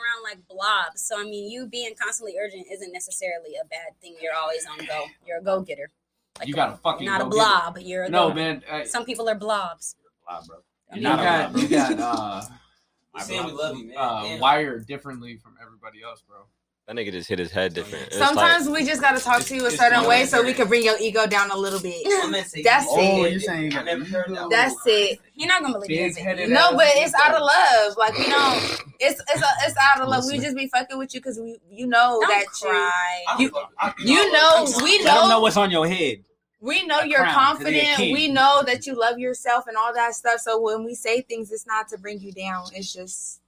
around 0.00 0.22
like 0.24 0.38
blobs. 0.48 1.02
So 1.02 1.20
I 1.20 1.24
mean, 1.24 1.50
you 1.50 1.66
being 1.66 1.92
constantly 2.00 2.34
urgent 2.42 2.66
isn't 2.72 2.92
necessarily 2.92 3.54
a 3.62 3.66
bad 3.68 3.98
thing. 4.00 4.16
You're 4.20 4.34
always 4.34 4.66
on 4.66 4.84
go. 4.86 5.04
You're 5.26 5.38
a 5.38 5.42
go 5.42 5.60
getter. 5.60 5.90
Like 6.38 6.48
You 6.48 6.54
gotta 6.54 6.76
fucking 6.78 7.06
not 7.06 7.20
a 7.20 7.24
go 7.24 7.30
get 7.30 7.36
blob. 7.36 7.78
You're 7.80 8.04
a 8.04 8.08
No, 8.08 8.28
go- 8.28 8.34
man. 8.34 8.62
uh, 8.70 8.84
Some 8.84 9.04
people 9.04 9.28
are 9.28 9.34
blobs. 9.34 9.96
Wow, 10.28 10.40
bro. 10.46 10.56
I 10.92 10.96
you 10.96 11.02
mean, 11.02 11.16
got 11.16 11.56
you 11.58 11.68
got 11.68 11.98
uh, 12.00 12.42
We 13.14 13.20
saying 13.20 13.44
we 13.46 13.52
love 13.52 13.76
you, 13.76 13.86
man. 13.88 13.96
uh 13.98 14.38
wired 14.40 14.86
differently 14.86 15.36
from 15.36 15.56
everybody 15.60 16.02
else, 16.02 16.22
bro. 16.26 16.38
That 16.90 16.96
nigga 16.96 17.12
just 17.12 17.28
hit 17.28 17.38
his 17.38 17.52
head 17.52 17.72
different. 17.72 18.08
It's 18.08 18.18
Sometimes 18.18 18.66
like, 18.66 18.80
we 18.80 18.84
just 18.84 19.00
gotta 19.00 19.20
talk 19.20 19.42
to 19.42 19.54
you 19.54 19.64
a 19.64 19.70
certain 19.70 20.08
way 20.08 20.26
so 20.26 20.42
we 20.42 20.52
can 20.52 20.66
bring 20.66 20.82
your 20.84 20.96
ego 21.00 21.24
down 21.24 21.52
a 21.52 21.56
little 21.56 21.78
bit. 21.78 22.04
I'm 22.04 22.32
gonna 22.32 22.44
say 22.44 22.62
That's 22.64 22.84
you- 22.86 22.98
it. 22.98 23.12
Oh, 23.12 23.24
you're 23.26 23.38
saying 23.38 23.70
you 23.70 23.78
I 23.78 23.82
never 23.84 24.04
heard 24.04 24.26
that. 24.34 24.48
That's 24.50 24.74
it. 24.86 25.20
You're 25.36 25.46
not 25.46 25.62
gonna 25.62 25.74
believe 25.78 26.16
it. 26.18 26.48
No, 26.48 26.72
but 26.74 26.88
it's 26.96 27.14
out 27.14 27.32
of 27.36 27.42
love. 27.42 27.96
Like 27.96 28.18
we 28.18 28.26
don't. 28.28 28.82
It's 29.02 29.18
it's 29.20 29.40
a, 29.40 29.46
it's 29.66 29.76
out 29.80 30.02
of 30.02 30.08
love. 30.08 30.24
We 30.26 30.38
just 30.40 30.56
be 30.56 30.66
fucking 30.66 30.98
with 30.98 31.14
you 31.14 31.20
because 31.20 31.38
we 31.38 31.58
you 31.70 31.86
know 31.86 32.18
Don't 32.20 32.28
that 32.28 32.46
cry. 32.60 33.22
You- 33.38 33.48
fuck- 33.50 33.70
I- 33.78 33.94
you 34.00 34.12
you 34.14 34.32
know 34.32 34.66
we 34.82 34.98
Let 34.98 35.04
them 35.04 35.14
know 35.14 35.28
know 35.28 35.40
what's 35.42 35.56
on 35.56 35.70
your 35.70 35.86
head. 35.86 36.24
we 36.60 36.84
know 36.86 37.02
you're 37.02 37.20
crown, 37.20 37.34
'cause 37.56 37.62
confident. 37.64 37.98
We 38.12 38.26
know 38.28 38.64
that 38.66 38.84
you 38.84 38.98
love 38.98 39.20
yourself 39.20 39.68
and 39.68 39.76
all 39.76 39.94
that 39.94 40.14
stuff. 40.14 40.40
So 40.40 40.60
when 40.60 40.84
we 40.84 40.96
say 40.96 41.20
things, 41.22 41.52
it's 41.52 41.66
not 41.68 41.86
to 41.90 41.98
bring 41.98 42.18
you 42.18 42.32
down. 42.32 42.64
It's 42.74 42.92
just 42.92 43.36
you 43.36 43.38
know. 43.38 43.39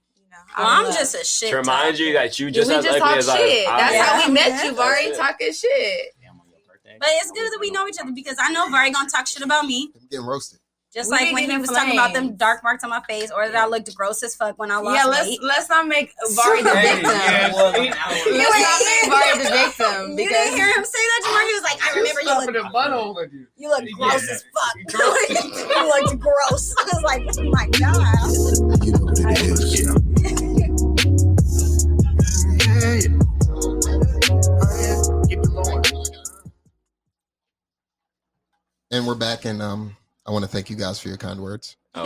Well, 0.57 0.67
I'm 0.67 0.83
love. 0.85 0.93
just 0.93 1.15
a 1.15 1.23
shit. 1.25 1.49
to 1.51 1.57
remind 1.57 1.95
talker. 1.95 2.03
you 2.03 2.13
that 2.13 2.39
you 2.39 2.51
just 2.51 2.69
we 2.69 2.75
as 2.75 2.83
just 2.85 2.95
ugly 3.01 3.07
talk 3.09 3.17
as 3.17 3.25
shit. 3.25 3.67
I. 3.67 3.77
That's 3.79 3.93
Yeah. 3.93 4.03
how 4.05 4.27
we 4.27 4.33
met 4.33 4.47
you, 4.47 4.71
That's 4.73 4.77
Vari, 4.77 5.03
it. 5.05 5.17
talking 5.17 5.53
shit. 5.53 6.13
Damn, 6.21 6.39
on 6.39 6.45
your 6.49 6.59
birthday. 6.67 6.97
But 6.99 7.09
it's 7.13 7.31
good 7.31 7.51
that 7.51 7.57
we 7.59 7.71
know 7.71 7.87
each 7.87 7.97
other 7.99 8.11
because 8.13 8.37
I 8.39 8.51
know 8.51 8.69
Vari 8.69 8.91
gonna 8.91 9.09
talk 9.09 9.25
shit 9.27 9.41
about 9.43 9.65
me. 9.65 9.91
I'm 9.95 10.07
getting 10.09 10.25
roasted. 10.25 10.59
Just 10.93 11.09
We 11.09 11.17
like 11.17 11.33
when 11.33 11.37
he 11.41 11.47
getting 11.47 11.61
was 11.61 11.71
talking 11.71 11.93
about 11.93 12.13
them 12.13 12.35
dark 12.35 12.61
marks 12.61 12.83
on 12.83 12.91
my 12.91 13.01
face, 13.09 13.31
or 13.31 13.49
that 13.49 13.55
I 13.55 13.65
looked 13.65 13.89
gross 13.95 14.21
as 14.21 14.35
fuck 14.35 14.59
when 14.59 14.69
I 14.69 14.77
lost 14.77 14.95
Yeah, 14.95 15.05
let's 15.09 15.27
weight. 15.27 15.39
let's 15.41 15.67
not 15.67 15.87
make 15.87 16.13
Vari 16.35 16.61
the 16.61 16.69
Hey, 16.69 16.93
victim. 16.93 17.09
yeah. 17.09 17.47
It 17.47 17.53
was 17.53 17.73
an 17.73 17.93
hour. 17.97 18.13
You 18.13 18.37
Let's 18.37 18.55
ain't 18.55 18.61
not 18.61 18.79
make 18.85 19.01
hear- 19.01 19.09
Vari 19.09 19.37
the 19.39 19.49
victim 19.57 20.09
You 20.11 20.15
because 20.17 20.33
didn't 20.37 20.55
hear 20.55 20.67
him 20.67 20.85
say 20.85 20.99
that, 21.01 21.19
to 21.23 21.29
Jamar? 21.29 21.47
He 21.47 21.53
was 21.55 21.63
like, 21.63 21.79
"I 21.83 21.89
remember 21.97 22.21
you 22.21 22.27
Stuffing 22.27 22.53
look, 22.53 22.65
a 22.65 22.69
butthole 22.69 23.15
with 23.15 23.33
you. 23.33 23.47
you 23.57 23.69
look 23.69 23.83
gross 23.97 24.23
Yeah. 24.27 24.33
as 24.35 24.45
fuck. 24.53 24.75
you 25.73 25.87
looked 25.89 26.19
gross." 26.21 26.75
I 26.77 26.83
was 26.93 27.01
like, 27.03 27.23
"Oh 27.39 27.49
my 27.49 27.67
god." 27.69 28.83
You 28.85 28.91
know 28.93 29.05
what 29.05 29.19
it 29.19 29.41
is. 29.49 29.92
And 38.93 39.07
we're 39.07 39.15
back, 39.15 39.45
and 39.45 39.59
um, 39.59 39.97
I 40.23 40.29
want 40.29 40.45
to 40.45 40.49
thank 40.51 40.69
you 40.69 40.75
guys 40.75 40.99
for 40.99 41.07
your 41.07 41.17
kind 41.17 41.39
words. 41.41 41.77
Oh. 41.95 42.03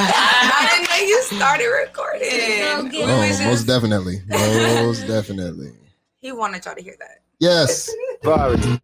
I 0.00 0.68
didn't 0.70 0.88
know 0.88 0.96
you 1.08 1.20
started 1.24 1.66
recording. 1.66 2.90
Girl, 2.92 3.10
Oh, 3.10 3.18
was 3.28 3.40
most 3.40 3.64
definitely, 3.66 4.20
most 4.28 5.08
definitely. 5.08 5.72
he 6.20 6.30
wanted 6.30 6.64
y'all 6.64 6.76
to 6.76 6.82
hear 6.82 6.94
that. 7.00 7.18
Yes, 7.40 7.90
Vari. 8.22 8.80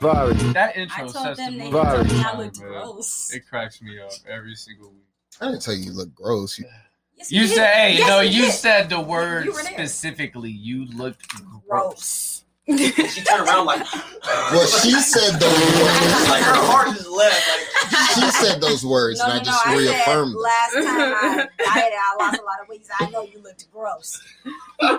Vari. 0.00 0.34
That 0.54 0.76
intro 0.76 1.08
I 1.08 1.12
told 1.12 1.36
them 1.36 1.56
they 1.56 1.70
mood 1.70 1.84
told 1.84 2.06
me 2.12 2.22
I 2.24 2.36
looked 2.36 2.58
gross. 2.58 3.32
It 3.32 3.46
cracks 3.48 3.80
me 3.80 4.00
up 4.00 4.10
every 4.28 4.56
single 4.56 4.90
week. 4.90 5.04
I 5.40 5.46
didn't 5.52 5.62
tell 5.62 5.74
you 5.74 5.84
you 5.84 5.92
look 5.92 6.12
gross. 6.16 6.58
You, 6.58 6.64
Yes, 7.16 7.30
You 7.30 7.46
said, 7.46 7.72
hey, 7.74 7.98
Yes, 7.98 8.08
no, 8.08 8.18
you 8.20 8.30
you 8.40 8.42
did. 8.46 8.54
said 8.54 8.88
the 8.88 8.98
word 9.00 9.44
You 9.44 9.52
specifically. 9.52 10.50
You 10.50 10.86
looked 10.86 11.28
gross. 11.28 11.62
gross. 11.68 12.43
She 12.66 13.22
turned 13.24 13.46
around 13.46 13.66
like. 13.66 13.84
well, 14.24 14.66
she 14.66 14.90
said 14.92 15.38
those 15.38 15.52
words. 15.52 16.24
like 16.30 16.42
her 16.42 16.54
words. 16.54 16.68
heart 16.70 16.88
just 16.96 17.10
left. 17.10 17.92
Like 17.92 18.10
She 18.14 18.30
said 18.30 18.58
those 18.60 18.82
words, 18.86 19.18
No, 19.20 19.26
and 19.26 19.34
no, 19.34 19.36
I 19.36 19.38
no. 19.38 19.44
just 19.44 19.66
I 19.66 19.76
reaffirmed. 19.76 20.32
said 20.32 20.40
last 20.40 20.72
time 20.72 20.86
I 20.86 20.88
dieted, 21.58 21.98
I 21.98 22.16
lost 22.18 22.40
a 22.40 22.44
lot 22.44 22.60
of 22.62 22.68
weight. 22.68 22.86
I 22.98 23.10
know 23.10 23.22
you 23.24 23.38
looked 23.42 23.70
gross. 23.70 24.22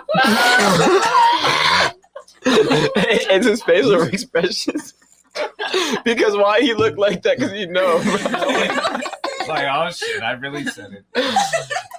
it's 2.46 3.46
his 3.46 3.62
facial 3.62 4.02
expressions. 4.02 4.94
because 6.04 6.36
why 6.36 6.60
he 6.60 6.74
looked 6.74 6.98
like 6.98 7.22
that? 7.22 7.38
Because 7.38 7.52
you 7.52 7.66
know, 7.66 7.96
like, 9.48 9.66
oh 9.68 9.90
shit, 9.90 10.22
I 10.22 10.32
really 10.32 10.64
said 10.66 10.92
it. 10.92 11.04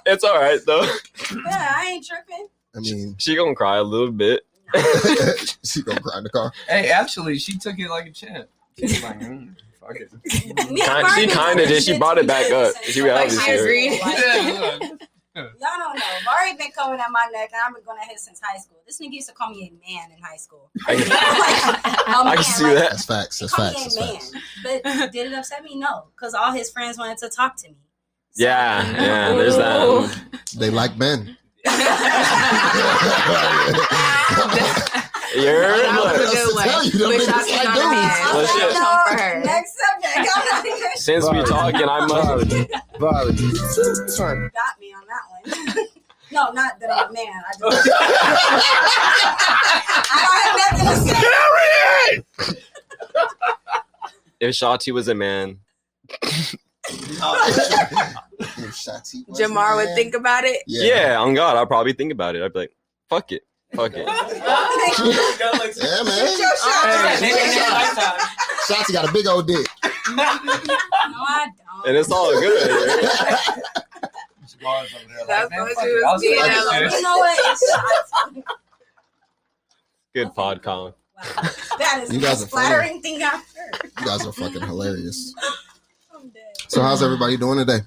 it's 0.06 0.24
all 0.24 0.38
right 0.40 0.60
though. 0.66 0.82
Yeah, 1.46 1.72
I 1.76 1.86
ain't 1.92 2.06
tripping. 2.06 2.48
I 2.74 2.80
mean, 2.80 3.14
She 3.18 3.36
gonna 3.36 3.54
cry 3.54 3.76
a 3.76 3.82
little 3.82 4.10
bit. 4.10 4.44
She 5.64 5.82
gonna 5.82 6.00
cry 6.00 6.18
in 6.18 6.24
the 6.24 6.30
car. 6.30 6.52
Hey, 6.68 6.90
actually, 6.90 7.38
she 7.38 7.58
took 7.58 7.78
it 7.78 7.88
like 7.88 8.06
a 8.06 8.10
champ. 8.12 8.48
She 8.78 8.84
was 8.84 9.02
like, 9.02 9.20
mm, 9.20 9.56
fuck 9.80 9.96
it. 9.96 10.10
Kind- 10.86 11.08
she 11.14 11.20
kinda 11.22 11.34
talking 11.34 11.56
did. 11.58 11.82
She 11.82 11.92
shit 11.92 11.98
brought 12.00 12.18
it 12.18 12.26
back 12.26 12.50
up. 12.50 12.74
She 12.84 13.00
reality 13.02 13.36
high 13.36 13.56
She 13.56 13.90
school. 13.98 14.08
Like, 14.08 14.18
Yeah, 14.18 14.78
look. 14.90 15.00
Y'all 15.38 15.44
don't 15.60 15.94
know. 15.94 16.02
Vari 16.24 16.56
been 16.56 16.72
coming 16.72 16.98
at 16.98 17.12
my 17.12 17.28
neck, 17.32 17.50
and 17.52 17.62
I've 17.64 17.72
been 17.72 17.84
going 17.84 17.98
at 18.02 18.10
his 18.10 18.22
since 18.22 18.40
high 18.42 18.58
school. 18.58 18.78
This 18.84 18.98
nigga 19.00 19.12
used 19.12 19.28
to 19.28 19.34
call 19.34 19.50
me 19.50 19.70
a 19.72 19.88
man 19.92 20.10
in 20.10 20.20
high 20.20 20.36
school. 20.36 20.68
I 20.88 20.96
can- 20.96 21.08
Like, 21.08 21.86
a 21.86 22.18
I 22.18 22.24
man, 22.24 22.34
can 22.34 22.44
see 22.44 22.64
like, 22.64 22.74
that. 22.74 22.90
That's 22.90 23.04
facts. 23.04 23.38
That's 23.38 23.54
facts. 23.54 23.94
That's 23.94 23.96
a 23.96 24.00
facts. 24.00 24.32
But 24.64 25.12
did 25.12 25.30
it 25.30 25.34
upset 25.34 25.62
me? 25.62 25.76
No, 25.78 26.06
because 26.16 26.34
all 26.34 26.50
his 26.50 26.70
friends 26.70 26.98
wanted 26.98 27.18
to 27.18 27.28
talk 27.28 27.54
to 27.58 27.68
me. 27.68 27.76
So- 28.32 28.42
Yeah, 28.44 28.90
yeah. 29.00 29.32
There's 29.36 29.56
that. 29.56 30.40
They 30.56 30.70
like 30.70 30.96
men. 30.98 31.36
You're 35.36 35.60
That 35.60 36.00
was 36.02 36.14
a 36.14 36.36
good 36.36 36.54
one. 36.54 36.64
tell 36.68 36.84
you, 36.84 36.90
them 36.98 37.08
Wish 37.08 37.28
I 37.28 37.32
niggas 37.32 37.46
could 37.46 37.56
like 37.56 37.64
not 37.64 37.74
dudes. 37.74 38.18
have 38.18 38.34
Well, 38.34 38.46
shit. 38.46 38.70
Come 38.72 38.98
for 39.06 39.14
her. 39.22 39.32
Next 39.44 39.72
subject. 39.78 40.16
I'm 40.16 40.24
not 40.24 40.64
Since 40.98 41.24
we 41.30 41.42
talking, 41.44 41.88
I 41.88 42.06
must. 42.06 42.44
Vari. 42.98 43.32
got 44.50 44.74
me 44.80 44.94
on 44.94 45.04
that 45.06 45.24
one. 45.30 45.42
no, 46.32 46.50
not 46.52 46.78
that 46.80 46.90
I'm 46.92 47.10
a 47.10 47.12
man. 47.12 47.26
I 47.26 47.52
just 47.58 47.90
I 50.10 50.16
don't 50.24 50.40
have 50.44 50.56
nothing 50.78 50.86
to 50.86 50.96
say. 52.46 52.58
If 54.40 54.54
Shotty 54.54 54.92
was 54.94 55.08
a 55.08 55.14
man, 55.14 55.58
Shotty 56.22 56.52
was 56.52 56.56
Jamar 59.36 59.76
would 59.76 59.94
think 59.94 60.14
about 60.14 60.44
it. 60.44 60.62
yeah, 60.66 61.16
on 61.18 61.34
God, 61.34 61.56
I'd 61.56 61.68
probably 61.68 61.92
think 61.92 62.12
about 62.12 62.36
it. 62.36 62.42
I'd 62.42 62.52
be 62.52 62.58
like, 62.60 62.72
fuck 63.08 63.32
it, 63.32 63.42
fuck 63.74 63.92
it. 63.94 64.06
Yeah, 64.06 66.02
man. 66.02 66.38
Yeah, 66.38 68.16
Shotty 68.68 68.92
got 68.92 69.08
a 69.08 69.12
big 69.12 69.26
old 69.26 69.46
dick. 69.46 69.66
No, 69.84 70.22
I 70.22 71.46
don't. 71.56 71.86
And 71.88 71.96
it's 71.96 72.10
all 72.10 72.32
good. 72.32 72.70
Jamal's 74.58 74.92
like, 74.92 75.50
what 75.50 75.76
she 75.80 75.88
was 75.94 76.20
being 76.20 76.34
You 76.90 77.02
know 77.02 77.18
what? 77.18 78.44
Good 80.14 80.34
pod, 80.34 80.62
Colin. 80.62 80.94
Wow. 81.16 81.42
That 81.78 82.00
is 82.04 82.12
You 82.12 82.18
the 82.18 82.26
guys 82.26 82.40
most 82.40 82.44
are 82.44 82.48
funny. 82.48 82.66
flattering 82.68 83.02
thing 83.02 83.22
I've 83.22 83.32
heard. 83.32 83.90
You 84.00 84.06
guys 84.06 84.26
are 84.26 84.32
fucking 84.32 84.62
hilarious. 84.62 85.34
I'm 86.18 86.28
dead. 86.30 86.42
So, 86.68 86.82
how's 86.82 87.02
everybody 87.02 87.36
doing 87.36 87.58
today? 87.58 87.80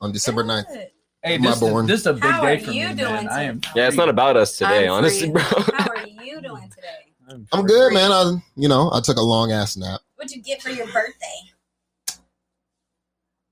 On 0.00 0.12
December 0.12 0.44
9th. 0.44 0.68
Good. 0.68 0.90
Hey, 1.22 1.38
My 1.38 1.50
this, 1.50 1.60
born. 1.60 1.84
is, 1.86 1.88
this 1.88 2.00
is 2.00 2.06
a 2.06 2.12
big 2.12 2.22
How 2.22 2.42
day 2.42 2.56
are 2.56 2.60
for 2.60 2.70
you 2.70 2.88
me, 2.88 2.94
doing 2.94 3.12
man. 3.12 3.28
I 3.28 3.42
am. 3.44 3.60
today? 3.60 3.72
Yeah, 3.76 3.88
it's 3.88 3.96
not 3.96 4.08
about 4.08 4.36
us 4.36 4.56
today, 4.56 4.86
I'm 4.86 4.92
honestly, 4.92 5.32
free. 5.32 5.32
bro. 5.32 5.42
How 5.42 5.88
are 5.90 6.06
you 6.06 6.40
doing 6.40 6.70
today? 6.70 7.42
I'm 7.52 7.66
good, 7.66 7.92
man. 7.92 8.12
I, 8.12 8.36
you 8.54 8.68
know, 8.68 8.90
I 8.92 9.00
took 9.00 9.16
a 9.16 9.22
long 9.22 9.50
ass 9.50 9.76
nap. 9.76 10.00
What'd 10.14 10.36
you 10.36 10.42
get 10.42 10.62
for 10.62 10.70
your 10.70 10.86
birthday? 10.86 12.20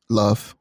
Love. 0.09 0.55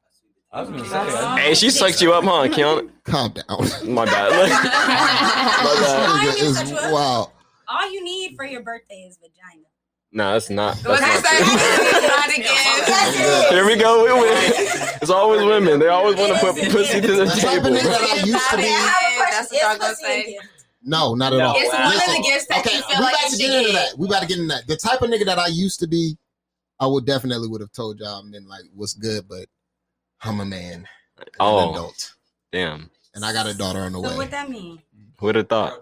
I 0.51 0.61
was 0.61 0.69
gonna 0.69 0.85
say, 0.85 1.41
Hey, 1.41 1.53
she 1.53 1.69
sucked 1.69 2.01
you 2.01 2.13
up, 2.13 2.23
huh, 2.23 2.47
Keon? 2.51 2.91
Calm 3.03 3.31
down. 3.33 3.45
My 3.93 4.05
bad. 4.05 4.31
My 4.49 5.75
bad. 6.25 6.37
Is 6.39 6.71
wow. 6.91 7.31
All 7.67 7.91
you 7.91 8.03
need 8.03 8.35
for 8.35 8.45
your 8.45 8.61
birthday 8.61 9.05
is 9.07 9.17
vagina. 9.17 9.62
No, 10.15 10.31
that's 10.33 10.49
not. 10.51 10.77
That's 10.83 11.01
I 11.01 11.09
not 11.09 11.25
true. 11.25 12.07
Not 12.07 12.29
again. 12.37 13.49
Here 13.49 13.65
we 13.65 13.75
go. 13.75 14.03
We 14.03 14.13
win. 14.13 14.31
It's 15.01 15.09
always 15.09 15.43
women. 15.43 15.79
They 15.79 15.87
always 15.87 16.15
want 16.15 16.33
to 16.33 16.39
put 16.39 16.55
It 16.57 16.67
is, 16.67 16.67
it 16.67 16.71
pussy 16.71 17.01
to 17.01 17.07
the 17.07 17.25
The 17.25 17.31
type 17.31 17.57
of 17.57 17.63
table. 17.63 17.71
that 17.73 18.19
I 18.21 18.23
used 18.23 18.49
to 18.51 18.57
be. 18.57 18.63
have 18.63 18.93
a 18.93 19.15
question. 19.17 19.27
That's 19.31 19.51
what 19.51 19.61
y'all 19.61 19.71
Is 19.73 19.77
gonna 19.79 19.95
say. 19.95 20.37
No, 20.83 21.15
not 21.15 21.33
at 21.33 21.37
No. 21.39 21.45
all. 21.47 21.55
It's 21.57 21.73
one 21.73 21.85
of 21.85 21.93
the 21.93 22.23
gifts 22.29 22.45
that 22.47 22.59
okay, 22.65 22.77
you 22.77 22.83
feel 22.83 22.97
we 22.99 23.03
like 23.03 23.13
about 23.15 23.23
you 23.23 23.29
to 23.29 23.35
should 23.43 23.49
get 23.49 23.59
into 23.61 23.71
that. 23.73 23.97
We 23.97 24.07
about 24.07 24.21
to 24.21 24.27
get 24.27 24.37
into 24.37 24.53
that. 24.53 24.67
The 24.67 24.77
type 24.77 25.01
of 25.01 25.09
nigga 25.09 25.25
that 25.25 25.39
I 25.39 25.47
used 25.47 25.79
to 25.79 25.87
be, 25.87 26.15
I 26.79 26.85
would 26.85 27.05
definitely 27.07 27.47
would 27.47 27.61
have 27.61 27.71
told 27.71 27.99
y'all 27.99 28.19
and 28.19 28.31
been 28.31 28.47
like, 28.47 28.63
"What's 28.75 28.93
good?" 28.93 29.27
But 29.27 29.47
I'm 30.21 30.39
a 30.41 30.45
man, 30.45 30.87
an 31.17 31.25
Oh, 31.39 31.71
adult, 31.71 32.13
damn. 32.51 32.91
and 33.15 33.25
I 33.25 33.33
got 33.33 33.47
a 33.47 33.53
daughter 33.55 33.79
on 33.79 33.93
the 33.93 33.97
So 33.97 34.03
way. 34.03 34.09
what 34.09 34.17
would 34.17 34.31
that 34.31 34.49
mean? 34.49 34.79
Who'd 35.19 35.35
have 35.35 35.49
thought? 35.49 35.79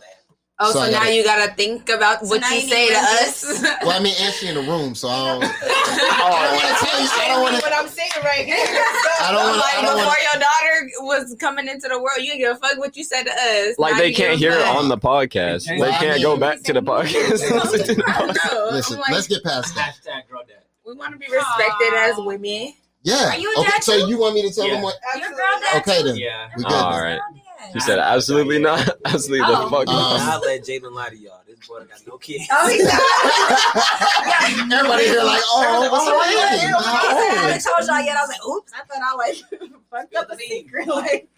Oh, 0.63 0.71
So 0.71 0.79
so, 0.85 0.91
now 0.91 0.99
gotta- 0.99 1.15
you 1.15 1.23
gotta 1.23 1.53
think 1.53 1.89
about 1.89 2.19
So 2.25 2.27
what 2.37 2.47
you 2.51 2.57
you 2.57 2.69
say 2.69 2.87
to 2.87 2.93
to- 2.93 2.99
us. 2.99 3.63
Well, 3.83 3.91
I 3.91 3.99
mean, 3.99 4.13
and 4.19 4.33
she 4.35 4.47
in 4.47 4.55
the 4.55 4.61
room, 4.61 4.93
so 4.95 5.07
I 5.09 5.17
don't. 5.25 5.43
I 5.61 6.49
don't 6.51 6.55
wanna 6.55 6.75
tell 6.77 7.01
you, 7.01 7.09
I 7.11 7.27
don't 7.29 7.41
wanna- 7.41 7.57
what 7.59 7.73
I'm 7.73 7.87
saying 7.87 8.11
right 8.23 8.45
here. 8.45 8.57
I 8.57 9.31
don't 9.31 9.43
wanna- 9.43 9.57
like 9.57 9.81
before 9.81 9.95
wanna- 9.95 10.27
your 10.31 10.41
daughter 10.41 10.89
was 11.01 11.35
coming 11.39 11.67
into 11.67 11.87
the 11.87 11.97
world, 11.97 12.19
you 12.19 12.27
didn't 12.27 12.39
give 12.41 12.55
a 12.55 12.59
fuck 12.59 12.77
what 12.77 12.95
you 12.95 13.03
said 13.03 13.23
to 13.23 13.31
us. 13.31 13.75
Like 13.79 13.93
Now 13.93 13.99
they 13.99 14.13
can't 14.13 14.37
hear 14.37 14.51
it 14.51 14.61
on 14.67 14.87
the 14.89 14.97
podcast. 14.97 15.67
Well, 15.79 15.91
They 15.91 15.97
can't 15.97 16.13
mean- 16.17 16.21
go 16.23 16.37
back 16.37 16.61
to 16.63 16.73
the 16.73 16.81
podcast. 16.81 17.29
listen 17.41 17.83
to 17.87 17.95
the 17.95 18.03
I 18.07 18.11
podcast. 18.11 18.53
know. 18.53 18.69
Listen, 18.71 18.95
I'm 18.97 19.01
like, 19.01 19.11
let's 19.11 19.27
get 19.27 19.43
past 19.43 19.73
that. 19.75 19.95
Hashtag 20.05 20.29
girl 20.29 20.41
dad. 20.47 20.63
we 20.85 20.93
want 20.93 21.13
to 21.13 21.17
be 21.17 21.25
respected 21.31 21.93
Aw. 21.93 22.09
as 22.11 22.17
women. 22.19 22.73
Yeah. 23.03 23.29
Are 23.29 23.37
you 23.37 23.51
a 23.57 23.61
Okay, 23.61 23.71
so 23.81 23.95
you 24.07 24.19
want 24.19 24.35
me 24.35 24.43
to 24.47 24.53
tell 24.53 24.67
Yeah. 24.67 24.75
them 24.75 24.83
what? 24.83 24.95
Your 25.19 25.29
girl 25.29 25.37
dad 25.61 25.81
Okay 25.81 26.03
then. 26.03 26.15
Yeah. 26.17 26.49
We 26.55 26.63
good. 26.63 26.71
All 26.71 26.91
then. 26.91 27.01
right. 27.03 27.19
Girl 27.61 27.67
dad. 27.67 27.75
You 27.75 27.81
said 27.81 27.99
absolutely 27.99 28.59
not. 28.59 28.89
Absolutely 29.05 29.39
the 29.47 29.57
Oh. 29.57 29.69
fuck 29.69 29.87
Um, 29.87 29.95
not. 29.95 30.21
I'll 30.21 30.39
let 30.41 30.61
Jalen 30.63 30.91
lie 30.93 31.09
to 31.09 31.17
y'all. 31.17 31.41
This 31.47 31.59
boy 31.67 31.79
got 31.85 32.07
no 32.07 32.17
kids. 32.17 32.45
Oh, 32.51 32.67
he's 32.69 32.81
Everybody 34.73 35.03
here 35.05 35.23
like, 35.23 35.41
oh, 35.45 35.89
what's 35.91 36.05
the 36.05 36.11
I 36.11 36.15
name? 36.55 36.73
How 36.73 37.41
haven't 37.47 37.63
told 37.63 37.87
y'all 37.87 38.05
yet. 38.05 38.17
I 38.17 38.21
was 38.21 38.29
like, 38.29 38.45
oops, 38.47 38.71
I 38.75 38.83
thought 38.85 39.01
I 39.03 39.15
like 39.15 39.71
fucked 39.91 40.15
up 40.15 40.31
a 40.31 40.37
secret. 40.37 40.87
Like, 40.87 41.29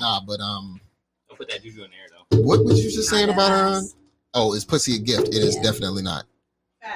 Nah, 0.00 0.20
but 0.26 0.40
um, 0.40 0.80
Don't 1.28 1.38
put 1.38 1.48
that 1.50 1.62
juju 1.62 1.84
in 1.84 1.90
there 1.90 2.06
though. 2.30 2.42
what 2.42 2.64
was 2.64 2.84
you 2.84 2.90
just 2.90 3.08
saying 3.10 3.28
about 3.30 3.50
her? 3.50 3.70
Nice. 3.80 3.94
Oh, 4.34 4.52
is 4.54 4.64
pussy 4.64 4.96
a 4.96 4.98
gift? 4.98 5.28
It 5.28 5.34
is 5.36 5.56
Yeah. 5.56 5.62
definitely 5.62 6.02
not. 6.02 6.24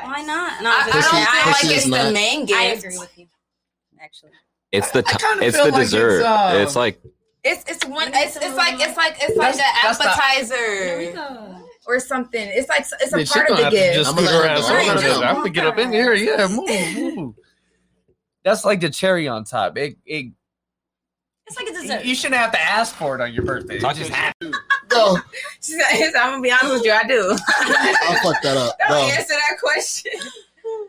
why 0.03 0.23
not? 0.23 0.63
No, 0.63 0.71
I, 0.71 0.73
I 0.73 0.91
don't 0.91 1.03
feel 1.03 1.69
like 1.71 1.77
it's 1.79 1.87
not- 1.87 2.05
the 2.07 2.13
main 2.13 2.45
gift. 2.47 2.61
I 2.61 2.65
agree 2.65 2.99
with 2.99 3.19
you. 3.19 3.27
Actually, 4.03 4.31
It's 4.73 4.91
the 4.93 5.01
I 5.01 5.03
t- 5.39 5.47
it's 5.47 5.57
feel 5.57 5.67
the 5.67 5.73
like 5.73 5.83
it's, 5.83 5.91
dessert. 5.91 6.23
uh, 6.25 6.53
It's 6.57 6.75
like 6.77 7.01
It's 7.43 7.65
it's 7.69 7.85
one. 7.87 8.11
It's, 8.15 8.37
it's 8.37 8.57
like 8.57 8.75
it's 8.81 8.97
like 8.97 9.17
it's 9.21 9.37
like 9.37 9.55
That's- 9.57 9.57
the 9.57 9.65
that's 9.83 9.99
the- 9.99 10.55
appetizer 10.55 11.57
or 11.87 11.99
something. 12.01 12.49
It's 12.53 12.69
like 12.69 12.81
it's 13.01 13.13
a 13.13 13.19
Yeah, 13.21 13.25
part 13.33 13.51
of 13.51 13.57
the 13.57 13.71
gift. 13.71 13.95
Just 13.97 14.11
I'm 14.11 14.17
gonna 14.17 14.29
her 14.31 14.41
let 14.43 14.51
ass 14.59 14.69
her 14.69 14.79
over 14.81 14.95
go. 14.95 15.01
there. 15.01 15.29
I'm 15.29 15.35
gonna 15.37 15.51
get 15.51 15.67
up 15.67 15.79
in 15.79 15.93
here. 15.93 16.13
Yeah, 16.15 16.47
move, 16.49 17.17
move. 17.17 17.35
That's 18.45 18.65
like 18.65 18.81
the 18.81 18.91
cherry 18.91 19.27
on 19.29 19.45
top. 19.45 19.77
It, 19.79 19.97
it 20.05 20.33
it's 21.47 21.57
like 21.57 21.69
a 21.69 21.73
dessert. 21.73 22.05
you 22.05 22.15
shouldn't 22.15 22.41
have 22.41 22.53
to 22.53 22.61
ask 22.61 22.95
for 22.95 23.15
it 23.17 23.21
on 23.23 23.33
your 23.33 23.45
birthday. 23.45 23.77
It 23.77 23.81
Talk 23.81 23.97
just 23.97 24.11
to- 24.11 24.17
happens. 24.17 24.57
Bro, 24.89 25.17
She 25.63 25.79
I'm 26.05 26.13
gonna 26.13 26.43
be 26.43 26.51
honest 26.53 26.73
with 26.73 26.85
you. 26.85 26.93
I 26.93 27.05
do. 27.05 27.37
I'll 27.49 28.23
fuck 28.33 28.43
that 28.43 28.57
up, 28.57 28.77
Don't 28.81 28.89
bro. 28.89 28.99
answer 29.03 29.35
that 29.35 29.59
question. 29.63 30.13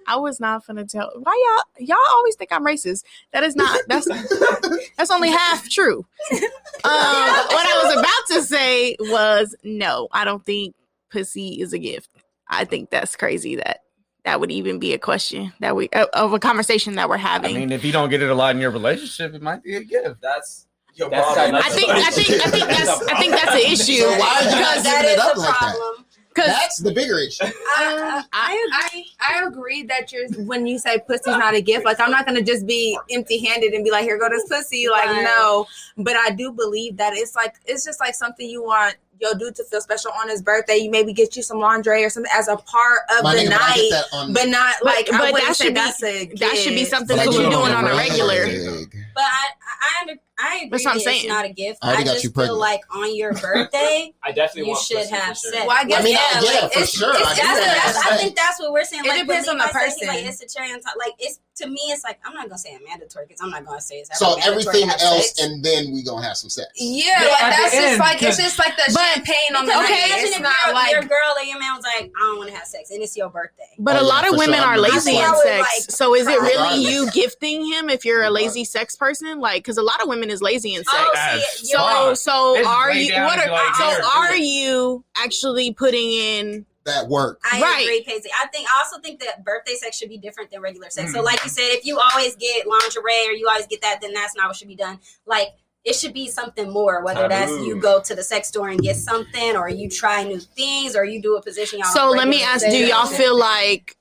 I 0.07 0.18
was 0.18 0.39
not 0.39 0.65
gonna 0.65 0.86
tell. 0.86 1.12
Why 1.21 1.63
y'all? 1.77 1.86
Y'all 1.88 1.98
always 2.12 2.36
think 2.36 2.51
I'm 2.51 2.65
racist. 2.65 3.03
That 3.33 3.44
is 3.44 3.56
not. 3.56 3.80
That's 3.88 4.07
that's 4.98 5.12
only 5.12 5.30
half 5.30 5.69
true. 5.69 6.06
Um, 6.31 6.39
what 6.83 7.65
I 7.68 7.81
was 7.86 8.00
about 8.00 8.38
to 8.38 8.44
say 8.44 8.95
was 9.00 9.56
no. 9.63 10.07
I 10.12 10.25
don't 10.25 10.45
think 10.45 10.75
pussy 11.12 11.62
is 11.62 11.74
a 11.74 11.80
gift. 11.80 12.09
I 12.50 12.65
think 12.65 12.89
that's 12.89 13.15
crazy. 13.15 13.56
That 13.56 13.81
that 14.25 14.39
would 14.39 14.51
even 14.51 14.80
be 14.80 14.94
a 14.94 14.98
question 15.00 15.53
that 15.59 15.75
we 15.75 15.89
of- 15.89 16.09
of 16.13 16.33
a 16.33 16.39
conversation 16.39 16.95
that 16.95 17.09
we're 17.09 17.18
having. 17.18 17.56
I 17.56 17.59
mean, 17.59 17.71
if 17.71 17.83
you 17.86 17.92
don't 17.92 18.09
get 18.09 18.21
it 18.21 18.30
a 18.30 18.36
lot 18.36 18.56
in 18.56 18.62
your 18.62 18.71
relationship, 18.71 19.33
it 19.33 19.42
might 19.42 19.63
be 19.63 19.75
a 19.75 19.83
gift. 19.83 20.21
That's 20.21 20.68
your 20.94 21.09
That's 21.09 21.33
problem. 21.33 21.56
I 21.63 21.69
think 21.69 21.89
I 21.89 22.12
think 22.12 22.30
I 22.45 22.50
think 22.50 22.68
that's 22.68 22.89
I 23.07 23.19
think 23.19 23.31
that's 23.31 23.51
an 23.51 23.71
issue. 23.71 24.01
So 24.01 24.09
why 24.18 24.42
are 24.42 24.44
you 24.44 24.50
not 24.50 24.57
because 24.59 24.83
that 24.83 25.01
giving 25.01 25.09
it 25.12 25.19
is 25.19 25.19
up 25.24 25.36
a 25.36 25.39
like 25.39 25.50
that? 25.50 25.57
problem. 25.59 26.06
because 26.06 26.10
That's 26.35 26.77
the 26.79 26.91
bigger 26.93 27.19
issue. 27.19 27.43
I, 27.45 28.23
I, 28.31 28.67
I 28.71 28.87
agree. 28.89 29.11
I 29.19 29.43
agree 29.47 29.83
that 29.83 30.11
you're 30.11 30.27
when 30.45 30.65
you 30.65 30.79
say 30.79 30.99
pussy's 31.05 31.25
not 31.37 31.53
a 31.55 31.61
gift. 31.61 31.85
Like 31.85 31.99
I'm 31.99 32.11
not 32.11 32.25
gonna 32.25 32.41
just 32.41 32.65
be 32.65 32.97
empty 33.09 33.43
handed 33.45 33.73
and 33.73 33.83
be 33.83 33.91
like, 33.91 34.03
here 34.03 34.17
go 34.17 34.29
this 34.29 34.47
pussy. 34.47 34.87
Like 34.89 35.07
Right. 35.07 35.23
no, 35.23 35.67
but 35.97 36.15
I 36.15 36.29
do 36.31 36.51
believe 36.51 36.97
that 36.97 37.13
it's 37.13 37.35
like 37.35 37.55
it's 37.65 37.83
just 37.85 37.99
like 37.99 38.15
something 38.15 38.47
you 38.49 38.63
want 38.63 38.95
your 39.19 39.35
dude 39.35 39.53
to 39.55 39.63
feel 39.65 39.81
special 39.81 40.11
on 40.19 40.29
his 40.29 40.41
birthday. 40.41 40.77
You 40.77 40.89
maybe 40.89 41.13
get 41.13 41.35
you 41.35 41.43
some 41.43 41.59
lingerie 41.59 42.03
or 42.03 42.09
something 42.09 42.31
as 42.35 42.47
a 42.47 42.57
part 42.57 43.01
of 43.17 43.23
My 43.23 43.35
the 43.35 43.41
nigga, 43.41 43.49
night, 43.49 43.75
get 43.75 44.05
that 44.11 44.17
on 44.17 44.33
but 44.33 44.47
not 44.47 44.75
But- 44.81 44.85
like 44.95 45.13
I 45.13 45.31
but 45.31 45.41
that 45.41 45.55
say 45.55 45.65
should 45.65 45.73
be- 45.75 45.79
a 45.79 46.35
that 46.39 46.57
should 46.57 46.73
be 46.75 46.85
something 46.85 47.17
but 47.17 47.25
that 47.25 47.33
you're 47.33 47.49
doing 47.51 47.71
on 47.73 47.85
a 47.85 47.95
regular. 47.95 48.41
reg. 48.45 48.95
But 49.13 49.23
I, 49.23 49.47
I, 49.81 50.01
under, 50.01 50.13
I 50.39 50.55
agree. 50.57 50.69
That's 50.71 50.85
what 50.85 50.91
I'm 50.91 50.97
that 50.97 51.03
saying. 51.03 51.19
It's 51.21 51.27
not 51.27 51.45
a 51.45 51.49
gift. 51.53 51.79
I 51.81 51.87
already 51.87 52.01
I 52.01 52.05
got 52.05 52.11
just 52.13 52.23
you 52.23 52.29
feel 52.31 52.35
pregnant. 52.35 52.59
like 52.59 52.81
on 52.95 53.15
your 53.15 53.33
birthday, 53.33 54.13
I 54.23 54.31
definitely 54.31 54.61
you 54.63 54.67
want 54.69 54.83
should 54.85 55.07
have 55.07 55.37
sure. 55.37 55.51
sex. 55.53 55.65
Well, 55.67 55.77
I 55.77 55.83
guess 55.85 56.01
I 56.01 56.03
mean, 56.03 56.13
yeah, 56.13 56.19
I- 56.19 56.41
yeah, 56.41 56.59
like, 56.61 56.73
for 56.73 56.85
sure. 56.87 57.13
it's- 57.15 57.21
I 57.21 57.35
That's 57.35 57.39
do 57.39 57.45
what, 57.45 57.83
that's, 57.83 57.97
I 58.07 58.17
think 58.17 58.35
that's 58.35 58.59
what 58.59 58.71
we're 58.73 58.83
saying. 58.85 59.05
It 59.05 59.09
Like, 59.09 59.21
depends 59.27 59.47
on 59.47 59.57
the 59.57 59.65
Levi 59.65 59.71
said 59.73 59.79
he, 59.81 59.85
person. 59.91 60.07
Like, 60.07 60.25
it's 60.25 60.41
a 60.41 60.47
cherry 60.57 60.71
on 60.73 60.79
top. 60.81 60.95
Like, 60.97 61.13
it's 61.19 61.39
to 61.57 61.67
me, 61.67 61.79
it's 61.93 62.03
like 62.03 62.17
I'm 62.25 62.33
not 62.33 62.47
gonna 62.47 62.57
say 62.57 62.69
it's 62.71 62.83
mandatory 62.87 63.25
because 63.27 63.41
I'm 63.41 63.51
not 63.51 63.65
gonna 63.65 63.81
say 63.81 63.95
it's 63.97 64.17
So 64.17 64.33
ever 64.33 64.55
mandatory 64.55 64.81
everything 64.81 64.89
else, 65.05 65.27
sex. 65.35 65.39
and 65.45 65.63
then 65.63 65.93
we 65.93 66.01
gonna 66.03 66.25
have 66.25 66.37
some 66.37 66.49
sex. 66.49 66.69
Yeah, 66.75 67.05
Yeah, 67.21 67.27
like 67.27 67.39
that's 67.39 67.73
just 67.75 67.75
end, 67.87 67.99
like 67.99 68.23
it's 68.23 68.37
just 68.37 68.57
like 68.57 68.75
the 68.77 68.91
But- 68.95 69.03
champagne 69.13 69.55
on 69.55 69.65
the 69.65 69.71
Because 69.73 69.89
night. 69.89 70.05
imagine 70.09 70.25
It's 70.25 70.35
if 70.37 70.41
not 70.41 70.55
your, 70.65 70.73
like 70.73 70.91
your 70.91 71.01
girl 71.03 71.33
or 71.37 71.43
your 71.43 71.59
man 71.59 71.75
was 71.75 71.85
like, 71.85 72.09
I 72.17 72.19
don't 72.25 72.37
want 72.39 72.49
to 72.49 72.55
have 72.55 72.65
sex, 72.65 72.89
and 72.89 73.03
it's 73.03 73.15
your 73.15 73.29
birthday. 73.29 73.69
But 73.77 73.95
Oh, 73.97 74.01
a 74.01 74.07
lot 74.07 74.27
of 74.27 74.37
women 74.37 74.59
are 74.59 74.77
lazy 74.79 75.17
in 75.17 75.35
sex. 75.43 75.85
so 75.93 76.15
is 76.15 76.25
it 76.25 76.39
really 76.39 76.81
you 76.83 77.11
gifting 77.11 77.65
him 77.71 77.89
if 77.89 78.05
you're 78.05 78.23
a 78.23 78.31
lazy 78.31 78.63
sex 78.65 78.95
person? 78.95 79.39
Like, 79.39 79.61
because 79.63 79.77
a 79.77 79.83
lot 79.83 80.01
of 80.01 80.07
women 80.07 80.20
is 80.29 80.41
lazy 80.41 80.75
in 80.75 80.83
sex. 80.83 81.09
Oh, 81.15 81.39
so 81.56 82.03
you're- 82.06 82.15
so 82.15 82.56
It's 82.57 82.68
are 82.68 82.94
you? 82.94 83.13
What 83.13 83.39
are 83.39 83.51
like, 83.51 83.75
so 83.75 83.89
here, 83.89 84.01
are 84.03 84.35
you 84.35 85.03
actually 85.18 85.73
putting 85.73 86.12
in? 86.12 86.65
That 86.85 87.09
work. 87.09 87.39
I 87.51 87.62
Right. 87.62 87.81
agree, 87.83 88.03
Casey. 88.03 88.29
I 88.41 88.47
think 88.47 88.68
I 88.68 88.79
also 88.79 89.00
think 89.01 89.19
that 89.19 89.45
birthday 89.45 89.75
sex 89.75 89.97
should 89.97 90.09
be 90.09 90.18
different 90.18 90.50
than 90.50 90.62
regular 90.62 90.89
sex. 90.89 91.13
So, 91.13 91.19
Mhm. 91.19 91.25
like 91.25 91.44
you 91.44 91.50
said, 91.51 91.69
if 91.73 91.85
you 91.85 92.00
always 92.00 92.35
get 92.38 92.65
lingerie 92.65 93.27
or 93.27 93.33
you 93.33 93.47
always 93.47 93.68
get 93.68 93.81
that, 93.81 94.01
then 94.01 94.13
that's 94.13 94.35
not 94.35 94.47
what 94.47 94.56
should 94.56 94.68
be 94.68 94.75
done. 94.75 95.00
Like 95.27 95.50
it 95.83 95.94
should 95.95 96.13
be 96.13 96.27
something 96.27 96.71
more. 96.71 97.03
Whether 97.03 97.27
that's 97.27 97.51
you 97.51 97.75
go 97.79 98.01
to 98.01 98.15
the 98.15 98.24
sex 98.24 98.47
store 98.47 98.69
and 98.69 98.81
get 98.81 98.95
something, 98.95 99.56
or 99.56 99.69
you 99.69 99.89
try 99.91 100.24
new 100.24 100.39
things, 100.39 100.95
or 100.95 101.03
you 101.06 101.21
do 101.21 101.35
a 101.35 101.41
position. 101.41 101.77
Y'all 101.79 101.91
So 101.94 102.09
let 102.09 102.27
me 102.27 102.41
ask: 102.41 102.62
sex. 102.62 102.74
Do 102.74 102.79
y'all 102.83 103.06
feel 103.07 103.35
like, 103.38 103.95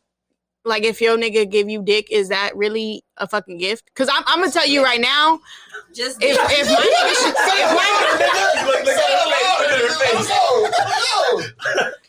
like, 0.64 0.82
if 0.84 1.00
your 1.02 1.16
nigga 1.19 1.50
give 1.50 1.69
you 1.70 1.82
dick, 1.82 2.06
is 2.11 2.28
that 2.31 2.55
really 2.56 3.02
a 3.19 3.26
fucking 3.28 3.58
gift? 3.58 3.84
Because 3.87 4.08
I'm, 4.11 4.23
I'm 4.26 4.40
gonna 4.40 4.50
tell 4.52 4.66
you 4.66 4.82
right 4.82 5.00
now, 5.00 5.40
just 5.94 6.19
if 6.22 6.37
if 6.38 6.66
my 6.69 6.76
nigga 6.76 7.14
should, 7.22 7.34
if 7.37 7.70
my, 7.75 7.87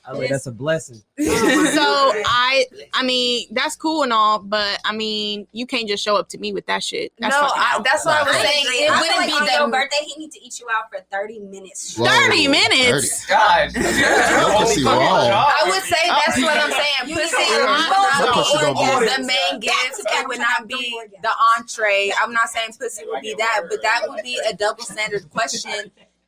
I 0.03 0.13
mean, 0.19 0.29
that's 0.29 0.47
a 0.47 0.51
blessing. 0.51 0.97
so 1.17 1.23
I, 1.23 2.65
I 2.93 3.03
mean, 3.03 3.47
that's 3.51 3.75
cool 3.75 4.03
and 4.03 4.11
all, 4.11 4.39
but 4.39 4.79
I 4.83 4.93
mean, 4.93 5.47
you 5.53 5.65
can't 5.65 5.87
just 5.87 6.03
show 6.03 6.17
up 6.17 6.27
to 6.29 6.37
me 6.37 6.51
with 6.51 6.65
that 6.65 6.83
shit. 6.83 7.13
That's 7.19 7.33
no, 7.33 7.43
I, 7.43 7.81
that's 7.83 8.05
what 8.05 8.17
I 8.19 8.23
was 8.23 8.35
I 8.35 8.41
saying. 8.43 8.65
agree. 8.65 8.77
It 8.83 8.91
I 8.91 8.99
wouldn't 8.99 9.17
like 9.17 9.27
be 9.27 9.33
on 9.33 9.45
your 9.45 9.69
that. 9.69 9.71
birthday. 9.71 10.05
He 10.05 10.19
need 10.19 10.31
to 10.33 10.43
eat 10.43 10.59
you 10.59 10.67
out 10.73 10.91
for 10.91 10.99
thirty 11.11 11.39
minutes. 11.39 11.95
Whoa. 11.97 12.05
30 12.05 12.47
minutes. 12.47 13.25
God, 13.27 13.73
Your 13.75 14.57
pussy 14.59 14.83
raw. 14.83 15.47
I 15.47 15.63
would 15.69 15.83
say 15.83 16.03
that's 16.09 16.41
what 16.41 16.57
I'm 16.57 16.71
saying. 16.71 17.15
Pussy 17.15 17.35
can 17.37 17.61
is 17.61 17.65
have 17.65 17.89
not 17.89 18.25
Your 18.25 18.33
pussy 18.33 18.57
gonna 18.57 18.99
be- 18.99 19.05
the 19.05 19.27
main 19.27 19.59
gift. 19.59 20.01
It 20.11 20.27
would 20.27 20.39
not 20.39 20.67
be 20.67 20.99
the 21.21 21.31
entree. 21.57 22.11
I'm 22.21 22.33
not 22.33 22.49
saying 22.49 22.73
pussy 22.77 23.03
would 23.07 23.21
be 23.21 23.35
that, 23.37 23.61
but 23.71 23.81
that 23.81 24.01
would 24.07 24.23
be 24.23 24.39
a 24.47 24.53
double 24.53 24.83
standard 24.83 25.29
question 25.31 25.71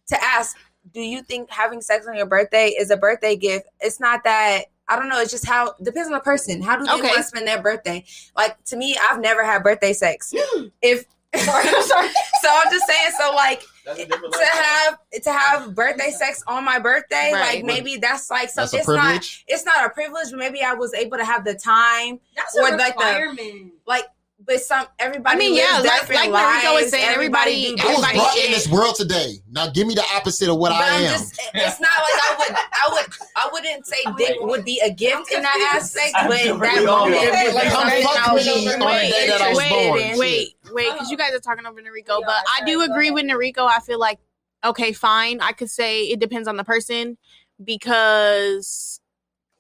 to 0.08 0.24
ask. 0.24 0.58
Do 0.94 1.02
you 1.02 1.22
think 1.22 1.50
having 1.52 1.82
sex 1.82 2.08
on 2.08 2.16
your 2.16 2.26
birthday 2.26 2.70
is 2.70 2.90
a 2.90 2.98
birthday 2.98 3.36
gift? 3.36 3.68
It's 3.80 4.00
not 4.00 4.24
that. 4.24 4.64
I 4.90 4.98
don't 4.98 5.08
know. 5.08 5.20
It's 5.22 5.32
just 5.32 5.48
how 5.48 5.76
depends 5.82 6.08
on 6.08 6.14
the 6.14 6.20
person. 6.20 6.62
How 6.62 6.76
do 6.78 6.84
they 6.86 6.92
Okay. 6.92 7.02
want 7.04 7.16
to 7.18 7.24
spend 7.24 7.48
their 7.48 7.62
birthday? 7.62 8.04
Like 8.36 8.62
to 8.66 8.76
me, 8.76 8.98
I've 9.10 9.20
never 9.22 9.44
had 9.44 9.64
birthday 9.64 9.94
sex. 9.94 10.34
If 10.82 11.06
sorry, 11.36 11.64
I'm 11.68 11.84
sorry. 11.84 12.10
So 12.42 12.50
I'm 12.52 12.72
just 12.72 12.86
saying. 12.86 13.12
So 13.18 13.34
like 13.34 13.64
That's 13.86 14.00
a 14.02 14.06
to 14.06 14.46
have 14.52 14.98
to 15.24 15.32
have 15.32 15.74
birthday 15.74 16.12
sex 16.12 16.44
on 16.48 16.66
my 16.66 16.80
birthday, 16.80 17.32
Right. 17.34 17.56
like 17.56 17.64
maybe 17.66 17.96
that's 17.98 18.30
like 18.30 18.54
That's 18.54 18.74
It's 18.74 18.88
not. 18.88 19.26
It's 19.48 19.66
not 19.66 19.86
a 19.86 19.90
privilege. 19.90 20.32
but 20.32 20.38
Maybe 20.40 20.62
I 20.64 20.74
was 20.74 20.94
able 20.94 21.18
to 21.18 21.26
have 21.26 21.46
the 21.46 21.56
time, 21.56 22.20
That's 22.36 22.56
Or 22.58 22.68
a 22.68 22.78
like 22.78 22.98
the- 22.98 23.04
requirement. 23.06 23.74
like. 23.88 24.06
But 24.46 24.60
some 24.60 24.86
everybody. 25.00 25.36
I 25.36 25.40
mean, 25.40 25.56
yeah, 25.56 25.80
like- 25.80 26.02
different 26.02 26.32
like 26.32 26.62
Mariko 26.64 26.82
was 26.82 26.92
saying, 26.92 27.08
everybody- 27.08 27.76
do 27.76 27.82
I 27.82 27.86
was 27.86 28.04
Everybody 28.04 28.18
brought 28.18 28.38
in 28.38 28.52
this 28.52 28.68
world 28.68 28.96
today. 28.96 29.36
Now 29.50 29.70
give 29.70 29.88
me 29.88 29.96
the 29.96 30.04
opposite 30.16 30.50
of 30.50 30.58
what 30.58 30.70
But 30.70 30.82
I 30.82 30.98
I'm 30.98 31.04
am. 31.04 31.12
just, 31.12 31.40
it's 31.54 31.80
not 31.80 31.92
like 32.02 32.20
I 32.22 32.36
would, 32.40 32.58
I 32.58 32.90
would, 32.92 33.14
I 33.36 33.50
wouldn't 33.54 33.86
say 33.86 33.98
dick 34.18 34.38
would 34.42 34.66
be 34.66 34.82
a 34.84 34.92
gift 34.92 35.32
in 35.32 35.42
that 35.44 35.74
aspect, 35.76 36.14
but 36.14 36.30
that 36.30 36.30
Like, 36.30 36.46
would 36.52 37.12
be 37.12 37.54
like, 37.54 37.70
come 37.70 37.90
something 37.90 38.04
fuck 38.04 38.36
me 38.36 38.74
on 38.74 38.76
the 38.76 39.12
day 39.12 39.28
that 39.28 39.42
I 39.42 39.50
was 39.50 39.58
wait, 39.58 39.70
born. 39.70 40.00
Wait, 40.18 40.56
wait, 40.72 40.92
because 40.94 41.10
you 41.10 41.18
uh-huh. 41.18 41.30
guys 41.30 41.38
are 41.38 41.40
talking 41.40 41.66
over 41.66 41.80
Noriko, 41.82 42.22
but 42.26 42.44
I 42.52 42.66
do 42.66 42.82
agree 42.82 43.12
with 43.12 43.26
Noriko. 43.26 43.70
I 43.70 43.80
feel 43.80 44.00
like 44.00 44.20
okay, 44.66 44.94
fine. 44.94 45.42
I 45.42 45.52
could 45.52 45.70
say 45.70 46.04
it 46.04 46.20
depends 46.20 46.48
on 46.48 46.58
the 46.58 46.64
person 46.64 47.18
because 47.64 49.00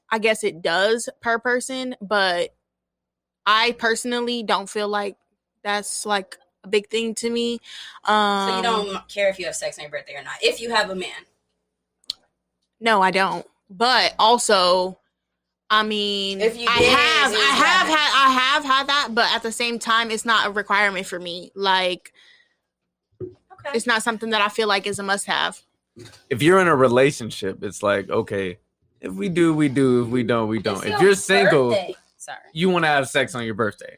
I 0.10 0.20
guess 0.20 0.44
it 0.44 0.62
does 0.62 1.10
per 1.22 1.40
person, 1.40 1.96
but 2.02 2.56
I 3.46 3.74
personally 3.74 4.44
don't 4.44 4.70
feel 4.70 4.88
like 4.88 5.18
that's 5.64 6.06
like 6.06 6.38
a 6.64 6.68
big 6.68 6.90
thing 6.90 7.14
to 7.16 7.30
me. 7.30 7.60
Um, 8.06 8.50
so 8.50 8.58
you 8.58 8.64
don't 8.64 9.08
care 9.10 9.30
if 9.30 9.40
you 9.40 9.46
have 9.46 9.56
sex 9.56 9.78
on 9.78 9.84
your 9.84 9.92
birthday 9.92 10.16
or 10.16 10.24
not. 10.24 10.36
If 10.42 10.62
you 10.62 10.70
have 10.70 10.90
a 10.90 10.96
man, 10.96 11.10
No, 12.80 13.02
I 13.02 13.12
don't. 13.12 13.46
But 13.70 14.14
also, 14.20 15.00
I 15.70 15.84
mean, 15.84 16.42
If 16.42 16.58
you 16.58 16.68
I 16.70 16.80
did, 16.80 16.90
have, 16.90 17.32
it's 17.32 17.42
I 17.42 17.56
have 17.56 17.88
had, 17.88 18.28
I 18.28 18.32
have 18.32 18.64
had 18.64 18.88
that, 18.88 19.10
but 19.12 19.26
at 19.34 19.42
the 19.42 19.52
same 19.52 19.80
time, 19.80 20.12
it's 20.12 20.26
not 20.26 20.48
a 20.48 20.52
requirement 20.52 21.06
for 21.08 21.20
me. 21.20 21.52
Like, 21.56 22.14
okay. 23.22 23.72
it's 23.74 23.88
not 23.88 24.04
something 24.04 24.30
that 24.32 24.42
I 24.42 24.50
feel 24.50 24.68
like 24.68 24.86
is 24.86 25.00
a 25.00 25.04
must-have. 25.04 25.62
if 26.30 26.42
you're 26.44 26.60
in 26.60 26.68
a 26.68 26.76
relationship, 26.76 27.64
it's 27.64 27.82
like 27.82 28.10
okay, 28.10 28.58
if 29.02 29.12
we 29.14 29.30
do, 29.30 29.54
we 29.54 29.70
do. 29.70 30.04
If 30.04 30.10
we 30.10 30.24
don't, 30.24 30.48
we 30.48 30.60
don't. 30.60 30.84
It's 30.86 30.96
If 30.96 31.02
you're 31.02 31.16
single, 31.16 31.70
birthday. 31.72 31.96
Sorry. 32.24 32.40
you 32.54 32.70
want 32.70 32.84
to 32.86 32.90
have 32.90 33.08
sex 33.10 33.36
on 33.36 33.44
your 33.46 33.54
birthday. 33.56 33.98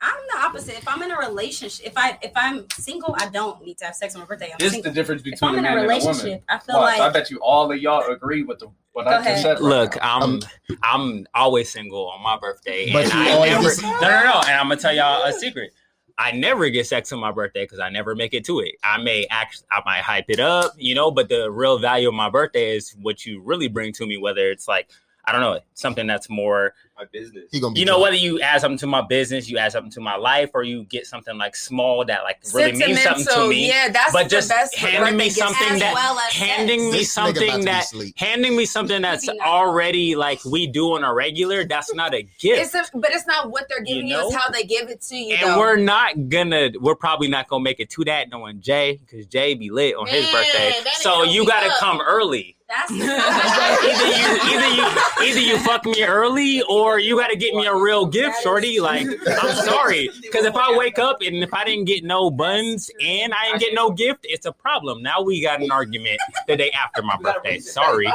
I'm 0.00 0.12
the 0.34 0.38
opposite. 0.40 0.76
If 0.76 0.86
I'm 0.86 1.00
in 1.02 1.10
a 1.10 1.16
relationship, 1.18 1.86
if 1.86 1.94
I 1.96 2.18
if 2.20 2.32
I'm 2.36 2.66
single, 2.72 3.14
I 3.18 3.28
don't 3.30 3.64
need 3.64 3.78
to 3.78 3.86
have 3.86 3.94
sex 3.94 4.14
on 4.14 4.20
my 4.20 4.26
birthday. 4.26 4.50
I'm 4.52 4.56
This 4.58 4.74
is 4.74 4.82
the 4.82 4.90
difference 4.90 5.22
If 5.24 5.42
I'm 5.42 5.54
between 5.54 5.54
a 5.54 5.58
in 5.58 5.58
a 5.58 5.62
man 5.62 5.72
and 5.72 5.78
a 5.78 5.88
relationship, 5.88 6.24
woman. 6.24 6.42
I 6.48 6.58
feel 6.58 6.76
Watch, 6.76 7.00
I 7.00 7.08
bet 7.10 7.30
you 7.30 7.38
all 7.38 7.72
of 7.72 7.78
y'all 7.80 8.12
agree 8.12 8.42
with 8.42 8.58
the 8.58 8.68
what 8.92 9.04
Go 9.04 9.10
I 9.10 9.14
just 9.16 9.26
ahead. 9.28 9.40
said. 9.40 9.52
right 9.54 9.62
Look, 9.62 9.96
now. 9.96 10.16
I'm 10.16 10.22
um, 10.22 10.40
I'm 10.82 11.26
always 11.34 11.70
single 11.70 12.08
on 12.10 12.22
my 12.22 12.38
birthday, 12.38 12.92
But 12.92 13.04
and 13.04 13.12
you 13.14 13.18
I 13.20 13.48
never 13.48 13.62
listen- 13.62 13.84
no 13.88 13.98
no 14.00 14.08
no. 14.24 14.40
And 14.46 14.50
I'm 14.60 14.68
gonna 14.68 14.76
tell 14.76 14.94
y'all 14.94 15.24
a 15.24 15.32
secret. 15.32 15.72
I 16.18 16.30
never 16.30 16.68
get 16.68 16.86
sex 16.86 17.10
on 17.12 17.18
my 17.18 17.32
birthday 17.32 17.64
because 17.64 17.80
I 17.80 17.88
never 17.88 18.14
make 18.14 18.34
it 18.34 18.44
to 18.44 18.60
it. 18.60 18.76
I 18.84 18.98
may 19.02 19.26
act, 19.30 19.64
I 19.72 19.80
might 19.84 20.02
hype 20.02 20.26
it 20.28 20.38
up, 20.38 20.70
you 20.76 20.94
know, 20.94 21.10
but 21.10 21.28
the 21.28 21.50
real 21.50 21.78
value 21.78 22.06
of 22.06 22.14
my 22.14 22.30
birthday 22.30 22.76
is 22.76 22.94
what 23.02 23.26
you 23.26 23.40
really 23.40 23.66
bring 23.66 23.92
to 23.94 24.06
me. 24.06 24.16
Whether 24.16 24.48
it's 24.50 24.68
like 24.68 24.90
I 25.26 25.32
don't 25.32 25.40
know 25.40 25.58
something 25.74 26.06
that's 26.06 26.28
more 26.30 26.74
My 26.98 27.04
business. 27.12 27.44
He 27.50 27.58
gonna 27.60 27.72
be 27.74 27.80
you 27.80 27.86
know 27.86 27.92
drunk. 27.94 28.02
whether 28.02 28.16
you 28.16 28.40
add 28.40 28.60
something 28.60 28.78
to 28.78 28.86
my 28.86 29.00
business 29.02 29.48
you 29.48 29.58
add 29.58 29.72
something 29.72 29.90
to 29.92 30.00
my 30.00 30.16
life 30.16 30.50
or 30.54 30.62
you 30.62 30.84
get 30.84 31.06
something 31.06 31.36
like 31.38 31.56
small 31.56 32.04
that 32.04 32.22
like 32.24 32.38
really 32.52 32.72
means 32.72 33.02
something 33.02 33.26
to 33.34 33.48
me 33.48 33.68
Yeah, 33.68 33.88
that's 33.88 34.12
but 34.12 34.24
the 34.24 34.28
just 34.28 34.48
best 34.50 34.76
handing 34.76 35.16
me 35.16 35.30
something 35.30 35.78
that 35.80 35.94
well 35.94 36.16
handing 36.30 36.90
me 36.90 36.98
This 36.98 37.14
nigga 37.16 37.30
about 37.30 37.34
to 37.34 37.40
something 37.40 37.58
be 37.60 37.64
that 37.64 38.12
handing 38.16 38.56
me 38.56 38.64
something 38.66 39.02
that's 39.02 39.28
already 39.58 40.14
like 40.14 40.44
we 40.44 40.66
do 40.66 40.92
on 40.94 41.02
a 41.04 41.12
regular 41.12 41.64
that's 41.64 41.92
not 41.94 42.14
a 42.14 42.22
gift 42.38 42.60
It's 42.60 42.74
a, 42.74 42.84
but 42.98 43.10
it's 43.12 43.26
not 43.26 43.50
what 43.50 43.66
they're 43.68 43.80
giving 43.82 44.06
you, 44.08 44.14
know? 44.14 44.26
it's 44.28 44.36
how 44.36 44.50
they 44.50 44.62
give 44.64 44.88
it 44.90 45.00
to 45.02 45.16
you. 45.16 45.34
and 45.36 45.50
though. 45.50 45.58
we're 45.58 45.76
not 45.76 46.28
gonna 46.28 46.70
we're 46.80 46.94
probably 46.94 47.28
not 47.28 47.48
gonna 47.48 47.64
make 47.64 47.80
it 47.80 47.90
to 47.90 48.04
that 48.04 48.30
knowing 48.30 48.60
jay 48.60 48.98
because 49.04 49.26
jay 49.26 49.54
be 49.54 49.70
lit 49.70 49.96
on 49.96 50.06
his 50.06 50.30
birthday 50.30 50.72
so 51.00 51.22
you 51.24 51.46
gotta 51.46 51.68
up. 51.72 51.78
come 51.80 52.00
early 52.00 52.53
That's 52.68 52.90
either 52.92 53.04
you 53.04 54.38
either 54.42 54.68
you 54.74 54.86
either 55.22 55.40
you 55.40 55.58
fuck 55.58 55.84
me 55.84 56.02
early 56.02 56.62
or 56.62 56.98
you 56.98 57.18
gotta 57.18 57.36
get 57.36 57.54
me 57.54 57.66
a 57.66 57.74
real 57.74 58.06
gift 58.06 58.42
shorty. 58.42 58.80
like 58.80 59.06
i'm 59.26 59.54
sorry. 59.56 60.08
Because 60.22 60.46
if 60.46 60.54
i 60.56 60.74
wake 60.76 60.98
up 60.98 61.18
and 61.20 61.36
if 61.42 61.52
i 61.52 61.64
didn't 61.64 61.84
get 61.84 62.04
no 62.04 62.30
buns 62.30 62.90
and 63.00 63.32
i 63.34 63.46
didn't 63.48 63.60
get 63.60 63.74
no 63.74 63.90
gift 63.90 64.20
it's 64.24 64.46
a 64.46 64.52
problem. 64.52 65.02
Now 65.02 65.20
we 65.22 65.42
got 65.42 65.60
an 65.60 65.70
argument 65.70 66.18
the 66.46 66.56
day 66.56 66.70
after 66.70 67.02
my 67.02 67.16
birthday. 67.20 67.58
sorry. 67.58 68.06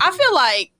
I 0.00 0.10
feel 0.10 0.34
like, 0.34 0.72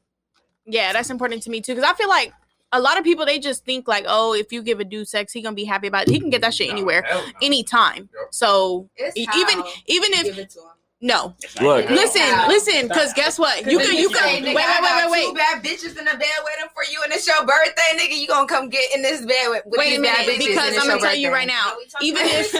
yeah, 0.64 0.92
that's 0.92 1.10
important 1.10 1.42
to 1.44 1.50
me 1.50 1.60
too. 1.60 1.74
Because 1.74 1.88
I 1.88 1.94
feel 1.94 2.08
like 2.08 2.32
a 2.72 2.80
lot 2.80 2.96
of 2.98 3.04
people 3.04 3.26
they 3.26 3.38
just 3.38 3.64
think 3.64 3.86
like, 3.88 4.04
oh, 4.08 4.34
if 4.34 4.52
you 4.52 4.62
give 4.62 4.80
a 4.80 4.84
dude 4.84 5.08
sex, 5.08 5.32
he 5.32 5.42
gonna 5.42 5.54
be 5.54 5.64
happy 5.64 5.88
about 5.88 6.08
it. 6.08 6.10
He 6.10 6.20
can 6.20 6.30
get 6.30 6.40
that 6.42 6.54
shit 6.54 6.70
anywhere, 6.70 7.04
anytime. 7.42 8.08
So 8.30 8.88
It's 8.96 9.26
how 9.26 9.38
even 9.38 9.62
even 9.86 10.10
if 10.14 10.56
give 11.02 11.10
it 11.10 11.50
to 11.50 11.60
'em. 11.60 11.64
no, 11.64 11.66
Look, 11.68 11.90
listen, 11.90 12.22
Wow. 12.22 12.46
listen, 12.48 12.88
because 12.88 13.12
guess 13.14 13.38
what? 13.38 13.66
You 13.66 13.78
can 13.78 13.96
you 13.98 14.08
Say, 14.12 14.18
can 14.18 14.44
nigga, 14.44 14.54
wait 14.54 14.64
I 14.64 14.80
wait 14.80 14.88
got 14.88 14.96
wait 14.96 15.02
Two 15.04 15.10
wait 15.12 15.26
wait. 15.26 15.36
bad 15.36 15.62
bitches 15.64 15.98
in 15.98 16.04
the 16.04 16.16
bed 16.16 16.38
waiting 16.44 16.70
for 16.74 16.84
you, 16.90 17.00
and 17.04 17.12
it's 17.12 17.26
your 17.26 17.44
birthday, 17.44 17.96
nigga. 17.98 18.18
You 18.18 18.26
gonna 18.28 18.46
come 18.46 18.68
get 18.68 18.94
in 18.94 19.02
this 19.02 19.24
bed 19.24 19.48
with, 19.48 19.62
with 19.66 19.78
Wait 19.78 19.90
these 19.90 19.98
a 19.98 20.02
bad 20.02 20.26
minute, 20.26 20.40
bitches, 20.40 20.46
because 20.48 20.76
I'm 20.78 20.86
gonna 20.88 20.92
your 20.92 20.98
tell 21.00 21.16
you 21.16 21.32
right 21.32 21.46
now, 21.46 21.72
even 22.00 22.22
if 22.26 22.54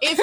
if 0.00 0.18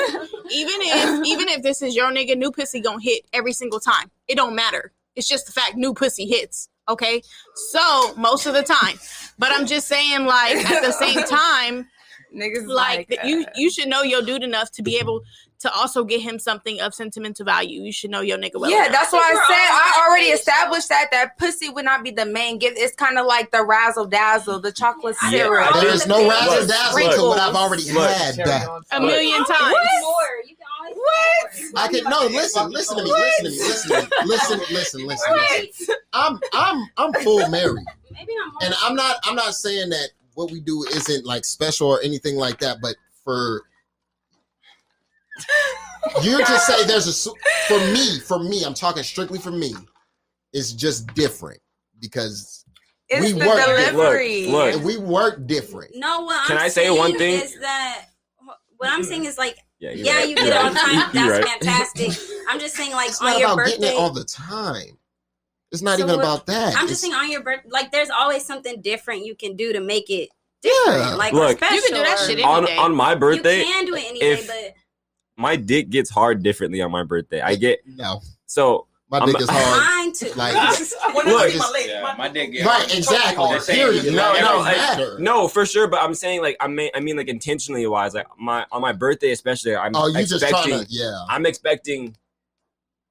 even 0.51 0.81
if 0.81 1.25
even 1.25 1.47
if 1.49 1.61
this 1.61 1.81
is 1.81 1.95
your 1.95 2.11
nigga, 2.11 2.35
new 2.37 2.51
pussy 2.51 2.81
gonna 2.81 3.01
hit 3.01 3.25
every 3.33 3.53
single 3.53 3.79
time. 3.79 4.09
It 4.27 4.35
don't 4.35 4.55
matter. 4.55 4.91
It's 5.15 5.27
just 5.27 5.45
the 5.45 5.51
fact 5.51 5.75
new 5.75 5.93
pussy 5.93 6.25
hits. 6.25 6.69
Okay, 6.89 7.21
so 7.69 8.13
most 8.17 8.47
of 8.47 8.53
the 8.53 8.63
time, 8.63 8.97
but 9.37 9.51
I'm 9.53 9.65
just 9.65 9.87
saying, 9.87 10.25
like 10.25 10.57
at 10.69 10.81
the 10.81 10.91
same 10.91 11.23
time, 11.29 11.87
niggas 12.35 12.67
like, 12.67 12.97
like, 12.97 13.07
that 13.09 13.25
you 13.25 13.41
uh, 13.41 13.49
you 13.55 13.69
should 13.71 13.87
know 13.87 14.01
your 14.03 14.21
dude 14.21 14.43
enough 14.43 14.71
to 14.71 14.83
be 14.83 14.97
able 14.97 15.21
to 15.59 15.71
also 15.73 16.03
get 16.03 16.21
him 16.21 16.39
something 16.39 16.81
of 16.81 16.93
sentimental 16.93 17.45
value. 17.45 17.81
You 17.83 17.91
should 17.93 18.09
know 18.09 18.21
your 18.21 18.37
nigga 18.37 18.59
well. 18.59 18.71
yeah, 18.71 18.85
enough. 18.85 18.93
that's 18.93 19.13
why 19.13 19.19
I 19.19 19.33
said 19.47 19.69
I 19.69 20.07
already 20.09 20.27
established 20.27 20.89
that 20.89 21.09
that 21.11 21.37
pussy 21.37 21.69
would 21.69 21.85
not 21.85 22.03
be 22.03 22.11
the 22.11 22.25
main 22.25 22.57
gift. 22.57 22.77
It's 22.79 22.95
kind 22.95 23.17
of 23.19 23.25
like 23.27 23.51
the 23.51 23.63
razzle 23.63 24.05
dazzle, 24.07 24.59
the 24.59 24.71
chocolate 24.71 25.15
Yeah, 25.23 25.29
syrup. 25.29 25.67
I 25.67 25.71
There 25.73 25.81
think 25.83 25.93
is 25.95 26.03
the 26.03 26.09
no 26.09 26.27
razzle 26.29 26.67
dazzle 26.67 27.11
to 27.11 27.21
what 27.29 27.39
I've 27.39 27.55
already 27.55 27.91
Look. 27.91 28.09
had. 28.09 28.35
That 28.35 28.67
a 28.91 28.99
million 28.99 29.43
times. 29.45 29.75
more. 30.01 30.15
You 30.47 30.55
What? 30.95 31.83
I 31.83 31.87
can 31.89 32.03
no 32.09 32.25
listen, 32.27 32.69
listen 32.71 32.97
to 32.97 33.03
me, 33.03 33.11
listen 33.11 33.45
to 33.45 33.51
me, 33.51 33.57
listen 33.59 33.89
to 33.91 34.01
me, 34.01 34.07
listen, 34.25 34.59
listen, 34.71 35.07
listen, 35.07 35.35
listen. 35.35 35.95
I'm 36.13 36.39
I'm 36.53 36.89
I'm 36.97 37.13
full 37.23 37.47
married, 37.49 37.85
Maybe 38.11 38.33
not 38.35 38.53
more. 38.53 38.63
and 38.63 38.73
I'm 38.83 38.95
not 38.95 39.17
I'm 39.23 39.35
not 39.35 39.53
saying 39.53 39.89
that 39.91 40.09
what 40.35 40.51
we 40.51 40.59
do 40.59 40.83
isn't 40.85 41.25
like 41.25 41.45
special 41.45 41.87
or 41.89 42.01
anything 42.01 42.35
like 42.35 42.59
that, 42.59 42.77
but 42.81 42.95
for 43.23 43.63
you 46.23 46.37
to 46.43 46.59
say 46.59 46.85
there's 46.85 47.07
a 47.27 47.29
for 47.67 47.79
me 47.93 48.19
for 48.19 48.39
me 48.39 48.63
I'm 48.63 48.73
talking 48.73 49.03
strictly 49.03 49.39
for 49.39 49.51
me 49.51 49.73
it's 50.53 50.73
just 50.73 51.07
different 51.13 51.59
because 51.99 52.65
It's 53.09 53.25
We 53.25 53.31
the 53.39 53.45
work- 53.47 53.65
delivery. 53.65 54.47
Look, 54.47 54.75
look. 54.75 54.83
we 54.83 54.97
work 54.97 55.45
different. 55.47 55.91
No, 55.95 56.21
what 56.21 56.47
Can 56.47 56.57
I'm 56.57 56.63
I 56.63 56.67
say 56.67 56.85
saying 56.87 56.97
one 56.97 57.17
thing? 57.17 57.41
Is 57.41 57.59
that 57.59 58.05
what 58.77 58.89
I'm 58.89 59.03
saying 59.03 59.25
is 59.25 59.37
like, 59.37 59.57
Yeah, 59.79 59.91
you're 59.91 60.05
yeah, 60.07 60.15
right. 60.15 60.21
you 60.29 60.35
You're 60.35 60.45
get 60.45 60.47
it 60.47 60.53
all 60.55 60.63
right. 60.63 60.73
the 60.73 60.79
time. 60.79 61.09
That's 61.13 61.29
right. 61.29 61.45
fantastic. 61.61 62.11
I'm 62.49 62.59
just 62.59 62.75
saying, 62.75 62.91
like 62.93 63.09
It's 63.09 63.21
on 63.21 63.31
not 63.31 63.39
your 63.39 63.53
about 63.53 63.65
getting 63.65 63.81
birthday. 63.81 63.93
it 63.95 63.99
all 63.99 64.09
the 64.11 64.23
time. 64.25 64.97
It's 65.71 65.81
not 65.81 65.97
So 65.99 66.05
even 66.05 66.17
what- 66.17 66.25
about 66.25 66.45
that. 66.47 66.69
I'm 66.75 66.83
It's- 66.85 66.89
just 66.89 67.01
saying 67.01 67.13
on 67.13 67.31
your 67.31 67.41
birthday, 67.41 67.69
like 67.71 67.91
there's 67.91 68.09
always 68.09 68.45
something 68.45 68.81
different 68.81 69.25
you 69.25 69.35
can 69.35 69.55
do 69.55 69.71
to 69.73 69.79
make 69.79 70.09
it 70.09 70.29
different, 70.61 70.99
Yeah. 70.99 71.15
like 71.15 71.33
Look, 71.33 71.57
special. 71.57 71.75
You 71.75 71.81
can 71.81 71.93
do 71.93 72.03
that 72.03 72.19
shit 72.19 72.29
any 72.31 72.43
on 72.43 72.65
day. 72.65 72.75
on 72.77 72.93
my 72.93 73.15
birthday, 73.15 73.59
You 73.59 73.65
can 73.65 73.85
do 73.85 73.95
it 73.95 74.03
anyway, 74.09 74.25
if- 74.33 74.47
but 74.47 74.73
my 75.37 75.55
dick 75.55 75.89
gets 75.89 76.09
hard 76.09 76.43
differently 76.43 76.81
on 76.81 76.91
my 76.91 77.03
birthday. 77.03 77.41
I 77.41 77.55
get 77.55 77.79
no. 77.85 78.21
so 78.45 78.87
My 79.09 79.19
I'm- 79.19 79.27
dick 79.31 79.41
is 79.41 79.49
hard. 79.51 79.81
mine 79.81 80.13
too. 80.13 80.31
Like 80.35 80.53
Look, 81.25 81.53
Yeah, 81.87 82.15
my 82.17 82.27
dick 82.29 82.51
gets 82.53 82.65
right, 82.65 82.97
exactly. 82.97 83.49
They 83.53 83.59
say- 83.59 83.75
Period. 83.75 84.05
No, 84.13 84.31
Like, 84.31 84.41
no, 84.41 84.47
don't 84.47 84.67
I- 84.67 85.15
no, 85.19 85.47
for 85.47 85.65
sure. 85.65 85.87
But 85.87 86.01
I'm 86.01 86.13
saying 86.13 86.41
like 86.41 86.57
I 86.59 86.67
mean 86.67 86.91
I 86.93 86.99
mean 86.99 87.15
like 87.17 87.27
intentionally 87.29 87.85
wise, 87.87 88.13
like 88.13 88.27
my 88.37 88.65
on 88.71 88.81
my 88.81 88.91
birthday 88.93 89.31
especially, 89.31 89.75
I'm 89.75 89.95
Oh, 89.95 90.07
you 90.07 90.13
just 90.25 90.33
expecting 90.43 90.71
trying 90.73 90.85
to 90.85 90.91
yeah. 90.91 91.25
I'm 91.29 91.45
expecting 91.45 92.15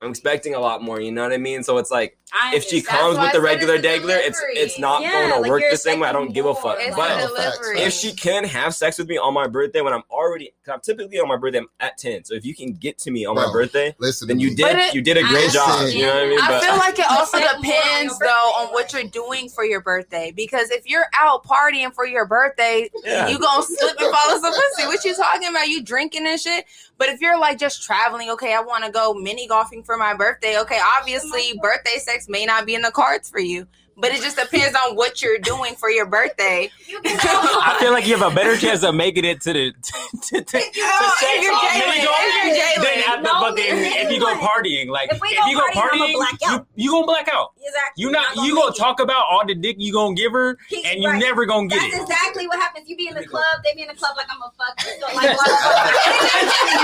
I'm 0.02 0.08
expecting 0.10 0.54
a 0.54 0.58
lot 0.60 0.82
more. 0.82 0.98
You 0.98 1.12
know 1.12 1.22
what 1.22 1.32
I 1.32 1.36
mean? 1.36 1.62
So 1.62 1.76
it's 1.76 1.90
like 1.90 2.16
I 2.32 2.54
if 2.56 2.64
she 2.64 2.80
comes 2.80 3.18
with 3.18 3.32
the 3.32 3.40
regular 3.40 3.74
it's 3.74 3.82
the 3.82 3.88
degler, 3.88 4.18
it's 4.18 4.42
it's 4.54 4.78
not 4.78 5.02
Yeah, 5.02 5.10
going 5.12 5.30
to 5.30 5.40
like 5.40 5.50
work 5.50 5.62
the 5.70 5.76
same 5.76 6.00
way. 6.00 6.08
I 6.08 6.12
don't 6.12 6.32
give 6.32 6.46
a 6.46 6.54
fuck. 6.54 6.78
It's 6.80 6.96
But 6.96 7.18
delivery. 7.26 7.80
if 7.80 7.92
she 7.92 8.12
can 8.14 8.44
have 8.44 8.74
sex 8.74 8.96
with 8.96 9.08
me 9.08 9.18
on 9.18 9.34
my 9.34 9.46
birthday 9.46 9.82
when 9.82 9.92
I'm 9.92 10.04
already, 10.10 10.52
I'm 10.72 10.80
typically 10.80 11.18
on 11.20 11.28
my 11.28 11.36
birthday 11.36 11.58
I'm 11.58 11.66
at 11.80 11.98
ten. 11.98 12.24
So 12.24 12.34
if 12.34 12.46
you 12.46 12.54
can 12.54 12.72
get 12.72 12.96
to 12.98 13.10
me 13.10 13.26
on 13.26 13.34
my 13.34 13.52
birthday, 13.52 13.94
Listen, 13.98 14.26
then 14.28 14.40
you 14.40 14.54
did 14.56 14.74
it- 14.78 14.94
you 14.94 15.02
did 15.02 15.18
a 15.18 15.22
great 15.22 15.50
I 15.50 15.52
job. 15.52 15.68
understand. 15.68 16.00
You 16.00 16.06
know 16.06 16.14
what 16.14 16.22
I 16.24 16.28
mean? 16.28 16.40
I 16.40 16.60
feel 16.60 16.76
like 16.78 16.98
it 16.98 17.06
also 17.10 17.36
Expect 17.36 17.56
on 17.56 17.62
depends 17.62 18.18
though 18.20 18.26
on 18.58 18.66
what 18.72 18.92
you're 18.94 19.04
doing 19.04 19.50
for 19.50 19.64
your 19.66 19.82
birthday. 19.82 20.32
Because 20.34 20.70
if 20.70 20.88
you're 20.88 21.06
out 21.14 21.44
partying 21.44 21.92
for 21.92 22.06
your 22.06 22.24
birthday, 22.24 22.88
Yeah. 23.04 23.28
you 23.28 23.38
gonna 23.38 23.62
slip 23.62 24.00
and 24.00 24.14
follow 24.14 24.40
some 24.40 24.54
pussy. 24.54 24.86
What 24.86 25.04
you 25.04 25.14
talking 25.14 25.48
about? 25.48 25.68
You 25.68 25.82
drinking 25.82 26.26
and 26.26 26.40
shit. 26.40 26.64
But 26.96 27.08
if 27.10 27.20
you're 27.20 27.38
like 27.38 27.58
just 27.58 27.82
traveling, 27.82 28.30
okay, 28.30 28.54
I 28.54 28.60
want 28.60 28.84
to 28.84 28.90
go 28.90 29.12
mini 29.14 29.46
golfing 29.46 29.82
for 29.90 29.96
my 29.96 30.14
birthday. 30.14 30.56
Okay, 30.60 30.78
obviously 30.98 31.52
oh 31.56 31.60
birthday 31.60 31.98
sex 31.98 32.28
may 32.28 32.46
not 32.46 32.64
be 32.64 32.76
in 32.76 32.82
the 32.82 32.92
cards 32.92 33.28
for 33.28 33.40
you. 33.40 33.66
But 34.00 34.12
it 34.12 34.22
just 34.22 34.36
depends 34.38 34.74
on 34.74 34.96
what 34.96 35.20
you're 35.20 35.38
doing 35.38 35.74
for 35.74 35.90
your 35.90 36.06
birthday. 36.06 36.70
I 37.04 37.76
feel 37.80 37.92
like 37.92 38.06
you 38.06 38.16
have 38.16 38.32
a 38.32 38.34
better 38.34 38.56
chance 38.56 38.82
of 38.82 38.94
making 38.94 39.24
it 39.26 39.40
to 39.42 39.52
the 39.52 39.72
to, 39.82 40.40
to, 40.40 40.40
to, 40.40 40.42
to 40.42 40.58
if 40.58 40.74
you're 40.74 41.52
sex 41.60 41.76
Jalen, 41.76 41.88
mini 41.92 42.04
golf 42.04 42.16
if 42.18 42.44
you're 42.44 42.56
Jalen. 42.56 42.80
than 42.80 42.98
at 43.12 43.16
the 43.16 43.22
No, 43.22 43.40
fucking 43.44 43.64
if 43.68 44.10
you 44.10 44.18
go 44.20 44.34
partying. 44.40 44.88
Like 44.88 45.10
If 45.12 45.16
if, 45.16 45.20
go 45.20 45.46
you 45.48 45.56
go 45.56 45.64
partying, 45.74 45.92
I'ma 45.92 46.06
partying, 46.06 46.14
black 46.14 46.38
you, 46.40 46.48
out. 46.48 46.66
you 46.76 46.90
gonna 46.90 47.06
black 47.06 47.28
out. 47.28 47.52
Exactly. 47.60 48.02
You 48.02 48.10
not 48.10 48.26
I'm 48.38 48.44
you 48.44 48.54
make 48.54 48.62
gonna 48.64 48.74
it. 48.74 48.78
talk 48.78 49.00
about 49.00 49.24
all 49.30 49.44
the 49.46 49.54
dick 49.54 49.76
you 49.78 49.92
gonna 49.92 50.14
give 50.14 50.32
her, 50.32 50.56
He- 50.68 50.82
and 50.84 51.02
you 51.02 51.08
right. 51.10 51.20
never 51.20 51.44
gonna 51.46 51.68
get 51.68 51.78
That's 51.80 51.94
it. 51.96 52.02
exactly 52.02 52.48
what 52.48 52.58
happens. 52.58 52.88
You 52.88 52.96
be 52.96 53.08
in 53.08 53.14
the 53.14 53.26
club, 53.26 53.44
they 53.64 53.74
be 53.74 53.82
in 53.82 53.88
the 53.88 53.94
club 53.94 54.16
like 54.16 54.26
I'm 54.30 54.40
a 54.40 54.50
fuck. 54.56 54.80
So 54.80 55.14
like, 55.14 55.36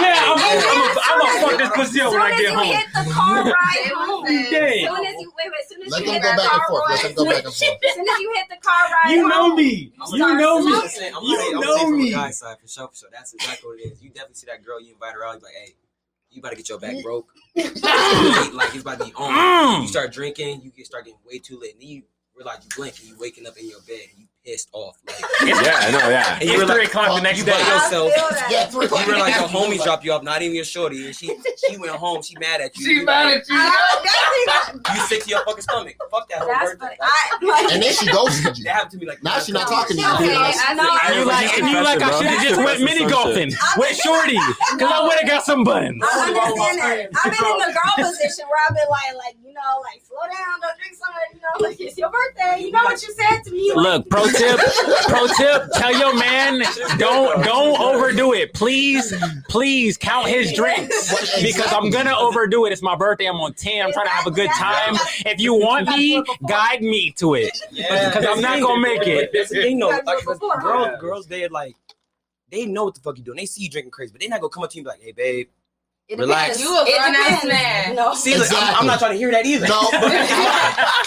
Yeah, 0.04 0.20
I'm, 0.28 0.36
I'm, 0.36 0.58
I'm, 0.60 0.98
I'm 1.00 1.18
gonna 1.18 1.40
fuck 1.40 1.58
this 1.58 1.70
pussy 1.74 2.00
up 2.00 2.10
Soon 2.12 2.20
when 2.20 2.22
I 2.22 2.30
as 2.34 2.40
get 2.40 2.50
you 2.52 2.58
home. 2.58 2.66
hit 2.76 2.86
the 2.92 3.10
car 3.10 3.44
ride 3.44 3.90
home, 3.94 4.24
Day. 4.26 4.84
soon 4.86 5.06
as 5.06 5.14
you 5.20 5.32
wait, 5.36 5.48
wait, 5.50 5.68
soon 5.68 5.82
as 5.82 5.90
Let 5.90 6.00
you 6.00 6.06
them 6.06 6.14
hit 6.14 6.22
go 6.22 6.28
that 6.28 6.36
back 6.36 6.52
and 6.52 6.60
car 6.62 6.68
forth. 6.68 6.90
Ride, 6.90 7.05
them 7.14 7.14
go 7.14 7.24
back 7.30 7.44
and 7.44 7.54
forth. 7.54 7.58
soon 7.58 8.08
as 8.08 8.20
you 8.20 8.32
hit 8.34 8.46
the 8.50 8.56
car 8.66 8.84
ride, 9.04 9.10
You 9.12 9.28
know 9.28 9.48
home, 9.50 9.56
me. 9.56 9.92
I'm 10.00 10.14
You 10.14 10.36
know 10.36 10.62
me. 10.64 10.72
I'm 10.74 10.88
saying, 10.88 11.14
I'm 11.14 11.22
You 11.22 11.52
I'm 11.54 11.60
know 11.60 11.90
me. 11.90 12.08
a 12.12 12.16
guy's 12.16 12.38
side 12.38 12.56
for 12.60 12.68
sure, 12.68 12.88
for 12.88 12.96
sure. 12.96 13.08
That's 13.12 13.32
exactly 13.34 13.68
what 13.68 13.80
it 13.80 13.92
is. 13.92 14.02
You 14.02 14.10
definitely 14.10 14.34
see 14.36 14.46
that 14.46 14.64
girl, 14.64 14.80
you 14.80 14.92
invite 14.92 15.14
her 15.14 15.24
out, 15.24 15.34
you 15.34 15.40
be 15.40 15.44
like, 15.46 15.54
hey, 15.54 15.74
you 16.30 16.40
about 16.40 16.50
to 16.50 16.56
get 16.56 16.68
your 16.68 16.78
back 16.78 17.02
broke. 17.02 17.28
like 17.56 17.66
it's 18.74 18.80
about 18.82 18.98
to 18.98 19.04
be 19.06 19.12
on. 19.14 19.78
Mm. 19.78 19.82
You 19.82 19.88
start 19.88 20.12
drinking, 20.12 20.60
you 20.62 20.70
get 20.70 20.86
start 20.86 21.04
getting 21.04 21.18
way 21.26 21.38
too 21.38 21.58
lit, 21.58 21.72
and 21.72 21.80
then 21.80 21.88
you 21.88 22.02
realize 22.34 22.58
you 22.62 22.68
blink 22.76 22.98
and 23.00 23.08
you 23.08 23.16
waking 23.18 23.46
up 23.46 23.56
in 23.56 23.68
your 23.68 23.80
bed, 23.80 24.06
you 24.16 24.26
pissed 24.46 24.68
off. 24.72 24.96
Like 25.06 25.18
yeah, 25.48 25.74
I 25.82 25.90
know, 25.90 26.08
yeah. 26.08 26.38
and 26.40 26.48
you 26.48 26.54
It's 26.54 26.62
were 26.62 26.66
three 26.72 26.78
like, 26.86 26.88
o'clock 26.88 27.08
the 27.08 27.14
fuck 27.14 27.22
next 27.24 27.38
you, 27.40 27.44
day. 27.44 27.58
yourself. 27.58 28.12
Yeah, 28.48 28.66
three 28.66 28.86
You 28.86 29.12
realize 29.12 29.34
your 29.36 29.48
homies 29.50 29.66
homies 29.78 29.84
dropped 29.84 30.04
you 30.04 30.12
off, 30.12 30.22
not 30.22 30.40
even 30.42 30.54
your 30.54 30.64
shorty, 30.64 31.06
and 31.06 31.14
she 31.16 31.34
she 31.66 31.76
went 31.76 31.92
home, 31.92 32.22
she 32.22 32.34
mad 32.38 32.60
at 32.60 32.76
you. 32.78 32.86
She 32.86 32.92
You 32.94 33.04
mad 33.04 33.24
like, 33.26 33.36
at 33.42 33.48
you. 33.48 33.54
Ah, 33.58 34.72
you 34.94 35.00
sick 35.06 35.24
to 35.24 35.30
your 35.30 35.44
fucking 35.44 35.62
stomach. 35.62 35.96
Fuck 36.10 36.28
that 36.28 36.38
whole 36.38 36.48
That's 36.48 36.70
birthday. 36.76 36.96
funny. 36.96 36.98
I, 37.02 37.62
like, 37.62 37.72
And 37.74 37.82
then 37.82 37.92
she 37.92 38.06
ghosted 38.06 38.56
you. 38.58 38.64
That 38.64 38.74
happened 38.74 38.90
to 38.92 38.98
me 38.98 39.06
like 39.06 39.22
Now 39.24 39.38
she 39.40 39.52
not 39.52 39.66
talking 39.68 39.96
to 39.96 40.02
you. 40.02 40.08
I 40.08 40.74
know. 40.74 40.86
And 40.86 41.14
you 41.16 41.24
like, 41.26 41.58
and 41.58 41.68
you 41.68 41.82
like, 41.82 42.00
I 42.02 42.10
should 42.18 42.26
have 42.26 42.42
just 42.46 42.58
went 42.62 42.80
mini 42.82 43.04
golfing 43.10 43.50
with 43.76 43.96
Shorty, 43.98 44.36
cause 44.78 44.90
I 44.92 45.02
would 45.02 45.18
have 45.18 45.28
got 45.28 45.44
some 45.44 45.64
buns. 45.64 45.98
I 46.02 46.30
understand 46.30 46.78
that. 46.78 47.10
I've 47.24 47.32
been 47.34 47.50
in 47.50 47.58
the 47.66 47.72
girl 47.74 48.06
position 48.06 48.44
where 48.46 48.60
I've 48.68 48.76
been 48.76 48.88
like, 48.90 49.14
like 49.18 49.36
you 49.42 49.52
know, 49.52 49.82
like 49.82 50.02
slow 50.06 50.22
down, 50.30 50.60
don't 50.62 50.76
drink 50.78 50.94
so 50.94 51.10
much. 51.10 51.28
You 51.34 51.40
know, 51.42 51.68
like 51.68 51.80
it's 51.80 51.98
your 51.98 52.10
birthday. 52.10 52.62
You 52.62 52.70
know 52.70 52.84
what 52.84 53.02
you 53.02 53.10
said 53.12 53.42
to 53.44 53.50
me. 53.50 53.72
Look, 53.74 54.08
pro 54.08 54.26
tip, 54.36 54.58
tip, 54.58 54.96
pro 55.08 55.26
tip, 55.26 55.70
tell 55.74 55.92
your 55.98 56.14
man 56.16 56.62
don't 56.98 57.44
don't 57.44 57.78
overdo 57.80 58.32
it. 58.32 58.52
Please, 58.54 59.12
please 59.48 59.96
count 59.96 60.28
his 60.28 60.52
drinks 60.52 61.40
because 61.42 61.72
I'm 61.72 61.90
gonna 61.90 62.16
overdo 62.16 62.66
it. 62.66 62.72
It's 62.72 62.82
my 62.82 62.96
birthday. 62.96 63.26
I'm 63.26 63.36
on 63.36 63.54
10. 63.54 63.86
I'm 63.86 63.92
trying 63.92 64.06
to 64.06 64.12
have 64.12 64.26
a 64.26 64.30
good 64.30 64.50
time. 64.50 64.94
If 65.26 65.40
you 65.40 65.54
want 65.54 65.88
me, 65.88 66.22
guide 66.48 66.82
me 66.82 67.12
to 67.18 67.34
it. 67.34 67.58
Because 67.70 68.24
I'm 68.26 68.40
not 68.40 68.60
gonna 68.60 68.80
make 68.80 69.06
it. 69.06 69.30
That's 69.32 69.50
the 69.50 69.62
thing, 69.62 69.78
though. 69.78 69.88
Like, 69.88 70.24
'cause 70.24 70.38
girls, 70.60 71.00
girls, 71.00 71.26
they're 71.26 71.48
like, 71.48 71.76
they 72.50 72.66
know 72.66 72.84
what 72.84 72.94
the 72.94 73.00
fuck 73.00 73.18
you 73.18 73.24
doing. 73.24 73.36
They 73.38 73.46
see 73.46 73.64
you 73.64 73.70
drinking 73.70 73.90
crazy, 73.90 74.12
but 74.12 74.20
they 74.20 74.28
not 74.28 74.40
gonna 74.40 74.50
come 74.50 74.62
up 74.62 74.70
to 74.70 74.76
you 74.76 74.80
and 74.80 74.84
be 74.86 74.90
like, 74.90 75.02
"Hey, 75.02 75.12
babe, 75.12 75.48
It 76.08 76.18
Relax. 76.18 76.58
depends. 76.58 76.60
You 76.62 76.70
a 76.70 76.84
grown 76.86 77.14
ass 77.16 77.44
man. 77.44 77.96
No. 77.96 78.14
see, 78.14 78.36
look, 78.38 78.46
I'm, 78.54 78.76
I'm 78.78 78.86
not 78.86 79.00
trying 79.00 79.10
to 79.12 79.18
hear 79.18 79.32
that 79.32 79.44
either." 79.44 79.66
No, 79.66 79.80
but 79.90 80.00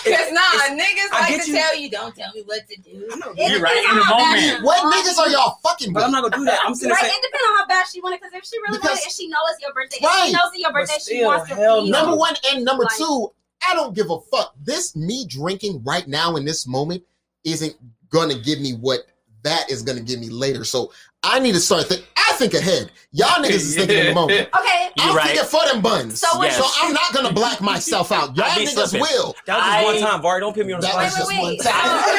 Cause 0.03 0.31
nah, 0.35 0.75
niggas 0.75 1.07
I 1.11 1.19
like 1.31 1.41
to 1.43 1.47
you. 1.51 1.55
tell 1.57 1.75
you, 1.77 1.89
don't 1.89 2.13
tell 2.15 2.31
me 2.33 2.43
what 2.45 2.67
to 2.67 2.81
do. 2.81 2.89
It 3.37 3.51
You're 3.51 3.61
right 3.61 3.79
depends 3.79 3.89
in 3.91 3.95
the 3.95 4.01
on 4.01 4.03
how 4.03 4.17
bad 4.17 4.35
moment. 4.35 4.57
she 4.59 4.63
what 4.65 4.93
niggas 4.93 5.17
are 5.19 5.29
y'all 5.29 5.57
fucking 5.63 5.93
But? 5.93 6.03
I'm 6.03 6.11
not 6.11 6.23
gonna 6.23 6.35
do 6.37 6.45
that. 6.45 6.59
I'm 6.65 6.75
sitting 6.75 6.91
Right, 6.91 7.01
there 7.03 7.11
it 7.13 7.21
depends 7.21 7.47
on 7.49 7.57
how 7.57 7.67
bad 7.67 7.85
she 7.87 8.01
want 8.01 8.15
it. 8.15 8.21
Because 8.21 8.33
if 8.33 8.43
she 8.45 8.57
really 8.57 8.71
want 8.71 8.81
Because- 8.83 8.99
it, 8.99 9.07
if 9.07 9.13
she 9.13 9.27
knows 9.29 9.39
it's 9.53 9.61
your 9.61 9.73
birthday, 9.73 9.97
if 10.01 10.25
she 10.25 10.31
knows 10.33 10.41
it's 10.53 10.59
your 10.61 10.71
But 10.73 10.79
birthday, 10.79 10.99
she 11.15 11.23
wants 11.23 11.47
to 11.49 11.55
hell 11.55 11.85
no. 11.85 11.91
Number 12.01 12.17
one 12.17 12.33
and 12.51 12.65
number 12.65 12.83
Like- 12.83 12.97
two, 12.97 13.31
I 13.67 13.73
don't 13.75 13.95
give 13.95 14.09
a 14.09 14.19
fuck. 14.19 14.53
This 14.61 14.95
me 14.97 15.25
drinking 15.27 15.81
right 15.85 16.07
now 16.07 16.35
in 16.35 16.43
this 16.45 16.67
moment 16.67 17.03
isn't 17.45 17.75
gonna 18.09 18.35
give 18.35 18.59
me 18.59 18.73
what 18.73 19.01
that 19.43 19.69
is 19.71 19.81
gonna 19.81 20.01
give 20.01 20.19
me 20.19 20.29
later. 20.29 20.65
So 20.65 20.91
I 21.23 21.39
need 21.39 21.53
to 21.53 21.59
start 21.59 21.85
think. 21.87 22.05
I 22.15 22.33
think 22.33 22.53
ahead. 22.53 22.91
Y'all 23.11 23.43
niggas 23.43 23.55
is 23.55 23.75
thinking 23.75 23.97
in 23.97 24.05
the 24.07 24.13
moment. 24.13 24.49
Okay. 24.59 24.89
I'm 25.01 25.15
right. 25.15 25.27
thinking 25.27 25.45
for 25.45 25.65
them 25.65 25.81
buns. 25.81 26.19
So 26.19 26.27
Yes. 26.43 26.57
So 26.57 26.65
I'm 26.85 26.93
not 26.93 27.13
gonna 27.13 27.31
black 27.31 27.61
myself 27.61 28.11
out. 28.11 28.35
Y'all 28.37 28.45
niggas 28.47 28.69
slipping. 28.89 28.99
will. 29.01 29.35
that 29.45 29.57
was 29.57 29.65
just 29.65 30.03
one 30.03 30.11
time, 30.11 30.21
Vari. 30.21 30.41
Don't 30.41 30.53
put 30.53 30.65
me 30.65 30.73
on 30.73 30.81
the 30.81 30.87
That 30.87 30.93
spot. 30.93 31.03
was 31.05 31.15
just 31.15 31.27
wait, 31.29 31.39
one 31.39 31.49
wait. 31.51 31.61
time. 31.61 31.73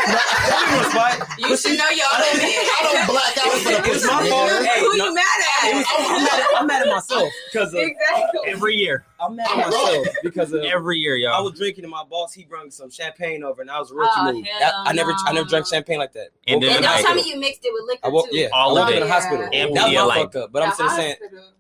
Put 0.41 0.71
me 0.71 0.79
on 0.79 1.19
the. 1.21 1.49
You 1.49 1.57
should 1.57 1.79
know 1.79 1.89
your 1.91 2.07
I 2.09 2.31
limit. 2.33 2.41
don't, 2.41 2.71
I 2.71 2.93
don't 2.93 3.07
black 3.11 3.39
out 3.39 3.53
for 3.53 3.69
the 3.69 3.77
It 3.77 3.93
was 3.93 4.03
pussy. 4.03 4.15
my 4.15 4.29
fault. 4.29 4.51
Hey, 4.67 4.81
Who 4.81 4.97
no, 4.97 5.05
you 5.07 5.15
mad 5.15 5.25
it 5.25 5.75
was- 5.77 5.85
at? 5.85 6.01
I'm, 6.01 6.17
I'm 6.17 6.25
mad 6.25 6.41
at, 6.41 6.61
I'm 6.61 6.67
mad 6.67 6.83
at 6.83 6.89
myself 6.89 7.33
because 7.53 7.75
Exactly. 7.75 8.41
Every 8.47 8.75
year, 8.77 9.05
I'm 9.21 9.37
mad 9.37 9.47
at 9.47 9.53
I'm 9.53 9.59
myself 9.71 10.07
because 10.23 10.53
of 10.53 10.63
every 10.65 10.99
year, 10.99 11.17
y'all. 11.17 11.35
I 11.35 11.41
was 11.41 11.53
drinking 11.59 11.85
and 11.85 11.91
my 11.91 12.05
boss 12.05 12.33
he 12.33 12.45
brought 12.45 12.73
some 12.73 12.91
champagne 12.91 13.43
over 13.45 13.61
and 13.61 13.71
I 13.71 13.79
was 13.79 13.91
a 13.91 13.95
rookie 13.95 14.11
Oh, 14.17 14.33
move. 14.33 14.47
hell 14.47 14.73
I 14.87 14.93
never 14.93 15.13
I 15.27 15.33
never 15.33 15.49
drank 15.49 15.67
champagne 15.67 15.99
like 15.99 16.13
that. 16.15 16.29
And 16.47 16.63
then 16.63 16.71
up 16.71 16.77
in 16.79 16.85
And 16.85 16.85
the 16.85 16.89
the 16.89 16.95
don't 16.95 17.05
tell 17.05 17.15
me 17.15 17.31
you 17.31 17.39
mixed 17.41 17.61
it 17.65 17.73
with 17.75 17.85
liquor 17.87 18.29
too. 18.31 18.37
yeah, 18.37 18.49
All 18.53 18.75
I 18.91 18.99
of 18.99 19.03
woke 19.03 19.03
in 19.03 19.09
the 19.09 19.13
hospital. 19.13 19.49
And 19.53 19.77
that 19.77 19.89
was 19.89 19.95
my 19.95 20.15
Pedialyte. 20.15 20.23
fuck 20.23 20.37
up. 20.37 20.53
But 20.53 20.63
I'm 20.63 20.69
The 20.71 20.75
still 20.75 20.91
saying 20.91 21.17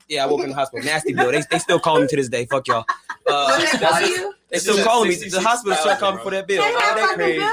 yeah, 0.08 0.24
I 0.24 0.26
woke 0.26 0.40
in 0.42 0.48
the 0.50 0.54
hospital. 0.54 0.84
Nasty 0.84 1.12
bill. 1.12 1.30
They 1.30 1.42
they 1.50 1.58
still 1.58 1.78
calling 1.80 2.02
me 2.02 2.08
to 2.08 2.16
this 2.16 2.28
day. 2.28 2.46
Fuck 2.46 2.66
y'all. 2.68 2.84
Uh, 3.28 3.58
they 3.58 3.78
call 3.78 4.00
you, 4.00 4.34
they 4.48 4.58
still 4.58 4.84
calling 4.84 5.08
me. 5.08 5.14
The 5.14 5.40
hospital 5.40 5.76
still 5.76 5.96
calling 5.96 6.16
me 6.16 6.22
for 6.22 6.30
that 6.30 6.46
bill. 6.48 6.62
Oh, 6.64 6.94
that 6.96 7.14
crazy. 7.14 7.44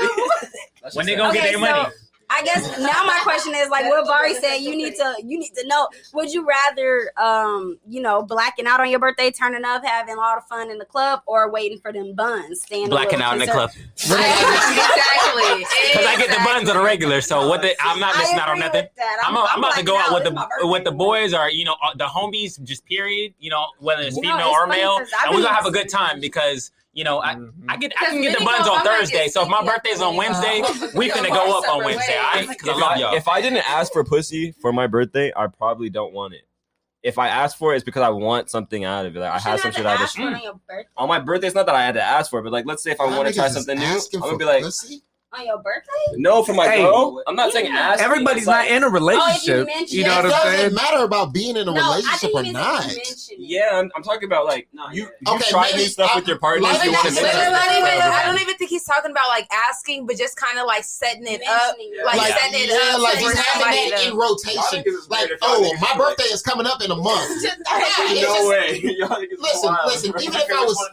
When 0.94 1.06
they 1.06 1.16
gonna 1.16 1.34
get 1.34 1.44
their 1.52 1.60
money? 1.60 1.90
I 2.30 2.44
guess 2.44 2.78
now 2.80 3.06
my 3.06 3.20
question 3.24 3.54
is 3.56 3.70
like 3.70 3.86
what 3.86 4.06
Vari 4.06 4.34
said. 4.34 4.58
You 4.58 4.76
need 4.76 4.96
to 4.96 5.16
you 5.24 5.40
need 5.40 5.54
to 5.56 5.66
know. 5.66 5.88
Would 6.14 6.34
you 6.34 6.46
rather 6.46 7.12
um 7.18 7.78
you 7.88 8.02
know 8.02 8.22
blacking 8.22 8.68
out 8.68 8.82
on 8.82 8.90
your 8.90 9.00
birthday, 9.00 9.32
turning 9.32 9.64
up, 9.64 9.86
having 9.86 10.16
a 10.16 10.18
lot 10.18 10.38
of 10.38 10.46
fun 10.46 10.70
in 10.70 10.78
the 10.78 10.86
club, 10.86 11.22
or 11.26 11.50
waiting 11.50 11.80
for 11.80 11.94
them 11.94 12.14
buns, 12.16 12.64
staying 12.64 12.90
Blacking 12.90 13.22
out 13.22 13.34
in 13.34 13.40
the 13.40 13.48
club 13.48 13.70
exactly. 13.96 14.20
because 15.64 16.06
I 16.06 16.16
get 16.18 16.30
the 16.30 16.44
buns 16.44 16.70
on 16.70 16.76
the 16.78 16.84
regular. 16.84 17.22
So 17.22 17.48
what? 17.48 17.62
The, 17.62 17.76
I'm 17.82 18.00
not 18.00 18.16
I 18.16 18.20
missing 18.20 18.40
out 18.40 18.50
on 18.50 18.60
nothing. 18.60 18.84
with 18.84 18.96
that. 18.98 19.24
I'm, 19.26 19.38
I'm, 19.38 19.60
about 19.60 19.76
to 19.76 19.84
go 19.84 19.98
out 19.98 20.14
with 20.14 20.24
the 20.26 20.68
with 20.68 20.84
the 20.84 20.92
boys 20.92 21.34
or 21.34 21.50
you 21.50 21.64
know 21.64 21.76
uh, 21.84 21.94
the 21.96 22.06
homies, 22.06 22.62
just 22.64 22.86
period. 22.86 23.34
You 23.40 23.52
know 23.52 23.68
whether 23.80 24.02
it's 24.02 24.18
You 24.18 24.24
know, 24.24 24.32
female 24.32 24.48
it's 24.50 24.58
or 24.58 24.68
funny 24.68 24.82
male, 24.82 24.98
'cause 25.00 25.12
I've 25.18 25.28
and 25.28 25.36
we're 25.36 25.44
gonna 25.44 25.56
have 25.56 25.66
a 25.66 25.72
good 25.72 25.90
time 25.90 26.20
because 26.20 26.72
you 26.98 27.04
know 27.04 27.22
I, 27.22 27.36
mm-hmm. 27.36 27.70
I 27.70 27.78
get 27.78 27.94
I 28.02 28.06
can 28.08 28.22
get 28.22 28.38
the 28.38 28.44
buns 28.44 28.68
on 28.68 28.84
Thursday. 28.84 29.28
So 29.28 29.44
if 29.44 29.50
my 29.50 29.62
stinky 29.62 29.72
birthday's 29.76 30.02
on 30.02 30.16
Wednesday, 30.16 30.64
we 30.96 31.08
Go 31.10 31.14
finna 31.16 31.30
our 31.30 31.46
go 31.46 31.60
up 31.60 31.70
on 31.70 31.86
Wednesday. 31.86 32.18
I 32.20 32.48
because 32.48 32.70
I 32.70 32.72
If 32.72 32.82
love 32.82 32.92
I, 32.92 33.00
y'all. 33.00 33.16
if 33.16 33.28
I 33.28 33.40
didn't 33.40 33.70
ask 33.70 33.94
for 33.94 34.04
pussy 34.04 34.52
for 34.60 34.74
my 34.74 34.88
birthday, 34.88 35.32
I 35.36 35.46
probably 35.46 35.92
don't 35.92 36.12
want 36.12 36.34
it. 36.34 36.42
If 37.04 37.20
I 37.20 37.28
ask 37.28 37.56
for 37.56 37.74
it, 37.74 37.78
it's 37.78 37.86
because 37.86 38.02
I 38.02 38.10
want 38.10 38.50
something 38.50 38.84
out 38.84 39.06
of 39.06 39.16
it. 39.16 39.20
Like 39.20 39.30
I 39.30 39.36
You 39.36 39.42
have 39.42 39.60
some 39.60 39.72
shit 39.72 39.84
to 39.84 39.88
out 39.90 39.96
of 39.98 40.02
ask 40.02 40.18
on. 40.18 40.56
On 40.98 41.08
my 41.08 41.20
birthday, 41.20 41.46
it's 41.48 41.56
not 41.56 41.68
that 41.68 41.76
I 41.76 41.84
had 41.86 41.94
to 41.94 42.04
ask 42.04 42.32
for 42.32 42.40
it, 42.40 42.44
but 42.44 42.52
like, 42.52 42.66
let's 42.66 42.82
say 42.82 42.92
if 42.92 43.00
I 43.00 43.06
Y'all 43.06 43.16
want 43.16 43.28
to 43.30 43.34
try 43.36 43.48
something 43.48 43.78
new, 43.78 43.86
I'm 44.16 44.20
gonna 44.20 44.38
be 44.38 44.46
like, 44.46 44.64
pussy? 44.64 45.04
On 45.34 45.46
your 45.46 45.58
birthday? 45.58 46.16
no, 46.16 46.42
for 46.42 46.54
my 46.54 46.68
Hey. 46.70 46.82
girl. 46.82 47.22
I'm 47.28 47.36
not 47.36 47.52
saying 47.52 47.68
ask. 47.68 48.02
Everybody's 48.02 48.44
It's 48.44 48.48
not 48.48 48.64
like- 48.64 48.72
in 48.72 48.82
a 48.84 48.88
oh, 48.88 48.92
relationship. 48.92 49.68
mention 49.68 49.98
You 49.98 50.06
know 50.06 50.14
it. 50.14 50.16
what 50.24 50.26
It 50.26 50.28
I'm 50.28 50.32
doesn't 50.32 50.60
saying? 50.60 50.74
matter 50.74 51.04
about 51.04 51.34
being 51.34 51.58
in 51.58 51.68
a 51.68 51.72
No, 51.74 51.76
I 51.76 51.84
relationship 52.00 52.20
think 52.32 52.36
or 52.36 52.44
you 52.44 52.54
not. 52.54 52.88
mention 52.88 53.04
it. 53.36 53.40
Yeah, 53.40 53.70
I'm, 53.78 53.92
I'm 53.94 54.04
talking 54.04 54.24
about 54.24 54.46
like 54.46 54.70
Nah, 54.72 54.90
you. 54.92 55.04
yeah. 55.04 55.10
You 55.28 55.36
Okay, 55.36 55.50
try 55.50 55.64
maybe 55.68 55.84
new 55.84 55.90
stuff 55.90 56.12
I'm- 56.12 56.20
with 56.20 56.28
your 56.30 56.40
partners. 56.40 56.64
like- 56.64 56.84
You 56.86 56.92
want 56.94 57.04
to 57.04 57.10
Listen, 57.12 57.24
But 57.24 57.28
mix 57.28 57.38
it's 57.38 57.48
it. 57.48 57.52
not 57.52 57.72
even, 57.76 57.84
I 58.02 58.08
Right. 58.10 58.26
don't 58.26 58.42
even 58.42 58.56
think 58.56 58.70
he's 58.70 58.86
talking 58.86 59.12
about 59.12 59.28
like 59.28 59.48
asking, 59.52 60.06
but 60.08 60.16
just 60.16 60.38
kind 60.38 60.58
of 60.60 60.66
like 60.66 60.86
setting 60.86 61.28
it 61.28 61.42
up, 61.46 61.76
Mentioning 61.76 62.00
it. 62.00 62.06
like, 62.06 62.18
Like, 62.18 62.34
setting 62.40 62.62
it 62.64 62.70
yeah, 62.70 62.96
up 62.96 63.02
like 63.02 63.14
for 63.16 63.20
he's 63.20 63.34
having 63.34 63.62
somebody 63.62 63.90
that 63.92 64.00
to- 64.00 64.08
in 64.08 64.16
rotation. 64.18 64.80
niggas 64.80 64.88
is 64.96 65.10
Like, 65.10 65.20
weird 65.28 65.32
if 65.32 65.42
y'all 65.42 65.52
oh, 65.52 65.62
niggas 65.62 65.82
my 65.82 65.88
like- 65.90 65.98
birthday 65.98 66.30
is 66.32 66.42
coming 66.42 66.66
up 66.66 66.82
in 66.82 66.90
a 66.92 66.96
month. 66.96 67.28
Just- 67.44 67.58
Yeah, 67.68 67.84
it's 68.16 68.22
no 68.24 68.34
just- 68.34 68.48
way. 68.48 68.80
Y'all 68.98 69.10
niggas 69.10 69.40
Listen, 69.44 69.70
wild. 69.76 69.88
listen, 69.92 70.14
even 70.24 70.40
if 70.40 70.52
I 70.56 70.64
was- 70.64 70.90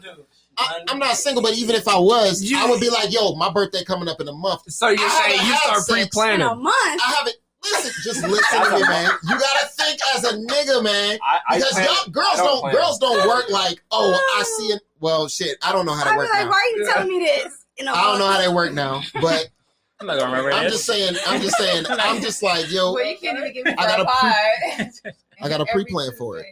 I, 0.58 0.80
I'm 0.88 0.98
not 0.98 1.16
single, 1.16 1.42
but 1.42 1.54
even 1.54 1.74
if 1.76 1.86
I 1.88 1.98
was, 1.98 2.42
You- 2.42 2.58
I 2.58 2.68
would 2.68 2.80
be 2.80 2.90
like, 2.90 3.12
yo, 3.12 3.34
my 3.34 3.50
birthday 3.50 3.82
coming 3.84 4.08
up 4.08 4.20
in 4.20 4.28
a 4.28 4.32
month. 4.32 4.70
So 4.72 4.88
you're 4.88 4.98
I 5.00 5.26
saying 5.36 5.46
you 5.48 5.56
start 5.56 5.86
pre-planning? 5.88 6.46
a 6.46 6.54
month. 6.54 6.74
I 6.76 7.14
haven't. 7.18 7.36
Listen, 7.64 7.92
just 8.04 8.22
listen 8.28 8.62
to 8.62 8.70
me, 8.76 8.82
man. 8.88 9.10
You 9.26 9.38
gotta 9.38 9.66
think 9.68 9.98
as 10.14 10.24
a 10.24 10.36
nigga, 10.36 10.84
man. 10.84 11.18
I, 11.22 11.38
I 11.48 11.56
Because 11.56 11.72
plan- 11.72 11.86
y'all 11.86 12.12
girls 12.12 12.26
I 12.34 12.36
don't 12.44 12.62
don't, 12.62 12.72
girls 12.72 12.98
don't 12.98 13.26
work 13.28 13.44
like, 13.50 13.82
oh, 13.90 14.12
I 14.38 14.42
see 14.42 14.66
it. 14.74 14.82
Well, 15.00 15.28
shit, 15.28 15.56
I 15.62 15.72
don't 15.72 15.86
know 15.86 15.94
how 15.94 16.02
I'd 16.04 16.08
they 16.08 16.12
be 16.12 16.16
work 16.18 16.28
like, 16.30 16.44
now. 16.44 16.50
why 16.50 16.56
are 16.74 16.78
you 16.78 16.92
telling 16.92 17.08
me 17.08 17.18
this? 17.24 17.64
In 17.78 17.88
a 17.88 17.92
I 17.92 18.02
don't 18.04 18.18
know 18.18 18.26
how 18.30 18.38
they 18.38 18.48
work 18.48 18.72
now, 18.72 19.00
but 19.20 19.48
I'm 20.00 20.06
not 20.06 20.18
gonna 20.18 20.30
remember 20.30 20.52
I'm 20.52 20.64
this. 20.64 20.72
just 20.74 20.84
saying. 20.86 21.14
I'm 21.26 21.40
just 21.40 21.56
saying. 21.56 21.86
I'm 21.88 22.20
just 22.20 22.42
like, 22.42 22.70
yo, 22.70 22.92
Well, 22.92 23.04
you 23.04 23.16
can't 23.16 23.38
even 23.38 23.52
give 23.54 23.64
me 23.64 23.72
I 23.72 23.86
gotta 23.86 24.04
that 24.04 24.92
pod. 25.02 25.14
I 25.42 25.48
got 25.48 25.60
a 25.62 25.66
pre-plan 25.72 26.10
for 26.18 26.38
it. 26.38 26.46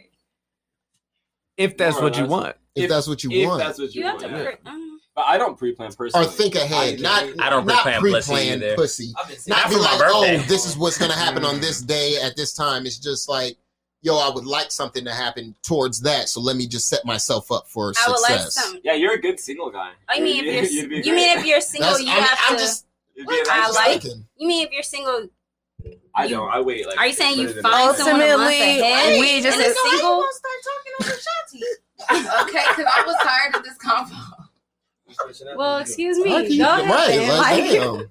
Tuesday. 1.57 1.71
If 1.71 1.77
that's 1.77 1.99
what 2.01 2.17
you 2.17 2.25
want. 2.25 2.55
if 2.75 2.83
If- 2.85 2.89
that's 2.89 3.07
what 3.07 3.23
you 3.23 3.31
If 3.31 3.47
want, 3.47 3.59
that's 3.59 3.79
what 3.79 3.93
you, 3.93 4.01
You 4.01 4.07
have 4.07 4.17
to. 4.19 4.27
yeah. 4.29 4.43
Pre- 4.43 4.71
mm. 4.71 4.89
But 5.15 5.25
I 5.27 5.37
don't 5.37 5.55
pre-plan 5.55 5.93
personally. 5.93 6.25
or 6.25 6.29
think 6.31 6.55
ahead, 6.55 6.95
I 6.97 7.01
not. 7.01 7.23
I 7.39 7.49
don't 7.51 7.67
not 7.67 7.83
pre-plan 7.83 8.01
pussy 8.01 8.33
pre-plan 8.49 8.75
pussy. 8.75 9.13
I've 9.15 9.29
Not 9.47 9.59
Not 9.63 9.69
be 9.69 9.75
like, 9.75 9.99
birthday. 9.99 10.37
oh, 10.39 10.41
this 10.47 10.65
is 10.65 10.75
what's 10.75 10.97
gonna 10.97 11.13
happen 11.13 11.45
on 11.45 11.61
this 11.61 11.81
day 11.81 12.17
at 12.19 12.35
this 12.35 12.51
time. 12.55 12.87
It's 12.87 12.97
just 12.97 13.29
like, 13.29 13.55
yo, 14.01 14.17
I 14.17 14.29
would 14.33 14.47
like 14.47 14.71
something 14.71 15.05
to 15.05 15.13
happen 15.13 15.53
towards 15.61 16.01
that, 16.01 16.29
so 16.29 16.41
let 16.41 16.55
me 16.55 16.65
just 16.65 16.87
set 16.87 17.05
myself 17.05 17.51
up 17.51 17.67
for 17.67 17.93
I 17.95 18.07
would 18.09 18.21
like 18.21 18.39
success. 18.39 18.55
some. 18.55 18.79
Yeah, 18.83 18.93
you're 18.93 19.13
a 19.13 19.21
good 19.21 19.39
single 19.39 19.69
guy. 19.69 19.91
I 20.09 20.19
mean, 20.19 20.45
if 20.45 20.71
you're, 20.71 20.81
You'd 20.81 20.89
be 21.03 21.07
you 21.07 21.13
mean 21.13 21.37
if 21.37 21.45
you're 21.45 21.61
single, 21.61 21.91
That's- 21.91 22.03
you 22.07 22.11
I'm, 22.11 22.23
have 22.23 22.39
I'm 22.47 22.55
to. 22.57 22.63
just, 22.63 22.87
You'd 23.15 23.27
be 23.27 23.35
a 23.35 23.43
I 23.51 23.65
I'm 23.67 23.73
like- 23.75 24.01
thinking. 24.01 24.25
You 24.37 24.47
mean 24.47 24.65
if 24.65 24.73
you're 24.73 24.81
single? 24.81 25.29
I 26.15 26.27
don't. 26.27 26.49
I 26.49 26.61
wait 26.61 26.85
like. 26.87 26.97
Are 26.97 27.07
you 27.07 27.13
saying 27.13 27.39
you 27.39 27.47
better 27.47 27.61
find 27.63 27.89
that. 27.89 27.97
someone 27.97 28.21
a 28.21 28.37
month 28.37 28.49
ahead? 28.51 29.19
we 29.19 29.41
just- 29.41 29.57
and 29.57 29.65
And 29.65 29.71
a 29.71 29.73
so 29.75 29.89
single. 29.89 30.09
gonna 30.21 30.33
start 30.33 30.59
talking 30.69 30.93
over 31.01 31.15
Shanti? 31.25 31.61
okay, 32.49 32.65
because 32.69 32.85
I 32.85 33.03
was 33.05 33.15
tired 33.23 33.55
of 33.55 33.63
this 33.63 33.77
convo. 33.77 35.57
Well, 35.57 35.77
excuse 35.77 36.17
me. 36.19 36.57
Go 36.57 36.63
ahead. 36.65 36.89
right, 36.89 37.27
like, 37.27 37.37
Like, 37.37 37.63
damn. 37.71 38.09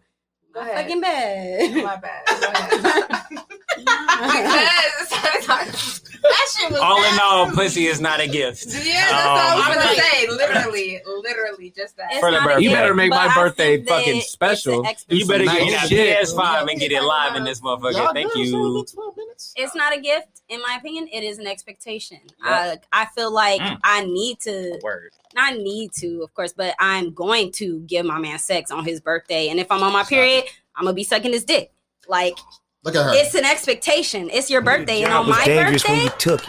Go 0.52 0.60
ahead. 0.60 0.76
fucking 0.76 1.00
bad. 1.00 1.84
My 1.84 1.96
bad. 1.96 2.22
Go 3.84 5.54
ahead. 5.54 6.00
Because 6.22 6.36
that 6.36 6.48
shit 6.60 6.70
was 6.70 6.80
All 6.80 7.02
in 7.04 7.18
all, 7.20 7.50
pussy 7.50 7.86
is 7.86 8.00
not 8.00 8.20
a 8.20 8.26
gift. 8.28 8.64
Yeah, 8.66 9.10
that's 9.10 9.12
all 9.26 9.36
I 9.36 9.54
was 9.56 9.66
Um, 9.66 9.74
gonna 9.74 9.86
Right. 9.86 9.98
say. 9.98 10.26
Literally, 10.28 11.00
literally, 11.06 11.70
just 11.76 11.96
that. 11.96 12.14
For 12.20 12.30
the 12.30 12.40
birthday. 12.40 12.62
You 12.64 12.70
better 12.70 12.94
make 12.94 13.10
but 13.10 13.26
my 13.28 13.34
birthday 13.34 13.76
think 13.76 13.88
that 13.88 13.98
fucking 13.98 14.16
it's 14.18 14.30
special. 14.30 14.86
You 15.08 15.26
better 15.26 15.44
Nice 15.44 15.58
get 15.58 15.70
that 15.80 15.88
shit. 15.88 16.18
PS5 16.20 16.68
and 16.70 16.80
get 16.80 16.92
it 16.92 17.02
live 17.02 17.34
in 17.36 17.44
this 17.44 17.60
motherfucker. 17.60 17.92
Y'all 17.94 18.12
Thank 18.14 18.34
you. 18.36 18.84
It's 19.56 19.74
not 19.74 19.92
a 19.96 20.00
gift, 20.00 20.42
in 20.48 20.60
my 20.62 20.76
opinion. 20.78 21.08
It 21.12 21.24
is 21.24 21.38
an 21.38 21.46
expectation. 21.46 22.18
Yeah. 22.44 22.76
I 22.92 23.02
I 23.02 23.06
feel 23.14 23.30
like 23.32 23.60
Mm. 23.60 23.78
I 23.84 24.04
need 24.04 24.38
to, 24.40 24.78
Word. 24.82 25.12
not 25.34 25.56
need 25.56 25.92
to, 25.94 26.22
of 26.22 26.32
course, 26.34 26.52
but 26.52 26.74
I'm 26.78 27.12
going 27.12 27.50
to 27.52 27.80
give 27.80 28.06
my 28.06 28.18
man 28.18 28.38
sex 28.38 28.70
on 28.70 28.84
his 28.84 29.00
birthday. 29.00 29.48
And 29.48 29.58
if 29.58 29.70
I'm 29.70 29.82
on 29.82 29.92
my 29.92 30.04
period, 30.04 30.44
I'm 30.76 30.84
gonna 30.84 30.94
be 30.94 31.04
sucking 31.04 31.32
his 31.32 31.44
dick. 31.44 31.72
Like 32.08 32.36
Look 32.84 32.96
at 32.96 33.04
her. 33.04 33.12
it's 33.14 33.34
an 33.36 33.44
expectation. 33.44 34.28
It's 34.28 34.50
your 34.50 34.60
birthday, 34.60 35.02
and 35.02 35.12
on 35.12 35.28
my 35.28 35.44
birthday, 35.44 36.08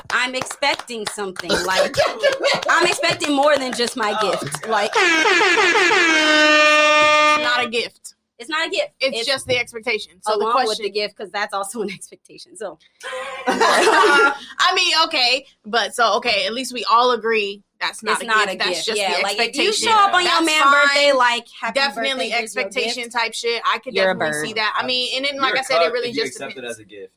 I'm 0.10 0.34
expecting 0.34 1.06
something. 1.08 1.52
Like 1.52 1.96
I'm 2.68 2.88
expecting 2.88 3.36
more 3.36 3.56
than 3.56 3.72
just 3.74 3.96
my 3.96 4.20
gift. 4.20 4.68
Like 4.68 4.92
not 7.44 7.64
a 7.64 7.70
gift. 7.70 8.16
it's 8.40 8.50
not 8.50 8.66
a 8.66 8.70
gift. 8.72 8.90
It's, 9.00 9.28
just 9.28 9.46
the 9.46 9.60
expectation. 9.60 10.14
So 10.22 10.40
the 10.40 10.46
along 10.46 10.66
with 10.66 10.80
the 10.80 10.90
gift 10.90 11.16
because 11.16 11.32
that's 11.32 11.54
also 11.54 11.84
an 11.84 11.92
expectation. 11.94 12.58
So 12.58 12.80
I 13.48 14.74
mean, 14.76 14.96
okay, 15.06 15.46
but 15.66 15.94
so 15.94 16.16
okay, 16.18 16.48
at 16.48 16.54
least 16.54 16.74
we 16.74 16.84
all 16.90 17.12
agree 17.12 17.62
that's 17.84 18.02
not 18.04 18.14
it's 18.14 18.24
a 18.24 18.26
not 18.26 18.48
gift. 18.48 18.56
a 18.56 18.58
that's 18.58 18.70
gift. 18.70 18.86
just 18.88 18.98
yeah, 19.00 19.18
the 19.18 19.24
like 19.24 19.40
if 19.40 19.58
you 19.58 19.74
show 19.74 19.92
up 19.92 20.14
on 20.14 20.24
your 20.24 20.32
That's 20.32 20.46
man 20.46 20.62
fine. 20.64 20.74
birthday, 20.88 21.12
like 21.12 21.48
happy 21.60 21.74
definitely 21.80 22.30
birthday, 22.30 22.44
expectation 22.44 23.10
type 23.10 23.34
shit. 23.34 23.62
I 23.66 23.80
could 23.80 23.94
You're 23.94 24.14
definitely 24.14 24.48
see 24.48 24.54
that. 24.54 24.74
I 24.78 24.86
mean, 24.86 25.16
and 25.18 25.26
then 25.26 25.38
like 25.42 25.50
You're 25.50 25.58
I 25.60 25.62
a 25.62 25.64
said, 25.66 25.82
it 25.82 25.92
really 25.92 26.12
just 26.14 26.28
accept 26.36 26.58
it 26.58 26.64
as 26.64 26.80
a 26.80 26.86
gift. 26.86 27.14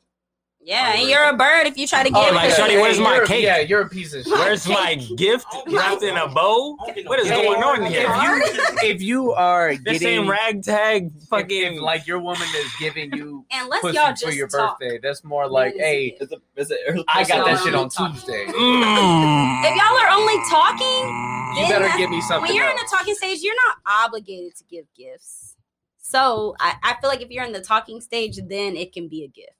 Yeah, 0.67 0.95
and 0.97 1.09
you're 1.09 1.23
a 1.29 1.37
bird 1.37 1.69
if 1.69 1.79
you 1.79 1.87
try 1.87 2.03
to 2.03 2.11
get 2.11 2.19
Oh, 2.19 2.25
give 2.25 2.35
like, 2.35 2.51
it. 2.51 2.57
shorty, 2.57 2.77
where's 2.77 2.99
my 2.99 3.15
You're- 3.15 3.27
cake? 3.29 3.45
Yeah, 3.45 3.59
you're 3.61 3.83
a 3.83 3.89
piece 3.89 4.13
of 4.13 4.25
shit. 4.25 4.33
Where's 4.33 4.67
my 4.67 4.97
gift 5.17 5.47
wrapped 5.69 6.03
in 6.03 6.17
a 6.17 6.27
bow? 6.27 6.77
What 7.07 7.21
is 7.21 7.31
going 7.31 7.63
on 7.63 7.87
here? 7.87 8.09
If 8.11 8.57
you, 8.83 8.89
if 8.89 9.03
you 9.03 9.33
are 9.33 9.77
This 9.77 10.01
getting 10.01 10.23
ain't 10.23 10.29
ragtag 10.29 11.13
fucking 11.31 11.75
if, 11.77 11.81
like 11.83 12.09
your 12.09 12.19
woman 12.19 12.49
is 12.57 12.73
giving 12.81 13.13
you 13.17 13.47
Unless 13.53 13.81
pussy 13.81 13.95
y'all 13.97 14.17
for 14.17 14.33
your 14.33 14.49
talk. 14.49 14.81
birthday, 14.81 14.99
that's 15.01 15.23
more 15.23 15.49
like, 15.49 15.75
That 15.75 15.79
is 15.79 15.83
hey, 15.87 16.05
it. 16.21 16.23
Is 16.23 16.33
it, 16.33 16.81
it, 16.89 16.97
it 16.99 17.05
I 17.15 17.23
got 17.23 17.47
that 17.47 17.61
shit 17.63 17.73
on 17.75 17.89
only. 18.01 18.13
Tuesday. 18.15 18.47
Mm. 18.47 19.65
If 19.71 19.77
y'all 19.77 19.99
are 19.99 20.11
only 20.19 20.35
talking, 20.51 21.63
You 21.63 21.69
better 21.69 21.85
that's- 21.85 21.97
give 21.97 22.11
me 22.11 22.21
something. 22.23 22.49
when 22.49 22.57
you're 22.57 22.65
in 22.69 22.73
else. 22.77 22.91
the 22.91 22.97
talking 22.97 23.15
stage, 23.15 23.39
you're 23.41 23.55
not 23.69 23.77
obligated 24.05 24.57
to 24.57 24.65
give 24.65 24.87
gifts. 24.97 25.55
So 25.99 26.57
I, 26.59 26.75
I 26.83 26.97
feel 27.01 27.09
like 27.09 27.21
if 27.23 27.31
you're 27.31 27.45
in 27.45 27.53
the 27.53 27.61
talking 27.61 28.01
stage, 28.01 28.37
then 28.49 28.75
it 28.77 28.93
can 28.93 29.07
be 29.07 29.23
a 29.23 29.29
gift. 29.29 29.51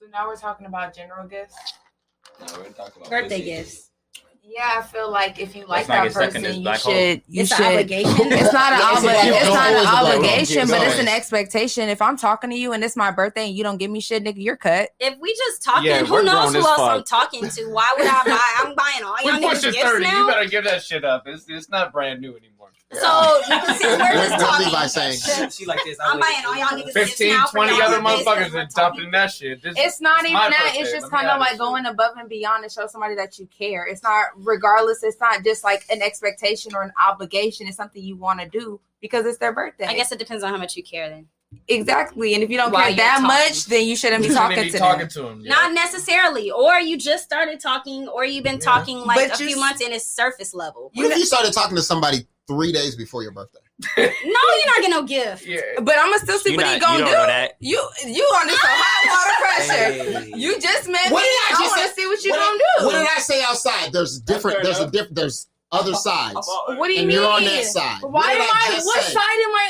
So 0.00 0.06
now 0.12 0.26
we're 0.26 0.36
talking 0.36 0.66
about 0.66 0.94
general 0.94 1.26
gifts. 1.26 1.54
No, 2.40 2.46
we're 2.58 2.68
talking 2.70 2.92
about 3.02 3.10
Birthday 3.10 3.42
gifts. 3.44 3.90
Yeah, 4.50 4.76
I 4.78 4.82
feel 4.82 5.10
like 5.10 5.38
if 5.38 5.54
you 5.54 5.66
like 5.66 5.88
Let's 5.88 5.88
not 5.88 5.94
that 5.96 6.02
get 6.04 6.12
stuck 6.32 6.34
in 6.36 6.42
this 6.42 6.50
person, 6.52 6.56
you 6.56 6.62
black 6.64 6.80
hole. 6.80 6.92
should 6.94 7.22
you 7.28 7.42
it's 7.42 7.54
should. 7.54 7.66
an 7.66 7.72
obligation. 7.72 8.10
It's 8.32 8.52
not 8.54 8.72
an 8.72 8.78
Yeah, 8.78 8.92
it's 8.92 9.00
obli- 9.00 9.04
like- 9.04 9.26
it's 9.26 9.46
don't 9.46 9.56
an 9.56 9.58
always 9.58 9.74
look 9.74 9.84
like 9.84 10.04
obligation, 10.14 10.62
keep 10.62 10.68
but 10.70 10.82
it's 10.86 10.94
going. 10.96 11.08
an 11.08 11.14
expectation. 11.14 11.88
If 11.90 12.00
I'm 12.00 12.16
talking 12.16 12.50
to 12.50 12.56
you 12.56 12.72
and 12.72 12.82
it's 12.82 12.96
my 12.96 13.10
birthday 13.10 13.46
and 13.48 13.54
you 13.54 13.62
don't 13.62 13.76
give 13.76 13.90
me 13.90 14.00
shit, 14.00 14.24
nigga, 14.24 14.36
you're 14.42 14.56
cut. 14.56 14.88
if 15.00 15.18
we 15.20 15.34
just 15.34 15.62
talking, 15.62 15.84
Yeah, 15.90 16.02
who 16.04 16.14
we're 16.14 16.22
knows 16.22 16.52
grown 16.52 16.52
who 16.54 16.58
as 16.60 16.64
else 16.64 16.76
fuck. 16.78 16.90
I'm 16.90 17.04
talking 17.04 17.48
to? 17.48 17.64
Why 17.66 17.94
would 17.98 18.06
I 18.06 18.24
buy? 18.24 18.68
I'm 18.68 18.74
buying 18.74 19.04
all 19.04 19.16
y'all 19.22 19.38
We 19.38 19.46
niggas 19.46 19.62
gifts 19.64 19.82
30. 19.82 20.04
You 20.06 20.10
now. 20.12 20.26
better 20.28 20.48
give 20.48 20.64
that 20.64 20.82
shit 20.82 21.04
up. 21.04 21.24
It's, 21.26 21.44
it's 21.48 21.68
not 21.68 21.92
brand 21.92 22.22
new 22.22 22.30
anymore. 22.34 22.57
So 22.92 23.40
since 23.46 23.82
we're 23.82 23.98
just 23.98 24.30
What's 24.30 24.42
talking, 24.42 24.66
Levi 24.66 24.86
saying? 24.86 25.18
She, 25.18 25.50
she 25.50 25.66
like 25.66 25.80
this. 25.84 25.98
I 26.00 26.12
I'm 26.12 26.20
buying 26.20 26.36
all 26.46 26.56
y'all 26.56 26.68
niggas 26.78 26.94
gifts 26.94 27.18
15, 27.18 27.46
20 27.50 27.82
other 27.82 27.98
motherfuckers 28.00 28.44
and 28.46 28.54
we're 28.54 28.66
talking. 28.66 28.70
dumping 28.76 29.10
that 29.10 29.30
shit. 29.30 29.62
This, 29.62 29.74
It's 29.76 30.00
not 30.00 30.20
It's 30.20 30.30
even 30.30 30.34
my 30.34 30.48
that. 30.48 30.62
birthday. 30.64 30.78
It's 30.80 30.92
just 30.92 31.04
me 31.04 31.10
kind 31.10 31.28
of 31.28 31.38
like 31.38 31.50
this 31.50 31.58
going 31.58 31.84
above 31.84 32.16
and 32.16 32.28
beyond 32.30 32.64
to 32.64 32.70
show 32.70 32.86
somebody 32.86 33.14
that 33.16 33.38
you 33.38 33.46
care. 33.46 33.86
It's 33.86 34.02
not 34.02 34.26
regardless. 34.36 35.02
It's 35.02 35.20
not 35.20 35.44
just 35.44 35.64
like 35.64 35.84
an 35.90 36.00
expectation 36.00 36.74
or 36.74 36.82
an 36.82 36.92
obligation. 36.98 37.66
It's 37.66 37.76
something 37.76 38.02
you 38.02 38.16
want 38.16 38.40
to 38.40 38.48
do 38.48 38.80
because 39.02 39.26
it's 39.26 39.36
their 39.38 39.52
birthday. 39.52 39.84
I 39.86 39.94
guess 39.94 40.10
it 40.10 40.18
depends 40.18 40.42
on 40.42 40.50
how 40.50 40.58
much 40.58 40.74
you 40.74 40.82
care. 40.82 41.10
Then 41.10 41.26
exactly. 41.68 42.32
And 42.34 42.42
if 42.42 42.48
you 42.50 42.56
don't 42.56 42.72
While 42.72 42.84
care 42.86 42.96
that 42.96 43.10
talking. 43.20 43.26
much, 43.26 43.66
then 43.66 43.86
you 43.86 43.96
shouldn't 43.96 44.22
be 44.22 44.28
You 44.28 44.34
shouldn't 44.34 44.50
talking 44.54 44.64
be 44.64 44.70
to 44.70 44.78
talking 44.78 44.98
them. 45.00 45.08
to 45.10 45.26
him. 45.28 45.40
yeah. 45.42 45.50
not 45.54 45.72
necessarily, 45.74 46.50
or 46.50 46.78
you 46.80 46.96
just 46.96 47.24
started 47.24 47.60
talking, 47.60 48.08
or 48.08 48.24
you've 48.24 48.44
been 48.44 48.54
Yeah. 48.54 48.60
talking 48.60 48.98
like 49.04 49.16
But 49.28 49.38
a 49.38 49.42
you 49.44 49.50
few 49.50 49.56
s- 49.56 49.60
months 49.60 49.82
and 49.84 49.92
it's 49.92 50.06
surface 50.06 50.54
level. 50.54 50.90
What 50.94 51.12
if 51.12 51.18
you 51.18 51.26
started 51.26 51.52
talking 51.52 51.76
to 51.76 51.82
somebody 51.82 52.26
three 52.48 52.72
days 52.72 52.96
before 52.96 53.22
your 53.22 53.32
birthday? 53.32 53.60
No, 53.96 54.04
you're 54.24 54.66
not 54.66 54.76
getting 54.76 54.90
no 54.90 55.02
gift. 55.04 55.46
Yeah. 55.46 55.60
But 55.80 55.94
I'm 55.98 56.06
gonna 56.10 56.18
still 56.18 56.38
see 56.40 56.50
You 56.50 56.56
what 56.56 56.64
not- 56.64 56.74
he 56.74 56.80
gonna 56.80 56.98
you 56.98 57.04
do. 57.04 57.10
don't 57.12 57.20
know 57.20 57.26
that. 57.26 57.52
You 57.60 57.88
you 58.06 58.22
on 58.24 58.46
this 58.48 58.60
some 58.60 58.70
high 58.72 59.08
water 59.14 59.36
pressure. 59.38 60.20
Hey. 60.20 60.32
You 60.36 60.58
just 60.58 60.88
met 60.88 61.12
What 61.12 61.20
me. 61.22 61.28
did 61.28 61.38
I 61.38 61.46
I, 61.46 61.50
just 61.50 61.60
want 61.60 61.80
say? 61.82 61.88
to 61.88 61.94
see 61.94 62.06
what 62.08 62.24
you 62.24 62.30
What 62.32 62.40
gonna 62.40 62.58
did- 62.58 62.64
do. 62.80 62.86
What 62.86 62.92
did 62.92 63.08
I 63.16 63.20
say 63.20 63.42
outside? 63.44 63.92
There's 63.92 64.18
different. 64.20 64.56
fair 64.56 64.64
There's 64.64 64.80
a 64.80 64.90
different. 64.90 65.14
There's 65.14 65.46
other 65.70 65.92
sides. 65.94 66.34
What 66.66 66.86
do 66.86 66.92
you 66.94 67.00
and 67.00 67.08
mean? 67.08 67.16
you're 67.18 67.28
on 67.30 67.44
that 67.44 67.64
side. 67.64 67.98
Why 68.02 68.08
What 68.10 68.30
am 68.30 68.40
I 68.40 68.46
I? 68.78 68.80
What 68.84 69.00
say? 69.02 69.12
side 69.12 69.20
am 69.20 69.54
I 69.54 69.68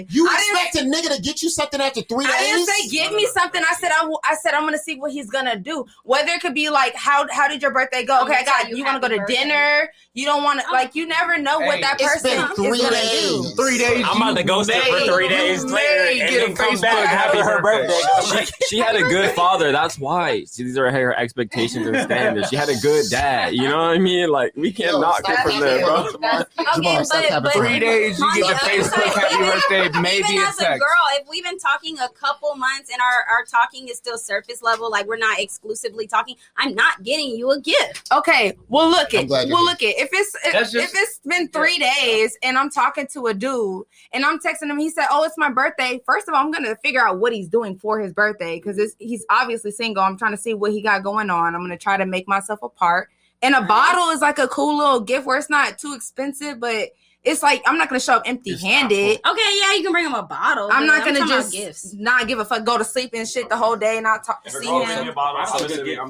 on? 0.00 0.06
You 0.10 0.28
I 0.28 0.34
expect 0.62 0.84
a 0.84 0.88
nigga 0.88 1.14
to 1.16 1.22
get 1.22 1.42
you 1.42 1.48
something 1.48 1.80
after 1.80 2.02
three 2.02 2.24
days? 2.24 2.34
I 2.34 2.42
didn't 2.42 2.66
say 2.66 2.88
give 2.88 3.12
me 3.12 3.26
something. 3.26 3.62
I 3.62 3.74
said 3.74 3.90
I, 3.92 4.00
w- 4.00 4.18
I 4.24 4.34
said 4.34 4.54
I'm 4.54 4.64
gonna 4.64 4.78
see 4.78 4.96
what 4.96 5.12
he's 5.12 5.30
gonna 5.30 5.56
do. 5.56 5.86
Whether 6.04 6.30
it 6.32 6.40
could 6.40 6.54
be 6.54 6.70
like 6.70 6.94
how 6.96 7.26
how 7.30 7.46
did 7.48 7.62
your 7.62 7.72
birthday 7.72 8.04
go? 8.04 8.22
Okay, 8.24 8.34
I 8.40 8.44
got 8.44 8.68
you 8.70 8.78
you. 8.78 8.84
Want 8.84 9.00
to 9.02 9.08
go 9.08 9.14
to 9.14 9.20
birthday. 9.20 9.34
dinner? 9.34 9.92
You 10.14 10.26
don't 10.26 10.42
want 10.42 10.60
to 10.60 10.70
like 10.72 10.94
you 10.96 11.06
never 11.06 11.38
know 11.38 11.60
what 11.60 11.76
Hey, 11.76 11.80
that 11.82 11.96
it's 12.00 12.12
person 12.22 12.30
been 12.30 12.50
is 12.50 12.56
three 12.56 12.78
gonna 12.82 12.96
days. 12.96 13.30
do. 13.30 13.42
Three 13.56 13.78
days. 13.78 14.04
I'm 14.08 14.16
about 14.16 14.34
to 14.34 14.40
you 14.40 14.46
ghost 14.46 14.72
her 14.72 14.80
for 14.82 14.92
may- 14.98 15.06
three 15.06 15.28
days 15.28 15.62
you 15.64 15.70
later 15.70 16.04
may 16.04 16.20
and 16.20 16.30
get 16.30 16.40
then 16.40 16.50
a 16.52 16.54
come 16.56 16.74
Facebook 16.74 16.82
back 16.82 17.06
happy 17.06 17.38
her 17.38 17.62
birthday. 17.62 18.44
she, 18.44 18.52
she 18.66 18.78
had 18.78 18.96
a 18.96 19.02
good 19.02 19.30
father. 19.36 19.70
That's 19.72 19.98
why. 19.98 20.44
See, 20.44 20.64
these 20.64 20.76
are 20.78 20.90
her 20.90 21.14
expectations 21.16 21.86
and 21.86 21.96
standards. 21.98 22.48
She 22.48 22.56
had 22.56 22.68
a 22.68 22.76
good 22.76 23.04
dad. 23.10 23.54
You 23.54 23.68
know 23.68 23.78
what 23.78 23.90
I 23.94 23.98
mean? 23.98 24.28
Like 24.30 24.52
we 24.56 24.72
can't 24.72 24.98
Yo, 25.12 25.32
knock 25.32 25.36
stop 25.36 25.46
it 25.46 25.50
from 25.52 25.60
there, 25.60 25.78
that. 25.78 25.84
bro. 25.86 26.20
That's- 26.20 26.46
Okay, 26.78 26.96
but, 27.10 27.42
but. 27.42 27.52
Three 27.52 27.78
days, 27.78 28.18
you 28.18 28.34
get 28.34 28.40
the 28.40 28.40
On 28.40 28.40
the 28.40 28.46
other 28.46 28.54
Facebook 28.66 29.14
happy 29.14 29.34
even- 29.34 29.46
birthday, 29.90 30.00
maybe 30.00 30.28
even 30.28 30.42
a 30.42 30.48
as 30.48 30.58
a 30.58 30.62
text. 30.64 30.80
girl, 30.80 31.04
if 31.12 31.28
we've 31.28 31.44
been 31.44 31.58
talking 31.58 31.98
a 31.98 32.08
couple 32.10 32.54
months 32.54 32.90
and 32.90 33.00
our, 33.00 33.34
our 33.36 33.44
talking 33.44 33.88
is 33.88 33.96
still 33.98 34.16
surface 34.16 34.62
level, 34.62 34.90
like 34.90 35.06
we're 35.06 35.16
not 35.18 35.38
exclusively 35.38 36.06
talking, 36.06 36.36
I'm 36.56 36.74
not 36.74 37.02
getting 37.02 37.36
you 37.36 37.50
a 37.50 37.60
gift. 37.60 38.10
Okay, 38.12 38.56
well 38.68 38.88
look 38.88 39.12
I'm 39.12 39.20
it. 39.20 39.26
glad 39.28 39.48
you're 39.48 39.56
Well 39.56 39.64
look 39.64 39.82
it. 39.82 39.96
If 39.98 40.10
it's 40.12 40.34
if, 40.44 40.52
just- 40.52 40.74
if 40.74 40.90
it's 40.94 41.20
been 41.26 41.48
three 41.48 41.78
days 41.78 42.36
and 42.42 42.56
I'm 42.56 42.70
talking 42.70 43.06
to 43.08 43.26
a 43.26 43.34
dude 43.34 43.84
and 44.12 44.24
I'm 44.24 44.38
texting 44.38 44.70
him, 44.70 44.78
he 44.78 44.88
said, 44.90 45.06
"Oh, 45.10 45.24
it's 45.24 45.36
my 45.36 45.50
birthday." 45.50 46.00
First 46.06 46.28
of 46.28 46.34
all, 46.34 46.40
I'm 46.44 46.50
gonna 46.50 46.76
figure 46.76 47.06
out 47.06 47.18
what 47.18 47.32
he's 47.32 47.48
doing 47.48 47.78
for 47.78 48.00
his 48.00 48.12
birthday 48.12 48.60
because 48.60 48.94
he's 48.98 49.24
obviously 49.30 49.70
single. 49.72 50.02
I'm 50.02 50.16
trying 50.16 50.32
to 50.32 50.36
see 50.38 50.54
what 50.54 50.72
he 50.72 50.80
got 50.80 51.02
going 51.02 51.28
on. 51.30 51.54
I'm 51.54 51.60
gonna 51.62 51.76
try 51.76 51.96
to 51.96 52.06
make 52.06 52.26
myself 52.28 52.60
a 52.62 52.68
part. 52.68 53.10
And 53.42 53.54
a 53.54 53.62
bottle 53.62 54.10
is 54.10 54.20
like 54.20 54.38
a 54.38 54.46
cool 54.48 54.76
little 54.78 55.00
gift 55.00 55.26
where 55.26 55.36
it's 55.38 55.50
not 55.50 55.78
too 55.78 55.94
expensive, 55.94 56.60
but 56.60 56.90
it's 57.24 57.42
like 57.42 57.62
I'm 57.66 57.76
not 57.78 57.88
gonna 57.88 58.00
show 58.00 58.14
up 58.14 58.22
empty 58.24 58.56
handed. 58.56 59.18
Okay, 59.24 59.58
yeah, 59.60 59.74
you 59.74 59.82
can 59.82 59.92
bring 59.92 60.06
him 60.06 60.14
a 60.14 60.22
bottle. 60.22 60.68
I'm 60.72 60.82
but 60.82 60.86
not 60.86 61.04
gonna 61.04 61.18
talking 61.20 61.32
about 61.32 61.42
just 61.42 61.52
gifts. 61.52 61.94
not 61.94 62.26
give 62.28 62.38
a 62.38 62.44
fuck, 62.44 62.64
go 62.64 62.78
to 62.78 62.84
sleep 62.84 63.10
and 63.14 63.28
shit 63.28 63.48
the 63.48 63.56
whole 63.56 63.76
day, 63.76 63.96
and 63.96 64.04
not 64.04 64.24
talk, 64.24 64.48
see 64.48 64.66
him. 64.66 65.14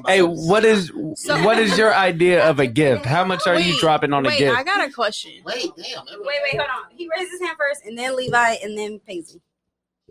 Hey, 0.07 0.21
what 0.21 0.63
is 0.65 0.91
what 0.93 1.59
is 1.59 1.77
your 1.77 1.93
idea 1.93 2.47
of 2.47 2.59
a 2.59 2.67
gift? 2.67 3.05
How 3.05 3.23
much 3.25 3.45
are 3.47 3.59
you 3.59 3.79
dropping 3.79 4.13
on 4.13 4.25
a 4.25 4.35
gift? 4.35 4.57
I 4.57 4.63
got 4.63 4.87
a 4.87 4.91
question. 4.91 5.33
Wait, 5.45 5.71
damn. 5.75 6.05
Wait, 6.05 6.39
wait, 6.43 6.51
hold 6.57 6.61
on. 6.61 6.91
He 6.95 7.07
raised 7.15 7.31
his 7.31 7.41
hand 7.41 7.57
first, 7.59 7.85
and 7.85 7.97
then 7.97 8.15
Levi, 8.15 8.55
and 8.63 8.77
then 8.77 8.99
Paisley. 8.99 9.41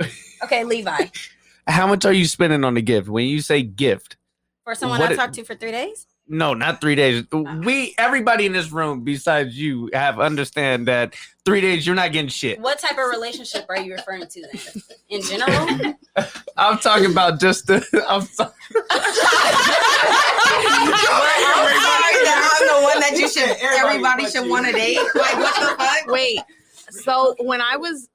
Okay, 0.43 0.65
Levi. 0.65 1.07
How 1.69 1.87
much 1.87 2.05
are 2.05 2.13
you 2.13 2.25
spending 2.25 2.65
on 2.65 2.77
a 2.77 2.81
gift? 2.81 3.09
When 3.09 3.27
you 3.27 3.41
say 3.41 3.63
gift, 3.63 4.17
For 4.65 4.75
someone 4.75 4.99
What 4.99 5.11
I 5.11 5.13
it- 5.13 5.17
talked 5.17 5.35
to 5.35 5.45
for 5.45 5.55
three 5.55 5.71
days? 5.71 6.07
No, 6.29 6.55
not 6.55 6.81
three 6.81 6.95
days. 6.95 7.25
We 7.33 7.95
everybody 7.99 8.47
in 8.47 8.53
this 8.53 8.71
room 8.71 9.03
besides 9.03 9.59
you 9.59 9.91
have 9.93 10.21
understand 10.21 10.89
that 10.89 11.15
three 11.45 11.61
days 11.61 11.87
you're 11.87 11.97
not 11.97 12.13
getting 12.13 12.29
shit. 12.29 12.61
What 12.61 12.79
type 12.79 12.93
of 12.93 13.11
relationship 13.11 13.67
are 13.69 13.81
you 13.81 13.93
referring 13.93 14.27
to 14.27 14.41
then? 14.41 14.83
In 15.09 15.23
general? 15.23 15.95
I'm 16.57 16.79
talking 16.79 17.11
about 17.11 17.41
just 17.41 17.67
the. 17.67 17.77
I'm 18.09 18.23
sorry. 18.23 18.51
I'm 18.75 19.03
sorry 20.99 21.33
that 22.25 22.59
I'm 22.61 22.67
the 22.67 22.85
one 22.85 23.01
that 23.01 23.13
you 23.19 23.29
should 23.29 23.57
everybody 23.61 24.27
should 24.27 24.49
want 24.49 24.67
to 24.67 24.73
date. 24.73 24.99
Like 25.15 25.37
what 25.37 25.55
the 25.61 25.77
fuck? 25.77 26.07
Wait. 26.07 26.41
So 26.91 27.35
when 27.41 27.61
I 27.61 27.77
was, 27.77 28.09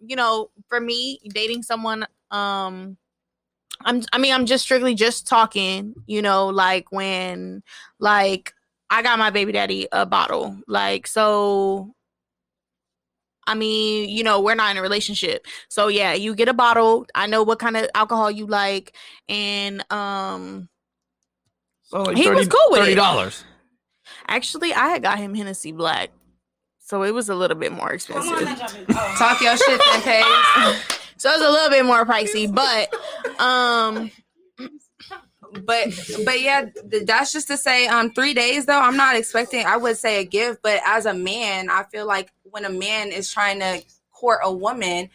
you 0.00 0.16
know, 0.16 0.50
for 0.68 0.80
me 0.80 1.18
dating 1.28 1.62
someone, 1.62 2.06
um, 2.30 2.96
I'm. 3.82 4.02
I 4.12 4.18
mean, 4.18 4.32
I'm 4.32 4.46
just 4.46 4.64
strictly 4.64 4.94
just 4.94 5.26
talking. 5.26 5.94
You 6.06 6.22
know, 6.22 6.48
like 6.48 6.90
when, 6.92 7.62
like, 7.98 8.52
I 8.90 9.02
got 9.02 9.18
my 9.18 9.30
baby 9.30 9.52
daddy 9.52 9.88
a 9.92 10.06
bottle. 10.06 10.58
Like 10.66 11.06
so. 11.06 11.94
I 13.46 13.54
mean, 13.54 14.08
you 14.08 14.24
know, 14.24 14.40
we're 14.40 14.54
not 14.54 14.70
in 14.70 14.78
a 14.78 14.82
relationship. 14.82 15.46
So 15.68 15.88
yeah, 15.88 16.14
you 16.14 16.34
get 16.34 16.48
a 16.48 16.54
bottle. 16.54 17.06
I 17.14 17.26
know 17.26 17.42
what 17.42 17.58
kind 17.58 17.76
of 17.76 17.88
alcohol 17.94 18.30
you 18.30 18.46
like, 18.46 18.96
and 19.28 19.84
um. 19.92 20.68
So 21.82 22.02
like 22.04 22.16
He 22.16 22.28
was 22.30 22.48
cool 22.48 22.58
with 22.70 22.80
it. 22.80 22.84
Thirty 22.84 22.94
dollars. 22.94 23.44
Actually, 24.28 24.72
I 24.72 24.88
had 24.88 25.02
got 25.02 25.18
him 25.18 25.34
Hennessy 25.34 25.72
Black, 25.72 26.10
so 26.78 27.02
it 27.02 27.12
was 27.12 27.28
a 27.28 27.34
little 27.34 27.56
bit 27.56 27.72
more 27.72 27.92
expensive. 27.92 28.48
Talk 29.18 29.40
your 29.40 29.56
shit 29.56 29.80
then, 29.92 30.02
Paige. 30.02 30.93
So 31.16 31.30
it 31.30 31.38
was 31.38 31.48
a 31.48 31.50
little 31.50 31.70
bit 31.70 31.84
more 31.84 32.04
pricey, 32.04 32.52
but 32.54 33.40
um, 33.40 34.10
But 35.64 35.88
but 36.24 36.40
yeah, 36.40 36.66
that's 37.04 37.32
just 37.32 37.48
to 37.48 37.56
say, 37.56 37.86
um, 37.86 38.10
three 38.12 38.34
days 38.34 38.66
though, 38.66 38.80
I'm 38.80 38.96
not 38.96 39.16
expecting. 39.16 39.64
I 39.64 39.76
would 39.76 39.96
say 39.96 40.20
a 40.20 40.24
gift, 40.24 40.60
but 40.62 40.80
as 40.84 41.06
a 41.06 41.14
man, 41.14 41.70
I 41.70 41.84
feel 41.84 42.06
like 42.06 42.32
when 42.42 42.64
a 42.64 42.70
man 42.70 43.12
is 43.12 43.32
trying 43.32 43.60
to 43.60 43.82
court 44.10 44.40
a 44.42 44.52
woman, 44.52 45.10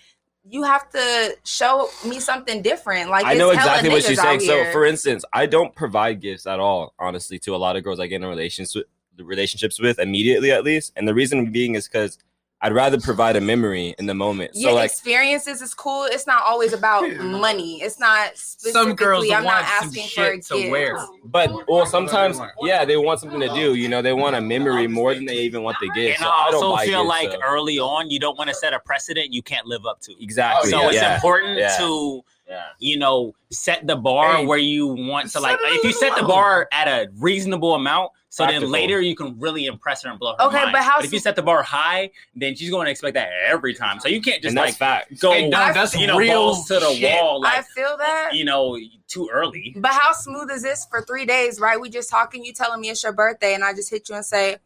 you 0.48 0.64
have 0.64 0.90
to 0.92 1.36
show 1.44 1.90
me 2.06 2.20
something 2.20 2.62
different. 2.62 3.10
Like 3.10 3.26
I 3.26 3.34
know 3.34 3.50
exactly 3.50 3.90
what 3.90 4.04
niggas 4.04 4.08
she's 4.08 4.20
out 4.20 4.40
saying. 4.40 4.42
So, 4.42 4.72
for 4.72 4.86
instance, 4.86 5.26
I 5.34 5.46
don't 5.46 5.76
provide 5.76 6.22
gifts 6.22 6.48
at 6.48 6.60
all, 6.60 6.94
honestly, 7.00 7.38
to 7.40 7.56
a 7.56 7.58
lot 7.58 7.76
of 7.76 7.84
girls 7.84 8.00
I 8.00 8.08
get 8.08 8.22
in 8.22 8.28
relationships 8.28 8.76
with, 8.76 8.86
relationships 9.28 9.80
with 9.80 10.00
immediately, 10.00 10.52
at 10.52 10.64
least. 10.64 10.94
And 10.96 11.08
the 11.08 11.14
reason 11.14 11.52
being 11.52 11.76
is 11.76 11.88
because 11.88 12.18
I'd 12.62 12.74
rather 12.74 13.00
provide 13.00 13.38
a 13.38 13.42
memory 13.42 13.96
in 14.00 14.06
the 14.06 14.14
moment. 14.14 14.52
yeah, 14.54 14.68
So, 14.70 14.76
like, 14.76 14.92
experiences 14.92 15.62
is 15.62 15.74
cool. 15.74 16.04
It's 16.04 16.28
not 16.28 16.44
always 16.44 16.74
about 16.74 17.10
money. 17.22 17.82
It's 17.82 18.00
not 18.02 18.36
Some 18.36 18.96
girls 18.96 19.24
specifically. 19.24 19.34
I'm 19.34 19.44
not 19.46 19.64
want 19.64 19.68
some 19.68 19.88
asking 19.88 20.08
for 20.10 20.22
a 20.24 20.34
shit 20.36 20.46
to 20.48 20.54
gift. 20.56 20.72
wear. 20.72 20.98
but 21.24 21.52
well, 21.70 21.86
sometimes, 21.86 22.38
yeah, 22.62 22.84
they 22.84 22.98
want 22.98 23.22
something 23.22 23.40
to 23.40 23.48
do. 23.54 23.76
You 23.76 23.88
know, 23.88 24.02
they 24.02 24.12
want 24.12 24.36
a 24.36 24.42
memory 24.42 24.88
more 24.88 25.16
than 25.16 25.24
they 25.26 25.38
even 25.38 25.64
want 25.64 25.78
the 25.80 25.90
gift. 25.96 26.20
And 26.20 26.26
So 26.26 26.30
I 26.30 26.48
I 26.48 26.52
don't 26.52 26.64
also 26.66 26.76
buy 26.76 26.86
feel 26.86 27.04
gifts, 27.04 27.10
like 27.10 27.32
so- 27.32 27.40
early 27.46 27.80
on, 27.80 28.12
you 28.12 28.20
don't 28.20 28.38
want 28.38 28.50
to 28.50 28.56
set 28.56 28.74
a 28.74 28.80
precedent 28.80 29.32
you 29.34 29.42
can't 29.42 29.66
live 29.66 29.86
up 29.86 30.02
to. 30.02 30.22
exactly. 30.22 30.70
So 30.70 30.88
it's 30.88 30.96
yeah. 30.96 31.16
important 31.16 31.58
yeah. 31.58 31.78
to 31.78 32.24
Yeah. 32.50 32.64
you 32.80 32.98
know, 32.98 33.36
set 33.52 33.86
the 33.86 33.96
bar 33.96 34.38
Hey. 34.38 34.46
where 34.48 34.58
you 34.58 34.88
want 34.88 35.30
to 35.32 35.40
like. 35.40 35.60
If 35.62 35.84
you 35.84 35.92
set 35.94 36.16
the 36.16 36.24
bar 36.24 36.68
at 36.72 36.88
a 36.88 37.08
reasonable 37.20 37.76
amount, 37.76 38.12
so 38.30 38.44
Practical. 38.44 38.68
then 38.68 38.72
later 38.72 39.00
you 39.02 39.16
can 39.16 39.40
really 39.40 39.66
impress 39.68 40.02
her 40.04 40.10
and 40.10 40.18
blow 40.20 40.34
her 40.40 40.46
Okay, 40.46 40.58
mind. 40.64 40.72
but 40.74 40.82
how 40.84 41.00
if 41.00 41.14
you 41.14 41.20
set 41.20 41.36
the 41.36 41.44
bar 41.44 41.62
high, 41.62 42.10
then 42.36 42.56
she's 42.56 42.72
going 42.72 42.86
to 42.86 42.92
expect 42.92 43.14
that 43.14 43.30
every 43.46 43.74
time. 43.76 44.00
So 44.00 44.08
you 44.10 44.20
can't 44.22 44.42
just 44.42 44.56
like 44.56 44.76
fact. 44.76 45.20
go, 45.20 45.32
Hey, 45.32 45.50
Doug, 45.50 45.76
that's 45.76 45.96
you 45.96 46.08
know, 46.08 46.18
real 46.18 46.34
balls 46.54 46.68
to 46.70 46.76
the 46.80 46.92
shit. 46.94 47.22
wall, 47.22 47.46
I 47.46 47.62
feel 47.62 47.98
that. 47.98 48.32
you 48.34 48.46
know, 48.46 48.78
too 49.08 49.30
early. 49.32 49.76
But 49.78 49.92
how 49.94 50.12
smooth 50.14 50.50
is 50.50 50.64
this 50.64 50.86
for 50.86 51.04
three 51.04 51.26
days, 51.28 51.60
right? 51.60 51.80
We 51.80 51.90
just 51.90 52.10
talking, 52.10 52.44
you 52.44 52.52
telling 52.54 52.82
me 52.82 52.90
it's 52.90 53.04
your 53.04 53.14
birthday, 53.14 53.54
and 53.54 53.64
I 53.64 53.74
just 53.74 53.90
hit 53.92 54.10
you 54.10 54.16
and 54.16 54.26
say, 54.26 54.58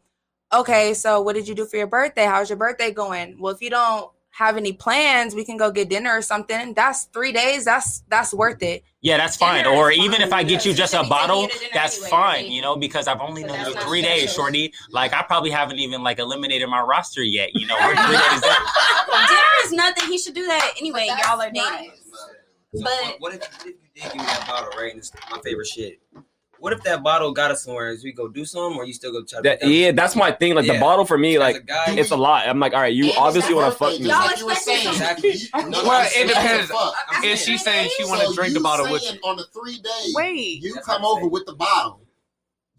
Okay, 0.52 0.94
so 0.94 1.20
what 1.20 1.34
did 1.34 1.48
you 1.48 1.54
do 1.54 1.66
for 1.66 1.76
your 1.76 1.86
birthday? 1.86 2.24
How's 2.26 2.48
your 2.48 2.58
birthday 2.58 2.92
going? 2.92 3.36
Well, 3.40 3.52
if 3.52 3.60
you 3.60 3.70
don't 3.70 4.10
have 4.36 4.56
any 4.56 4.72
plans, 4.72 5.34
we 5.34 5.44
can 5.44 5.56
go 5.56 5.70
get 5.70 5.88
dinner 5.88 6.10
or 6.16 6.20
something. 6.20 6.74
That's 6.74 7.04
three 7.04 7.30
days. 7.32 7.64
That's 7.64 8.02
that's 8.08 8.34
worth 8.34 8.62
it. 8.62 8.82
Yeah, 9.00 9.16
that's 9.16 9.36
fine. 9.36 9.62
Dinner 9.64 9.76
Or 9.76 9.92
even 9.92 10.12
fine. 10.12 10.22
if 10.22 10.32
I 10.32 10.42
get 10.42 10.64
you 10.66 10.74
just 10.74 10.92
a 10.92 10.96
gonna 10.96 11.08
be 11.08 11.14
taking 11.14 11.28
bottle, 11.28 11.42
you 11.42 11.48
to 11.50 11.58
dinner 11.58 11.70
that's 11.74 11.96
anyway, 11.98 12.10
fine, 12.10 12.20
right? 12.44 12.46
you 12.48 12.62
know, 12.62 12.74
because 12.76 13.06
I've 13.06 13.20
only 13.20 13.42
So 13.42 13.48
known 13.48 13.58
you 13.60 13.74
not 13.74 13.82
three 13.84 14.02
special. 14.02 14.20
days, 14.20 14.34
shorty. 14.34 14.72
Like 14.90 15.12
I 15.14 15.22
probably 15.22 15.50
haven't 15.50 15.78
even 15.78 16.02
like 16.02 16.18
eliminated 16.18 16.68
my 16.68 16.80
roster 16.80 17.22
yet. 17.22 17.50
You 17.54 17.66
know, 17.66 17.76
we're 17.80 17.94
three 17.94 18.16
days 18.16 18.42
in. 18.42 19.26
Dinner 19.28 19.42
is 19.64 19.72
nothing. 19.72 20.08
He 20.08 20.18
should 20.18 20.34
do 20.34 20.46
that 20.46 20.72
anyway. 20.80 21.06
Y'all 21.24 21.40
are 21.40 21.50
dating. 21.50 21.62
nice. 21.70 21.90
So 22.74 22.82
But- 22.82 22.90
what, 22.90 23.20
what 23.20 23.34
if, 23.34 23.40
what 23.40 23.50
if 23.60 23.66
you 23.66 23.72
did 23.94 24.02
give 24.02 24.14
me 24.16 24.24
that 24.24 24.46
bottle, 24.48 24.70
right? 24.76 24.90
And 24.90 24.98
it's 24.98 25.12
my 25.30 25.38
favorite 25.44 25.68
shit. 25.68 26.00
What 26.64 26.72
if 26.72 26.82
that 26.84 27.02
bottle 27.02 27.30
got 27.30 27.50
us 27.50 27.62
somewhere? 27.62 27.90
Is 27.90 28.02
we 28.02 28.12
go 28.12 28.26
do 28.26 28.46
something, 28.46 28.78
or 28.78 28.86
you 28.86 28.94
still 28.94 29.12
go 29.12 29.22
try 29.22 29.40
to? 29.40 29.42
That, 29.42 29.68
yeah, 29.68 29.92
that's 29.92 30.16
my 30.16 30.32
thing. 30.32 30.54
Like 30.54 30.64
Yeah. 30.64 30.72
the 30.72 30.80
bottle 30.80 31.04
for 31.04 31.18
me, 31.18 31.34
As 31.34 31.40
like 31.40 31.56
a 31.56 31.60
guy, 31.60 31.84
it's 31.88 32.10
a 32.10 32.16
lot. 32.16 32.48
I'm 32.48 32.58
like, 32.58 32.72
all 32.72 32.80
right, 32.80 32.94
you 32.94 33.08
And 33.10 33.18
obviously 33.18 33.52
want 33.54 33.70
to 33.70 33.78
fuck 33.78 34.00
me. 34.00 34.06
Y'all 34.06 34.16
like 34.20 34.38
you 34.38 34.46
were 34.46 34.54
saying. 34.54 34.88
Exactly. 34.88 35.34
No, 35.54 35.84
Well, 35.84 36.08
it 36.16 36.26
depends. 36.26 36.68
the 36.68 36.72
fuck. 36.74 36.94
Is 37.22 37.44
she 37.44 37.58
saying 37.58 37.90
she 37.98 38.04
want 38.06 38.22
to 38.22 38.28
So 38.28 38.34
drink 38.34 38.54
the 38.54 38.60
bottle 38.60 38.90
with 38.90 39.02
saying 39.02 39.18
on 39.24 39.36
the 39.36 39.44
three 39.52 39.76
days, 39.76 40.14
Wait. 40.14 40.62
you 40.62 40.74
come 40.76 41.04
over 41.04 41.26
with 41.26 41.44
the 41.44 41.52
bottle. 41.54 42.00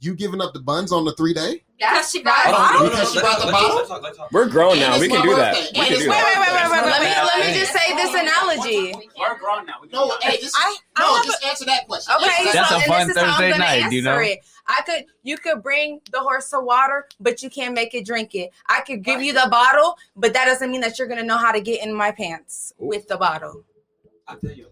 You 0.05 0.13
giving 0.13 0.39
up 0.39 0.53
the 0.53 0.59
buns 0.59 0.91
on 0.91 1.03
the 1.03 1.13
three 1.13 1.33
day? 1.33 1.63
Because 1.79 2.11
she 2.11 2.21
brought 2.21 2.45
that's- 2.45 2.53
a 2.53 2.73
bottle? 2.73 2.89
Because 2.89 3.13
she 3.13 3.19
brought 3.19 3.39
the 3.43 3.51
bottle? 3.51 3.75
let's 3.77 3.89
talk, 3.89 4.03
let's 4.03 4.17
talk. 4.17 4.31
We're 4.31 4.47
grown 4.47 4.77
now. 4.79 4.99
We 4.99 5.09
can 5.09 5.23
do 5.23 5.35
that. 5.35 5.55
birthday. 5.55 5.69
We 5.73 5.79
And 5.79 5.87
can 5.87 5.93
it's 5.95 6.03
do 6.03 6.09
my 6.09 6.15
that. 6.15 6.25
Wait, 6.29 6.37
wait, 6.45 6.53
wait, 6.53 6.71
wait, 6.71 6.83
wait. 6.85 6.91
Let 6.93 7.01
me 7.01 7.09
let 7.25 7.47
me 7.47 7.59
just 7.59 7.73
say 7.73 7.95
this 7.95 8.13
analogy. 8.13 9.09
We're 9.17 9.37
grown 9.39 9.65
now. 9.65 9.73
No, 9.91 10.05
do 10.05 10.13
that. 10.21 10.23
hey, 10.23 10.37
just, 10.39 10.55
I- 10.57 10.77
I 10.95 11.01
no, 11.01 11.23
just 11.23 11.43
answer 11.43 11.65
that 11.65 11.87
question. 11.87 12.13
Okay, 12.21 12.51
That's 12.53 12.71
a 12.71 12.79
fun 12.81 13.07
this 13.07 13.17
is 13.17 13.23
how 13.23 13.33
I'm 13.33 13.41
Thursday 13.41 13.57
night, 13.57 13.91
you 13.91 14.03
know? 14.03 14.15
I 14.67 14.81
could, 14.85 15.05
you 15.23 15.37
could 15.37 15.61
bring 15.63 16.01
the 16.11 16.19
horse 16.19 16.49
to 16.51 16.59
water, 16.59 17.07
but 17.19 17.41
you 17.43 17.49
can't 17.49 17.73
make 17.73 17.93
it 17.95 18.05
drink 18.05 18.35
it. 18.35 18.51
I 18.67 18.81
could 18.81 19.03
give 19.03 19.21
you 19.21 19.33
the 19.33 19.47
bottle, 19.49 19.97
but 20.15 20.33
that 20.33 20.45
doesn't 20.45 20.71
mean 20.71 20.81
that 20.81 20.97
you're 20.99 21.07
gonna 21.07 21.23
know 21.23 21.37
how 21.37 21.51
to 21.51 21.61
get 21.61 21.83
in 21.83 21.93
my 21.93 22.11
pants 22.11 22.73
with 22.77 23.07
the 23.07 23.17
bottle. 23.17 23.63
I'll 24.27 24.37
tell 24.37 24.51
you. 24.51 24.67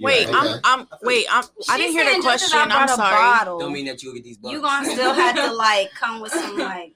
Wait, 0.00 0.28
okay. 0.28 0.36
I'm 0.36 0.60
I'm 0.64 0.88
wait, 1.02 1.26
I'm 1.30 1.44
I 1.68 1.76
didn't 1.78 1.92
hear 1.92 2.04
the 2.04 2.22
just 2.22 2.42
'cause 2.42 2.52
I 2.54 2.56
question. 2.56 2.60
I'm 2.60 2.68
brought 2.68 2.90
a 2.90 2.94
sorry. 2.94 3.14
bottle, 3.14 3.58
Don't 3.60 3.72
mean 3.72 3.86
that 3.86 4.02
you'll 4.02 4.14
get 4.14 4.24
these 4.24 4.36
buns. 4.38 4.52
You 4.52 4.60
gonna 4.60 4.86
still 4.90 5.14
have 5.14 5.36
to 5.36 5.52
like 5.54 5.92
come 5.94 6.20
with 6.20 6.32
some 6.32 6.56
like 6.58 6.94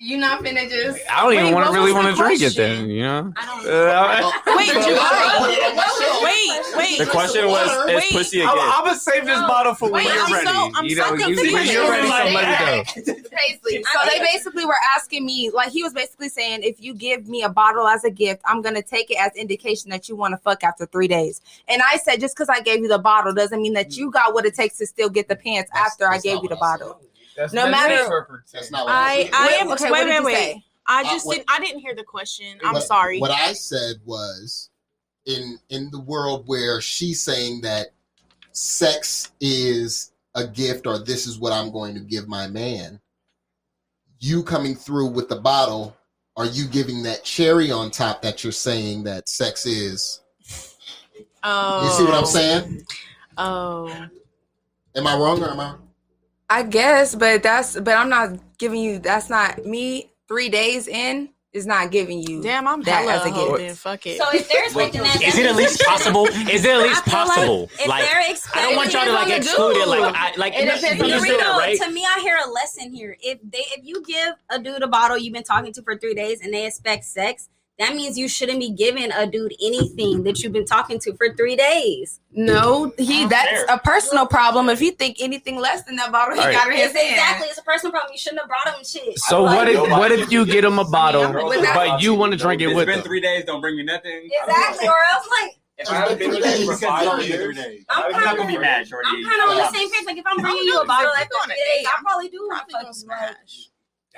You 0.00 0.16
not 0.16 0.44
finna 0.44 0.70
just. 0.70 1.00
I 1.10 1.24
don't 1.24 1.34
even 1.34 1.52
want 1.52 1.66
to 1.66 1.72
really 1.72 1.92
want 1.92 2.06
to 2.06 2.14
drink 2.14 2.40
it 2.40 2.54
then, 2.54 2.88
you 2.88 3.02
know? 3.02 3.32
I 3.36 3.46
don't 3.46 3.66
Uh, 3.66 4.20
know. 4.20 4.32
I- 4.46 4.56
Wait, 4.56 4.72
But 4.72 4.86
you- 4.86 4.94
I 4.94 5.10
gotta 5.10 5.38
put 5.40 5.50
it 5.50 5.64
on 5.70 5.74
my 5.76 5.82
shelf. 5.82 6.22
Wait, 6.22 6.76
wait. 6.76 6.98
The 7.00 7.06
question 7.06 7.46
was, 7.48 7.68
is 7.90 7.96
Wait. 7.96 8.12
pussy 8.12 8.40
a 8.40 8.46
I'm, 8.46 8.54
gift? 8.54 8.78
I'm 8.78 8.84
gonna 8.84 8.96
save 8.98 9.26
this 9.26 9.40
No. 9.40 9.48
bottle 9.48 9.74
for 9.74 9.90
when 9.90 10.04
you're 10.04 10.12
I'm 10.22 10.32
ready. 10.32 10.46
so- 10.46 10.70
I'm 10.76 10.84
you 10.84 10.96
so 10.96 11.02
know, 11.02 11.14
you, 11.14 11.24
confused. 11.36 11.52
when 11.52 11.66
you're 11.66 11.90
ready, 11.90 12.06
so 12.06 12.14
let 12.14 12.86
it 12.86 13.06
go. 13.06 13.12
Crazy. 13.36 13.82
So 13.92 13.98
they 14.08 14.20
basically 14.20 14.64
were 14.64 14.76
asking 14.96 15.26
me, 15.26 15.50
like 15.52 15.70
he 15.72 15.82
was 15.82 15.92
basically 15.92 16.28
saying, 16.28 16.62
if 16.62 16.80
you 16.80 16.94
give 16.94 17.26
me 17.26 17.42
a 17.42 17.48
bottle 17.48 17.88
as 17.88 18.04
a 18.04 18.10
gift, 18.10 18.40
I'm 18.44 18.62
gonna 18.62 18.82
take 18.82 19.10
it 19.10 19.16
as 19.20 19.32
indication 19.34 19.90
that 19.90 20.08
you 20.08 20.14
want 20.14 20.30
to 20.32 20.38
fuck 20.38 20.62
after 20.62 20.86
three 20.86 21.08
days. 21.08 21.40
And 21.66 21.82
I 21.82 21.96
said, 21.96 22.20
just 22.20 22.36
because 22.36 22.48
I 22.48 22.60
gave 22.60 22.82
you 22.82 22.88
the 22.88 23.00
bottle 23.00 23.34
doesn't 23.34 23.60
mean 23.60 23.72
that 23.72 23.96
you 23.96 24.12
got 24.12 24.32
what 24.32 24.46
it 24.46 24.54
takes 24.54 24.78
to 24.78 24.86
still 24.86 25.08
get 25.08 25.26
the 25.28 25.34
pants 25.34 25.70
That's- 25.72 25.90
after 25.92 26.08
I 26.08 26.18
gave 26.18 26.40
you 26.44 26.48
the 26.48 26.54
what 26.54 26.62
I 26.72 26.76
bottle. 26.78 27.00
That's, 27.38 27.52
No 27.52 27.70
matter- 27.70 28.42
That's 28.52 28.70
not 28.72 28.86
what 28.86 28.94
I 28.94 28.98
I. 28.98 29.30
I 29.32 29.46
Wait, 29.46 29.60
am 29.62 29.72
okay, 29.72 29.90
wait 29.92 30.06
wait 30.08 30.24
wait. 30.24 30.34
say? 30.34 30.64
I 30.88 31.00
Uh, 31.02 31.04
just 31.04 31.24
what- 31.26 31.36
didn't 31.36 31.50
I 31.50 31.60
didn't 31.60 31.80
hear 31.80 31.94
the 31.94 32.02
question. 32.02 32.58
I'm 32.64 32.74
What- 32.74 32.82
sorry. 32.86 33.20
What 33.20 33.30
I 33.30 33.52
said 33.52 33.96
was, 34.04 34.70
in 35.24 35.58
in 35.68 35.90
the 35.90 36.00
world 36.00 36.44
where 36.48 36.80
she's 36.80 37.22
saying 37.22 37.60
that 37.60 37.92
sex 38.52 39.30
is 39.40 40.10
a 40.34 40.46
gift 40.46 40.86
or 40.86 40.98
this 40.98 41.26
is 41.28 41.38
what 41.38 41.52
I'm 41.52 41.70
going 41.70 41.94
to 41.94 42.00
give 42.00 42.26
my 42.28 42.48
man, 42.48 43.00
you 44.18 44.42
coming 44.42 44.74
through 44.74 45.08
with 45.08 45.28
the 45.28 45.36
bottle, 45.36 45.96
are 46.36 46.46
you 46.46 46.66
giving 46.66 47.02
that 47.04 47.24
cherry 47.24 47.70
on 47.70 47.90
top 47.92 48.20
that 48.22 48.42
you're 48.42 48.52
saying 48.52 49.04
that 49.04 49.28
sex 49.28 49.64
is? 49.66 50.20
Oh. 51.44 51.84
You 51.84 51.90
see 51.92 52.04
what 52.04 52.14
I'm 52.14 52.26
saying? 52.26 52.86
Oh. 53.36 53.88
Am 54.96 55.06
I 55.06 55.14
wrong 55.16 55.40
or 55.42 55.50
am 55.50 55.60
I? 55.60 55.74
I 56.50 56.62
guess, 56.62 57.14
but 57.14 57.42
that's 57.42 57.78
but 57.78 57.94
I'm 57.96 58.08
not 58.08 58.38
giving 58.58 58.80
you. 58.80 58.98
That's 58.98 59.28
not 59.28 59.64
me. 59.66 60.10
Three 60.28 60.48
days 60.48 60.88
in 60.88 61.30
is 61.52 61.66
not 61.66 61.90
giving 61.90 62.22
you. 62.22 62.42
Damn, 62.42 62.68
I'm 62.68 62.82
That 62.82 63.00
hella 63.00 63.14
as 63.14 63.26
a 63.26 63.30
hoe 63.30 63.46
gift. 63.56 63.58
then. 63.58 63.74
Fuck 63.74 64.06
it. 64.06 64.18
So 64.20 64.24
if 64.32 64.48
they're 64.48 64.64
expecting 64.64 65.02
that, 65.02 65.22
Is 65.22 65.38
it 65.38 65.46
at 65.46 65.56
least 65.56 65.80
possible? 65.82 66.26
Is 66.26 66.64
it 66.64 66.70
at 66.70 66.78
least 66.82 67.02
I 67.06 67.10
feel 67.10 67.18
like 67.20 67.28
possible? 67.28 67.70
Like, 67.86 68.04
I 68.54 68.62
don't 68.62 68.76
want 68.76 68.92
y'all 68.92 69.04
to 69.06 69.12
like 69.12 69.34
exclude 69.36 69.76
it. 69.76 69.88
Like, 69.88 70.14
I, 70.14 70.32
like 70.36 70.54
It 70.54 70.64
you 70.64 70.72
depends 70.72 71.02
on 71.02 71.08
you 71.08 71.14
the 71.20 71.26
said 71.26 71.40
right? 71.56 71.80
To 71.80 71.90
me, 71.90 72.04
I 72.04 72.20
hear 72.20 72.38
a 72.44 72.50
lesson 72.50 72.92
here. 72.92 73.16
If 73.20 73.38
they, 73.42 73.64
if 73.76 73.84
you 73.84 74.02
give 74.02 74.34
a 74.50 74.58
dude 74.58 74.82
a 74.82 74.86
bottle 74.88 75.16
you've 75.16 75.32
been 75.34 75.42
talking 75.42 75.72
to 75.72 75.82
for 75.82 75.96
three 75.96 76.14
days 76.14 76.40
and 76.42 76.52
they 76.52 76.66
expect 76.66 77.04
sex, 77.04 77.48
that 77.78 77.94
means 77.94 78.18
you 78.18 78.28
shouldn't 78.28 78.58
be 78.58 78.70
giving 78.70 79.10
a 79.12 79.26
dude 79.26 79.54
anything 79.62 80.24
that 80.24 80.42
you've 80.42 80.52
been 80.52 80.64
talking 80.66 80.98
to 81.00 81.14
for 81.16 81.32
three 81.34 81.54
days. 81.56 82.20
No, 82.32 82.92
he 82.98 83.22
Not 83.22 83.30
that's 83.30 83.50
fair. 83.50 83.64
a 83.68 83.78
personal 83.78 84.26
problem. 84.26 84.68
If 84.68 84.80
you 84.80 84.90
think 84.92 85.18
anything 85.20 85.56
less 85.58 85.82
than 85.84 85.96
that 85.96 86.10
bottle, 86.12 86.34
he 86.34 86.40
All 86.40 86.46
right. 86.46 86.54
got 86.54 86.66
it 86.68 86.72
in 86.74 86.76
his 86.80 86.90
It's 86.90 86.98
hand. 87.00 87.12
exactly, 87.14 87.46
it's 87.48 87.58
a 87.58 87.62
personal 87.62 87.92
problem. 87.92 88.12
You 88.12 88.18
shouldn't 88.18 88.40
have 88.40 88.48
brought 88.48 88.66
him 88.76 88.84
shit. 88.84 89.18
So 89.20 89.42
Like, 89.44 89.56
what 89.56 89.68
if 89.68 89.90
what 89.90 90.12
if 90.12 90.32
you 90.32 90.44
get 90.44 90.64
him 90.64 90.78
a 90.78 90.84
bottle, 90.84 91.32
But 91.32 91.62
that- 91.62 91.74
but 91.74 92.02
you 92.02 92.14
want 92.14 92.32
to 92.32 92.38
drink 92.38 92.60
it 92.62 92.66
It's 92.66 92.74
with 92.74 92.86
been 92.86 92.98
him? 92.98 93.04
three 93.04 93.20
days. 93.20 93.44
Don't 93.44 93.60
bring 93.60 93.76
me 93.76 93.84
nothing. 93.84 94.28
Exactly, 94.42 94.88
or 94.88 94.94
else 95.14 95.28
like 95.42 95.54
If 95.80 95.88
I 95.90 95.94
haven't 95.94 96.18
been 96.18 96.30
with 96.30 96.58
you 96.60 96.66
for 96.66 96.76
five 96.76 97.04
Because 97.04 97.28
years, 97.28 97.40
three 97.44 97.54
days, 97.54 97.84
I'm 97.88 98.02
I'm 98.06 98.10
kinda- 98.10 98.26
not 98.26 98.36
gonna 98.36 98.48
be 98.48 98.58
mad, 98.58 98.88
shorty. 98.88 99.08
I'm 99.08 99.22
kind 99.24 99.42
of 99.42 99.50
on 99.50 99.56
the 99.58 99.70
same 99.78 99.88
page. 99.92 100.04
Like 100.06 100.16
if 100.18 100.24
I'm 100.26 100.38
bringing 100.42 100.64
you 100.64 100.80
a 100.80 100.84
bottle 100.84 101.12
after 101.16 101.28
three 101.46 101.54
days, 101.54 101.86
I 101.86 102.02
probably 102.02 102.28
do 102.28 102.38
want 102.48 102.68
to 102.68 102.74
fuck 102.74 102.84
you. 103.46 103.67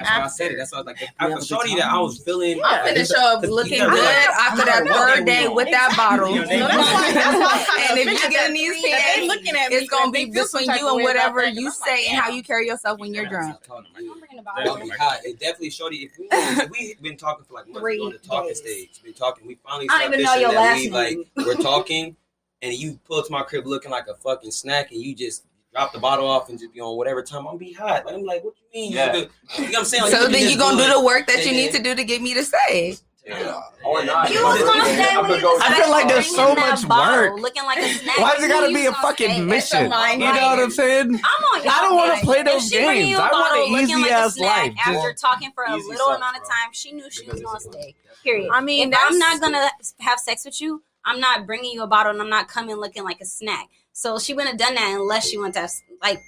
Like, 0.01 0.09
That's 0.09 0.19
why 0.19 0.25
I 0.25 0.29
said 0.29 0.53
it. 0.53 0.57
That's 0.57 0.73
why 0.73 0.79
I 0.79 0.81
was 0.81 0.87
like, 0.87 1.09
I 1.19 1.31
after 1.31 1.45
shorty 1.45 1.75
that 1.77 1.93
I 1.93 1.99
was 1.99 2.19
feeling. 2.23 2.61
I'm 2.65 2.95
finna 2.95 3.07
show 3.15 3.23
up 3.37 3.43
looking 3.43 3.81
good 3.81 4.05
after 4.39 4.65
that 4.65 4.87
third 4.87 5.27
day 5.27 5.47
with 5.49 5.71
that 5.71 5.95
bottle. 5.97 6.35
You 6.35 6.41
know, 6.41 6.47
that's 6.69 6.93
why- 6.93 7.13
that's 7.13 7.69
why 7.69 7.87
and 7.91 7.99
if 7.99 8.07
you 8.07 8.31
get 8.31 8.47
in 8.49 8.53
that 8.53 8.53
these 8.55 8.83
they 8.83 8.91
pants, 8.93 9.27
looking 9.29 9.57
at 9.57 9.71
me, 9.71 9.77
it's 9.77 9.91
gonna 9.91 10.11
be 10.11 10.25
between 10.27 10.71
you 10.79 10.95
and 10.95 11.03
whatever 11.03 11.45
you 11.47 11.71
say 11.71 12.07
and 12.07 12.19
how 12.19 12.31
you 12.31 12.43
carry 12.43 12.67
yourself 12.67 12.99
when 12.99 13.13
you're 13.13 13.27
drunk. 13.27 13.57
I'm 13.71 13.85
bringing 13.95 14.39
a 14.39 14.43
That'll 14.43 14.75
bottle. 14.75 14.89
be 14.89 14.91
hot. 14.97 15.19
It 15.25 15.39
definitely 15.39 15.71
shorty. 15.71 15.97
If 16.11 16.19
we 16.19 16.27
if 16.31 16.71
we 16.71 16.97
been 17.03 17.17
talking 17.19 17.45
for 17.45 17.55
like 17.55 17.67
months 17.69 17.81
Three 17.81 17.99
on 18.01 18.13
the 18.13 18.19
talking 18.19 18.55
stage, 18.55 19.03
been 19.03 19.13
talking. 19.13 19.47
We 19.47 19.57
finally 19.67 19.87
I 19.91 20.07
even 20.07 20.23
know 20.23 20.35
your 20.35 20.51
that 20.53 20.57
last 20.57 20.77
we 20.79 20.89
name. 20.91 20.93
like 21.37 21.47
we're 21.47 21.55
talking, 21.63 22.17
and 22.63 22.73
you 22.73 22.99
pull 23.07 23.23
to 23.23 23.31
my 23.31 23.43
crib 23.43 23.67
looking 23.67 23.91
like 23.91 24.07
a 24.09 24.15
fucking 24.15 24.51
snack, 24.51 24.93
and 24.93 25.01
you 25.03 25.15
just 25.15 25.45
drop 25.73 25.93
the 25.93 25.99
bottle 25.99 26.27
off 26.29 26.49
and 26.49 26.59
just 26.59 26.73
be 26.73 26.81
on 26.81 26.97
whatever 26.97 27.23
time. 27.23 27.47
I'm 27.47 27.57
be 27.59 27.73
hot. 27.73 28.05
Like, 28.07 28.15
I'm 28.15 28.25
like, 28.25 28.43
what 28.45 28.55
do 28.55 28.61
you 28.79 28.83
mean? 28.87 28.93
Yeah. 28.93 29.15
You, 29.17 29.23
could- 29.23 29.31
you 29.59 29.65
know 29.65 29.71
what 29.71 29.79
I'm 29.81 29.85
saying? 29.85 30.03
Like, 30.05 30.13
So 30.13 30.23
could 30.25 30.33
be 30.33 30.41
then 30.41 30.51
you 30.51 30.59
gonna 30.59 30.77
do 30.77 30.85
good. 30.85 30.97
the 30.97 31.05
work 31.05 31.27
that 31.29 31.45
you 31.47 31.53
need 31.53 31.73
to 31.73 31.83
do 31.83 31.95
to 31.95 32.05
get 32.05 32.21
me 32.23 32.35
to 32.35 32.45
say. 32.45 32.97
Yeah. 33.27 33.61
Or 33.85 34.03
not. 34.05 34.31
You 34.33 34.43
was 34.43 34.61
gonna 34.63 34.85
stay 34.85 35.17
when 35.17 35.41
you 35.41 35.59
I 35.61 35.75
feel 35.79 35.91
like 35.91 36.09
there's 36.09 36.35
so 36.35 36.55
much 36.55 36.85
work. 36.87 37.39
looking 37.39 37.63
like 37.65 37.79
a 37.79 37.89
snack. 37.99 38.19
Why's 38.19 38.43
it 38.43 38.49
gotta 38.49 38.73
be 38.73 38.87
a 38.87 38.93
fucking 38.95 39.31
stay. 39.31 39.41
mission? 39.43 39.83
You 39.85 39.89
mind 39.91 40.21
know 40.21 40.27
what 40.33 40.59
I'm 40.59 40.71
saying? 40.71 41.07
I'm 41.15 41.15
on. 41.17 41.69
I 41.69 41.79
don't 41.83 41.97
want 41.97 42.19
to 42.19 42.25
play 42.27 42.39
If 42.41 42.47
those 42.47 42.71
games. 42.71 43.09
you 43.11 43.19
a 43.19 43.21
I 43.21 43.31
want 43.31 43.57
an 43.67 43.73
looking 43.73 43.89
easy 43.91 44.03
like 44.03 44.11
a 44.11 44.15
ass 44.15 44.35
snack 44.35 44.63
life. 44.63 44.75
After 44.87 45.11
Just- 45.13 45.23
talking 45.23 45.51
for 45.55 45.65
a 45.65 45.77
Easy 45.77 45.89
little 45.89 46.07
sucks, 46.07 46.17
amount 46.17 46.37
of 46.39 46.43
time, 46.45 46.71
she 46.73 46.93
knew 46.93 47.11
she 47.11 47.27
was 47.31 47.41
gonna 47.43 47.61
stay. 47.61 47.95
Period. 48.25 48.51
I 48.53 48.61
mean, 48.63 48.93
if 48.93 48.99
I'm 49.01 49.19
not 49.19 49.41
gonna 49.41 49.69
have 50.01 50.19
sex 50.19 50.45
with 50.47 50.61
you, 50.61 50.83
I'm 51.05 51.21
not 51.21 51.47
bringing 51.47 51.73
you 51.73 51.83
a 51.83 51.87
bottle, 51.87 52.13
and 52.13 52.21
I'm 52.21 52.31
not 52.31 52.49
coming 52.49 52.77
looking 52.77 53.05
like 53.05 53.21
a 53.21 53.27
snack. 53.27 53.69
So 53.93 54.19
she 54.19 54.35
wouldn't 54.35 54.59
have 54.61 54.69
done 54.69 54.75
that 54.77 54.97
unless 54.99 55.29
she 55.29 55.37
wanted 55.39 55.55
to 55.55 55.61
have 55.61 55.71
like, 56.03 56.23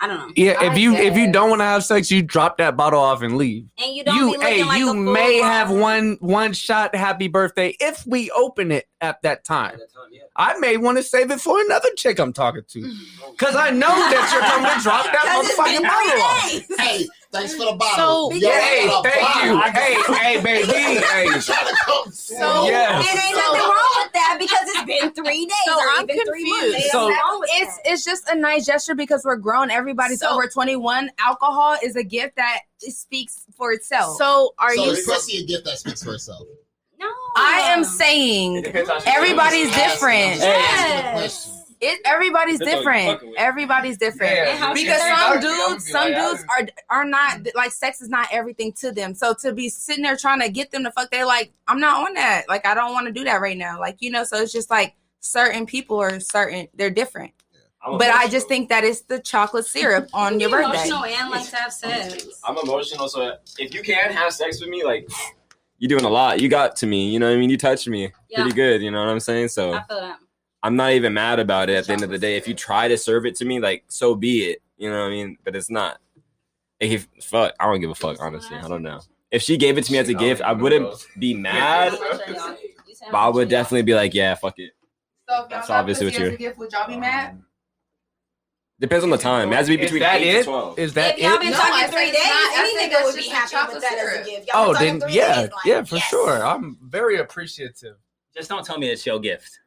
I 0.00 0.08
don't 0.08 0.18
know. 0.18 0.32
Yeah, 0.34 0.64
if 0.64 0.72
I 0.72 0.76
you 0.76 0.94
if 0.94 1.16
you 1.16 1.30
don't 1.30 1.48
want 1.48 1.60
to 1.60 1.64
have 1.64 1.84
sex, 1.84 2.10
you 2.10 2.22
drop 2.22 2.58
that 2.58 2.76
bottle 2.76 3.00
off 3.00 3.22
and 3.22 3.36
leave. 3.36 3.68
And 3.78 3.94
you 3.94 4.02
don't 4.02 4.16
You 4.16 4.24
be 4.32 4.32
looking 4.38 4.40
hey, 4.48 4.64
like 4.64 4.78
you 4.80 4.90
a 4.90 4.94
full 4.94 5.12
may 5.12 5.36
have 5.38 5.70
one 5.70 6.16
one 6.20 6.52
shot 6.54 6.92
happy 6.96 7.28
birthday 7.28 7.76
if 7.78 8.04
we 8.04 8.28
open 8.32 8.72
it 8.72 8.88
at 9.00 9.22
that 9.22 9.38
At 9.38 9.44
time. 9.44 9.78
that 9.78 9.92
time, 9.94 10.08
yeah. 10.10 10.22
I 10.34 10.58
may 10.58 10.76
want 10.76 10.98
to 10.98 11.04
save 11.04 11.30
it 11.30 11.40
for 11.40 11.60
another 11.60 11.90
chick 11.96 12.18
I'm 12.18 12.32
talking 12.32 12.62
to. 12.66 12.80
Cause 13.36 13.54
I 13.54 13.70
know 13.70 13.86
that 13.86 14.30
you're 14.32 14.40
going 14.40 14.76
to 14.76 14.82
drop 14.82 15.04
that 15.04 15.22
'Cause 15.24 15.46
it's 15.48 15.56
been 15.56 15.88
motherfucking 15.88 16.68
bottle 16.68 16.80
off. 16.80 16.80
Hey, 16.88 17.08
thanks 17.32 17.54
for 17.54 17.64
the 17.66 17.72
bottle. 17.72 18.30
So- 18.30 18.36
Yo, 18.36 18.50
Hey, 18.50 18.86
got 18.86 19.06
a 19.06 19.10
thank 19.10 19.44
you. 19.44 19.60
Hey, 19.60 19.94
hey, 20.14 20.40
baby. 20.42 20.72
Hey. 21.12 21.24
You 21.24 21.40
trying 21.40 21.66
to 21.66 21.76
come 21.84 22.10
So- 22.12 22.66
Yes. 22.66 23.04
It 23.06 23.24
ain't 23.24 23.36
nothing 23.36 23.60
wrong 23.60 23.94
with 24.04 24.12
that 24.12 24.36
because 24.38 24.58
it's 24.62 24.84
been 24.84 25.12
three 25.24 25.46
days 25.46 25.54
So 25.66 25.76
I'm 25.78 26.08
even 26.10 26.26
three 26.26 26.44
months. 26.50 26.64
confused. 26.64 26.90
So- 26.92 27.08
nothing 27.08 27.16
wrong 27.16 27.40
with 27.40 27.50
It's 27.54 27.76
that. 27.78 27.92
it's 27.92 28.04
just 28.04 28.28
a 28.28 28.34
nice 28.34 28.66
gesture 28.66 28.94
because 28.94 29.22
we're 29.24 29.36
grown. 29.36 29.70
Everybody's 29.70 30.20
So- 30.20 30.30
over 30.30 30.46
21. 30.46 31.10
Alcohol 31.18 31.76
is 31.82 31.96
a 31.96 32.04
gift 32.04 32.36
that 32.36 32.60
speaks 32.78 33.44
for 33.56 33.72
itself. 33.72 34.16
So 34.18 34.54
are 34.58 34.74
so 34.74 34.84
you 34.84 34.90
is 34.92 35.04
pussy 35.06 35.38
a 35.42 35.46
gift 35.46 35.64
that 35.64 35.78
speaks 35.78 36.02
for 36.04 36.14
itself? 36.14 36.46
no. 36.98 37.06
I 37.36 37.60
am 37.72 37.82
saying 37.84 38.66
everybody's 39.06 39.74
different. 39.74 40.36
Yes. 40.36 41.61
It 41.84 42.00
everybody's 42.04 42.60
That's 42.60 42.70
different. 42.70 43.20
Everybody's 43.36 43.98
different. 43.98 44.32
Yeah, 44.32 44.66
And 44.66 44.74
because 44.74 45.00
some 45.00 45.40
dudes, 45.40 45.90
some 45.90 46.12
like, 46.12 46.14
dudes 46.14 46.44
are 46.48 46.68
are 46.88 47.04
not 47.04 47.40
like 47.56 47.72
sex 47.72 48.00
is 48.00 48.08
not 48.08 48.28
everything 48.30 48.72
to 48.74 48.92
them. 48.92 49.16
So 49.16 49.34
to 49.40 49.52
be 49.52 49.68
sitting 49.68 50.04
there 50.04 50.16
trying 50.16 50.40
to 50.42 50.48
get 50.48 50.70
them 50.70 50.84
to 50.84 50.92
fuck, 50.92 51.10
they're 51.10 51.26
like, 51.26 51.52
I'm 51.66 51.80
not 51.80 52.06
on 52.06 52.14
that. 52.14 52.44
Like 52.48 52.64
I 52.64 52.74
don't 52.74 52.92
want 52.92 53.08
to 53.08 53.12
do 53.12 53.24
that 53.24 53.40
right 53.40 53.58
now. 53.58 53.80
Like 53.80 53.96
you 53.98 54.12
know, 54.12 54.22
so 54.22 54.36
it's 54.36 54.52
just 54.52 54.70
like 54.70 54.94
certain 55.18 55.66
people 55.66 55.98
are 56.00 56.20
certain. 56.20 56.68
They're 56.74 56.88
different. 56.88 57.32
I'm 57.84 57.98
But 57.98 58.10
I 58.10 58.28
just 58.28 58.46
think 58.46 58.68
that 58.68 58.84
it's 58.84 59.00
the 59.00 59.18
chocolate 59.18 59.66
syrup 59.66 60.08
on 60.14 60.38
your 60.38 60.50
Be 60.50 60.54
birthday. 60.58 60.86
Emotional 60.88 61.04
and 61.04 61.30
like 61.30 61.50
to 61.50 61.56
have 61.56 61.72
sex. 61.72 62.28
I'm 62.44 62.56
emotional, 62.58 63.08
so 63.08 63.34
if 63.58 63.74
you 63.74 63.82
can 63.82 64.12
have 64.12 64.32
sex 64.32 64.60
with 64.60 64.70
me, 64.70 64.84
like 64.84 65.08
you're 65.78 65.88
doing 65.88 66.04
a 66.04 66.08
lot. 66.08 66.40
You 66.40 66.48
got 66.48 66.76
to 66.76 66.86
me, 66.86 67.10
you 67.10 67.18
know 67.18 67.26
what 67.28 67.34
I 67.34 67.38
mean? 67.38 67.50
You 67.50 67.58
touched 67.58 67.88
me 67.88 68.12
Yeah. 68.28 68.42
pretty 68.42 68.54
good, 68.54 68.82
you 68.82 68.92
know 68.92 69.00
what 69.00 69.10
I'm 69.10 69.18
saying? 69.18 69.48
So 69.48 69.74
I 69.74 69.82
feel 69.82 70.00
that. 70.00 70.18
I'm 70.62 70.76
not 70.76 70.92
even 70.92 71.14
mad 71.14 71.38
about 71.40 71.68
it 71.70 71.74
at 71.76 71.86
the 71.86 71.92
end 71.92 72.02
of 72.02 72.10
the 72.10 72.18
day. 72.18 72.36
If 72.36 72.46
you 72.46 72.54
try 72.54 72.88
to 72.88 72.96
serve 72.96 73.26
it 73.26 73.34
to 73.36 73.44
me, 73.44 73.58
like 73.60 73.84
so 73.88 74.14
be 74.14 74.44
it. 74.50 74.62
You 74.76 74.90
know 74.90 75.00
what 75.00 75.06
I 75.06 75.10
mean? 75.10 75.38
But 75.44 75.56
it's 75.56 75.70
not. 75.70 75.98
If 76.80 77.08
fuck, 77.22 77.54
I 77.60 77.66
don't 77.66 77.80
give 77.80 77.90
a 77.90 77.94
fuck, 77.94 78.16
honestly. 78.20 78.56
I 78.56 78.68
don't 78.68 78.82
know. 78.82 79.00
If 79.30 79.42
she 79.42 79.56
gave 79.56 79.78
it 79.78 79.84
to 79.84 79.92
me 79.92 79.98
as 79.98 80.08
a 80.08 80.14
gift, 80.14 80.42
I 80.42 80.52
wouldn't 80.52 81.06
be 81.18 81.32
mad, 81.34 81.96
but 83.10 83.16
I 83.16 83.28
would 83.28 83.48
definitely 83.48 83.82
be 83.82 83.94
like, 83.94 84.14
yeah, 84.14 84.34
fuck 84.34 84.58
it. 84.58 84.72
So 85.28 85.34
if 85.34 85.38
y'all 85.40 85.48
That's 85.48 85.68
got 85.68 85.80
obviously 85.80 86.06
what 86.06 86.18
you're- 86.18 86.34
a 86.34 86.36
gift, 86.36 86.58
would 86.58 86.72
y'all 86.72 86.86
be 86.86 86.96
mad? 86.96 87.40
Depends 88.80 89.04
on 89.04 89.10
the 89.10 89.16
time. 89.18 89.52
It 89.52 89.56
has 89.56 89.66
to 89.66 89.76
be 89.76 89.82
between 89.82 90.00
that 90.00 90.20
eight 90.20 90.32
to 90.32 90.38
it? 90.40 90.44
twelve. 90.44 90.78
Is 90.78 90.92
that 90.94 91.16
if 91.16 91.22
y'all 91.22 91.38
been 91.38 91.50
No, 91.52 91.56
I 91.56 91.60
talking 91.60 91.80
said 91.80 91.90
three 91.92 92.06
days, 92.10 92.14
not- 92.24 92.32
I 92.32 92.54
any 92.58 92.78
said 92.78 92.90
nigga 93.00 93.04
would 93.04 93.14
be 93.16 93.28
happy 93.28 93.74
with 93.74 93.82
that 93.82 93.98
as 93.98 94.26
a 94.26 94.30
gift. 94.30 94.48
Y'all 94.52 94.70
Oh, 94.70 94.74
then 94.74 95.02
yeah, 95.08 95.42
days, 95.42 95.50
like, 95.52 95.64
yeah, 95.64 95.84
for 95.84 95.94
yes. 95.96 96.08
sure. 96.08 96.44
I'm 96.44 96.78
very 96.82 97.18
appreciative. 97.18 97.96
Just 98.36 98.48
don't 98.48 98.66
tell 98.66 98.78
me 98.78 98.88
it's 98.90 99.06
your 99.06 99.20
gift. 99.20 99.60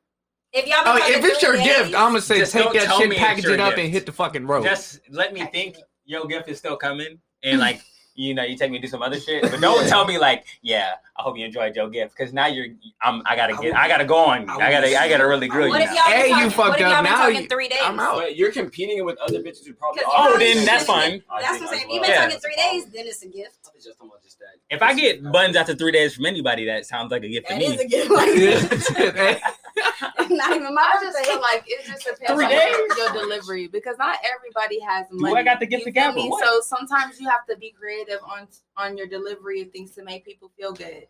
If 0.56 0.68
y'all 0.68 0.78
Oh, 0.86 0.98
if 1.02 1.26
it's 1.26 1.42
your 1.42 1.58
days, 1.58 1.66
gift, 1.66 1.86
I'm 1.88 2.10
gonna 2.10 2.22
say 2.22 2.44
take 2.46 2.72
that 2.74 2.96
shit, 2.98 3.18
package 3.18 3.46
it 3.46 3.60
up, 3.60 3.72
gift. 3.72 3.80
and 3.84 3.92
hit 3.92 4.06
the 4.06 4.14
fucking 4.14 4.48
road. 4.48 4.64
Just 4.64 5.02
let 5.10 5.34
me 5.34 5.46
think 5.52 5.76
your 6.06 6.26
gift 6.28 6.48
is 6.48 6.58
still 6.58 6.78
coming, 6.78 7.20
and 7.44 7.60
like 7.60 7.82
you 8.16 8.34
know, 8.34 8.44
you 8.44 8.56
take 8.58 8.72
me 8.72 8.78
to 8.78 8.82
do 8.82 8.88
some 8.88 9.02
other 9.02 9.20
shit. 9.20 9.42
But 9.44 9.60
don't 9.60 9.86
tell 9.90 10.06
me 10.06 10.18
like, 10.18 10.46
yeah, 10.62 10.94
I 11.18 11.22
hope 11.22 11.38
you 11.38 11.46
enjoyed 11.46 11.74
your 11.78 11.90
gift, 11.90 12.14
because 12.18 12.34
now 12.34 12.48
you're, 12.48 12.66
I'm, 13.02 13.22
I 13.26 13.38
gotta 13.38 13.56
get, 13.56 13.74
I 13.74 13.88
gotta 13.88 14.04
go 14.04 14.18
on, 14.18 14.50
I 14.50 14.70
gotta, 14.70 15.00
I 15.00 15.08
gotta 15.08 15.26
really 15.26 15.48
grill 15.48 15.68
you. 15.68 15.72
What 15.72 15.82
if 15.82 15.88
y'all 15.88 16.04
been 16.08 16.14
Hey, 16.18 16.28
you 16.28 16.34
talking, 16.34 16.50
fucked 16.50 16.70
what 16.72 16.80
if 16.82 16.88
y'all 16.88 16.92
up. 16.92 17.04
been 17.04 17.12
Now 17.14 17.18
talking 17.20 17.42
you- 17.44 17.48
three 17.48 17.68
days? 17.70 17.80
I'm 17.84 18.00
out. 18.02 18.16
But 18.18 18.36
you're 18.36 18.52
competing 18.52 19.06
with 19.06 19.18
other 19.20 19.40
bitches 19.42 19.66
who 19.66 19.74
probably. 19.76 20.02
Oh, 20.06 20.30
y'all- 20.32 20.40
then 20.40 20.66
that's 20.66 20.84
fine. 20.86 21.24
That's 21.40 21.62
what 21.62 21.62
I'm 21.62 21.68
saying. 21.70 21.84
as 21.84 21.86
If 21.86 21.90
you've 21.94 22.02
been 22.04 22.12
Yeah. 22.12 22.22
talking 22.26 22.40
three 22.40 22.56
days, 22.58 22.86
then 22.88 23.06
it's 23.08 23.24
a 23.24 23.28
gift. 23.28 23.58
Just 23.82 23.98
talking 23.98 24.10
about 24.12 24.24
just 24.24 24.40
that. 24.40 24.46
If 24.70 24.82
I 24.82 24.94
get 24.94 25.24
buns 25.32 25.56
after 25.56 25.74
three 25.74 25.94
days 25.94 26.14
from 26.16 26.26
anybody, 26.26 26.66
that 26.66 26.86
sounds 26.86 27.12
like 27.12 27.24
a 27.24 27.30
gift 27.30 27.48
to 27.48 27.56
me. 27.56 27.66
is 27.66 27.80
a 27.80 27.88
gift. 27.88 28.98
Hey, 29.16 29.40
Not 30.30 30.56
even 30.56 30.74
my 30.74 30.82
I 30.82 31.04
just 31.04 31.18
birthday. 31.18 31.32
feel 31.32 31.42
like 31.42 31.64
it 31.68 31.86
just 31.86 32.06
depends 32.06 32.32
Three 32.34 32.46
on 32.46 32.50
days? 32.52 32.98
your 32.98 33.12
delivery 33.14 33.68
because 33.68 33.98
not 33.98 34.18
everybody 34.24 34.80
has 34.80 35.06
Do 35.10 35.18
money. 35.18 35.36
I 35.36 35.44
got 35.44 35.60
to 35.60 35.66
get 35.66 35.80
You 35.80 35.86
the 35.86 35.92
feel 35.92 36.14
gavel? 36.14 36.24
me? 36.24 36.38
So 36.44 36.62
sometimes 36.62 37.20
you 37.20 37.30
have 37.30 37.46
to 37.48 37.56
be 37.58 37.72
creative 37.78 38.20
on 38.24 38.48
on 38.78 38.98
your 38.98 39.08
delivery 39.08 39.62
of 39.62 39.72
things 39.72 39.92
to 39.92 40.04
make 40.04 40.26
people 40.26 40.52
feel 40.58 40.72
good. 40.74 41.05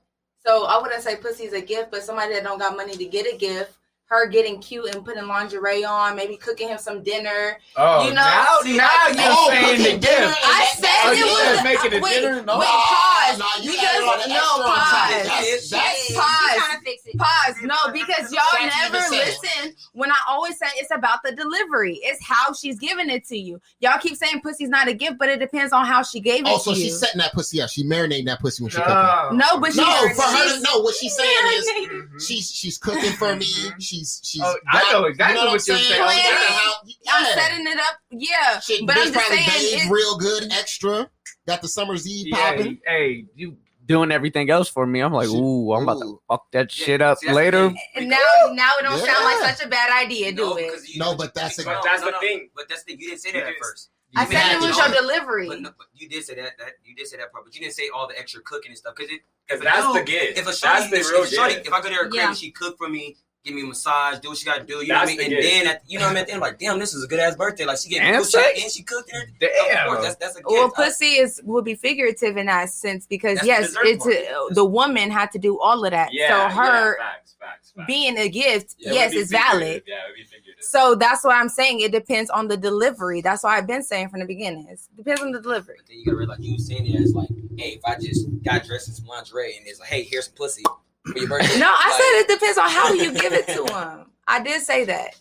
So 0.45 0.65
I 0.65 0.79
wouldn't 0.81 1.01
say 1.01 1.15
pussy's 1.15 1.53
a 1.53 1.61
gift, 1.61 1.89
but 1.91 2.03
somebody 2.03 2.33
that 2.33 2.43
don't 2.43 2.59
got 2.59 2.75
money 2.77 2.93
to 2.95 3.05
get 3.05 3.25
a 3.31 3.35
gift, 3.37 3.73
her 4.07 4.27
getting 4.27 4.59
cute 4.61 4.93
and 4.93 5.03
putting 5.03 5.25
lingerie 5.27 5.83
on, 5.83 6.15
maybe 6.15 6.37
cooking 6.37 6.67
him 6.67 6.77
some 6.77 7.01
dinner. 7.01 7.57
oh, 7.75 8.03
You 8.07 8.09
know, 8.13 8.21
now, 8.21 8.45
see, 8.61 8.77
now 8.77 8.89
like- 9.07 9.15
you're 9.15 9.25
Oh, 9.27 9.49
saying 9.49 9.81
the 9.81 9.97
gift. 9.97 10.11
I 10.11 10.29
that- 10.29 10.75
said 10.77 10.89
Oh, 11.05 11.11
it 11.11 11.17
you 11.17 11.25
was 11.25 11.63
making 11.63 11.93
a 11.97 11.99
wait, 12.03 12.13
dinner? 12.21 12.41
No. 12.43 12.59
Wait, 12.59 12.65
No, 12.65 12.71
pause. 12.71 13.39
no, 13.39 13.45
you 13.63 13.71
because 13.71 13.85
added 13.89 14.03
all 14.05 14.17
that 14.17 14.29
no, 14.29 14.35
extra 14.35 14.63
on 14.63 14.75
top. 14.75 14.85
pause. 14.85 15.23
That's- 15.25 15.69
that's- 15.71 16.04
She 16.07 16.13
Pause. 16.13 16.55
trying 16.57 16.79
to 16.79 16.85
fix 16.85 17.03
it. 17.05 17.17
Pause. 17.17 17.55
No, 17.63 17.75
because 17.93 18.31
y'all 18.31 18.41
Can't 18.57 18.71
never 18.81 18.97
even 18.97 19.09
say 19.09 19.17
it. 19.21 19.37
listen 19.43 19.75
when 19.93 20.11
I 20.11 20.15
always 20.29 20.57
say 20.57 20.67
it's 20.75 20.91
about 20.91 21.19
the 21.23 21.31
delivery. 21.35 21.99
It's 22.03 22.23
how 22.25 22.53
she's 22.53 22.79
giving 22.79 23.09
it 23.09 23.25
to 23.27 23.37
you. 23.37 23.59
Y'all 23.79 23.97
keep 23.99 24.15
saying 24.15 24.41
pussy's 24.41 24.69
not 24.69 24.87
a 24.87 24.93
gift, 24.93 25.17
but 25.17 25.29
it 25.29 25.39
depends 25.39 25.73
on 25.73 25.85
how 25.85 26.03
she 26.03 26.19
gave 26.19 26.41
it 26.41 26.47
Oh, 26.47 26.57
so 26.57 26.73
to 26.73 26.77
you. 26.79 26.85
Also, 26.85 26.89
she's 26.93 26.99
setting 26.99 27.19
that 27.19 27.33
pussy 27.33 27.61
up. 27.61 27.69
She 27.69 27.83
marinating 27.83 28.25
that 28.25 28.39
pussy 28.39 28.63
when 28.63 28.69
she 28.71 28.77
cooking. 28.77 28.93
No. 28.93 29.29
no, 29.33 29.59
but 29.59 29.73
she, 29.73 29.79
No, 29.81 29.85
for 30.15 30.21
her 30.23 30.43
to 30.43 30.49
she's- 30.49 30.63
what 30.75 30.95
she's 30.95 31.15
saying 31.15 31.45
is 31.53 31.65
Mhm. 31.85 32.27
she's 32.27 32.51
she's 32.51 32.77
cooking 32.77 33.11
for 33.13 33.35
me. 33.35 33.45
She's 33.79 34.21
she's. 34.23 34.41
Oh, 34.43 34.55
I 34.71 34.91
know 34.91 35.05
exactly 35.05 35.37
you 35.39 35.45
know 35.45 35.51
what 35.51 35.67
you're 35.67 35.75
I'm 35.77 35.81
saying. 35.83 36.01
Like, 36.01 36.15
Planning. 36.21 36.35
that's 36.39 36.53
how- 36.53 37.17
I'm 37.17 37.25
setting 37.39 37.67
it 37.67 37.77
up. 37.77 37.97
Yeah, 38.11 38.59
Shit, 38.59 38.85
but 38.85 38.97
I'm 38.97 39.03
just 39.03 39.13
probably 39.13 39.37
saying. 39.37 39.77
bathed 39.77 39.87
It, 39.87 39.91
real 39.91 40.17
good, 40.17 40.51
extra. 40.51 41.09
Got 41.47 41.61
the 41.61 41.67
summer's 41.67 42.07
eve 42.07 42.27
Yeah, 42.27 42.51
popping. 42.55 42.79
hey, 42.87 43.25
you 43.35 43.57
doing 43.85 44.11
everything 44.11 44.49
else 44.49 44.67
for 44.69 44.85
me. 44.87 44.99
I'm 45.01 45.13
like, 45.13 45.29
ooh, 45.29 45.73
I'm 45.73 45.83
about 45.83 45.99
to 46.01 46.19
fuck 46.27 46.51
that 46.51 46.77
Yeah, 46.77 46.85
shit 46.85 47.01
up 47.01 47.19
see, 47.19 47.31
later. 47.31 47.73
and 47.95 48.09
now, 48.09 48.17
now 48.51 48.71
it 48.79 48.83
don't 48.83 48.97
sound 49.05 49.23
like 49.23 49.55
such 49.55 49.65
a 49.65 49.69
bad 49.69 49.91
idea, 50.05 50.31
do 50.31 50.41
No, 50.43 50.55
it? 50.57 50.71
'cause 50.73 50.87
you- 50.89 50.99
No, 50.99 51.15
but 51.15 51.33
that's 51.33 51.59
a- 51.59 51.63
That's 51.63 52.01
no, 52.01 52.05
the 52.07 52.11
no, 52.11 52.19
thing. 52.19 52.49
But 52.55 52.67
that's 52.69 52.83
the 52.83 52.91
thing. 52.93 53.01
You 53.01 53.09
didn't 53.09 53.21
say 53.21 53.31
that 53.33 53.43
at 53.43 53.49
You 53.49 53.55
first. 53.61 53.89
I 54.17 54.25
said 54.25 54.55
it 54.55 54.61
was 54.65 54.77
your 54.77 54.87
delivery. 54.89 55.47
But, 55.47 55.61
no, 55.61 55.71
but 55.77 55.87
you 55.93 56.07
did 56.07 56.23
say 56.23 56.35
that. 56.35 56.57
That 56.57 56.73
you 56.85 56.95
did 56.95 57.07
say 57.07 57.17
that 57.17 57.31
part, 57.33 57.43
but 57.45 57.53
you 57.53 57.59
didn't 57.61 57.73
say 57.73 57.89
all 57.93 58.07
the 58.07 58.17
extra 58.17 58.41
cooking 58.41 58.69
and 58.71 58.77
stuff. 58.77 58.95
Because 58.95 59.11
it, 59.11 59.21
if 59.49 59.59
a 59.59 59.63
That's 59.63 59.93
the 59.93 60.03
gift. 60.03 60.37
If 60.37 60.43
a 60.47 60.61
That's 60.61 60.89
the 60.89 60.97
if, 60.99 61.11
real 61.11 61.23
if, 61.23 61.29
shorty, 61.33 61.53
if 61.55 61.73
I 61.73 61.81
go 61.81 61.89
to 61.89 61.95
her 61.95 62.01
crib 62.03 62.13
Yeah. 62.13 62.27
and 62.29 62.37
she 62.37 62.51
cook 62.51 62.77
for 62.77 62.87
me, 62.87 63.17
give 63.45 63.53
me 63.55 63.61
a 63.61 63.65
massage, 63.65 64.19
do 64.19 64.29
what 64.29 64.37
she 64.37 64.45
got 64.45 64.57
to 64.57 64.63
do, 64.65 64.77
you 64.81 64.87
know 64.87 64.95
what 64.95 65.03
I 65.03 65.05
mean? 65.05 65.17
the 65.17 65.23
And 65.25 65.29
gift. 65.33 65.43
then, 65.43 65.67
at, 65.67 65.83
you 65.87 65.99
know 65.99 66.05
what 66.05 66.11
I 66.11 66.13
mean? 66.15 66.21
At 66.21 66.27
the 66.27 66.33
end, 66.33 66.43
I'm 66.43 66.49
like, 66.49 66.59
damn, 66.59 66.79
this 66.79 66.93
is 66.93 67.03
a 67.03 67.07
good 67.07 67.19
ass 67.19 67.35
birthday. 67.35 67.65
Like 67.65 67.77
she 67.77 67.89
gave 67.89 68.01
me 68.01 68.07
And 68.09 68.17
coochie 68.17 68.25
sex? 68.25 68.61
and 68.63 68.71
she 68.71 68.83
cooked 68.83 69.11
and 69.13 69.21
everything. 69.21 69.49
Damn. 69.69 69.87
Of 69.87 69.93
course, 69.93 70.03
that's 70.05 70.15
that's 70.15 70.35
a 70.35 70.39
gift. 70.39 70.49
Well, 70.49 70.71
pussy 70.71 71.05
is 71.05 71.39
will 71.45 71.61
be 71.61 71.75
figurative 71.75 72.37
in 72.37 72.47
that 72.47 72.69
sense 72.71 73.05
because 73.05 73.35
That's 73.35 73.47
yes, 73.47 73.67
dessert 73.67 73.85
it's 73.85 74.03
part. 74.03 74.15
uh, 74.15 74.53
the 74.53 74.65
woman 74.65 75.11
had 75.11 75.31
to 75.31 75.39
do 75.39 75.59
all 75.59 75.85
of 75.85 75.91
that. 75.91 76.09
Yeah, 76.11 76.49
so 76.49 76.55
her 76.55 76.97
yeah, 76.97 77.05
facts, 77.05 77.35
facts, 77.39 77.73
facts. 77.75 77.87
being 77.87 78.17
a 78.17 78.27
gift, 78.27 78.75
Yeah, 78.79 78.93
yes, 78.93 79.09
would 79.11 79.15
be 79.15 79.21
it's 79.21 79.31
valid. 79.31 79.83
Yeah, 79.85 79.95
it 79.95 80.09
would 80.09 80.15
be 80.15 80.23
figurative. 80.23 80.63
So 80.63 80.95
that's 80.95 81.23
what 81.23 81.35
I'm 81.35 81.49
saying. 81.49 81.81
It 81.81 81.91
depends 81.91 82.29
on 82.31 82.47
the 82.47 82.57
delivery. 82.57 83.21
That's 83.21 83.43
why 83.43 83.57
I've 83.57 83.67
been 83.67 83.83
saying 83.83 84.09
from 84.09 84.21
the 84.21 84.25
beginning. 84.25 84.67
It 84.69 84.79
depends 84.97 85.21
on 85.21 85.31
the 85.31 85.39
delivery. 85.39 85.75
But 85.77 85.87
then 85.87 85.99
you 85.99 86.05
gotta 86.05 86.17
realize 86.17 86.39
you 86.39 86.53
was 86.53 86.65
saying 86.67 86.87
it 86.87 86.99
as 86.99 87.13
like, 87.13 87.29
hey, 87.57 87.69
if 87.79 87.85
I 87.85 87.95
just 87.95 88.25
got 88.43 88.63
dressed 88.63 88.87
in 88.87 88.95
some 88.95 89.05
lingerie 89.05 89.55
and 89.57 89.67
it's 89.67 89.79
like, 89.79 89.89
hey, 89.89 90.01
here's 90.03 90.27
pussy 90.27 90.63
for 91.05 91.17
your. 91.19 91.57
No, 91.59 91.71
I 91.73 91.89
Like, 91.89 92.01
said 92.01 92.21
it 92.21 92.27
depends 92.39 92.57
on 92.57 92.69
how 92.69 92.93
you 92.93 93.13
give 93.13 93.33
it 93.33 93.47
to 93.47 93.63
them. 93.73 94.11
I 94.27 94.41
did 94.41 94.61
say 94.61 94.85
that. 94.85 95.15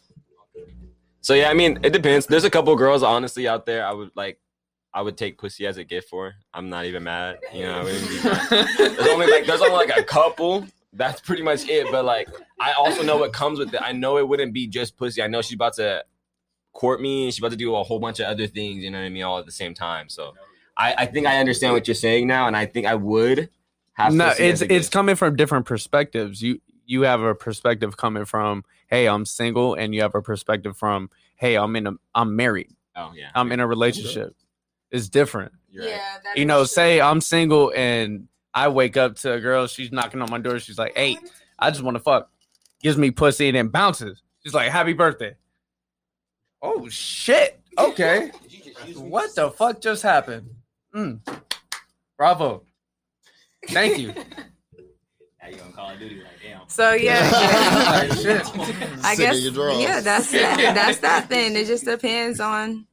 So 1.20 1.35
yeah, 1.35 1.49
I 1.51 1.55
mean, 1.55 1.79
it 1.83 1.92
depends. 1.92 2.27
There's 2.27 2.44
a 2.44 2.51
couple 2.51 2.75
girls 2.77 3.03
honestly 3.03 3.49
out 3.49 3.64
there. 3.66 3.87
I 3.87 3.92
would 3.92 4.11
like, 4.14 4.38
I 4.92 5.01
would 5.03 5.16
take 5.16 5.38
pussy 5.38 5.66
as 5.66 5.77
a 5.79 5.85
gift 5.85 6.09
for. 6.09 6.35
I'm 6.53 6.68
not 6.68 6.85
even 6.85 7.03
mad. 7.05 7.38
You 7.53 7.62
know, 7.62 7.81
I 7.81 7.85
wouldn't 7.85 8.09
be 8.09 8.23
mad. 8.23 8.68
there's 8.77 9.09
only 9.09 9.27
like 9.27 9.47
there's 9.47 9.61
only 9.62 9.75
like 9.87 9.97
a 9.97 10.03
couple. 10.03 10.66
That's 10.92 11.20
pretty 11.20 11.42
much 11.42 11.66
it. 11.68 11.88
But 11.90 12.05
like, 12.05 12.29
I 12.61 12.73
also 12.73 13.03
know 13.03 13.16
what 13.16 13.33
comes 13.33 13.59
with 13.59 13.75
it. 13.75 13.81
I 13.83 13.92
know 13.92 14.18
it 14.18 14.29
wouldn't 14.29 14.53
be 14.53 14.66
just 14.66 14.97
pussy. 14.97 15.23
I 15.23 15.27
know 15.27 15.42
she's 15.42 15.55
about 15.55 15.75
to 15.75 16.05
court 16.73 17.01
me. 17.01 17.27
She's 17.31 17.38
about 17.38 17.51
to 17.53 17.57
do 17.57 17.75
a 17.75 17.83
whole 17.83 17.99
bunch 17.99 18.20
of 18.20 18.27
other 18.27 18.47
things. 18.47 18.85
You 18.85 18.90
know 18.90 18.99
what 18.99 19.07
I 19.07 19.09
mean? 19.09 19.23
All 19.25 19.38
at 19.38 19.47
the 19.47 19.53
same 19.53 19.75
time. 19.75 20.09
So, 20.09 20.35
I, 20.77 20.94
I 20.99 21.07
think 21.07 21.27
I 21.27 21.38
understand 21.38 21.73
what 21.73 21.88
you're 21.88 21.94
saying 21.94 22.27
now, 22.27 22.47
and 22.47 22.57
I 22.57 22.66
think 22.66 22.87
I 22.87 22.94
would 22.94 23.49
have. 23.94 24.12
no, 24.12 24.28
pussy 24.28 24.44
it's 24.44 24.62
it's 24.62 24.88
coming 24.88 25.16
from 25.16 25.37
different 25.37 25.66
perspectives. 25.66 26.42
You 26.42 26.61
you 26.87 27.02
have 27.02 27.22
a 27.22 27.35
perspective 27.35 27.96
coming 27.96 28.24
from, 28.24 28.64
hey, 28.88 29.09
I'm 29.09 29.24
single, 29.24 29.74
and 29.74 29.94
you 29.94 30.02
have 30.02 30.14
a 30.14 30.22
perspective 30.22 30.76
from, 30.76 31.11
hey, 31.37 31.57
I'm 31.57 31.74
in 31.76 31.87
a 31.87 31.92
I'm 32.14 32.37
married, 32.37 32.70
Oh 32.96 33.12
yeah, 33.14 33.30
I'm 33.35 33.50
in 33.52 33.61
a 33.61 33.66
relationship. 33.66 34.35
It's 34.90 35.09
different. 35.09 35.52
You're 35.70 35.85
right. 35.85 36.00
that 36.24 36.37
You 36.38 36.44
know, 36.44 36.61
true. 36.61 36.66
say 36.66 37.00
I'm 37.00 37.20
single 37.20 37.72
and 37.74 38.28
I 38.54 38.68
wake 38.68 38.96
up 38.96 39.16
to 39.16 39.33
a 39.33 39.40
girl, 39.40 39.66
she's 39.66 39.90
knocking 39.90 40.22
on 40.22 40.30
my 40.30 40.38
door, 40.38 40.59
she's 40.61 40.78
like, 40.78 40.96
hey, 40.96 41.18
I 41.59 41.70
just 41.70 41.83
want 41.83 41.96
to 41.96 42.02
fuck. 42.02 42.30
Gives 42.80 42.96
me 42.96 43.11
pussy 43.11 43.48
and 43.48 43.57
then 43.57 43.68
bounces. 43.68 44.22
She's 44.42 44.54
like, 44.54 44.70
happy 44.70 44.92
birthday. 44.92 45.35
Oh 46.62 46.88
shit. 46.88 47.61
Okay. 47.76 48.30
What 48.96 49.35
the 49.35 49.50
fuck 49.50 49.80
just 49.80 50.02
happened? 50.02 50.48
Mm. 50.94 51.20
Bravo. 52.16 52.62
Thank 53.68 53.98
you. 53.98 54.14
Now 55.42 55.50
you 55.50 55.57
gonna 55.59 55.72
call 55.72 55.90
of 55.90 55.98
duty 55.98 56.16
like 56.22 56.27
damn. 56.42 56.66
So 56.68 56.92
yeah, 56.94 57.31
yeah. 57.31 58.42
I 59.05 59.14
guess 59.14 59.42
yeah, 59.44 60.00
that's 60.00 60.31
that. 60.31 60.72
That's 60.74 60.98
that. 61.00 61.29
Then 61.29 61.55
it 61.55 61.66
just 61.66 61.85
depends 61.85 62.40
on 62.40 62.87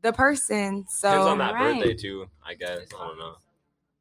the 0.00 0.10
person. 0.14 0.86
So 0.88 1.10
Depends 1.10 1.26
on 1.26 1.38
that 1.38 1.52
right. 1.52 1.74
birthday 1.74 1.92
too. 1.92 2.30
I 2.42 2.54
guess 2.54 2.86
I 2.98 3.06
don't 3.06 3.18
know. 3.18 3.34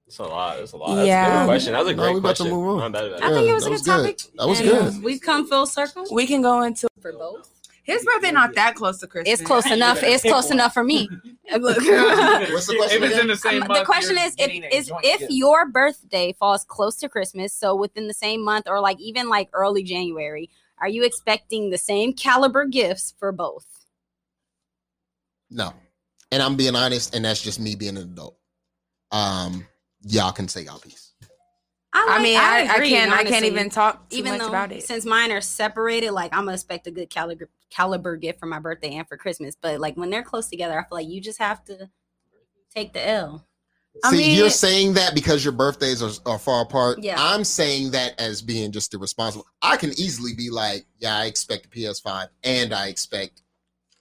It's 0.08 0.20
a 0.20 0.24
lot. 0.24 0.60
It's 0.60 0.72
a 0.72 0.78
lot. 0.78 0.96
That's 0.96 1.04
a 1.04 1.08
Yeah. 1.08 1.40
good 1.42 1.48
question. 1.48 1.74
That 1.74 1.80
was 1.80 1.88
a 1.90 1.96
No, 1.98 2.04
great 2.04 2.14
we 2.14 2.20
about 2.20 2.36
to 2.38 2.44
question. 2.44 2.56
move 2.58 2.68
on. 2.70 2.80
Not 2.80 2.92
bad 2.94 3.06
about 3.08 3.24
I 3.24 3.26
it. 3.26 3.34
think 3.34 3.44
it 3.44 3.48
Yeah, 3.48 3.54
was 3.56 3.64
a 3.64 3.66
good 3.68 3.72
was 3.74 3.82
good. 3.82 3.92
topic. 4.04 4.20
That 4.38 4.48
was 4.48 4.60
and, 4.62 4.70
good. 4.70 5.04
We've 5.04 5.22
come 5.22 5.48
full 5.48 5.66
circle 5.66 6.06
we 6.12 6.26
can 6.28 6.42
go 6.42 6.62
into 6.62 6.88
for 7.02 7.12
both. 7.12 7.50
His 7.84 8.04
birthday. 8.04 8.32
Not 8.32 8.56
that 8.56 8.76
close 8.76 9.00
to 9.00 9.08
Christmas. 9.08 9.40
It's 9.40 9.48
close 9.48 9.70
enough. 9.70 10.02
It's 10.02 10.24
close 10.24 10.50
enough 10.52 10.74
for 10.74 10.84
me. 10.84 11.08
Look. 11.52 11.78
What's 11.78 12.68
the 12.68 12.76
question 12.78 13.04
If 13.04 13.12
it's 13.12 13.20
in 13.20 13.28
the 13.28 13.36
same 13.36 13.62
Um, 13.62 13.68
month, 13.68 13.80
the 13.82 13.86
question 13.86 14.18
is 14.18 14.36
if 14.38 14.50
is 14.74 14.92
if 15.04 15.20
gift. 15.20 15.32
your 15.32 15.68
birthday 15.70 16.34
falls 16.34 16.64
close 16.64 16.96
to 16.98 17.10
Christmas, 17.10 17.54
so 17.54 17.76
within 17.76 18.08
the 18.08 18.14
same 18.14 18.44
month 18.44 18.68
or 18.68 18.80
like 18.80 19.00
even 19.00 19.30
like 19.30 19.50
early 19.54 19.84
January, 19.84 20.50
are 20.80 20.90
you 20.90 21.04
expecting 21.04 21.70
the 21.70 21.78
same 21.78 22.14
caliber 22.14 22.66
gifts 22.66 23.14
for 23.20 23.32
both? 23.32 23.66
No. 25.50 25.74
And 26.32 26.42
I'm 26.42 26.56
being 26.56 26.76
honest, 26.76 27.14
and 27.16 27.24
that's 27.26 27.42
just 27.42 27.60
me 27.60 27.76
being 27.76 27.96
an 27.98 28.04
adult. 28.04 28.38
Um, 29.12 29.68
y'all 30.02 30.32
can 30.32 30.48
say 30.48 30.62
y'all 30.62 30.80
piece. 30.80 31.13
I 31.94 32.08
I, 32.10 32.16
I 32.18 32.24
mean, 32.24 32.38
I, 32.38 32.42
I 32.42 32.76
agree, 32.76 32.90
can't. 32.90 33.12
I 33.12 33.24
can't 33.24 33.46
even 33.46 33.70
talk 33.70 34.10
too 34.10 34.18
even 34.18 34.34
much 34.34 34.42
though 34.42 34.50
about 34.50 34.72
it. 34.72 34.84
since 34.84 35.06
mine 35.06 35.32
are 35.32 35.42
separated, 35.42 36.12
like 36.12 36.34
I'm 36.34 36.46
gonna 36.46 36.54
expect 36.54 36.88
a 36.88 36.92
good 36.92 37.10
caliber 37.10 37.50
caliber 37.70 38.16
gift 38.18 38.40
for 38.40 38.48
my 38.48 38.60
birthday 38.60 38.96
and 38.96 39.08
for 39.08 39.16
Christmas. 39.16 39.56
But 39.60 39.80
like 39.80 39.96
when 39.96 40.10
they're 40.10 40.24
close 40.24 40.48
together, 40.48 40.80
I 40.80 40.84
feel 40.84 40.98
like 40.98 41.08
you 41.08 41.22
just 41.22 41.40
have 41.40 41.64
to 41.66 41.90
take 42.74 42.94
the 42.94 43.08
L. 43.08 43.48
See, 44.10 44.18
mean- 44.18 44.38
you're 44.38 44.50
saying 44.50 44.94
that 44.94 45.14
because 45.14 45.46
your 45.46 45.52
birthdays 45.52 46.02
are, 46.02 46.10
are 46.26 46.40
far 46.40 46.64
apart. 46.64 47.04
Yeah. 47.04 47.16
I'm 47.18 47.44
saying 47.44 47.92
that 47.92 48.20
as 48.20 48.42
being 48.42 48.72
just 48.72 48.92
irresponsible. 48.94 49.46
I 49.62 49.78
can 49.78 49.92
easily 49.92 50.34
be 50.34 50.50
like, 50.50 50.86
yeah, 50.98 51.16
I 51.16 51.26
expect 51.26 51.68
a 51.68 51.70
PS5 51.70 52.28
and 52.44 52.74
I 52.74 52.88
expect 52.88 53.44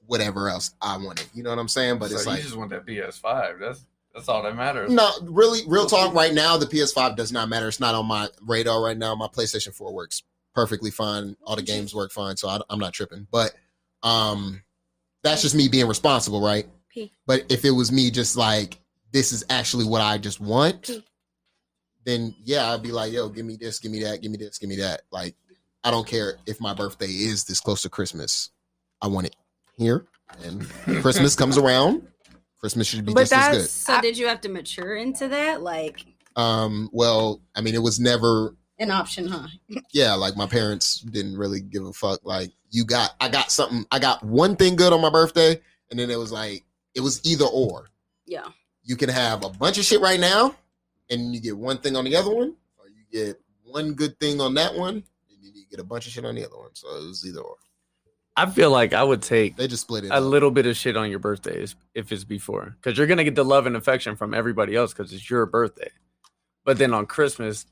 whatever 0.06 0.48
else 0.48 0.74
I 0.80 0.96
wanted. 0.96 1.26
You 1.34 1.42
know 1.42 1.50
what 1.50 1.58
I'm 1.58 1.68
saying? 1.68 1.98
But 1.98 2.08
So 2.08 2.16
it's 2.16 2.26
like 2.26 2.38
you 2.38 2.44
just 2.44 2.56
want 2.56 2.70
that 2.70 2.86
PS5. 2.86 3.60
That's 3.60 3.84
that's 4.14 4.28
all 4.28 4.42
that 4.42 4.56
matters. 4.56 4.90
no, 4.90 5.10
really, 5.22 5.60
real 5.66 5.86
talk 5.86 6.14
right 6.14 6.34
now, 6.34 6.56
the 6.56 6.66
PS5 6.66 7.16
does 7.16 7.32
not 7.32 7.48
matter. 7.48 7.68
It's 7.68 7.80
not 7.80 7.94
on 7.94 8.06
my 8.06 8.28
radar 8.46 8.82
right 8.82 8.96
now. 8.96 9.14
My 9.14 9.26
PlayStation 9.28 9.74
4 9.74 9.92
works 9.92 10.22
perfectly 10.54 10.90
fine. 10.90 11.36
All 11.44 11.56
the 11.56 11.62
games 11.62 11.94
work 11.94 12.12
fine. 12.12 12.36
So 12.36 12.48
I, 12.48 12.60
I'm 12.68 12.78
not 12.78 12.92
tripping. 12.92 13.26
But 13.30 13.52
um, 14.02 14.62
that's 15.22 15.42
just 15.42 15.54
me 15.54 15.68
being 15.68 15.86
responsible, 15.86 16.42
right? 16.42 16.66
P. 16.90 17.10
But 17.26 17.44
if 17.48 17.64
it 17.64 17.70
was 17.70 17.90
me 17.90 18.10
just 18.10 18.36
like, 18.36 18.78
this 19.12 19.32
is 19.32 19.44
actually 19.48 19.84
what 19.84 20.02
I 20.02 20.18
just 20.18 20.40
want, 20.40 20.84
P. 20.84 21.04
then 22.04 22.34
yeah, 22.44 22.72
I'd 22.72 22.82
be 22.82 22.92
like, 22.92 23.12
yo, 23.12 23.28
give 23.28 23.46
me 23.46 23.56
this, 23.56 23.78
give 23.78 23.92
me 23.92 24.02
that, 24.02 24.20
give 24.20 24.30
me 24.30 24.36
this, 24.36 24.58
give 24.58 24.68
me 24.68 24.76
that. 24.76 25.02
Like, 25.10 25.34
I 25.84 25.90
don't 25.90 26.06
care 26.06 26.36
if 26.46 26.60
my 26.60 26.74
birthday 26.74 27.06
is 27.06 27.44
this 27.44 27.60
close 27.60 27.82
to 27.82 27.88
Christmas. 27.88 28.50
I 29.00 29.08
want 29.08 29.26
it 29.26 29.36
here. 29.76 30.06
And 30.44 30.66
Christmas 31.02 31.36
comes 31.36 31.58
around. 31.58 32.06
Christmas 32.62 32.86
should 32.86 33.04
be 33.04 33.12
But 33.12 33.22
just 33.22 33.32
as 33.32 33.46
good. 33.48 33.54
that's- 33.56 33.70
So 33.72 34.00
did 34.00 34.16
you 34.16 34.28
have 34.28 34.40
to 34.42 34.48
mature 34.48 34.94
into 34.94 35.26
that? 35.28 35.62
Like 35.62 36.04
Um, 36.36 36.88
well, 36.92 37.42
I 37.56 37.60
mean, 37.60 37.74
it 37.74 37.82
was 37.82 37.98
never, 38.00 38.54
an 38.78 38.90
option, 38.90 39.26
huh? 39.26 39.48
yeah, 39.92 40.14
like 40.14 40.36
my 40.36 40.46
parents 40.46 41.00
didn't 41.00 41.36
really 41.36 41.60
give 41.60 41.84
a 41.84 41.92
fuck. 41.92 42.20
Like, 42.24 42.50
you 42.70 42.84
got, 42.84 43.10
I 43.20 43.28
got 43.28 43.50
something, 43.50 43.84
I 43.90 43.98
got 43.98 44.22
one 44.24 44.56
thing 44.56 44.76
good 44.76 44.92
on 44.94 45.00
my 45.02 45.10
birthday, 45.10 45.60
and 45.90 45.98
then 46.00 46.08
it 46.10 46.18
was 46.18 46.32
like, 46.32 46.64
it 46.94 47.00
was 47.00 47.20
either 47.24 47.44
or. 47.44 47.90
Yeah. 48.26 48.46
You 48.84 48.96
can 48.96 49.08
have 49.10 49.44
a 49.44 49.50
bunch 49.50 49.76
of 49.78 49.84
shit 49.84 50.00
right 50.00 50.18
now, 50.20 50.54
and 51.10 51.34
you 51.34 51.40
get 51.40 51.56
one 51.58 51.78
thing 51.78 51.96
on 51.96 52.04
the 52.04 52.16
other 52.16 52.30
one, 52.34 52.54
or 52.78 52.86
you 52.88 53.04
get 53.12 53.40
one 53.64 53.92
good 53.92 54.18
thing 54.18 54.40
on 54.40 54.54
that 54.54 54.74
one, 54.74 54.94
and 54.94 55.38
then 55.42 55.52
you 55.54 55.64
get 55.70 55.80
a 55.80 55.84
bunch 55.84 56.06
of 56.06 56.12
shit 56.12 56.24
on 56.24 56.34
the 56.36 56.46
other 56.46 56.56
one. 56.56 56.70
So 56.74 56.88
it 56.96 57.06
was 57.08 57.26
either 57.26 57.40
or. 57.40 57.56
I 58.36 58.46
feel 58.48 58.70
like 58.70 58.92
I 58.94 59.02
would 59.04 59.20
take 59.22 59.56
They 59.56 59.68
just 59.68 59.82
split 59.82 60.04
it. 60.04 60.10
a 60.10 60.14
up. 60.14 60.22
little 60.24 60.50
bit 60.50 60.66
of 60.66 60.76
shit 60.76 60.96
on 60.96 61.10
your 61.10 61.18
birthdays 61.18 61.74
if 61.94 62.10
it's 62.12 62.24
before, 62.24 62.76
because 62.80 62.96
you're 62.96 63.06
gonna 63.06 63.24
get 63.24 63.34
the 63.34 63.44
love 63.44 63.66
and 63.66 63.76
affection 63.76 64.16
from 64.16 64.32
everybody 64.34 64.74
else 64.74 64.92
because 64.94 65.12
it's 65.12 65.28
your 65.28 65.44
birthday. 65.46 65.90
But 66.64 66.78
then 66.78 66.94
on 66.94 67.06
Christmas, 67.06 67.66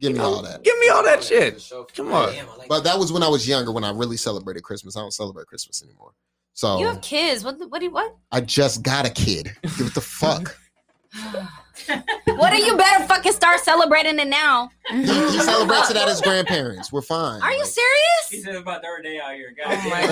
Give 0.00 0.12
me 0.12 0.18
know, 0.18 0.24
all 0.26 0.42
that. 0.42 0.62
Give 0.62 0.78
me 0.78 0.88
all 0.90 1.02
that 1.02 1.24
shit. 1.24 1.70
Come 1.96 2.12
on. 2.12 2.32
But 2.68 2.84
that 2.84 2.98
was 2.98 3.12
when 3.12 3.22
I 3.24 3.28
was 3.28 3.48
younger, 3.48 3.72
when 3.72 3.82
I 3.84 3.90
really 3.90 4.16
celebrated 4.16 4.62
Christmas. 4.62 4.96
I 4.96 5.00
don't 5.00 5.12
celebrate 5.12 5.48
Christmas 5.48 5.82
anymore. 5.82 6.12
So 6.54 6.78
You 6.78 6.86
have 6.86 7.00
kids. 7.00 7.42
What? 7.44 7.58
What? 7.68 7.80
Do 7.80 7.84
you, 7.86 7.90
what? 7.90 8.14
I 8.30 8.40
just 8.40 8.82
got 8.82 9.06
a 9.06 9.10
kid. 9.10 9.52
Give 9.76 9.88
it 9.88 9.94
the 9.94 10.00
fuck. 10.00 10.56
What 12.26 12.52
are 12.52 12.58
you 12.58 12.76
better 12.76 13.04
fucking 13.04 13.32
start 13.32 13.60
celebrating 13.60 14.18
it 14.18 14.28
now? 14.28 14.70
He, 14.90 15.02
he 15.02 15.38
celebrates 15.40 15.90
it 15.90 15.96
at 15.96 16.08
his 16.08 16.20
grandparents. 16.20 16.92
We're 16.92 17.02
fine. 17.02 17.40
Are 17.42 17.52
you 17.52 17.58
Like- 17.58 17.66
serious? 17.66 18.28
He 18.30 18.40
said 18.40 18.54
about 18.56 18.82
third 18.82 19.02
day 19.04 19.18
out 19.20 19.34
here. 19.34 19.54
Oh 19.64 19.68
my 19.88 20.06
God. 20.06 20.08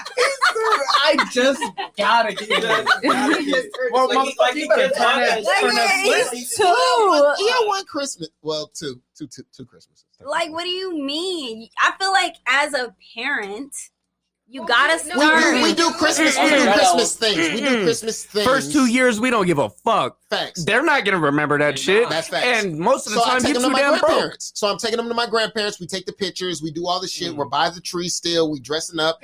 I 1.02 1.16
just 1.32 1.62
gotta 1.96 2.34
get 2.34 2.62
Well, 3.92 4.08
Like 4.08 4.28
he- 4.28 4.34
like 4.38 4.54
he 4.54 4.60
motherfucker, 4.60 4.60
you 4.60 4.68
better 4.68 4.88
can 4.90 4.92
turn 4.92 5.20
that, 5.20 5.44
talk 5.44 5.60
turn 5.60 5.74
that 5.74 6.04
Like, 6.06 6.24
split. 6.26 6.38
he's 6.38 6.56
two. 6.56 6.64
Yeah, 6.64 7.66
one 7.66 7.84
Christmas. 7.86 8.28
Well, 8.42 8.70
two, 8.74 9.00
two, 9.16 9.26
two, 9.26 9.42
two 9.56 9.64
Christmases. 9.64 10.04
Like, 10.20 10.50
what 10.52 10.64
do 10.64 10.70
you 10.70 10.96
mean? 11.02 11.68
I 11.78 11.92
feel 11.98 12.12
like 12.12 12.36
as 12.46 12.74
a 12.74 12.94
parent, 13.16 13.74
you 14.50 14.66
gotta 14.66 14.94
We 15.04 15.12
start. 15.12 15.54
do, 15.54 15.62
we 15.62 15.74
do 15.74 15.90
Christmas. 15.92 16.36
We 16.36 16.50
do 16.50 16.72
Christmas 16.72 17.14
things. 17.16 17.36
We 17.36 17.60
do 17.60 17.84
Christmas 17.84 18.24
things. 18.24 18.44
First 18.46 18.72
two 18.72 18.86
years, 18.86 19.20
we 19.20 19.30
don't 19.30 19.46
give 19.46 19.58
a 19.58 19.70
fuck. 19.70 20.18
facts. 20.28 20.64
They're 20.64 20.82
not 20.82 21.04
gonna 21.04 21.18
remember 21.20 21.56
that 21.58 21.78
shit. 21.78 22.08
That's 22.08 22.28
facts. 22.28 22.46
And 22.64 22.78
most 22.78 23.06
of 23.06 23.12
the 23.12 23.20
So 23.20 23.24
I 23.26 23.30
time, 23.30 23.40
take 23.42 23.54
you're 23.54 23.62
them 23.62 23.62
to 23.62 23.68
too 23.68 23.72
my 23.72 23.80
damn 23.80 23.90
broke. 23.98 24.02
grandparents. 24.10 24.52
So 24.54 24.68
I'm 24.68 24.78
taking 24.78 24.96
them 24.96 25.08
to 25.08 25.14
my 25.14 25.26
grandparents. 25.26 25.78
We 25.80 25.86
take 25.86 26.04
the 26.06 26.12
pictures. 26.12 26.62
We 26.62 26.70
do 26.72 26.86
all 26.86 27.00
the 27.00 27.08
shit. 27.08 27.34
We're 27.34 27.46
mm. 27.46 27.50
by 27.50 27.70
the 27.70 27.80
tree 27.80 28.08
still. 28.08 28.50
We 28.50 28.58
dressing 28.60 28.98
up, 28.98 29.22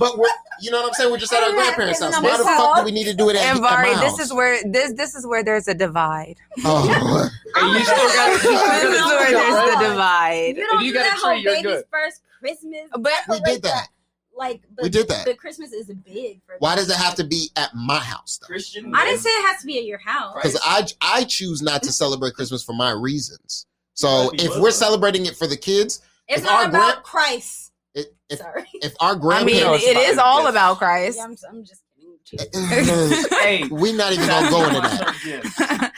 but 0.00 0.18
we're 0.18 0.26
you 0.60 0.70
know 0.70 0.80
what 0.80 0.88
I'm 0.88 0.94
saying. 0.94 1.10
We're 1.10 1.18
just 1.18 1.32
at 1.32 1.42
our 1.42 1.52
grandparents' 1.52 2.00
house. 2.00 2.20
Why 2.22 2.36
the 2.36 2.44
fuck 2.44 2.78
do 2.78 2.84
we 2.84 2.90
need 2.92 3.04
to 3.04 3.14
do 3.14 3.28
it 3.30 3.36
at, 3.36 3.42
And 3.42 3.58
at 3.58 3.62
my 3.62 3.68
Vari, 3.70 3.92
house? 3.94 4.16
this 4.16 4.26
is 4.26 4.32
where 4.32 4.58
this 4.64 4.92
this 4.94 5.14
is 5.14 5.26
where 5.26 5.42
there's 5.44 5.68
a 5.68 5.74
divide. 5.74 6.36
Oh, 6.64 7.30
Hey, 7.54 7.66
you 7.78 7.84
still 7.84 7.96
got. 7.96 8.30
You 8.32 8.38
this 8.38 9.00
is 9.00 9.06
where 9.06 9.30
there's 9.30 9.74
the 9.78 9.88
divide. 9.88 10.56
You 10.56 10.66
don't 10.66 10.84
you 10.84 10.92
do 10.92 10.98
got 10.98 11.02
that 11.04 11.18
whole 11.18 11.42
baby's 11.44 11.82
first 11.90 12.22
Christmas. 12.40 12.88
But 12.98 13.12
we 13.28 13.40
did 13.40 13.62
that. 13.62 13.88
Like, 14.36 14.62
but, 14.74 14.82
We 14.84 14.88
did 14.88 15.08
that. 15.08 15.26
But 15.26 15.38
Christmas 15.38 15.72
is 15.72 15.86
big. 16.04 16.40
For 16.46 16.56
Why 16.58 16.74
does 16.74 16.90
it 16.90 16.96
have 16.96 17.14
to 17.16 17.24
be 17.24 17.50
at 17.56 17.74
my 17.74 17.98
house 17.98 18.38
though? 18.40 18.46
Christian. 18.46 18.92
I 18.94 19.04
didn't 19.04 19.20
say 19.20 19.30
it 19.30 19.46
has 19.46 19.60
to 19.60 19.66
be 19.66 19.78
at 19.78 19.84
your 19.84 19.98
house. 19.98 20.34
Because 20.34 20.58
I 20.64 20.86
I 21.00 21.24
choose 21.24 21.62
not 21.62 21.82
to 21.84 21.92
celebrate 21.92 22.34
Christmas 22.34 22.62
for 22.62 22.72
my 22.72 22.90
reasons. 22.90 23.66
So 23.94 24.30
if 24.34 24.56
we're 24.60 24.72
celebrating 24.72 25.26
it 25.26 25.36
for 25.36 25.46
the 25.46 25.56
kids, 25.56 26.00
It's 26.28 26.38
if 26.40 26.44
not 26.44 26.52
our 26.64 26.68
about 26.68 26.80
grand- 26.80 27.02
Christ. 27.04 27.72
if 27.94 28.06
if, 28.28 28.38
Sorry. 28.40 28.64
if 28.74 28.92
our 29.00 29.12
I 29.12 29.14
mean, 29.14 29.20
grandparents, 29.60 29.84
it 29.86 29.96
is 29.96 30.18
all 30.18 30.48
about 30.48 30.72
Yeah, 30.72 30.78
Christ. 30.78 31.20
I'm, 31.22 31.36
I'm 31.48 31.64
just 31.64 31.82
kidding. 32.28 32.48
Hey, 33.40 33.68
we're 33.70 33.94
not 33.96 34.12
even 34.12 34.26
gonna 34.26 34.50
go 34.50 34.66
into 34.66 34.80
that. 34.80 35.92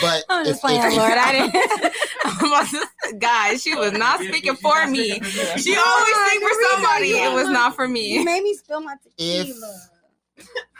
But 0.00 0.24
I'm 0.28 0.42
if, 0.42 0.48
just 0.48 0.60
playing, 0.60 0.82
if- 0.82 0.96
Lord. 0.96 1.12
I 1.14 1.32
didn't. 1.50 1.94
I'm 2.24 2.46
about 2.46 3.18
Guys, 3.18 3.62
she 3.62 3.74
was 3.74 3.92
not 3.92 4.20
speaking 4.20 4.54
for 4.56 4.86
me. 4.86 5.08
She 5.20 5.76
always 5.76 6.14
speak 6.28 6.42
for 6.42 6.62
somebody. 6.72 7.08
It 7.10 7.32
was 7.32 7.48
not 7.48 7.74
for 7.74 7.88
me. 7.88 8.12
You 8.12 8.24
made 8.24 8.42
me 8.42 8.54
spill 8.54 8.80
my 8.80 8.94
If- 9.18 9.46
tequila. 9.46 9.80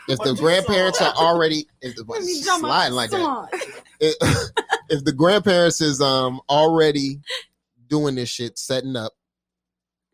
if 0.07 0.19
the 0.19 0.33
grandparents 0.39 1.01
are 1.01 1.13
already 1.13 1.67
if 1.81 1.95
the, 1.95 2.03
Let 2.07 2.23
me 2.23 2.41
jump 2.41 2.63
my 2.63 2.69
sliding 2.69 2.95
like 2.95 3.09
that, 3.11 3.49
if, 3.99 4.15
if 4.89 5.03
the 5.05 5.11
grandparents 5.11 5.81
is 5.81 6.01
um 6.01 6.39
already 6.49 7.19
doing 7.87 8.15
this 8.15 8.29
shit, 8.29 8.57
setting 8.57 8.95
up, 8.95 9.11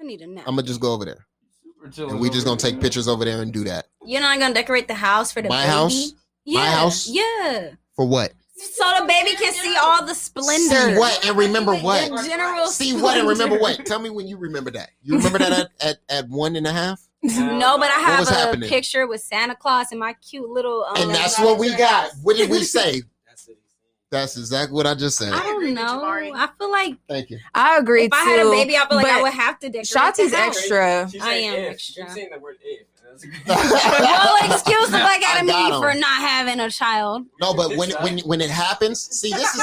I 0.02 0.04
need 0.04 0.22
a 0.22 0.28
nap. 0.28 0.44
I'm 0.48 0.56
gonna 0.56 0.68
just 0.68 0.80
go 0.82 0.94
over 0.94 1.06
there 1.06 1.26
and 1.98 2.20
we 2.20 2.30
just 2.30 2.46
gonna 2.46 2.60
take 2.60 2.82
pictures 2.82 3.08
over 3.08 3.24
there 3.24 3.42
and 3.42 3.54
do 3.54 3.64
that. 3.66 3.86
You're 4.06 4.22
not 4.22 4.40
gonna 4.40 4.54
decorate 4.54 4.88
the 4.88 4.94
house 4.96 5.32
for 5.32 5.42
the 5.42 5.50
My 5.50 5.58
baby? 5.62 5.70
house? 5.70 6.14
Yeah. 6.44 6.60
My 6.60 6.66
house? 6.72 7.08
Yeah. 7.10 7.70
For 7.96 8.06
what? 8.08 8.34
So 8.58 8.84
the 9.00 9.06
baby 9.06 9.36
can 9.36 9.54
see 9.54 9.76
all 9.80 10.04
the 10.06 10.16
splendor. 10.16 10.76
See 10.94 10.98
what 10.98 11.26
and 11.28 11.38
remember 11.38 11.76
what? 11.76 12.10
The 12.10 12.28
general 12.28 12.68
See 12.68 12.94
what 13.00 13.18
and 13.18 13.28
remember 13.28 13.58
what? 13.60 13.86
Tell 13.86 14.00
me 14.00 14.10
when 14.10 14.28
you 14.28 14.38
remember 14.38 14.72
that. 14.72 14.90
You 15.04 15.18
remember 15.18 15.38
that 15.40 15.52
at, 15.52 15.70
at, 15.80 15.98
at 16.10 16.30
one 16.30 16.56
and 16.56 16.66
a 16.66 16.72
half? 16.74 17.02
No, 17.22 17.78
but 17.78 17.90
I 17.92 18.00
have 18.00 18.28
a 18.28 18.32
happening? 18.34 18.70
picture 18.70 19.06
with 19.08 19.22
Santa 19.22 19.56
Claus 19.56 19.92
and 19.92 20.00
my 20.00 20.14
cute 20.14 20.50
little. 20.50 20.86
Um, 20.86 20.96
And 20.98 21.12
that's 21.12 21.40
what 21.40 21.60
we 21.60 21.76
got. 21.76 22.12
What 22.24 22.38
did 22.38 22.50
we 22.50 22.64
say? 22.64 23.02
That's 24.10 24.38
exactly 24.38 24.74
what 24.74 24.88
I 24.88 24.96
just 24.96 25.18
said. 25.18 25.34
I 25.34 25.40
don't 25.40 25.74
know. 25.74 26.02
I 26.34 26.48
feel 26.58 26.72
like 26.72 26.96
Thank 27.10 27.30
you. 27.30 27.40
I 27.54 27.78
agree 27.78 28.06
if 28.06 28.12
too. 28.12 28.18
I 28.18 28.24
had 28.24 28.40
a 28.46 28.50
baby, 28.50 28.78
I 28.78 28.88
feel 28.88 28.96
like 28.98 29.06
I 29.08 29.22
would 29.22 29.34
have 29.34 29.60
to 29.60 29.68
decorate. 29.70 29.86
Shotzi's 29.88 30.32
the 30.32 30.38
extra. 30.38 31.10
She 31.12 31.20
I 31.20 31.34
am 31.34 31.56
if. 31.56 31.72
extra. 31.74 32.06
She's 32.06 32.14
saying 32.14 32.30
the 32.32 32.40
word 32.40 32.56
if. 32.64 32.88
well, 33.48 34.52
excuse 34.52 34.88
the 34.90 34.98
fuck 34.98 35.22
out 35.24 35.38
I 35.38 35.42
of 35.42 35.48
got 35.48 35.70
me 35.70 35.76
'em. 35.76 35.82
for 35.82 35.94
not 36.00 36.22
having 36.22 36.60
a 36.60 36.70
child. 36.70 37.26
No, 37.42 37.54
but 37.54 37.76
when 37.76 37.92
uh, 37.94 38.02
when 38.02 38.20
when 38.20 38.42
it 38.42 38.50
happens, 38.50 39.02
see 39.02 39.32
this 39.32 39.54
is 39.56 39.62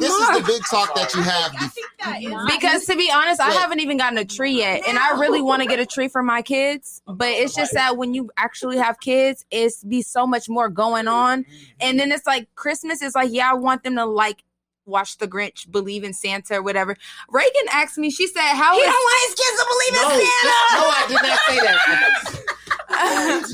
this 0.00 0.12
is 0.12 0.28
the 0.30 0.44
big 0.46 0.62
talk 0.70 0.94
that 0.94 1.14
you 1.14 1.22
have. 1.22 1.52
bef- 1.52 2.46
Because 2.46 2.84
to 2.86 2.96
be 2.96 3.10
honest, 3.12 3.40
I 3.40 3.50
haven't 3.50 3.80
even 3.80 3.96
gotten 3.96 4.18
a 4.18 4.24
tree 4.24 4.52
yet, 4.58 4.82
and 4.88 4.98
I 4.98 5.18
really 5.18 5.40
want 5.42 5.62
to 5.62 5.68
get 5.68 5.78
a 5.80 5.86
tree 5.86 6.08
for 6.08 6.22
my 6.22 6.42
kids. 6.42 7.02
But 7.06 7.28
it's 7.28 7.54
just 7.54 7.72
that 7.74 7.96
when 7.96 8.14
you 8.14 8.30
actually 8.36 8.78
have 8.78 9.00
kids, 9.00 9.44
it's 9.50 9.82
be 9.84 10.02
so 10.02 10.26
much 10.26 10.48
more 10.48 10.68
going 10.68 11.08
on, 11.08 11.44
and 11.80 11.98
then 11.98 12.12
it's 12.12 12.26
like 12.26 12.48
Christmas 12.54 13.02
is 13.02 13.14
like, 13.14 13.30
yeah, 13.32 13.50
I 13.50 13.54
want 13.54 13.82
them 13.84 13.96
to 13.96 14.04
like 14.04 14.44
watch 14.86 15.18
the 15.18 15.28
Grinch, 15.28 15.70
believe 15.70 16.02
in 16.02 16.14
Santa 16.14 16.54
or 16.54 16.62
whatever. 16.62 16.96
Reagan 17.28 17.62
asked 17.72 17.98
me, 17.98 18.10
she 18.10 18.26
said, 18.26 18.40
"How 18.54 18.72
He 18.74 18.80
is 18.80 18.86
don't 18.86 18.94
want 18.94 19.28
his 19.28 19.34
kids 19.34 19.58
to 19.60 19.66
believe 19.68 19.92
No, 19.92 20.08
in 20.08 20.26
Santa. 20.26 20.54
no, 20.72 20.88
I 20.88 21.04
did 21.08 21.22
not 21.28 21.38
say 21.46 21.58
that. 21.60 22.54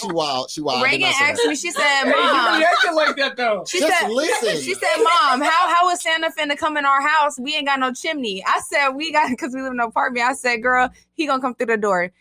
She 0.00 0.06
wild. 0.12 0.50
She 0.50 0.60
wild. 0.60 0.84
Reagan 0.84 1.10
asked 1.20 1.44
me, 1.46 1.56
she 1.56 1.70
said, 1.70 2.04
Hey, 2.04 2.10
you 2.10 2.14
Mom, 2.14 2.94
like 2.94 3.16
that 3.16 3.36
though. 3.36 3.64
she 3.66 3.80
Just 3.80 4.00
said, 4.00 4.10
listen. 4.10 4.60
She 4.62 4.74
said, 4.74 4.96
"Mom, 4.98 5.40
how 5.40 5.74
how 5.74 5.88
is 5.90 6.00
Santa 6.02 6.30
finna 6.30 6.56
come 6.56 6.76
in 6.76 6.84
our 6.84 7.00
house? 7.00 7.38
We 7.38 7.56
ain't 7.56 7.66
got 7.66 7.80
no 7.80 7.92
chimney." 7.92 8.44
I 8.46 8.60
said, 8.60 8.90
"We 8.90 9.12
got 9.12 9.30
because 9.30 9.54
we 9.54 9.62
live 9.62 9.72
in 9.72 9.80
an 9.80 9.86
apartment." 9.86 10.26
I 10.26 10.34
said, 10.34 10.62
"Girl, 10.62 10.90
he 11.14 11.26
gonna 11.26 11.40
come 11.40 11.54
through 11.54 11.66
the 11.66 11.76
door." 11.76 12.12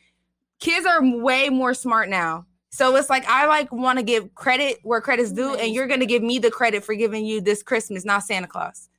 Kids 0.59 0.85
are 0.85 1.03
way 1.03 1.49
more 1.49 1.73
smart 1.73 2.09
now, 2.09 2.45
so 2.69 2.95
it's 2.95 3.09
like 3.09 3.27
I 3.27 3.47
like 3.47 3.71
want 3.71 3.99
to 3.99 4.03
give 4.03 4.33
credit 4.33 4.79
where 4.83 5.01
credit's 5.01 5.31
due, 5.31 5.55
and 5.55 5.73
you're 5.73 5.87
gonna 5.87 6.05
give 6.05 6.23
me 6.23 6.39
the 6.39 6.49
credit 6.51 6.83
for 6.83 6.95
giving 6.95 7.25
you 7.25 7.41
this 7.41 7.61
Christmas, 7.63 8.05
not 8.05 8.23
Santa 8.23 8.47
Claus. 8.47 8.89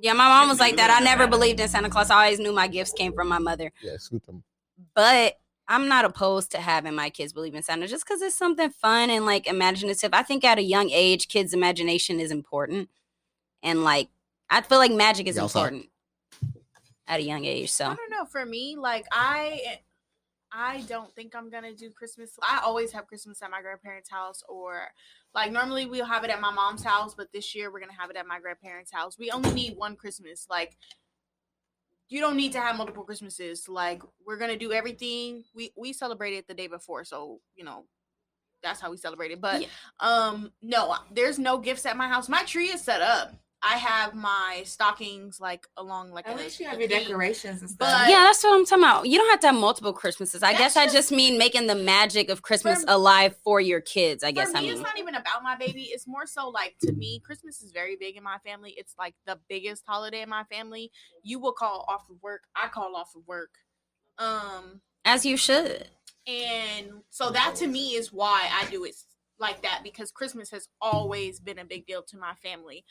Yeah, 0.00 0.12
my 0.12 0.28
mom 0.28 0.48
was 0.50 0.60
like 0.60 0.76
that. 0.76 0.90
I 0.90 1.02
never 1.02 1.26
believed 1.26 1.58
in 1.60 1.68
Santa 1.68 1.88
Claus. 1.88 2.10
I 2.10 2.24
always 2.26 2.38
knew 2.38 2.52
my 2.52 2.68
gifts 2.68 2.92
came 2.92 3.12
from 3.12 3.28
my 3.28 3.38
mother. 3.38 3.72
Yeah, 3.82 3.96
scoot 3.96 4.24
them. 4.26 4.42
But 4.94 5.38
I'm 5.66 5.88
not 5.88 6.04
opposed 6.04 6.50
to 6.52 6.58
having 6.58 6.94
my 6.94 7.08
kids 7.10 7.32
believe 7.32 7.54
in 7.54 7.62
Santa 7.62 7.88
just 7.88 8.04
because 8.06 8.20
it's 8.20 8.36
something 8.36 8.70
fun 8.70 9.08
and 9.10 9.24
like 9.24 9.46
imaginative. 9.46 10.10
I 10.12 10.22
think 10.22 10.44
at 10.44 10.58
a 10.58 10.62
young 10.62 10.90
age, 10.90 11.28
kids' 11.28 11.54
imagination 11.54 12.20
is 12.20 12.30
important, 12.30 12.90
and 13.62 13.82
like 13.82 14.08
I 14.50 14.60
feel 14.60 14.78
like 14.78 14.92
magic 14.92 15.26
is 15.26 15.36
Y'all 15.36 15.48
saw 15.48 15.64
it. 15.64 15.68
important 15.68 15.90
at 17.06 17.20
a 17.20 17.22
young 17.22 17.44
age. 17.44 17.70
So 17.72 17.86
I 17.86 17.94
don't 17.94 18.10
know. 18.10 18.24
For 18.26 18.44
me, 18.44 18.76
like 18.78 19.06
I, 19.10 19.78
I 20.52 20.82
don't 20.82 21.12
think 21.14 21.34
I'm 21.34 21.50
gonna 21.50 21.74
do 21.74 21.90
Christmas. 21.90 22.38
I 22.42 22.60
always 22.62 22.92
have 22.92 23.06
Christmas 23.06 23.42
at 23.42 23.50
my 23.50 23.62
grandparents' 23.62 24.10
house, 24.10 24.42
or 24.48 24.88
like 25.34 25.50
normally 25.50 25.86
we'll 25.86 26.04
have 26.04 26.24
it 26.24 26.30
at 26.30 26.40
my 26.40 26.50
mom's 26.52 26.84
house, 26.84 27.14
but 27.14 27.32
this 27.32 27.54
year 27.54 27.72
we're 27.72 27.80
gonna 27.80 27.98
have 27.98 28.10
it 28.10 28.16
at 28.16 28.26
my 28.26 28.38
grandparents' 28.38 28.92
house. 28.92 29.18
We 29.18 29.30
only 29.30 29.52
need 29.52 29.76
one 29.76 29.96
Christmas. 29.96 30.46
Like 30.50 30.76
you 32.08 32.20
don't 32.20 32.36
need 32.36 32.52
to 32.52 32.60
have 32.60 32.76
multiple 32.76 33.04
Christmases. 33.04 33.68
Like 33.68 34.02
we're 34.26 34.38
gonna 34.38 34.56
do 34.58 34.72
everything. 34.72 35.44
We 35.54 35.72
we 35.76 35.92
celebrated 35.92 36.44
the 36.48 36.54
day 36.54 36.66
before, 36.66 37.04
so 37.04 37.40
you 37.54 37.64
know. 37.64 37.84
That's 38.62 38.80
how 38.80 38.90
we 38.90 38.96
celebrated. 38.96 39.42
But 39.42 39.60
Yeah. 39.60 39.68
um 40.00 40.50
no, 40.62 40.96
there's 41.12 41.38
no 41.38 41.58
gifts 41.58 41.84
at 41.84 41.98
my 41.98 42.08
house. 42.08 42.30
My 42.30 42.44
tree 42.44 42.68
is 42.70 42.80
set 42.80 43.02
up. 43.02 43.34
I 43.66 43.78
have 43.78 44.14
my 44.14 44.60
stockings 44.66 45.40
like 45.40 45.66
along 45.78 46.10
like 46.12 46.28
At 46.28 46.34
a- 46.34 46.38
least 46.38 46.60
you 46.60 46.66
have 46.68 46.78
your 46.78 46.86
thing. 46.88 47.04
decorations 47.04 47.62
and 47.62 47.70
stuff. 47.70 47.78
But- 47.78 48.10
yeah, 48.10 48.24
that's 48.24 48.44
what 48.44 48.52
I'm 48.52 48.66
talking 48.66 48.84
about. 48.84 49.06
You 49.08 49.16
don't 49.18 49.30
have 49.30 49.40
to 49.40 49.46
have 49.46 49.56
multiple 49.56 49.94
Christmases. 49.94 50.42
I 50.42 50.48
That's 50.52 50.58
guess 50.74 50.76
I 50.76 50.84
just- 50.84 50.94
just 50.96 51.12
mean 51.12 51.38
making 51.38 51.66
the 51.66 51.74
magic 51.74 52.28
of 52.28 52.42
Christmas 52.42 52.84
For- 52.84 52.90
alive 52.90 53.36
for 53.42 53.60
your 53.62 53.80
kids. 53.80 54.22
I 54.22 54.32
guess 54.32 54.50
For 54.50 54.58
I 54.58 54.60
me, 54.60 54.66
mean. 54.66 54.74
it's 54.74 54.82
not 54.82 54.98
even 54.98 55.14
about 55.14 55.42
my 55.42 55.56
baby. 55.56 55.84
It's 55.84 56.06
more 56.06 56.26
so 56.26 56.50
like 56.50 56.76
to 56.82 56.92
me, 56.92 57.20
Christmas 57.20 57.62
is 57.62 57.72
very 57.72 57.96
big 57.96 58.16
in 58.16 58.22
my 58.22 58.36
family. 58.44 58.74
It's 58.76 58.94
like 58.98 59.14
the 59.24 59.40
biggest 59.48 59.82
holiday 59.86 60.20
in 60.20 60.28
my 60.28 60.44
family. 60.44 60.92
You 61.22 61.38
will 61.38 61.52
call 61.54 61.86
off 61.88 62.04
of 62.10 62.16
work. 62.22 62.42
I 62.54 62.68
call 62.68 62.94
off 62.94 63.14
of 63.14 63.26
work. 63.26 63.50
Um, 64.18 64.82
As 65.06 65.24
you 65.24 65.36
should. 65.38 65.88
and 66.26 67.02
so 67.10 67.30
that 67.30 67.54
to 67.56 67.66
me 67.66 67.94
is 67.94 68.12
why 68.12 68.48
I 68.52 68.66
do 68.70 68.84
it 68.84 68.94
like 69.38 69.62
that 69.62 69.80
because 69.82 70.10
Christmas 70.10 70.50
has 70.50 70.68
always 70.80 71.40
been 71.40 71.58
a 71.58 71.64
big 71.64 71.86
deal 71.86 72.02
to 72.04 72.16
my 72.16 72.34
family. 72.42 72.84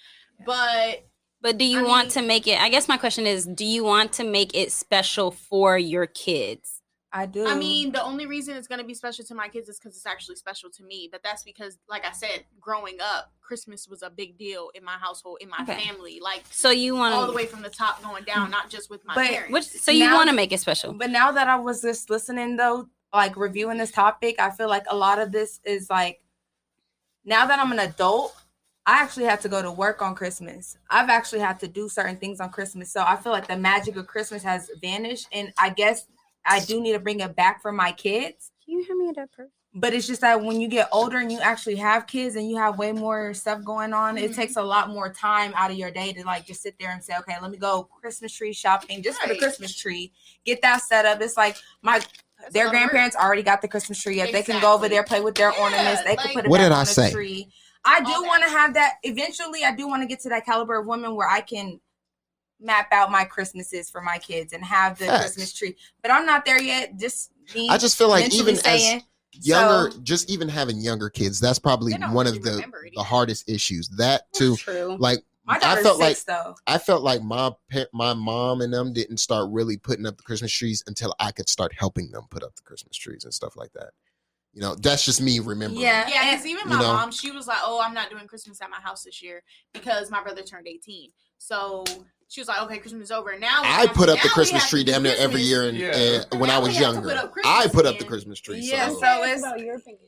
But 0.45 1.05
But 1.41 1.57
do 1.57 1.65
you 1.65 1.79
I 1.79 1.83
want 1.83 2.05
mean- 2.05 2.11
to 2.11 2.21
make 2.21 2.47
it? 2.47 2.59
I 2.61 2.69
guess 2.69 2.87
my 2.87 2.97
question 2.97 3.25
is, 3.27 3.45
do 3.45 3.65
you 3.65 3.83
want 3.83 4.13
to 4.13 4.23
make 4.23 4.55
it 4.55 4.71
special 4.71 5.31
for 5.31 5.77
your 5.77 6.05
kids? 6.05 6.79
I 7.15 7.27
do. 7.27 7.45
I 7.45 7.53
mean, 7.53 7.91
the 7.91 8.01
only 8.03 8.25
reason 8.25 8.55
it's 8.57 8.67
going 8.67 8.79
to 8.81 8.85
be 8.87 8.95
special 8.95 9.23
to 9.25 9.35
my 9.35 9.47
kids 9.47 9.69
is 9.69 9.77
because 9.77 9.95
it's 9.95 10.05
actually 10.07 10.35
special 10.35 10.71
to 10.71 10.83
me. 10.83 11.09
But 11.11 11.21
that's 11.21 11.43
because, 11.43 11.77
like 11.87 12.05
I 12.07 12.11
said, 12.11 12.43
growing 12.59 12.97
up, 12.99 13.31
Christmas 13.39 13.87
was 13.87 14.01
a 14.01 14.09
big 14.09 14.35
deal 14.35 14.71
in 14.73 14.83
my 14.83 14.97
household, 14.97 15.37
in 15.39 15.47
my 15.47 15.57
Okay. 15.61 15.79
family. 15.85 16.19
Like 16.19 16.43
So 16.49 16.71
you 16.71 16.95
want 16.95 17.13
all 17.13 17.27
the 17.27 17.33
way 17.33 17.45
from 17.45 17.61
the 17.61 17.69
top 17.69 18.01
going 18.01 18.23
down, 18.23 18.49
not 18.49 18.71
just 18.71 18.89
with 18.89 19.05
my 19.05 19.13
But- 19.13 19.27
parents. 19.27 19.51
which, 19.53 19.65
so 19.65 19.91
you 19.91 20.11
want 20.11 20.29
to 20.29 20.35
make 20.35 20.51
it 20.51 20.59
special? 20.59 20.91
But 20.93 21.11
now 21.11 21.31
that 21.33 21.47
I 21.47 21.55
was 21.57 21.83
just 21.83 22.09
listening 22.09 22.55
though, 22.55 22.87
like 23.13 23.37
reviewing 23.37 23.77
this 23.77 23.91
topic, 23.91 24.39
I 24.39 24.49
feel 24.49 24.67
like 24.67 24.85
a 24.89 24.95
lot 24.95 25.19
of 25.19 25.31
this 25.31 25.59
is 25.65 25.91
like 25.91 26.19
now 27.25 27.45
that 27.45 27.59
I'm 27.59 27.71
an 27.71 27.79
adult, 27.79 28.35
I 28.85 29.01
actually 29.01 29.25
had 29.25 29.39
to 29.41 29.49
go 29.49 29.61
to 29.61 29.71
work 29.71 30.01
on 30.01 30.13
Christmas. 30.13 30.77
I've 30.89 31.09
actually 31.09 31.39
had 31.39 31.59
to 31.61 31.67
do 31.67 31.87
certain 31.87 32.17
things 32.17 32.41
on 32.41 32.49
Christmas. 32.49 32.91
So 32.91 33.03
I 33.05 33.15
feel 33.15 33.31
like 33.31 33.47
the 33.47 33.57
magic 33.57 33.95
of 33.95 34.07
Christmas 34.07 34.43
has 34.43 34.69
vanished. 34.81 35.27
And 35.31 35.53
I 35.57 35.69
guess 35.69 36.05
I 36.45 36.59
do 36.59 36.81
need 36.81 36.91
to 36.93 36.99
bring 36.99 37.21
it 37.21 37.35
back 37.35 37.61
for 37.61 37.71
my 37.71 37.93
kids. 37.93 38.51
Can 38.65 38.79
you 38.79 38.85
hear 38.85 38.97
me 38.97 39.09
at 39.09 39.15
that 39.15 39.31
person? 39.31 39.51
But 39.75 39.93
it's 39.93 40.05
just 40.05 40.21
that 40.21 40.43
when 40.43 40.61
you 40.61 40.67
get 40.67 40.87
older 40.91 41.17
and 41.17 41.31
you 41.31 41.39
actually 41.39 41.77
have 41.77 42.05
kids 42.05 42.35
and 42.35 42.47
you 42.47 42.57
have 42.57 42.77
way 42.77 42.91
more 42.91 43.33
stuff 43.33 43.63
going 43.63 43.91
on, 43.91 44.19
it 44.19 44.31
Mhm. 44.31 44.35
takes 44.35 44.55
a 44.55 44.61
lot 44.61 44.89
more 44.89 45.11
time 45.11 45.51
out 45.55 45.71
of 45.71 45.77
your 45.77 45.89
day 45.89 46.13
to 46.13 46.23
like 46.25 46.45
just 46.45 46.61
sit 46.61 46.75
there 46.77 46.91
and 46.91 47.03
say, 47.03 47.15
okay, 47.17 47.35
let 47.41 47.49
me 47.49 47.57
go 47.57 47.85
Christmas 47.85 48.33
tree 48.33 48.53
shopping 48.53 49.01
just 49.01 49.19
for 49.19 49.27
the 49.27 49.35
Christmas 49.35 49.75
tree. 49.75 50.11
Get 50.45 50.61
that 50.61 50.83
set 50.83 51.05
up. 51.05 51.21
It's 51.21 51.37
like 51.37 51.57
my 51.81 52.01
That's 52.43 52.53
their 52.53 52.65
lot 52.65 52.73
work. 52.73 52.79
grandparents 52.81 53.15
already 53.15 53.43
got 53.43 53.61
the 53.61 53.67
Christmas 53.67 54.01
tree 54.01 54.21
up. 54.21 54.31
They 54.31 54.43
can 54.43 54.61
go 54.61 54.73
over 54.73 54.87
there, 54.89 55.03
play 55.03 55.21
with 55.21 55.35
their 55.35 55.51
Yeah, 55.51 55.61
ornaments. 55.63 56.03
They 56.03 56.15
can 56.15 56.33
put 56.33 56.45
it 56.45 56.49
What 56.49 56.57
back 56.59 56.65
did 56.65 56.71
on 56.73 56.77
I 56.79 56.83
the 56.83 56.85
say? 56.85 57.11
tree. 57.11 57.49
I 57.85 57.99
do 58.01 58.11
want 58.23 58.43
to 58.43 58.49
have 58.49 58.73
that. 58.75 58.93
Eventually, 59.03 59.63
I 59.63 59.75
do 59.75 59.87
want 59.87 60.01
to 60.03 60.07
get 60.07 60.19
to 60.21 60.29
that 60.29 60.45
caliber 60.45 60.79
of 60.79 60.85
woman 60.85 61.15
where 61.15 61.27
I 61.29 61.41
can 61.41 61.79
map 62.59 62.87
out 62.93 63.11
my 63.11 63.25
Christmases 63.25 63.89
for 63.89 64.01
my 64.01 64.17
kids 64.17 64.53
and 64.53 64.63
have 64.63 64.97
the 64.97 65.05
Facts. 65.05 65.21
Christmas 65.23 65.53
tree. 65.53 65.75
But 66.01 66.11
I'm 66.11 66.25
not 66.25 66.45
there 66.45 66.61
yet. 66.61 66.97
Just 66.97 67.31
me 67.53 67.67
I 67.69 67.77
just 67.77 67.97
feel 67.97 68.07
like 68.07 68.21
mentally 68.23 68.53
even 68.53 68.65
as 68.65 69.03
younger, 69.41 69.91
So- 69.91 69.99
just 70.01 70.29
even 70.29 70.47
having 70.47 70.79
younger 70.79 71.09
kids, 71.09 71.39
that's 71.41 71.59
probably 71.59 71.93
one 71.93 72.25
really 72.25 72.37
of 72.37 72.43
the 72.43 72.63
the 72.95 73.03
hardest 73.03 73.49
issues. 73.49 73.89
That 73.97 74.31
too, 74.33 74.55
True. 74.55 74.95
like 74.99 75.19
My 75.45 75.55
I 75.55 75.59
daughter's 75.59 75.83
felt 75.83 75.99
like 75.99 76.23
though. 76.23 76.55
I 76.67 76.77
felt 76.77 77.03
like 77.03 77.21
my 77.21 77.51
my 77.91 78.13
mom 78.13 78.61
and 78.61 78.73
them 78.73 78.93
didn't 78.93 79.17
start 79.17 79.49
really 79.51 79.77
putting 79.77 80.05
up 80.05 80.17
the 80.17 80.23
Christmas 80.23 80.51
trees 80.51 80.83
until 80.87 81.13
I 81.19 81.31
could 81.31 81.49
start 81.49 81.73
helping 81.77 82.11
them 82.11 82.25
put 82.29 82.43
up 82.43 82.55
the 82.55 82.61
Christmas 82.61 82.95
trees 82.95 83.25
and 83.25 83.33
stuff 83.33 83.55
like 83.57 83.73
that. 83.73 83.91
You 84.53 84.61
know, 84.61 84.75
that's 84.75 85.03
just 85.03 85.19
me 85.19 85.39
remembering. 85.39 85.81
Yeah. 85.81 86.07
Yeah, 86.07 86.31
because 86.31 86.45
even 86.45 86.69
You 86.69 86.75
my 86.75 86.81
know? 86.81 86.93
mom, 86.93 87.11
she 87.11 87.31
was 87.31 87.47
like, 87.47 87.57
"Oh, 87.63 87.81
I'm 87.83 87.93
not 87.93 88.09
doing 88.09 88.27
Christmas 88.27 88.61
at 88.61 88.69
my 88.69 88.79
house 88.79 89.03
this 89.03 89.21
year 89.21 89.43
because 89.73 90.11
my 90.11 90.21
brother 90.21 90.43
turned 90.43 90.67
18." 90.67 91.11
So 91.39 91.83
she 92.33 92.41
was 92.41 92.47
like, 92.47 92.61
"Okay, 92.63 92.79
Christmas 92.79 93.03
is 93.03 93.11
over." 93.11 93.37
Now 93.37 93.61
I 93.61 93.85
have- 93.85 93.93
put 93.93 94.09
up 94.09 94.19
the 94.23 94.29
Christmas 94.29 94.67
tree 94.67 94.79
to 94.79 94.85
do 94.87 94.91
damn 94.93 95.03
near 95.03 95.15
every 95.19 95.41
year, 95.41 95.67
and, 95.67 95.77
Yeah. 95.77 96.23
and 96.31 96.41
when 96.41 96.49
I 96.49 96.57
was 96.57 96.69
we 96.69 96.75
have 96.75 96.95
to 96.95 97.01
younger, 97.01 97.27
put 97.31 97.45
I 97.45 97.67
put 97.67 97.85
up 97.85 97.99
the. 97.99 98.05
Christmas 98.05 98.39
tree. 98.39 98.59
Yeah, 98.59 98.89
so. 98.89 98.99
so 98.99 99.23
it's 99.23 99.43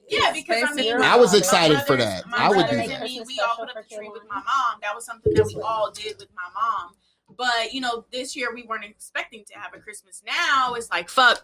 Yeah, 0.09 0.32
because 0.34 0.63
I 0.69 0.73
mean, 0.73 1.01
I 1.01 1.15
was 1.17 1.34
my 1.34 1.38
excited 1.38 1.82
for 1.86 1.95
that. 1.97 2.28
my 2.28 2.38
I 2.38 2.49
would 2.49 2.67
do 2.67 2.76
that. 2.88 3.03
me, 3.03 3.21
we 3.28 3.39
all 3.39 3.55
put 3.57 3.69
up 3.69 3.76
the 3.88 3.95
tree 3.95 4.09
with 4.09 4.23
my 4.28 4.36
mom. 4.38 4.80
That 4.82 4.95
was 4.95 5.05
something 5.05 5.34
that 5.36 5.45
we 5.45 5.61
all 5.61 5.91
did 5.91 6.17
with 6.19 6.30
my 6.36 6.49
mom. 6.53 6.95
But 7.38 7.73
you 7.73 7.82
know, 7.82 8.05
this 8.11 8.36
year 8.36 8.53
we 8.53 8.63
weren't 8.63 8.86
expecting 8.86 9.45
to 9.45 9.53
have 9.59 9.73
a 9.76 9.80
Christmas. 9.80 10.23
Now 10.26 10.73
it's 10.73 10.89
like 10.89 11.09
fuck. 11.09 11.43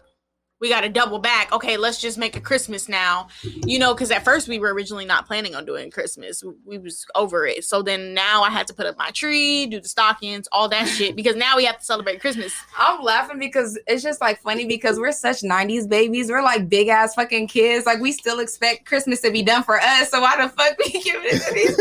We 0.62 0.68
got 0.68 0.82
to 0.82 0.88
double 0.88 1.18
back. 1.18 1.52
Okay, 1.52 1.76
let's 1.76 2.00
just 2.00 2.16
make 2.16 2.36
a 2.36 2.40
Christmas 2.40 2.88
now. 2.88 3.26
You 3.66 3.78
know, 3.80 3.92
because 3.94 4.10
at 4.12 4.24
first 4.24 4.46
we 4.48 4.58
were 4.60 4.72
originally 4.72 5.04
not 5.04 5.26
planning 5.26 5.54
on 5.56 5.64
doing 5.66 5.90
Christmas. 5.90 6.42
We 6.64 6.78
was 6.78 7.04
over 7.16 7.44
it. 7.46 7.64
So 7.64 7.82
then 7.82 8.14
now 8.14 8.42
I 8.42 8.48
had 8.50 8.68
to 8.68 8.74
put 8.74 8.86
up 8.86 8.96
my 8.96 9.10
tree, 9.10 9.66
do 9.66 9.80
the 9.80 9.88
stockings, 9.88 10.46
all 10.52 10.68
that 10.68 10.86
shit. 10.86 11.16
Because 11.16 11.34
now 11.34 11.56
we 11.56 11.64
have 11.64 11.78
to 11.78 11.84
celebrate 11.84 12.20
Christmas. 12.20 12.52
I'm 12.78 13.02
laughing 13.02 13.40
because 13.40 13.76
it's 13.88 14.04
just 14.04 14.20
like 14.20 14.40
funny 14.40 14.64
because 14.66 14.98
we're 15.00 15.10
such 15.12 15.40
90s 15.42 15.88
babies. 15.88 16.30
We're 16.30 16.42
like 16.44 16.68
big 16.68 16.86
ass 16.88 17.14
fucking 17.16 17.48
kids. 17.48 17.84
Like 17.84 17.98
we 18.00 18.12
still 18.12 18.38
expect 18.38 18.86
Christmas 18.86 19.20
to 19.22 19.32
be 19.32 19.42
done 19.42 19.64
for 19.64 19.80
us. 19.80 20.10
So 20.10 20.20
why 20.20 20.36
the 20.40 20.48
fuck 20.48 20.78
we 20.78 20.92
giving 21.02 21.22
it 21.24 21.42
to 21.42 21.54
these 21.54 21.76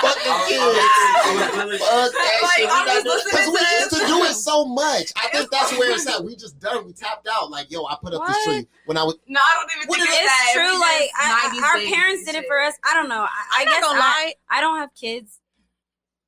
Fuck 0.00 0.16
the 0.24 0.32
kids. 0.48 1.80
Fuck 1.84 2.12
that 2.12 2.52
shit. 2.56 2.68
I'm 2.70 2.86
We 2.86 2.92
just 2.92 3.04
got- 3.04 3.04
listening 3.04 3.34
'cause 3.34 3.48
we 3.52 3.58
to 3.58 3.80
used 3.80 3.90
to 3.90 4.06
do 4.06 4.24
it 4.24 4.34
so 4.34 4.64
much. 4.64 5.12
I 5.16 5.28
think 5.28 5.50
that's 5.50 5.72
where 5.76 5.89
it's 5.94 6.06
at. 6.06 6.24
We 6.24 6.36
just 6.36 6.58
done. 6.60 6.86
We 6.86 6.92
tapped 6.92 7.28
out. 7.30 7.50
Like, 7.50 7.70
yo, 7.70 7.84
I 7.84 7.96
put 8.02 8.14
up 8.14 8.26
this 8.26 8.44
tree 8.44 8.66
when 8.86 8.96
I 8.96 9.02
was. 9.04 9.16
No, 9.26 9.40
I 9.40 9.54
don't 9.54 9.70
even 9.76 9.88
What 9.88 9.96
think 9.98 10.08
it's 10.10 10.18
that. 10.18 10.44
It's 10.46 10.54
true. 10.54 10.72
We 10.72 10.78
Like 10.78 11.10
I, 11.18 11.60
I- 11.62 11.68
our 11.68 11.94
parents 11.96 12.24
did 12.24 12.34
it 12.34 12.46
for 12.46 12.60
us. 12.60 12.74
I 12.84 12.94
don't 12.94 13.08
know. 13.08 13.22
I, 13.22 13.26
I 13.26 13.60
I'm 13.60 13.64
guess 13.66 13.80
not 13.80 13.82
gonna 13.88 13.98
I, 13.98 14.02
lie. 14.02 14.34
I 14.50 14.60
don't 14.60 14.76
have 14.78 14.94
kids. 14.94 15.40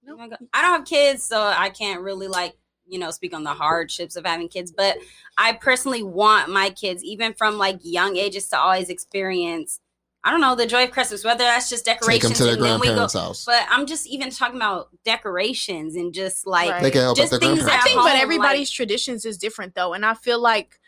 Oh 0.09 0.17
my 0.17 0.29
God. 0.29 0.39
I 0.53 0.63
don't 0.63 0.71
have 0.73 0.85
kids, 0.85 1.23
so 1.23 1.41
I 1.41 1.71
can't 1.71 2.01
really 2.03 2.27
like 2.29 2.55
you 2.87 2.99
know 2.99 3.11
speak 3.11 3.35
on 3.35 3.45
the 3.45 3.55
hardships 3.55 4.17
of 4.17 4.27
having 4.27 4.49
kids. 4.49 4.73
But 4.77 4.99
I 5.39 5.53
personally 5.55 6.03
want 6.03 6.51
my 6.51 6.71
kids, 6.71 7.05
even 7.05 7.35
from 7.35 7.57
like 7.59 7.79
young 7.83 8.17
ages, 8.17 8.49
to 8.49 8.59
always 8.59 8.89
experience. 8.89 9.79
I 10.25 10.31
don't 10.31 10.41
know 10.41 10.55
the 10.55 10.67
joy 10.67 10.85
of 10.85 10.93
Christmas, 10.93 11.25
whether 11.25 11.45
that's 11.45 11.69
just 11.69 11.85
decorations. 11.85 12.23
Take 12.23 12.39
decorations 12.39 12.39
them 12.39 12.39
to 12.39 12.45
their 12.45 12.55
and 12.55 12.63
then 12.63 12.81
we 12.81 12.87
go. 12.87 12.93
grandparents' 12.95 13.15
house. 13.15 13.45
But 13.45 13.67
I'm 13.69 13.87
just 13.87 14.07
even 14.07 14.31
talking 14.31 14.57
about 14.57 14.89
decorations 15.05 15.97
and 15.97 16.15
just 16.15 16.47
like 16.47 16.71
Right. 16.71 16.83
They 16.83 16.91
can 16.93 17.01
help 17.01 17.17
Just 17.17 17.33
out 17.33 17.41
their 17.41 17.55
things. 17.55 17.67
I 17.67 17.75
at 17.75 17.83
think, 17.83 17.97
but 17.97 18.13
home, 18.13 18.21
everybody's 18.21 18.71
traditions 18.71 19.25
is 19.25 19.37
different 19.37 19.75
though, 19.75 19.95
and 19.95 20.07
I 20.07 20.15
feel 20.15 20.41
like 20.41 20.79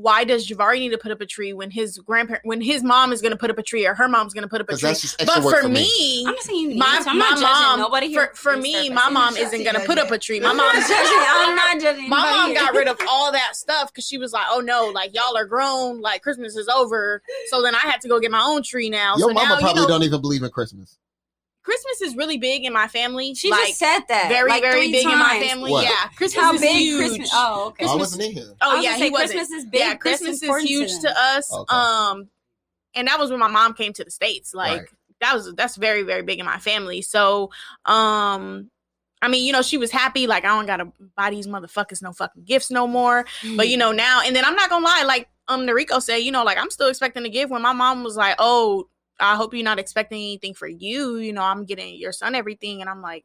why 0.00 0.24
does 0.24 0.48
Javari 0.48 0.78
need 0.78 0.90
to 0.90 0.98
put 0.98 1.12
up 1.12 1.20
a 1.20 1.26
tree 1.26 1.52
when 1.52 1.70
his 1.70 1.98
grandparent, 1.98 2.44
when 2.44 2.60
his 2.60 2.82
mom 2.82 3.12
is 3.12 3.20
going 3.20 3.32
to 3.32 3.36
put 3.36 3.50
up 3.50 3.58
a 3.58 3.62
tree 3.62 3.86
or 3.86 3.94
her 3.94 4.08
mom's 4.08 4.32
going 4.32 4.42
to 4.42 4.48
put 4.48 4.60
up 4.60 4.68
a 4.68 4.76
tree? 4.76 4.88
that's 4.88 5.02
just 5.02 5.20
extra 5.20 5.40
But 5.40 5.44
work 5.44 5.56
for 5.56 5.62
for 5.62 5.68
me. 5.68 5.82
me, 5.82 6.24
I'm 6.26 6.34
not 6.34 6.42
saying 6.42 6.70
you 6.72 6.76
my, 6.78 7.00
to. 7.02 7.10
I'm 7.10 7.18
my 7.18 7.30
not 7.30 7.38
judging 7.38 7.42
mom, 7.42 7.78
nobody 7.80 8.06
for, 8.14 8.20
here. 8.20 8.30
for 8.34 8.54
is 8.54 8.62
me, 8.62 8.88
my 8.88 9.08
mom 9.10 9.36
isn't 9.36 9.62
going 9.62 9.74
to 9.74 9.84
put 9.86 9.98
up 9.98 10.10
a 10.10 10.18
tree. 10.18 10.40
My 10.40 10.48
mom, 10.48 10.58
not 10.58 10.74
judging. 10.74 10.96
I'm 10.96 11.56
not 11.56 11.80
judging. 11.80 12.08
my 12.08 12.20
mom 12.30 12.50
here. 12.50 12.60
got 12.60 12.74
rid 12.74 12.88
of 12.88 12.98
all 13.08 13.30
that 13.32 13.56
stuff 13.56 13.92
because 13.92 14.06
she 14.06 14.18
was 14.18 14.32
like, 14.32 14.46
"Oh 14.50 14.60
no, 14.60 14.86
like 14.94 15.14
y'all 15.14 15.36
are 15.36 15.44
grown, 15.46 16.00
like 16.00 16.22
Christmas 16.22 16.56
is 16.56 16.68
over." 16.68 17.22
So 17.48 17.62
then 17.62 17.74
I 17.74 17.80
had 17.80 18.00
to 18.02 18.08
go 18.08 18.18
get 18.20 18.30
my 18.30 18.42
own 18.42 18.62
tree 18.62 18.88
now. 18.90 19.16
Your 19.16 19.28
so 19.28 19.34
mama 19.34 19.48
now, 19.48 19.54
you 19.56 19.60
probably 19.60 19.82
know, 19.82 19.88
don't 19.88 20.02
even 20.02 20.20
believe 20.20 20.42
in 20.42 20.50
Christmas. 20.50 20.98
Christmas 21.62 22.00
is 22.00 22.16
really 22.16 22.38
big 22.38 22.64
in 22.64 22.72
my 22.72 22.88
family. 22.88 23.34
She 23.34 23.50
like, 23.50 23.68
just 23.68 23.78
said 23.78 24.00
that. 24.08 24.28
very, 24.28 24.48
like 24.48 24.62
very 24.62 24.84
three 24.84 24.92
big 24.92 25.04
in 25.04 25.18
my 25.18 25.40
family. 25.40 25.70
What? 25.70 25.84
Yeah, 25.84 26.08
Christmas 26.16 26.42
How 26.44 26.54
is 26.54 26.60
big 26.60 26.76
huge. 26.76 27.08
Christmas? 27.08 27.30
Oh, 27.34 27.66
okay. 27.68 27.86
I 27.86 27.94
wasn't 27.94 28.22
in 28.22 28.32
here. 28.32 28.54
Oh 28.62 28.76
was 28.76 28.84
yeah, 28.84 28.96
he 28.96 29.10
wasn't. 29.10 29.32
Christmas 29.32 29.50
is 29.50 29.66
big. 29.66 29.80
Yeah, 29.80 29.94
Christmas 29.94 30.36
is 30.36 30.42
important 30.42 30.68
to 30.68 30.74
huge 30.74 30.98
to 31.00 31.14
us. 31.16 31.52
Okay. 31.52 31.76
Um, 31.76 32.28
and 32.94 33.08
that 33.08 33.18
was 33.18 33.30
when 33.30 33.40
my 33.40 33.48
mom 33.48 33.74
came 33.74 33.92
to 33.92 34.04
the 34.04 34.10
states. 34.10 34.54
Like 34.54 34.80
Right. 34.80 34.88
that 35.20 35.34
was 35.34 35.52
that's 35.54 35.76
very 35.76 36.02
very 36.02 36.22
big 36.22 36.38
in 36.38 36.46
my 36.46 36.58
family. 36.58 37.02
So, 37.02 37.50
um. 37.84 38.70
I 39.22 39.28
mean, 39.28 39.44
you 39.44 39.52
know, 39.52 39.60
she 39.60 39.76
was 39.76 39.90
happy. 39.90 40.26
Like, 40.26 40.46
I 40.46 40.48
don't 40.48 40.64
gotta 40.64 40.90
buy 41.14 41.28
these 41.28 41.46
motherfuckers 41.46 42.00
no 42.00 42.10
fucking 42.14 42.44
gifts 42.44 42.70
no 42.70 42.86
more. 42.86 43.26
But 43.54 43.68
you 43.68 43.76
know, 43.76 43.92
now 43.92 44.22
and 44.24 44.34
then 44.34 44.46
I'm 44.46 44.54
not 44.54 44.70
gonna 44.70 44.82
lie. 44.82 45.02
Like, 45.06 45.28
um, 45.46 45.66
Noriko 45.66 46.00
said, 46.00 46.18
you 46.18 46.32
know, 46.32 46.42
like 46.42 46.56
I'm 46.56 46.70
still 46.70 46.88
expecting 46.88 47.24
to 47.24 47.28
give. 47.28 47.50
When 47.50 47.60
my 47.60 47.74
mom 47.74 48.02
was 48.02 48.16
like, 48.16 48.36
"Oh, 48.38 48.88
I 49.20 49.36
hope 49.36 49.54
you're 49.54 49.62
not 49.64 49.78
expecting 49.78 50.18
anything 50.18 50.54
for 50.54 50.66
you." 50.68 51.16
You 51.16 51.32
know, 51.32 51.42
I'm 51.42 51.64
getting 51.64 51.94
your 51.96 52.12
son 52.12 52.34
everything, 52.34 52.80
and 52.80 52.88
I'm 52.90 53.02
like, 53.02 53.24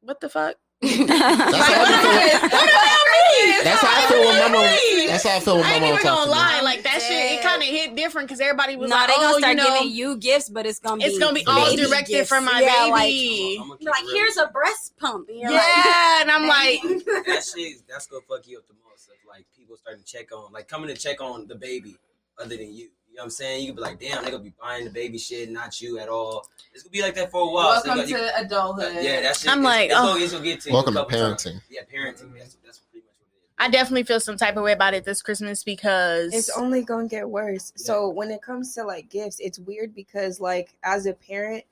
"What 0.00 0.20
the 0.20 0.28
fuck?" 0.28 0.56
That's 0.80 1.10
how 1.10 1.82
I 1.82 2.40
feel. 2.40 3.64
That's 3.64 3.80
how 3.82 3.88
I 3.90 4.06
feel 4.08 4.20
when 4.20 4.38
my 4.38 4.48
mom. 4.48 5.08
That's 5.08 5.24
how 5.24 5.36
I 5.36 5.40
feel 5.40 5.56
when 5.56 5.64
I 5.64 5.68
my 5.68 5.74
ain't 5.74 5.80
mom 5.82 5.90
even 5.94 6.02
talks 6.06 6.16
gonna 6.16 6.30
to 6.30 6.36
me. 6.36 6.36
lie, 6.36 6.60
like 6.62 6.82
that 6.84 7.02
shit. 7.02 7.32
It 7.38 7.42
kind 7.42 7.62
of 7.62 7.68
hit 7.68 7.96
different 7.96 8.28
because 8.28 8.40
everybody 8.40 8.76
was 8.76 8.88
no, 8.90 8.96
like, 8.96 9.08
they 9.08 9.14
gonna 9.14 9.34
"Oh, 9.34 9.38
start 9.38 9.56
you 9.56 9.62
know, 9.62 9.74
giving 9.80 9.92
you 9.92 10.16
gifts, 10.18 10.48
but 10.48 10.66
it's 10.66 10.78
gonna 10.78 10.98
be 10.98 11.04
it's 11.04 11.18
gonna 11.18 11.34
be 11.34 11.44
all 11.46 11.74
directed 11.74 12.06
gifts. 12.12 12.28
for 12.28 12.40
my 12.40 12.60
yeah, 12.60 12.90
baby." 12.94 13.56
Oh, 13.58 13.62
I'm 13.62 13.68
Like, 13.70 13.80
like 13.84 14.04
here's 14.12 14.36
a 14.36 14.46
breast 14.48 14.96
pump. 14.98 15.28
And 15.28 15.38
you're 15.40 15.50
yeah, 15.50 16.22
and 16.22 16.30
I'm 16.30 16.46
like, 16.56 16.80
that 17.26 17.42
shit 17.44 17.82
that's 17.88 18.06
gonna 18.06 18.22
fuck 18.28 18.46
you 18.46 18.58
up 18.58 18.66
the 18.68 18.74
most. 18.88 19.08
Of, 19.08 19.14
like 19.28 19.46
people 19.56 19.76
starting 19.76 20.02
to 20.04 20.08
check 20.10 20.32
on, 20.32 20.52
like 20.52 20.68
coming 20.68 20.88
to 20.88 20.96
check 20.96 21.20
on 21.20 21.46
the 21.48 21.54
baby 21.56 21.96
other 22.38 22.56
than 22.56 22.72
you. 22.74 22.88
You 23.18 23.22
know 23.22 23.24
what 23.24 23.26
I'm 23.26 23.30
saying? 23.32 23.60
You 23.62 23.66
could 23.72 23.76
be 23.78 23.82
like, 23.82 23.98
damn, 23.98 24.24
they 24.24 24.30
gonna 24.30 24.44
be 24.44 24.54
buying 24.62 24.84
the 24.84 24.92
baby 24.92 25.18
shit, 25.18 25.50
not 25.50 25.80
you 25.80 25.98
at 25.98 26.08
all. 26.08 26.46
It's 26.72 26.84
gonna 26.84 26.92
be 26.92 27.02
like 27.02 27.16
that 27.16 27.32
for 27.32 27.48
a 27.48 27.52
while. 27.52 27.80
So 27.82 27.90
you 27.92 27.96
Welcome 27.96 28.16
got- 28.16 28.30
to 28.30 28.40
adulthood. 28.46 28.94
yeah, 29.02 29.22
that 29.22 29.36
shit. 29.36 29.50
I'm 29.50 29.58
it's- 29.58 29.64
like, 29.64 29.90
it's 29.90 29.98
oh. 29.98 30.16
it's 30.22 30.32
gonna 30.32 30.44
get 30.44 30.60
to 30.60 30.72
Welcome 30.72 30.94
to 30.94 31.00
couple 31.00 31.18
times. 31.18 31.42
parenting. 31.44 31.60
Yeah, 31.68 31.80
parenting. 31.92 32.32
That's, 32.38 32.56
that's 32.64 32.78
pretty 32.78 33.04
much 33.04 33.16
what 33.18 33.26
it 33.32 33.42
is. 33.42 33.58
I 33.58 33.70
definitely 33.70 34.04
feel 34.04 34.20
some 34.20 34.36
type 34.36 34.56
of 34.56 34.62
way 34.62 34.70
about 34.70 34.94
it 34.94 35.04
this 35.04 35.20
Christmas 35.20 35.64
because 35.64 36.32
it's 36.32 36.48
only 36.56 36.84
gonna 36.84 37.08
get 37.08 37.28
worse. 37.28 37.72
Yeah. 37.76 37.86
So 37.86 38.08
when 38.08 38.30
it 38.30 38.40
comes 38.40 38.72
to 38.76 38.84
like 38.84 39.10
gifts, 39.10 39.40
it's 39.40 39.58
weird 39.58 39.96
because 39.96 40.38
like 40.38 40.76
as 40.84 41.06
a 41.06 41.12
parent, 41.12 41.64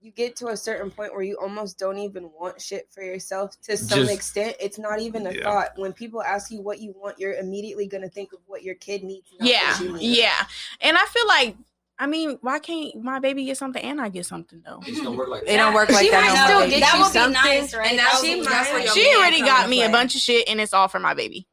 you 0.00 0.12
get 0.12 0.36
to 0.36 0.48
a 0.48 0.56
certain 0.56 0.90
point 0.90 1.12
where 1.12 1.22
you 1.24 1.36
almost 1.40 1.78
don't 1.78 1.98
even 1.98 2.30
want 2.38 2.60
shit 2.60 2.88
for 2.90 3.02
yourself 3.02 3.60
to 3.62 3.76
some 3.76 4.00
Just- 4.00 4.12
extent. 4.12 4.56
It's 4.60 4.78
not 4.78 5.00
even 5.00 5.26
a 5.26 5.32
Yeah. 5.32 5.42
thought. 5.42 5.70
When 5.76 5.92
people 5.92 6.22
ask 6.22 6.50
you 6.52 6.60
what 6.60 6.78
you 6.80 6.94
want, 6.96 7.18
you're 7.18 7.34
immediately 7.34 7.86
gonna 7.88 8.08
think 8.08 8.32
of 8.32 8.38
what 8.46 8.62
your 8.62 8.76
kid 8.76 9.02
needs. 9.02 9.28
yeah, 9.40 9.76
need. 9.80 10.00
yeah, 10.16 10.46
and 10.80 10.96
I 10.96 11.04
feel 11.06 11.26
like, 11.26 11.56
I 11.98 12.06
mean, 12.06 12.38
why 12.42 12.60
can't 12.60 12.94
my 13.02 13.18
baby 13.18 13.44
get 13.44 13.56
something 13.58 13.82
and 13.82 14.00
I 14.00 14.08
get 14.08 14.24
something 14.24 14.62
though? 14.64 14.78
It 14.86 14.90
just 14.92 15.02
don't 15.02 15.16
work 15.16 15.28
like 15.30 15.42
It 15.48 15.56
don't 15.56 15.74
work 15.74 15.88
like 15.90 16.04
she 16.04 16.10
that 16.12 16.20
might 16.24 16.34
no 16.34 16.44
still 16.60 16.70
get 16.70 16.80
That 16.80 16.92
you 16.94 17.00
would 17.00 17.06
be 17.08 17.12
something, 17.12 17.32
nice, 17.32 17.74
right? 17.74 17.90
and 17.90 17.98
That 17.98 18.12
now 18.14 18.20
she 18.20 18.34
be 18.36 18.42
that's 18.44 18.68
where 18.70 18.78
nice. 18.84 18.94
your 18.96 19.04
She 19.04 19.16
already 19.16 19.40
got 19.40 19.68
me 19.68 19.82
a 19.82 19.88
bunch 19.90 20.14
of 20.14 20.20
shit, 20.20 20.48
and 20.48 20.60
it's 20.60 20.72
all 20.72 20.86
for 20.86 21.00
my 21.00 21.14
baby. 21.14 21.48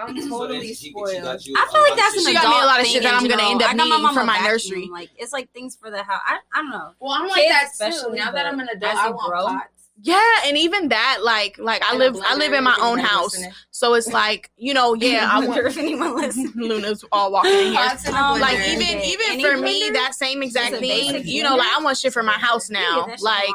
I'm 0.00 0.20
So 0.22 0.28
totally 0.28 0.68
she- 0.68 0.74
she 0.74 0.90
spoiled. 0.90 1.22
got 1.22 1.46
you 1.46 1.54
I 1.56 1.64
a 1.64 1.72
feel 1.72 1.80
like 1.82 1.90
lot 1.90 1.90
of 1.90 1.96
that's 1.98 2.14
shit. 2.14 2.22
an 2.22 2.28
She 2.28 2.34
got 2.34 2.48
me 2.50 2.60
a 2.62 2.66
lot 2.66 2.80
of 2.80 2.84
thing 2.86 2.92
shit 2.94 3.02
that 3.02 3.14
I'm 3.14 3.22
gonna 3.22 3.30
general. 3.36 3.50
end 3.52 3.62
up 3.62 3.70
I 3.70 3.74
my 3.74 3.84
needing 3.84 4.08
for 4.08 4.24
my 4.24 4.32
vacuum. 4.34 4.44
nursery. 4.52 4.88
Like 4.92 5.10
it's 5.16 5.32
like 5.32 5.50
things 5.52 5.76
for 5.76 5.90
the 5.90 6.02
house. 6.02 6.20
I, 6.26 6.38
I 6.54 6.62
don't 6.62 6.70
know. 6.70 6.90
Well, 7.00 7.12
I'm 7.12 7.26
like 7.28 7.42
Kids 7.42 7.78
that 7.78 7.90
too. 7.90 7.96
especially, 7.98 8.18
Now 8.18 8.30
that 8.32 8.46
I'm 8.46 8.60
an 8.60 8.66
but 8.66 8.76
adult, 8.76 8.96
I 8.96 9.10
want 9.10 9.28
grow- 9.28 9.46
pots. 9.46 9.64
Yeah, 10.00 10.22
and 10.44 10.56
even 10.56 10.90
that, 10.90 11.22
like, 11.24 11.58
like 11.58 11.82
I 11.84 11.90
And 11.90 11.98
live, 11.98 12.16
I 12.24 12.36
live 12.36 12.52
in 12.52 12.62
my 12.62 12.78
own 12.80 13.00
house, 13.00 13.32
listening. 13.32 13.52
so 13.72 13.94
it's 13.94 14.06
like, 14.06 14.48
you 14.56 14.72
know, 14.72 14.94
yeah, 15.00 15.28
I 15.28 15.38
wonder 15.40 15.64
want 15.64 15.66
if 15.66 15.76
anyone 15.76 16.14
listens. 16.14 16.54
Luna's 16.54 17.04
all 17.10 17.32
walking 17.32 17.50
in 17.50 17.66
here. 17.72 17.74
Pots 17.74 18.06
and 18.06 18.14
a 18.14 18.18
Um, 18.20 18.40
like 18.40 18.60
even 18.68 18.86
blender. 18.86 19.04
even 19.04 19.26
Any 19.30 19.42
for 19.44 19.56
me 19.56 19.90
that 19.94 20.14
same 20.14 20.44
exact 20.44 20.76
thing 20.76 21.22
you 21.26 21.42
know 21.42 21.56
like 21.56 21.66
i 21.76 21.82
want 21.82 21.98
shit 21.98 22.12
for 22.12 22.22
my 22.22 22.30
house 22.34 22.70
now 22.70 23.06
that 23.06 23.20
like 23.22 23.48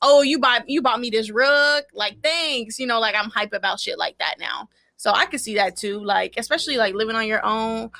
oh 0.00 0.22
you 0.22 0.38
bought 0.38 0.68
you 0.68 0.80
bought 0.80 1.00
me 1.00 1.10
this 1.10 1.30
rug 1.30 1.82
like 1.92 2.22
thanks 2.22 2.78
you 2.78 2.86
know 2.86 3.00
like 3.00 3.14
i'm 3.16 3.30
hype 3.30 3.52
about 3.52 3.80
shit 3.80 3.98
like 3.98 4.16
that 4.18 4.36
now 4.38 4.68
so 4.96 5.10
i 5.12 5.26
could 5.26 5.40
see 5.40 5.54
that 5.56 5.76
too 5.76 6.02
like 6.04 6.34
especially 6.36 6.76
like 6.76 6.94
living 6.94 7.16
on 7.16 7.26
your 7.26 7.44
own 7.44 7.90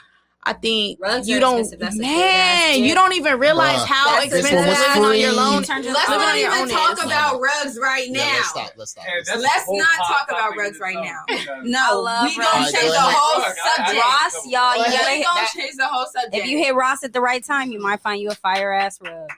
I 0.46 0.52
think 0.52 1.00
Rugs 1.00 1.26
you 1.26 1.40
don't, 1.40 1.60
expensive. 1.60 1.78
That's 1.80 1.96
a 1.96 2.00
man, 2.02 2.84
you 2.84 2.94
don't 2.94 3.14
even 3.14 3.38
realize 3.38 3.78
Bruh, 3.80 3.86
how 3.86 4.20
That's 4.20 4.30
a 4.34 4.36
expensive 4.40 4.50
good- 4.66 4.78
living 4.78 5.04
on 5.06 5.18
your 5.18 5.30
free. 5.30 5.38
own. 5.40 5.62
Turn 5.62 5.82
Let's 5.84 6.08
not 6.10 6.36
even 6.36 6.52
own 6.52 6.68
talk 6.68 6.98
is. 6.98 7.02
about 7.06 7.40
rugs 7.40 7.78
right 7.80 8.06
Yeah, 8.10 8.18
now. 8.18 8.32
let's 8.34 8.48
stop. 8.50 8.70
Let's 8.76 8.90
stop. 8.90 9.04
Hey, 9.04 9.12
Let's 9.16 9.30
that's. 9.30 9.42
Let's 9.42 9.68
not 9.70 10.06
talk 10.06 10.26
about 10.28 10.54
rugs 10.54 10.78
right 10.80 10.96
now. 10.96 11.22
No, 11.62 11.98
love 12.02 12.24
we 12.28 12.36
gonna 12.36 12.58
rugs. 12.60 12.72
change 12.72 12.90
the 12.92 13.00
whole 13.00 13.40
subject. 13.40 14.04
Ross, 14.04 14.34
y'all, 14.46 14.76
you 14.76 14.84
gotta 14.84 15.10
we 15.12 15.16
hit 15.16 15.24
gonna 15.24 15.40
that. 15.40 15.52
change 15.56 15.76
the 15.78 15.86
whole 15.88 16.06
subject. 16.12 16.34
If 16.34 16.44
you 16.44 16.58
hit 16.58 16.74
Ross 16.74 17.02
at 17.04 17.14
the 17.14 17.22
right 17.22 17.42
time, 17.42 17.72
you 17.72 17.80
might 17.80 18.00
find 18.02 18.20
you 18.20 18.28
a 18.28 18.34
fire 18.34 18.70
ass 18.70 19.00
rug. 19.00 19.30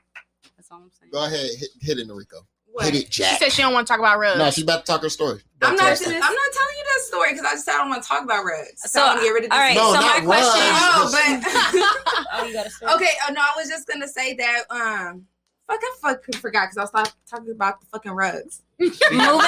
That's 0.57 0.69
all 0.73 0.79
I'm 0.79 0.91
saying. 0.99 1.13
Go 1.13 1.25
ahead, 1.25 1.39
hit, 1.57 1.69
hit 1.83 1.99
it, 2.01 2.09
Enrico. 2.11 2.39
What? 2.77 2.93
Hit 2.93 3.05
it, 3.07 3.13
She 3.13 3.23
said 3.23 3.51
she 3.53 3.63
don't 3.63 3.73
want 3.73 3.87
to 3.87 3.91
talk 3.91 4.01
about 4.01 4.19
rugs. 4.19 4.39
No, 4.39 4.51
she's 4.51 4.65
about 4.65 4.85
to 4.85 4.93
talk 4.93 5.01
her 5.01 5.09
story. 5.09 5.41
I'm 5.63 5.75
not. 5.77 5.97
to 5.97 6.05
I'm 6.05 6.13
not 6.13 6.21
telling 6.21 6.77
you 6.79 6.85
that 6.85 7.01
story 7.07 7.33
because 7.33 7.47
I 7.47 7.53
just 7.53 7.65
said 7.65 7.75
I 7.75 7.79
don't 7.79 7.89
want 7.89 8.03
to 8.03 8.09
talk 8.09 8.23
about 8.23 8.45
rugs. 8.45 8.83
So, 8.83 8.89
So, 8.89 9.03
I 9.03 9.07
want 9.07 9.21
to 9.21 9.25
get 9.25 9.31
rid 9.31 9.45
of 9.45 9.51
this. 9.51 9.57
all 9.57 9.65
right, 9.65 9.75
No, 9.75 9.95
so 9.95 10.01
not 10.01 10.25
my 10.25 10.27
question. 10.27 10.61
rugs. 10.61 10.85
Oh, 10.95 11.81
but 12.13 12.27
Oh, 12.43 12.47
you 12.47 12.53
got 12.53 12.67
a 12.67 12.95
okay. 12.97 13.11
Oh 13.27 13.33
no, 13.33 13.41
I 13.41 13.53
was 13.57 13.69
just 13.71 13.89
gonna 13.89 14.07
say 14.07 14.35
that. 14.35 14.65
Um, 14.71 15.25
fuck, 15.67 15.81
I 15.83 15.93
fucking 16.03 16.39
forgot 16.39 16.69
because 16.69 16.77
I 16.77 16.99
was 17.01 17.11
talking 17.31 17.51
about 17.51 17.81
the 17.81 17.87
fucking 17.87 18.13
rugs. 18.13 18.63
Moving 18.79 19.01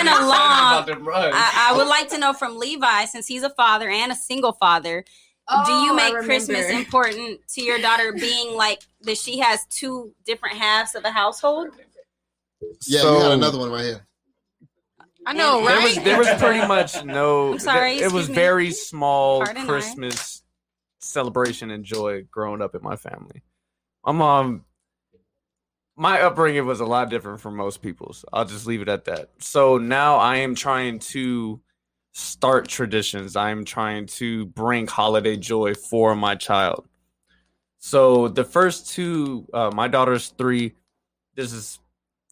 along, 0.08 0.88
I, 0.88 1.68
I 1.70 1.74
would 1.76 1.86
like 1.86 2.08
to 2.08 2.18
know 2.18 2.32
from 2.32 2.56
Levi, 2.58 3.04
since 3.04 3.26
he's 3.26 3.42
a 3.42 3.50
father 3.50 3.90
and 3.90 4.10
a 4.10 4.14
single 4.14 4.52
father, 4.52 5.04
do 5.66 5.72
you 5.72 5.90
Oh, 5.92 5.94
make 5.94 6.14
Christmas 6.24 6.68
important 6.70 7.40
to 7.48 7.62
your 7.62 7.78
daughter 7.78 8.12
being 8.12 8.54
like 8.56 8.80
that 9.02 9.18
she 9.18 9.38
has 9.38 9.66
two 9.66 10.14
different 10.24 10.56
halves 10.56 10.94
of 10.94 11.02
the 11.02 11.10
household? 11.10 11.68
Yeah, 12.86 13.00
so 13.00 13.14
you 13.16 13.22
got 13.22 13.32
another 13.32 13.58
one 13.58 13.70
right 13.70 13.84
here. 13.84 14.06
I 15.26 15.32
know, 15.34 15.58
And- 15.58 15.66
there 15.68 15.76
right? 15.76 15.84
was 15.96 16.04
there 16.04 16.18
was 16.18 16.28
pretty 16.42 16.66
much 16.66 17.04
no. 17.04 17.52
I'm 17.52 17.58
sorry, 17.58 17.96
it 17.98 18.12
was 18.12 18.28
me. 18.28 18.34
very 18.34 18.70
small 18.70 19.44
Pardon, 19.44 19.62
I- 19.62 19.66
Christmas 19.66 20.42
celebration 21.00 21.70
and 21.70 21.84
joy 21.84 22.22
growing 22.30 22.62
up 22.62 22.74
in 22.74 22.82
my 22.82 22.96
family. 22.96 23.42
My 24.04 24.12
mom, 24.12 24.64
my 25.96 26.20
upbringing 26.22 26.64
was 26.66 26.80
a 26.80 26.86
lot 26.86 27.10
different 27.10 27.40
from 27.40 27.56
most 27.56 27.82
people's. 27.82 28.24
I'll 28.32 28.44
just 28.46 28.66
leave 28.66 28.80
it 28.82 28.88
at 28.88 29.04
that. 29.04 29.30
So 29.38 29.78
now 29.78 30.16
I 30.16 30.36
am 30.36 30.54
trying 30.54 30.98
to 31.00 31.60
start 32.12 32.68
traditions. 32.68 33.36
I 33.36 33.50
am 33.50 33.64
trying 33.64 34.06
to 34.06 34.46
bring 34.46 34.86
holiday 34.86 35.36
joy 35.36 35.74
for 35.74 36.16
my 36.16 36.34
child. 36.36 36.88
So 37.78 38.28
the 38.28 38.44
first 38.44 38.90
two, 38.90 39.46
uh, 39.52 39.70
my 39.74 39.88
daughter's 39.88 40.28
three. 40.38 40.74
This 41.34 41.52
is 41.52 41.78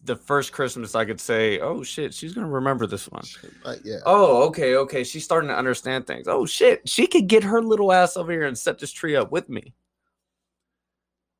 the 0.07 0.15
first 0.15 0.51
Christmas 0.51 0.95
I 0.95 1.05
could 1.05 1.19
say, 1.19 1.59
oh 1.59 1.83
shit, 1.83 2.13
she's 2.13 2.33
gonna 2.33 2.47
remember 2.47 2.87
this 2.87 3.07
one. 3.11 3.23
Right, 3.65 3.79
yeah. 3.83 3.97
Oh, 4.05 4.43
okay, 4.47 4.75
okay. 4.75 5.03
She's 5.03 5.23
starting 5.23 5.49
to 5.49 5.57
understand 5.57 6.07
things. 6.07 6.27
Oh 6.27 6.45
shit, 6.45 6.87
she 6.89 7.05
could 7.05 7.27
get 7.27 7.43
her 7.43 7.61
little 7.61 7.91
ass 7.91 8.17
over 8.17 8.31
here 8.31 8.45
and 8.45 8.57
set 8.57 8.79
this 8.79 8.91
tree 8.91 9.15
up 9.15 9.31
with 9.31 9.49
me. 9.49 9.73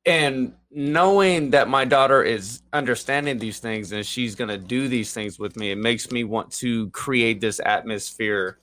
And 0.06 0.54
knowing 0.70 1.50
that 1.50 1.68
my 1.68 1.84
daughter 1.84 2.22
is 2.22 2.62
understanding 2.72 3.38
these 3.38 3.58
things 3.58 3.90
and 3.92 4.06
she's 4.06 4.34
gonna 4.34 4.58
do 4.58 4.86
these 4.86 5.12
things 5.12 5.38
with 5.38 5.56
me, 5.56 5.72
it 5.72 5.78
makes 5.78 6.12
me 6.12 6.22
want 6.22 6.52
to 6.52 6.90
create 6.90 7.40
this 7.40 7.60
atmosphere 7.64 8.58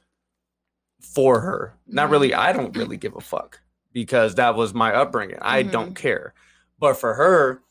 for 1.02 1.42
her. 1.42 1.76
Not 1.88 2.10
really, 2.10 2.30
mm-hmm. 2.30 2.40
I 2.40 2.54
don't 2.54 2.76
really 2.78 2.98
give 2.98 3.16
a 3.16 3.22
fuck 3.22 3.60
because 3.92 4.36
that 4.36 4.56
was 4.56 4.74
my 4.74 4.94
upbringing. 4.94 5.40
I 5.42 5.64
don't 5.64 5.88
mm-hmm. 5.88 5.94
care. 5.94 6.34
But 6.80 6.98
for 6.98 7.14
her, 7.14 7.62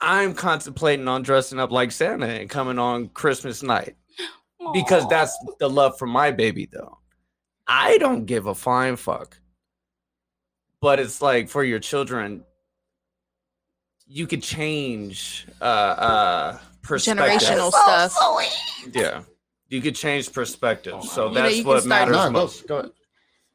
I'm 0.00 0.34
contemplating 0.34 1.08
on 1.08 1.22
dressing 1.22 1.58
up 1.58 1.70
like 1.70 1.92
Santa 1.92 2.26
and 2.26 2.48
coming 2.50 2.78
on 2.78 3.08
Christmas 3.08 3.62
night. 3.62 3.96
Because 4.72 5.08
that's 5.08 5.36
the 5.58 5.68
love 5.68 5.98
for 5.98 6.06
my 6.06 6.30
baby 6.30 6.68
though. 6.70 6.98
I 7.66 7.98
don't 7.98 8.24
give 8.26 8.46
a 8.46 8.54
fine 8.54 8.96
fuck. 8.96 9.38
But 10.80 10.98
it's 11.00 11.20
like 11.22 11.48
for 11.48 11.64
your 11.64 11.78
children 11.80 12.44
you 14.06 14.26
could 14.26 14.42
change 14.42 15.46
uh 15.60 15.64
uh 15.64 16.58
perspective. 16.82 17.24
Generational 17.40 17.70
stuff. 17.70 18.16
yeah. 18.92 19.22
You 19.68 19.80
could 19.80 19.94
change 19.94 20.32
perspective. 20.32 21.02
So 21.04 21.28
You 21.28 21.34
that's 21.34 21.56
you 21.58 21.64
what 21.64 21.86
matters 21.86 22.16
Nah, 22.16 22.30
most. 22.30 22.66
go 22.66 22.78
ahead. 22.78 22.90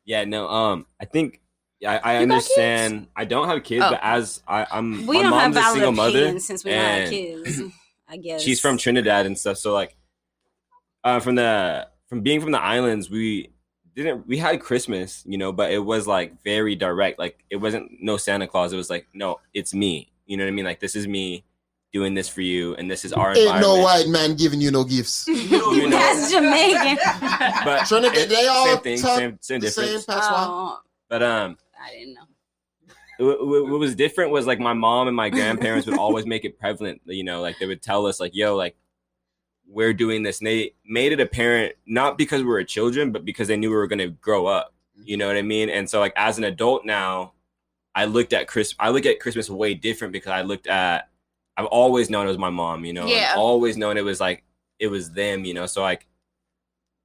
Yeah, 0.05 0.23
no. 0.23 0.47
Um, 0.47 0.85
I 0.99 1.05
think 1.05 1.41
yeah, 1.79 1.99
I, 2.03 2.13
I 2.13 2.17
understand. 2.17 3.07
I 3.15 3.25
don't 3.25 3.47
have 3.47 3.63
kids, 3.63 3.83
Oh. 3.85 3.91
but 3.91 3.99
as 4.01 4.41
I, 4.47 4.65
I'm, 4.71 5.05
We 5.05 5.17
my 5.17 5.23
don't 5.23 5.33
have 5.33 5.53
mom's 5.53 5.57
a 5.57 5.71
single 5.71 5.91
mother. 5.91 6.39
since 6.39 6.63
we 6.63 6.71
don't 6.71 6.81
have 6.81 7.09
kids. 7.09 7.61
I 8.07 8.17
guess 8.17 8.41
She's 8.43 8.59
from 8.59 8.77
Trinidad 8.77 9.25
and 9.25 9.37
stuff. 9.37 9.57
So 9.57 9.73
like, 9.73 9.95
uh, 11.03 11.19
from 11.19 11.35
the 11.35 11.87
from 12.07 12.21
being 12.21 12.39
from 12.41 12.51
the 12.51 12.61
islands, 12.61 13.09
we 13.09 13.49
didn't 13.95 14.27
we 14.27 14.37
had 14.37 14.59
Christmas, 14.61 15.23
you 15.25 15.37
know, 15.37 15.51
but 15.51 15.71
it 15.71 15.79
was 15.79 16.05
like 16.07 16.41
very 16.43 16.75
direct. 16.75 17.17
Like 17.19 17.43
it 17.49 17.57
wasn't 17.57 17.91
no 18.01 18.17
Santa 18.17 18.47
Claus. 18.47 18.73
It 18.73 18.77
was 18.77 18.89
like 18.89 19.07
no, 19.13 19.39
it's 19.53 19.73
me. 19.73 20.11
You 20.27 20.37
know 20.37 20.43
what 20.43 20.49
I 20.49 20.51
mean? 20.51 20.65
Like 20.65 20.79
this 20.79 20.95
is 20.95 21.07
me 21.07 21.45
doing 21.93 22.13
this 22.13 22.27
for 22.27 22.41
you, 22.41 22.75
and 22.75 22.89
this 22.91 23.05
is 23.05 23.13
our 23.13 23.35
Ain't 23.35 23.61
no 23.61 23.79
white 23.79 24.07
man 24.07 24.35
giving 24.35 24.59
you 24.61 24.69
no 24.71 24.83
gifts. 24.83 25.27
You 25.75 25.89
know, 25.89 25.97
That's 25.97 26.31
Jamaican. 26.31 26.97
but 27.63 27.85
Trinidad, 27.87 28.29
they 28.29 28.47
all 28.47 28.65
same 28.67 28.77
thing, 28.79 28.99
talk 29.01 29.17
same 29.17 29.37
same 29.41 29.59
the 29.61 29.69
same 29.71 29.99
Oh, 30.09 30.79
But 31.09 31.23
um, 31.23 31.57
I 31.85 31.91
didn't 31.91 32.13
know. 32.15 32.21
what, 33.19 33.79
was 33.79 33.95
different 33.95 34.31
was 34.31 34.45
like 34.47 34.59
my 34.59 34.73
mom 34.73 35.07
and 35.07 35.15
my 35.15 35.29
grandparents 35.29 35.87
would 35.87 35.97
always 35.97 36.25
make 36.25 36.43
it 36.45 36.59
prevalent 36.59 37.01
you 37.05 37.23
know 37.23 37.41
like 37.41 37.57
they 37.59 37.65
would 37.65 37.81
tell 37.81 38.05
us 38.05 38.19
like 38.19 38.35
yo 38.35 38.55
like 38.55 38.75
we're 39.67 39.93
doing 39.93 40.21
this 40.21 40.39
and 40.39 40.47
they 40.47 40.73
made 40.85 41.11
it 41.11 41.19
apparent 41.19 41.73
not 41.87 42.17
because 42.17 42.41
we 42.41 42.47
were 42.47 42.63
children 42.63 43.11
but 43.11 43.23
because 43.25 43.47
they 43.47 43.55
knew 43.57 43.69
we 43.69 43.75
were 43.75 43.87
going 43.87 43.99
to 43.99 44.09
grow 44.09 44.45
up 44.47 44.73
you 45.03 45.15
know 45.17 45.27
what 45.27 45.37
i 45.37 45.41
mean 45.41 45.69
and 45.69 45.89
so 45.89 45.99
like 45.99 46.13
as 46.15 46.37
an 46.37 46.43
adult 46.43 46.85
now 46.85 47.31
i 47.95 48.03
looked 48.05 48.33
at 48.33 48.47
chris 48.47 48.75
i 48.79 48.89
look 48.89 49.05
at 49.05 49.19
christmas 49.19 49.49
way 49.49 49.73
different 49.73 50.11
because 50.11 50.31
i 50.31 50.41
looked 50.41 50.67
at 50.67 51.09
i've 51.57 51.65
always 51.67 52.09
known 52.09 52.25
it 52.25 52.29
was 52.29 52.37
my 52.37 52.49
mom 52.49 52.83
you 52.85 52.93
know 52.93 53.07
Yeah. 53.07 53.29
I've 53.31 53.37
always 53.39 53.77
known 53.77 53.97
it 53.97 54.03
was 54.03 54.19
like 54.19 54.43
it 54.77 54.87
was 54.87 55.11
them 55.11 55.45
you 55.45 55.53
know 55.53 55.65
so 55.67 55.81
like 55.81 56.05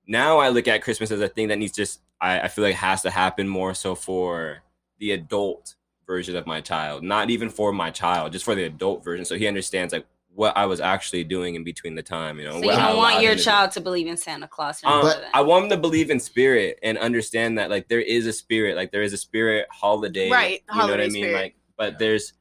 now 0.06 0.38
i 0.38 0.48
look 0.48 0.66
at 0.68 0.82
christmas 0.82 1.10
as 1.12 1.20
a 1.20 1.28
thing 1.28 1.48
that 1.48 1.58
needs 1.58 1.72
just 1.72 2.00
i, 2.20 2.40
I 2.40 2.48
feel 2.48 2.64
like 2.64 2.74
has 2.74 3.02
to 3.02 3.10
happen 3.10 3.46
more 3.48 3.74
so 3.74 3.94
for 3.94 4.62
the 5.00 5.10
adult 5.12 5.74
version 6.06 6.36
of 6.36 6.46
my 6.46 6.60
child 6.60 7.02
not 7.02 7.30
even 7.30 7.48
for 7.50 7.72
my 7.72 7.90
child 7.90 8.32
just 8.32 8.44
for 8.44 8.54
the 8.54 8.64
adult 8.64 9.02
version 9.04 9.24
so 9.24 9.36
he 9.36 9.46
understands 9.46 9.92
like 9.92 10.06
what 10.32 10.56
I 10.56 10.64
was 10.66 10.80
actually 10.80 11.24
doing 11.24 11.56
in 11.56 11.64
between 11.64 11.96
the 11.96 12.04
time. 12.04 12.38
You 12.38 12.44
know, 12.44 12.60
So 12.60 12.66
what 12.66 12.76
you 12.76 12.80
I 12.80 12.88
don't 12.90 12.96
want 12.96 13.20
your 13.20 13.32
him 13.32 13.38
to 13.38 13.42
do. 13.44 13.50
child 13.50 13.70
to 13.72 13.80
believe 13.80 14.06
in 14.06 14.16
Santa 14.16 14.46
Claus. 14.46 14.80
Um, 14.84 15.02
but. 15.02 15.24
I 15.34 15.40
want 15.40 15.64
them 15.68 15.70
to 15.70 15.76
believe 15.76 16.08
in 16.08 16.20
spirit 16.20 16.78
and 16.84 16.96
understand 16.98 17.58
that 17.58 17.68
like 17.68 17.88
there 17.88 18.00
is 18.00 18.26
a 18.26 18.32
spirit, 18.32 18.76
like 18.76 18.92
there 18.92 19.02
is 19.02 19.12
a 19.12 19.16
spirit 19.16 19.66
holiday, 19.72 20.30
Right, 20.30 20.62
You 20.72 20.78
know 20.82 20.86
what 20.88 21.00
I 21.00 21.08
mean? 21.08 21.24
spirit. 21.24 21.32
Like, 21.34 21.56
but 21.76 21.98
there's, 21.98 22.32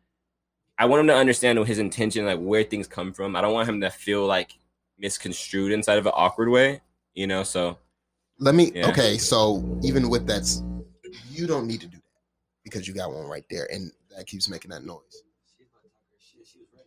I 0.77 0.85
want 0.85 1.01
him 1.01 1.07
to 1.07 1.15
understand 1.15 1.57
his 1.65 1.79
intention, 1.79 2.25
like 2.25 2.39
where 2.39 2.63
things 2.63 2.87
come 2.87 3.11
from. 3.11 3.35
I 3.35 3.41
don't 3.41 3.53
want 3.53 3.67
him 3.67 3.81
to 3.81 3.89
feel 3.89 4.25
like 4.27 4.51
misconstrued 4.99 5.71
inside 5.71 5.97
of 5.97 6.05
an 6.05 6.13
awkward 6.15 6.49
way, 6.49 6.81
you 7.15 7.25
know. 7.25 7.41
So 7.41 7.79
Let 8.37 8.53
me. 8.53 8.71
Yeah. 8.75 8.89
Okay, 8.89 9.17
so 9.17 9.79
even 9.81 10.09
with 10.09 10.27
that, 10.27 10.47
you 11.31 11.47
don't 11.47 11.65
need 11.65 11.81
to 11.81 11.87
do 11.87 11.97
that 11.97 11.98
because 12.63 12.87
you 12.87 12.93
got 12.93 13.11
one 13.11 13.25
right 13.27 13.45
there, 13.49 13.67
and 13.71 13.91
that 14.15 14.27
keeps 14.27 14.49
making 14.49 14.71
that 14.71 14.83
noise. 14.83 15.23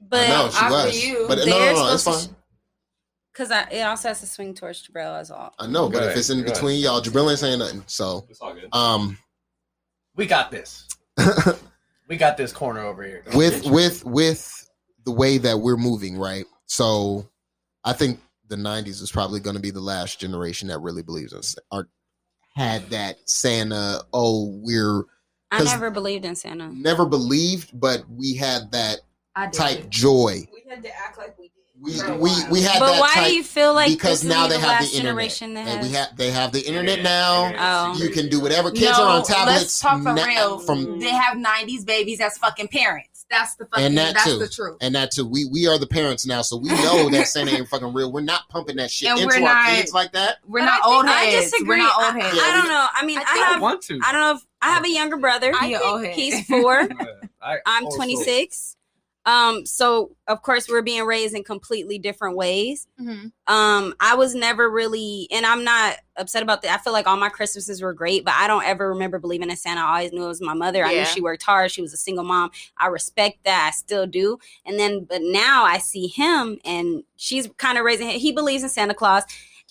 but 0.08 0.28
no, 0.28 0.50
she 0.50 0.56
after 0.56 0.74
was. 0.74 1.04
you, 1.04 1.24
but 1.28 1.38
no, 1.38 1.44
no, 1.46 1.74
no, 1.74 1.92
it's 1.94 2.04
fine. 2.04 2.18
to 2.24 2.30
Because 3.32 3.50
it 3.50 3.82
also 3.82 4.08
has 4.08 4.20
to 4.20 4.26
swing 4.26 4.54
towards 4.54 4.86
Jabril 4.86 5.18
as 5.20 5.30
well. 5.30 5.54
I 5.58 5.66
know, 5.66 5.88
but 5.88 6.00
Good, 6.00 6.10
if 6.10 6.16
it's 6.16 6.30
in 6.30 6.42
good. 6.42 6.52
between 6.52 6.80
y'all, 6.80 7.00
Jabril 7.00 7.30
ain't 7.30 7.38
saying 7.38 7.58
nothing. 7.58 7.84
So, 7.86 8.26
it's 8.28 8.40
all 8.40 8.54
good. 8.54 8.68
um, 8.72 9.18
We 10.16 10.26
got 10.26 10.50
this. 10.50 10.88
We 12.08 12.16
got 12.18 12.36
this 12.36 12.52
corner 12.52 12.80
over 12.80 13.02
here. 13.04 13.22
With 13.34 13.64
with 13.70 14.04
with 14.04 14.68
the 15.04 15.12
way 15.12 15.38
that 15.38 15.56
we're 15.58 15.78
moving, 15.78 16.18
right? 16.18 16.44
So, 16.66 17.26
I 17.84 17.94
think 17.94 18.20
the 18.48 18.56
'90s 18.56 19.00
is 19.00 19.10
probably 19.10 19.40
going 19.40 19.56
to 19.56 19.62
be 19.62 19.70
the 19.70 19.80
last 19.80 20.20
generation 20.20 20.68
that 20.68 20.80
really 20.80 21.02
believes 21.02 21.32
us 21.32 21.56
or 21.70 21.88
had 22.54 22.90
that 22.90 23.16
Santa. 23.26 24.02
Oh, 24.12 24.48
we're 24.62 25.04
I 25.52 25.58
'Cause- 25.58 25.66
never 25.68 25.90
believed 25.90 26.24
in 26.24 26.34
Santa. 26.34 26.70
never 26.72 27.04
believed, 27.06 27.78
but 27.78 28.04
we 28.10 28.34
had 28.34 28.72
that 28.72 29.00
type 29.52 29.88
joy. 29.90 30.46
We 30.52 30.62
had 30.68 30.82
to 30.82 30.88
act 30.96 31.18
like 31.18 31.36
we 31.38 31.44
did. 31.44 31.52
We 31.80 31.92
for 31.98 32.14
we 32.16 32.30
we 32.48 32.62
had 32.62 32.78
But 32.78 32.92
that 32.92 33.00
why 33.00 33.12
type 33.12 33.26
do 33.26 33.34
you 33.34 33.42
feel 33.42 33.74
like 33.74 33.90
because 33.90 34.22
this 34.22 34.30
now 34.30 34.46
they 34.46 34.54
the 34.54 34.60
have 34.60 34.68
last 34.80 34.90
the 34.92 34.96
internet. 34.98 35.02
generation 35.02 35.54
that 35.54 35.66
And 35.66 35.82
we 35.82 35.92
have 35.94 36.16
they 36.16 36.30
have 36.30 36.52
the 36.52 36.60
internet 36.64 37.02
now. 37.02 37.52
Oh. 37.58 37.98
You 37.98 38.08
can 38.10 38.28
do 38.28 38.38
whatever. 38.40 38.70
Kids 38.70 38.96
no, 38.98 39.04
are 39.04 39.18
on 39.18 39.24
tablets. 39.24 39.58
Let's 39.62 39.80
talk 39.80 40.00
for 40.02 40.12
na- 40.14 40.24
real. 40.24 40.58
From 40.60 41.00
they 41.00 41.10
have 41.10 41.36
'90s 41.36 41.84
babies 41.84 42.20
as 42.20 42.38
fucking 42.38 42.68
parents. 42.68 43.26
That's 43.28 43.56
the 43.56 43.64
fucking. 43.66 43.84
and 43.86 43.98
that 43.98 44.14
that's 44.14 44.26
too, 44.26 44.38
the 44.38 44.48
truth. 44.48 44.76
and 44.80 44.94
that 44.94 45.10
too. 45.10 45.26
We 45.26 45.46
we 45.46 45.66
are 45.66 45.76
the 45.78 45.86
parents 45.88 46.24
now, 46.24 46.42
so 46.42 46.56
we 46.56 46.68
know 46.68 47.08
that 47.10 47.26
Santa 47.26 47.50
ain't 47.50 47.66
fucking 47.68 47.92
real. 47.92 48.12
We're 48.12 48.20
not 48.20 48.48
pumping 48.48 48.76
that 48.76 48.90
shit 48.92 49.08
And 49.08 49.18
into 49.20 49.40
we're 49.40 49.48
our 49.48 49.54
not- 49.54 49.74
kids 49.74 49.92
like 49.92 50.12
that. 50.12 50.36
We're 50.46 50.60
But 50.60 50.66
not 50.66 50.72
I 50.72 50.84
think- 50.84 50.94
old 50.94 51.06
I 51.06 51.12
heads. 51.24 51.50
disagree. 51.50 51.68
We're 51.68 51.76
not 51.78 51.94
I- 51.98 52.04
old 52.06 52.22
heads. 52.22 52.38
I, 52.40 52.52
don't 52.52 52.68
know. 52.68 52.86
I 52.94 53.04
mean, 53.06 53.18
I, 53.18 53.22
I 53.22 53.24
think- 53.24 53.44
I 53.46 53.48
have. 53.54 53.62
want 53.62 53.82
to. 53.84 53.98
I 54.04 54.12
don't 54.12 54.20
know 54.20 54.34
if 54.36 54.42
I 54.62 54.70
have 54.70 54.84
a 54.84 54.90
younger 54.90 55.16
brother. 55.16 55.52
I- 55.54 55.66
You're 55.66 55.84
old 55.84 56.04
head. 56.04 56.14
He's 56.14 56.46
four. 56.46 56.88
I 57.42 57.58
I'm 57.66 57.84
also- 57.86 57.96
26. 57.96 58.76
Um, 59.24 59.64
so 59.66 60.16
of 60.26 60.42
course 60.42 60.68
we're 60.68 60.82
being 60.82 61.04
raised 61.04 61.32
in 61.36 61.44
completely 61.44 61.96
different 61.96 62.36
ways. 62.36 62.88
Mhm. 63.00 63.30
Um, 63.46 63.94
I 64.00 64.16
was 64.16 64.34
never 64.34 64.68
really, 64.68 65.28
and 65.30 65.46
I'm 65.46 65.62
not 65.62 65.98
upset 66.16 66.42
about 66.42 66.62
that. 66.62 66.76
I 66.76 66.82
feel 66.82 66.92
like 66.92 67.06
all 67.06 67.16
my 67.16 67.28
Christmases 67.28 67.82
were 67.82 67.92
great, 67.92 68.24
but 68.24 68.34
I 68.34 68.48
don't 68.48 68.64
ever 68.64 68.88
remember 68.88 69.20
believing 69.20 69.48
in 69.48 69.56
Santa. 69.56 69.80
I 69.80 69.98
always 69.98 70.12
knew 70.12 70.24
it 70.24 70.26
was 70.28 70.40
my 70.40 70.54
mother. 70.54 70.84
I 70.84 70.88
knew 70.90 71.04
she 71.04 71.20
worked 71.20 71.44
hard. 71.44 71.70
She 71.70 71.82
was 71.82 71.92
a 71.92 71.96
single 71.96 72.24
mom. 72.24 72.50
I 72.76 72.88
respect 72.88 73.44
that. 73.44 73.68
I 73.68 73.70
still 73.76 74.06
do. 74.08 74.40
And 74.66 74.76
then, 74.76 75.04
but 75.04 75.20
now 75.22 75.62
I 75.66 75.78
see 75.78 76.08
him, 76.08 76.58
and 76.64 77.04
she's 77.14 77.48
kind 77.58 77.78
of 77.78 77.84
raising. 77.84 78.08
Him. 78.10 78.18
He 78.18 78.32
believes 78.32 78.64
in 78.64 78.70
Santa 78.70 78.94
Claus, 78.94 79.22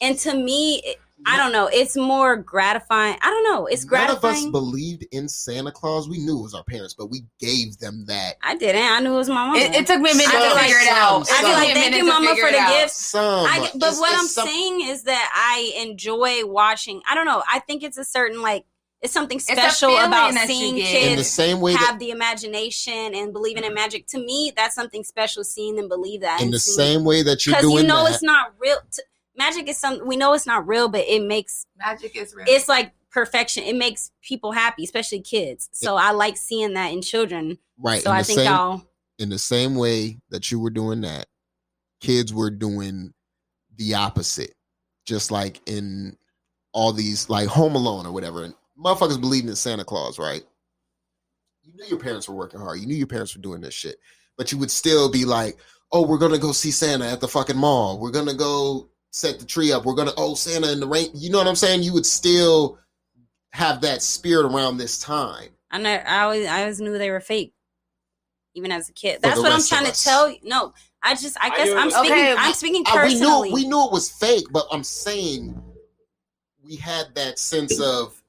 and 0.01 0.17
to 0.19 0.33
me, 0.33 0.81
it- 0.85 1.01
I 1.25 1.37
don't 1.37 1.51
know. 1.51 1.67
It's 1.71 1.95
more 1.95 2.35
gratifying. 2.37 3.17
I 3.21 3.29
don't 3.29 3.43
know. 3.43 3.65
It's 3.67 3.85
gratifying. 3.85 4.21
None 4.21 4.31
of 4.31 4.45
us 4.45 4.51
believed 4.51 5.05
in 5.11 5.27
Santa 5.29 5.71
Claus. 5.71 6.09
We 6.09 6.17
knew 6.19 6.39
it 6.39 6.41
was 6.41 6.53
our 6.53 6.63
parents, 6.63 6.93
but 6.93 7.07
we 7.11 7.23
gave 7.39 7.77
them 7.77 8.05
that. 8.07 8.35
I 8.41 8.55
didn't. 8.55 8.81
I 8.83 8.99
knew 8.99 9.13
it 9.13 9.17
was 9.17 9.29
my 9.29 9.45
mom. 9.47 9.55
It, 9.55 9.75
it 9.75 9.87
took 9.87 9.99
me 10.01 10.11
a 10.11 10.15
minute 10.15 10.31
Some- 10.31 10.41
to 10.41 10.59
figure 10.59 10.77
it 10.77 10.87
out. 10.89 11.27
some- 11.27 11.35
I 11.37 11.39
It 11.39 11.43
feel 11.45 11.53
like 11.55 11.73
thank 11.73 11.95
you, 11.95 12.05
Mama, 12.05 12.35
for 12.35 12.51
the 12.51 12.57
out. 12.59 12.73
gifts. 12.73 12.95
Some, 12.97 13.45
I, 13.45 13.59
but 13.59 13.75
it's- 13.75 13.99
what 13.99 14.11
it's 14.13 14.21
I'm 14.21 14.27
some- 14.27 14.47
saying 14.47 14.81
is 14.81 15.03
that 15.03 15.31
I 15.35 15.73
enjoy 15.81 16.45
watching. 16.45 17.01
I 17.09 17.15
don't 17.15 17.25
know. 17.25 17.43
I 17.51 17.59
think 17.59 17.83
it's 17.83 17.97
a 17.97 18.05
certain 18.05 18.41
like 18.41 18.65
it's 19.01 19.13
something 19.13 19.39
special 19.39 19.89
feeling 19.89 20.05
about 20.05 20.31
seeing 20.45 20.75
get. 20.75 20.93
in 21.03 21.09
the 21.11 21.15
kids 21.17 21.27
same 21.29 21.59
way 21.59 21.73
that 21.73 21.79
have 21.79 21.97
the 21.99 22.11
imagination 22.11 23.15
and 23.15 23.33
believing 23.33 23.63
in 23.63 23.73
magic. 23.73 24.05
To 24.07 24.19
me, 24.19 24.51
that's 24.55 24.75
something 24.75 25.03
special. 25.03 25.43
Seeing 25.43 25.75
them 25.75 25.87
believe 25.87 26.21
that, 26.21 26.41
in 26.41 26.51
the 26.51 26.59
same 26.59 27.03
way 27.03 27.23
that 27.23 27.45
you're 27.45 27.55
because 27.55 27.63
doing 27.69 27.83
you 27.83 27.87
know 27.87 28.03
that. 28.03 28.13
it's 28.13 28.23
not 28.23 28.53
real. 28.59 28.77
T- 28.91 29.01
magic 29.41 29.67
is 29.67 29.77
some. 29.77 30.05
We 30.05 30.17
know 30.17 30.33
it's 30.33 30.45
not 30.47 30.67
real, 30.67 30.87
but 30.89 31.01
it 31.07 31.23
makes 31.23 31.65
Magic 31.77 32.15
is 32.15 32.35
real. 32.35 32.45
it's 32.47 32.67
like 32.69 32.93
perfection. 33.09 33.63
It 33.63 33.75
makes 33.75 34.11
people 34.21 34.51
happy, 34.51 34.83
especially 34.83 35.21
kids. 35.21 35.69
So 35.71 35.95
I 35.95 36.11
like 36.11 36.37
seeing 36.37 36.73
that 36.75 36.91
in 36.93 37.01
children. 37.01 37.57
right. 37.77 38.01
So 38.01 38.11
in 38.11 38.15
I 38.17 38.19
the 38.21 38.25
think 38.25 38.39
same, 38.39 38.53
I'll. 38.53 38.87
in 39.19 39.29
the 39.29 39.39
same 39.39 39.75
way 39.75 40.19
that 40.29 40.51
you 40.51 40.59
were 40.59 40.69
doing 40.69 41.01
that, 41.01 41.27
kids 41.99 42.33
were 42.33 42.49
doing 42.51 43.13
the 43.77 43.95
opposite. 43.95 44.53
Just 45.05 45.31
like 45.31 45.59
in 45.65 46.15
all 46.73 46.93
these, 46.93 47.29
like 47.29 47.47
Home 47.47 47.75
Alone 47.75 48.05
or 48.05 48.13
whatever. 48.13 48.43
And 48.43 48.53
motherfuckers 48.77 49.19
believed 49.19 49.49
in 49.49 49.55
Santa 49.55 49.83
Claus, 49.83 50.19
right? 50.19 50.43
You 51.63 51.73
knew 51.73 51.85
your 51.85 51.99
parents 51.99 52.29
were 52.29 52.35
working 52.35 52.59
hard. 52.59 52.79
You 52.79 52.85
knew 52.87 52.95
your 52.95 53.07
parents 53.07 53.35
were 53.35 53.41
doing 53.41 53.61
this 53.61 53.73
shit. 53.73 53.97
But 54.37 54.51
you 54.51 54.57
would 54.59 54.71
still 54.71 55.09
be 55.11 55.25
like, 55.25 55.57
oh, 55.91 56.05
we're 56.07 56.17
going 56.19 56.31
to 56.31 56.37
go 56.37 56.51
see 56.51 56.71
Santa 56.71 57.07
at 57.09 57.19
the 57.19 57.27
fucking 57.27 57.57
mall. 57.57 57.99
We're 57.99 58.11
going 58.11 58.27
to 58.27 58.35
go 58.35 58.89
set 59.11 59.39
the 59.39 59.45
tree 59.45 59.71
up. 59.71 59.85
We're 59.85 59.93
going 59.95 60.07
to, 60.07 60.13
oh, 60.17 60.35
Santa 60.35 60.71
in 60.71 60.79
the 60.79 60.87
rain. 60.87 61.09
You 61.13 61.29
know 61.29 61.37
what 61.37 61.47
I'm 61.47 61.55
saying? 61.55 61.83
You 61.83 61.93
would 61.93 62.05
still 62.05 62.79
have 63.51 63.81
that 63.81 64.01
spirit 64.01 64.45
around 64.45 64.77
this 64.77 64.99
time. 64.99 65.49
I 65.69 65.77
know. 65.77 65.89
I 65.89 66.21
always, 66.21 66.47
I 66.47 66.61
always 66.61 66.81
knew 66.81 66.97
they 66.97 67.11
were 67.11 67.19
fake, 67.19 67.53
even 68.55 68.71
as 68.71 68.89
a 68.89 68.93
kid. 68.93 69.19
That's 69.21 69.39
what 69.39 69.51
I'm 69.51 69.61
trying 69.63 69.85
to 69.91 70.03
tell 70.03 70.29
you. 70.29 70.37
No, 70.43 70.73
I 71.03 71.15
just, 71.15 71.37
I 71.41 71.47
I 71.47 71.57
guess 71.57 71.67
knew 71.67 71.77
I'm 71.77 71.91
speaking. 71.91 72.11
Okay, 72.11 72.35
I'm 72.37 72.53
speaking 72.53 72.83
Uh, 72.87 73.03
we 73.05 73.19
knew 73.19 73.53
we 73.53 73.65
knew 73.67 73.85
it 73.85 73.91
was 73.91 74.09
fake, 74.09 74.45
but 74.51 74.67
I'm 74.71 74.83
saying 74.83 75.61
we 76.63 76.75
had 76.75 77.13
that 77.15 77.39
sense 77.39 77.79
of 77.79 78.21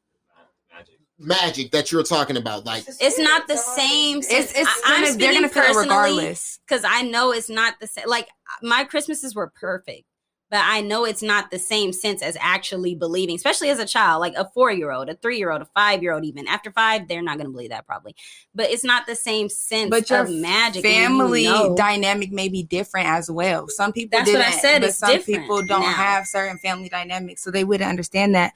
Magic. 0.70 0.98
magic 1.18 1.70
that 1.72 1.92
you're 1.92 2.02
talking 2.02 2.36
about. 2.36 2.64
Like 2.64 2.84
it's 2.88 3.18
not 3.18 3.46
the 3.46 3.56
same. 3.56 4.18
it's 4.18 4.28
it's 4.30 4.82
I, 4.84 4.94
gonna, 4.94 5.06
I'm 5.08 5.18
they're 5.18 5.32
gonna 5.34 5.48
feel 5.48 5.62
it 5.62 5.66
personally 5.66 5.88
regardless. 5.88 6.60
because 6.66 6.84
I 6.84 7.02
know 7.02 7.32
it's 7.32 7.50
not 7.50 7.74
the 7.80 7.86
same. 7.86 8.08
Like 8.08 8.28
my 8.62 8.84
Christmases 8.84 9.34
were 9.34 9.52
perfect, 9.54 10.04
but 10.52 10.60
I 10.62 10.82
know 10.82 11.06
it's 11.06 11.22
not 11.22 11.50
the 11.50 11.58
same 11.58 11.94
sense 11.94 12.20
as 12.20 12.36
actually 12.38 12.94
believing, 12.94 13.34
especially 13.36 13.70
as 13.70 13.78
a 13.78 13.86
child, 13.86 14.20
like 14.20 14.34
a 14.36 14.44
four 14.52 14.70
year 14.70 14.92
old, 14.92 15.08
a 15.08 15.14
three 15.14 15.38
year 15.38 15.50
old, 15.50 15.62
a 15.62 15.64
five 15.64 16.02
year 16.02 16.12
old. 16.12 16.26
Even 16.26 16.46
after 16.46 16.70
five, 16.70 17.08
they're 17.08 17.22
not 17.22 17.38
going 17.38 17.46
to 17.46 17.50
believe 17.52 17.70
that 17.70 17.86
probably. 17.86 18.14
But 18.54 18.68
it's 18.68 18.84
not 18.84 19.06
the 19.06 19.14
same 19.14 19.48
sense 19.48 19.88
But 19.88 20.10
your 20.10 20.24
of 20.24 20.30
magic. 20.30 20.84
when 20.84 20.92
you 20.92 20.98
Family 21.00 21.44
know. 21.44 21.74
dynamic 21.74 22.32
may 22.32 22.50
be 22.50 22.62
different 22.62 23.08
as 23.08 23.30
well. 23.30 23.66
Some 23.68 23.94
people 23.94 24.18
That's 24.18 24.30
what 24.30 24.42
I 24.42 24.50
said, 24.50 24.82
but 24.82 24.92
some 24.92 25.22
people 25.22 25.64
don't 25.64 25.80
now. 25.80 25.90
have 25.90 26.26
certain 26.26 26.58
family 26.58 26.90
dynamics, 26.90 27.42
so 27.42 27.50
they 27.50 27.64
wouldn't 27.64 27.88
understand 27.88 28.34
that. 28.34 28.52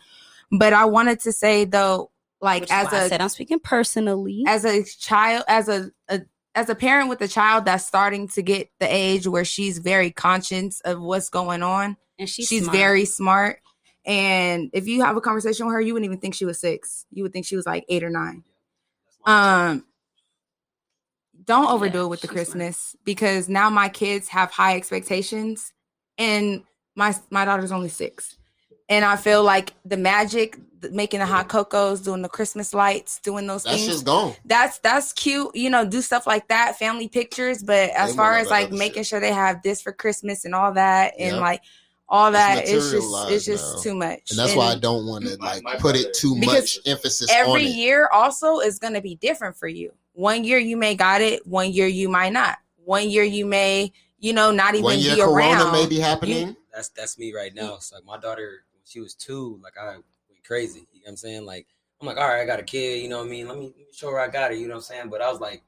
But 0.53 0.75
I 0.75 0.85
wanted 0.85 1.21
to 1.21 1.33
say 1.33 1.65
though, 1.65 2.11
like 2.43 2.61
Which 2.61 2.73
as 2.73 2.93
why 2.93 2.99
I 2.99 3.05
a 3.05 3.09
said 3.09 3.23
I'm 3.23 3.31
speaking 3.31 3.59
personally. 3.59 4.45
as 4.47 4.67
a 4.67 4.85
child 4.85 5.45
as 5.49 5.71
a, 5.71 5.91
a 6.11 6.21
as 6.57 6.69
a 6.71 6.75
parent 6.75 7.09
with 7.11 7.21
a 7.21 7.29
child 7.29 7.67
that's 7.67 7.85
starting 7.85 8.27
to 8.29 8.43
get 8.43 8.71
the 8.81 8.87
age 8.93 9.27
where 9.29 9.45
she's 9.45 9.79
very 9.79 10.11
conscious 10.11 10.81
of 10.81 11.01
what's 11.01 11.29
going 11.29 11.63
on 11.63 11.97
and 12.19 12.29
she's, 12.29 12.49
she's, 12.49 12.63
smart. 12.63 12.77
very 12.77 13.05
smart 13.05 13.61
and 14.07 14.71
if 14.73 14.89
you 14.89 15.03
have 15.03 15.17
a 15.17 15.21
conversation 15.21 15.67
with 15.67 15.75
her 15.75 15.81
you 15.81 15.93
wouldn't 15.93 16.07
even 16.07 16.19
think 16.19 16.35
she 16.35 16.47
was 16.47 16.59
six 16.59 17.05
you 17.13 17.23
would 17.23 17.33
think 17.33 17.45
she 17.47 17.57
was 17.57 17.67
like 17.67 17.85
eight 17.89 18.03
or 18.03 18.11
nine 18.11 18.43
um 19.27 19.85
don't 21.45 21.71
overdo 21.71 21.99
Yeah, 21.99 22.05
it 22.05 22.09
with 22.09 22.21
the 22.23 22.29
she's 22.29 22.33
smart. 22.33 22.47
christmas 22.47 22.97
because 23.05 23.49
now 23.49 23.69
my 23.71 23.89
kids 23.89 24.29
have 24.29 24.51
high 24.51 24.77
expectations 24.77 25.73
and 26.19 26.63
my 26.95 27.15
my 27.31 27.45
daughter's 27.45 27.71
only 27.73 27.91
six 27.91 28.37
and 28.89 29.05
i 29.05 29.17
feel 29.17 29.43
like 29.43 29.73
the 29.85 29.97
magic 29.97 30.59
making 30.93 31.19
the 31.21 31.27
hot 31.27 31.49
cocos 31.49 32.01
doing 32.01 32.23
the 32.23 32.29
christmas 32.29 32.73
lights 32.75 33.19
doing 33.21 33.47
those 33.47 33.65
that's 33.65 33.77
things 33.77 33.87
That's 33.87 33.97
just 33.99 34.07
gone. 34.07 34.35
that's 34.45 34.79
that's 34.79 35.13
cute 35.13 35.55
you 35.55 35.71
know 35.71 35.85
do 35.85 36.01
stuff 36.01 36.27
like 36.27 36.49
that 36.49 36.79
family 36.79 37.09
pictures 37.09 37.63
but 37.63 37.91
as 37.91 38.11
They 38.11 38.17
far 38.17 38.37
as 38.37 38.51
like 38.51 38.71
making 38.71 39.03
shit. 39.03 39.07
sure 39.07 39.21
they 39.21 39.33
have 39.33 39.63
this 39.63 39.81
for 39.81 39.93
christmas 39.93 40.45
and 40.45 40.55
all 40.55 40.73
that 40.75 41.15
and 41.19 41.33
Yep. 41.33 41.41
like 41.41 41.63
all 42.09 42.29
It's 42.29 42.37
that 42.37 42.59
it's 42.69 42.91
just 42.93 43.31
it's 43.31 43.45
just 43.45 43.77
now. 43.79 43.83
too 43.83 43.95
much 43.97 44.31
And 44.31 44.39
that's 44.39 44.55
why 44.55 44.67
I 44.67 44.79
don't 44.79 45.07
want 45.07 45.25
to 45.25 45.37
like 45.39 45.63
my 45.65 45.75
put 45.77 45.97
it 45.97 46.15
too 46.15 46.37
much 46.37 46.79
emphasis 46.87 47.31
on 47.33 47.37
every 47.37 47.65
it. 47.65 47.75
year 47.75 48.09
also 48.13 48.61
is 48.61 48.79
going 48.79 48.95
to 48.95 49.01
be 49.01 49.17
different 49.17 49.57
for 49.57 49.67
you 49.67 49.93
one 50.13 50.45
year 50.45 50.59
you 50.59 50.77
may 50.77 50.95
got 50.95 51.21
it 51.21 51.45
one 51.47 51.73
year 51.73 51.89
you 51.89 52.09
might 52.09 52.33
not 52.33 52.59
one 52.85 53.11
year 53.11 53.25
you 53.25 53.45
may 53.45 53.91
you 54.21 54.33
know 54.33 54.51
not 54.53 54.75
even 54.75 54.85
One 54.85 54.99
year 54.99 55.17
be 55.17 55.23
Corona 55.23 55.65
around 55.65 55.73
may 55.73 55.87
be 55.87 55.99
happening. 55.99 56.57
That's 56.73 56.89
that's 56.91 57.19
me 57.19 57.33
right 57.35 57.55
now. 57.55 57.79
So 57.79 57.97
like 57.97 58.05
my 58.05 58.19
daughter, 58.19 58.51
when 58.51 58.66
she 58.87 59.01
was 59.01 59.15
two, 59.15 59.61
like 59.63 59.75
I 59.81 59.87
went 59.95 60.05
crazy. 60.47 60.81
You 60.93 61.01
know 61.01 61.05
what 61.05 61.11
I'm 61.11 61.17
saying? 61.17 61.45
Like 61.45 61.67
I'm 62.01 62.07
like, 62.07 62.17
all 62.17 62.29
right, 62.29 62.43
I 62.43 62.47
got 62.47 62.61
a 62.61 62.65
kid. 62.65 63.03
You 63.03 63.09
know 63.09 63.19
what 63.19 63.27
I 63.27 63.31
mean? 63.31 63.49
Let 63.49 63.59
me, 63.59 63.65
let 63.67 63.77
me 63.77 63.85
show 63.93 64.11
her 64.11 64.21
I 64.21 64.29
got 64.29 64.51
her. 64.51 64.57
You 64.57 64.69
know 64.69 64.75
what 64.75 64.79
I'm 64.79 64.83
saying? 64.85 65.11
But 65.11 65.23
I 65.23 65.31
was 65.31 65.41
like, 65.41 65.63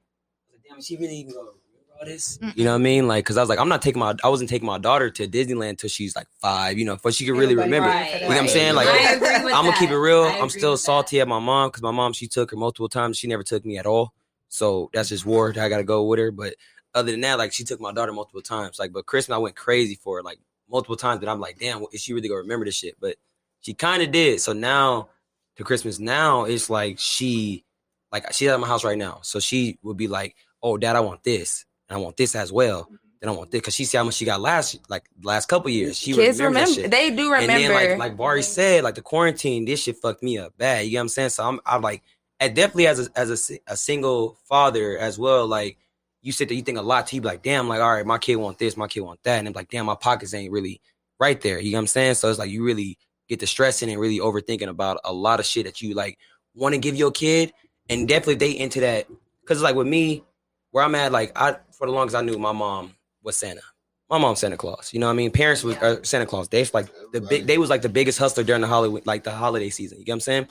I 0.50 0.52
was 0.52 0.54
like 0.54 0.62
damn, 0.68 0.82
she 0.82 0.96
really 0.96 1.16
even 1.16 1.32
remember 1.32 1.52
all 1.98 2.06
this? 2.06 2.38
You 2.54 2.64
know 2.64 2.70
what 2.70 2.76
I 2.76 2.78
mean? 2.78 3.08
Like, 3.08 3.24
cause 3.24 3.36
I 3.36 3.40
was 3.40 3.48
like, 3.48 3.58
I'm 3.58 3.68
not 3.68 3.82
taking 3.82 4.00
my, 4.00 4.14
I 4.22 4.28
wasn't 4.28 4.50
taking 4.50 4.66
my 4.66 4.78
daughter 4.78 5.10
to 5.10 5.26
Disneyland 5.26 5.78
till 5.78 5.90
she's 5.90 6.14
like 6.14 6.26
five. 6.40 6.78
You 6.78 6.84
know, 6.84 6.98
but 7.02 7.14
she 7.14 7.24
could 7.24 7.32
really 7.32 7.52
Everybody 7.52 7.70
remember. 7.72 7.88
Right. 7.88 8.14
You 8.14 8.20
know 8.20 8.28
what 8.28 8.38
I'm 8.38 8.48
saying? 8.48 8.74
Like, 8.74 8.88
I 8.88 9.12
agree 9.14 9.28
with 9.28 9.54
I'm 9.54 9.64
gonna 9.64 9.70
that. 9.70 9.78
keep 9.78 9.90
it 9.90 9.98
real. 9.98 10.22
I 10.22 10.38
I'm 10.38 10.48
still 10.48 10.72
with 10.72 10.80
that. 10.80 10.84
salty 10.84 11.20
at 11.20 11.28
my 11.28 11.38
mom 11.38 11.70
because 11.70 11.82
my 11.82 11.90
mom 11.90 12.12
she 12.12 12.26
took 12.26 12.50
her 12.50 12.56
multiple 12.56 12.88
times. 12.88 13.16
She 13.18 13.26
never 13.26 13.42
took 13.42 13.64
me 13.64 13.78
at 13.78 13.86
all. 13.86 14.14
So 14.48 14.90
that's 14.92 15.08
just 15.08 15.26
war. 15.26 15.50
I 15.50 15.68
gotta 15.68 15.84
go 15.84 16.04
with 16.04 16.18
her. 16.18 16.30
But 16.30 16.54
other 16.94 17.10
than 17.10 17.20
that, 17.22 17.38
like 17.38 17.52
she 17.52 17.64
took 17.64 17.80
my 17.80 17.92
daughter 17.92 18.12
multiple 18.12 18.42
times. 18.42 18.78
Like, 18.78 18.92
but 18.92 19.06
Christmas 19.06 19.34
I 19.34 19.38
went 19.38 19.56
crazy 19.56 19.94
for 19.94 20.18
it, 20.18 20.24
like 20.24 20.38
multiple 20.70 20.96
times. 20.96 21.20
that 21.20 21.28
I'm 21.28 21.40
like, 21.40 21.58
damn, 21.58 21.84
is 21.92 22.02
she 22.02 22.12
really 22.12 22.28
gonna 22.28 22.40
remember 22.40 22.64
this 22.64 22.76
shit? 22.76 22.96
But 23.00 23.16
she 23.60 23.74
kind 23.74 24.02
of 24.02 24.10
did. 24.10 24.40
So 24.40 24.52
now 24.52 25.08
to 25.56 25.64
Christmas 25.64 25.98
now, 25.98 26.44
it's 26.44 26.70
like 26.70 26.98
she, 26.98 27.64
like 28.12 28.32
she's 28.32 28.48
at 28.48 28.60
my 28.60 28.66
house 28.66 28.84
right 28.84 28.98
now. 28.98 29.20
So 29.22 29.40
she 29.40 29.78
would 29.82 29.96
be 29.96 30.08
like, 30.08 30.36
oh, 30.62 30.76
dad, 30.76 30.96
I 30.96 31.00
want 31.00 31.24
this, 31.24 31.64
and 31.88 31.96
I 31.96 32.00
want 32.00 32.16
this 32.16 32.34
as 32.34 32.52
well. 32.52 32.84
Mm-hmm. 32.84 32.94
Then 33.20 33.30
I 33.30 33.32
want 33.32 33.50
this 33.50 33.60
because 33.60 33.74
she 33.74 33.84
see 33.84 33.98
how 33.98 34.04
much 34.04 34.14
she 34.14 34.24
got 34.24 34.40
last, 34.40 34.78
like 34.88 35.08
last 35.22 35.48
couple 35.48 35.70
years. 35.70 35.98
She 35.98 36.12
Kids 36.12 36.40
remember 36.40 36.70
remember. 36.70 36.88
They 36.88 37.10
do 37.10 37.32
remember. 37.32 37.52
And 37.52 37.64
then 37.64 37.72
like 37.72 37.98
like 37.98 38.16
Bari 38.16 38.40
mm-hmm. 38.40 38.46
said, 38.46 38.84
like 38.84 38.94
the 38.94 39.02
quarantine, 39.02 39.64
this 39.64 39.82
shit 39.82 39.96
fucked 39.96 40.22
me 40.22 40.38
up 40.38 40.56
bad. 40.56 40.86
You 40.86 40.92
know 40.92 40.98
what 40.98 41.02
I'm 41.02 41.08
saying? 41.08 41.30
So 41.30 41.44
I'm 41.44 41.60
I'm 41.66 41.82
like, 41.82 42.04
and 42.38 42.54
definitely 42.54 42.86
as 42.86 43.08
a 43.08 43.18
as 43.18 43.50
a, 43.50 43.58
a 43.66 43.76
single 43.76 44.38
father 44.44 44.96
as 44.96 45.18
well. 45.18 45.48
Like 45.48 45.78
you 46.22 46.32
said 46.32 46.48
that 46.48 46.54
you 46.54 46.62
think 46.62 46.78
a 46.78 46.82
lot. 46.82 47.06
To 47.06 47.16
you 47.16 47.22
be 47.22 47.28
like, 47.28 47.42
damn, 47.42 47.68
like 47.68 47.80
all 47.80 47.92
right, 47.92 48.06
my 48.06 48.18
kid 48.18 48.36
want 48.36 48.58
this, 48.58 48.76
my 48.76 48.88
kid 48.88 49.00
want 49.00 49.22
that, 49.24 49.38
and 49.38 49.48
I'm 49.48 49.54
like, 49.54 49.68
damn, 49.68 49.86
my 49.86 49.94
pockets 49.94 50.34
ain't 50.34 50.52
really 50.52 50.80
right 51.20 51.40
there. 51.40 51.60
You 51.60 51.72
know 51.72 51.78
what 51.78 51.82
I'm 51.82 51.86
saying? 51.88 52.14
So 52.14 52.28
it's 52.28 52.38
like 52.38 52.50
you 52.50 52.64
really 52.64 52.98
get 53.28 53.40
to 53.40 53.46
stressing 53.46 53.90
and 53.90 54.00
really 54.00 54.18
overthinking 54.18 54.68
about 54.68 55.00
a 55.04 55.12
lot 55.12 55.40
of 55.40 55.46
shit 55.46 55.66
that 55.66 55.80
you 55.80 55.94
like 55.94 56.18
want 56.54 56.74
to 56.74 56.80
give 56.80 56.96
your 56.96 57.10
kid, 57.10 57.52
and 57.88 58.08
definitely 58.08 58.36
they 58.36 58.52
into 58.52 58.80
that 58.80 59.06
because 59.42 59.62
like 59.62 59.76
with 59.76 59.86
me, 59.86 60.24
where 60.70 60.84
I'm 60.84 60.94
at, 60.94 61.12
like 61.12 61.32
I 61.36 61.56
for 61.72 61.86
the 61.86 61.92
longest 61.92 62.16
I 62.16 62.22
knew 62.22 62.38
my 62.38 62.52
mom 62.52 62.94
was 63.22 63.36
Santa. 63.36 63.62
My 64.10 64.16
mom's 64.16 64.40
Santa 64.40 64.56
Claus. 64.56 64.90
You 64.94 65.00
know 65.00 65.06
what 65.06 65.12
I 65.12 65.16
mean? 65.16 65.30
Parents 65.30 65.62
was 65.62 65.76
uh, 65.76 66.02
Santa 66.02 66.24
Claus. 66.24 66.48
They 66.48 66.64
like 66.72 66.88
the 67.12 67.20
big. 67.20 67.46
They 67.46 67.58
was 67.58 67.68
like 67.70 67.82
the 67.82 67.90
biggest 67.90 68.18
hustler 68.18 68.42
during 68.42 68.62
the 68.62 68.66
holiday, 68.66 69.02
like 69.04 69.24
the 69.24 69.30
holiday 69.30 69.68
season. 69.68 69.98
You 69.98 70.04
get 70.04 70.12
what 70.12 70.16
I'm 70.16 70.20
saying? 70.20 70.48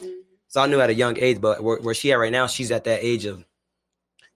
So 0.47 0.61
I 0.61 0.68
knew 0.68 0.80
at 0.80 0.89
a 0.89 0.93
young 0.93 1.18
age, 1.18 1.41
but 1.41 1.61
where, 1.61 1.78
where 1.78 1.93
she 1.93 2.11
at 2.11 2.20
right 2.20 2.32
now, 2.32 2.47
she's 2.47 2.72
at 2.72 2.84
that 2.86 3.03
age 3.03 3.26
of. 3.26 3.43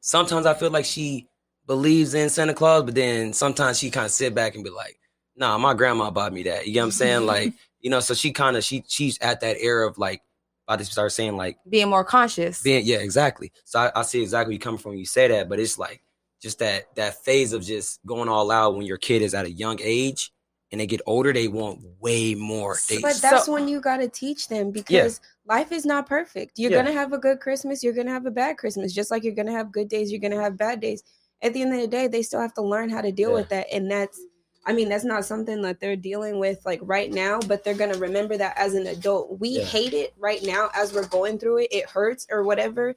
Sometimes 0.01 0.45
I 0.45 0.53
feel 0.53 0.71
like 0.71 0.85
she 0.85 1.27
believes 1.67 2.13
in 2.13 2.29
Santa 2.29 2.53
Claus, 2.53 2.83
but 2.83 2.95
then 2.95 3.33
sometimes 3.33 3.79
she 3.79 3.89
kind 3.89 4.05
of 4.05 4.11
sit 4.11 4.35
back 4.35 4.55
and 4.55 4.63
be 4.63 4.69
like, 4.69 4.99
"Nah, 5.35 5.57
my 5.57 5.73
grandma 5.73 6.11
bought 6.11 6.33
me 6.33 6.43
that." 6.43 6.67
You 6.67 6.75
know 6.75 6.81
what 6.81 6.85
I'm 6.85 6.91
saying? 6.91 7.25
Like, 7.25 7.53
you 7.79 7.89
know, 7.89 7.99
so 7.99 8.13
she 8.13 8.31
kind 8.33 8.57
of 8.57 8.63
she 8.63 8.83
she's 8.87 9.17
at 9.19 9.41
that 9.41 9.57
era 9.59 9.87
of 9.87 9.97
like, 9.97 10.21
about 10.67 10.79
to 10.79 10.85
start 10.85 11.11
saying 11.11 11.37
like 11.37 11.57
being 11.69 11.89
more 11.89 12.03
conscious. 12.03 12.61
being 12.61 12.85
yeah, 12.85 12.97
exactly. 12.97 13.51
So 13.63 13.79
I, 13.79 13.91
I 13.95 14.01
see 14.03 14.21
exactly 14.21 14.51
where 14.51 14.53
you 14.53 14.59
coming 14.59 14.79
from 14.79 14.91
when 14.91 14.99
you 14.99 15.05
say 15.05 15.27
that, 15.27 15.49
but 15.49 15.59
it's 15.59 15.77
like 15.77 16.01
just 16.41 16.59
that 16.59 16.95
that 16.95 17.23
phase 17.23 17.53
of 17.53 17.63
just 17.63 17.99
going 18.05 18.29
all 18.29 18.51
out 18.51 18.75
when 18.75 18.85
your 18.85 18.97
kid 18.97 19.21
is 19.21 19.33
at 19.33 19.45
a 19.45 19.51
young 19.51 19.79
age 19.81 20.31
and 20.71 20.79
they 20.79 20.87
get 20.87 21.01
older, 21.05 21.33
they 21.33 21.47
want 21.47 21.81
way 21.99 22.33
more. 22.33 22.77
They, 22.89 22.99
But 22.99 23.17
that's 23.17 23.47
when 23.47 23.67
you 23.67 23.81
got 23.81 23.97
to 23.97 24.07
teach 24.07 24.47
them 24.47 24.71
because 24.71 25.19
life 25.45 25.71
is 25.71 25.85
not 25.85 26.07
perfect. 26.07 26.59
You're 26.59 26.71
Yeah. 26.71 26.77
going 26.83 26.87
to 26.93 26.99
have 26.99 27.13
a 27.13 27.17
good 27.17 27.39
Christmas. 27.39 27.83
You're 27.83 27.93
going 27.93 28.07
to 28.07 28.13
have 28.13 28.25
a 28.25 28.31
bad 28.31 28.57
Christmas. 28.57 28.93
Just 28.93 29.11
like 29.11 29.23
you're 29.23 29.33
going 29.35 29.47
to 29.47 29.51
have 29.53 29.71
good 29.71 29.87
days, 29.89 30.11
you're 30.11 30.21
going 30.21 30.31
to 30.33 30.41
have 30.41 30.57
bad 30.57 30.79
days. 30.79 31.03
At 31.41 31.53
the 31.53 31.61
end 31.61 31.73
of 31.73 31.81
the 31.81 31.87
day, 31.87 32.07
they 32.07 32.21
still 32.21 32.39
have 32.41 32.53
to 32.53 32.61
learn 32.61 32.89
how 32.89 33.01
to 33.01 33.11
deal 33.11 33.29
Yeah. 33.29 33.35
with 33.35 33.49
that. 33.49 33.67
And 33.73 33.89
that's, 33.89 34.19
I 34.65 34.73
mean, 34.73 34.89
that's 34.89 35.03
not 35.03 35.25
something 35.25 35.61
that 35.63 35.79
they're 35.79 35.95
dealing 35.95 36.37
with 36.39 36.63
like 36.65 36.79
right 36.83 37.11
now, 37.11 37.39
but 37.39 37.63
they're 37.63 37.73
going 37.73 37.91
to 37.91 37.97
remember 37.99 38.37
that 38.37 38.55
as 38.57 38.75
an 38.75 38.85
adult. 38.87 39.39
We 39.39 39.49
Yeah. 39.49 39.65
hate 39.65 39.93
it 39.93 40.13
right 40.19 40.43
now 40.43 40.69
as 40.75 40.93
we're 40.93 41.07
going 41.07 41.39
through 41.39 41.59
it. 41.59 41.69
It 41.71 41.89
hurts 41.89 42.27
or 42.29 42.43
whatever. 42.43 42.95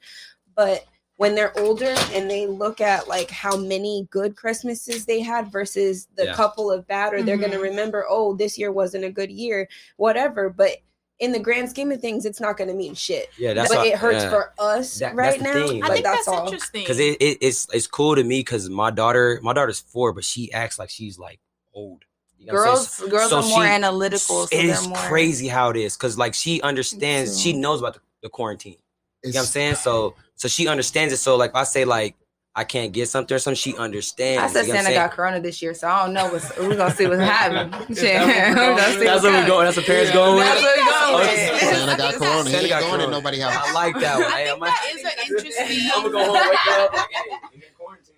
But 0.55 0.85
when 1.17 1.33
they're 1.33 1.57
older 1.59 1.95
and 2.13 2.29
they 2.29 2.45
look 2.45 2.81
at 2.81 3.07
like 3.07 3.31
how 3.31 3.57
many 3.57 4.07
good 4.11 4.35
Christmases 4.35 5.05
they 5.05 5.21
had 5.21 5.51
versus 5.51 6.07
the 6.15 6.25
Yeah. 6.25 6.33
couple 6.35 6.69
of 6.69 6.85
bad, 6.87 7.13
or 7.13 7.23
they're 7.23 7.37
going 7.37 7.51
to 7.51 7.57
Mhm. 7.57 7.63
remember, 7.63 8.05
oh, 8.07 8.35
this 8.35 8.57
year 8.57 8.71
wasn't 8.71 9.05
a 9.05 9.11
good 9.11 9.31
year, 9.31 9.67
whatever. 9.97 10.49
But 10.49 10.77
in 11.19 11.31
the 11.31 11.39
grand 11.39 11.69
scheme 11.69 11.91
of 11.91 12.01
things, 12.01 12.25
it's 12.25 12.41
not 12.41 12.57
going 12.57 12.67
to 12.67 12.73
mean 12.73 12.93
shit. 12.93 13.29
yeah, 13.37 13.53
that's 13.53 13.69
but 13.69 13.77
what- 13.79 13.87
it 13.87 13.95
hurts 13.97 14.23
yeah. 14.23 14.29
for 14.29 14.53
us 14.59 14.99
That- 14.99 15.15
right 15.15 15.39
now. 15.41 15.53
thing, 15.67 15.81
I 15.83 15.87
Like, 15.87 15.93
think 15.93 16.05
that's, 16.05 16.25
that's, 16.25 16.27
all. 16.27 16.45
interesting. 16.45 16.81
because 16.83 16.99
it, 16.99 17.21
it 17.21 17.37
it's 17.41 17.67
it's 17.73 17.87
cool 17.87 18.15
to 18.15 18.23
me 18.23 18.39
because 18.41 18.69
my 18.69 18.91
daughter 18.91 19.39
my 19.41 19.53
daughter's 19.53 19.79
four, 19.79 20.11
but 20.13 20.23
she 20.25 20.51
acts 20.51 20.77
like 20.77 20.89
she's 20.89 21.17
like 21.17 21.39
old. 21.73 22.03
You 22.37 22.47
know 22.47 22.53
what 22.53 22.59
I'm? 22.61 22.65
Girls, 22.75 22.99
girls 23.09 23.29
So 23.29 23.37
are 23.39 23.43
more 23.43 23.63
she- 23.63 23.69
analytical. 23.69 24.47
So 24.47 24.49
it 24.51 24.87
more 24.89 24.97
crazy 24.97 25.47
how 25.47 25.69
it 25.69 25.77
is 25.77 25.95
because 25.95 26.17
like 26.17 26.33
she 26.33 26.61
understands, 26.61 27.41
she 27.41 27.53
knows 27.53 27.79
about 27.79 27.93
the, 27.95 27.99
the 28.23 28.29
quarantine. 28.29 28.75
You 29.23 29.31
know 29.31 29.37
what 29.39 29.41
I'm 29.41 29.45
saying? 29.47 29.75
So 29.75 30.15
so 30.35 30.47
she 30.49 30.67
understands 30.67 31.13
it. 31.13 31.17
So 31.17 31.37
like 31.37 31.55
I 31.55 31.63
say 31.63 31.85
like 31.85 32.15
I 32.57 32.63
can't 32.63 32.93
get 32.93 33.09
something 33.09 33.35
or 33.35 33.39
something, 33.39 33.57
she 33.57 33.75
understands. 33.75 34.41
I 34.43 34.47
said 34.47 34.67
You 34.67 34.73
know 34.73 34.79
Santa 34.81 34.93
got 34.95 35.11
corona 35.11 35.41
this 35.41 35.61
year, 35.61 35.73
so 35.73 35.89
I 35.89 36.05
don't 36.05 36.13
know 36.13 36.31
what's 36.31 36.57
we're 36.57 36.75
gonna 36.77 36.93
see 36.95 37.05
what's 37.05 37.19
happening. 37.21 37.73
Shit. 37.93 37.97
That's 37.97 38.55
We're 38.55 38.73
what 38.73 38.77
gonna 38.77 39.05
That's 39.05 39.23
what 39.23 39.33
we're 39.33 39.47
going. 39.47 39.65
That's 39.65 39.77
what 39.77 39.85
parents 39.85 40.11
going 40.13 40.35
with. 40.35 40.45
That's 40.45 40.61
what 40.61 40.77
we're 40.77 40.85
going 40.85 41.27
with. 41.27 41.59
Santa 41.59 41.97
got 41.97 42.13
corona. 42.15 42.43
Santa 42.49 42.57
ain't 42.59 42.69
got 42.69 42.81
going 42.81 42.93
in 42.93 42.99
corona. 43.01 43.11
nobody 43.11 43.39
house. 43.39 43.53
I 43.57 43.71
like 43.73 43.99
that 43.99 44.15
one. 44.17 44.23
I 44.23 44.29
Hey, 44.31 44.43
think 44.45 44.53
I'm 44.53 44.59
like, 44.61 44.71
that 44.71 44.91
is 44.95 45.03
an 45.03 45.11
interesting. 45.27 45.89
I'm 45.95 46.01
gonna 46.03 46.11
go 46.11 46.25
home, 46.25 46.49
wake 46.49 46.67
up, 46.79 46.93
like, 46.93 47.07
hey, 47.11 47.37
you 47.53 47.59
get. 47.59 47.71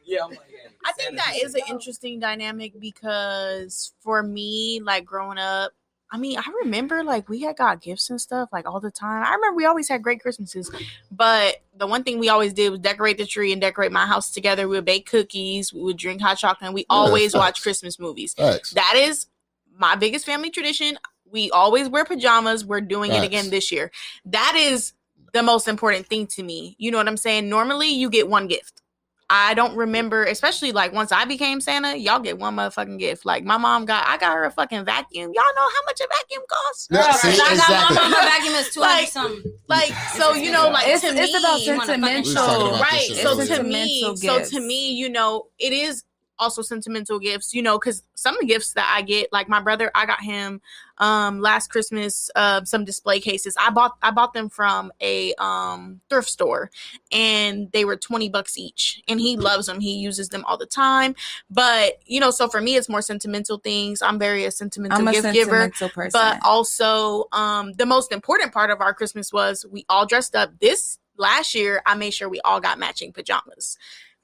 Yeah, 0.05 0.19
I'm 0.23 0.29
like, 0.29 0.39
hey, 0.49 0.69
I 0.85 0.91
think 0.93 1.09
Santa 1.09 1.15
that 1.17 1.45
is 1.45 1.55
an 1.55 1.61
interesting 1.69 2.19
dynamic 2.19 2.79
because 2.79 3.93
for 4.01 4.21
me, 4.23 4.79
like 4.83 5.03
growing 5.03 5.37
up, 5.39 5.71
I 6.09 6.17
mean, 6.17 6.37
I 6.37 6.43
remember 6.63 7.03
like 7.03 7.27
we 7.27 7.41
had 7.41 7.57
got 7.57 7.81
gifts 7.81 8.09
and 8.09 8.19
stuff 8.19 8.49
like 8.51 8.65
all 8.65 8.79
the 8.79 8.91
time. 8.91 9.23
I 9.23 9.33
remember 9.33 9.57
we 9.57 9.65
always 9.65 9.89
had 9.89 10.01
great 10.01 10.21
Christmases, 10.21 10.71
but 11.11 11.57
the 11.75 11.87
one 11.87 12.03
thing 12.03 12.17
we 12.17 12.29
always 12.29 12.53
did 12.53 12.69
was 12.69 12.79
decorate 12.79 13.17
the 13.17 13.25
tree 13.25 13.51
and 13.51 13.59
decorate 13.59 13.91
my 13.91 14.05
house 14.05 14.31
together. 14.31 14.67
We 14.67 14.77
would 14.77 14.85
bake 14.85 15.09
cookies, 15.09 15.73
we 15.73 15.81
would 15.81 15.97
drink 15.97 16.21
hot 16.21 16.37
chocolate, 16.37 16.67
and 16.67 16.73
we 16.73 16.85
always 16.89 17.33
facts. 17.33 17.39
watch 17.39 17.61
Christmas 17.61 17.99
movies. 17.99 18.33
Facts. 18.33 18.71
That 18.71 18.93
is 18.95 19.27
my 19.77 19.95
biggest 19.95 20.25
family 20.25 20.49
tradition. 20.49 20.97
We 21.29 21.51
always 21.51 21.89
wear 21.89 22.05
pajamas. 22.05 22.63
We're 22.63 22.81
doing 22.81 23.11
it 23.11 23.23
again 23.23 23.49
this 23.49 23.69
year. 23.69 23.91
That 24.25 24.55
is 24.55 24.93
the 25.33 25.43
most 25.43 25.67
important 25.67 26.07
thing 26.07 26.25
to 26.27 26.43
me. 26.43 26.75
You 26.79 26.89
know 26.89 26.97
what 26.97 27.07
I'm 27.07 27.17
saying? 27.17 27.49
Normally, 27.49 27.89
you 27.89 28.09
get 28.09 28.29
one 28.29 28.47
gift. 28.47 28.81
I 29.29 29.53
don't 29.55 29.75
remember, 29.75 30.23
especially 30.23 30.71
like 30.71 30.93
once 30.93 31.11
I 31.11 31.25
became 31.25 31.59
Santa, 31.59 31.97
y'all 31.97 32.19
get 32.19 32.39
one 32.39 32.55
motherfucking 32.55 32.97
gift. 32.97 33.25
Like 33.25 33.43
my 33.43 33.57
mom 33.57 33.83
got, 33.85 34.07
I 34.07 34.17
got 34.17 34.33
her 34.33 34.45
a 34.45 34.51
fucking 34.51 34.85
vacuum. 34.85 35.31
Y'all 35.33 35.43
know 35.55 35.67
how 35.67 35.83
much 35.85 35.99
a 35.99 36.07
vacuum 36.09 36.43
costs? 36.49 36.87
Yeah, 36.89 37.11
see, 37.11 37.29
I 37.33 37.35
got 37.37 37.51
exactly. 37.51 37.95
my 37.95 38.01
mama 38.03 38.15
vacuum 38.23 38.53
is 38.55 38.73
two 38.73 38.81
hundred 38.81 38.93
Like- 39.01 39.07
something. 39.09 39.51
Like 39.67 39.91
so, 40.13 40.33
you 40.33 40.51
know, 40.53 40.69
like 40.69 40.87
It's, 40.87 41.01
to 41.01 41.07
it's 41.09 41.33
me, 41.33 41.37
about 41.39 41.59
you 41.61 41.75
wanna 41.75 41.85
fucking- 41.87 42.01
We 42.03 42.19
was 42.21 42.33
talking 42.33 42.49
sentimental. 42.53 42.67
about 42.75 42.81
right 42.81 43.01
so 43.01 43.45
to 43.57 43.63
me 43.63 44.15
so 44.15 44.43
to 44.45 44.59
me 44.61 44.91
you 44.93 45.09
know 45.09 45.47
it 45.59 45.73
is 45.73 46.03
also 46.39 46.61
sentimental 46.61 47.19
gifts 47.19 47.53
you 47.53 47.61
know 47.61 47.77
because 47.77 48.03
some 48.15 48.35
of 48.35 48.41
the 48.41 48.47
gifts 48.47 48.73
that 48.73 48.91
i 48.95 49.01
get 49.01 49.31
like 49.31 49.49
my 49.49 49.59
brother 49.59 49.91
i 49.95 50.05
got 50.05 50.21
him 50.21 50.61
um 50.99 51.39
last 51.39 51.69
christmas 51.69 52.29
uh 52.35 52.63
some 52.63 52.85
display 52.85 53.19
cases. 53.19 53.55
I 53.59 53.69
bought 53.69 53.97
i 54.01 54.11
bought 54.11 54.33
them 54.33 54.49
from 54.49 54.91
a 55.01 55.33
um 55.35 56.01
thrift 56.09 56.29
store 56.29 56.71
and 57.11 57.71
they 57.71 57.85
were 57.85 57.95
20 57.95 58.29
bucks 58.29 58.57
each 58.57 59.01
and 59.07 59.19
he 59.19 59.37
loves 59.37 59.67
them. 59.67 59.79
He 59.79 59.97
uses 59.97 60.29
them 60.29 60.43
all 60.45 60.57
the 60.57 60.65
time. 60.65 61.15
But 61.49 61.99
you 62.05 62.19
know 62.19 62.31
so 62.31 62.47
for 62.47 62.61
me 62.61 62.75
it's 62.75 62.89
more 62.89 63.01
sentimental 63.01 63.57
things. 63.57 64.01
I'm 64.01 64.19
very 64.19 64.45
a 64.45 64.51
sentimental 64.51 64.99
I'm 64.99 65.07
a 65.07 65.11
gift 65.11 65.33
giver. 65.33 65.69
person. 65.69 66.11
but 66.13 66.39
also 66.43 67.25
um 67.31 67.73
the 67.73 67.85
most 67.85 68.11
important 68.11 68.53
part 68.53 68.71
of 68.71 68.81
our 68.81 68.93
christmas 68.93 69.31
was 69.31 69.65
we 69.69 69.85
all 69.89 70.05
dressed 70.05 70.35
up. 70.35 70.51
This 70.59 70.99
last 71.19 71.55
year 71.55 71.81
i 71.87 71.95
made 71.95 72.13
sure 72.13 72.29
we 72.29 72.39
all 72.41 72.59
got 72.59 72.77
matching 72.77 73.11
pajamas 73.11 73.75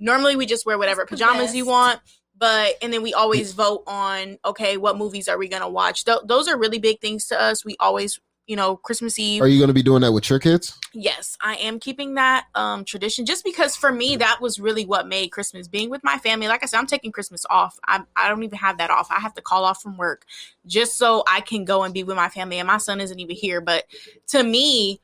normally 0.04 0.36
we 0.36 0.46
just 0.46 0.66
wear 0.66 0.78
whatever 0.78 1.06
pajamas 1.06 1.56
you 1.56 1.66
want 1.66 2.00
but 2.38 2.74
and 2.82 2.92
then 2.92 3.02
we 3.02 3.14
always 3.14 3.54
vote 3.54 3.84
on 3.88 4.38
okay 4.46 4.78
what 4.78 4.98
movies 4.98 5.28
are 5.28 5.38
we 5.38 5.48
gonna 5.48 5.70
watch? 5.70 6.06
Th- 6.06 6.20
those 6.26 6.48
are 6.48 6.58
really 6.58 6.80
big 6.80 7.00
things 7.00 7.28
to 7.28 7.40
us. 7.40 7.64
We 7.66 7.76
always 7.80 8.20
you 8.46 8.58
know 8.58 8.76
christmas 8.76 9.18
eve 9.18 9.42
Are 9.42 9.48
you 9.48 9.58
going 9.58 9.70
to 9.70 9.74
be 9.74 9.82
doing 9.82 10.02
that 10.02 10.12
with 10.12 10.30
your 10.30 10.38
kids? 10.38 10.78
yes 10.94 11.38
i 11.40 11.56
am 11.56 11.80
keeping 11.80 12.16
that 12.16 12.48
um 12.56 12.84
tradition 12.84 13.26
just 13.26 13.46
because 13.46 13.74
for 13.74 13.90
me 13.90 14.18
that 14.18 14.42
was 14.42 14.60
really 14.60 14.86
what 14.86 15.08
made 15.08 15.30
christmas. 15.30 15.70
Being 15.70 15.90
with 15.90 16.04
my 16.04 16.18
family 16.18 16.50
like 16.50 16.62
i 16.62 16.66
said 16.66 16.78
i'm 16.78 16.86
taking 16.86 17.14
christmas 17.14 17.46
off. 17.50 17.80
I, 17.88 18.02
I 18.18 18.28
don't 18.28 18.44
even 18.44 18.60
have 18.60 18.80
that 18.80 18.90
off. 18.90 19.08
I 19.10 19.22
have 19.22 19.34
to 19.36 19.42
call 19.42 19.64
off 19.64 19.82
from 19.82 19.96
work 19.96 20.26
just 20.66 20.98
so 20.98 21.24
i 21.26 21.40
can 21.40 21.64
go 21.64 21.84
and 21.84 21.94
be 21.94 22.04
with 22.04 22.18
my 22.18 22.28
family 22.28 22.60
and 22.60 22.68
my 22.68 22.80
son 22.80 23.00
isn't 23.00 23.18
even 23.18 23.38
here 23.38 23.62
but 23.62 23.86
to 24.28 24.44
me 24.44 25.00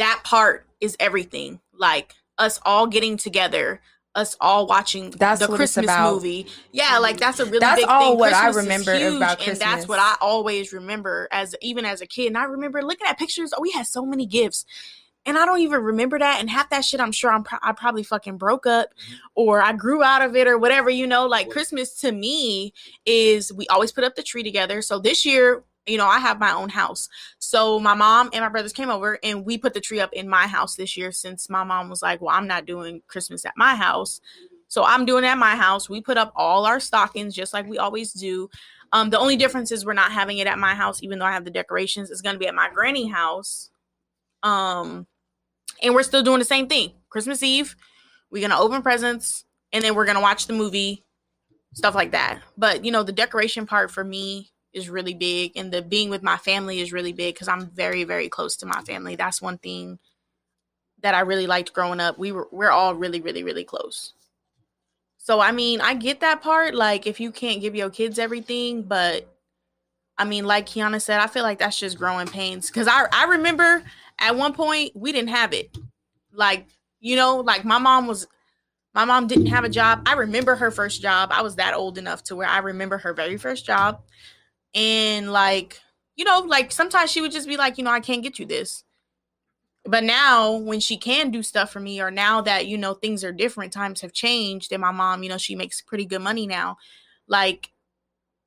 that 0.00 0.22
part 0.24 0.66
is 0.80 0.96
everything. 0.98 1.60
Like 1.72 2.14
us 2.38 2.58
all 2.64 2.86
getting 2.86 3.16
together 3.16 3.80
us 4.14 4.36
all 4.40 4.66
watching 4.66 5.10
That's 5.10 5.40
the 5.40 5.46
christmas 5.46 5.86
movie. 5.98 6.46
Yeah 6.72 6.86
mm-hmm. 6.86 7.02
like 7.02 7.16
that's 7.18 7.40
a 7.40 7.44
really 7.44 7.60
That's 7.60 7.80
big 7.80 7.88
all 7.88 8.10
thing 8.10 8.18
what 8.18 8.32
I 8.32 8.50
Christmas 8.50 8.56
is 8.56 8.86
remember 8.86 8.98
huge, 8.98 9.16
about 9.16 9.46
and 9.46 9.56
that's 9.56 9.86
what 9.86 9.98
i 10.00 10.16
always 10.20 10.72
remember 10.72 11.28
as 11.30 11.54
even 11.62 11.84
as 11.84 12.00
a 12.00 12.06
kid. 12.06 12.28
And 12.28 12.38
i 12.38 12.44
remember 12.44 12.82
looking 12.82 13.06
at 13.06 13.18
pictures 13.18 13.52
oh 13.56 13.60
we 13.60 13.70
had 13.70 13.86
so 13.86 14.04
many 14.04 14.26
gifts. 14.26 14.64
And 15.26 15.36
I 15.36 15.44
don't 15.44 15.60
even 15.60 15.82
remember 15.82 16.18
that. 16.18 16.40
And 16.40 16.48
half 16.48 16.70
that 16.70 16.82
shit, 16.82 16.98
I'm 16.98 17.12
sure 17.12 17.30
I'm 17.30 17.44
pro- 17.44 17.58
I 17.62 17.72
probably 17.72 18.02
fucking 18.02 18.38
broke 18.38 18.66
up, 18.66 18.88
mm-hmm. 18.88 19.14
or 19.34 19.60
I 19.60 19.74
grew 19.74 20.02
out 20.02 20.22
of 20.22 20.34
it, 20.34 20.48
or 20.48 20.56
whatever. 20.56 20.88
You 20.88 21.06
know, 21.06 21.26
like 21.26 21.50
Christmas 21.50 21.94
to 22.00 22.10
me 22.10 22.72
is 23.04 23.52
we 23.52 23.66
always 23.66 23.92
put 23.92 24.02
up 24.02 24.14
the 24.14 24.22
tree 24.22 24.42
together. 24.42 24.80
So 24.80 24.98
this 24.98 25.26
year, 25.26 25.62
you 25.86 25.96
know, 25.98 26.06
I 26.06 26.18
have 26.18 26.38
my 26.38 26.52
own 26.52 26.68
house. 26.68 27.08
So 27.38 27.80
my 27.80 27.94
mom 27.94 28.30
and 28.32 28.42
my 28.42 28.48
brothers 28.48 28.72
came 28.72 28.90
over, 28.90 29.18
and 29.22 29.44
we 29.44 29.58
put 29.58 29.74
the 29.74 29.80
tree 29.80 30.00
up 30.00 30.12
in 30.12 30.28
my 30.28 30.46
house 30.46 30.76
this 30.76 30.96
year. 30.96 31.12
Since 31.12 31.48
my 31.50 31.64
mom 31.64 31.88
was 31.88 32.02
like, 32.02 32.20
"Well, 32.20 32.34
I'm 32.34 32.46
not 32.46 32.66
doing 32.66 33.02
Christmas 33.08 33.44
at 33.44 33.54
my 33.56 33.74
house." 33.74 34.20
So 34.68 34.84
I'm 34.84 35.04
doing 35.04 35.24
it 35.24 35.28
at 35.28 35.38
my 35.38 35.56
house. 35.56 35.88
We 35.90 36.00
put 36.00 36.16
up 36.16 36.32
all 36.36 36.64
our 36.64 36.78
stockings 36.78 37.34
just 37.34 37.52
like 37.52 37.66
we 37.66 37.78
always 37.78 38.12
do. 38.12 38.48
Um, 38.92 39.10
the 39.10 39.18
only 39.18 39.36
difference 39.36 39.72
is 39.72 39.84
we're 39.84 39.94
not 39.94 40.12
having 40.12 40.38
it 40.38 40.46
at 40.46 40.58
my 40.58 40.74
house, 40.74 41.02
even 41.02 41.18
though 41.18 41.24
I 41.26 41.32
have 41.32 41.44
the 41.44 41.50
decorations. 41.50 42.10
It's 42.10 42.20
gonna 42.20 42.38
be 42.38 42.46
at 42.46 42.54
my 42.54 42.70
granny 42.72 43.08
house. 43.08 43.70
Um, 44.42 45.06
and 45.82 45.94
we're 45.94 46.02
still 46.04 46.22
doing 46.22 46.38
the 46.38 46.44
same 46.44 46.68
thing. 46.68 46.92
Christmas 47.08 47.42
Eve, 47.42 47.74
we're 48.30 48.42
gonna 48.46 48.60
open 48.60 48.82
presents. 48.82 49.44
and 49.72 49.84
then 49.84 49.94
we're 49.94 50.06
gonna 50.06 50.20
watch 50.20 50.46
the 50.48 50.52
movie, 50.52 51.04
stuff 51.74 51.94
like 51.94 52.10
that. 52.12 52.40
But 52.58 52.84
you 52.84 52.90
know, 52.90 53.02
the 53.04 53.12
decoration 53.12 53.66
part 53.66 53.90
for 53.90 54.02
me 54.02 54.50
is 54.72 54.88
really 54.88 55.14
big, 55.14 55.56
and 55.56 55.72
the 55.72 55.82
being 55.82 56.10
with 56.10 56.22
my 56.22 56.36
family 56.36 56.80
is 56.80 56.92
really 56.92 57.12
big 57.12 57.34
because 57.34 57.48
I'm 57.48 57.66
very, 57.66 58.04
very 58.04 58.28
close 58.28 58.56
to 58.56 58.66
my 58.66 58.80
family. 58.82 59.16
That's 59.16 59.42
one 59.42 59.58
thing 59.58 59.98
that 61.02 61.14
I 61.14 61.20
really 61.20 61.46
liked 61.46 61.72
growing 61.72 62.00
up. 62.00 62.18
We 62.18 62.32
were 62.32 62.48
we're 62.52 62.70
all 62.70 62.94
really, 62.94 63.20
really, 63.20 63.42
really 63.42 63.64
close. 63.64 64.12
So 65.18 65.40
I 65.40 65.52
mean, 65.52 65.80
I 65.80 65.94
get 65.94 66.20
that 66.20 66.42
part. 66.42 66.74
Like, 66.74 67.06
if 67.06 67.20
you 67.20 67.30
can't 67.32 67.60
give 67.60 67.74
your 67.74 67.90
kids 67.90 68.18
everything, 68.18 68.82
but 68.82 69.26
I 70.16 70.24
mean, 70.24 70.44
like 70.44 70.66
Kiana 70.66 71.00
said, 71.00 71.20
I 71.20 71.26
feel 71.26 71.42
like 71.42 71.58
that's 71.58 71.78
just 71.78 71.98
growing 71.98 72.26
pains. 72.26 72.70
Cause 72.70 72.86
I 72.88 73.06
I 73.12 73.24
remember 73.24 73.82
at 74.18 74.36
one 74.36 74.52
point 74.52 74.92
we 74.94 75.12
didn't 75.12 75.30
have 75.30 75.52
it. 75.52 75.76
Like, 76.32 76.66
you 77.00 77.16
know, 77.16 77.38
like 77.38 77.64
my 77.64 77.78
mom 77.78 78.06
was 78.06 78.26
my 78.94 79.04
mom 79.04 79.26
didn't 79.26 79.46
have 79.46 79.64
a 79.64 79.68
job. 79.68 80.02
I 80.06 80.14
remember 80.14 80.56
her 80.56 80.70
first 80.70 81.00
job. 81.00 81.30
I 81.32 81.42
was 81.42 81.56
that 81.56 81.74
old 81.74 81.96
enough 81.96 82.24
to 82.24 82.36
where 82.36 82.48
I 82.48 82.58
remember 82.58 82.98
her 82.98 83.14
very 83.14 83.36
first 83.36 83.64
job. 83.64 84.02
And 84.74 85.32
like, 85.32 85.80
you 86.16 86.24
know, 86.24 86.40
like 86.40 86.70
sometimes 86.72 87.10
she 87.10 87.20
would 87.20 87.32
just 87.32 87.48
be 87.48 87.56
like, 87.56 87.78
you 87.78 87.84
know, 87.84 87.90
I 87.90 88.00
can't 88.00 88.22
get 88.22 88.38
you 88.38 88.46
this. 88.46 88.84
But 89.84 90.04
now 90.04 90.52
when 90.52 90.78
she 90.80 90.96
can 90.98 91.30
do 91.30 91.42
stuff 91.42 91.70
for 91.72 91.80
me, 91.80 92.00
or 92.00 92.10
now 92.10 92.42
that, 92.42 92.66
you 92.66 92.76
know, 92.76 92.92
things 92.94 93.24
are 93.24 93.32
different, 93.32 93.72
times 93.72 94.02
have 94.02 94.12
changed, 94.12 94.72
and 94.72 94.80
my 94.82 94.90
mom, 94.92 95.22
you 95.22 95.28
know, 95.30 95.38
she 95.38 95.56
makes 95.56 95.80
pretty 95.80 96.04
good 96.04 96.20
money 96.20 96.46
now. 96.46 96.76
Like, 97.26 97.70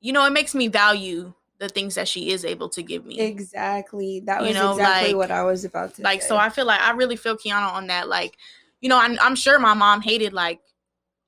you 0.00 0.12
know, 0.12 0.24
it 0.26 0.32
makes 0.32 0.54
me 0.54 0.68
value 0.68 1.32
the 1.58 1.68
things 1.68 1.96
that 1.96 2.06
she 2.08 2.30
is 2.30 2.44
able 2.44 2.68
to 2.68 2.82
give 2.82 3.04
me. 3.04 3.18
Exactly. 3.20 4.20
That 4.20 4.42
You 4.42 4.48
was 4.48 4.56
know, 4.56 4.70
exactly 4.72 5.08
like- 5.12 5.16
what 5.16 5.30
I 5.32 5.42
was 5.42 5.64
about 5.64 5.90
to 5.90 5.96
say. 5.96 6.02
like 6.04 6.22
say. 6.22 6.28
so 6.28 6.36
i 6.36 6.48
feel 6.50 6.66
like 6.66 6.80
i 6.80 6.90
really 6.92 7.16
feel 7.16 7.36
kiana 7.36 7.72
on 7.72 7.86
that 7.86 8.08
like 8.08 8.36
you 8.80 8.88
know 8.88 8.98
I'm, 8.98 9.16
I'm 9.20 9.34
sure 9.36 9.58
my 9.58 9.72
mom 9.74 10.02
hated 10.02 10.32
like 10.32 10.60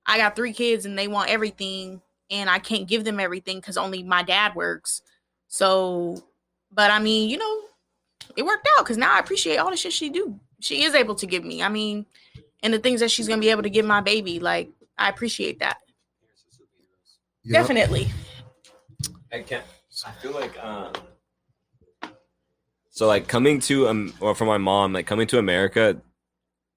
i 0.05 0.19
got 0.19 0.35
three 0.37 0.53
kids 0.53 0.85
and 0.85 0.99
they 0.99 1.09
want 1.09 1.31
everything 1.31 2.03
and 2.31 2.49
i 2.51 2.59
can't 2.59 2.89
give 2.89 3.05
them 3.05 3.21
everything 3.21 3.59
because 3.59 3.77
only 3.77 4.03
my 4.03 4.23
dad 4.23 4.55
works 4.55 5.03
so 5.49 6.23
but 6.73 6.91
i 6.91 6.99
mean 6.99 7.29
you 7.29 7.39
know 7.39 7.61
it 8.37 8.45
worked 8.45 8.69
out 8.77 8.85
because 8.85 8.97
now 8.97 9.15
i 9.15 9.19
appreciate 9.19 9.57
all 9.59 9.71
the 9.71 9.77
shit 9.77 9.93
she 9.93 10.09
do 10.11 10.39
she 10.61 10.85
is 10.85 10.95
able 10.95 11.15
to 11.15 11.27
give 11.27 11.45
me 11.45 11.63
i 11.63 11.69
mean 11.69 12.05
and 12.63 12.73
the 12.73 12.79
things 12.79 13.01
that 13.01 13.11
she's 13.11 13.29
gonna 13.29 13.41
be 13.41 13.51
able 13.51 13.63
to 13.63 13.71
give 13.71 13.85
my 13.85 14.01
baby 14.01 14.41
like 14.41 14.71
i 14.99 15.09
appreciate 15.09 15.59
that 15.61 15.79
Yep. 17.45 17.61
definitely 17.63 18.09
I 19.33 19.41
can't. 19.43 19.65
I 20.07 20.11
feel 20.13 20.33
like 20.33 20.63
um. 20.63 20.93
So 22.91 23.07
like 23.07 23.29
coming 23.29 23.61
to 23.61 23.89
um 23.89 24.15
or 24.21 24.35
for 24.35 24.47
my 24.47 24.59
mom 24.59 24.93
like 24.93 25.07
coming 25.07 25.27
to 25.29 25.39
America, 25.39 26.01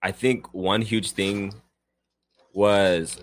I 0.01 0.11
think 0.11 0.53
one 0.53 0.81
huge 0.81 1.11
thing 1.11 1.53
was 2.53 3.17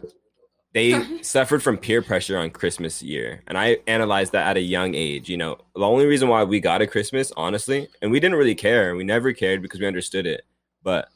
they 0.77 1.03
suffered 1.23 1.63
from 1.63 1.79
peer 1.79 2.03
pressure 2.03 2.37
on 2.37 2.51
Christmas 2.51 3.03
year, 3.03 3.43
and 3.47 3.57
I 3.57 3.79
analyzed 3.87 4.33
that 4.33 4.47
at 4.47 4.59
a 4.59 4.61
young 4.61 4.95
age. 4.95 5.31
You 5.31 5.39
know, 5.39 5.57
the 5.75 5.81
only 5.81 6.05
reason 6.05 6.29
why 6.29 6.45
we 6.45 6.61
got 6.61 6.83
a 6.83 6.87
Christmas, 6.87 7.33
honestly, 7.35 7.89
and 8.03 8.11
we 8.11 8.21
didn't 8.21 8.37
really 8.37 8.55
care. 8.55 8.95
We 8.95 9.03
never 9.03 9.33
cared 9.33 9.63
because 9.63 9.81
we 9.81 9.87
understood 9.87 10.27
it, 10.27 10.43
but 10.83 11.09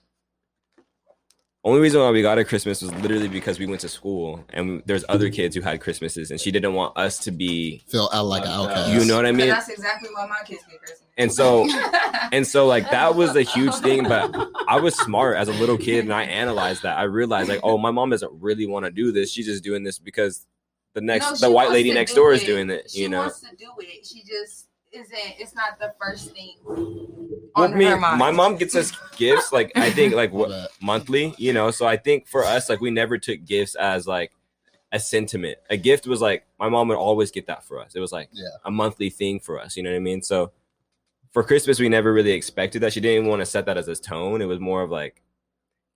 only 1.63 1.81
reason 1.81 2.01
why 2.01 2.11
we 2.11 2.23
got 2.23 2.39
a 2.39 2.45
Christmas 2.45 2.81
was 2.81 2.93
literally 2.95 3.29
because 3.29 3.59
we 3.59 3.67
went 3.67 3.83
to 3.83 3.89
school 3.89 4.43
and 4.51 4.83
there's 4.87 5.05
other 5.11 5.27
mm-hmm. 5.27 5.35
kids 5.35 5.55
who 5.55 5.61
had 5.61 5.81
Christmases, 5.81 6.31
and 6.31 6.41
she 6.41 6.51
didn't 6.51 6.73
want 6.73 6.97
us 6.97 7.19
to 7.19 7.31
be 7.31 7.83
Feel 7.87 8.09
out 8.13 8.27
like 8.27 8.45
an 8.45 8.49
uh, 8.49 8.63
outcast. 8.63 8.93
you 8.93 9.05
know 9.05 9.17
what 9.17 9.27
I 9.27 9.33
mean? 9.33 9.49
that's 9.49 9.69
exactly 9.69 10.09
why 10.15 10.27
my 10.27 10.41
kids 10.47 10.63
get 10.71 10.79
Christmas. 10.79 11.03
And 11.19 11.31
so, 11.31 11.69
and 12.33 12.47
so, 12.47 12.67
like 12.67 12.91
that 12.91 13.15
was 13.15 13.37
a 13.37 13.43
huge 13.43 13.75
thing. 13.75 14.05
But 14.05 14.35
I 14.69 14.81
was 14.81 14.97
smart 14.97 15.37
as 15.37 15.49
a 15.49 15.53
little 15.53 15.77
kid, 15.77 16.05
and 16.05 16.15
I 16.15 16.23
analyzed 16.23 16.83
that. 16.85 16.99
I 16.99 17.03
realized, 17.03 17.51
like, 17.51 17.61
oh, 17.63 17.77
my 17.77 17.91
mom 17.91 18.09
doesn't 18.09 18.33
really 18.41 18.67
want 18.67 18.87
to 18.87 18.91
do 18.91 19.13
this. 19.13 19.31
She's 19.31 19.45
just 19.45 19.63
doing 19.63 19.83
this 19.83 19.99
because 19.99 20.47
the 20.95 21.03
next, 21.03 21.43
No, 21.43 21.49
the 21.49 21.55
white 21.55 21.71
lady 21.71 21.93
next 21.93 22.13
do 22.13 22.21
door 22.23 22.33
is 22.33 22.43
doing 22.43 22.71
it. 22.71 22.91
She 22.91 23.03
You 23.03 23.11
know, 23.11 23.21
wants 23.21 23.41
to 23.41 23.55
do 23.55 23.71
it. 23.81 24.07
She 24.07 24.23
just 24.23 24.69
isn't. 24.93 25.35
It's 25.39 25.55
not 25.55 25.79
the 25.79 25.95
first 26.01 26.33
thing 26.33 26.57
well, 26.65 27.39
on 27.57 27.77
me, 27.77 27.85
her 27.87 27.97
mind. 27.97 28.19
my 28.19 28.31
mom 28.31 28.57
gets 28.57 28.75
us 28.75 28.93
gifts, 29.17 29.53
like 29.53 29.73
I 29.77 29.91
think, 29.91 30.15
like 30.15 30.33
what 30.33 30.71
monthly. 30.83 31.35
You 31.39 31.53
know, 31.53 31.71
so 31.71 31.87
I 31.87 31.97
think 31.97 32.27
for 32.27 32.45
us, 32.45 32.69
like 32.69 32.81
we 32.81 32.91
never 32.91 33.19
took 33.19 33.45
gifts 33.45 33.75
as 33.75 34.07
like 34.07 34.33
a 34.93 34.99
sentiment. 34.99 35.59
A 35.71 35.77
gift 35.77 36.07
was 36.07 36.21
like 36.21 36.45
my 36.59 36.69
mom 36.69 36.89
would 36.89 36.97
always 36.97 37.31
get 37.31 37.47
that 37.47 37.65
for 37.65 37.79
us. 37.81 37.95
It 37.95 38.01
was 38.01 38.13
like 38.13 38.29
Yeah. 38.33 38.49
a 38.65 38.71
monthly 38.71 39.11
thing 39.11 39.39
for 39.41 39.61
us. 39.61 39.77
You 39.77 39.83
know 39.83 39.91
what 39.91 39.97
I 39.97 40.01
mean? 40.01 40.23
So 40.23 40.53
for 41.33 41.45
Christmas, 41.45 41.79
we 41.79 41.89
never 41.89 42.13
really 42.13 42.33
expected 42.33 42.83
that. 42.83 42.93
She 42.93 43.01
didn't 43.01 43.19
even 43.19 43.29
want 43.29 43.41
to 43.41 43.47
set 43.47 43.67
that 43.67 43.79
as 43.79 43.87
a 43.87 43.95
tone. 43.95 44.43
It 44.43 44.47
was 44.47 44.59
more 44.59 44.83
of 44.83 44.91
like, 44.91 45.23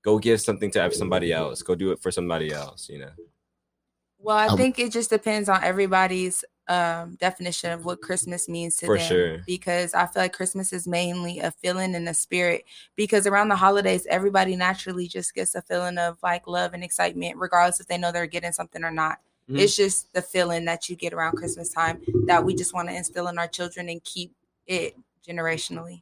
go 0.04 0.18
give 0.20 0.40
something 0.40 0.70
to 0.72 0.92
somebody 0.92 1.32
else. 1.32 1.60
Go 1.62 1.74
do 1.74 1.90
it 1.90 2.00
for 2.00 2.12
somebody 2.12 2.52
else. 2.52 2.88
You 2.88 3.00
know? 3.00 3.10
Well, 4.18 4.36
I 4.36 4.46
Um, 4.46 4.56
think 4.56 4.78
it 4.78 4.92
just 4.92 5.10
depends 5.10 5.48
on 5.48 5.64
everybody's 5.64 6.44
um, 6.68 7.16
definition 7.16 7.72
of 7.72 7.84
what 7.84 8.00
Christmas 8.00 8.48
means 8.48 8.76
to 8.76 8.86
For 8.86 8.96
them. 8.98 9.06
sure. 9.08 9.38
Because 9.46 9.92
I 9.94 10.06
feel 10.06 10.22
like 10.22 10.32
Christmas 10.32 10.72
is 10.72 10.86
mainly 10.88 11.40
a 11.40 11.50
feeling 11.50 11.94
and 11.94 12.08
a 12.08 12.14
spirit. 12.14 12.64
Because 12.96 13.26
around 13.26 13.48
the 13.48 13.56
holidays, 13.56 14.06
everybody 14.08 14.56
naturally 14.56 15.06
just 15.06 15.34
gets 15.34 15.54
a 15.54 15.62
feeling 15.62 15.98
of 15.98 16.16
like 16.22 16.46
love 16.46 16.72
and 16.74 16.82
excitement, 16.82 17.36
regardless 17.36 17.80
if 17.80 17.86
they 17.86 17.98
know 17.98 18.12
they're 18.12 18.26
getting 18.26 18.52
something 18.52 18.82
or 18.84 18.90
not. 18.90 19.18
Mhm. 19.50 19.58
It's 19.60 19.76
just 19.76 20.10
the 20.14 20.22
feeling 20.22 20.64
that 20.64 20.88
you 20.88 20.96
get 20.96 21.12
around 21.12 21.36
Christmas 21.36 21.68
time 21.68 22.00
that 22.26 22.42
we 22.44 22.54
just 22.54 22.72
want 22.72 22.88
to 22.88 22.94
instill 22.94 23.28
in 23.28 23.38
our 23.38 23.46
children 23.48 23.90
and 23.90 24.02
keep 24.02 24.32
it 24.66 24.96
generationally. 25.28 26.00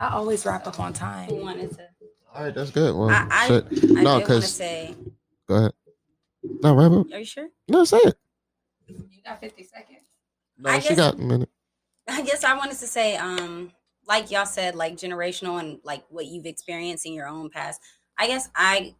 I 0.00 0.10
always 0.10 0.44
wrap 0.46 0.66
up 0.66 0.78
on 0.78 0.92
time. 0.92 1.28
Who 1.30 1.36
wanted 1.36 1.70
to? 1.72 1.88
all 2.34 2.44
right, 2.44 2.54
that's 2.54 2.70
good. 2.70 2.94
Well, 2.94 3.10
I, 3.10 3.26
I, 3.30 3.48
shit. 3.48 3.64
I 3.64 3.68
No, 3.70 3.80
did 3.80 4.04
want 4.04 4.20
to 4.20 4.26
'cause- 4.26 4.52
say. 4.54 4.94
Go 5.48 5.54
ahead. 5.54 5.72
No, 6.42 6.74
wrap 6.74 6.92
up. 6.92 7.06
Are 7.12 7.18
you 7.18 7.24
sure? 7.24 7.48
No, 7.68 7.84
say 7.84 7.98
it. 7.98 8.16
You 8.86 9.22
got 9.24 9.40
50 9.40 9.62
seconds. 9.64 10.00
No, 10.56 10.70
I 10.70 10.78
she 10.78 10.88
guess- 10.90 10.96
got 10.96 11.14
a 11.14 11.18
minute. 11.18 11.50
I 12.08 12.22
guess 12.22 12.42
I 12.44 12.56
wanted 12.56 12.78
to 12.78 12.86
say, 12.86 13.16
um, 13.16 13.72
like 14.06 14.30
y'all 14.30 14.46
said, 14.46 14.74
like 14.74 14.94
generational 14.94 15.60
and 15.60 15.78
like 15.84 16.04
what 16.08 16.26
you've 16.26 16.46
experienced 16.46 17.04
in 17.06 17.12
your 17.12 17.28
own 17.28 17.50
past. 17.50 17.82
I 18.18 18.26
guess 18.26 18.48
I 18.56 18.94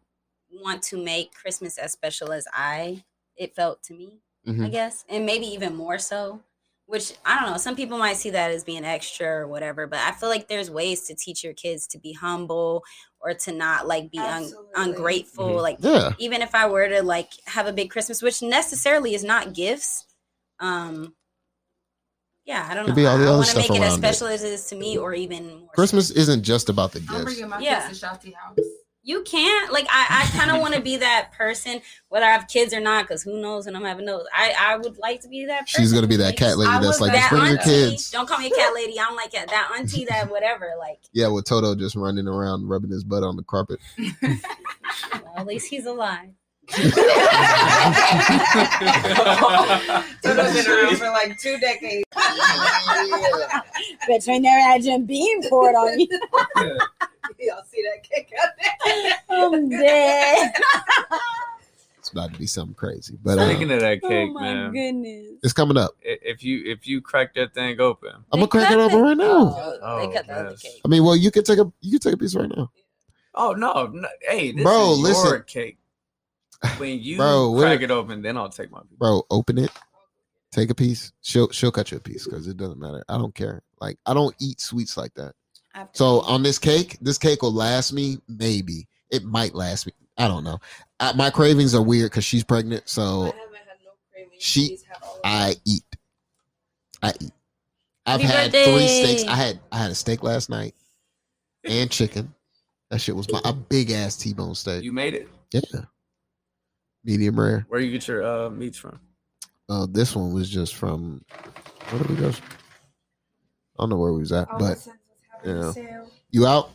want 0.51 0.83
to 0.83 1.03
make 1.03 1.33
Christmas 1.33 1.77
as 1.77 1.91
special 1.91 2.31
as 2.31 2.45
I 2.53 3.03
it 3.35 3.55
felt 3.55 3.81
to 3.83 3.93
me. 3.93 4.19
I 4.47 4.51
Mhm. 4.51 4.71
guess, 4.71 5.05
and 5.09 5.25
maybe 5.25 5.45
even 5.47 5.75
more 5.75 5.97
so. 5.97 6.41
Which 6.89 7.13
I 7.23 7.39
don't 7.39 7.51
know. 7.51 7.57
Some 7.57 7.75
people 7.75 7.99
might 7.99 8.17
see 8.17 8.31
that 8.31 8.49
as 8.49 8.63
being 8.63 8.83
extra 8.83 9.27
or 9.27 9.47
whatever, 9.47 9.85
but 9.85 9.99
I 9.99 10.11
feel 10.11 10.27
like 10.27 10.47
there's 10.47 10.71
ways 10.71 11.01
to 11.03 11.13
teach 11.13 11.43
your 11.43 11.53
kids 11.53 11.85
to 11.89 11.99
be 11.99 12.13
humble 12.13 12.83
or 13.19 13.35
to 13.35 13.51
not 13.51 13.87
like 13.87 14.09
be 14.09 14.17
un- 14.17 14.43
Absolutely. 14.45 14.71
ungrateful. 14.75 15.49
Mhm. 15.49 15.61
Like 15.61 15.77
Yeah. 15.81 16.13
even 16.17 16.41
if 16.41 16.55
I 16.55 16.65
were 16.67 16.89
to 16.89 17.03
like 17.03 17.29
have 17.45 17.67
a 17.67 17.73
big 17.73 17.91
Christmas, 17.91 18.23
which 18.23 18.41
necessarily 18.41 19.13
is 19.13 19.23
not 19.23 19.53
gifts. 19.53 20.05
Um 20.59 21.13
yeah, 22.45 22.67
I 22.67 22.73
don't 22.73 22.85
Could 22.85 22.91
know. 22.91 22.95
be 22.95 23.05
all 23.05 23.19
the 23.19 23.25
I, 23.25 23.27
other 23.27 23.37
want 23.37 23.45
to 23.45 23.51
stuff 23.51 23.69
make 23.69 23.79
it 23.79 23.83
as 23.83 23.89
around 23.93 23.99
it. 23.99 24.07
special 24.07 24.27
as 24.27 24.43
it 24.43 24.51
is 24.53 24.65
to 24.69 24.75
me 24.75 24.97
or 24.97 25.13
even 25.13 25.59
more. 25.59 25.69
Christmas 25.75 26.07
special. 26.07 26.21
isn't 26.23 26.43
just 26.43 26.69
about 26.69 26.93
the 26.93 27.01
gifts. 27.01 27.11
I'm 27.13 27.17
gifts. 27.25 27.33
bringing 27.35 27.49
my 27.51 27.59
Yeah. 27.59 27.87
kids 27.87 27.99
to 27.99 28.05
Shotty 28.07 28.33
House. 28.33 28.57
You 29.01 29.23
can't 29.23 29.71
like 29.71 29.87
I, 29.89 30.23
I 30.25 30.37
kind 30.37 30.51
of 30.51 30.59
want 30.61 30.73
to 30.75 30.81
be 30.81 30.97
that 30.97 31.31
person, 31.31 31.81
whether 32.09 32.25
I 32.25 32.29
have 32.31 32.47
kids 32.47 32.73
or 32.73 32.79
not, 32.79 33.05
because 33.05 33.23
who 33.23 33.41
knows 33.41 33.65
and 33.65 33.75
I'm 33.77 33.83
having 33.83 34.05
those. 34.05 34.25
I 34.33 34.53
I 34.59 34.77
would 34.77 34.97
like 34.97 35.21
to 35.21 35.29
be 35.29 35.45
that. 35.45 35.61
person. 35.61 35.81
She's 35.81 35.93
gonna 35.93 36.07
be 36.07 36.17
that 36.17 36.25
Like, 36.25 36.37
cat 36.37 36.57
lady 36.57 36.71
I 36.71 36.79
that's 36.79 36.99
like, 36.99 37.13
that 37.13 37.19
just 37.19 37.29
bring 37.29 37.45
your 37.45 37.59
auntie. 37.59 37.69
kids. 37.91 38.11
Don't 38.11 38.27
call 38.27 38.39
me 38.39 38.47
a 38.47 38.55
cat 38.55 38.73
lady. 38.73 38.99
I 38.99 39.05
don't 39.05 39.15
like 39.15 39.31
that. 39.31 39.47
That 39.49 39.71
auntie, 39.77 40.05
that 40.05 40.29
whatever. 40.31 40.73
Like, 40.77 40.99
Yeah, 41.13 41.29
with 41.29 41.45
Toto 41.45 41.75
just 41.75 41.95
running 41.95 42.27
around 42.27 42.67
rubbing 42.67 42.91
his 42.91 43.03
butt 43.03 43.23
on 43.23 43.35
the 43.37 43.43
carpet. 43.43 43.79
well, 44.21 45.33
at 45.37 45.47
least 45.47 45.69
he's 45.69 45.85
alive. 45.85 46.29
Toto's 46.71 46.93
been 50.53 50.67
around 50.71 50.97
for 50.97 51.09
like 51.09 51.37
two 51.39 51.57
decades. 51.59 52.03
Bet 54.07 54.27
you 54.27 54.33
ain't 54.33 54.43
never 54.43 54.59
had 54.61 54.83
Jim 54.83 55.05
Beam 55.05 55.41
poured 55.49 55.75
on 55.75 55.99
you. 55.99 56.07
Y'all 57.39 57.63
see 57.71 57.83
that 57.83 58.03
kick 58.03 58.31
out 58.41 58.49
there? 58.61 59.13
I'm 59.29 59.69
dead. 59.69 60.53
It's 61.99 62.09
about 62.11 62.31
to 62.33 62.39
be 62.39 62.47
something 62.47 62.73
crazy, 62.75 63.17
but 63.21 63.37
uh, 63.37 63.49
Speaking 63.49 63.71
of 63.71 63.81
that 63.81 64.01
cake, 64.01 64.29
oh 64.31 64.33
my 64.33 64.41
man, 64.53 64.71
goodness. 64.71 65.39
it's 65.43 65.51
coming 65.53 65.75
up. 65.77 65.91
if 66.01 66.43
you 66.43 66.63
if 66.65 66.87
you 66.87 67.01
crack 67.01 67.35
that 67.35 67.53
thing 67.53 67.79
open, 67.81 68.11
I'm 68.31 68.39
gonna 68.39 68.47
crack 68.47 68.71
it 68.71 68.79
open 68.79 69.01
right 69.01 69.17
now. 69.17 69.25
Oh, 69.55 69.71
they 69.99 70.05
Oh, 70.07 70.11
cut 70.13 70.25
the 70.27 70.33
other 70.33 70.55
cake. 70.55 70.81
I 70.83 70.87
mean, 70.87 71.03
well, 71.03 71.15
you 71.17 71.29
can 71.29 71.43
take 71.43 71.59
a 71.59 71.71
you 71.81 71.91
can 71.91 71.99
take 71.99 72.13
a 72.13 72.17
piece 72.17 72.35
right 72.35 72.49
now. 72.55 72.71
oh 73.35 73.51
no, 73.51 73.87
no 73.87 74.07
hey, 74.21 74.53
this 74.53 74.63
Bro, 74.63 74.93
is 74.93 74.99
listen. 74.99 75.29
your 75.29 75.39
cake. 75.41 75.77
When 76.77 76.99
you 77.03 77.17
Bro, 77.17 77.51
what- 77.51 77.61
crack 77.63 77.81
it 77.81 77.91
open, 77.91 78.21
then 78.21 78.37
I'll 78.37 78.49
take 78.49 78.71
my 78.71 78.79
piece. 78.79 78.97
Bro, 78.97 79.23
open 79.29 79.57
it. 79.57 79.71
Take 80.51 80.69
a 80.69 80.75
piece. 80.75 81.11
She'll 81.21 81.49
she'll 81.51 81.71
cut 81.71 81.91
you 81.91 81.97
a 81.97 82.01
piece 82.01 82.23
because 82.25 82.47
it 82.47 82.55
doesn't 82.55 82.79
matter. 82.79 83.03
I 83.09 83.17
don't 83.17 83.35
care. 83.35 83.61
Like 83.81 83.99
I 84.05 84.13
don't 84.13 84.33
eat 84.39 84.61
sweets 84.61 84.95
like 84.95 85.13
that. 85.15 85.33
So 85.93 86.21
on 86.21 86.43
this 86.43 86.59
cake, 86.59 86.97
this 87.01 87.17
cake 87.17 87.41
will 87.41 87.53
last 87.53 87.93
me. 87.93 88.17
Maybe 88.27 88.87
it 89.11 89.23
might 89.23 89.53
last 89.55 89.85
me. 89.87 89.93
I 90.17 90.27
don't 90.27 90.43
know. 90.43 90.59
Uh, 90.99 91.13
my 91.15 91.29
cravings 91.29 91.73
are 91.73 91.81
weird 91.81 92.11
because 92.11 92.25
she's 92.25 92.43
pregnant. 92.43 92.87
So 92.89 93.33
She- 94.37 94.79
I 95.23 95.55
eat. 95.65 95.83
I 97.01 97.13
eat. 97.19 97.31
I've 98.05 98.21
Happy 98.21 98.57
had 98.57 98.65
three 98.65 98.87
steaks. 98.87 99.23
I 99.29 99.35
had 99.35 99.59
I 99.71 99.77
had 99.77 99.91
a 99.91 99.95
steak 99.95 100.23
last 100.23 100.49
night 100.49 100.73
and 101.63 101.91
chicken. 101.91 102.33
That 102.89 102.99
shit 103.01 103.15
was 103.15 103.31
my 103.31 103.39
a 103.45 103.53
big 103.53 103.91
ass 103.91 104.17
T-bone 104.17 104.55
steak. 104.55 104.83
You 104.83 104.91
made 104.91 105.13
it. 105.13 105.27
Yeah. 105.51 105.81
Medium 107.03 107.39
rare. 107.39 107.65
Where 107.69 107.79
you 107.79 107.91
get 107.91 108.07
your 108.07 108.23
uh, 108.23 108.49
meats 108.49 108.77
from? 108.77 108.99
Uh, 109.69 109.85
this 109.89 110.15
one 110.15 110.33
was 110.33 110.49
just 110.49 110.75
from 110.75 111.23
where 111.89 112.01
did 112.01 112.09
we 112.09 112.15
go? 112.15 112.29
I 112.29 112.33
don't 113.79 113.89
know 113.89 113.97
where 113.97 114.11
we 114.13 114.19
was 114.19 114.31
at, 114.31 114.47
but 114.57 114.85
you 115.45 115.53
know, 115.53 115.73
you 116.31 116.47
out. 116.47 116.69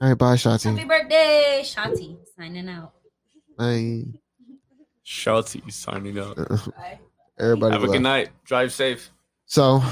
All 0.00 0.08
right, 0.08 0.14
bye, 0.14 0.34
Shotzi. 0.36 0.76
Happy 0.76 0.86
birthday, 0.86 1.60
Shotty. 1.64 2.16
Signing 2.36 2.68
out. 2.68 2.92
Bye. 3.56 4.04
Shotty 5.04 5.72
signing 5.72 6.18
out. 6.18 6.38
Everybody, 7.38 7.72
Have 7.72 7.82
a 7.82 7.86
left. 7.86 7.92
good 7.94 8.02
night. 8.02 8.28
Drive 8.44 8.72
safe. 8.72 9.10
So 9.46 9.82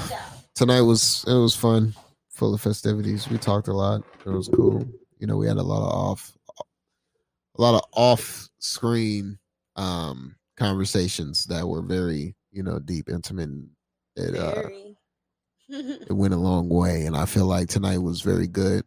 tonight 0.54 0.82
was 0.82 1.24
it 1.26 1.34
was 1.34 1.56
fun, 1.56 1.94
full 2.30 2.54
of 2.54 2.60
festivities. 2.60 3.28
We 3.28 3.38
talked 3.38 3.68
a 3.68 3.72
lot. 3.72 4.02
It 4.24 4.30
was 4.30 4.48
cool. 4.48 4.86
You 5.18 5.26
know, 5.26 5.36
we 5.36 5.46
had 5.46 5.56
a 5.56 5.62
lot 5.62 5.82
of 5.82 5.92
off, 5.92 6.38
a 7.56 7.62
lot 7.62 7.74
of 7.74 7.82
off 7.92 8.48
screen 8.58 9.38
um 9.76 10.36
conversations 10.56 11.44
that 11.46 11.66
were 11.66 11.82
very 11.82 12.34
you 12.52 12.62
know 12.62 12.78
deep, 12.78 13.08
intimate. 13.08 13.50
It 14.16 14.36
uh, 14.36 14.54
Very. 14.54 14.85
It 15.68 16.12
went 16.12 16.34
a 16.34 16.38
long 16.38 16.68
way, 16.68 17.06
and 17.06 17.16
I 17.16 17.26
feel 17.26 17.46
like 17.46 17.68
tonight 17.68 17.98
was 17.98 18.20
very 18.20 18.46
good. 18.46 18.84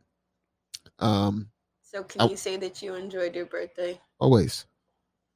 Um, 1.00 1.50
so 1.82 2.04
can 2.04 2.22
I- 2.22 2.26
you 2.30 2.38
say 2.38 2.58
that 2.58 2.82
you 2.82 2.96
enjoyed 2.96 3.36
your 3.36 3.46
birthday? 3.46 4.00
always, 4.20 4.66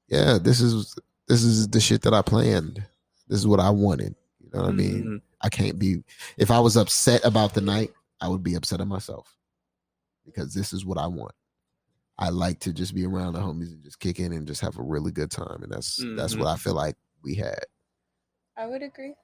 yeah. 0.07 0.37
This 0.37 0.59
is 0.61 0.95
this 1.27 1.41
is 1.43 1.67
the 1.69 1.79
shit 1.79 2.01
that 2.03 2.13
I 2.13 2.21
planned. 2.21 2.85
This 3.27 3.39
is 3.39 3.47
what 3.47 3.59
I 3.61 3.69
wanted. 3.69 4.15
You 4.39 4.49
know 4.53 4.61
what 4.63 4.69
I 4.69 4.73
mean? 4.73 5.03
Mhm. 5.05 5.21
I 5.41 5.49
can't 5.49 5.79
be 5.79 6.03
if 6.37 6.51
I 6.51 6.59
was 6.59 6.75
upset 6.77 7.23
about 7.25 7.53
the 7.53 7.61
night, 7.61 7.93
I 8.19 8.27
would 8.27 8.43
be 8.43 8.55
upset 8.55 8.81
at 8.81 8.87
myself. 8.87 9.37
Because 10.25 10.53
this 10.53 10.71
is 10.73 10.85
what 10.85 10.97
I 10.97 11.07
want. 11.07 11.33
I 12.17 12.29
like 12.29 12.59
to 12.61 12.73
just 12.73 12.93
be 12.93 13.05
around 13.05 13.33
the 13.33 13.39
homies 13.39 13.71
and 13.73 13.83
just 13.83 13.99
kick 13.99 14.19
in 14.19 14.31
and 14.33 14.45
just 14.47 14.61
have 14.61 14.77
a 14.77 14.83
really 14.83 15.11
good 15.11 15.31
time. 15.31 15.63
And 15.63 15.71
that's 15.71 15.97
that's 16.15 16.35
Mhm. 16.35 16.39
what 16.39 16.47
I 16.47 16.57
feel 16.57 16.73
like 16.75 16.95
we 17.23 17.35
had. 17.35 17.65
I 18.55 18.67
would 18.67 18.83
agree. 18.83 19.15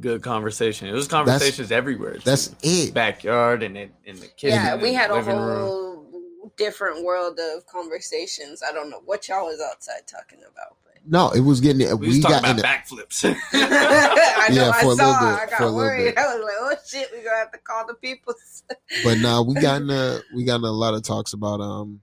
Good 0.00 0.22
conversation. 0.22 0.86
It 0.88 0.92
was 0.92 1.08
conversations 1.08 1.72
everywhere. 1.72 2.18
That's 2.24 2.48
too. 2.48 2.56
it. 2.62 2.94
backyard 2.94 3.62
and 3.62 3.76
in, 3.76 3.90
in 4.04 4.16
the 4.20 4.26
kitchen. 4.28 4.50
Yeah, 4.56 4.76
we 4.76 4.92
had 4.94 5.10
a 5.10 5.14
living 5.14 5.36
room. 5.36 5.60
whole 5.60 6.52
different 6.56 7.04
world 7.04 7.38
of 7.40 7.66
conversations. 7.66 8.62
I 8.66 8.72
don't 8.72 8.90
know 8.90 9.00
what 9.04 9.28
y'all 9.28 9.46
was 9.46 9.60
outside 9.60 10.06
talking 10.06 10.38
about, 10.40 10.76
but 10.84 10.94
No, 11.06 11.30
it 11.30 11.40
was 11.40 11.60
getting 11.60 11.78
We, 11.88 11.94
we, 11.94 12.06
was 12.08 12.20
talking 12.20 12.42
got 12.42 12.50
in 12.50 12.58
about 12.60 12.84
backflips. 12.84 13.24
I 13.52 14.48
know 14.50 14.54
Yeah, 14.66 14.70
I 14.70 14.82
for 14.82 14.92
a 14.92 14.96
saw. 14.96 15.04
little 15.10 15.36
bit, 15.36 15.42
I 15.42 15.46
for 15.56 15.58
got 15.64 15.68
a 15.68 15.72
worried. 15.72 16.04
bit. 16.14 16.18
I 16.24 16.34
was 16.36 16.44
like, 16.44 16.54
"Oh 16.60 16.74
shit, 16.86 17.08
we 17.12 17.24
gonna 17.24 17.36
have 17.36 17.52
to 17.52 17.58
call 17.58 17.86
the 17.86 17.94
people." 17.94 18.34
But 19.04 19.18
now 19.18 19.42
we 19.42 19.54
got 19.54 19.82
in 19.82 19.90
a 19.90 20.20
we 20.34 20.44
got 20.44 20.56
in 20.56 20.64
a 20.64 20.70
lot 20.70 20.94
of 20.94 21.02
talks 21.02 21.32
about 21.32 21.60
um 21.60 22.00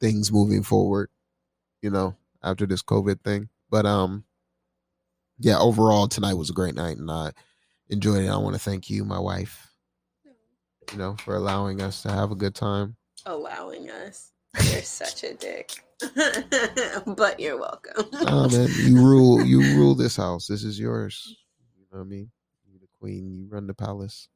things 0.00 0.32
moving 0.32 0.62
forward, 0.62 1.10
you 1.82 1.90
know, 1.90 2.16
after 2.42 2.66
this 2.66 2.82
COVID 2.82 3.22
thing. 3.22 3.48
But 3.70 3.86
um 3.86 4.24
yeah, 5.38 5.58
overall 5.58 6.08
tonight 6.08 6.34
was 6.34 6.50
a 6.50 6.54
great 6.54 6.74
night 6.74 6.96
and 6.96 7.10
I 7.10 7.32
enjoyed 7.88 8.24
it. 8.24 8.28
I 8.28 8.36
want 8.36 8.54
to 8.54 8.60
thank 8.60 8.90
you, 8.90 9.04
my 9.04 9.18
wife, 9.18 9.70
you 10.92 10.98
know, 10.98 11.16
for 11.24 11.34
allowing 11.34 11.82
us 11.82 12.02
to 12.02 12.10
have 12.10 12.30
a 12.30 12.36
good 12.36 12.54
time. 12.54 12.96
Allowing 13.26 13.90
us. 13.90 14.32
You're 14.72 14.82
such 14.82 15.24
a 15.24 15.34
dick. 15.34 15.72
but 17.06 17.40
you're 17.40 17.58
welcome. 17.58 18.04
Oh 18.12 18.50
man, 18.50 18.68
you 18.80 18.96
rule 18.96 19.42
you 19.42 19.60
rule 19.76 19.94
this 19.94 20.16
house. 20.16 20.46
This 20.46 20.62
is 20.62 20.78
yours. 20.78 21.34
You 21.78 21.84
know 21.92 21.98
what 22.00 22.06
I 22.06 22.08
mean? 22.08 22.30
You're 22.68 22.80
the 22.80 22.88
queen, 23.00 23.32
you 23.32 23.46
run 23.48 23.66
the 23.66 23.72
palace. 23.72 24.28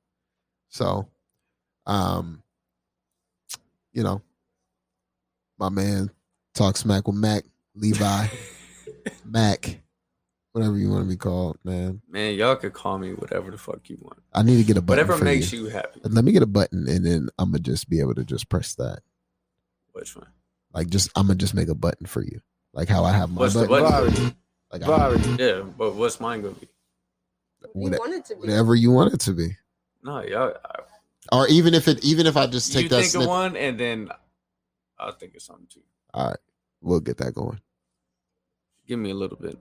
So 0.69 1.09
um 1.85 2.43
you 3.93 4.03
know, 4.03 4.23
my 5.59 5.69
man 5.69 6.11
talk 6.55 6.77
smack 6.77 7.07
with 7.07 7.17
Mac, 7.17 7.45
Levi, 7.75 8.29
Mac, 9.25 9.81
whatever 10.53 10.77
you 10.77 10.91
want 10.91 11.05
to 11.05 11.09
be 11.09 11.17
called, 11.17 11.59
man. 11.65 12.01
Man, 12.09 12.35
y'all 12.35 12.57
could 12.57 12.73
call 12.73 12.99
me 12.99 13.13
whatever 13.15 13.51
the 13.51 13.59
fuck 13.59 13.89
you 13.89 13.99
want. 14.01 14.19
I 14.33 14.43
need 14.43 14.57
to 14.59 14.65
get 14.65 14.77
a 14.77 14.81
button. 14.83 14.99
Whatever 15.07 15.19
for 15.19 15.25
makes 15.25 15.53
you. 15.53 15.65
you 15.65 15.69
happy. 15.71 16.01
Let 16.05 16.25
me 16.25 16.33
get 16.33 16.43
a 16.43 16.47
button 16.47 16.89
and 16.89 17.05
then 17.05 17.29
I'm 17.39 17.51
gonna 17.51 17.61
just 17.61 17.89
be 17.89 18.01
able 18.01 18.15
to 18.15 18.25
just 18.25 18.49
press 18.49 18.75
that. 18.77 19.01
Which 19.93 20.17
one? 20.17 20.27
Like 20.73 20.89
just 20.89 21.11
I'm 21.17 21.27
gonna 21.27 21.37
just 21.37 21.55
make 21.55 21.69
a 21.69 21.75
button 21.75 22.07
for 22.07 22.23
you. 22.23 22.41
Like 22.73 22.89
how 22.89 23.05
I 23.05 23.13
have 23.13 23.31
my 23.31 23.41
What's 23.41 23.55
the 23.55 23.67
button. 23.67 23.91
button? 23.91 24.37
Like 24.73 24.83
I- 24.83 25.37
Yeah, 25.39 25.63
but 25.63 25.95
what's 25.97 26.21
mine 26.21 26.43
gonna 26.43 26.55
be? 26.55 26.69
What- 27.73 27.99
want 27.99 28.15
it 28.15 28.25
to 28.27 28.35
be. 28.35 28.41
whatever 28.41 28.75
you 28.75 28.91
want 28.91 29.13
it 29.15 29.21
to 29.21 29.33
be. 29.33 29.57
No, 30.03 30.23
y'all. 30.23 30.55
I, 30.65 30.81
Or 31.37 31.47
even 31.49 31.75
if 31.75 31.87
it 31.89 32.03
even 32.05 32.27
if 32.27 32.37
I 32.37 32.47
just 32.47 32.73
take 32.73 32.85
you 32.85 32.89
that 32.91 32.97
think 33.01 33.11
snippet. 33.11 33.27
of 33.27 33.29
one, 33.31 33.57
and 33.57 33.79
then 33.79 34.09
I'll 34.99 35.13
think 35.13 35.35
of 35.37 35.43
something 35.43 35.67
too. 35.69 35.83
All 36.15 36.29
right, 36.29 36.39
we'll 36.81 37.01
get 37.01 37.19
that 37.19 37.35
going. 37.35 37.61
Give 38.87 38.99
me 38.99 39.11
a 39.11 39.15
little 39.15 39.37
bit. 39.37 39.59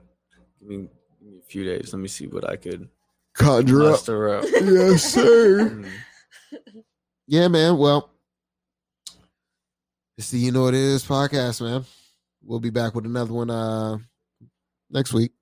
Give 0.60 0.68
me, 0.68 0.76
give 1.20 1.28
me 1.32 1.38
a 1.38 1.42
few 1.42 1.64
days. 1.64 1.92
Let 1.92 2.00
me 2.00 2.08
see 2.08 2.26
what 2.26 2.48
I 2.48 2.56
could 2.56 2.88
Conjure 3.34 3.82
up. 3.84 3.90
muster 3.92 4.34
up. 4.38 4.44
yes, 4.52 5.02
sir. 5.04 5.70
Mhm. 5.70 5.90
Yeah, 7.26 7.48
man. 7.48 7.78
Well, 7.78 8.10
it's 10.18 10.30
the 10.30 10.38
You 10.38 10.52
Know 10.52 10.62
What 10.64 10.74
It 10.74 10.80
Is 10.80 11.04
podcast, 11.04 11.60
man. 11.60 11.84
We'll 12.42 12.60
be 12.60 12.70
back 12.70 12.94
with 12.94 13.04
another 13.06 13.32
one 13.32 13.50
uh 13.50 13.98
next 14.90 15.12
week. 15.12 15.32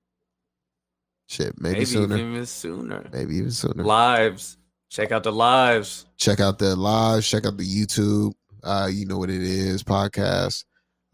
Shit, 1.28 1.60
maybe, 1.60 1.74
Maybe 1.74 1.84
sooner. 1.84 2.16
even 2.16 2.46
sooner. 2.46 3.06
Maybe 3.12 3.36
even 3.36 3.50
sooner. 3.50 3.84
Lives. 3.84 4.56
Check 4.90 5.12
out 5.12 5.22
the 5.22 5.32
lives. 5.32 6.06
Check 6.16 6.40
out 6.40 6.58
the 6.58 6.74
lives. 6.74 7.28
check 7.28 7.44
out 7.44 7.56
the 7.58 7.64
YouTube. 7.64 8.32
Uh, 8.62 8.88
you 8.90 9.06
know 9.06 9.18
what 9.18 9.30
it 9.30 9.42
is, 9.42 9.82
podcast. 9.82 10.64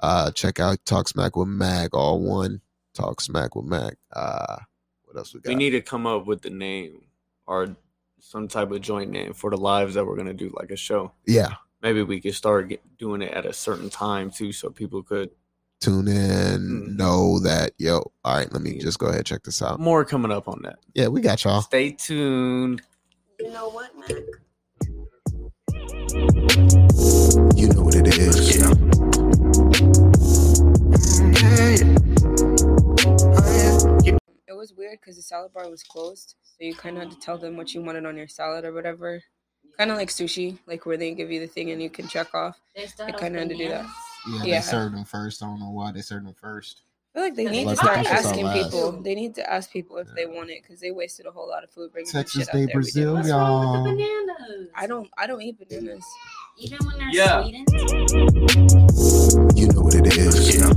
Uh 0.00 0.30
check 0.32 0.58
out 0.60 0.78
Talk 0.84 1.08
Smack 1.08 1.36
with 1.36 1.48
Mac, 1.48 1.94
all 1.94 2.20
one. 2.20 2.60
Talk 2.94 3.20
Smack 3.20 3.54
with 3.56 3.66
Mac. 3.66 3.94
Uh 4.12 4.56
what 5.04 5.16
else 5.18 5.34
we 5.34 5.40
got? 5.40 5.48
We 5.50 5.54
need 5.56 5.70
to 5.70 5.80
come 5.80 6.06
up 6.06 6.26
with 6.26 6.42
the 6.42 6.50
name 6.50 7.02
or 7.46 7.76
some 8.20 8.48
type 8.48 8.70
of 8.70 8.80
joint 8.80 9.10
name 9.10 9.32
for 9.34 9.50
the 9.50 9.56
lives 9.56 9.94
that 9.94 10.04
we're 10.06 10.16
gonna 10.16 10.32
do, 10.34 10.50
like 10.56 10.70
a 10.70 10.76
show. 10.76 11.12
yeah. 11.26 11.54
Maybe 11.82 12.02
we 12.02 12.18
could 12.18 12.34
start 12.34 12.70
get, 12.70 12.80
doing 12.96 13.20
it 13.20 13.32
at 13.34 13.44
a 13.44 13.52
certain 13.52 13.90
time 13.90 14.30
too, 14.30 14.52
so 14.52 14.70
people 14.70 15.02
could. 15.02 15.28
Tune 15.82 16.08
in, 16.08 16.60
Mm. 16.62 16.96
know 16.96 17.38
that 17.40 17.72
yo. 17.76 17.98
All 18.24 18.36
right, 18.38 18.50
let 18.54 18.62
me 18.62 18.78
just 18.78 18.98
go 18.98 19.06
ahead 19.06 19.18
and 19.18 19.26
check 19.26 19.42
this 19.42 19.60
out. 19.60 19.78
More 19.78 20.02
coming 20.02 20.30
up 20.32 20.48
on 20.48 20.62
that. 20.62 20.78
Yeah, 20.94 21.08
we 21.08 21.20
got 21.20 21.44
y'all. 21.44 21.60
Stay 21.60 21.90
tuned. 21.90 22.80
You 23.38 23.50
know 23.52 23.68
what, 23.68 23.90
Mac? 23.98 24.10
You 27.54 27.68
know 27.68 27.82
what 27.82 27.94
it 27.96 28.06
is. 28.16 28.56
It 30.96 32.43
was 34.64 34.72
weird 34.72 34.98
because 34.98 35.16
the 35.16 35.22
salad 35.22 35.52
bar 35.52 35.68
was 35.68 35.82
closed, 35.82 36.36
so 36.42 36.56
you 36.64 36.74
kind 36.74 36.96
of 36.96 37.02
had 37.02 37.12
to 37.12 37.18
tell 37.20 37.36
them 37.36 37.54
what 37.58 37.74
you 37.74 37.82
wanted 37.82 38.06
on 38.06 38.16
your 38.16 38.28
salad 38.28 38.64
or 38.64 38.72
whatever. 38.72 39.22
Kind 39.76 39.90
of 39.90 39.98
like 39.98 40.08
sushi, 40.08 40.58
like 40.66 40.86
where 40.86 40.96
they 40.96 41.12
give 41.12 41.30
you 41.30 41.38
the 41.40 41.46
thing 41.46 41.70
and 41.70 41.82
you 41.82 41.90
can 41.90 42.08
check 42.08 42.34
off. 42.34 42.58
They 42.74 42.86
I 43.04 43.12
kind 43.12 43.34
of 43.34 43.40
had 43.42 43.48
to 43.50 43.56
do 43.56 43.68
that. 43.68 43.84
Yeah, 44.26 44.44
Yeah. 44.44 44.54
they 44.56 44.60
served 44.62 44.94
them 44.96 45.04
first. 45.04 45.42
I 45.42 45.46
don't 45.46 45.60
know 45.60 45.68
why 45.70 45.92
they 45.92 46.00
served 46.00 46.26
them 46.26 46.32
first. 46.34 46.80
I 47.14 47.18
feel 47.18 47.22
like 47.24 47.34
they 47.34 47.44
Like 47.44 47.52
need 47.52 47.64
to 47.64 47.68
put 47.70 47.78
start 47.78 47.98
this 47.98 48.06
shit 48.08 48.16
on 48.16 48.24
asking 48.26 48.62
people. 48.64 48.92
They 49.02 49.14
need 49.14 49.34
to 49.34 49.52
ask 49.52 49.70
people 49.70 49.98
if 49.98 50.08
they 50.16 50.24
want 50.26 50.48
it 50.50 50.62
because 50.62 50.80
they 50.80 50.92
wasted 50.92 51.26
a 51.26 51.30
whole 51.30 51.46
lot 51.48 51.62
of 51.62 51.70
food 51.70 51.92
bringing 51.92 52.10
that 52.12 52.20
Texas 52.20 52.40
shit 52.46 52.48
out 52.48 52.52
Day 52.54 52.58
there. 52.64 52.66
We 52.66 52.70
did 52.70 52.72
Brazil, 52.72 53.12
last- 53.12 53.24
What's 53.24 53.32
wrong 53.32 53.84
with 53.84 53.96
the 53.96 54.02
y'all. 54.02 54.26
bananas? 54.26 54.68
I 54.74 54.86
don't. 54.86 55.10
I 55.18 55.26
don't 55.26 55.42
eat 55.42 55.58
bananas. 55.58 56.04
Even 56.58 56.78
when 56.86 56.98
they're 56.98 57.10
Yeah. 57.12 57.42
sweetened. 57.42 57.68
You 59.58 59.66
know 59.68 59.80
what 59.82 59.94
it 59.94 60.06
is. 60.16 60.56
Yeah. 60.56 60.72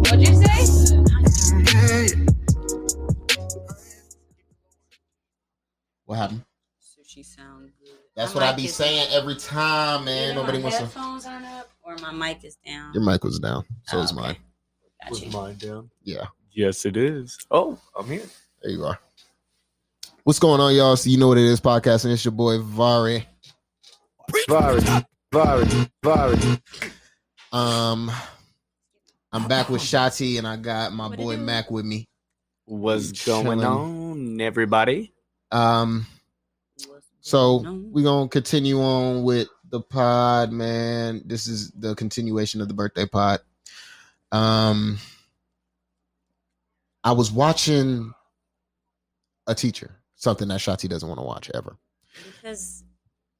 What'd 0.00 0.26
you 0.26 0.34
say? 0.34 2.26
What 6.06 6.16
happened? 6.16 6.44
Sushi 6.80 7.24
sound 7.24 7.70
good. 7.80 7.90
That's 8.16 8.34
My 8.34 8.40
what 8.40 8.46
I 8.48 8.50
mic 8.52 8.56
be 8.56 8.64
is- 8.66 8.74
saying 8.74 9.08
every 9.12 9.36
time, 9.36 10.04
man. 10.06 10.30
Either 10.30 10.34
Nobody 10.34 10.58
my 10.58 10.64
wants 10.64 10.78
to. 10.78 10.84
headphones 10.84 11.26
aren't 11.26 11.46
up 11.46 11.68
or 11.82 11.96
my 12.00 12.12
mic 12.12 12.44
is 12.44 12.56
down. 12.66 12.92
Your 12.94 13.02
mic 13.02 13.22
was 13.24 13.38
down, 13.38 13.64
so 13.84 13.98
Oh, 13.98 14.02
is 14.02 14.12
mine. 14.12 14.36
Got 15.02 15.20
you. 15.22 15.30
mine 15.30 15.56
down? 15.56 15.90
Yeah, 16.02 16.26
Yes, 16.52 16.86
it 16.86 16.96
is. 16.96 17.36
Oh, 17.50 17.78
I'm 17.98 18.06
here. 18.06 18.22
there 18.62 18.72
you 18.72 18.84
are. 18.84 18.98
What's 20.24 20.38
going 20.38 20.60
on, 20.60 20.74
y'all? 20.74 20.96
So 20.96 21.10
you 21.10 21.18
know 21.18 21.28
what 21.28 21.38
it 21.38 21.44
is, 21.44 21.60
podcast, 21.60 22.04
and 22.04 22.12
it's 22.12 22.24
your 22.24 22.32
boy 22.32 22.58
Vari. 22.60 23.26
Vari, 24.48 24.80
Vari, 25.32 25.66
Vari. 26.02 26.38
Um, 27.52 28.10
I'm 29.32 29.46
back 29.46 29.68
with 29.68 29.82
Shati, 29.82 30.38
and 30.38 30.46
I 30.48 30.56
got 30.56 30.92
my 30.92 31.08
What 31.08 31.18
boy? 31.18 31.36
Mac 31.36 31.70
with 31.70 31.84
me. 31.84 32.08
What's 32.64 33.12
Chilling. 33.12 33.44
going 33.44 33.62
on, 33.64 34.40
everybody? 34.40 35.12
Um, 35.52 36.06
so 37.20 37.62
we're 37.90 38.04
gonna 38.04 38.28
continue 38.28 38.80
on 38.80 39.22
with 39.22 39.48
the 39.70 39.80
pod, 39.80 40.52
man. 40.52 41.22
This 41.24 41.46
is 41.46 41.70
the 41.72 41.94
continuation 41.94 42.60
of 42.60 42.68
the 42.68 42.74
birthday 42.74 43.06
pod. 43.06 43.40
Um, 44.32 44.98
I 47.02 47.12
was 47.12 47.30
watching 47.30 48.12
a 49.46 49.54
teacher, 49.54 49.96
something 50.16 50.48
that 50.48 50.60
Shati 50.60 50.88
doesn't 50.88 51.08
want 51.08 51.20
to 51.20 51.26
watch 51.26 51.50
ever. 51.54 51.76
because 52.36 52.84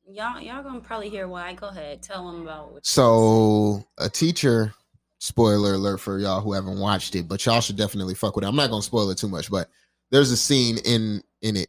Y'all, 0.08 0.40
y'all 0.40 0.62
gonna 0.62 0.80
probably 0.80 1.08
hear 1.08 1.26
why. 1.26 1.52
Go 1.54 1.66
ahead, 1.66 2.00
tell 2.00 2.30
them 2.30 2.42
about. 2.42 2.72
What 2.72 2.86
So 2.86 3.84
a 3.98 4.08
teacher, 4.08 4.72
spoiler 5.18 5.74
alert 5.74 5.98
for 5.98 6.18
y'all 6.18 6.40
who 6.40 6.52
haven't 6.52 6.78
watched 6.78 7.16
it, 7.16 7.26
but 7.26 7.44
y'all 7.44 7.60
should 7.60 7.76
definitely 7.76 8.14
fuck 8.14 8.36
with 8.36 8.44
it. 8.44 8.48
I'm 8.48 8.54
not 8.54 8.70
gonna 8.70 8.82
spoil 8.82 9.10
it 9.10 9.18
too 9.18 9.28
much, 9.28 9.50
but 9.50 9.68
there's 10.12 10.30
a 10.30 10.36
scene 10.36 10.78
in 10.84 11.22
in 11.42 11.56
it. 11.56 11.68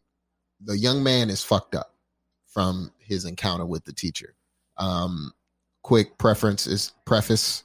The 0.62 0.78
young 0.78 1.04
man 1.04 1.30
is 1.30 1.44
fucked 1.44 1.76
up 1.76 1.94
from 2.48 2.92
his 3.00 3.26
encounter 3.26 3.66
with 3.66 3.86
the 3.86 3.94
teacher. 3.94 4.36
Um, 4.78 5.32
quick 5.84 6.18
preference 6.18 6.68
is 6.68 6.94
preface. 7.06 7.64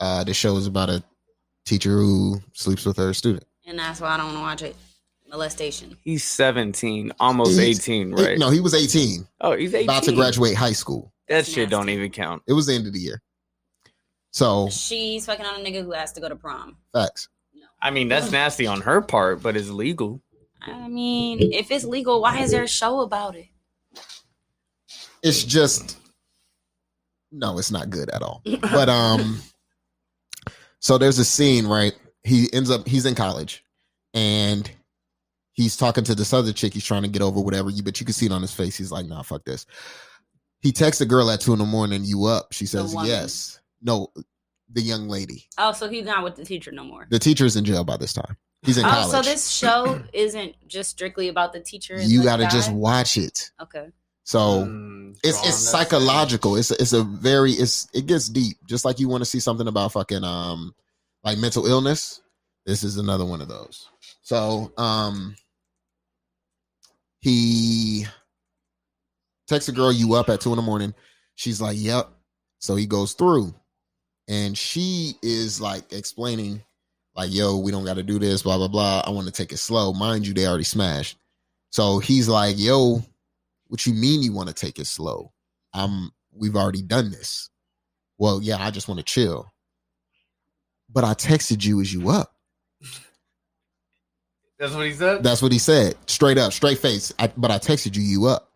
Uh, 0.00 0.24
the 0.24 0.34
show 0.34 0.56
is 0.56 0.66
about 0.66 0.90
a 0.90 1.02
teacher 1.64 1.90
who 1.90 2.40
sleeps 2.52 2.84
with 2.84 2.96
her 2.96 3.12
student. 3.14 3.44
and 3.66 3.78
that's 3.78 4.00
why 4.00 4.08
I 4.08 4.16
don't 4.16 4.26
want 4.34 4.36
to 4.60 4.64
watch 4.64 4.70
it. 4.70 4.76
Molestation. 5.28 5.96
He's 6.02 6.24
17, 6.24 7.12
almost 7.20 7.50
He's- 7.60 7.78
18, 7.80 8.16
He- 8.16 8.24
right? 8.24 8.38
no, 8.38 8.48
he 8.48 8.60
was 8.60 8.72
18, 8.72 9.28
oh, 9.42 9.54
he's 9.54 9.74
18. 9.74 9.84
about 9.86 10.02
to 10.04 10.12
graduate 10.12 10.54
high 10.54 10.72
school. 10.72 11.12
That 11.28 11.44
shit 11.44 11.56
Nasty. 11.58 11.70
don't 11.70 11.88
even 11.90 12.10
count. 12.10 12.42
It 12.48 12.54
was 12.54 12.66
the 12.66 12.74
end 12.74 12.86
of 12.86 12.94
the 12.94 12.98
year. 12.98 13.20
So 14.30 14.70
She's 14.70 15.26
fucking 15.26 15.44
on 15.44 15.60
a 15.60 15.64
nigga 15.64 15.82
who 15.84 15.92
has 15.92 16.12
to 16.12 16.20
go 16.22 16.28
to 16.30 16.36
prom. 16.36 16.76
facts. 16.94 17.28
I 17.82 17.90
mean, 17.90 18.08
that's 18.08 18.30
nasty 18.32 18.66
on 18.66 18.80
her 18.80 19.00
part, 19.02 19.42
but 19.42 19.56
it's 19.56 19.68
legal. 19.68 20.20
I 20.74 20.88
mean, 20.88 21.52
if 21.52 21.70
it's 21.70 21.84
legal, 21.84 22.20
why 22.20 22.40
is 22.40 22.50
there 22.50 22.62
a 22.62 22.68
show 22.68 23.00
about 23.00 23.36
it? 23.36 23.46
it's 25.22 25.44
just 25.44 25.96
no, 27.30 27.58
it's 27.58 27.70
not 27.70 27.90
good 27.90 28.08
at 28.10 28.22
all. 28.22 28.42
But 28.60 28.88
um 28.88 29.40
so 30.80 30.98
there's 30.98 31.18
a 31.18 31.24
scene, 31.24 31.66
right? 31.66 31.94
He 32.22 32.48
ends 32.52 32.70
up 32.70 32.86
he's 32.86 33.06
in 33.06 33.14
college 33.14 33.64
and 34.14 34.70
he's 35.52 35.76
talking 35.76 36.04
to 36.04 36.14
this 36.14 36.32
other 36.32 36.52
chick 36.52 36.72
he's 36.72 36.84
trying 36.84 37.02
to 37.02 37.08
get 37.08 37.22
over 37.22 37.40
whatever 37.40 37.70
you 37.70 37.82
but 37.82 37.98
you 38.00 38.06
can 38.06 38.14
see 38.14 38.26
it 38.26 38.32
on 38.32 38.42
his 38.42 38.54
face. 38.54 38.76
He's 38.76 38.92
like, 38.92 39.06
nah, 39.06 39.22
fuck 39.22 39.44
this. 39.44 39.66
He 40.60 40.72
texts 40.72 41.00
a 41.00 41.06
girl 41.06 41.30
at 41.30 41.40
two 41.40 41.52
in 41.52 41.58
the 41.58 41.64
morning, 41.64 42.04
you 42.04 42.24
up? 42.24 42.52
She 42.52 42.66
says 42.66 42.94
yes. 43.04 43.60
No, 43.80 44.08
the 44.72 44.80
young 44.80 45.08
lady. 45.08 45.44
Oh, 45.56 45.72
so 45.72 45.88
he's 45.88 46.04
not 46.04 46.24
with 46.24 46.34
the 46.34 46.44
teacher 46.44 46.72
no 46.72 46.82
more. 46.82 47.06
The 47.10 47.18
teacher's 47.18 47.54
in 47.54 47.64
jail 47.64 47.84
by 47.84 47.96
this 47.96 48.12
time. 48.12 48.36
He's 48.68 48.76
in 48.76 48.84
Oh, 48.84 48.88
college. 48.90 49.10
so 49.10 49.22
this 49.22 49.48
show 49.50 49.98
isn't 50.12 50.54
just 50.68 50.90
strictly 50.90 51.28
about 51.28 51.54
the 51.54 51.60
teacher. 51.60 51.94
and 51.96 52.10
you 52.10 52.18
the 52.18 52.24
gotta 52.24 52.46
just 52.48 52.70
watch 52.70 53.16
it. 53.16 53.50
Okay. 53.62 53.88
So 54.24 54.66
Mm, 54.66 55.16
it's 55.24 55.38
it's 55.38 55.44
that 55.64 55.70
psychological. 55.88 56.54
It's 56.56 56.70
it's 56.70 56.92
a 56.92 57.02
very 57.02 57.52
it's 57.52 57.88
it 57.94 58.04
gets 58.04 58.28
deep. 58.28 58.58
Just 58.68 58.84
like 58.84 59.00
you 59.00 59.08
want 59.08 59.22
to 59.22 59.24
see 59.24 59.40
something 59.40 59.66
about 59.66 59.92
fucking 59.92 60.22
um 60.22 60.74
like 61.24 61.38
mental 61.38 61.64
illness. 61.66 62.20
This 62.66 62.82
is 62.84 62.98
another 62.98 63.24
one 63.24 63.40
of 63.40 63.48
those. 63.48 63.88
So 64.20 64.70
um 64.76 65.34
he 67.20 68.04
texts 69.48 69.70
a 69.70 69.72
girl 69.72 69.90
you 69.90 70.12
up 70.12 70.28
at 70.28 70.42
two 70.42 70.50
in 70.50 70.56
the 70.56 70.62
morning. 70.62 70.92
She's 71.36 71.58
like, 71.60 71.78
Yep. 71.80 72.10
So 72.58 72.76
he 72.76 72.84
goes 72.84 73.14
through 73.14 73.54
and 74.28 74.58
she 74.58 75.14
is 75.22 75.58
like 75.58 75.90
explaining, 75.92 76.62
like, 77.18 77.34
yo, 77.34 77.58
we 77.58 77.72
don't 77.72 77.84
gotta 77.84 78.04
do 78.04 78.20
this, 78.20 78.42
blah, 78.42 78.56
blah, 78.56 78.68
blah. 78.68 79.02
I 79.04 79.10
want 79.10 79.26
to 79.26 79.32
take 79.32 79.50
it 79.50 79.56
slow. 79.56 79.92
Mind 79.92 80.24
you, 80.24 80.32
they 80.32 80.46
already 80.46 80.62
smashed. 80.62 81.18
So 81.70 81.98
he's 81.98 82.28
like, 82.28 82.56
yo, 82.56 83.02
what 83.66 83.84
you 83.84 83.92
mean 83.92 84.22
you 84.22 84.32
want 84.32 84.48
to 84.48 84.54
take 84.54 84.78
it 84.78 84.86
slow? 84.86 85.32
I'm, 85.74 86.12
we've 86.32 86.54
already 86.54 86.80
done 86.80 87.10
this. 87.10 87.50
Well, 88.18 88.40
yeah, 88.40 88.64
I 88.64 88.70
just 88.70 88.86
want 88.86 88.98
to 88.98 89.04
chill. 89.04 89.52
But 90.88 91.02
I 91.02 91.14
texted 91.14 91.64
you 91.64 91.80
as 91.80 91.92
you 91.92 92.08
up. 92.08 92.32
That's 94.60 94.74
what 94.74 94.86
he 94.86 94.92
said? 94.92 95.24
That's 95.24 95.42
what 95.42 95.50
he 95.50 95.58
said. 95.58 95.96
Straight 96.06 96.38
up, 96.38 96.52
straight 96.52 96.78
face. 96.78 97.12
I, 97.18 97.32
but 97.36 97.50
I 97.50 97.58
texted 97.58 97.96
you 97.96 98.02
you 98.02 98.26
up. 98.26 98.52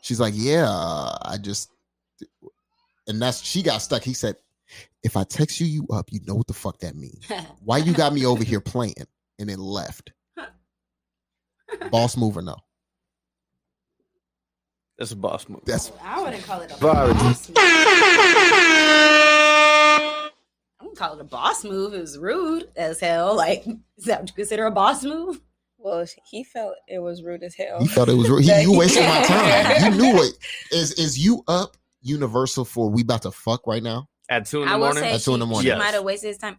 She's 0.00 0.20
like, 0.20 0.32
yeah, 0.36 0.68
I 0.70 1.36
just 1.40 1.70
and 3.06 3.20
that's 3.20 3.42
she 3.42 3.62
got 3.62 3.82
stuck. 3.82 4.02
He 4.02 4.14
said, 4.14 4.36
if 5.02 5.16
I 5.16 5.24
text 5.24 5.60
you 5.60 5.66
you 5.66 5.86
up, 5.92 6.06
you 6.10 6.20
know 6.26 6.34
what 6.34 6.46
the 6.46 6.54
fuck 6.54 6.78
that 6.80 6.96
means. 6.96 7.26
Why 7.64 7.78
you 7.78 7.92
got 7.92 8.12
me 8.12 8.26
over 8.26 8.44
here 8.44 8.60
playing 8.60 8.94
and 9.38 9.48
then 9.48 9.58
left? 9.58 10.12
Boss 11.90 12.16
move 12.16 12.36
or 12.36 12.42
no? 12.42 12.56
That's 14.98 15.12
a 15.12 15.16
boss 15.16 15.46
move. 15.48 15.60
That's 15.66 15.90
oh, 15.90 16.00
I 16.02 16.22
wouldn't 16.22 16.42
call 16.44 16.60
it 16.62 16.72
a 16.72 16.76
Sorry. 16.76 17.12
boss 17.12 17.48
move. 17.50 17.56
I 17.58 18.30
wouldn't 20.80 20.98
call 20.98 21.14
it 21.14 21.20
a 21.20 21.24
boss 21.24 21.64
move. 21.64 21.92
It 21.92 22.00
was 22.00 22.16
rude 22.16 22.70
as 22.76 22.98
hell. 22.98 23.36
Like, 23.36 23.66
is 23.98 24.06
that 24.06 24.20
what 24.20 24.30
you 24.30 24.34
consider 24.34 24.64
a 24.64 24.70
boss 24.70 25.04
move? 25.04 25.38
Well, 25.76 26.06
he 26.24 26.44
felt 26.44 26.76
it 26.88 27.00
was 27.00 27.22
rude 27.22 27.42
as 27.42 27.54
hell. 27.54 27.78
He 27.80 27.88
felt 27.88 28.08
it 28.08 28.14
was 28.14 28.26
he, 28.26 28.46
That 28.50 28.62
you 28.62 28.72
wasted 28.76 29.04
my 29.04 29.22
time. 29.22 29.84
You 29.84 29.90
knew 29.98 30.22
it. 30.22 30.38
Is 30.72 30.92
is 30.92 31.18
you 31.18 31.44
up 31.46 31.76
universal 32.00 32.64
for 32.64 32.88
we 32.88 33.02
about 33.02 33.20
to 33.22 33.30
fuck 33.30 33.66
right 33.66 33.82
now? 33.82 34.08
At 34.28 34.46
two 34.46 34.62
in 34.62 34.66
the 34.68 34.72
I 34.72 34.76
will 34.76 34.86
morning? 34.86 35.02
say 35.04 35.12
At 35.14 35.20
two 35.20 35.34
in 35.34 35.40
the 35.40 35.46
she, 35.46 35.50
morning. 35.50 35.62
she 35.62 35.68
Yes. 35.68 35.78
might 35.78 35.94
have 35.94 36.04
wasted 36.04 36.28
his 36.28 36.38
time. 36.38 36.58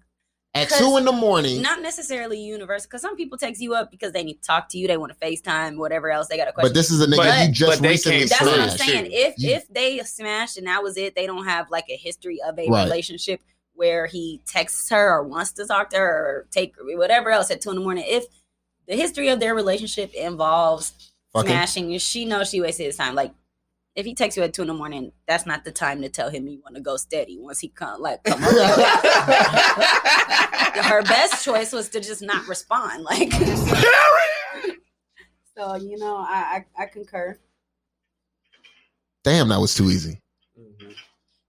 At 0.53 0.69
two 0.69 0.97
in 0.97 1.05
the 1.05 1.11
morning. 1.11 1.61
Not 1.61 1.81
necessarily 1.81 2.39
universal, 2.39 2.87
because 2.87 3.01
some 3.01 3.15
people 3.15 3.37
text 3.37 3.61
you 3.61 3.75
up 3.75 3.91
because 3.91 4.11
they 4.13 4.23
need 4.23 4.35
to 4.35 4.41
talk 4.41 4.69
to 4.69 4.77
you, 4.77 4.87
they 4.87 4.97
want 4.97 5.11
to 5.11 5.17
FaceTime, 5.25 5.77
whatever 5.77 6.09
else. 6.09 6.27
They 6.29 6.37
got 6.37 6.47
a 6.47 6.51
question. 6.51 6.69
but 6.69 6.73
this 6.73 6.89
is 6.89 7.01
a 7.01 7.05
nigga 7.05 7.17
But- 7.17 7.47
you 7.47 7.53
just 7.53 7.81
but 7.81 7.87
recently 7.89 8.19
came 8.19 8.27
That's 8.29 8.41
what 8.41 8.59
I'm 8.59 8.69
saying. 8.77 9.09
If 9.11 9.35
You- 9.37 9.51
if 9.51 9.67
they 9.67 9.99
smashed 9.99 10.57
and 10.57 10.65
that 10.67 10.81
was 10.81 10.97
it, 10.97 11.13
they 11.15 11.27
don't 11.27 11.45
have 11.45 11.69
like 11.69 11.85
a 11.89 11.97
history 11.97 12.39
of 12.41 12.57
a 12.57 12.67
Right. 12.69 12.83
relationship 12.85 13.41
where 13.73 14.07
he 14.07 14.41
texts 14.47 14.89
her 14.89 15.13
or 15.17 15.23
wants 15.23 15.51
to 15.51 15.65
talk 15.67 15.91
to 15.91 15.97
her 15.97 16.09
or 16.09 16.47
take 16.49 16.73
whatever 16.79 17.29
else 17.29 17.51
at 17.51 17.61
two 17.61 17.69
in 17.69 17.75
the 17.75 17.81
morning. 17.81 18.05
If 18.07 18.25
the 18.87 18.95
history 18.95 19.27
of 19.27 19.39
their 19.39 19.53
relationship 19.53 20.11
involves 20.15 20.93
Fucking. 21.33 21.49
smashing, 21.51 21.97
she 21.99 22.25
knows 22.25 22.49
she 22.49 22.61
wasted 22.61 22.87
his 22.87 22.95
time. 22.95 23.13
Like 23.13 23.31
if 23.97 24.05
he 24.05 24.13
texts 24.13 24.37
you 24.37 24.43
at 24.43 24.53
two 24.53 24.61
in 24.61 24.67
the 24.67 24.75
morning, 24.75 25.11
that's 25.27 25.47
not 25.47 25.65
the 25.65 25.71
time 25.71 26.03
to 26.03 26.09
tell 26.09 26.29
him 26.29 26.47
you 26.47 26.61
want 26.63 26.75
to 26.75 26.81
go 26.81 26.97
steady. 26.97 27.39
Once 27.39 27.59
he 27.59 27.67
come, 27.67 27.99
like 27.99 28.23
come 28.23 28.43
on. 28.43 28.51
her 30.83 31.01
best 31.01 31.43
choice 31.43 31.73
was 31.73 31.89
to 31.89 31.99
just 31.99 32.21
not 32.21 32.47
respond. 32.47 33.03
Like, 33.03 33.33
so 35.57 35.75
you 35.75 35.97
know, 35.97 36.17
I 36.17 36.63
I, 36.77 36.83
I 36.83 36.85
concur. 36.85 37.39
Damn, 39.23 39.49
that 39.49 39.59
was 39.59 39.73
too 39.73 39.89
easy. 39.89 40.19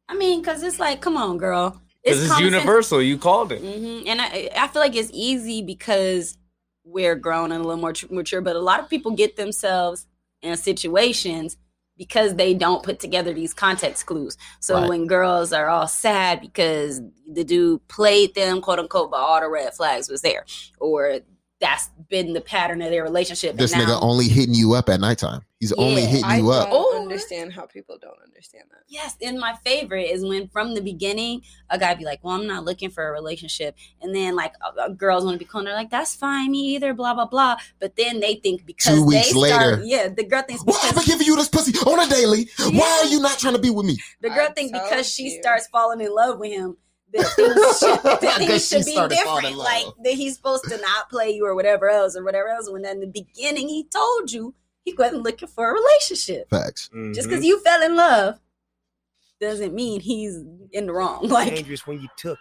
I 0.09 0.15
mean, 0.15 0.41
because 0.41 0.62
it's 0.62 0.81
like, 0.81 1.03
come 1.03 1.19
on, 1.19 1.37
girl. 1.37 1.83
Because 2.03 2.23
it's 2.23 2.33
common 2.33 2.51
sense. 2.51 2.55
universal. 2.55 3.03
You 3.03 3.19
called 3.19 3.53
it. 3.53 3.61
hmm 3.61 4.09
And 4.09 4.23
I, 4.23 4.49
I 4.57 4.69
feel 4.69 4.81
like 4.81 4.97
it's 4.97 5.11
easy 5.12 5.61
because 5.61 6.39
we're 6.83 7.15
grown 7.15 7.53
and 7.53 7.62
a 7.62 7.66
little 7.66 7.81
more 7.81 7.93
tr- 7.93 8.07
mature. 8.11 8.41
But 8.41 8.57
a 8.57 8.61
lot 8.61 8.81
of 8.81 8.89
people 8.89 9.11
get 9.11 9.37
themselves 9.37 10.07
in 10.41 10.57
situations 10.57 11.59
because 11.99 12.37
they 12.37 12.55
don't 12.55 12.83
put 12.83 13.01
together 13.01 13.35
these 13.35 13.53
context 13.53 14.07
clues. 14.07 14.37
So 14.61 14.75
Right. 14.77 14.89
when 14.89 15.07
girls 15.07 15.53
are 15.53 15.69
all 15.69 15.89
sad 15.89 16.41
because 16.41 17.01
the 17.31 17.45
dude 17.45 17.87
played 17.89 18.35
them, 18.35 18.61
quote 18.61 18.79
unquote, 18.79 19.11
but 19.11 19.16
all 19.19 19.41
the 19.41 19.49
red 19.51 19.75
flags 19.75 20.09
was 20.09 20.23
there, 20.23 20.45
or 20.79 21.19
that's 21.61 21.91
been 22.09 22.33
the 22.35 22.41
pattern 22.41 22.81
of 22.83 22.91
their 22.91 23.03
relationship. 23.03 23.51
and 23.51 23.59
This 23.59 23.73
now- 23.75 23.81
nigga 23.85 23.99
only 24.01 24.29
hitting 24.29 24.55
you 24.55 24.75
up 24.75 24.89
at 24.89 25.01
nighttime. 25.01 25.43
He's 25.60 25.72
only 25.72 26.02
hitting 26.02 26.24
I 26.24 26.36
you 26.36 26.44
don't 26.44 26.52
up. 26.55 26.72
Or- 26.72 26.97
understand 26.98 27.52
how 27.52 27.66
people 27.66 27.98
don't 28.01 28.18
understand 28.24 28.64
that. 28.70 28.80
Yes, 28.86 29.16
and 29.20 29.40
my 29.40 29.55
favorite 29.64 30.05
is 30.05 30.24
when 30.24 30.47
from 30.48 30.74
the 30.74 30.80
beginning 30.80 31.43
a 31.68 31.76
guy 31.78 31.94
be 31.94 32.05
like, 32.05 32.20
"Well, 32.22 32.35
I'm 32.36 32.47
not 32.47 32.64
looking 32.64 32.90
for 32.90 33.09
a 33.09 33.10
relationship," 33.12 33.74
and 34.01 34.14
then 34.14 34.36
like 34.36 34.52
uh, 34.62 34.89
girls 34.90 35.24
want 35.24 35.35
to 35.35 35.39
be 35.39 35.44
cool, 35.44 35.59
and 35.60 35.66
they're 35.66 35.74
like, 35.74 35.90
"That's 35.90 36.14
fine, 36.14 36.52
me 36.52 36.76
either." 36.76 36.94
Blah 36.94 37.14
blah 37.14 37.26
blah. 37.26 37.56
But 37.80 37.97
then 37.97 38.20
they 38.20 38.36
think 38.36 38.66
because 38.66 38.94
Two 38.94 39.05
weeks 39.05 39.32
they 39.32 39.48
start, 39.48 39.78
later. 39.80 39.82
yeah, 39.85 40.09
the 40.09 40.24
girl 40.24 40.43
thinks 40.43 40.62
Why 40.62 40.78
am 40.85 40.90
I 40.90 40.90
because 40.90 41.06
giving 41.06 41.26
you 41.26 41.35
this 41.35 41.48
pussy 41.48 41.72
on 41.78 42.06
a 42.06 42.09
daily? 42.09 42.48
Why 42.59 43.02
are 43.05 43.09
you 43.09 43.18
not 43.20 43.39
trying 43.39 43.55
to 43.55 43.60
be 43.60 43.70
with 43.70 43.85
me? 43.86 43.98
the 44.20 44.28
girl 44.28 44.47
I 44.48 44.52
think 44.52 44.72
told 44.72 44.85
because 44.85 45.10
she 45.12 45.30
starts 45.40 45.66
falling 45.66 46.01
in 46.01 46.14
love 46.14 46.39
with 46.39 46.52
him. 46.52 46.76
That 47.14 47.26
things 47.36 47.78
should, 47.80 48.02
that 48.20 48.36
things 48.39 48.68
she 48.68 48.76
should 48.76 48.85
be 48.85 48.93
started 48.93 49.18
falling 49.24 49.43
different. 49.43 49.52
in 49.55 49.56
Like 49.59 49.86
that 50.05 50.12
he's 50.12 50.36
supposed 50.36 50.64
to 50.64 50.76
not 50.78 51.09
play 51.10 51.30
you 51.30 51.47
or 51.47 51.55
whatever 51.55 51.89
else 51.89 52.14
or 52.16 52.22
whatever 52.22 52.48
else. 52.48 52.70
When 52.70 52.85
in 52.85 53.01
the 53.01 53.06
beginning 53.06 53.68
he 53.68 53.85
told 53.85 54.30
you 54.30 54.55
he 54.85 54.95
wasn't 54.95 55.23
looking 55.23 55.49
for 55.49 55.71
a 55.71 55.75
relationship. 55.75 56.49
Facts. 56.51 56.89
Just 57.15 57.29
Mhm. 57.29 57.31
because 57.31 57.45
you 57.45 57.61
fell 57.61 57.83
in 57.83 57.97
love 57.97 58.39
doesn't 59.41 59.75
mean 59.75 60.01
he's 60.01 60.37
in 60.73 60.87
the 60.87 60.93
wrong. 60.93 61.21
Like 61.29 61.55
Dangerous 61.55 61.87
when 61.87 62.01
you 62.01 62.09
took 62.17 62.39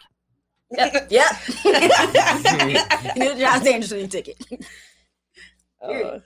it. 0.72 0.78
Yep. 0.78 1.12
yep. 1.12 1.32
you 3.16 3.24
knew 3.24 3.36
John's 3.40 3.64
dangerous 3.64 3.92
when 3.92 4.02
you 4.02 4.08
took 4.08 4.28
it. 4.28 4.38
Uh, 5.80 6.18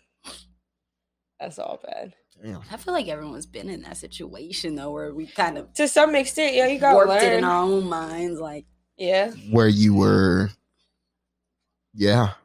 that's 1.38 1.60
all 1.60 1.78
bad. 1.86 2.14
Damn. 2.42 2.62
I 2.72 2.78
feel 2.78 2.94
like 2.94 3.10
everyone's 3.10 3.46
been 3.46 3.68
in 3.70 3.82
that 3.82 3.98
situation 3.98 4.76
though, 4.76 4.92
where 4.92 5.14
we 5.14 5.28
kind 5.28 5.58
of 5.58 5.74
To 5.74 5.90
some 5.90 6.16
extent, 6.16 6.56
yeah, 6.56 6.68
you 6.68 6.80
gotta 6.80 6.96
warped 6.96 7.10
learn. 7.10 7.24
it 7.34 7.38
in 7.40 7.44
our 7.44 7.64
own 7.64 7.90
minds. 7.90 8.40
Like 8.40 8.66
yeah, 8.98 9.32
Where 9.52 9.68
you 9.68 9.94
were, 9.94 10.52
yeah. 11.94 12.36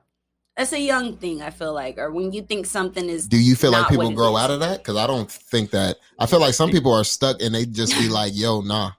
That's 0.57 0.73
a 0.73 0.81
young 0.81 1.16
thing. 1.19 1.43
I 1.43 1.51
feel 1.51 1.74
like, 1.74 1.99
or 1.99 2.11
when 2.11 2.33
you 2.33 2.43
think 2.43 2.66
something 2.66 3.09
is. 3.09 3.28
Do 3.28 3.39
you 3.39 3.55
feel 3.55 3.73
like 3.73 3.89
people 3.89 4.11
grow 4.12 4.37
is. 4.37 4.43
out 4.43 4.51
of 4.51 4.61
that? 4.61 4.78
Because 4.78 4.97
I 4.97 5.07
don't 5.07 5.31
think 5.31 5.70
that. 5.70 5.99
I 6.19 6.27
feel 6.27 6.41
like 6.41 6.55
some 6.55 6.70
people 6.70 6.93
are 6.93 7.05
stuck 7.05 7.43
and 7.43 7.55
they 7.55 7.66
just 7.66 7.93
be 7.99 8.09
like, 8.09 8.33
"Yo, 8.35 8.62
nah, 8.62 8.93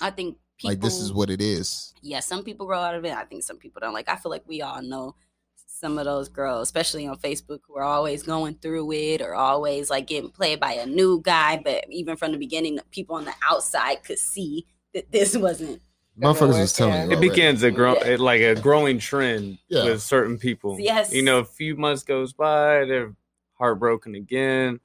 I 0.00 0.10
think 0.10 0.36
people. 0.58 0.70
like 0.70 0.80
this 0.80 0.98
is 0.98 1.12
what 1.12 1.28
it 1.28 1.40
is." 1.40 1.92
Yeah, 2.02 2.20
some 2.20 2.44
people 2.44 2.66
grow 2.66 2.78
out 2.78 2.94
of 2.94 3.04
it. 3.04 3.12
I 3.12 3.24
think 3.24 3.42
some 3.42 3.58
people 3.58 3.80
don't. 3.80 3.94
Like 3.94 4.08
I 4.08 4.16
feel 4.16 4.30
like 4.30 4.44
we 4.46 4.62
all 4.62 4.80
know 4.80 5.16
some 5.66 5.98
of 5.98 6.04
those 6.04 6.28
girls, 6.28 6.68
especially 6.68 7.06
on 7.06 7.18
Facebook, 7.18 7.60
who 7.66 7.76
are 7.76 7.82
always 7.82 8.22
going 8.22 8.54
through 8.54 8.92
it 8.92 9.20
or 9.20 9.34
always 9.34 9.90
like 9.90 10.06
getting 10.06 10.30
played 10.30 10.60
by 10.60 10.72
a 10.74 10.86
new 10.86 11.20
guy. 11.20 11.60
But 11.62 11.84
even 11.90 12.16
from 12.16 12.30
the 12.30 12.38
beginning, 12.38 12.78
people 12.92 13.16
on 13.16 13.24
the 13.24 13.34
outside 13.48 14.04
could 14.04 14.18
see 14.18 14.66
that 14.94 15.10
this 15.10 15.36
wasn't. 15.36 15.82
Motherfuckers 16.20 16.60
is 16.60 16.72
telling 16.72 16.94
you. 16.94 17.00
It 17.00 17.04
already. 17.14 17.28
begins 17.28 17.62
a 17.62 17.70
grow 17.70 17.94
it- 17.94 18.20
like 18.20 18.40
a 18.40 18.54
growing 18.54 18.98
trend 18.98 19.58
Yeah. 19.68 19.84
with 19.84 20.02
certain 20.02 20.38
people. 20.38 20.78
Yes. 20.80 21.12
You 21.12 21.22
know, 21.22 21.38
a 21.40 21.44
few 21.44 21.76
months 21.76 22.02
goes 22.02 22.32
by, 22.32 22.84
they're 22.86 23.14
heartbroken 23.58 24.14
again. 24.14 24.80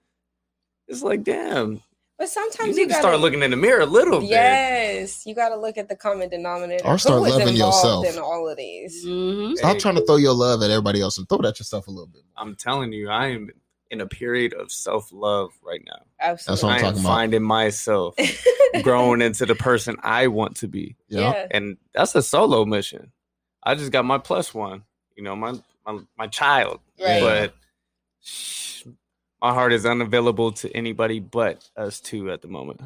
It's 0.88 1.02
like, 1.04 1.24
damn, 1.24 1.82
But 2.18 2.28
sometimes 2.30 2.76
need 2.76 2.82
you, 2.84 2.88
gotta 2.90 3.00
start 3.02 3.20
looking 3.22 3.42
in 3.44 3.52
the 3.52 3.58
mirror 3.58 3.82
a 3.82 3.86
little 3.86 4.20
bit. 4.20 4.30
Yes, 4.30 5.26
you 5.26 5.34
got 5.34 5.50
to 5.50 5.56
look 5.56 5.78
at 5.78 5.88
the 5.90 5.96
common 5.96 6.28
denominator. 6.30 6.86
Or 6.86 6.98
start 6.98 7.20
Who 7.20 7.26
is 7.26 7.32
loving 7.36 7.56
yourself. 7.56 8.06
in 8.06 8.20
all 8.20 8.48
of 8.50 8.58
these. 8.58 9.06
Mhm. 9.06 9.56
Stop 9.58 9.80
trying 9.80 9.96
to 9.96 10.06
throw 10.06 10.18
your 10.18 10.34
love 10.34 10.62
at 10.62 10.70
everybody 10.70 11.00
else 11.02 11.18
and 11.18 11.28
throw 11.30 11.38
it 11.40 11.46
at 11.46 11.60
yourself 11.60 11.88
a 11.88 11.92
little 11.92 12.08
bit. 12.08 12.24
I'm 12.38 12.56
telling 12.56 12.92
you, 12.92 13.10
I 13.10 13.28
am 13.28 13.50
in 13.92 14.02
a 14.02 14.08
period 14.08 14.54
of 14.54 14.72
self 14.72 15.12
love 15.12 15.52
right 15.62 15.82
now. 15.86 16.02
Absolutely. 16.20 16.52
That's 16.52 16.64
what 16.64 16.70
I'm 16.70 16.74
I 16.74 16.78
am 16.78 16.82
talking 16.82 17.00
about. 17.02 17.10
finding 17.10 17.44
myself 17.44 18.16
growing 18.84 19.22
into 19.22 19.46
the 19.46 19.56
person 19.56 19.98
I 20.02 20.28
want 20.28 20.58
to 20.58 20.68
be. 20.68 20.96
Yeah. 21.10 21.20
Yeah. 21.20 21.48
And 21.52 21.78
that's 21.94 22.16
a 22.16 22.24
solo 22.24 22.66
mission. 22.66 23.12
I 23.64 23.76
just 23.76 23.92
got 23.92 24.06
my 24.06 24.18
plus 24.18 24.54
one, 24.54 24.84
you 25.16 25.24
know, 25.24 25.36
my 25.36 25.54
my, 25.86 26.00
my 26.18 26.28
child. 26.28 26.80
Right. 27.00 27.22
But 27.22 27.56
shh, 28.22 28.86
my 29.42 29.54
heart 29.54 29.74
is 29.74 29.86
unavailable 29.86 30.54
to 30.54 30.76
anybody 30.76 31.20
but 31.20 31.70
us 31.76 32.00
two 32.00 32.32
at 32.32 32.42
the 32.42 32.48
moment. 32.48 32.82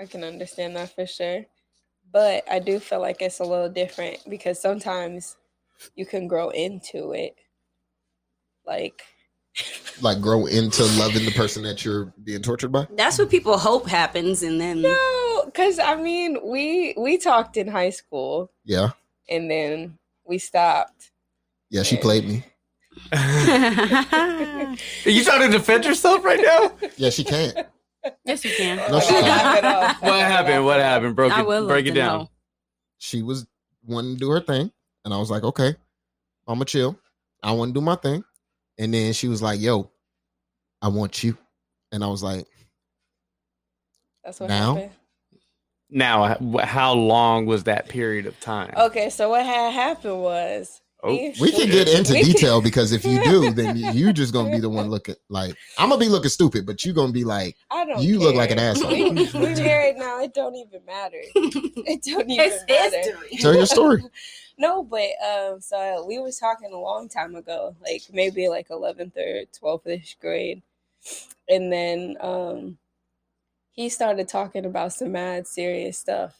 I 0.00 0.06
can 0.06 0.24
understand 0.24 0.76
that 0.76 0.94
for 0.94 1.06
sure. 1.06 1.44
But 2.12 2.44
I 2.50 2.58
do 2.58 2.80
feel 2.80 3.00
like 3.00 3.20
it's 3.20 3.38
a 3.38 3.44
little 3.44 3.68
different 3.68 4.18
because 4.28 4.60
sometimes 4.60 5.36
you 5.94 6.06
can 6.06 6.26
grow 6.26 6.48
into 6.48 7.12
it. 7.12 7.36
Like, 8.66 9.02
Like 10.02 10.20
grow 10.20 10.46
into 10.46 10.82
loving 10.98 11.24
the 11.26 11.32
person 11.32 11.62
that 11.64 11.84
you're 11.84 12.06
being 12.24 12.40
tortured 12.42 12.72
by. 12.72 12.86
That's 12.96 13.18
what 13.18 13.28
people 13.28 13.58
hope 13.58 13.86
happens, 13.86 14.42
and 14.42 14.58
then 14.60 14.80
no, 14.82 15.42
because 15.44 15.78
I 15.78 15.96
mean, 15.96 16.38
we 16.44 16.94
we 16.96 17.18
talked 17.18 17.56
in 17.58 17.68
high 17.68 17.90
school 17.90 18.50
Yeah. 18.64 18.90
and 19.28 19.50
then 19.50 19.98
we 20.24 20.38
stopped. 20.38 21.10
Yeah, 21.68 21.82
she 21.82 21.96
played 21.98 22.26
me. 22.26 22.44
Are 23.12 24.76
you 25.04 25.24
trying 25.24 25.50
to 25.50 25.58
defend 25.58 25.84
yourself 25.84 26.24
right 26.24 26.40
now? 26.42 26.72
Yeah, 26.96 27.10
she 27.10 27.24
can't. 27.24 27.56
yes, 28.24 28.44
you 28.44 28.50
can. 28.56 28.76
No, 28.90 29.00
she 29.00 29.12
can't. 29.12 29.58
it. 29.58 30.02
What 30.02 30.20
happened? 30.20 30.64
What 30.64 30.80
happened? 30.80 31.16
Broke 31.16 31.32
it, 31.36 31.66
break 31.66 31.86
it 31.86 31.92
down. 31.92 32.18
know. 32.20 32.30
She 32.98 33.22
was 33.22 33.46
wanting 33.86 34.14
to 34.14 34.18
do 34.20 34.30
her 34.30 34.40
thing, 34.40 34.70
and 35.04 35.12
I 35.14 35.18
was 35.18 35.30
like, 35.30 35.42
okay, 35.42 35.74
I'ma 36.48 36.64
chill. 36.64 36.98
I 37.42 37.52
want 37.52 37.70
to 37.74 37.80
do 37.80 37.84
my 37.84 37.96
thing, 37.96 38.22
and 38.78 38.92
then 38.94 39.12
she 39.12 39.28
was 39.28 39.42
like, 39.42 39.60
yo, 39.60 39.90
I 40.82 40.88
want 40.88 41.22
you, 41.22 41.36
and 41.92 42.02
I 42.02 42.06
was 42.08 42.22
like, 42.22 42.46
That's 44.24 44.40
what 44.40 44.48
Now? 44.48 44.74
happened. 44.74 44.92
Now, 45.92 46.32
h- 46.32 46.64
how 46.68 46.92
long 46.94 47.46
was 47.46 47.64
that 47.64 47.88
period 47.88 48.26
of 48.26 48.38
time? 48.40 48.72
Okay, 48.76 49.10
so 49.10 49.30
what 49.30 49.44
had 49.44 49.72
happened 49.72 50.20
was 50.22 50.80
Oh, 51.02 51.10
we 51.40 51.50
can 51.50 51.68
get 51.70 51.88
into 51.88 52.12
detail 52.22 52.60
because 52.60 52.92
if 52.92 53.06
you 53.06 53.22
do, 53.24 53.52
then 53.52 53.74
you're 53.76 54.12
just 54.12 54.32
gonna 54.34 54.50
be 54.50 54.60
the 54.60 54.68
one 54.68 54.88
looking 54.90 55.14
like 55.30 55.56
I'm 55.78 55.88
gonna 55.88 55.98
be 55.98 56.08
looking 56.10 56.28
stupid, 56.28 56.66
but 56.66 56.84
you're 56.84 56.94
gonna 56.94 57.10
be 57.10 57.24
like, 57.24 57.56
I 57.70 57.86
don't. 57.86 58.02
You 58.02 58.18
look 58.18 58.34
like 58.34 58.50
an 58.50 58.58
asshole. 58.58 58.90
We, 58.90 59.10
we 59.10 59.24
married 59.32 59.96
now. 59.96 60.20
It 60.22 60.34
don't 60.34 60.54
even 60.54 60.84
matter. 60.84 61.16
It 61.34 62.02
don't 62.04 62.30
even 62.30 62.50
It's 62.50 62.64
matter. 62.68 62.96
history. 62.96 63.38
tell 63.38 63.54
your 63.54 63.64
story. 63.66 64.04
No, 64.60 64.84
but 64.84 65.08
um, 65.26 65.60
so 65.62 66.04
we 66.06 66.18
was 66.18 66.38
talking 66.38 66.70
a 66.70 66.78
long 66.78 67.08
time 67.08 67.34
ago, 67.34 67.74
like 67.80 68.02
maybe 68.12 68.46
like 68.48 68.66
eleventh 68.68 69.16
or 69.16 69.44
twelfth 69.58 69.86
ish 69.86 70.18
grade, 70.20 70.60
and 71.48 71.72
then 71.72 72.16
um, 72.20 72.76
he 73.72 73.88
started 73.88 74.28
talking 74.28 74.66
about 74.66 74.92
some 74.92 75.12
mad 75.12 75.46
serious 75.46 75.98
stuff 75.98 76.36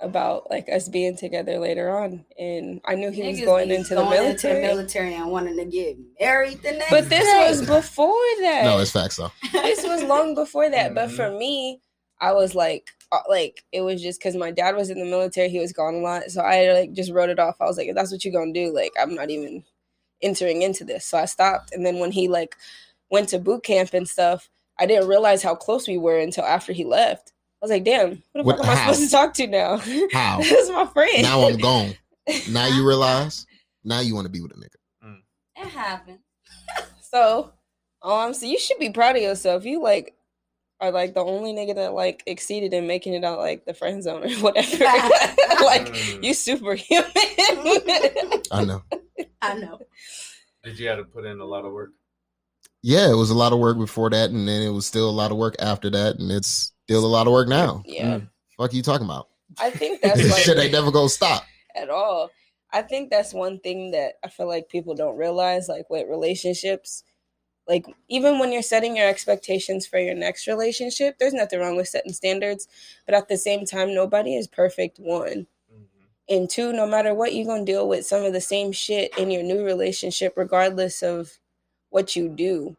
about 0.00 0.50
like 0.50 0.68
us 0.68 0.88
being 0.88 1.16
together 1.16 1.60
later 1.60 1.96
on, 1.96 2.24
and 2.36 2.80
I 2.84 2.96
knew 2.96 3.12
he 3.12 3.22
was 3.22 3.40
going 3.40 3.68
be 3.68 3.76
into 3.76 3.94
the 3.94 4.02
going 4.02 4.12
into 4.14 4.20
military. 4.48 4.62
military 4.62 5.14
and 5.14 5.30
wanting 5.30 5.56
to 5.58 5.64
get 5.64 5.96
married 6.20 6.60
the 6.62 6.72
next 6.72 6.90
But 6.90 7.08
this 7.08 7.24
day. 7.24 7.46
was 7.48 7.60
before 7.66 8.14
that. 8.40 8.62
No, 8.64 8.78
it's 8.80 8.90
facts 8.90 9.16
though. 9.16 9.30
this 9.52 9.84
was 9.86 10.02
long 10.02 10.34
before 10.34 10.68
that. 10.70 10.92
But 10.92 11.10
Mhm. 11.10 11.16
for 11.16 11.30
me, 11.30 11.82
I 12.20 12.32
was 12.32 12.54
like, 12.54 12.88
uh, 13.12 13.18
like 13.28 13.64
it 13.72 13.80
was 13.82 14.02
just 14.02 14.18
because 14.20 14.34
my 14.36 14.50
dad 14.50 14.74
was 14.76 14.90
in 14.90 14.98
the 14.98 15.04
military. 15.04 15.48
He 15.48 15.58
was 15.60 15.72
gone 15.72 15.94
a 15.94 15.98
lot, 15.98 16.24
so 16.30 16.40
I 16.42 16.72
like 16.72 16.92
just 16.92 17.12
wrote 17.12 17.30
it 17.30 17.38
off. 17.38 17.56
I 17.60 17.64
was 17.66 17.76
like, 17.76 17.88
if 17.88 17.94
that's 17.94 18.10
what 18.12 18.24
you're 18.24 18.32
gonna 18.38 18.52
do, 18.52 18.72
like 18.74 18.92
I'm 19.00 19.14
not 19.14 19.30
even 19.30 19.64
entering 20.22 20.62
into 20.62 20.84
this. 20.84 21.04
So 21.04 21.18
I 21.18 21.24
stopped. 21.26 21.72
And 21.72 21.86
then 21.86 21.98
when 21.98 22.10
he 22.12 22.28
like 22.28 22.56
went 23.10 23.28
to 23.30 23.38
boot 23.38 23.62
camp 23.64 23.94
and 23.94 24.08
stuff, 24.08 24.50
I 24.78 24.86
didn't 24.86 25.08
realize 25.08 25.42
how 25.42 25.54
close 25.54 25.86
we 25.88 25.96
were 25.98 26.18
until 26.18 26.44
after 26.44 26.72
he 26.72 26.84
left. 26.84 27.32
I 27.62 27.64
was 27.64 27.70
like, 27.70 27.84
damn, 27.84 28.10
who 28.10 28.20
the 28.34 28.42
What- 28.42 28.58
fuck 28.58 28.66
am 28.66 28.72
I 28.72 28.80
supposed 28.92 29.02
to 29.04 29.10
talk 29.10 29.34
to 29.34 29.46
now? 29.46 29.76
How? 30.12 30.38
this 30.38 30.52
is 30.52 30.70
my 30.70 30.86
friend. 30.86 31.22
Now 31.22 31.46
I'm 31.48 31.56
gone. 31.58 31.94
Now 32.50 32.66
you 32.66 32.86
realize. 32.86 33.46
Now 33.84 34.00
you 34.00 34.14
want 34.14 34.26
to 34.26 34.30
be 34.32 34.40
with 34.40 34.52
a 34.52 34.56
nigga. 34.56 35.16
It 35.56 35.68
happened. 35.68 36.18
So, 37.00 37.52
um, 38.02 38.34
so 38.34 38.44
you 38.44 38.58
should 38.58 38.78
be 38.78 38.90
proud 38.90 39.16
of 39.16 39.22
yourself. 39.22 39.64
You 39.64 39.82
like 39.82 40.14
are 40.80 40.90
like 40.92 41.14
the 41.14 41.24
only 41.24 41.52
nigga 41.52 41.74
that 41.74 41.92
like 41.94 42.22
exceeded 42.26 42.72
in 42.72 42.86
making 42.86 43.14
it 43.14 43.24
out 43.24 43.38
like 43.38 43.64
the 43.64 43.74
friend 43.74 44.02
zone 44.02 44.22
or 44.24 44.30
whatever. 44.40 44.84
like 45.64 45.88
Mm. 45.88 46.22
you 46.24 46.34
superhuman. 46.34 47.10
I 48.50 48.64
know. 48.64 48.82
I 49.42 49.54
know. 49.54 49.80
Did 50.64 50.78
you 50.78 50.88
have 50.88 50.98
to 50.98 51.04
put 51.04 51.24
in 51.24 51.40
a 51.40 51.44
lot 51.44 51.64
of 51.64 51.72
work? 51.72 51.90
Yeah, 52.82 53.10
it 53.10 53.14
was 53.16 53.30
a 53.30 53.34
lot 53.34 53.52
of 53.52 53.58
work 53.58 53.76
before 53.76 54.08
that, 54.10 54.30
and 54.30 54.46
then 54.46 54.62
it 54.62 54.70
was 54.70 54.86
still 54.86 55.08
a 55.08 55.12
lot 55.12 55.30
of 55.32 55.36
work 55.36 55.56
after 55.58 55.90
that, 55.90 56.16
and 56.20 56.30
it's 56.30 56.72
still 56.84 57.04
a 57.04 57.08
lot 57.08 57.26
of 57.26 57.32
work 57.32 57.48
now. 57.48 57.82
yeah, 57.84 58.20
Fuck 58.56 58.72
are 58.72 58.76
you 58.76 58.82
talking 58.82 59.04
about? 59.04 59.28
I 59.58 59.70
think 59.70 60.00
that's 60.00 60.16
This 60.22 60.30
like 60.32 60.42
shit 60.42 60.58
ain't 60.58 60.72
never 60.72 60.90
gonna 60.92 61.08
stop. 61.08 61.44
at 61.74 61.90
all. 61.90 62.30
I 62.72 62.82
think 62.82 63.10
that's 63.10 63.32
one 63.34 63.58
thing 63.60 63.90
that 63.92 64.14
I 64.22 64.28
feel 64.28 64.46
like 64.46 64.68
people 64.68 64.94
don't 64.94 65.16
realize, 65.16 65.68
like 65.68 65.88
with 65.90 66.06
relationships. 66.08 67.02
Like 67.68 67.86
even 68.08 68.38
when 68.38 68.50
you're 68.50 68.62
setting 68.62 68.96
your 68.96 69.08
expectations 69.08 69.86
for 69.86 69.98
your 69.98 70.14
next 70.14 70.46
relationship, 70.46 71.18
there's 71.18 71.34
nothing 71.34 71.60
wrong 71.60 71.76
with 71.76 71.88
setting 71.88 72.14
standards, 72.14 72.66
but 73.04 73.14
at 73.14 73.28
the 73.28 73.36
same 73.36 73.66
time, 73.66 73.94
nobody 73.94 74.36
is 74.36 74.46
perfect. 74.46 74.98
One, 74.98 75.46
mm-hmm. 75.72 76.34
and 76.34 76.48
two, 76.48 76.72
no 76.72 76.86
matter 76.86 77.12
what, 77.12 77.34
you're 77.34 77.44
gonna 77.44 77.66
deal 77.66 77.86
with 77.86 78.06
some 78.06 78.24
of 78.24 78.32
the 78.32 78.40
same 78.40 78.72
shit 78.72 79.16
in 79.18 79.30
your 79.30 79.42
new 79.42 79.64
relationship, 79.64 80.32
regardless 80.36 81.02
of 81.02 81.38
what 81.90 82.16
you 82.16 82.30
do. 82.30 82.76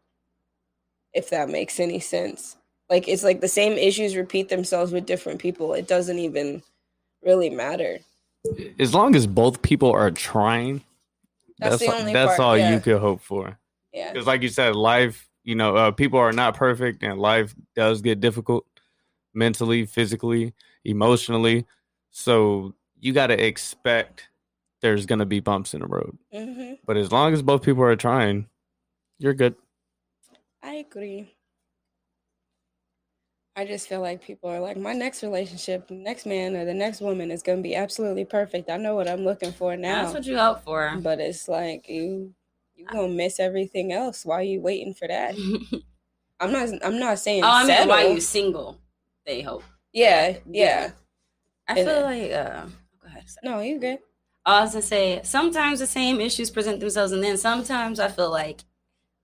If 1.12 1.30
that 1.30 1.48
makes 1.48 1.78
any 1.78 2.00
sense, 2.00 2.56
like 2.88 3.06
it's 3.06 3.24
like 3.24 3.40
the 3.40 3.48
same 3.48 3.74
issues 3.74 4.16
repeat 4.16 4.48
themselves 4.48 4.92
with 4.92 5.06
different 5.06 5.40
people. 5.40 5.72
It 5.74 5.86
doesn't 5.86 6.18
even 6.18 6.62
really 7.22 7.50
matter. 7.50 8.00
As 8.78 8.94
long 8.94 9.14
as 9.14 9.26
both 9.26 9.62
people 9.62 9.92
are 9.92 10.10
trying, 10.10 10.82
That's 11.58 11.78
that's 11.78 11.92
the 11.92 12.06
all, 12.06 12.12
that's 12.12 12.40
all 12.40 12.58
yeah. 12.58 12.72
you 12.72 12.80
could 12.80 12.98
hope 12.98 13.20
for. 13.20 13.58
Yeah. 13.92 14.12
Because, 14.12 14.26
like 14.26 14.42
you 14.42 14.48
said, 14.48 14.76
life, 14.76 15.28
you 15.44 15.54
know, 15.54 15.74
uh, 15.76 15.90
people 15.90 16.18
are 16.18 16.32
not 16.32 16.56
perfect, 16.56 17.02
and 17.02 17.18
life 17.18 17.54
does 17.74 18.00
get 18.02 18.20
difficult 18.20 18.66
mentally, 19.34 19.86
physically, 19.86 20.52
emotionally. 20.84 21.66
So 22.10 22.74
you 22.98 23.12
got 23.12 23.28
to 23.28 23.44
expect 23.46 24.28
there's 24.82 25.06
going 25.06 25.18
to 25.20 25.26
be 25.26 25.40
bumps 25.40 25.74
in 25.74 25.80
the 25.80 25.86
road. 25.86 26.16
hmm 26.32 26.74
But 26.86 26.96
as 26.96 27.12
long 27.12 27.32
as 27.32 27.42
both 27.42 27.62
people 27.62 27.82
are 27.82 27.96
trying, 27.96 28.48
you're 29.18 29.34
good. 29.34 29.54
I 30.62 30.74
agree. 30.74 31.34
I 33.56 33.64
just 33.66 33.88
feel 33.88 34.00
like 34.00 34.22
people 34.22 34.48
are 34.48 34.60
like, 34.60 34.76
my 34.76 34.92
next 34.92 35.22
relationship, 35.22 35.88
the 35.88 35.94
next 35.94 36.24
man 36.24 36.56
or 36.56 36.64
the 36.64 36.72
next 36.74 37.00
woman 37.00 37.30
is 37.30 37.42
gonna 37.42 37.60
be 37.62 37.74
absolutely 37.74 38.24
perfect. 38.24 38.70
I 38.70 38.76
know 38.76 38.94
what 38.94 39.08
I'm 39.08 39.24
looking 39.24 39.52
for 39.52 39.76
now. 39.76 40.02
That's 40.04 40.14
what 40.14 40.26
you 40.26 40.36
hope 40.38 40.62
for. 40.62 40.96
but 41.02 41.20
it's 41.20 41.48
like 41.48 41.88
you 41.88 42.34
you 42.80 42.86
gonna 42.86 43.08
miss 43.08 43.38
everything 43.38 43.92
else. 43.92 44.24
Why 44.24 44.36
are 44.36 44.42
you 44.42 44.60
waiting 44.60 44.94
for 44.94 45.06
that? 45.06 45.34
oh, 45.38 45.78
I'm 46.40 46.52
not 46.52 46.68
I'm 46.82 46.98
not 46.98 47.18
saying 47.18 47.44
I 47.44 47.66
mean, 47.66 47.88
why 47.88 48.06
you 48.06 48.20
single? 48.20 48.80
They 49.26 49.42
hope. 49.42 49.62
Yeah, 49.92 50.38
yeah. 50.46 50.92
I 51.68 51.74
feel 51.74 52.02
like. 52.02 52.32
Uh, 52.32 52.66
go 53.00 53.06
ahead. 53.06 53.24
No, 53.42 53.60
you 53.60 53.78
good. 53.78 53.98
I 54.46 54.62
was 54.62 54.72
gonna 54.72 54.82
say 54.82 55.20
sometimes 55.22 55.80
the 55.80 55.86
same 55.86 56.20
issues 56.20 56.50
present 56.50 56.80
themselves, 56.80 57.12
and 57.12 57.22
then 57.22 57.36
sometimes 57.36 58.00
I 58.00 58.08
feel 58.08 58.30
like, 58.30 58.64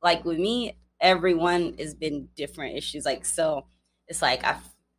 like 0.02 0.24
with 0.24 0.38
me, 0.38 0.76
everyone 1.00 1.74
has 1.78 1.94
been 1.94 2.28
different 2.36 2.76
issues. 2.76 3.06
Like 3.06 3.24
so, 3.24 3.66
it's 4.06 4.20
like 4.20 4.44
I, 4.44 4.58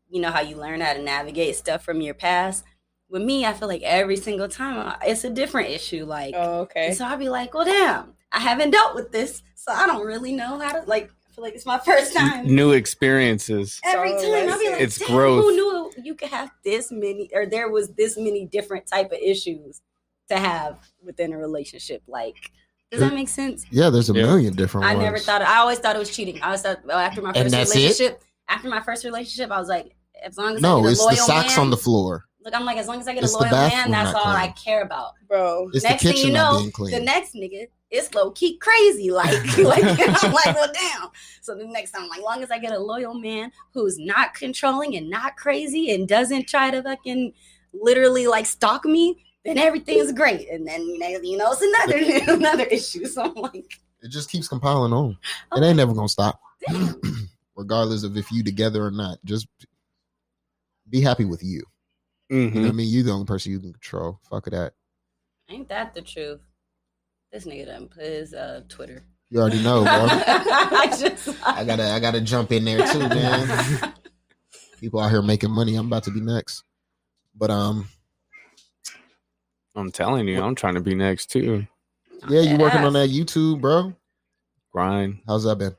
you 0.09 0.19
know 0.19 0.31
how 0.31 0.41
you 0.41 0.55
learn 0.57 0.81
how 0.81 0.93
to 0.93 1.01
navigate 1.01 1.55
stuff 1.55 1.84
from 1.84 2.01
your 2.01 2.15
past. 2.15 2.63
With 3.09 3.21
me, 3.21 3.45
I 3.45 3.53
feel 3.53 3.67
like 3.69 3.84
every 3.84 4.17
single 4.17 4.49
time 4.49 4.79
uh, 4.88 4.95
it's 5.03 5.23
a 5.23 5.29
different 5.29 5.69
issue. 5.69 6.03
Like, 6.05 6.34
Oh, 6.35 6.61
okay. 6.61 6.91
so 6.93 7.05
I'll 7.05 7.17
be 7.17 7.29
like, 7.29 7.53
well, 7.53 7.63
damn, 7.63 8.15
I 8.31 8.39
haven't 8.39 8.71
dealt 8.71 8.95
with 8.95 9.11
this, 9.11 9.41
so 9.55 9.71
I 9.71 9.87
don't 9.87 10.05
really 10.05 10.33
know 10.33 10.59
how 10.59 10.73
to. 10.79 10.87
Like, 10.87 11.11
I 11.27 11.33
feel 11.33 11.43
like 11.43 11.53
it's 11.55 11.65
my 11.65 11.77
first 11.79 12.13
time. 12.15 12.45
New 12.47 12.71
experiences. 12.71 13.79
Every 13.83 14.09
So 14.19 14.31
time 14.33 14.49
I'll 14.49 14.59
be 14.59 14.69
like, 14.69 14.81
It's 14.81 14.97
"Damn, 14.97 15.07
growth. 15.07 15.43
Who 15.43 15.51
knew 15.51 15.91
you 16.03 16.15
could 16.15 16.29
have 16.29 16.51
this 16.63 16.91
many, 16.91 17.29
or 17.33 17.45
there 17.45 17.69
was 17.69 17.89
this 17.89 18.17
many 18.17 18.45
different 18.45 18.85
type 18.87 19.11
of 19.11 19.17
issues 19.19 19.81
to 20.29 20.37
have 20.37 20.77
within 21.03 21.31
a 21.33 21.37
relationship. 21.37 22.03
Like, 22.07 22.35
does 22.91 22.99
that 22.99 23.13
make 23.13 23.29
sense? 23.29 23.65
Yeah, 23.71 23.89
there's 23.89 24.09
a 24.09 24.13
Yeah. 24.13 24.23
million 24.23 24.53
different 24.55 24.87
I 24.87 24.93
ones. 24.93 25.03
never 25.05 25.19
thought. 25.19 25.41
I 25.41 25.57
always 25.59 25.79
thought 25.79 25.95
it 25.95 25.99
was 25.99 26.13
cheating. 26.15 26.41
I 26.41 26.47
always 26.47 26.61
thought 26.61 26.85
well, 26.85 26.97
after 26.99 27.21
my 27.21 27.31
first 27.33 27.51
that's 27.51 27.71
it? 27.71 27.75
relationship. 27.75 28.23
After 28.49 28.69
my 28.69 28.81
first 28.81 29.03
relationship, 29.05 29.51
I 29.51 29.59
was 29.59 29.67
like, 29.69 29.95
as 30.23 30.37
long 30.37 30.55
as 30.55 30.61
No, 30.61 30.81
get 30.81 30.91
it's 30.91 30.99
loyal 30.99 31.11
the 31.11 31.15
socks 31.17 31.55
man, 31.55 31.59
on 31.65 31.69
the 31.69 31.77
floor. 31.77 32.26
Look, 32.48 32.56
I'm 32.56 32.64
like, 32.64 32.78
as 32.78 32.88
long 32.88 33.02
as 33.02 33.10
I 33.10 33.14
get 33.14 33.26
It's 33.26 33.34
a 33.34 33.40
loyal 33.40 33.52
man, 33.52 33.91
that's 33.91 34.14
not 34.14 34.26
all 34.26 34.32
I 34.32 34.48
care 34.48 34.82
about. 34.82 35.15
Bro. 35.28 35.72
It's 35.74 35.84
next 35.84 36.02
thing 36.02 36.15
you 36.15 36.32
know, 36.32 36.61
the 36.61 37.02
next 37.02 37.36
nigga 37.36 37.68
is 37.91 38.15
low 38.15 38.32
key 38.32 38.57
crazy. 38.57 39.11
Like, 39.18 39.34
like 39.57 39.84
I'm 40.24 40.32
like, 40.32 40.56
well, 40.56 40.72
damn. 40.74 41.10
So 41.41 41.56
the 41.56 41.65
next 41.65 41.91
time, 41.91 42.07
like, 42.07 42.22
long 42.22 42.41
as 42.41 42.49
I 42.49 42.57
get 42.57 42.72
a 42.72 42.80
loyal 42.80 43.15
man 43.15 43.52
who's 43.74 43.99
not 43.99 44.34
controlling 44.34 44.95
and 44.95 45.10
not 45.10 45.36
crazy 45.36 45.91
and 45.91 46.07
doesn't 46.07 46.48
try 46.48 46.72
to 46.72 46.82
fucking 46.82 47.34
literally 47.74 48.28
like 48.28 48.45
stalk 48.45 48.86
me, 48.86 49.26
then 49.44 49.57
everything's 49.57 50.14
great. 50.14 50.48
And 50.49 50.65
then 50.65 50.84
you 50.84 50.99
know, 50.99 51.07
you 51.22 51.36
know, 51.36 51.52
it's 51.52 51.61
another 51.61 52.34
another 52.34 52.64
issue. 52.64 53.07
So 53.07 53.24
I'm 53.24 53.34
like, 53.34 53.78
It 54.02 54.07
just 54.07 54.32
keeps 54.32 54.48
compiling 54.48 54.94
on. 54.94 55.18
Oh. 55.52 55.61
It 55.61 55.65
ain't 55.68 55.76
never 55.76 55.94
gonna 55.94 56.07
stop, 56.07 56.40
regardless 57.57 58.03
of 58.03 58.15
if 58.15 58.32
you 58.32 58.41
together 58.41 58.86
or 58.86 58.91
not. 58.91 59.18
Just 59.26 59.48
be 60.90 61.02
happy 61.02 61.26
with 61.26 61.44
you. 61.44 61.61
You 62.29 62.37
know 62.37 62.49
Mhm. 62.51 62.61
what 62.63 62.69
I 62.69 62.71
mean? 62.73 62.89
You 62.89 63.03
the 63.03 63.11
only 63.11 63.25
person 63.25 63.51
you 63.51 63.59
can 63.59 63.71
control. 63.73 64.19
Fuck 64.29 64.45
that. 64.45 64.73
ain't 65.49 65.69
that 65.69 65.93
the 65.93 66.01
truth? 66.01 66.41
This 67.31 67.45
nigga 67.45 67.65
done 67.67 67.87
put 67.87 68.03
his 68.03 68.33
uh 68.33 68.61
Twitter. 68.67 69.03
You 69.29 69.39
already 69.41 69.61
know, 69.63 69.83
bro. 69.83 69.91
I 70.09 70.87
just 70.97 71.27
I 71.45 71.63
gotta, 71.65 71.83
I 71.91 71.99
gotta 71.99 72.21
jump 72.21 72.51
in 72.53 72.63
there 72.65 72.85
too, 72.87 72.99
man. 73.09 73.93
People 74.79 74.99
out 75.01 75.09
here 75.11 75.21
making 75.21 75.51
money. 75.51 75.75
I'm 75.75 75.87
about 75.87 76.03
to 76.03 76.11
be 76.11 76.21
next. 76.21 76.63
But 77.35 77.49
um, 77.51 77.87
I'm 79.75 79.91
telling 79.91 80.27
you, 80.27 80.41
I'm 80.41 80.55
trying 80.55 80.75
to 80.75 80.81
be 80.81 80.95
next 80.95 81.27
too. 81.31 81.67
yeah, 82.29 82.41
you 82.41 82.57
working 82.57 82.81
on 82.81 82.93
that 82.93 83.09
YouTube, 83.09 83.59
bro? 83.61 83.93
Grind. 84.71 85.19
How's 85.27 85.43
that 85.43 85.57
been? 85.57 85.75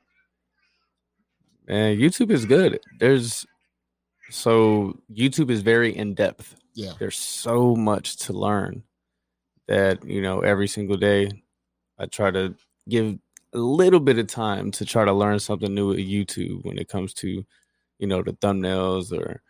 Man, 1.66 1.96
YouTube 1.98 2.30
is 2.30 2.44
good. 2.44 2.80
There's 2.98 3.46
so 4.30 4.98
YouTube 5.12 5.50
is 5.50 5.62
very 5.62 5.96
in 5.96 6.14
depth. 6.14 6.56
Yeah, 6.74 6.92
There's 6.98 7.16
so 7.16 7.74
much 7.74 8.16
to 8.18 8.32
learn 8.32 8.84
that, 9.66 10.04
you 10.04 10.22
know, 10.22 10.40
every 10.40 10.68
single 10.68 10.96
day 10.96 11.30
I 11.98 12.06
try 12.06 12.30
to 12.30 12.54
give 12.88 13.18
a 13.52 13.58
little 13.58 14.00
bit 14.00 14.18
of 14.18 14.26
time 14.26 14.70
to 14.72 14.84
try 14.84 15.04
to 15.04 15.12
learn 15.12 15.38
something 15.40 15.74
new 15.74 15.88
with 15.88 15.98
YouTube 15.98 16.64
when 16.64 16.78
it 16.78 16.88
comes 16.88 17.14
to, 17.14 17.44
you 17.98 18.06
know, 18.06 18.22
the 18.22 18.32
thumbnails 18.34 19.12
or 19.12 19.42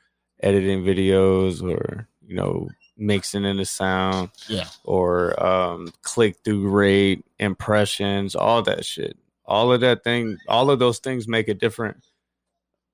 editing 0.42 0.84
videos 0.84 1.62
or, 1.62 2.08
you 2.26 2.34
know, 2.34 2.68
mixing 2.96 3.44
in 3.44 3.56
the 3.56 3.64
sound 3.64 4.30
yeah. 4.48 4.66
or 4.84 5.40
um, 5.44 5.92
click 6.02 6.36
through 6.44 6.68
rate, 6.68 7.24
impressions, 7.38 8.34
all 8.34 8.62
that 8.62 8.84
shit. 8.84 9.16
All 9.44 9.72
of 9.72 9.80
that 9.80 10.04
thing, 10.04 10.38
all 10.48 10.70
of 10.70 10.78
those 10.78 10.98
things 10.98 11.26
make 11.26 11.48
a 11.48 11.54
different, 11.54 12.04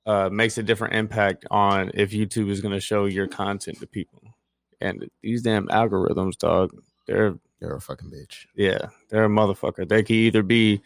uh, 0.07 0.29
makes 0.31 0.59
a 0.59 0.63
different 0.63 0.95
impact 0.95 1.47
on 1.51 1.91
if 1.95 2.11
YouTube 2.11 2.51
is 2.51 2.61
going 2.61 2.75
to 2.75 2.81
show 2.81 3.07
your 3.07 3.27
content 3.27 3.79
to 3.81 3.87
people. 3.87 4.23
And 4.81 5.09
these 5.23 5.43
damn 5.43 5.67
algorithms, 5.69 6.37
dog, 6.37 6.73
they're 7.07 7.35
You're 7.61 7.77
a 7.77 7.81
fucking 7.81 8.11
bitch. 8.11 8.47
yeah, 8.55 8.89
they're 9.09 9.25
a 9.25 9.29
motherfucker. 9.29 9.89
They 9.89 10.03
can 10.03 10.17
either 10.17 10.43
be 10.43 10.83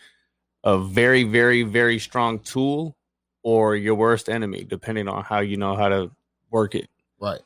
a 0.65 0.79
very, 0.79 1.25
very, 1.25 1.63
very 1.63 1.99
strong 1.99 2.39
tool 2.41 2.97
or 3.43 3.77
your 3.77 3.95
worst 3.95 4.29
enemy, 4.29 4.65
depending 4.65 5.09
on 5.09 5.25
how 5.25 5.41
you 5.41 5.57
know 5.57 5.75
how 5.77 5.89
to 5.89 6.11
work 6.51 6.75
it. 6.75 6.89
Right. 7.21 7.41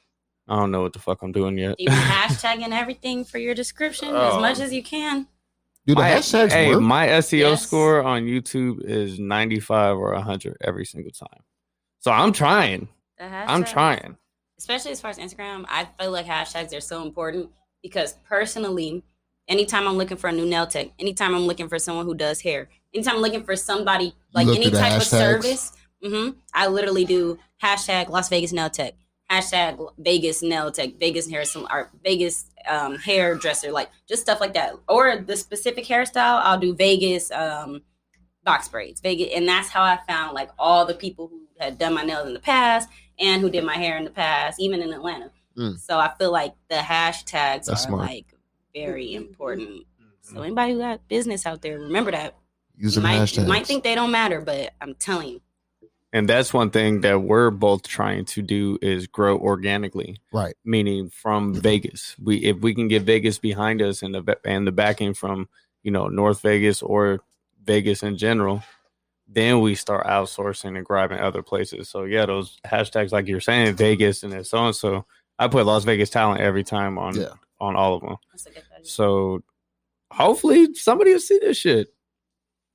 I 0.49 0.57
don't 0.57 0.71
know 0.73 0.83
what 0.83 0.93
the 0.93 0.99
fuck 0.99 1.23
I'm 1.23 1.33
doing 1.33 1.57
yet. 1.57 1.79
you 1.79 1.89
hashtagging 1.91 2.73
everything 2.73 3.25
for 3.25 3.39
your 3.39 3.55
description 3.55 4.09
as 4.09 4.35
Oh. 4.35 4.41
much 4.41 4.59
as 4.61 4.73
you 4.73 4.83
can. 4.83 5.27
Do 5.87 5.95
the 5.95 6.01
my, 6.01 6.11
hashtags 6.11 6.53
hey, 6.53 6.69
work? 6.75 6.81
my 6.83 7.07
SEO 7.09 7.51
Yes. 7.51 7.63
score 7.67 8.03
on 8.03 8.23
YouTube 8.25 8.85
is 8.85 9.19
95 9.19 9.97
or 9.97 10.13
100 10.15 10.57
every 10.63 10.85
single 10.85 11.13
time. 11.13 11.43
So 12.03 12.11
I'm 12.11 12.33
trying. 12.33 12.89
I'm 13.21 13.63
trying. 13.63 14.17
especially 14.59 14.91
as 14.91 15.01
far 15.01 15.11
as 15.11 15.19
Instagram, 15.19 15.65
I 15.69 15.89
feel 15.99 16.11
like 16.11 16.27
hashtags 16.27 16.77
are 16.77 16.81
so 16.81 17.03
important 17.03 17.51
because 17.81 18.15
personally, 18.25 19.05
anytime 19.47 19.87
I'm 19.87 19.97
looking 19.97 20.17
for 20.17 20.29
a 20.29 20.33
new 20.33 20.45
nail 20.45 20.67
tech, 20.67 20.89
anytime 20.99 21.33
I'm 21.33 21.47
looking 21.47 21.69
for 21.69 21.79
someone 21.79 22.05
who 22.05 22.15
does 22.15 22.41
hair, 22.41 22.69
anytime 22.93 23.17
I'm 23.17 23.23
looking 23.23 23.45
for 23.45 23.55
somebody 23.55 24.15
like 24.35 24.47
look 24.49 24.57
any 24.57 24.67
through 24.67 24.79
the 24.79 24.79
type 24.79 24.97
of 24.97 25.03
hashtags? 25.03 25.43
service, 25.43 25.73
hmm 26.03 26.31
I 26.53 26.67
literally 26.67 27.05
do 27.05 27.39
hashtag 27.63 28.09
Las 28.09 28.29
Vegas 28.29 28.53
nail 28.53 28.69
tech, 28.69 28.95
hashtag 29.31 29.79
Vegas 29.99 30.43
nail 30.43 30.73
tech, 30.73 30.99
Vegas 30.99 31.31
hair 31.31 31.45
salon, 31.45 31.69
or 31.71 31.91
Vegas 32.03 32.47
um, 32.69 32.97
hairdresser, 32.97 33.71
like 33.71 33.91
just 34.09 34.23
stuff 34.23 34.41
like 34.41 34.55
that. 34.55 34.75
Or 34.89 35.19
the 35.19 35.37
specific 35.37 35.85
hairstyle, 35.85 36.41
I'll 36.43 36.59
do 36.59 36.75
Vegas 36.75 37.31
um, 37.31 37.83
box 38.45 38.69
braids, 38.69 39.01
Vegas, 39.01 39.29
and 39.35 39.47
that's 39.49 39.69
how 39.69 39.83
I 39.83 39.99
found 40.09 40.35
like 40.35 40.51
all 40.59 40.85
the 40.87 40.95
people 40.95 41.29
who 41.29 41.43
had 41.59 41.79
done 41.79 41.95
my 41.95 42.03
nails 42.03 42.27
in 42.27 42.35
the 42.35 42.41
past 42.41 42.89
and 43.19 43.41
who 43.41 43.51
did 43.51 43.65
my 43.65 43.77
hair 43.77 43.97
in 43.97 44.05
the 44.05 44.11
past, 44.11 44.61
even 44.61 44.81
in 44.83 44.93
Atlanta. 44.93 45.31
Mm. 45.57 45.79
So 45.79 45.99
I 45.99 46.13
feel 46.19 46.33
like 46.33 46.55
the 46.69 46.77
hashtags 46.77 47.67
That's 47.67 47.71
are 47.71 47.77
smart. 47.77 48.01
like 48.09 48.27
very 48.75 49.15
important. 49.15 49.85
So 50.23 50.41
anybody 50.43 50.73
who 50.73 50.79
got 50.79 51.07
business 51.09 51.45
out 51.47 51.63
there, 51.63 51.79
remember 51.79 52.11
that. 52.13 52.37
You 52.77 52.85
Using 52.85 53.03
might, 53.03 53.37
you 53.37 53.45
might 53.45 53.67
think 53.67 53.85
they 53.85 53.95
don't 53.95 54.11
matter, 54.11 54.41
but 54.41 54.73
I'm 54.81 54.95
telling 54.95 55.29
you, 55.29 55.41
And 56.13 56.27
that's 56.27 56.55
one 56.55 56.71
thing 56.71 57.03
that 57.03 57.21
we're 57.23 57.51
both 57.51 57.83
trying 57.87 58.25
to 58.27 58.41
do 58.43 58.79
is 58.81 59.07
grow 59.07 59.37
organically. 59.39 60.17
right. 60.33 60.55
meaning 60.65 61.11
from 61.11 61.55
Vegas. 61.55 62.17
We 62.21 62.39
if 62.39 62.57
we 62.59 62.75
can 62.75 62.89
get 62.89 63.03
Vegas 63.03 63.39
behind 63.39 63.83
us 63.83 64.03
and 64.03 64.15
the 64.15 64.23
ba- 64.23 64.39
and 64.45 64.67
the 64.67 64.73
backing 64.73 65.13
from 65.13 65.49
you 65.83 65.91
know 65.91 66.09
North 66.09 66.41
Vegas 66.41 66.81
or 66.83 67.21
Vegas 67.65 68.03
in 68.03 68.17
general, 68.17 68.63
then 69.29 69.61
we 69.61 69.75
start 69.75 70.07
outsourcing 70.07 70.77
and 70.77 70.85
grabbing 70.85 71.19
other 71.21 71.43
places. 71.43 71.89
So 71.89 72.05
yeah, 72.05 72.27
those 72.27 72.59
hashtags 72.67 73.13
like 73.13 73.29
you're 73.29 73.41
saying, 73.41 73.77
Vegas 73.77 74.23
and 74.23 74.47
so 74.47 74.67
and 74.67 74.77
so. 74.77 75.07
I 75.39 75.49
put 75.49 75.67
Las 75.67 75.85
Vegas 75.85 76.11
talent 76.11 76.41
every 76.41 76.63
time 76.65 76.99
on 76.99 77.17
Yeah. 77.17 77.31
on 77.61 77.75
all 77.77 77.95
of 77.95 78.03
them. 78.03 78.17
that's 78.33 78.47
a 78.47 78.51
good 78.51 78.63
idea. 78.75 78.85
So 78.87 79.43
hopefully 80.13 80.75
somebody 80.75 81.13
will 81.13 81.21
see 81.21 81.39
this 81.39 81.57
shit. 81.57 81.89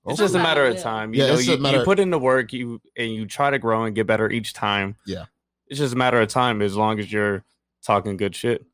It's 0.08 0.20
just 0.20 0.36
a 0.36 0.40
matter 0.40 0.66
of 0.66 0.80
time. 0.80 1.14
You 1.14 1.24
Yeah, 1.24 1.34
know, 1.34 1.40
you, 1.40 1.58
matter- 1.58 1.80
you 1.80 1.84
put 1.84 2.00
in 2.00 2.10
the 2.12 2.20
work, 2.20 2.54
you 2.54 2.82
and 2.96 3.12
you 3.14 3.26
try 3.26 3.50
to 3.50 3.60
grow 3.60 3.84
and 3.84 3.94
get 3.94 4.08
better 4.08 4.30
each 4.30 4.54
time. 4.54 4.96
Yeah. 5.06 5.26
It's 5.68 5.80
just 5.80 5.94
a 5.94 5.98
matter 5.98 6.20
of 6.22 6.30
time 6.30 6.62
as 6.62 6.78
long 6.78 6.98
as 7.00 7.12
you're 7.12 7.44
talking 7.84 8.16
good 8.18 8.36
shit. 8.36 8.66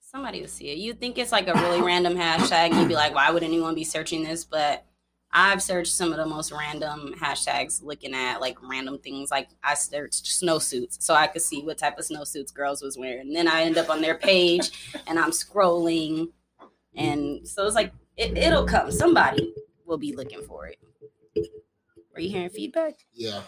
somebody 0.00 0.40
will 0.42 0.48
see 0.48 0.68
it. 0.70 0.76
You 0.78 0.92
think 0.92 1.16
it's 1.18 1.32
like 1.32 1.48
a 1.48 1.54
really 1.54 1.80
random 1.80 2.14
hashtag, 2.16 2.70
and 2.70 2.80
you'd 2.80 2.88
be 2.88 2.94
like, 2.94 3.14
why 3.14 3.30
would 3.30 3.42
anyone 3.42 3.74
be 3.74 3.84
searching 3.84 4.22
this? 4.24 4.44
But 4.44 4.84
I've 5.32 5.62
searched 5.62 5.92
some 5.92 6.12
of 6.12 6.18
the 6.18 6.26
most 6.26 6.52
random 6.52 7.14
hashtags 7.18 7.82
looking 7.82 8.14
at 8.14 8.40
like 8.40 8.58
random 8.62 8.98
things. 8.98 9.30
Like 9.30 9.48
I 9.64 9.74
searched 9.74 10.26
snowsuits 10.26 11.02
so 11.02 11.14
I 11.14 11.26
could 11.26 11.42
see 11.42 11.62
what 11.62 11.78
type 11.78 11.98
of 11.98 12.04
snowsuits 12.04 12.52
girls 12.52 12.82
was 12.82 12.98
wearing. 12.98 13.28
And 13.28 13.36
then 13.36 13.48
I 13.48 13.62
end 13.62 13.78
up 13.78 13.88
on 13.88 14.02
their 14.02 14.16
page 14.16 14.70
and 15.06 15.18
I'm 15.18 15.30
scrolling. 15.30 16.28
And 16.94 17.46
so 17.48 17.66
it's 17.66 17.74
like, 17.74 17.92
it, 18.16 18.36
it'll 18.36 18.66
come. 18.66 18.92
Somebody 18.92 19.54
will 19.86 19.96
be 19.98 20.14
looking 20.14 20.42
for 20.42 20.66
it. 20.66 20.78
Are 22.14 22.20
you 22.20 22.28
hearing 22.28 22.50
feedback? 22.50 22.94
Yeah. 23.14 23.40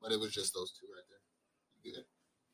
But 0.00 0.12
it 0.12 0.20
was 0.20 0.32
just 0.32 0.54
those 0.54 0.72
two 0.72 0.86
right 0.86 1.04
there. 1.10 1.92
Good. 1.92 2.04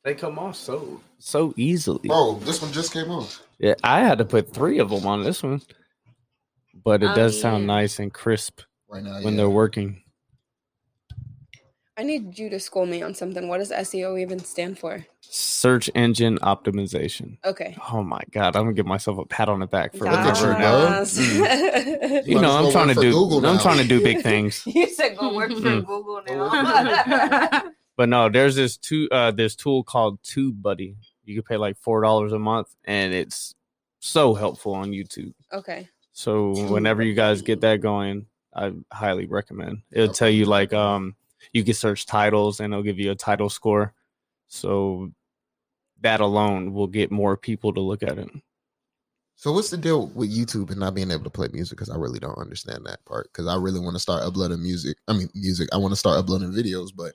They 0.03 0.15
come 0.15 0.37
off 0.37 0.55
so 0.55 0.99
so 1.17 1.53
easily. 1.55 2.09
Oh, 2.09 2.35
this 2.39 2.61
one 2.61 2.73
just 2.73 2.91
came 2.91 3.09
on. 3.09 3.25
Yeah, 3.57 3.75
I 3.83 4.01
had 4.01 4.17
to 4.17 4.25
put 4.25 4.53
three 4.53 4.79
of 4.79 4.89
them 4.89 5.05
on 5.05 5.23
this 5.23 5.41
one, 5.43 5.61
but 6.83 7.03
it 7.03 7.09
Oh, 7.11 7.15
does 7.15 7.39
sound 7.39 7.65
nice 7.67 7.99
and 7.99 8.13
crisp 8.13 8.61
Right 8.89 9.03
now, 9.03 9.21
when 9.21 9.33
yeah. 9.33 9.37
they're 9.37 9.49
working. 9.49 10.01
I 11.95 12.01
need 12.01 12.39
you 12.39 12.49
to 12.49 12.59
school 12.59 12.87
me 12.87 13.03
on 13.03 13.13
something. 13.13 13.47
What 13.47 13.59
does 13.59 13.69
SEO 13.71 14.19
even 14.19 14.39
stand 14.39 14.79
for? 14.79 15.05
Search 15.21 15.91
engine 15.93 16.39
optimization. 16.39 17.37
Okay. 17.45 17.77
Oh 17.91 18.01
my 18.01 18.21
god, 18.31 18.55
I'm 18.55 18.63
gonna 18.63 18.73
give 18.73 18.87
myself 18.87 19.19
a 19.19 19.25
pat 19.25 19.47
on 19.47 19.59
the 19.59 19.67
back 19.67 19.93
for 19.95 20.05
Look 20.05 20.13
at 20.15 20.39
you, 20.41 20.47
remembering 20.47 20.61
bro. 20.61 21.03
that. 21.05 22.23
You 22.27 22.41
know, 22.41 22.51
I'm 22.51 22.71
trying 22.71 22.87
to 22.89 22.95
do. 22.95 23.11
Google 23.11 23.45
I'm 23.45 23.57
now. 23.57 23.61
trying 23.61 23.77
to 23.77 23.87
do 23.87 24.01
big 24.01 24.21
things. 24.23 24.63
You 24.67 24.87
said 24.87 25.17
go 25.17 25.35
work 25.35 25.51
for 25.51 25.57
Mhm. 25.57 25.85
Google 25.85 26.23
now. 26.27 27.63
But 27.95 28.09
no, 28.09 28.27
there's 28.27 28.55
this 28.55 28.75
two 28.77 29.07
uh 29.11 29.29
this 29.31 29.55
tool 29.55 29.83
called 29.83 30.19
TubeBuddy. 30.23 30.95
You 31.25 31.35
can 31.35 31.43
pay 31.43 31.57
like 31.57 31.77
four 31.77 32.01
dollars 32.01 32.33
a 32.33 32.39
month, 32.39 32.73
and 32.85 33.13
it's 33.13 33.53
so 33.99 34.33
helpful 34.33 34.73
on 34.73 34.89
YouTube. 34.91 35.33
okay. 35.51 35.89
So 36.13 36.53
whenever 36.71 37.01
you 37.03 37.13
guys 37.15 37.41
get 37.41 37.61
that 37.61 37.81
going, 37.81 38.27
I 38.55 38.73
highly 38.91 39.25
recommend. 39.25 39.81
It'll 39.91 40.13
tell 40.13 40.29
you 40.29 40.45
like 40.45 40.71
um 40.73 41.15
you 41.51 41.63
can 41.63 41.73
search 41.73 42.05
titles 42.05 42.59
and 42.59 42.73
it'll 42.73 42.83
give 42.83 42.99
you 42.99 43.11
a 43.11 43.15
title 43.15 43.49
score. 43.49 43.93
So 44.47 45.11
that 46.01 46.19
alone 46.21 46.73
will 46.73 46.87
get 46.87 47.11
more 47.11 47.35
people 47.35 47.73
to 47.73 47.81
look 47.81 48.03
at 48.03 48.17
it. 48.17 48.29
So 49.35 49.51
what's 49.51 49.71
the 49.71 49.77
deal 49.77 50.07
with 50.07 50.33
YouTube 50.33 50.69
and 50.69 50.79
not 50.79 50.93
being 50.93 51.11
able 51.11 51.23
to 51.23 51.29
play 51.29 51.49
music? 51.51 51.77
Because 51.77 51.89
I 51.89 51.95
really 51.97 52.19
don't 52.19 52.37
understand 52.37 52.85
that 52.85 53.03
part. 53.05 53.29
Because 53.33 53.47
I 53.47 53.55
really 53.55 53.79
want 53.79 53.95
to 53.95 53.99
start 53.99 54.23
uploading 54.23 54.61
music. 54.61 54.97
I 55.07 55.13
mean, 55.13 55.29
music. 55.33 55.69
I 55.73 55.77
want 55.77 55.91
to 55.91 55.97
start 55.97 56.17
uploading 56.19 56.51
videos, 56.51 56.89
but 56.95 57.13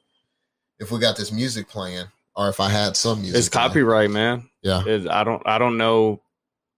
if 0.80 0.90
we 0.90 0.98
got 0.98 1.16
this 1.16 1.32
music 1.32 1.68
playing, 1.68 2.06
or 2.36 2.48
if 2.48 2.60
I 2.60 2.68
had 2.68 2.96
some 2.96 3.22
music, 3.22 3.38
It's 3.38 3.48
playing- 3.48 3.68
copyright, 3.68 4.10
man. 4.10 4.50
Yeah. 4.62 4.82
It's, 4.84 5.08
I 5.08 5.22
don't 5.24 5.42
I 5.46 5.58
don't 5.58 5.76
know 5.78 6.20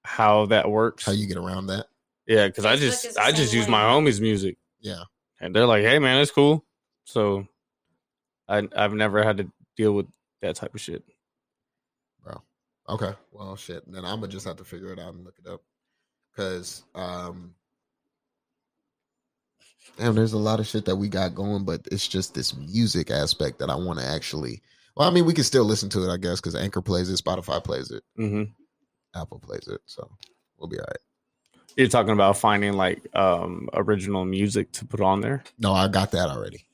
how 0.04 0.46
that 0.46 0.70
works. 0.70 1.04
How 1.06 1.12
you 1.12 1.26
get 1.26 1.36
around 1.38 1.66
that? 1.68 1.86
Yeah, 2.30 2.46
because 2.46 2.64
I 2.64 2.76
just 2.76 3.18
I 3.18 3.32
just 3.32 3.52
use 3.52 3.66
way. 3.66 3.72
my 3.72 3.82
homies' 3.82 4.20
music, 4.20 4.56
Yeah. 4.78 5.02
and 5.40 5.52
they're 5.52 5.66
like, 5.66 5.82
"Hey, 5.82 5.98
man, 5.98 6.20
it's 6.22 6.30
cool." 6.30 6.64
So, 7.02 7.48
I 8.48 8.68
I've 8.76 8.94
never 8.94 9.24
had 9.24 9.38
to 9.38 9.50
deal 9.76 9.92
with 9.94 10.06
that 10.40 10.54
type 10.54 10.72
of 10.72 10.80
shit. 10.80 11.02
Bro. 12.22 12.40
Okay. 12.88 13.12
Well, 13.32 13.56
shit. 13.56 13.82
Then 13.90 14.04
I'm 14.04 14.20
gonna 14.20 14.28
just 14.28 14.46
have 14.46 14.58
to 14.58 14.64
figure 14.64 14.92
it 14.92 15.00
out 15.00 15.12
and 15.14 15.24
look 15.24 15.34
it 15.44 15.50
up, 15.50 15.62
because 16.30 16.84
um, 16.94 17.52
damn, 19.98 20.14
there's 20.14 20.32
a 20.32 20.38
lot 20.38 20.60
of 20.60 20.68
shit 20.68 20.84
that 20.84 20.94
we 20.94 21.08
got 21.08 21.34
going, 21.34 21.64
but 21.64 21.80
it's 21.90 22.06
just 22.06 22.32
this 22.34 22.54
music 22.56 23.10
aspect 23.10 23.58
that 23.58 23.70
I 23.70 23.74
want 23.74 23.98
to 23.98 24.06
actually. 24.06 24.62
Well, 24.96 25.08
I 25.08 25.12
mean, 25.12 25.24
we 25.26 25.34
can 25.34 25.42
still 25.42 25.64
listen 25.64 25.88
to 25.90 26.08
it, 26.08 26.12
I 26.12 26.16
guess, 26.16 26.40
because 26.40 26.54
Anchor 26.54 26.80
plays 26.80 27.10
it, 27.10 27.20
Spotify 27.24 27.62
plays 27.64 27.90
it, 27.90 28.04
hmm 28.14 28.44
Apple 29.16 29.40
plays 29.40 29.66
it, 29.66 29.80
so 29.86 30.08
we'll 30.56 30.68
be 30.68 30.78
all 30.78 30.84
right. 30.86 30.96
You're 31.76 31.88
talking 31.88 32.12
about 32.12 32.36
finding 32.36 32.74
like 32.74 33.00
um 33.16 33.68
original 33.74 34.24
music 34.24 34.72
to 34.72 34.84
put 34.84 35.00
on 35.00 35.20
there. 35.20 35.42
No, 35.58 35.72
I 35.72 35.88
got 35.88 36.10
that 36.12 36.28
already. 36.28 36.64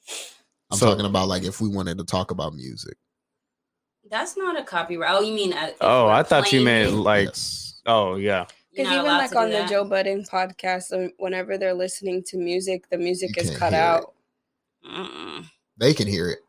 I'm 0.70 0.78
So- 0.78 0.86
talking 0.86 1.06
about 1.06 1.28
like 1.28 1.44
if 1.44 1.60
we 1.60 1.68
wanted 1.68 1.98
to 1.98 2.04
talk 2.04 2.30
about 2.30 2.54
music. 2.54 2.96
That's 4.08 4.36
not 4.36 4.58
a 4.58 4.62
copyright. 4.62 5.10
Oh, 5.12 5.20
you 5.20 5.34
mean? 5.34 5.52
uh, 5.52 5.70
Oh, 5.80 6.06
I 6.08 6.22
thought 6.22 6.52
you 6.52 6.60
meant 6.62 6.92
it, 6.92 6.96
like. 6.96 7.26
Yes. 7.28 7.80
Oh 7.86 8.16
yeah. 8.16 8.46
Because 8.74 8.92
even 8.92 9.06
like 9.06 9.30
to 9.30 9.34
do 9.34 9.40
on 9.40 9.50
the? 9.50 9.64
Joe 9.64 9.84
Budden 9.84 10.22
podcast, 10.24 10.92
um, 10.92 11.10
whenever 11.18 11.56
they're 11.56 11.72
listening 11.74 12.22
to 12.24 12.36
music, 12.36 12.88
the 12.90 12.98
music 12.98 13.34
You 13.36 13.42
is 13.42 13.56
cut 13.56 13.72
out, 13.72 14.12
They 15.78 15.94
can 15.94 16.06
hear 16.06 16.28
it, 16.28 16.40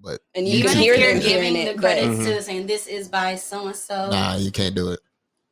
but 0.00 0.20
and 0.34 0.46
you 0.48 0.58
Even 0.58 0.70
can 0.72 0.78
if 0.78 0.82
hear 0.84 0.94
you're 0.96 1.12
them 1.14 1.22
giving 1.22 1.54
hearing 1.54 1.66
the 1.66 1.70
it. 1.72 1.76
But 1.76 1.80
credits 1.82 2.20
Mhm. 2.20 2.24
to 2.36 2.42
saying 2.42 2.66
this 2.66 2.86
is 2.88 3.08
by 3.08 3.36
so 3.36 3.66
and 3.68 3.76
so. 3.76 4.10
nah, 4.10 4.34
you 4.36 4.50
can't 4.50 4.74
do 4.74 4.90
it. 4.90 5.00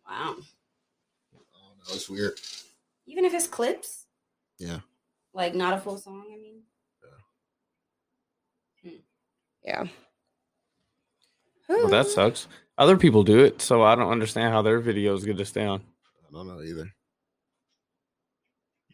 Wow. 0.09 0.36
I 1.87 1.91
know. 1.91 1.95
It's 1.97 2.09
weird. 2.09 2.39
Even 3.07 3.25
if 3.25 3.35
it's 3.35 3.47
clips. 3.47 4.07
Yeah. 4.59 4.81
Like 5.35 5.55
not 5.55 5.75
a 5.75 5.81
full 5.81 5.99
song. 5.99 6.25
I 6.33 6.37
mean. 6.41 6.63
Hmm. 8.83 9.01
yeah, 9.65 9.85
Well, 11.69 11.89
that 11.89 12.07
sucks. 12.07 12.47
Other 12.79 12.97
people 12.97 13.23
do 13.23 13.39
it, 13.41 13.63
so 13.63 13.83
I 13.83 13.95
don't 13.95 14.11
understand 14.13 14.53
how 14.53 14.63
their 14.63 14.81
videos 14.83 15.25
get 15.25 15.39
to 15.39 15.45
stay 15.47 15.65
on. 15.65 15.81
I 16.29 16.33
don't 16.33 16.47
know 16.47 16.63
either. 16.63 16.91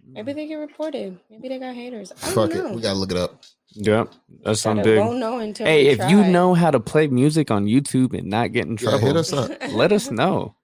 Maybe 0.04 0.32
they 0.32 0.46
get 0.46 0.56
reported. 0.56 1.18
Maybe 1.30 1.48
they 1.48 1.58
got 1.58 1.74
haters. 1.74 2.12
I 2.12 2.14
Fuck 2.16 2.50
don't 2.50 2.52
it. 2.52 2.64
know. 2.64 2.74
We 2.74 2.82
gotta 2.82 2.98
look 2.98 3.10
it 3.12 3.16
up. 3.16 3.42
Yep, 3.74 4.08
that's 4.08 4.18
But 4.44 4.58
something 4.58 4.84
big. 4.84 4.98
won't 4.98 5.18
know 5.18 5.38
until 5.38 5.66
Hey, 5.66 5.84
we 5.84 5.90
if 5.90 6.10
you 6.10 6.22
know 6.24 6.54
how 6.54 6.70
to 6.70 6.78
play 6.80 7.06
music 7.06 7.50
on 7.50 7.64
YouTube 7.66 8.16
and 8.16 8.28
not 8.28 8.52
get 8.52 8.66
in 8.66 8.72
Yeah, 8.72 8.76
trouble, 8.90 8.98
hit 9.06 9.16
us 9.16 9.32
up 9.32 9.50
let 9.72 9.92
us 9.92 10.10
know. 10.10 10.54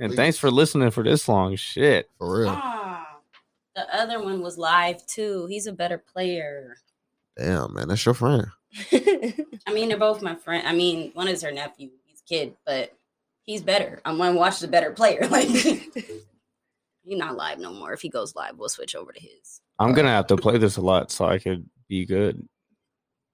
And 0.00 0.10
Please. 0.10 0.16
thanks 0.16 0.38
for 0.38 0.50
listening 0.50 0.90
for 0.90 1.02
this 1.04 1.28
long. 1.28 1.56
Shit. 1.56 2.10
for 2.18 2.40
real. 2.40 2.48
Ah, 2.50 3.18
the 3.74 3.94
other 3.94 4.22
one 4.22 4.40
was 4.40 4.56
live 4.58 5.04
too. 5.06 5.46
He's 5.46 5.66
a 5.66 5.72
better 5.72 5.98
player. 5.98 6.76
Damn, 7.36 7.74
man, 7.74 7.88
that's 7.88 8.04
your 8.04 8.14
friend. 8.14 8.46
I 8.92 9.72
mean, 9.72 9.88
they're 9.88 9.98
both 9.98 10.22
my 10.22 10.34
friend. 10.34 10.66
I 10.66 10.72
mean, 10.72 11.10
one 11.14 11.28
is 11.28 11.42
her 11.42 11.52
nephew. 11.52 11.90
He's 12.06 12.20
a 12.20 12.24
kid, 12.28 12.54
but 12.64 12.96
he's 13.42 13.62
better. 13.62 14.00
I'm 14.04 14.18
gonna 14.18 14.38
watch 14.38 14.60
the 14.60 14.68
better 14.68 14.90
player. 14.92 15.26
Like 15.30 15.48
he's 15.48 17.18
not 17.18 17.36
live 17.36 17.58
no 17.58 17.72
more. 17.72 17.92
If 17.92 18.00
he 18.00 18.08
goes 18.08 18.34
live, 18.34 18.56
we'll 18.56 18.68
switch 18.70 18.94
over 18.94 19.12
to 19.12 19.20
his. 19.20 19.60
I'm 19.78 19.92
gonna 19.92 20.08
have 20.08 20.26
to 20.28 20.36
play 20.36 20.56
this 20.58 20.76
a 20.76 20.80
lot 20.80 21.10
so 21.10 21.26
I 21.26 21.38
could 21.38 21.68
be 21.88 22.06
good. 22.06 22.48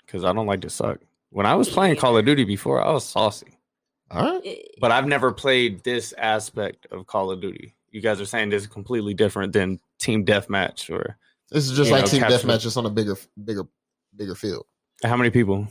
Cause 0.08 0.24
I 0.24 0.32
don't 0.32 0.46
like 0.46 0.62
to 0.62 0.70
suck. 0.70 0.98
When 1.30 1.46
I 1.46 1.54
was 1.54 1.68
playing 1.68 1.94
Call 1.96 2.18
of 2.18 2.24
Duty 2.24 2.42
before, 2.42 2.82
I 2.82 2.90
was 2.90 3.04
saucy. 3.04 3.46
All 4.10 4.22
right. 4.40 4.68
But 4.80 4.90
I've 4.92 5.06
never 5.06 5.32
played 5.32 5.84
this 5.84 6.12
aspect 6.18 6.86
of 6.90 7.06
Call 7.06 7.30
of 7.30 7.40
Duty. 7.40 7.74
You 7.90 8.00
guys 8.00 8.20
are 8.20 8.26
saying 8.26 8.50
this 8.50 8.62
is 8.62 8.68
completely 8.68 9.14
different 9.14 9.52
than 9.52 9.80
Team 9.98 10.24
Deathmatch 10.24 10.90
or 10.90 11.16
This 11.50 11.68
is 11.68 11.76
just 11.76 11.90
like 11.90 12.02
know, 12.02 12.06
Team 12.08 12.20
capture- 12.22 12.38
Deathmatch, 12.46 12.60
just 12.60 12.76
on 12.76 12.86
a 12.86 12.90
bigger, 12.90 13.16
bigger, 13.44 13.64
bigger 14.16 14.34
field. 14.34 14.66
how 15.02 15.16
many 15.16 15.30
people? 15.30 15.66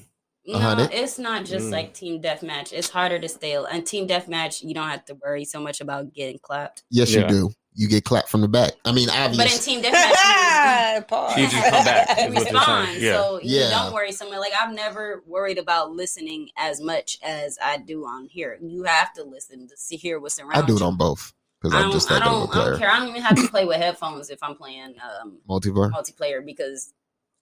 No, 0.45 0.57
hundred? 0.57 0.89
it's 0.91 1.19
not 1.19 1.45
just 1.45 1.67
Mm. 1.67 1.71
like 1.71 1.93
team 1.93 2.21
deathmatch. 2.23 2.73
It's 2.73 2.89
harder 2.89 3.19
to 3.19 3.29
stay. 3.29 3.53
And 3.53 3.85
team 3.85 4.07
deathmatch, 4.07 4.63
you 4.63 4.73
don't 4.73 4.89
have 4.89 5.05
to 5.05 5.13
worry 5.15 5.45
so 5.45 5.59
much 5.59 5.79
about 5.79 6.11
getting 6.13 6.39
clapped. 6.39 6.83
Yes, 6.89 7.13
you 7.13 7.27
do. 7.27 7.51
You 7.75 7.87
get 7.87 8.03
clapped 8.03 8.29
from 8.29 8.41
the 8.41 8.47
back. 8.47 8.71
I 8.83 8.91
mean, 8.91 9.09
obviously. 9.09 9.37
But 9.45 9.53
in 9.53 9.59
team 9.59 9.81
deathmatch, 9.83 10.13
Pause. 11.07 11.37
You 11.37 11.47
just 11.49 11.69
come 11.69 11.83
back, 11.85 12.17
you 12.19 12.23
is 12.27 12.35
what 12.35 12.43
they're 12.45 12.53
respond. 12.53 12.97
Yeah. 13.01 13.13
So 13.13 13.39
you 13.41 13.59
Yeah. 13.59 13.69
don't 13.69 13.93
worry 13.93 14.11
so 14.11 14.29
much. 14.29 14.39
Like 14.39 14.53
I've 14.59 14.73
never 14.73 15.23
worried 15.25 15.57
about 15.57 15.91
listening 15.91 16.49
as 16.57 16.81
much 16.81 17.17
as 17.23 17.57
I 17.63 17.77
do 17.77 18.05
on 18.05 18.25
here. 18.25 18.57
You 18.61 18.83
have 18.83 19.13
to 19.13 19.23
listen 19.23 19.67
to 19.67 19.77
see 19.77 19.95
hear 19.97 20.19
what's 20.19 20.39
around. 20.39 20.55
I 20.55 20.65
do 20.65 20.75
it 20.75 20.81
on 20.81 20.95
both 20.97 21.33
because 21.61 21.73
I 21.75 21.81
I'm 21.83 21.91
just 21.91 22.09
I 22.11 22.19
that 22.19 22.23
good 22.23 22.31
of 22.31 22.43
a 22.43 22.45
don't, 22.47 22.51
I 22.51 22.55
don't 22.55 22.63
player. 22.65 22.77
care. 22.77 22.89
I 22.91 22.99
don't 22.99 23.09
even 23.09 23.21
have 23.21 23.35
to 23.37 23.47
play 23.47 23.65
with 23.65 23.77
headphones 23.77 24.29
if 24.29 24.41
I'm 24.43 24.55
playing 24.55 24.95
um, 25.21 25.39
Multiplayer. 25.49 25.91
multiplayer 25.91 26.45
because 26.45 26.93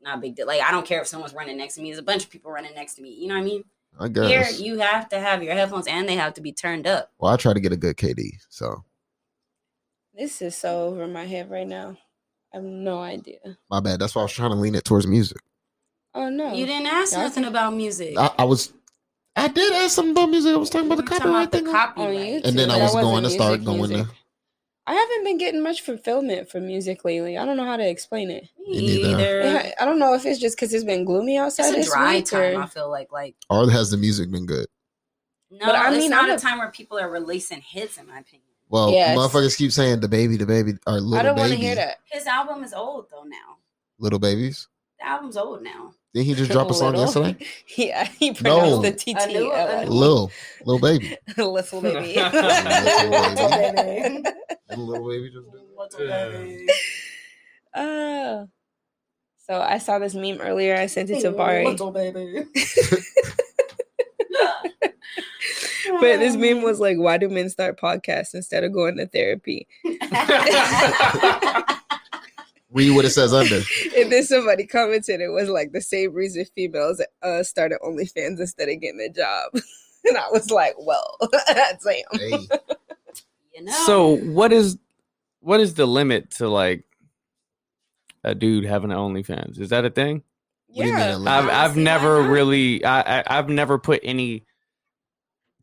not 0.01 0.17
a 0.19 0.21
big 0.21 0.35
deal. 0.35 0.47
Like 0.47 0.61
I 0.61 0.71
don't 0.71 0.85
care 0.85 1.01
if 1.01 1.07
someone's 1.07 1.33
running 1.33 1.57
next 1.57 1.75
to 1.75 1.81
me. 1.81 1.89
There's 1.89 1.99
a 1.99 2.03
bunch 2.03 2.23
of 2.23 2.29
people 2.29 2.51
running 2.51 2.73
next 2.75 2.95
to 2.95 3.01
me. 3.01 3.09
You 3.13 3.27
know 3.27 3.35
what 3.35 3.41
I 3.41 3.45
mean? 3.45 3.63
I 3.99 4.07
guess. 4.09 4.27
Here 4.59 4.65
you 4.67 4.77
have 4.79 5.09
to 5.09 5.19
have 5.19 5.41
your 5.41 5.53
headphones 5.53 5.87
and 5.87 6.07
they 6.07 6.15
have 6.15 6.35
to 6.35 6.41
be 6.41 6.51
turned 6.51 6.85
up. 6.85 7.11
Well, 7.17 7.33
I 7.33 7.37
try 7.37 7.53
to 7.53 7.59
get 7.59 7.71
a 7.71 7.77
good 7.77 7.97
KD. 7.97 8.33
So 8.49 8.83
This 10.13 10.39
is 10.41 10.55
so 10.55 10.85
over 10.87 11.07
my 11.07 11.25
head 11.25 11.49
right 11.49 11.67
now. 11.67 11.97
I 12.57 12.61
have 12.61 12.69
no 12.71 12.99
idea. 12.99 13.57
my 13.69 13.79
bad. 13.79 13.99
That's 13.99 14.15
why 14.15 14.21
I 14.21 14.25
was 14.25 14.31
trying 14.33 14.49
to 14.51 14.55
lean 14.55 14.73
it 14.75 14.83
towards 14.83 15.05
music. 15.07 15.37
Oh 16.15 16.29
no, 16.29 16.53
You 16.53 16.65
didn't 16.65 16.87
ask 16.87 17.13
Y'all 17.13 17.21
nothing 17.21 17.45
about 17.45 17.73
music. 17.75 18.17
I, 18.17 18.31
I 18.39 18.43
was. 18.45 18.73
I 19.35 19.47
did 19.49 19.71
ask 19.73 19.93
something 19.95 20.11
about 20.13 20.31
music. 20.31 20.53
I 20.53 20.57
was 20.57 20.69
talking 20.71 20.87
about 20.87 20.97
the 20.97 21.03
copyright 21.03 21.47
about 21.47 21.51
the 21.51 21.57
thing. 21.59 21.71
copyright. 21.71 22.09
on 22.09 22.15
YouTube. 22.23 22.45
and 22.45 22.57
then 22.59 22.71
I 22.71 22.77
was 22.81 22.93
going 22.93 23.23
to 23.23 23.29
start 23.29 23.59
music, 23.59 23.65
going 23.65 23.77
music. 23.91 24.07
to. 24.07 24.13
I 24.87 24.93
haven't 24.95 25.23
been 25.25 25.37
getting 25.37 25.61
much 25.61 25.81
fulfillment 25.81 26.49
from 26.49 26.65
music 26.65 27.05
lately. 27.05 27.37
I 27.37 27.45
don't 27.45 27.57
know 27.57 27.65
how 27.65 27.77
to 27.77 27.87
explain 27.87 28.31
it. 28.31 28.47
Me 28.65 28.79
Me 28.81 29.03
neither. 29.03 29.09
either. 29.41 29.41
Yeah, 29.41 29.71
I 29.79 29.85
don't 29.85 29.99
know 29.99 30.15
if 30.15 30.25
it's 30.25 30.39
just 30.39 30.55
because 30.57 30.73
it's 30.73 30.85
been 30.85 31.05
gloomy 31.05 31.37
outside 31.37 31.67
It's 31.67 31.75
this 31.75 31.87
a 31.89 31.91
dry 31.91 32.15
week, 32.15 32.25
time. 32.25 32.55
or 32.57 32.63
I 32.63 32.65
feel 32.67 32.89
like 32.89 33.11
like 33.11 33.35
Or 33.49 33.69
has 33.69 33.91
the 33.91 33.97
music 33.97 34.31
been 34.31 34.45
good? 34.47 34.65
no, 35.51 35.59
But 35.67 35.75
I 35.75 35.89
it's 35.89 35.99
mean, 35.99 36.09
not 36.09 36.23
I'm 36.23 36.31
a 36.31 36.35
a- 36.35 36.39
time 36.39 36.57
where 36.57 36.71
people 36.71 36.97
are 36.97 37.09
releasing 37.09 37.61
hits. 37.61 37.97
In 37.97 38.07
my 38.07 38.19
opinion, 38.19 38.46
Well, 38.69 38.91
Yes. 38.91 39.17
motherfuckers 39.17 39.57
keep 39.57 39.71
saying 39.71 40.01
the 40.01 40.07
baby, 40.09 40.35
the 40.37 40.45
baby, 40.45 40.73
or 40.85 40.99
little 40.99 41.11
baby. 41.11 41.19
I 41.19 41.23
don't 41.23 41.37
want 41.37 41.51
to 41.51 41.55
hear 41.57 41.75
that. 41.75 41.97
his 42.11 42.25
album 42.27 42.63
is 42.63 42.73
old 42.73 43.07
though. 43.09 43.23
Now 43.23 43.57
little 43.99 44.19
babies. 44.19 44.67
the 44.99 45.07
album's 45.07 45.37
old 45.37 45.63
now. 45.63 45.93
Didn't 46.13 46.25
he 46.27 46.33
just 46.35 46.51
drop 46.55 46.69
a 46.69 46.73
song 46.73 46.93
Little. 46.95 47.23
yesterday? 47.25 47.45
yeah, 47.77 48.05
he 48.05 48.29
No. 48.31 48.35
pronounced 48.35 48.81
the 48.81 48.91
TT. 49.13 49.21
A 49.23 49.27
new- 49.27 49.51
a 49.53 49.85
new- 49.85 49.91
Lil, 49.91 50.31
little 50.65 50.79
baby, 50.81 51.17
Little 51.37 51.81
baby. 51.81 52.15
Little 52.17 52.21
baby. 53.81 54.23
little 54.75 55.07
baby 55.09 55.29
just. 55.31 55.47
Uh, 57.73 58.45
so 59.45 59.61
I 59.61 59.77
saw 59.77 59.99
this 59.99 60.13
meme 60.15 60.41
earlier. 60.41 60.75
I 60.75 60.87
sent 60.87 61.09
it 61.09 61.21
to 61.21 61.31
Bari. 61.31 61.65
Little 61.65 61.91
Baby. 61.91 62.45
But 65.99 66.19
this 66.19 66.35
meme 66.35 66.61
was 66.63 66.79
like, 66.79 66.97
why 66.97 67.17
do 67.17 67.29
men 67.29 67.49
start 67.49 67.79
podcasts 67.79 68.33
instead 68.33 68.63
of 68.63 68.73
going 68.73 68.97
to 68.97 69.07
therapy? 69.07 69.67
Read 72.71 72.91
what 72.91 73.05
it 73.05 73.11
says 73.11 73.33
under. 73.33 73.61
And 73.97 74.11
then 74.11 74.23
somebody 74.23 74.67
commented 74.67 75.21
it 75.21 75.29
was 75.29 75.49
like 75.49 75.71
the 75.71 75.81
same 75.81 76.13
reason 76.13 76.45
females 76.53 77.01
uh 77.23 77.41
started 77.43 77.79
OnlyFans 77.83 78.39
instead 78.39 78.69
of 78.69 78.79
getting 78.81 79.01
a 79.01 79.09
job. 79.09 79.51
And 80.05 80.17
I 80.17 80.29
was 80.31 80.51
like, 80.51 80.75
well, 80.79 81.17
damn. 81.47 81.65
Hey, 82.13 82.47
you 83.53 83.63
know. 83.63 83.83
So 83.85 84.15
what 84.17 84.53
is 84.53 84.77
what 85.41 85.59
is 85.59 85.73
the 85.73 85.85
limit 85.85 86.31
to 86.31 86.47
like 86.47 86.85
a 88.23 88.33
dude 88.33 88.63
having 88.63 88.91
an 88.91 88.97
OnlyFans? 88.97 89.59
Is 89.59 89.69
that 89.69 89.83
a 89.83 89.89
thing? 89.89 90.23
What 90.67 90.83
do 90.83 90.89
you 90.89 90.95
mean 90.95 91.03
Yeah. 91.03 91.15
a 91.15 91.17
limit? 91.17 91.27
I've 91.33 91.49
I've 91.71 91.77
never 91.77 92.21
really 92.23 92.83
I, 92.83 93.19
I 93.19 93.23
I've 93.27 93.49
never 93.49 93.77
put 93.79 94.01
any 94.03 94.45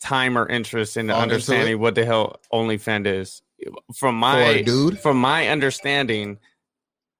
time 0.00 0.36
or 0.36 0.46
interest 0.48 0.96
into 0.96 1.12
Thought 1.12 1.22
into 1.24 1.34
understanding 1.34 1.72
it? 1.74 1.78
what 1.80 1.94
the 1.94 2.04
hell 2.04 2.40
OnlyFans 2.52 3.06
is. 3.06 3.42
From 3.96 4.16
my 4.16 4.62
dude, 4.62 4.98
from 5.00 5.16
my 5.18 5.48
understanding, 5.48 6.38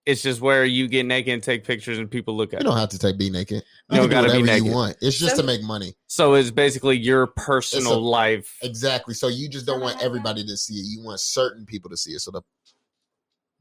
it's 0.04 0.20
just 0.22 0.40
where 0.42 0.66
you 0.66 0.86
get 0.88 1.06
naked 1.06 1.32
and 1.32 1.42
take 1.42 1.64
pictures 1.64 1.96
and 1.98 2.10
people 2.10 2.36
look 2.36 2.52
at 2.52 2.60
it. 2.60 2.64
You 2.64 2.70
don't 2.70 2.78
have 2.78 2.90
to 2.90 2.98
take 2.98 3.16
be 3.16 3.30
naked. 3.30 3.62
You 3.90 3.96
You 3.96 3.96
don't 3.96 4.10
can 4.10 4.24
do 4.24 4.28
gotta 4.28 4.32
be 4.36 4.40
whatever 4.42 4.64
you 4.66 4.72
want. 4.72 4.96
It's 5.00 5.18
just 5.18 5.36
to 5.36 5.42
make 5.42 5.62
money. 5.62 5.94
So 6.08 6.34
it's 6.34 6.50
basically 6.50 6.98
your 6.98 7.28
personal 7.28 7.94
a- 7.94 7.98
life. 7.98 8.54
Exactly. 8.62 9.14
So 9.14 9.28
you 9.28 9.48
just 9.48 9.64
don't 9.64 9.80
want 9.80 10.02
everybody 10.02 10.44
to 10.44 10.56
see 10.56 10.74
it. 10.74 10.84
You 10.86 11.02
want 11.04 11.20
certain 11.20 11.64
people 11.64 11.88
to 11.90 11.96
see 11.96 12.10
it. 12.12 12.20
So 12.20 12.30
the 12.32 12.42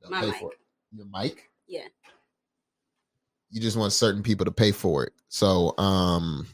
they'll 0.01 0.11
My 0.11 0.19
pay 0.21 0.27
mic. 0.31 0.35
for 0.39 0.51
it. 0.51 0.57
Your 0.91 1.05
mic. 1.13 1.49
Yeah. 1.67 1.85
You 3.53 3.61
just 3.61 3.77
want 3.77 3.93
certain 3.93 4.23
people 4.23 4.45
to 4.45 4.51
pay 4.51 4.71
for 4.71 5.03
it. 5.03 5.13
So 5.30 5.77
um, 5.77 6.47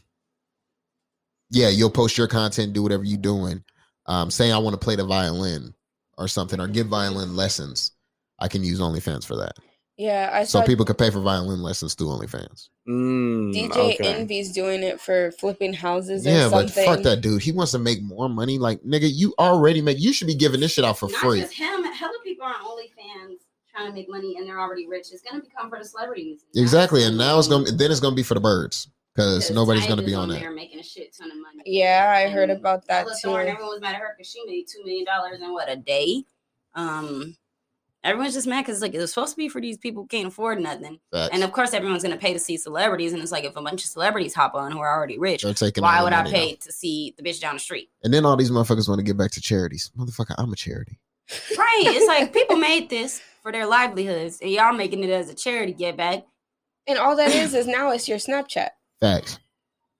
yeah, 1.50 1.70
you'll 1.70 1.90
post 1.90 2.18
your 2.18 2.28
content, 2.28 2.74
do 2.74 2.82
whatever 2.82 3.04
you're 3.04 3.18
doing. 3.18 3.64
Um, 4.04 4.30
saying 4.30 4.52
I 4.52 4.58
want 4.58 4.74
to 4.74 4.84
play 4.84 4.96
the 4.96 5.04
violin 5.06 5.74
or 6.18 6.28
something, 6.28 6.60
or 6.60 6.68
give 6.68 6.88
violin 6.88 7.34
lessons. 7.36 7.92
I 8.38 8.48
can 8.48 8.62
use 8.62 8.80
OnlyFans 8.80 9.24
for 9.24 9.36
that. 9.36 9.52
Yeah, 9.96 10.30
I 10.30 10.44
so 10.44 10.62
people 10.62 10.84
could 10.84 10.98
pay 10.98 11.10
for 11.10 11.20
violin 11.20 11.62
lessons 11.62 11.94
through 11.94 12.08
OnlyFans. 12.08 12.68
Mm, 12.88 13.54
DJ 13.54 13.94
okay. 13.94 14.14
Envy's 14.14 14.52
doing 14.52 14.82
it 14.82 15.00
for 15.00 15.30
flipping 15.32 15.72
houses 15.72 16.26
or 16.26 16.30
Yeah, 16.30 16.48
but 16.50 16.68
something. 16.70 16.84
fuck 16.84 17.02
that 17.04 17.20
dude. 17.22 17.42
He 17.42 17.52
wants 17.52 17.72
to 17.72 17.78
make 17.78 18.02
more 18.02 18.28
money. 18.28 18.58
Like, 18.58 18.82
nigga, 18.82 19.10
you 19.10 19.34
already 19.38 19.80
make. 19.80 19.98
You 20.00 20.12
should 20.12 20.26
be 20.26 20.34
giving 20.34 20.60
this 20.60 20.72
shit 20.72 20.84
out 20.84 20.98
for 20.98 21.10
Not 21.10 21.20
free. 21.20 21.40
just 21.40 21.54
him. 21.54 21.84
Hella 21.84 22.12
people 22.24 22.46
are 22.46 22.54
on 22.54 22.64
OnlyFans 22.64 23.36
trying 23.74 23.86
to 23.88 23.92
make 23.92 24.08
money, 24.08 24.36
and 24.38 24.46
they're 24.48 24.60
already 24.60 24.86
rich. 24.86 25.08
It's 25.12 25.22
gonna 25.22 25.42
become 25.42 25.68
for 25.70 25.78
the 25.78 25.84
celebrities. 25.84 26.44
Exactly, 26.54 27.04
and 27.04 27.16
now 27.18 27.38
it's 27.38 27.48
gonna. 27.48 27.70
Then 27.70 27.90
it's 27.90 28.00
gonna 28.00 28.16
be 28.16 28.22
for 28.22 28.34
the 28.34 28.40
birds 28.40 28.88
because 29.14 29.44
Because 29.44 29.54
nobody's 29.54 29.86
gonna 29.86 30.02
be 30.02 30.12
is 30.12 30.16
on 30.18 30.28
that. 30.30 30.40
there 30.40 30.50
making 30.52 30.78
a 30.80 30.82
shit 30.82 31.14
ton 31.16 31.30
of 31.30 31.36
money. 31.38 31.62
Yeah, 31.66 32.12
I 32.16 32.28
heard 32.30 32.50
about 32.50 32.86
that 32.86 33.04
Bella 33.04 33.16
too. 33.22 33.28
Thorne, 33.28 33.48
everyone 33.48 33.72
was 33.72 33.80
mad 33.80 33.94
at 33.94 34.00
her 34.00 34.14
because 34.16 34.30
she 34.30 34.42
made 34.46 34.66
two 34.68 34.82
million 34.84 35.04
dollars 35.04 35.40
in 35.40 35.52
what 35.52 35.70
a 35.70 35.76
day. 35.76 36.24
Um, 36.74 37.36
everyone's 38.04 38.34
just 38.34 38.46
mad 38.46 38.62
because 38.62 38.76
it's 38.76 38.82
like 38.82 38.94
it 38.94 38.98
was 39.00 39.10
supposed 39.12 39.32
to 39.32 39.36
be 39.36 39.48
for 39.48 39.60
these 39.60 39.76
people 39.76 40.02
who 40.04 40.08
can't 40.08 40.28
afford 40.28 40.60
nothing, 40.60 41.00
Facts. 41.12 41.30
and 41.32 41.42
of 41.42 41.52
course 41.52 41.72
everyone's 41.74 42.02
gonna 42.02 42.16
pay 42.16 42.32
to 42.32 42.38
see 42.38 42.56
celebrities, 42.56 43.12
and 43.12 43.20
it's 43.22 43.32
like 43.32 43.44
if 43.44 43.56
a 43.56 43.62
bunch 43.62 43.82
of 43.84 43.90
celebrities 43.90 44.34
hop 44.34 44.54
on 44.54 44.70
who 44.72 44.78
are 44.78 44.96
already 44.96 45.18
rich, 45.18 45.42
They're 45.42 45.54
taking 45.54 45.82
all 45.84 45.90
why 45.90 46.02
would 46.02 46.12
I 46.12 46.28
pay 46.30 46.52
out. 46.52 46.60
to 46.60 46.72
see 46.72 47.14
the 47.16 47.22
bitch 47.22 47.40
down 47.40 47.54
the 47.54 47.60
street? 47.60 47.90
And 48.04 48.14
then 48.14 48.24
all 48.24 48.36
these 48.36 48.50
motherfuckers 48.50 48.88
want 48.88 48.98
to 49.00 49.04
get 49.04 49.16
back 49.16 49.32
to 49.32 49.40
charities. 49.40 49.90
Motherfucker, 49.98 50.34
I'm 50.38 50.52
a 50.52 50.56
charity. 50.56 50.98
Right? 51.56 51.82
It's 51.86 52.06
like 52.08 52.32
people 52.32 52.56
made 52.56 52.88
this 52.90 53.20
for 53.42 53.52
their 53.52 53.66
livelihoods, 53.66 54.38
and 54.40 54.50
y'all 54.50 54.72
making 54.72 55.02
it 55.04 55.10
as 55.10 55.28
a 55.30 55.34
charity 55.34 55.72
get 55.72 55.96
back. 55.96 56.24
And 56.86 56.98
all 56.98 57.16
that 57.16 57.30
is 57.30 57.54
is 57.54 57.66
now 57.66 57.90
it's 57.90 58.08
your 58.08 58.18
Snapchat. 58.18 58.70
Facts. 59.00 59.38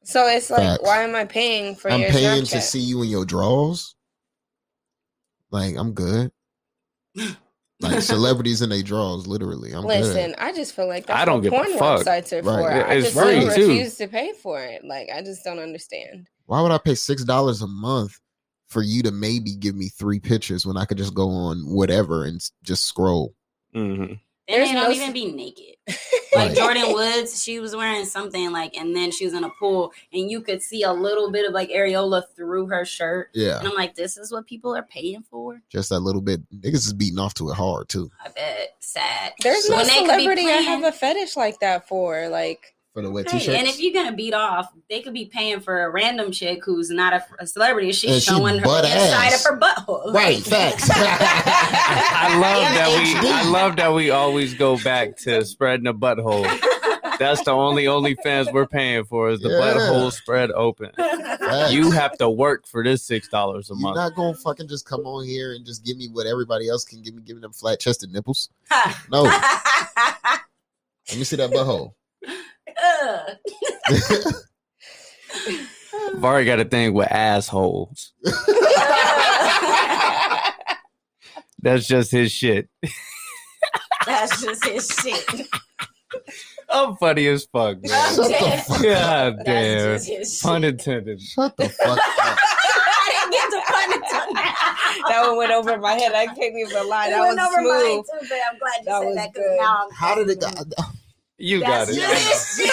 So 0.05 0.27
it's 0.27 0.51
like, 0.51 0.63
Facts. 0.63 0.83
why 0.83 1.03
am 1.03 1.15
I 1.15 1.25
paying 1.25 1.75
for 1.77 1.91
I'm 1.91 2.01
your 2.01 2.11
paying 2.11 2.43
Snapchat? 2.45 2.51
to 2.53 2.61
see 2.61 2.81
you 2.81 3.03
in 3.03 3.09
your 3.09 3.25
draws. 3.25 3.95
Like 5.51 5.77
I'm 5.77 5.93
good. 5.93 6.31
Like 7.83 8.03
celebrities 8.03 8.61
in 8.61 8.69
their 8.69 8.83
draws, 8.83 9.27
literally. 9.27 9.73
I'm 9.73 9.87
Listen, 9.87 10.33
good. 10.33 10.39
I 10.39 10.53
just 10.53 10.77
feel 10.77 10.87
like 10.87 11.07
that's 11.07 11.19
I 11.19 11.25
don't 11.25 11.37
what 11.37 11.45
give 11.45 11.53
a 11.55 11.57
porn 11.57 11.79
fuck. 11.79 12.03
websites 12.03 12.31
are 12.35 12.43
Right. 12.43 12.61
for. 12.61 12.71
Yeah, 12.77 12.87
I 12.87 13.01
just 13.01 13.15
free, 13.19 13.41
still 13.41 13.49
refuse 13.49 13.95
to 13.97 14.07
pay 14.07 14.35
for 14.35 14.61
it. 14.63 14.85
Like 14.85 15.09
I 15.09 15.23
just 15.23 15.45
don't 15.45 15.59
understand. 15.59 16.29
Why 16.45 16.61
would 16.61 16.73
I 16.73 16.77
pay 16.77 16.95
six 16.95 17.25
dollars 17.25 17.63
a 17.63 17.67
month 17.67 18.21
for 18.71 18.83
you 18.83 19.03
to 19.03 19.11
maybe 19.11 19.55
give 19.57 19.75
me 19.77 19.89
three 19.89 20.19
pictures 20.21 20.65
when 20.65 20.77
I 20.77 20.85
could 20.87 20.97
just 20.99 21.13
go 21.15 21.29
on 21.29 21.59
whatever 21.67 22.25
and 22.25 22.41
just 22.63 22.85
scroll? 22.87 23.35
Mhm. 23.75 24.19
And 24.49 24.59
There's 24.59 24.69
they 24.71 24.75
no 24.75 24.83
don't 24.83 24.91
s- 24.93 24.97
even 24.97 25.13
be 25.13 25.31
naked. 25.33 25.77
Like 26.33 26.53
Jordyn 26.53 26.95
Woods, 26.95 27.43
she 27.43 27.59
was 27.59 27.75
wearing 27.75 28.05
something 28.05 28.53
like, 28.53 28.77
and 28.77 28.95
then 28.95 29.11
she 29.11 29.25
was 29.25 29.35
in 29.35 29.43
a 29.43 29.51
pool, 29.51 29.93
and 30.13 30.31
you 30.31 30.41
could 30.41 30.63
see 30.63 30.85
a 30.85 30.93
little 30.93 31.33
bit 31.33 31.45
of 31.47 31.53
like 31.53 31.71
areola 31.71 32.23
through 32.37 32.69
her 32.69 32.85
shirt. 32.85 33.31
Yeah, 33.35 33.59
And 33.59 33.67
I'm 33.67 33.75
like, 33.75 33.97
this 33.97 34.17
is 34.17 34.31
what 34.31 34.47
people 34.47 34.75
are 34.77 34.85
paying 34.85 35.25
for. 35.29 35.61
just 35.71 35.89
that 35.89 35.99
little 36.01 36.21
bit. 36.23 36.41
Niggas 36.53 36.87
is 36.87 36.93
beating 36.93 37.19
off 37.19 37.35
to 37.35 37.51
it 37.51 37.55
hard 37.55 37.89
too 37.89 38.13
I 38.25 38.29
bet. 38.29 38.77
Sad. 38.79 39.33
There's 39.43 39.67
So- 39.67 39.73
no 39.73 39.79
When 39.79 39.87
they 39.89 39.93
could 39.95 40.05
be 40.05 40.11
celebrity 40.23 40.47
I 40.47 40.61
have 40.63 40.85
a 40.85 40.93
fetish 40.93 41.37
like 41.37 41.59
that 41.61 41.89
for. 41.89 42.29
Like 42.29 42.77
for 42.93 43.03
the 43.03 43.11
wet 43.11 43.31
Hey, 43.31 43.39
t-shirts. 43.39 43.57
and 43.59 43.69
if 43.69 43.81
you're 43.81 43.93
gonna 43.93 44.17
beat 44.17 44.35
off, 44.35 44.73
they 44.89 45.01
could 45.01 45.13
be 45.15 45.25
paying 45.27 45.61
for 45.61 45.85
a 45.85 45.91
random 45.91 46.33
chick 46.33 46.65
who's 46.65 46.91
not 46.91 47.13
a, 47.13 47.25
a 47.39 47.47
celebrity. 47.47 47.93
She's 47.93 48.11
And 48.11 48.23
she 48.23 48.31
showing 48.31 48.59
her 48.59 48.65
butt 48.65 48.85
inside 48.85 49.33
of 49.33 49.43
her 49.45 49.59
butthole. 49.59 50.13
right, 50.13 50.39
facts. 50.43 50.89
I 50.93 52.37
love 52.41 52.75
that 52.75 53.23
we. 53.23 53.29
I 53.29 53.43
love 53.51 53.77
that 53.77 53.95
we 53.95 54.11
always 54.11 54.55
go 54.55 54.77
back 54.83 55.17
to 55.19 55.45
spreading 55.45 55.85
the 55.85 55.95
butthole. 55.95 56.43
That's 57.19 57.43
the 57.45 57.51
only 57.53 57.85
OnlyFans 57.85 58.51
we're 58.53 58.67
paying 58.67 59.05
for 59.05 59.29
is 59.29 59.41
the 59.41 59.51
Yeah. 59.51 59.59
butthole 59.61 60.11
spread 60.13 60.51
open. 60.53 60.91
Facts. 60.97 61.73
You 61.73 61.91
have 61.91 62.17
to 62.19 62.31
work 62.31 62.67
for 62.67 62.83
this 62.83 63.03
six 63.03 63.29
dollars 63.29 63.71
a 63.71 63.75
You're 63.75 63.83
month. 63.83 63.97
not 63.97 64.15
gonna 64.17 64.35
fucking 64.35 64.69
just 64.69 64.87
come 64.87 65.03
on 65.07 65.27
here 65.27 65.53
and 65.53 65.65
just 65.67 65.85
give 65.85 65.97
me 65.97 66.09
what 66.09 66.27
everybody 66.27 66.69
else 66.69 66.85
can 66.85 67.03
give 67.03 67.15
me, 67.15 67.23
giving 67.23 67.43
them 67.43 67.53
flat 67.53 67.79
chested 67.79 68.11
nipples. 68.13 68.49
No, 69.11 69.23
let 69.25 71.19
me 71.19 71.25
see 71.25 71.37
that 71.37 71.51
butthole. 71.51 71.93
Ugh. 72.83 73.37
I've 76.15 76.25
already 76.25 76.47
got 76.47 76.61
a 76.61 76.65
thing 76.65 76.93
with 76.95 77.11
assholes. 77.11 78.13
That's 81.63 81.87
just 81.87 82.11
his 82.11 82.33
shit. 82.33 82.69
That's 84.07 84.41
just 84.43 84.65
his 84.67 84.87
shit. 84.89 85.47
I'm 86.69 86.97
funny 86.97 87.27
as 87.27 87.47
fuck, 87.53 87.83
man. 87.83 88.15
Shut 88.15 88.29
the 88.29 88.65
fuck 88.67 88.83
God 88.83 89.37
That's 89.39 89.47
damn. 89.47 89.95
just 89.97 90.09
his 90.09 90.33
shit. 90.39 90.43
Pun 90.43 90.65
intended. 90.65 91.21
Shut 91.21 91.57
the 91.57 91.69
fuck 91.69 91.99
up. 91.99 91.99
I 92.19 93.11
didn't 93.13 93.33
get 93.33 93.51
the 93.51 93.61
pun 93.67 93.93
until 93.93 94.35
now. 94.35 94.55
that 95.09 95.23
one 95.29 95.37
went 95.37 95.51
over 95.53 95.79
my 95.79 95.93
head. 95.95 96.13
I 96.15 96.27
can't 96.27 96.55
even 96.57 96.89
lie. 96.89 97.09
It 97.09 97.11
That 97.11 97.21
went 97.21 97.39
was 97.39 97.53
over 97.53 97.61
mine 97.69 97.81
smooth. 97.81 98.05
too, 98.07 98.27
but 98.29 98.39
I'm 98.51 98.59
glad 98.59 98.79
you 98.79 98.85
That 98.87 99.03
said 99.03 99.17
that 99.19 99.33
because 99.35 99.49
good. 99.51 99.59
now 99.61 99.77
I'm 99.85 99.91
How 99.93 100.15
did 100.15 100.31
it 100.31 100.41
go? 100.41 100.49
You 101.41 101.61
got 101.61 101.89
it. 101.89 101.95
just 101.95 102.59
his 102.59 102.67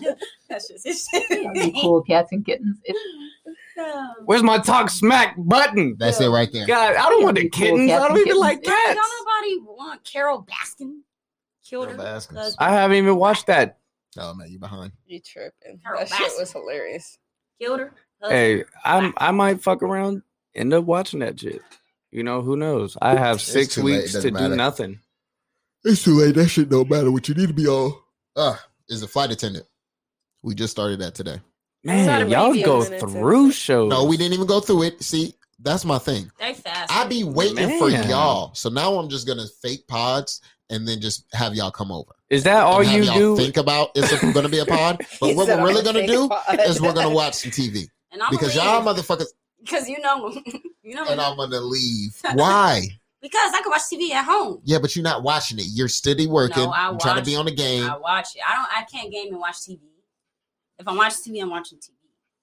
shit. 0.00 0.18
That's 0.48 0.68
just 0.68 0.84
his 0.86 1.08
cool 1.80 2.02
cats 2.02 2.32
and 2.32 2.44
kittens. 2.44 2.78
It's 2.84 2.98
um, 3.78 4.14
Where's 4.24 4.42
my 4.42 4.58
talk 4.58 4.88
smack 4.88 5.34
button? 5.36 5.96
That's 5.98 6.20
it 6.20 6.28
right 6.28 6.50
there. 6.52 6.66
God, 6.66 6.94
I 6.94 7.08
don't 7.08 7.24
want 7.24 7.36
the 7.36 7.48
kittens. 7.48 7.90
cats 7.90 8.04
I 8.04 8.08
don't 8.08 8.18
and 8.18 8.26
even 8.26 8.38
like 8.40 8.62
cats. 8.62 8.94
Don't 8.94 9.26
nobody 9.26 9.58
want 9.78 10.04
Carole 10.04 10.46
Baskin? 10.46 11.00
Killed 11.68 11.86
Carol 11.88 12.00
her. 12.00 12.04
Baskins. 12.04 12.56
I 12.58 12.70
haven't 12.72 12.96
even 12.98 13.16
watched 13.16 13.46
that. 13.48 13.78
Oh 14.16 14.32
man, 14.34 14.48
you 14.50 14.58
behind. 14.58 14.92
You 15.06 15.20
tripping? 15.20 15.80
Her 15.82 15.96
That 15.98 16.08
shit 16.08 16.32
was 16.38 16.52
hilarious. 16.52 17.18
Killed 17.60 17.80
her. 17.80 17.92
husband. 18.20 18.38
Hey, 18.38 18.64
I'm 18.84 19.12
I 19.16 19.30
might 19.32 19.60
fuck 19.62 19.82
around, 19.82 20.22
end 20.54 20.72
up 20.72 20.84
watching 20.84 21.20
that 21.20 21.40
shit. 21.40 21.62
You 22.12 22.22
know, 22.22 22.42
who 22.42 22.56
knows? 22.56 22.96
I 23.02 23.16
have 23.16 23.36
It's 23.36 23.44
six 23.44 23.74
too 23.74 23.82
late, 23.82 23.94
it 23.94 23.96
weeks 24.02 24.12
to 24.12 24.30
doesn't 24.30 24.34
do 24.50 24.56
nothing. 24.56 25.00
It's 25.84 26.02
too 26.02 26.14
late. 26.14 26.34
That 26.34 26.48
shit 26.48 26.68
don't 26.68 26.88
matter. 26.88 27.10
What 27.10 27.28
you 27.28 27.34
need 27.34 27.48
to 27.48 27.54
be 27.54 27.66
on. 27.66 27.92
Uh, 28.36 28.56
is 28.88 29.02
a 29.02 29.08
flight 29.08 29.30
attendant. 29.30 29.66
We 30.42 30.54
just 30.54 30.72
started 30.72 31.00
that 31.00 31.14
today. 31.14 31.40
Man, 31.84 32.28
y'all 32.30 32.54
go 32.62 32.82
through 32.82 32.96
into- 32.96 33.52
shows. 33.52 33.90
No, 33.90 34.04
we 34.06 34.16
didn't 34.16 34.32
even 34.34 34.46
go 34.46 34.60
through 34.60 34.84
it. 34.84 35.02
See, 35.02 35.34
that's 35.58 35.84
my 35.84 35.98
thing. 35.98 36.30
They 36.38 36.54
fast. 36.54 36.90
I 36.90 37.06
be 37.06 37.24
waiting 37.24 37.78
for 37.78 37.90
y'all. 37.90 38.54
So 38.54 38.70
now 38.70 38.94
I'm 38.98 39.08
just 39.08 39.26
gonna 39.26 39.46
fake 39.62 39.86
pods 39.86 40.40
and 40.70 40.88
then 40.88 41.00
just 41.00 41.26
have 41.34 41.54
y'all 41.54 41.70
come 41.70 41.92
over. 41.92 42.12
Is 42.30 42.42
that 42.44 42.62
all 42.62 42.82
have 42.82 42.92
you 42.96 43.04
y'all 43.04 43.14
do? 43.14 43.36
think 43.36 43.56
about 43.58 43.90
it's 43.94 44.10
it 44.12 44.20
going 44.32 44.44
to 44.44 44.48
be 44.48 44.58
a 44.58 44.64
pod. 44.66 45.04
But 45.20 45.36
what 45.36 45.46
we're 45.46 45.62
really 45.64 45.82
gonna 45.82 46.06
do 46.06 46.28
pod." 46.28 46.58
is 46.60 46.80
we're 46.80 46.94
going 46.94 47.08
to 47.10 47.14
watch 47.14 47.34
some 47.34 47.50
TV 47.50 47.86
and 48.12 48.22
I'm 48.22 48.30
because 48.30 48.54
leave. 48.56 48.64
y'all 48.64 48.82
motherfuckers 48.82 49.26
because 49.60 49.88
you 49.88 50.00
know 50.00 50.30
you 50.82 50.94
know 50.94 51.04
and 51.06 51.20
I'm 51.20 51.36
going 51.36 51.50
to 51.50 51.60
leave. 51.60 52.16
Why? 52.32 52.82
Because 53.24 53.52
I 53.54 53.60
can 53.62 53.70
watch 53.70 53.82
TV 53.92 54.10
at 54.10 54.24
home. 54.24 54.60
Yeah, 54.64 54.78
but 54.78 54.94
you're 54.94 55.02
not 55.02 55.22
watching 55.22 55.58
it. 55.58 55.64
You're 55.72 55.88
steady 55.88 56.26
working. 56.26 56.62
No, 56.62 56.70
I 56.70 56.88
I'm 56.88 56.98
trying 56.98 57.14
to 57.16 57.20
watch 57.20 57.24
be 57.26 57.36
on 57.36 57.46
the 57.46 57.54
game. 57.54 57.88
I 57.90 57.96
watch 57.96 58.28
it. 58.36 58.42
I 58.46 58.54
don't. 58.54 58.68
I 58.76 58.84
can't 58.84 59.10
game 59.10 59.28
and 59.28 59.38
watch 59.40 59.56
TV. 59.56 59.80
If 60.78 60.86
I'm 60.86 60.96
watching 60.96 61.32
TV, 61.34 61.42
I'm 61.42 61.50
watching 61.50 61.78
TV. 61.78 61.90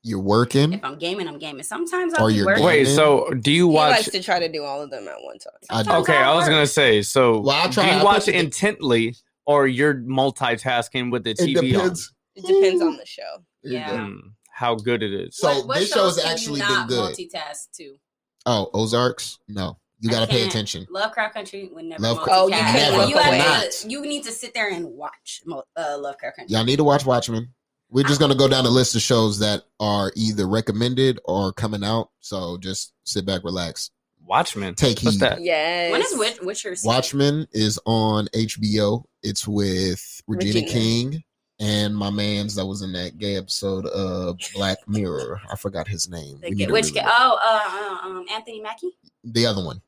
You're 0.04 0.20
working. 0.20 0.74
If 0.74 0.84
I'm 0.84 0.98
gaming, 0.98 1.28
I'm 1.28 1.38
gaming. 1.38 1.62
Sometimes 1.62 2.16
I'll 2.16 2.26
Or 2.26 2.30
you're 2.32 2.48
working. 2.48 2.66
Wait, 2.66 2.86
so 2.86 3.30
do 3.40 3.52
you 3.52 3.70
He 3.70 3.76
watch? 3.76 3.92
likes 3.92 4.10
to 4.10 4.24
try 4.24 4.40
to 4.40 4.52
do 4.52 4.64
all 4.64 4.82
of 4.82 4.90
them 4.90 5.08
at 5.08 5.14
one 5.22 5.38
time. 5.38 5.54
I. 5.70 5.84
Sometimes 5.84 6.02
Okay, 6.10 6.18
I'll 6.18 6.34
I 6.34 6.36
was 6.38 6.50
gonna 6.50 6.66
say. 6.66 7.04
So, 7.04 7.40
Well, 7.42 7.56
I'll 7.56 7.68
do 7.68 7.74
try- 7.76 7.86
you 7.86 7.92
I'll 8.00 8.06
watch 8.06 8.26
put 8.26 8.32
the- 8.32 8.40
intently, 8.40 9.16
or 9.46 9.68
you're 9.68 9.94
multitasking 9.96 11.12
with 11.12 11.24
the 11.24 11.32
It 11.32 11.38
TV 11.38 11.76
on? 11.80 11.96
It 12.36 12.46
depends 12.48 12.82
on 12.82 12.98
the 12.98 13.06
show. 13.06 13.44
There 13.62 13.74
you 13.74 13.78
Yeah. 13.78 13.90
go. 13.92 13.98
Hmm, 14.06 14.18
how 14.52 14.74
good 14.76 15.04
it 15.04 15.14
is. 15.14 15.38
So 15.38 15.48
What- 15.50 15.68
what 15.68 15.78
this 15.80 15.90
shows 15.92 16.16
show's 16.16 16.26
actually 16.26 16.60
not 16.62 16.88
been 16.88 16.98
good. 16.98 17.16
Multitask 17.16 17.70
too. 17.72 17.98
Oh, 18.48 18.72
Ozarks? 18.74 19.38
No, 19.48 19.78
you 20.02 20.10
got 20.10 20.22
to 20.22 20.28
pay 20.28 20.40
can't. 20.40 20.50
attention. 20.52 20.88
Lovecraft 20.90 21.34
Country 21.34 21.70
would 21.74 21.86
never 21.86 22.02
Love- 22.02 22.18
multitask. 22.20 22.28
Oh, 22.32 22.48
you 22.48 22.54
can't 22.54 22.94
Never. 22.96 23.10
you, 23.10 23.16
have 23.18 23.70
to, 23.72 23.90
you 23.90 24.02
need 24.02 24.24
to 24.24 24.32
sit 24.32 24.54
there 24.54 24.70
and 24.70 24.86
watch 24.88 25.42
mo- 25.46 25.64
uh, 25.78 25.98
Lovecraft 26.00 26.38
Country. 26.38 26.54
Y'all 26.56 26.66
need 26.66 26.78
to 26.78 26.84
watch 26.84 27.06
Watchmen. 27.06 27.54
We're 27.90 28.06
just 28.06 28.20
gonna 28.22 28.36
go 28.36 28.48
down 28.48 28.64
the 28.64 28.70
list 28.72 28.96
of 28.96 29.02
shows 29.02 29.40
that 29.40 29.64
are 29.80 30.12
either 30.16 30.48
recommended 30.48 31.20
or 31.26 31.52
coming 31.54 31.84
out. 31.84 32.10
So 32.22 32.58
just 32.58 32.94
sit 33.04 33.26
back, 33.26 33.44
relax, 33.44 33.92
Watchmen. 34.26 34.76
take 34.76 35.00
What's 35.02 35.16
heed. 35.16 35.22
that? 35.22 35.42
Yes. 35.42 35.92
When 35.92 36.02
is 36.02 36.18
Witch, 36.18 36.40
Witcher? 36.42 36.76
season? 36.76 36.88
Watchmen 36.88 37.48
is 37.52 37.78
on 37.86 38.28
HBO. 38.34 39.04
It's 39.24 39.46
with 39.48 40.22
Regina, 40.26 40.54
Regina. 40.62 40.72
King 40.72 41.24
and 41.60 41.96
my 41.96 42.10
man's 42.10 42.56
that 42.56 42.66
was 42.66 42.82
in 42.82 42.94
that 42.94 43.18
gay 43.18 43.36
episode 43.36 43.86
of 43.88 44.38
Black 44.56 44.78
Mirror. 44.88 45.42
I 45.52 45.56
forgot 45.58 45.88
his 45.88 46.10
name. 46.10 46.40
Ga- 46.40 46.72
which? 46.72 46.94
ga- 46.94 47.04
Oh, 47.06 47.38
uh, 47.44 48.06
uh, 48.06 48.08
um, 48.08 48.26
Anthony 48.32 48.62
Mackie. 48.62 48.92
the 49.26 49.46
other 49.46 49.64
one, 49.66 49.82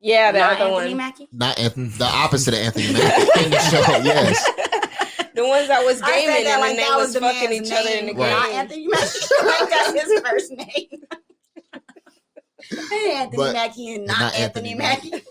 Yeah, 0.00 0.32
the 0.32 0.38
Not 0.38 0.52
other 0.60 0.64
Anthony 0.70 0.88
one. 0.88 0.96
Mackie. 0.96 1.28
not 1.32 1.56
Anth- 1.56 1.98
the 1.98 2.04
opposite 2.04 2.54
of 2.54 2.60
Anthony 2.60 2.92
Mackie 2.92 3.44
in 3.44 3.50
the 3.50 3.58
show. 3.58 3.78
Yes, 4.02 4.44
the 5.34 5.46
ones 5.46 5.68
that 5.68 5.84
was 5.84 6.00
I 6.00 6.10
gaming 6.10 6.44
that 6.44 6.52
and 6.54 6.60
like 6.62 6.76
they 6.76 6.82
that 6.82 6.96
was, 6.96 7.06
was 7.08 7.14
the 7.14 7.20
fucking 7.20 7.50
man's 7.50 7.70
each 7.70 7.76
other 7.78 7.90
in 7.90 8.06
the 8.06 8.12
name, 8.12 8.16
game. 8.16 8.30
Not 8.30 8.50
Anthony 8.50 8.86
Mackie. 8.86 9.18
like 9.44 9.70
that's 9.70 10.02
his 10.02 10.20
first 10.20 10.52
name. 10.52 11.02
hey, 12.90 13.12
Anthony 13.16 13.36
But- 13.36 13.52
Mackie 13.52 13.94
and 13.94 14.06
not, 14.06 14.18
not 14.20 14.34
Anthony, 14.34 14.70
Anthony 14.70 14.74
Mackie. 14.74 15.24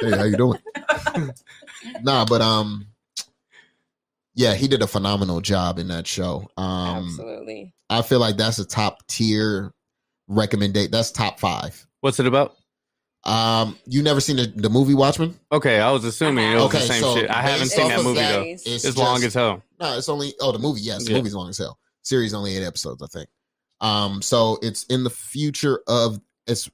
hey, 0.00 0.10
how 0.16 0.24
you 0.24 0.36
doing? 0.36 0.58
nah, 2.02 2.24
but 2.24 2.40
um, 2.40 2.86
yeah, 4.34 4.54
he 4.54 4.66
did 4.68 4.82
a 4.82 4.86
phenomenal 4.86 5.40
job 5.40 5.78
in 5.78 5.88
that 5.88 6.06
show. 6.08 6.48
Um, 6.56 7.04
Absolutely. 7.06 7.72
I 7.88 8.02
feel 8.02 8.18
like 8.18 8.36
that's 8.36 8.58
a 8.58 8.64
top 8.64 9.06
tier 9.06 9.72
recommendation. 10.26 10.90
That's 10.90 11.10
top 11.12 11.38
five. 11.38 11.86
What's 12.00 12.18
it 12.18 12.26
about? 12.26 12.56
Um, 13.24 13.78
you 13.86 14.02
never 14.02 14.20
seen 14.20 14.36
the, 14.36 14.46
the 14.46 14.68
movie 14.68 14.94
Watchmen? 14.94 15.38
Okay, 15.52 15.78
I 15.78 15.90
was 15.92 16.04
assuming 16.04 16.50
it 16.50 16.54
was 16.56 16.64
Okay, 16.64 16.78
the 16.78 16.84
same 16.86 17.02
so 17.02 17.16
shit. 17.16 17.30
I 17.30 17.42
haven't 17.42 17.68
seen 17.68 17.84
off 17.84 17.90
that 17.90 18.02
movie 18.02 18.18
that, 18.18 18.32
though. 18.32 18.42
It's, 18.42 18.84
It's, 18.84 18.96
long 18.96 19.22
as 19.22 19.32
hell. 19.34 19.62
No, 19.78 19.96
it's 19.96 20.08
only 20.08 20.34
oh 20.40 20.50
the 20.52 20.58
movie. 20.58 20.80
Yes, 20.80 21.04
the 21.04 21.12
Yeah. 21.12 21.18
movie's 21.18 21.34
long 21.34 21.48
as 21.48 21.58
hell. 21.58 21.78
Series 22.02 22.34
only 22.34 22.56
eight 22.56 22.64
episodes, 22.64 23.00
I 23.00 23.06
think. 23.06 23.28
Um, 23.80 24.22
so 24.22 24.58
it's 24.62 24.84
in 24.84 25.04
the 25.04 25.10
future 25.10 25.80
of 25.86 26.20
it's. 26.48 26.68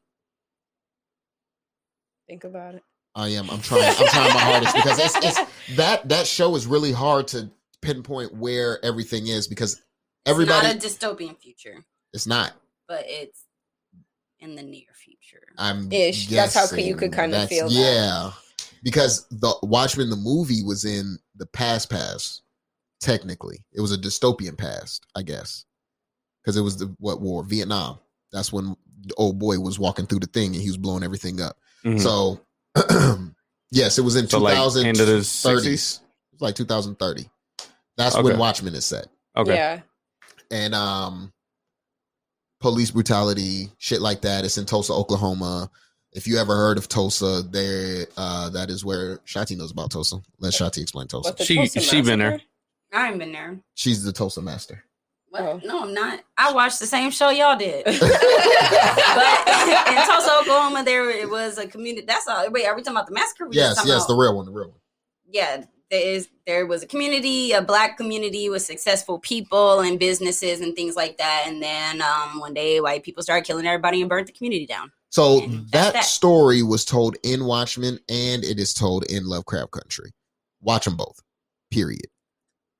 Think 2.26 2.44
about 2.44 2.74
it. 2.76 2.82
I 3.14 3.28
am. 3.28 3.50
I'm 3.50 3.60
trying. 3.60 3.82
I'm 3.84 4.06
trying 4.06 4.34
my 4.34 4.40
hardest 4.40 4.74
because 4.74 4.98
it's, 4.98 5.16
it's 5.16 5.50
that 5.76 6.08
that 6.08 6.26
show 6.26 6.54
is 6.56 6.66
really 6.66 6.92
hard 6.92 7.28
to 7.28 7.50
pinpoint 7.82 8.34
where 8.34 8.82
everything 8.84 9.26
is 9.26 9.48
because 9.48 9.82
everybody. 10.26 10.66
It's 10.68 11.00
not 11.02 11.12
a 11.12 11.14
dystopian 11.16 11.38
future, 11.38 11.84
it's 12.12 12.26
not. 12.26 12.52
but 12.86 13.04
it's 13.06 13.44
in 14.40 14.54
the 14.54 14.62
near 14.62 14.86
future. 14.94 15.17
I'm 15.58 15.90
Ish. 15.92 16.28
That's 16.28 16.54
how 16.54 16.74
you 16.76 16.94
could 16.96 17.12
kinda 17.12 17.36
that's- 17.36 17.48
feel 17.48 17.68
that. 17.68 17.74
Yeah, 17.74 18.32
because 18.82 19.26
the 19.30 19.54
Watchmen 19.62 20.08
the 20.10 20.16
movie 20.16 20.62
was 20.62 20.84
in 20.84 21.18
the 21.36 21.46
past 21.46 21.90
past. 21.90 22.42
Technically, 23.00 23.64
it 23.72 23.80
was 23.80 23.92
a 23.92 23.98
dystopian 23.98 24.56
past, 24.58 25.06
I 25.14 25.22
guess, 25.22 25.64
because 26.42 26.56
it 26.56 26.62
was 26.62 26.76
the 26.78 26.94
what 26.98 27.20
war 27.20 27.44
Vietnam. 27.44 27.98
That's 28.32 28.52
when 28.52 28.76
the 29.06 29.14
old 29.16 29.38
boy 29.38 29.58
was 29.60 29.78
walking 29.78 30.06
through 30.06 30.18
the 30.20 30.26
thing 30.26 30.54
and 30.54 30.62
he 30.62 30.68
was 30.68 30.76
blowing 30.76 31.04
everything 31.04 31.40
up. 31.40 31.56
Mhm. 31.84 32.00
So, 32.00 32.40
yes, 33.70 33.98
it 33.98 34.02
was 34.02 34.16
in 34.16 34.28
So, 34.28 34.38
like, 34.40 34.56
2030s. 34.56 34.84
end 34.84 35.00
of 35.00 35.06
the 35.06 35.18
It's 35.18 35.28
60s? 35.28 36.00
like 36.40 36.54
2030. 36.56 37.30
That's 37.96 38.14
Okay. 38.16 38.22
when 38.24 38.38
Watchmen 38.38 38.74
is 38.74 38.84
set 38.84 39.06
Okay. 39.36 39.54
Yeah. 39.54 39.80
and 40.50 40.74
um 40.74 41.32
police 42.60 42.90
brutality 42.90 43.70
shit 43.78 44.00
like 44.00 44.20
that 44.22 44.44
it's 44.44 44.58
in 44.58 44.64
tulsa 44.64 44.92
oklahoma 44.92 45.70
if 46.12 46.26
you 46.26 46.38
ever 46.38 46.56
heard 46.56 46.76
of 46.78 46.88
tulsa 46.88 47.42
there 47.50 48.06
uh 48.16 48.48
that 48.50 48.68
is 48.70 48.84
where 48.84 49.18
shati 49.18 49.56
knows 49.56 49.70
about 49.70 49.90
tulsa 49.90 50.16
let 50.40 50.52
shati 50.52 50.78
explain 50.82 51.06
tulsa 51.06 51.34
She- 51.44 51.56
Tulsa 51.56 51.80
she 51.80 52.00
been 52.02 52.18
there. 52.18 52.30
Massacre? 52.32 52.44
I 52.92 53.08
ain't 53.10 53.18
been 53.18 53.32
there. 53.32 53.58
she's 53.74 54.02
the 54.02 54.12
tulsa 54.12 54.40
master 54.42 54.82
What? 55.30 55.42
Oh. 55.42 55.60
No, 55.62 55.82
I'm 55.82 55.92
not. 55.92 56.20
I 56.38 56.52
watched 56.52 56.80
the 56.80 56.86
same 56.86 57.10
show 57.10 57.28
y'all 57.28 57.54
did. 57.56 57.84
but 57.84 57.94
in 57.94 58.00
Tulsa, 60.06 60.32
Oklahoma, 60.40 60.82
there 60.84 61.10
it 61.10 61.28
was 61.28 61.58
a 61.58 61.66
community. 61.66 62.06
That's 62.06 62.26
all. 62.26 62.50
Wait, 62.50 62.64
are 62.66 62.74
we 62.74 62.80
talking 62.80 62.96
about 62.96 63.06
the 63.08 63.12
massacre? 63.12 63.44
We 63.46 63.54
just 63.54 63.62
yes 63.66 63.76
talking 63.76 63.90
yes 63.92 64.06
the 64.06 64.14
real 64.14 64.34
one 64.34 64.46
the 64.46 64.52
real 64.52 64.68
one 64.68 64.78
yeah. 65.30 65.64
There 65.90 66.00
is 66.00 66.28
there 66.46 66.66
was 66.66 66.82
a 66.82 66.86
community, 66.86 67.52
a 67.52 67.62
black 67.62 67.96
community 67.96 68.50
with 68.50 68.62
successful 68.62 69.18
people 69.18 69.80
and 69.80 69.98
businesses 69.98 70.60
and 70.60 70.74
things 70.76 70.96
like 70.96 71.16
that. 71.18 71.44
And 71.46 71.62
then 71.62 72.02
um, 72.02 72.40
one 72.40 72.52
day, 72.54 72.80
white 72.80 73.02
people 73.02 73.22
started 73.22 73.46
killing 73.46 73.66
everybody 73.66 74.00
and 74.00 74.08
burnt 74.08 74.26
the 74.26 74.32
community 74.34 74.66
down. 74.66 74.92
so 75.10 75.40
that, 75.72 75.94
that. 75.94 76.04
story 76.04 76.62
was 76.62 76.84
told 76.84 77.16
in 77.22 77.46
watchmen 77.46 77.98
and 78.10 78.44
it 78.44 78.58
is 78.58 78.74
told 78.74 79.04
in 79.10 79.24
lovecraft 79.26 79.70
country 79.70 80.10
watch 80.60 80.84
them 80.84 80.96
both 80.96 81.18
period 81.70 82.04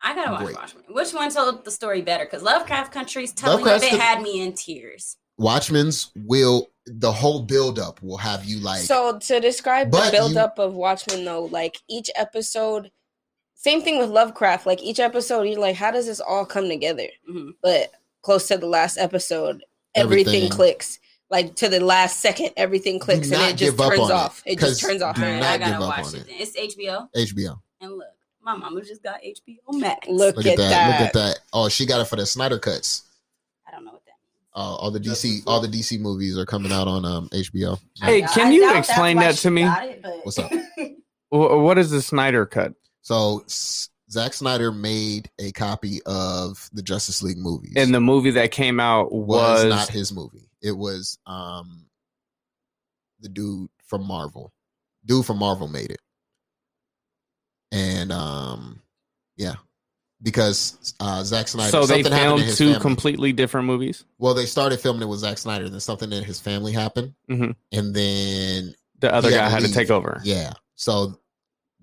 I 0.02 0.14
gotta 0.14 0.32
watch 0.32 0.44
Great. 0.44 0.56
Watchmen. 0.56 0.84
Which 0.90 1.12
one 1.14 1.30
told 1.30 1.64
the 1.64 1.70
story 1.72 2.02
better? 2.02 2.24
Because 2.24 2.42
Lovecraft 2.42 2.92
Country's 2.92 3.32
telling 3.32 3.64
Lovecraft's 3.64 3.86
of 3.88 3.92
it 3.94 3.96
the- 3.96 4.02
had 4.02 4.22
me 4.22 4.42
in 4.42 4.52
tears. 4.52 5.16
watchmen's 5.38 6.10
will 6.14 6.68
the 6.86 7.10
whole 7.12 7.42
buildup 7.42 8.00
will 8.02 8.16
have 8.18 8.44
you 8.44 8.60
like 8.60 8.80
so 8.80 9.18
to 9.18 9.40
describe 9.40 9.90
But 9.90 10.10
the 10.10 10.16
you- 10.18 10.22
buildup 10.24 10.58
of 10.58 10.74
Watchmen 10.74 11.24
though, 11.24 11.44
like 11.46 11.78
each 11.88 12.10
episode, 12.14 12.90
same 13.60 13.82
thing 13.82 13.98
with 13.98 14.08
Lovecraft. 14.10 14.66
Like 14.66 14.80
each 14.82 15.00
episode, 15.00 15.42
you're 15.42 15.58
like, 15.60 15.74
how 15.76 15.90
does 15.90 16.06
this 16.06 16.20
all 16.20 16.46
come 16.46 16.68
together? 16.68 17.08
Mhm. 17.28 17.54
But 17.60 17.90
close 18.22 18.46
to 18.48 18.56
the 18.56 18.66
last 18.68 18.98
episode, 18.98 19.64
everything, 19.94 20.34
Everything. 20.36 20.50
clicks. 20.50 20.98
Like 21.28 21.56
to 21.56 21.68
the 21.68 21.80
last 21.80 22.20
second, 22.20 22.50
everything 22.56 22.98
clicks 22.98 23.30
and 23.30 23.42
it 23.42 23.56
just 23.56 23.76
give 23.76 23.80
up 23.80 23.90
turns 23.90 24.02
off. 24.02 24.10
it, 24.10 24.12
off. 24.14 24.42
It, 24.46 24.56
'cause 24.58 24.68
just 24.70 24.80
turns 24.80 25.02
off. 25.02 25.16
do 25.16 25.22
All 25.24 25.28
right, 25.28 25.40
not 25.40 25.46
I 25.50 25.58
gotta 25.58 25.72
give 25.72 25.82
up 25.82 25.88
watch 25.88 26.06
on 26.06 26.14
it. 26.20 26.28
it. 26.28 26.34
It's 26.56 26.56
HBO. 26.76 27.08
hbo 27.14 27.60
And 27.80 27.92
look, 27.98 28.06
my 28.42 28.54
mama 28.56 28.80
just 28.82 29.02
got 29.02 29.20
HBO 29.22 29.58
Max. 29.72 30.06
Look, 30.08 30.36
look 30.36 30.46
at, 30.46 30.52
at 30.52 30.56
that, 30.58 30.68
that. 30.70 31.00
look 31.00 31.08
at 31.08 31.12
that 31.14 31.38
oh 31.52 31.68
she 31.68 31.84
got 31.84 32.00
it 32.00 32.06
for 32.06 32.16
the 32.16 32.24
snyder 32.24 32.58
cuts 32.58 33.02
I 33.66 33.72
don't 33.72 33.84
know 33.84 33.90
what 33.92 34.04
that 34.06 34.12
means. 34.24 34.48
uh, 34.54 34.76
all 34.76 34.90
the 34.90 35.00
dc 35.00 35.42
all 35.46 35.60
the 35.60 35.68
dc 35.68 36.00
movies 36.00 36.38
are 36.38 36.46
coming 36.46 36.72
out 36.72 36.88
on 36.88 37.04
um 37.04 37.28
hbo 37.28 37.78
Hey, 38.00 38.22
can 38.22 38.46
I 38.46 38.50
you 38.52 38.76
explain 38.78 39.18
that 39.18 39.34
to 39.38 39.50
me? 39.50 39.64
it, 39.64 40.00
but- 40.02 40.20
What's 40.24 40.38
up? 40.38 40.50
What 41.30 41.76
is 41.76 41.90
the 41.90 42.00
Snyder 42.00 42.46
cut? 42.46 42.72
So 43.08 43.42
Zack 44.10 44.34
Snyder 44.34 44.70
made 44.70 45.30
a 45.38 45.50
copy 45.52 46.00
of 46.04 46.68
the 46.74 46.82
Justice 46.82 47.22
League 47.22 47.38
movies. 47.38 47.72
And 47.74 47.94
the 47.94 48.02
movie 48.02 48.32
that 48.32 48.50
came 48.50 48.78
out 48.78 49.10
was, 49.12 49.64
was, 49.64 49.64
not 49.64 49.88
his 49.88 50.12
movie. 50.12 50.50
It 50.60 50.72
was 50.72 51.18
um 51.24 51.86
the 53.20 53.30
dude 53.30 53.70
from 53.86 54.06
Marvel. 54.06 54.52
Dude 55.06 55.24
from 55.24 55.38
Marvel 55.38 55.68
made 55.68 55.90
it. 55.90 56.02
And 57.72 58.12
um 58.12 58.82
yeah. 59.38 59.54
Because 60.20 60.94
uh 61.00 61.24
Zack 61.24 61.48
Snyder 61.48 61.70
so 61.70 61.86
they 61.86 62.02
filmed 62.02 62.42
two 62.42 62.72
family. 62.72 62.80
completely 62.80 63.32
different 63.32 63.66
movies. 63.66 64.04
well, 64.18 64.34
they 64.34 64.44
started 64.44 64.80
filming 64.80 65.00
it 65.00 65.08
with 65.08 65.20
Zack 65.20 65.38
Snyder, 65.38 65.70
then 65.70 65.80
something 65.80 66.12
in 66.12 66.24
his 66.24 66.40
family 66.40 66.72
happened. 66.72 67.14
Mhm. 67.30 67.56
And 67.72 67.94
then 67.94 68.74
The 68.98 69.14
other 69.14 69.30
had 69.30 69.38
guy 69.38 69.48
had 69.48 69.62
to 69.62 69.72
take 69.72 69.90
over. 69.90 70.20
yeah. 70.24 70.52
So 70.74 71.18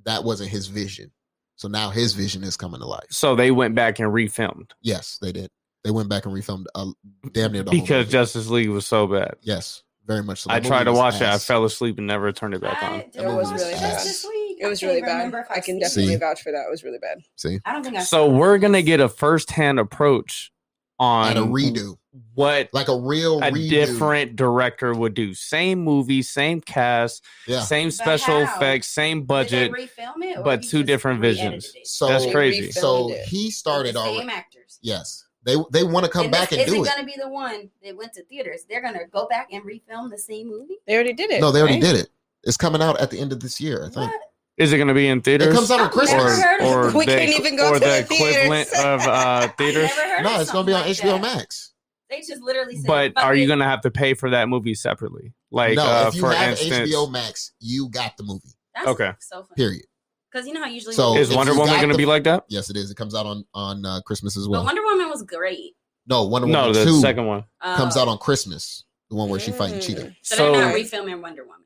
that 0.05 0.23
wasn't 0.23 0.49
his 0.49 0.67
vision. 0.67 1.11
So 1.57 1.67
now 1.67 1.89
his 1.89 2.13
vision 2.13 2.43
is 2.43 2.57
coming 2.57 2.81
to 2.81 2.85
life. 2.85 3.05
So 3.11 3.35
they 3.35 3.51
went 3.51 3.75
back 3.75 3.99
and 3.99 4.09
refilmed 4.11 4.71
Yes, 4.81 5.17
they 5.21 5.31
did. 5.31 5.49
They 5.83 5.91
went 5.91 6.09
back 6.09 6.25
and 6.25 6.33
refilmed 6.33 6.65
uh, 6.75 6.87
damn 7.31 7.51
near 7.51 7.63
the 7.63 7.71
whole 7.71 7.79
because 7.79 8.05
movie. 8.07 8.11
Justice 8.11 8.49
League 8.49 8.69
was 8.69 8.87
so 8.87 9.07
bad. 9.07 9.35
yes, 9.41 9.83
very 10.05 10.23
much 10.23 10.41
so. 10.41 10.51
I 10.51 10.59
That 10.59 10.67
tried 10.67 10.83
to 10.85 10.91
was 10.91 10.97
watch 10.99 11.15
it. 11.15 11.21
I 11.23 11.37
fell 11.37 11.63
asleep 11.63 11.97
and 11.97 12.07
never 12.07 12.31
turned 12.31 12.53
it 12.55 12.61
back 12.61 12.81
I 12.83 12.87
on. 12.87 12.99
didn't 12.99 13.13
That 13.15 13.35
was 13.35 13.51
watch 13.51 13.59
really 13.59 13.73
it 13.73 13.79
bad. 13.79 13.99
this 13.99 14.25
week. 14.27 14.57
It 14.61 14.67
was 14.67 14.83
I 14.83 14.87
really 14.87 15.01
bad. 15.01 15.13
remember 15.17 15.45
I 15.49 15.59
can 15.59 15.79
definitely 15.79 16.13
See? 16.13 16.19
vouch 16.19 16.41
for 16.41 16.51
that. 16.51 16.65
It 16.67 16.71
was 16.71 16.83
really 16.83 16.97
bad. 16.99 17.19
See, 17.37 17.59
I 17.65 17.71
don't 17.73 17.83
think 17.83 17.95
I. 17.97 18.03
So 18.03 18.29
we're 18.29 18.57
gonna 18.57 18.81
get 18.81 18.99
a 18.99 19.07
first-hand 19.09 19.79
approach 19.79 20.51
on 20.99 21.29
and 21.37 21.39
a 21.39 21.41
redo, 21.43 21.97
what 22.33 22.69
like 22.73 22.87
a 22.87 22.97
real 22.97 23.39
a 23.39 23.51
redo. 23.51 23.69
different 23.69 24.35
director 24.35 24.93
would 24.93 25.13
do. 25.13 25.33
Same 25.33 25.83
movie, 25.83 26.21
same 26.21 26.61
cast, 26.61 27.23
Yeah. 27.47 27.61
same 27.61 27.87
But 27.89 27.93
special 27.93 28.45
how? 28.45 28.55
effects, 28.55 28.87
same 28.87 29.19
Did 29.21 29.27
budget. 29.27 29.71
they 29.71 29.85
refilm 29.85 30.23
it, 30.23 30.37
or 30.37 30.43
but 30.43 30.63
two 30.63 30.83
different 30.83 31.21
re-edited 31.21 31.51
visions. 31.61 31.73
So 31.83 32.07
That's 32.07 32.25
crazy. 32.31 32.71
So 32.71 33.11
it. 33.13 33.25
he 33.25 33.45
With 33.47 33.53
started 33.53 33.95
the 33.95 33.99
already. 33.99 34.19
same 34.19 34.29
actors. 34.29 34.79
Yes, 34.81 35.25
they 35.43 35.55
they 35.71 35.83
want 35.83 36.05
to 36.05 36.11
come 36.11 36.23
And 36.25 36.31
back 36.31 36.49
this 36.49 36.59
and 36.59 36.67
do 36.67 36.73
isn't 36.81 36.85
it. 36.87 36.95
gonna 36.95 37.05
be 37.05 37.15
the 37.21 37.29
one 37.29 37.69
that 37.83 37.95
went 37.95 38.13
to 38.13 38.23
theaters. 38.23 38.65
They're 38.69 38.81
gonna 38.81 39.07
go 39.11 39.27
back 39.27 39.49
and 39.51 39.63
refilm 39.63 40.09
the 40.09 40.17
same 40.17 40.47
movie. 40.49 40.77
They 40.87 40.95
already 40.95 41.13
did 41.13 41.31
it. 41.31 41.41
No, 41.41 41.51
they 41.51 41.59
already 41.59 41.75
right? 41.75 41.83
did 41.83 41.95
it. 41.97 42.09
It's 42.43 42.57
coming 42.57 42.81
out 42.81 42.99
at 43.01 43.09
the 43.11 43.19
end 43.19 43.31
of 43.33 43.39
this 43.39 43.59
year, 43.59 43.79
I 43.81 43.89
think. 43.89 44.11
What? 44.11 44.21
Is 44.57 44.71
it 44.71 44.77
gonna 44.77 44.93
be 44.93 45.07
in 45.09 45.21
theaters? 45.21 45.47
It 45.49 45.53
comes 45.53 45.69
out 45.69 45.81
on 45.81 45.89
Christmas. 45.89 46.23
never 46.23 46.41
heard 46.41 46.61
of 46.61 46.67
or. 46.93 46.97
We 46.97 47.05
the, 47.05 47.11
can't 47.15 47.29
even 47.31 47.57
go 47.57 47.71
or 47.71 47.73
to 47.73 47.79
the 47.79 47.85
the 47.87 47.99
equivalent 47.99 48.67
theaters. 48.69 48.85
of 48.85 49.01
uh, 49.01 49.47
theaters. 49.57 49.89
Never 49.95 50.01
heard 50.15 50.23
No, 50.23 50.35
of 50.35 50.41
it's 50.41 50.51
gonna 50.51 50.65
be 50.65 50.73
on 50.73 50.83
something 50.85 51.07
like 51.07 51.19
HBO 51.19 51.21
that. 51.21 51.35
Max. 51.37 51.71
They 52.09 52.17
just 52.21 52.41
literally 52.41 52.75
said. 52.77 52.87
But 52.87 53.13
"Fuck 53.15 53.23
are 53.23 53.35
you 53.35 53.47
gonna 53.47 53.65
have 53.65 53.81
to 53.81 53.91
pay 53.91 54.13
for 54.13 54.29
that 54.29 54.47
movie 54.49 54.75
separately? 54.75 55.33
Like, 55.51 55.75
no, 55.75 55.83
uh, 55.85 56.05
if 56.07 56.15
you 56.15 56.21
for 56.21 56.31
have 56.33 56.51
instance, 56.51 56.89
HBO 56.91 57.09
Max, 57.11 57.51
you 57.59 57.89
got 57.89 58.15
the 58.17 58.23
movie. 58.23 58.49
That's 58.75 58.87
Okay. 58.89 59.11
So 59.19 59.37
funny. 59.43 59.55
Period. 59.55 59.85
Because 60.31 60.47
you 60.47 60.53
know 60.53 60.61
how 60.61 60.69
usually. 60.69 60.93
So 60.95 61.15
is 61.17 61.33
Wonder 61.33 61.53
Woman 61.55 61.75
gonna 61.79 61.93
the- 61.93 61.97
be 61.97 62.05
like 62.05 62.23
that? 62.25 62.43
Yes, 62.49 62.69
it 62.69 62.75
is. 62.77 62.91
It 62.91 62.95
comes 62.97 63.15
out 63.15 63.25
on 63.25 63.45
on 63.53 63.85
uh, 63.85 64.01
Christmas 64.01 64.35
as 64.37 64.45
but 64.47 64.51
well. 64.51 64.65
Wonder 64.65 64.83
Woman 64.83 65.09
was 65.09 65.23
great. 65.23 65.73
no, 66.07 66.23
Wonder 66.25 66.47
Woman. 66.47 66.61
No, 66.67 66.73
the 66.73 66.83
two 66.83 66.99
second 66.99 67.25
one. 67.25 67.45
comes 67.61 67.95
Uh, 67.97 68.01
out 68.01 68.07
on 68.07 68.17
Christmas. 68.17 68.83
The 69.09 69.15
one 69.15 69.29
where 69.29 69.39
she 69.39 69.51
fighting 69.51 69.79
Mm. 69.79 69.85
Cheetah. 69.85 70.15
So, 70.23 70.35
So- 70.35 70.51
they're 70.51 70.65
not 70.65 70.73
refilming 70.75 71.21
Wonder 71.21 71.43
Woman. 71.43 71.61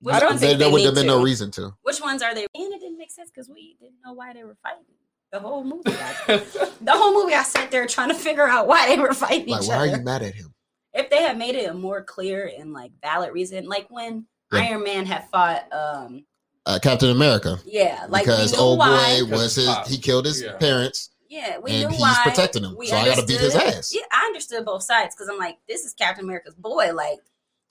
Which 0.00 0.14
I 0.14 0.20
don't 0.20 0.30
ones, 0.30 0.40
There, 0.42 0.50
think 0.50 0.58
there 0.60 0.70
would 0.70 0.82
have 0.84 0.94
been 0.94 1.06
no 1.06 1.22
reason 1.22 1.50
to. 1.52 1.74
which 1.82 2.00
ones 2.00 2.22
are 2.22 2.34
they? 2.34 2.46
And 2.54 2.72
it 2.74 2.80
didn't 2.80 2.98
make 2.98 3.10
sense 3.10 3.30
because 3.30 3.48
we 3.48 3.76
didn't 3.80 3.96
know 4.04 4.12
why 4.12 4.32
they 4.34 4.44
were 4.44 4.56
fighting. 4.62 4.84
The 5.32 5.40
whole 5.40 5.64
movie. 5.64 5.82
the 5.90 6.92
whole 6.92 7.14
movie, 7.14 7.34
I 7.34 7.42
sat 7.42 7.70
there 7.70 7.86
trying 7.86 8.08
to 8.10 8.14
figure 8.14 8.46
out 8.46 8.66
why 8.68 8.88
they 8.88 9.00
were 9.00 9.12
fighting 9.14 9.48
each 9.48 9.54
other. 9.54 9.54
Like, 9.54 9.62
each 9.64 9.68
why 9.68 9.76
are 9.76 9.86
you 9.86 10.02
mad 10.04 10.22
at 10.22 10.34
him? 10.34 10.54
if 10.92 11.10
they 11.10 11.22
had 11.22 11.36
made 11.36 11.56
it 11.56 11.68
a 11.68 11.74
more 11.74 12.04
clear 12.04 12.48
and 12.56 12.72
like 12.72 12.92
valid 13.02 13.32
reason, 13.32 13.66
like 13.66 13.88
when 13.90 14.26
Yeah. 14.52 14.60
Iron 14.60 14.84
Man 14.84 15.06
had 15.06 15.28
fought, 15.28 15.64
um, 15.72 16.24
Uh, 16.66 16.78
Captain 16.80 17.10
America. 17.10 17.58
yeah, 17.66 18.06
like 18.08 18.24
because 18.24 18.52
we 18.52 18.58
knew 18.58 18.62
old 18.62 18.78
why. 18.78 19.20
boy 19.22 19.30
was 19.38 19.56
his. 19.56 19.68
He 19.88 19.98
killed 19.98 20.24
his 20.26 20.40
Yeah. 20.40 20.52
parents. 20.58 21.10
Yeah, 21.28 21.58
we 21.58 21.72
and 21.72 21.80
knew 21.80 21.88
he's 21.88 22.00
why. 22.00 22.20
protecting 22.22 22.62
him, 22.62 22.76
We 22.78 22.86
so 22.86 22.96
I 22.96 23.06
gotta 23.06 23.26
beat 23.26 23.40
his 23.40 23.56
ass. 23.56 23.92
Yeah, 23.92 24.02
I 24.12 24.26
understood 24.26 24.64
both 24.64 24.84
sides 24.84 25.16
because 25.16 25.28
I'm 25.28 25.36
like, 25.38 25.58
this 25.68 25.84
is 25.84 25.94
Captain 25.94 26.24
America's 26.24 26.54
boy, 26.54 26.92
like, 26.94 27.18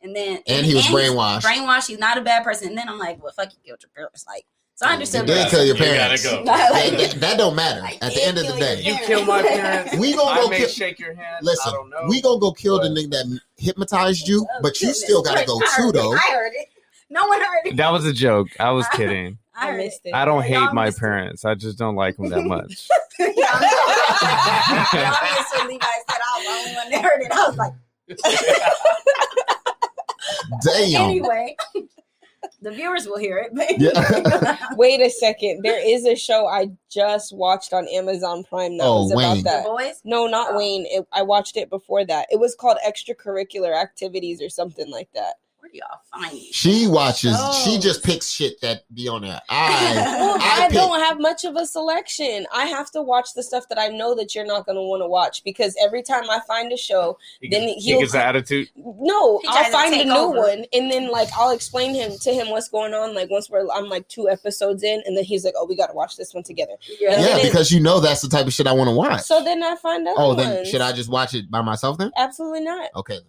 and 0.02 0.14
then 0.14 0.40
And 0.46 0.66
he 0.66 0.76
was 0.76 0.84
he's 0.86 0.94
brainwashed. 0.94 1.44
Brainwashed. 1.44 1.88
He's 1.88 2.00
not 2.00 2.18
a 2.18 2.22
bad 2.22 2.44
person. 2.44 2.68
And 2.70 2.78
then 2.78 2.90
I'm 2.90 3.00
like, 3.00 3.24
well, 3.24 3.32
fuck, 3.32 3.54
you 3.54 3.60
killed 3.66 3.82
your 3.82 3.90
parents. 3.96 4.26
Like, 4.28 4.46
so 4.84 4.88
I 4.88 4.92
You 4.92 4.94
understood. 4.96 5.26
did 5.26 5.36
both 5.44 5.50
kill 5.52 5.66
your 5.66 5.76
You 5.76 5.84
gotta 5.86 5.98
parents. 5.98 6.24
go. 6.24 6.44
Like, 6.46 6.48
That, 6.48 6.98
that- 7.12 7.20
that 7.22 7.38
don't 7.38 7.56
matter. 7.56 7.82
I 7.84 7.98
At 8.02 8.14
the 8.14 8.24
end 8.26 8.38
of 8.38 8.48
the 8.48 8.54
day, 8.60 8.82
You 8.82 8.96
kill 9.06 9.26
my 9.26 9.42
parents. 9.48 9.96
we 9.98 10.14
gonna 10.16 10.30
I 10.30 10.42
go 10.42 10.50
may 10.50 10.58
kill. 10.60 10.68
shake 10.68 11.00
your 11.00 11.14
hand. 11.14 11.38
Listen, 11.46 11.72
I 11.74 11.76
don't 11.76 11.90
know. 11.90 12.06
we 12.10 12.22
gonna 12.22 12.40
go 12.40 12.52
kill 12.52 12.80
the 12.82 12.90
nigga 12.90 13.12
that 13.12 13.40
hypnotized 13.58 14.28
you, 14.28 14.46
Oh, 14.50 14.60
but 14.62 14.82
you 14.82 14.94
still 14.94 15.22
gotta 15.24 15.46
go 15.46 15.60
too, 15.78 15.92
though. 15.92 16.14
I 16.14 16.32
heard 16.34 16.52
it. 16.56 16.68
No 17.10 17.26
one 17.28 17.40
heard 17.40 17.66
it. 17.66 17.78
That 17.78 17.92
was 17.92 18.06
a 18.06 18.14
joke. 18.14 18.48
I 18.60 18.72
was 18.72 18.88
kidding. 18.94 19.38
I 19.56 19.70
I 19.70 19.78
missed 19.78 20.02
it. 20.04 20.14
I 20.16 20.26
don't 20.26 20.48
Y'all 20.50 20.62
hate 20.66 20.74
my 20.74 20.86
missed 20.86 20.98
it. 20.98 21.02
parents. 21.02 21.46
I 21.46 21.54
just 21.56 21.78
don't 21.78 21.96
like 21.96 22.18
them 22.18 22.30
that 22.30 22.44
much. 22.44 22.88
Y'all. 23.20 23.30
Levi 25.68 25.86
said 25.86 26.20
I 26.20 26.38
was 26.38 26.46
the 26.46 26.52
only 26.60 26.74
one 26.76 26.90
that 26.90 27.02
heard 27.04 27.22
it. 27.22 27.32
I 27.32 27.48
was 27.48 27.58
like, 27.58 27.74
Damn. 30.64 31.10
anyway. 31.10 31.56
The 32.64 32.72
viewers 32.72 33.06
will 33.06 33.18
hear 33.20 33.38
it. 33.38 33.76
Yeah. 33.80 34.58
Wait 34.78 35.02
a 35.02 35.10
second. 35.10 35.62
There 35.64 35.80
is 35.86 36.06
a 36.06 36.16
show 36.16 36.48
I 36.48 36.72
just 36.90 37.36
watched 37.36 37.74
on 37.74 37.88
Amazon 37.90 38.44
Prime 38.44 38.78
that 38.78 38.86
Oh, 38.86 39.04
was 39.04 39.14
Wayne. 39.14 39.42
about 39.42 39.64
the 39.64 39.70
boys. 39.70 40.02
No, 40.04 40.28
not 40.28 40.50
oh. 40.52 40.58
Wayne. 40.58 40.86
It, 40.88 41.06
I 41.12 41.22
watched 41.24 41.58
it 41.58 41.70
before 41.70 42.06
that. 42.06 42.28
It 42.32 42.40
was 42.40 42.56
called 42.56 42.78
Extracurricular 42.88 43.76
Activities 43.76 44.42
or 44.42 44.50
something 44.50 44.90
like 44.90 45.10
that. 45.14 45.36
Where 45.74 45.82
do 45.82 45.88
y'all 45.90 46.22
find 46.22 46.38
these? 46.38 46.56
She 46.56 46.88
watches. 46.88 47.36
She 47.64 47.78
oh. 47.78 47.80
just 47.80 48.04
picks 48.04 48.30
shit 48.30 48.62
that 48.62 48.84
be 48.94 49.08
on 49.08 49.22
there. 49.22 49.42
I 49.50 49.94
Well, 49.96 50.38
I 50.42 50.66
I, 50.66 50.70
don't 50.70 51.00
have 51.00 51.20
much 51.20 51.46
of 51.46 51.56
a 51.56 51.66
selection. 51.66 52.46
I 52.54 52.66
have 52.66 52.92
to 52.92 53.02
watch 53.02 53.34
the 53.36 53.44
stuff 53.44 53.68
that 53.70 53.80
I 53.80 53.88
know 53.88 54.16
that 54.16 54.36
you're 54.36 54.46
not 54.46 54.66
going 54.66 54.76
to 54.76 54.82
want 54.82 55.02
to 55.02 55.08
watch 55.08 55.44
because 55.44 55.76
every 55.84 56.04
time 56.04 56.30
I 56.30 56.40
find 56.48 56.72
a 56.72 56.78
show, 56.78 57.18
He, 57.42 57.50
Then 57.50 57.68
he 57.68 57.76
he'll- 57.76 58.00
gets 58.00 58.14
the 58.14 58.24
attitude. 58.24 58.70
no, 58.76 59.40
He 59.40 59.48
I'll 59.50 59.72
find 59.72 59.94
a 59.94 60.06
new 60.06 60.14
over. 60.14 60.38
one 60.40 60.66
and 60.74 60.92
then 60.92 61.10
like 61.10 61.30
I'll 61.38 61.52
explain 61.52 61.94
him 61.94 62.18
to 62.20 62.32
him 62.32 62.50
what's 62.50 62.70
going 62.70 62.94
on. 62.94 63.14
Like 63.16 63.30
once 63.30 63.50
we're 63.50 63.68
I'm 63.72 63.90
like 63.90 64.08
two 64.08 64.30
episodes 64.30 64.84
in, 64.84 65.02
and 65.06 65.18
then 65.18 65.24
he's 65.24 65.44
like, 65.46 65.54
"Oh, 65.58 65.66
we 65.66 65.76
got 65.76 65.88
to 65.88 65.94
watch 65.94 66.18
this 66.18 66.34
one 66.34 66.44
together." 66.44 66.74
Yeah. 67.00 67.20
yeah, 67.20 67.44
because 67.44 67.72
you 67.72 67.80
know 67.80 68.00
that's 68.00 68.22
the 68.22 68.30
type 68.30 68.46
of 68.48 68.54
shit 68.54 68.68
I 68.68 68.74
want 68.74 68.90
to 68.90 68.96
watch. 68.96 69.22
So 69.22 69.44
then 69.44 69.64
I 69.64 69.76
find 69.76 70.08
other 70.08 70.16
oh, 70.20 70.36
then 70.36 70.56
ones. 70.56 70.70
should 70.70 70.82
I 70.82 70.92
just 70.92 71.10
watch 71.10 71.34
it 71.34 71.50
by 71.50 71.62
myself 71.62 71.98
then? 71.98 72.12
Absolutely 72.18 72.62
not. 72.62 72.90
Okay. 72.96 73.20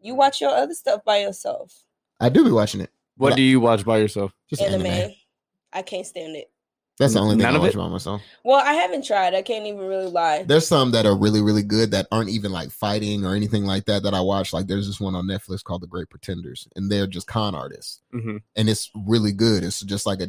You 0.00 0.14
watch 0.14 0.40
your 0.40 0.50
other 0.50 0.74
stuff 0.74 1.04
by 1.04 1.18
yourself. 1.18 1.84
I 2.20 2.28
do 2.28 2.44
be 2.44 2.50
watching 2.50 2.80
it. 2.80 2.90
What 3.16 3.30
But- 3.30 3.36
do 3.36 3.42
you 3.42 3.60
watch 3.60 3.84
by 3.84 3.98
yourself? 3.98 4.32
Just 4.48 4.62
Anime. 4.62 4.86
anime. 4.86 5.14
I 5.72 5.82
can't 5.82 6.06
stand 6.06 6.36
it. 6.36 6.50
That's 6.98 7.14
the 7.14 7.20
only 7.20 7.36
thing 7.36 7.44
None 7.44 7.54
I 7.54 7.56
of 7.56 7.62
watch 7.62 7.74
it? 7.74 7.78
by 7.78 7.88
myself. 7.88 8.20
Well, 8.44 8.62
I 8.62 8.74
haven't 8.74 9.06
tried. 9.06 9.34
I 9.34 9.40
can't 9.40 9.64
even 9.64 9.80
really 9.80 10.10
lie. 10.10 10.42
There's 10.42 10.66
some 10.66 10.90
that 10.90 11.06
are 11.06 11.16
really, 11.16 11.40
really 11.40 11.62
good 11.62 11.92
that 11.92 12.06
aren't 12.12 12.28
even 12.28 12.52
like 12.52 12.70
fighting 12.70 13.24
or 13.24 13.34
anything 13.34 13.64
like 13.64 13.86
that 13.86 14.02
that 14.02 14.12
I 14.12 14.20
watch. 14.20 14.52
Like 14.52 14.66
there's 14.66 14.86
this 14.86 15.00
one 15.00 15.14
on 15.14 15.24
Netflix 15.26 15.64
called 15.64 15.80
The 15.82 15.86
Great 15.86 16.10
Pretenders, 16.10 16.68
and 16.76 16.92
they're 16.92 17.06
just 17.06 17.26
con 17.26 17.54
artists, 17.54 18.02
hmm 18.12 18.36
and 18.54 18.68
it's 18.68 18.90
really 19.06 19.32
good. 19.32 19.62
It's 19.64 19.80
just 19.80 20.04
like 20.04 20.20
a, 20.20 20.28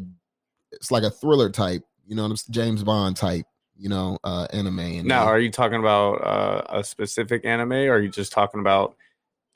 it's 0.72 0.92
like 0.92 1.04
a 1.04 1.10
thriller 1.12 1.50
type, 1.50 1.84
you 2.08 2.16
know, 2.16 2.34
James 2.50 2.84
Bond 2.86 3.18
type, 3.18 3.46
you 3.78 3.90
know, 3.90 4.18
uh 4.24 4.48
anime. 4.54 4.80
And 4.80 5.08
Now, 5.10 5.26
they- 5.26 5.32
are 5.32 5.40
you 5.40 5.52
talking 5.52 5.80
about 5.80 6.14
uh, 6.26 6.62
a 6.70 6.84
specific 6.86 7.44
anime, 7.44 7.74
or 7.74 7.96
are 7.96 8.00
you 8.00 8.08
just 8.10 8.32
talking 8.32 8.62
about 8.62 8.96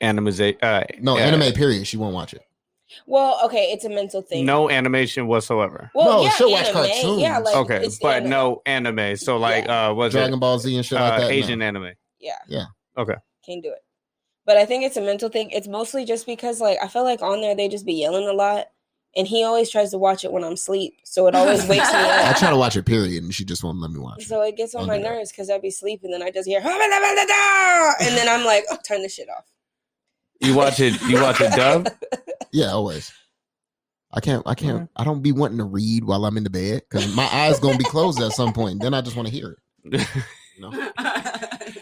animiza- 0.00 0.56
uh 0.62 0.84
no 1.00 1.16
uh, 1.16 1.20
anime. 1.20 1.52
Period. 1.52 1.86
She 1.86 1.96
won't 1.96 2.14
watch 2.14 2.34
it. 2.34 2.42
Well, 3.06 3.40
okay, 3.44 3.72
it's 3.72 3.84
a 3.84 3.88
mental 3.88 4.22
thing. 4.22 4.46
No 4.46 4.70
animation 4.70 5.26
whatsoever. 5.26 5.90
Well, 5.94 6.18
No, 6.18 6.22
yeah, 6.22 6.30
she'll 6.30 6.50
watch 6.52 6.66
anime. 6.68 6.74
cartoons. 6.74 7.20
Yeah, 7.20 7.38
like 7.38 7.56
okay, 7.56 7.88
but 8.00 8.16
anime. 8.16 8.30
no 8.30 8.62
anime. 8.64 9.16
So 9.16 9.38
like, 9.38 9.68
uh, 9.68 9.92
was 9.96 10.12
Dragon 10.12 10.34
it 10.34 10.40
Ball 10.40 10.58
Z 10.60 10.74
and 10.76 10.86
shit 10.86 10.98
uh, 10.98 11.02
like 11.02 11.18
that. 11.20 11.26
no. 11.26 11.30
Asian 11.30 11.62
anime? 11.62 11.90
Yeah. 12.20 12.38
Yeah. 12.48 12.64
Okay. 12.96 13.14
Can't 13.44 13.62
do 13.62 13.70
it. 13.70 13.80
But 14.44 14.56
I 14.56 14.64
think 14.66 14.84
it's 14.84 14.96
a 14.96 15.00
mental 15.00 15.28
thing. 15.28 15.50
It's 15.50 15.66
mostly 15.66 16.04
just 16.04 16.26
because 16.26 16.60
like 16.60 16.78
I 16.80 16.86
feel 16.86 17.02
like 17.02 17.22
on 17.22 17.40
there 17.40 17.56
they 17.56 17.68
just 17.68 17.84
be 17.84 17.94
yelling 17.94 18.28
a 18.28 18.32
lot. 18.32 18.66
And 19.16 19.26
he 19.26 19.44
always 19.44 19.70
tries 19.70 19.90
to 19.92 19.98
watch 19.98 20.24
it 20.24 20.30
when 20.32 20.44
I'm 20.44 20.52
asleep. 20.52 20.98
So 21.04 21.26
it 21.26 21.34
always 21.34 21.66
wakes 21.66 21.90
me 21.90 21.98
up. 21.98 22.26
I 22.26 22.32
try 22.38 22.50
to 22.50 22.56
watch 22.56 22.76
it. 22.76 22.84
Period, 22.84 23.22
and 23.24 23.34
she 23.34 23.46
just 23.46 23.64
won't 23.64 23.80
let 23.80 23.90
me 23.90 23.98
watch. 23.98 24.22
it. 24.22 24.28
So 24.28 24.42
it 24.42 24.56
gets 24.58 24.74
on 24.74 24.82
Don't 24.86 24.88
my 24.88 24.98
nerves 24.98 25.32
because 25.32 25.48
I'd 25.48 25.62
be 25.62 25.70
sleeping 25.70 26.12
and 26.12 26.20
then 26.20 26.28
I 26.28 26.30
just 26.30 26.46
hear 26.46 26.60
and 26.60 26.66
then 28.16 28.28
I'm 28.28 28.44
like, 28.44 28.64
oh, 28.70 28.76
turn 28.86 29.00
this 29.02 29.14
shit 29.14 29.28
off. 29.30 29.44
You 30.40 30.54
watch 30.54 30.80
it. 30.80 31.00
You 31.02 31.20
watch 31.22 31.40
it 31.40 31.52
dub. 31.54 31.88
Yeah, 32.52 32.70
always. 32.72 33.12
I 34.12 34.20
can't. 34.20 34.42
I 34.46 34.54
can't. 34.54 34.88
I 34.96 35.04
don't 35.04 35.20
be 35.20 35.32
wanting 35.32 35.58
to 35.58 35.64
read 35.64 36.04
while 36.04 36.24
I'm 36.24 36.36
in 36.38 36.44
the 36.44 36.48
bed 36.50 36.82
because 36.88 37.14
my 37.14 37.28
eyes 37.30 37.60
gonna 37.60 37.76
be 37.76 37.84
closed 37.84 38.20
at 38.22 38.32
some 38.32 38.52
point. 38.54 38.80
Then 38.80 38.94
I 38.94 39.02
just 39.02 39.14
want 39.16 39.28
to 39.28 39.34
hear 39.34 39.58
it. 39.84 40.08
You 40.56 40.62
know? 40.62 40.70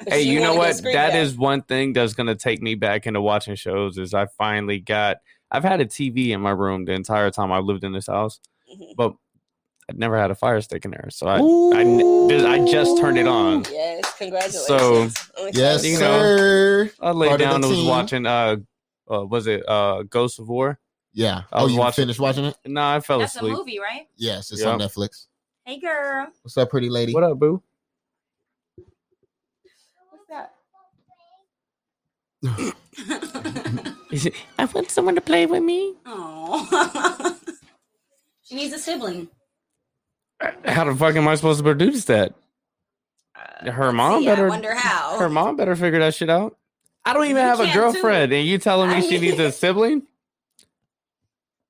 hey, 0.09 0.25
she 0.25 0.33
you 0.33 0.41
know 0.41 0.55
what? 0.57 0.75
screamed 0.75 0.97
That 0.97 1.11
at. 1.11 1.17
is 1.23 1.37
one 1.37 1.63
thing 1.63 1.93
that's 1.93 2.15
gonna 2.15 2.35
take 2.35 2.61
me 2.61 2.75
back 2.75 3.07
into 3.07 3.21
watching 3.21 3.55
shows. 3.55 3.99
Is 3.99 4.15
I 4.15 4.27
finally 4.39 4.81
got. 4.81 5.19
I've 5.53 5.63
had 5.63 5.81
a 5.81 5.87
TV 5.87 6.31
in 6.31 6.41
my 6.41 6.51
room 6.51 6.87
the 6.87 6.93
entire 6.93 7.31
time 7.31 7.53
I've 7.53 7.65
lived 7.65 7.85
in 7.85 7.93
this 7.93 8.09
house, 8.09 8.41
Mhm. 8.75 8.97
but 8.97 9.15
I 9.91 9.93
never 9.95 10.17
had 10.19 10.31
a 10.31 10.35
fire 10.35 10.61
stick 10.63 10.85
in 10.85 10.91
there. 10.93 11.09
So 11.11 11.27
I 11.27 11.37
I 11.37 12.65
just 12.71 12.99
turned 12.99 13.19
it 13.19 13.27
on. 13.29 13.65
Yes, 13.71 14.15
congratulations. 14.17 14.67
So, 14.67 15.09
Yes, 15.53 15.85
You 15.85 15.93
know, 15.95 15.99
sir. 15.99 16.91
I 17.01 17.11
laid 17.11 17.29
Part 17.29 17.41
down 17.41 17.61
the 17.61 17.67
and 17.69 17.77
was 17.77 17.79
team. 17.79 17.89
watching. 17.89 18.27
Uh, 18.27 18.57
uh, 19.11 19.25
was 19.27 19.47
it 19.47 19.69
uh 19.69 20.03
Ghost 20.05 20.39
of 20.39 20.49
War? 20.49 20.79
Yeah. 21.13 21.43
I 21.53 21.61
Oh, 21.61 21.65
was 21.65 21.73
you 21.75 21.79
watching- 21.79 22.03
finished 22.05 22.19
watching 22.21 22.47
it? 22.47 22.57
No, 22.67 22.83
I 22.83 23.01
fell 23.01 23.21
asleep. 23.21 23.53
That's 23.53 23.55
a 23.55 23.59
movie, 23.59 23.79
right? 23.79 24.09
Yes, 24.17 24.51
it's 24.51 24.63
on 24.65 24.79
Netflix. 24.81 25.27
Hey, 25.67 25.79
girl. 25.79 26.29
What's 26.43 26.57
up, 26.57 26.71
pretty 26.71 26.89
lady? 26.89 27.13
What 27.13 27.23
up, 27.25 27.39
boo? 27.39 27.63
What's 30.11 30.29
that? 30.31 30.55
I 34.59 34.65
want 34.67 34.91
someone 34.91 35.15
to 35.15 35.21
play 35.21 35.47
with 35.47 35.63
me. 35.63 35.95
Oh. 36.07 37.39
she 38.43 38.55
needs 38.57 38.73
a 38.75 38.79
sibling. 38.79 39.29
How 40.65 40.85
the 40.85 40.95
fuck 40.95 41.15
am 41.17 41.29
I 41.29 41.35
supposed 41.37 41.59
to 41.59 41.65
produce 41.65 42.05
that? 42.07 42.35
Uh, 43.37 43.71
Her 43.71 43.93
mom 43.93 44.21
see, 44.21 44.27
better- 44.27 44.47
I 44.47 44.51
wonder 44.51 44.75
how. 44.75 45.19
Her 45.19 45.29
mom 45.29 45.57
better 45.57 45.77
figure 45.77 46.01
that 46.01 46.15
shit 46.15 46.31
out. 46.31 46.57
I 47.05 47.13
don't 47.13 47.25
even 47.25 47.37
You 47.37 47.43
have 47.43 47.61
a 47.61 47.73
girlfriend, 47.73 48.33
and 48.33 48.47
you 48.47 48.59
telling 48.59 48.91
me 48.91 48.97
I 48.97 49.01
she 49.01 49.19
needs 49.19 49.39
a 49.39 49.53
sibling? 49.53 50.03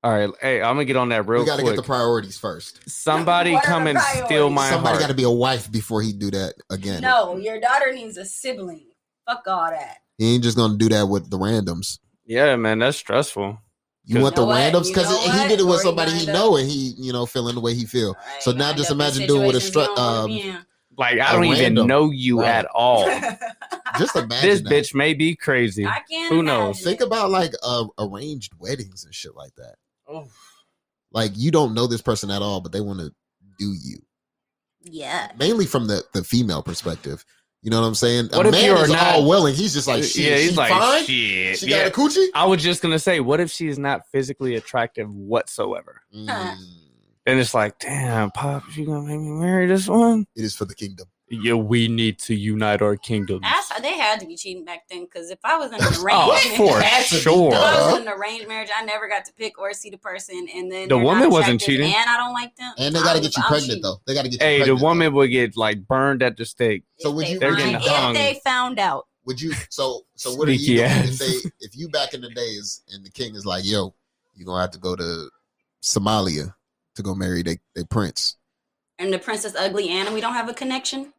All 0.03 0.12
right, 0.12 0.28
hey, 0.43 0.61
I'm 0.61 0.74
gonna 0.74 0.85
get 0.85 0.97
on 0.97 1.09
that 1.09 1.27
real 1.27 1.45
quick. 1.45 1.47
we 1.47 1.47
got 1.47 1.57
to 1.57 1.62
quick. 1.62 1.74
get 1.77 1.82
the 1.82 1.86
priorities 1.86 2.36
first. 2.39 2.78
Somebody 2.89 3.53
What 3.55 3.65
come 3.65 3.85
the 3.85 3.91
and 3.91 4.01
steal 4.27 4.51
my 4.51 4.69
Somebody 4.69 4.91
heart. 4.97 5.01
got 5.01 5.09
to 5.09 5.15
be 5.15 5.23
a 5.23 5.31
wife 5.31 5.73
before 5.73 6.03
he 6.03 6.12
do 6.12 6.31
that 6.31 6.55
again. 6.69 7.01
No, 7.01 7.36
your 7.39 7.59
daughter 7.59 7.91
needs 7.93 8.19
a 8.19 8.24
sibling. 8.27 8.85
Fuck 9.27 9.45
all 9.47 9.70
that. 9.70 9.99
He 10.19 10.35
ain't 10.35 10.45
just 10.45 10.59
gonna 10.59 10.77
do 10.77 10.91
that 10.91 11.09
with 11.09 11.31
the 11.31 11.39
randoms. 11.39 11.99
Yeah, 12.27 12.55
man, 12.57 12.81
that's 12.81 12.99
stressful. 12.99 13.59
You 14.06 14.20
want 14.20 14.36
the 14.36 14.44
know 14.44 14.52
randoms 14.52 14.89
because 14.89 15.09
he 15.24 15.48
did 15.48 15.60
it 15.60 15.64
with 15.66 15.81
somebody 15.81 16.12
he 16.12 16.26
know 16.26 16.56
and 16.56 16.68
he, 16.68 16.94
you 16.98 17.12
know, 17.12 17.24
feeling 17.26 17.55
the 17.55 17.60
way 17.60 17.74
he 17.74 17.86
feel. 17.86 18.14
Right, 18.14 18.43
So 18.43 18.52
now 18.52 18.66
lined 18.66 18.76
just 18.78 18.90
imagine 18.90 19.26
doing 19.26 19.47
with 19.47 19.56
a 19.56 19.60
situations 19.60 19.89
stru- 19.89 19.89
you 19.90 19.97
don't 19.97 20.47
wanna 20.47 20.55
um. 20.59 20.66
Like 20.97 21.18
I 21.20 21.32
don't 21.32 21.44
even 21.47 21.74
know 21.86 22.10
you 22.10 22.40
Right. 22.40 22.48
at 22.51 22.66
all. 22.66 23.05
Just 23.98 24.14
imagine 24.14 24.48
this 24.48 24.60
that. 24.60 24.70
bitch 24.72 24.94
may 24.94 25.12
be 25.14 25.35
crazy. 25.35 25.85
I 25.85 26.01
can't. 26.09 26.32
Who 26.32 26.43
knows? 26.43 26.76
imagine 26.76 26.85
Think 26.85 27.01
it. 27.01 27.06
about 27.09 27.31
like 27.31 27.52
uh, 27.64 27.86
arranged 27.98 28.52
weddings 28.60 29.05
and 29.05 29.12
shit 29.12 29.35
like 29.35 29.55
that. 29.56 29.74
Oh. 30.09 30.28
Like 31.10 31.32
you 31.35 31.51
don't 31.51 31.74
know 31.74 31.86
this 31.89 32.01
person 32.02 32.31
at 32.31 32.43
all, 32.43 32.60
but 32.60 32.70
they 32.72 32.81
want 32.81 33.01
to 33.01 33.12
do 33.59 33.72
you. 33.72 33.98
Yeah. 34.82 35.32
Mainly 35.36 35.66
from 35.66 35.86
the 35.89 36.05
the 36.12 36.22
female 36.22 36.62
perspective. 36.62 37.24
You 37.65 37.70
know 37.70 37.81
what 37.81 37.86
I'm 37.86 37.95
saying? 37.95 38.28
What 38.35 38.45
a 38.45 38.51
if 38.51 38.53
man 38.53 38.77
is 38.77 38.91
not- 38.91 39.15
all 39.15 39.27
willing. 39.27 39.55
He's 39.55 39.73
just 39.73 39.89
like, 39.89 40.05
shit, 40.05 40.16
yeah, 40.16 40.36
he's 40.36 40.51
she 40.51 40.57
like 40.57 40.70
fine. 40.70 41.05
shit. 41.05 41.59
She 41.61 41.66
yeah. 41.69 41.89
got 41.89 41.89
a 41.89 41.91
coochie. 41.91 42.27
I 42.35 42.45
was 42.45 42.62
just 42.62 42.82
gonna 42.82 42.99
say, 42.99 43.20
what 43.20 43.41
if 43.41 43.51
she's 43.51 43.78
not 43.78 44.03
physically 44.12 44.55
attractive 44.57 45.11
whatsoever? 45.11 46.03
Mm, 46.15 46.28
And 47.27 47.41
it's 47.41 47.55
like, 47.55 47.78
damn, 47.78 48.31
pop, 48.32 48.65
you 48.77 48.85
gonna 48.85 49.01
make 49.09 49.19
me 49.19 49.31
marry 49.31 49.66
this 49.66 49.89
one? 49.89 50.27
it 50.36 50.45
is 50.45 50.55
for 50.55 50.66
the 50.66 50.74
kingdom. 50.74 51.07
Yeah, 51.43 51.55
we 51.55 51.89
need 51.89 52.19
to 52.20 52.35
unite 52.35 52.82
our 52.82 52.97
kingdoms. 52.97 53.40
That's 53.43 53.70
how 53.70 53.78
they 53.81 53.93
had 53.98 54.20
to 54.20 54.27
be 54.27 54.36
cheating 54.36 54.65
back 54.65 54.89
then. 54.89 55.05
Because 55.05 55.31
if 55.31 55.39
I 55.44 55.56
was 55.59 55.69
in 55.70 55.74
an 55.77 55.81
oh, 55.85 56.02
arranged 56.02 56.06
Oh, 56.06 56.28
marriage, 56.32 56.56
for 56.56 56.81
Has 56.81 57.11
be 57.11 57.16
sure. 57.16 57.52
if 57.52 57.59
I 57.59 57.90
was 57.93 58.01
in 58.01 58.09
an 58.09 58.15
arranged 58.15 58.48
marriage, 58.48 58.70
I 58.74 58.85
never 58.85 59.09
got 59.09 59.24
to 59.27 59.32
pick 59.35 59.59
or 59.59 59.73
see 59.73 59.90
the 59.90 59.98
person, 59.98 60.47
and 60.55 60.70
then 60.70 60.89
The 60.89 60.98
woman 60.98 61.31
wasn't 61.31 61.61
cheating. 61.61 61.93
and 61.93 62.09
I 62.11 62.16
don't 62.16 62.32
like 62.32 62.55
them. 62.56 62.73
And 62.78 62.94
they 62.94 63.01
got 63.01 63.15
to 63.16 63.20
get 63.20 63.36
you 63.36 63.43
I'm 63.43 63.48
pregnant 63.48 63.69
cheating. 63.70 63.82
though. 63.82 63.97
They 64.06 64.15
got 64.15 64.23
to 64.24 64.28
get 64.31 64.40
you 64.40 64.47
Hey, 64.47 64.59
the 64.59 64.65
pregnant. 64.65 64.81
though. 64.81 64.86
woman 64.86 65.12
would 65.15 65.31
get 65.31 65.56
like 65.56 65.86
burned 65.86 66.23
at 66.23 66.36
the 66.36 66.44
stake. 66.44 66.85
So 66.98 67.11
If 67.11 67.15
would 67.16 67.27
they 67.27 67.32
you- 67.32 67.39
They're 67.39 67.56
find- 67.56 67.82
getting 67.82 68.11
if 68.11 68.15
they 68.15 68.40
found 68.44 68.78
out. 68.78 69.06
Would 69.27 69.40
you? 69.40 69.55
So 69.70 70.02
so 70.16 70.35
what 70.35 70.48
are 70.48 70.52
you 70.52 70.77
doing 70.78 70.90
if 70.90 71.19
they 71.19 71.32
if 71.61 71.74
you 71.77 71.89
back 71.89 72.12
in 72.12 72.20
the 72.20 72.28
days 72.31 72.82
and 72.90 73.02
the 73.05 73.11
king 73.11 73.35
is 73.35 73.47
like, 73.47 73.65
yo, 73.65 73.94
you're 74.35 74.44
gonna 74.44 74.61
have 74.61 74.73
to 74.73 74.78
go 74.78 74.94
to 74.94 75.31
Somalia 75.82 76.55
to 76.97 77.02
go 77.02 77.15
marry 77.15 77.43
their 77.43 77.56
they 77.74 77.85
prince. 77.85 78.36
And 78.98 79.12
the 79.12 79.19
princess 79.19 79.55
ugly 79.59 79.89
and 79.89 80.15
we 80.15 80.20
don't 80.20 80.35
have 80.35 80.48
a 80.48 80.55
connection. 80.55 81.12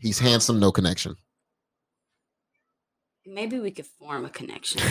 He's 0.00 0.18
handsome, 0.18 0.58
no 0.58 0.72
connection. 0.72 1.16
Maybe 3.26 3.60
we 3.60 3.70
could 3.70 3.86
form 3.86 4.24
a 4.24 4.30
connection. 4.30 4.80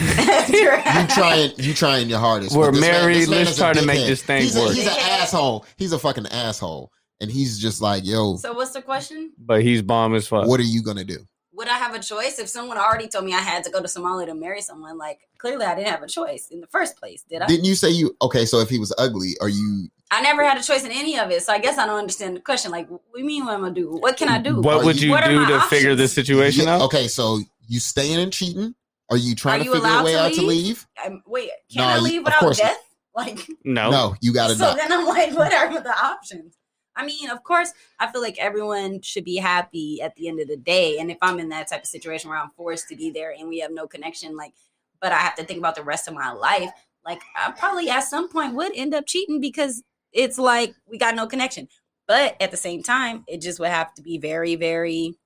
You 0.50 1.06
trying 1.08 1.52
you 1.58 1.74
trying 1.74 2.08
your 2.08 2.18
hardest. 2.18 2.56
We're 2.56 2.66
but 2.66 2.72
this 2.72 2.80
man- 2.80 3.02
married, 3.02 3.16
this 3.16 3.28
man 3.28 3.44
let's 3.44 3.56
try 3.58 3.72
to 3.72 3.84
make 3.84 4.00
dickhead. 4.00 4.06
this 4.06 4.22
thing 4.22 4.42
he's 4.42 4.56
a, 4.56 4.60
work. 4.60 4.74
He's 4.74 4.86
an 4.86 4.96
asshole. 4.98 5.66
He's 5.76 5.92
a 5.92 5.98
fucking 5.98 6.26
asshole. 6.28 6.90
And 7.20 7.30
he's 7.30 7.58
just 7.58 7.82
like, 7.82 8.04
yo, 8.06 8.36
so 8.36 8.52
what's 8.54 8.70
the 8.72 8.82
question? 8.82 9.32
But 9.38 9.62
he's 9.62 9.82
bomb 9.82 10.14
as 10.14 10.26
fuck. 10.26 10.46
what 10.46 10.58
are 10.60 10.64
you 10.64 10.82
gonna 10.82 11.04
do? 11.04 11.18
Would 11.52 11.68
I 11.68 11.74
have 11.76 11.94
a 11.94 11.98
choice 11.98 12.38
if 12.38 12.48
someone 12.48 12.78
already 12.78 13.08
told 13.08 13.24
me 13.24 13.34
I 13.34 13.40
had 13.40 13.64
to 13.64 13.70
go 13.70 13.80
to 13.80 13.88
Somalia 13.88 14.26
to 14.26 14.34
marry 14.34 14.62
someone? 14.62 14.96
Like 14.96 15.20
clearly, 15.38 15.66
I 15.66 15.74
didn't 15.74 15.88
have 15.88 16.02
a 16.02 16.08
choice 16.08 16.48
in 16.50 16.60
the 16.60 16.66
first 16.68 16.96
place, 16.96 17.22
did 17.28 17.42
I? 17.42 17.46
Didn't 17.46 17.66
you 17.66 17.74
say 17.74 17.90
you 17.90 18.16
okay? 18.22 18.46
So 18.46 18.60
if 18.60 18.70
he 18.70 18.78
was 18.78 18.94
ugly, 18.96 19.32
are 19.40 19.48
you? 19.48 19.88
I 20.10 20.20
never 20.22 20.42
had 20.44 20.58
a 20.58 20.62
choice 20.62 20.84
in 20.84 20.90
any 20.90 21.18
of 21.18 21.30
it, 21.30 21.42
so 21.42 21.52
I 21.52 21.58
guess 21.58 21.78
I 21.78 21.86
don't 21.86 21.98
understand 21.98 22.36
the 22.36 22.40
question. 22.40 22.70
Like, 22.72 22.88
what 22.90 23.00
do 23.14 23.20
you 23.20 23.26
mean? 23.26 23.44
What 23.44 23.54
am 23.54 23.64
I 23.64 23.70
do? 23.70 23.90
What 23.96 24.16
can 24.16 24.28
I 24.28 24.40
do? 24.40 24.60
What 24.60 24.84
would 24.84 25.00
you- 25.00 25.08
you 25.08 25.12
What 25.14 25.24
do 25.24 25.38
my 25.40 25.48
to 25.48 25.60
figure 25.62 25.94
this 25.94 26.12
situation 26.12 26.64
Yeah, 26.64 26.76
out? 26.76 26.82
Okay, 26.82 27.06
so 27.08 27.38
you 27.68 27.78
staying 27.80 28.18
and 28.18 28.32
cheating? 28.32 28.74
Are 29.10 29.16
you 29.16 29.34
trying 29.34 29.60
Are 29.60 29.64
to 29.64 29.70
you 29.70 29.74
figure 29.74 29.88
a 29.88 30.02
way 30.02 30.12
to 30.12 30.20
out 30.20 30.32
to 30.34 30.42
leave? 30.42 30.48
leave? 30.66 30.86
Um, 31.04 31.22
wait, 31.26 31.50
can 31.72 31.82
No, 31.82 31.84
I 31.88 31.96
you- 31.96 32.02
leave 32.02 32.18
of 32.20 32.24
without 32.24 32.40
course- 32.40 32.58
death? 32.58 32.76
Like, 33.14 33.44
No. 33.64 33.90
No, 33.90 34.14
you 34.20 34.32
got 34.32 34.48
to 34.48 34.54
so 34.54 34.66
not. 34.66 34.76
then 34.76 34.92
I'm 34.92 35.04
like, 35.06 35.32
what 35.36 35.52
are 35.52 35.68
the 35.80 35.90
options? 36.04 36.56
I 36.94 37.04
mean, 37.04 37.28
of 37.30 37.42
course, 37.42 37.72
I 37.98 38.10
feel 38.10 38.20
like 38.22 38.38
everyone 38.38 39.02
should 39.02 39.24
be 39.24 39.36
happy 39.36 40.00
at 40.00 40.14
the 40.16 40.28
end 40.28 40.40
of 40.40 40.46
the 40.48 40.56
day. 40.56 40.98
And 40.98 41.10
if 41.10 41.18
I'm 41.22 41.38
in 41.40 41.48
that 41.50 41.68
type 41.68 41.82
of 41.82 41.88
situation 41.88 42.30
where 42.30 42.38
I'm 42.38 42.50
forced 42.56 42.88
to 42.88 42.96
be 42.96 43.10
there 43.10 43.32
and 43.36 43.48
we 43.48 43.58
have 43.60 43.72
no 43.72 43.86
connection, 43.88 44.36
like, 44.36 44.52
but 45.00 45.10
I 45.12 45.18
have 45.18 45.34
to 45.36 45.44
think 45.44 45.58
about 45.58 45.74
the 45.74 45.82
rest 45.82 46.06
of 46.08 46.14
my 46.14 46.30
life, 46.32 46.70
like 47.04 47.20
I 47.36 47.50
probably 47.52 47.88
at 47.90 48.00
some 48.04 48.28
point 48.28 48.54
would 48.54 48.72
end 48.76 48.94
up 48.94 49.06
cheating 49.06 49.40
because 49.40 49.82
it's 50.12 50.38
like 50.38 50.74
we 50.86 50.98
got 50.98 51.14
no 51.14 51.26
connection. 51.26 51.68
But 52.06 52.36
at 52.40 52.50
the 52.50 52.56
same 52.56 52.82
time, 52.82 53.24
it 53.28 53.40
just 53.40 53.60
would 53.60 53.68
have 53.68 53.94
to 53.94 54.02
be 54.02 54.18
very, 54.18 54.56
very 54.56 55.16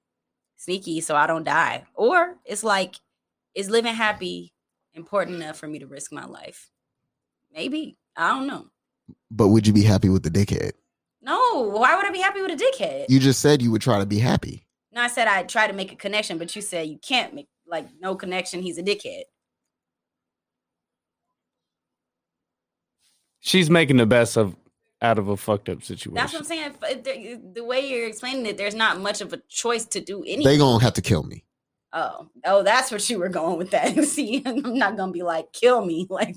sneaky 0.57 1.01
so 1.01 1.17
I 1.17 1.27
don't 1.27 1.45
die. 1.45 1.85
Or 1.95 2.37
it's 2.45 2.63
like, 2.63 2.97
is 3.55 3.71
living 3.71 3.95
happy 3.95 4.53
important 4.95 5.37
enough 5.37 5.57
for 5.57 5.67
me 5.67 5.79
to 5.79 5.87
risk 5.87 6.13
my 6.13 6.27
life? 6.27 6.71
Maybe. 7.53 7.97
I 8.17 8.31
don't 8.31 8.47
know. 8.47 8.67
But 9.31 9.49
would 9.49 9.67
you 9.67 9.73
be 9.73 9.83
happy 9.83 10.09
with 10.09 10.23
the 10.23 10.31
dickhead? 10.31 10.73
No, 11.23 11.71
why 11.71 11.97
would 11.97 12.05
I 12.05 12.11
be 12.11 12.21
happy 12.21 12.43
with 12.43 12.51
a 12.51 12.57
dickhead? 12.57 13.07
You 13.09 13.19
just 13.19 13.41
said 13.41 13.63
you 13.63 13.71
would 13.71 13.81
try 13.81 13.99
to 13.99 14.07
be 14.07 14.19
happy. 14.19 14.67
no, 14.93 15.01
I 15.01 15.09
said 15.09 15.27
I'd 15.27 15.49
try 15.49 15.67
to 15.67 15.73
make 15.73 15.91
a 15.91 15.97
connection, 15.97 16.37
but 16.37 16.55
you 16.55 16.61
said 16.61 16.87
you 16.87 16.99
can't 16.99 17.35
make 17.35 17.49
like 17.67 17.89
no 17.99 18.15
connection. 18.15 18.61
He's 18.61 18.77
a 18.77 18.83
dickhead. 18.83 19.23
She's 23.41 23.71
making 23.71 23.97
the 23.97 24.07
best 24.07 24.37
of 24.37 24.55
out 25.05 25.19
of 25.19 25.29
a 25.29 25.37
fucked 25.37 25.69
up 25.69 25.83
situation. 25.83 26.15
That's 26.15 26.33
what 26.33 26.41
I'm 26.41 26.45
saying. 26.47 26.73
If- 26.81 27.05
The, 27.05 27.41
the 27.61 27.65
way 27.65 27.87
you're 27.89 28.07
explaining 28.09 28.47
it, 28.47 28.57
there's 28.57 28.75
not 28.75 28.99
much 29.01 29.21
of 29.21 29.33
a 29.33 29.39
choice 29.49 29.85
to 29.87 30.01
do 30.01 30.23
anything. 30.23 30.45
They 30.45 30.59
gonna 30.59 30.83
have 30.83 30.95
to 30.95 31.03
kill 31.03 31.23
me. 31.23 31.45
Oh, 31.93 32.29
oh, 32.45 32.63
that's 32.65 32.91
what 32.91 33.09
you 33.09 33.19
were 33.21 33.29
going 33.29 33.57
with 33.57 33.71
that. 33.71 33.97
See, 34.05 34.43
I'm 34.45 34.75
not 34.77 34.97
gonna 34.97 35.13
be 35.13 35.23
like, 35.23 35.53
kill 35.53 35.85
me, 35.85 36.07
like, 36.11 36.35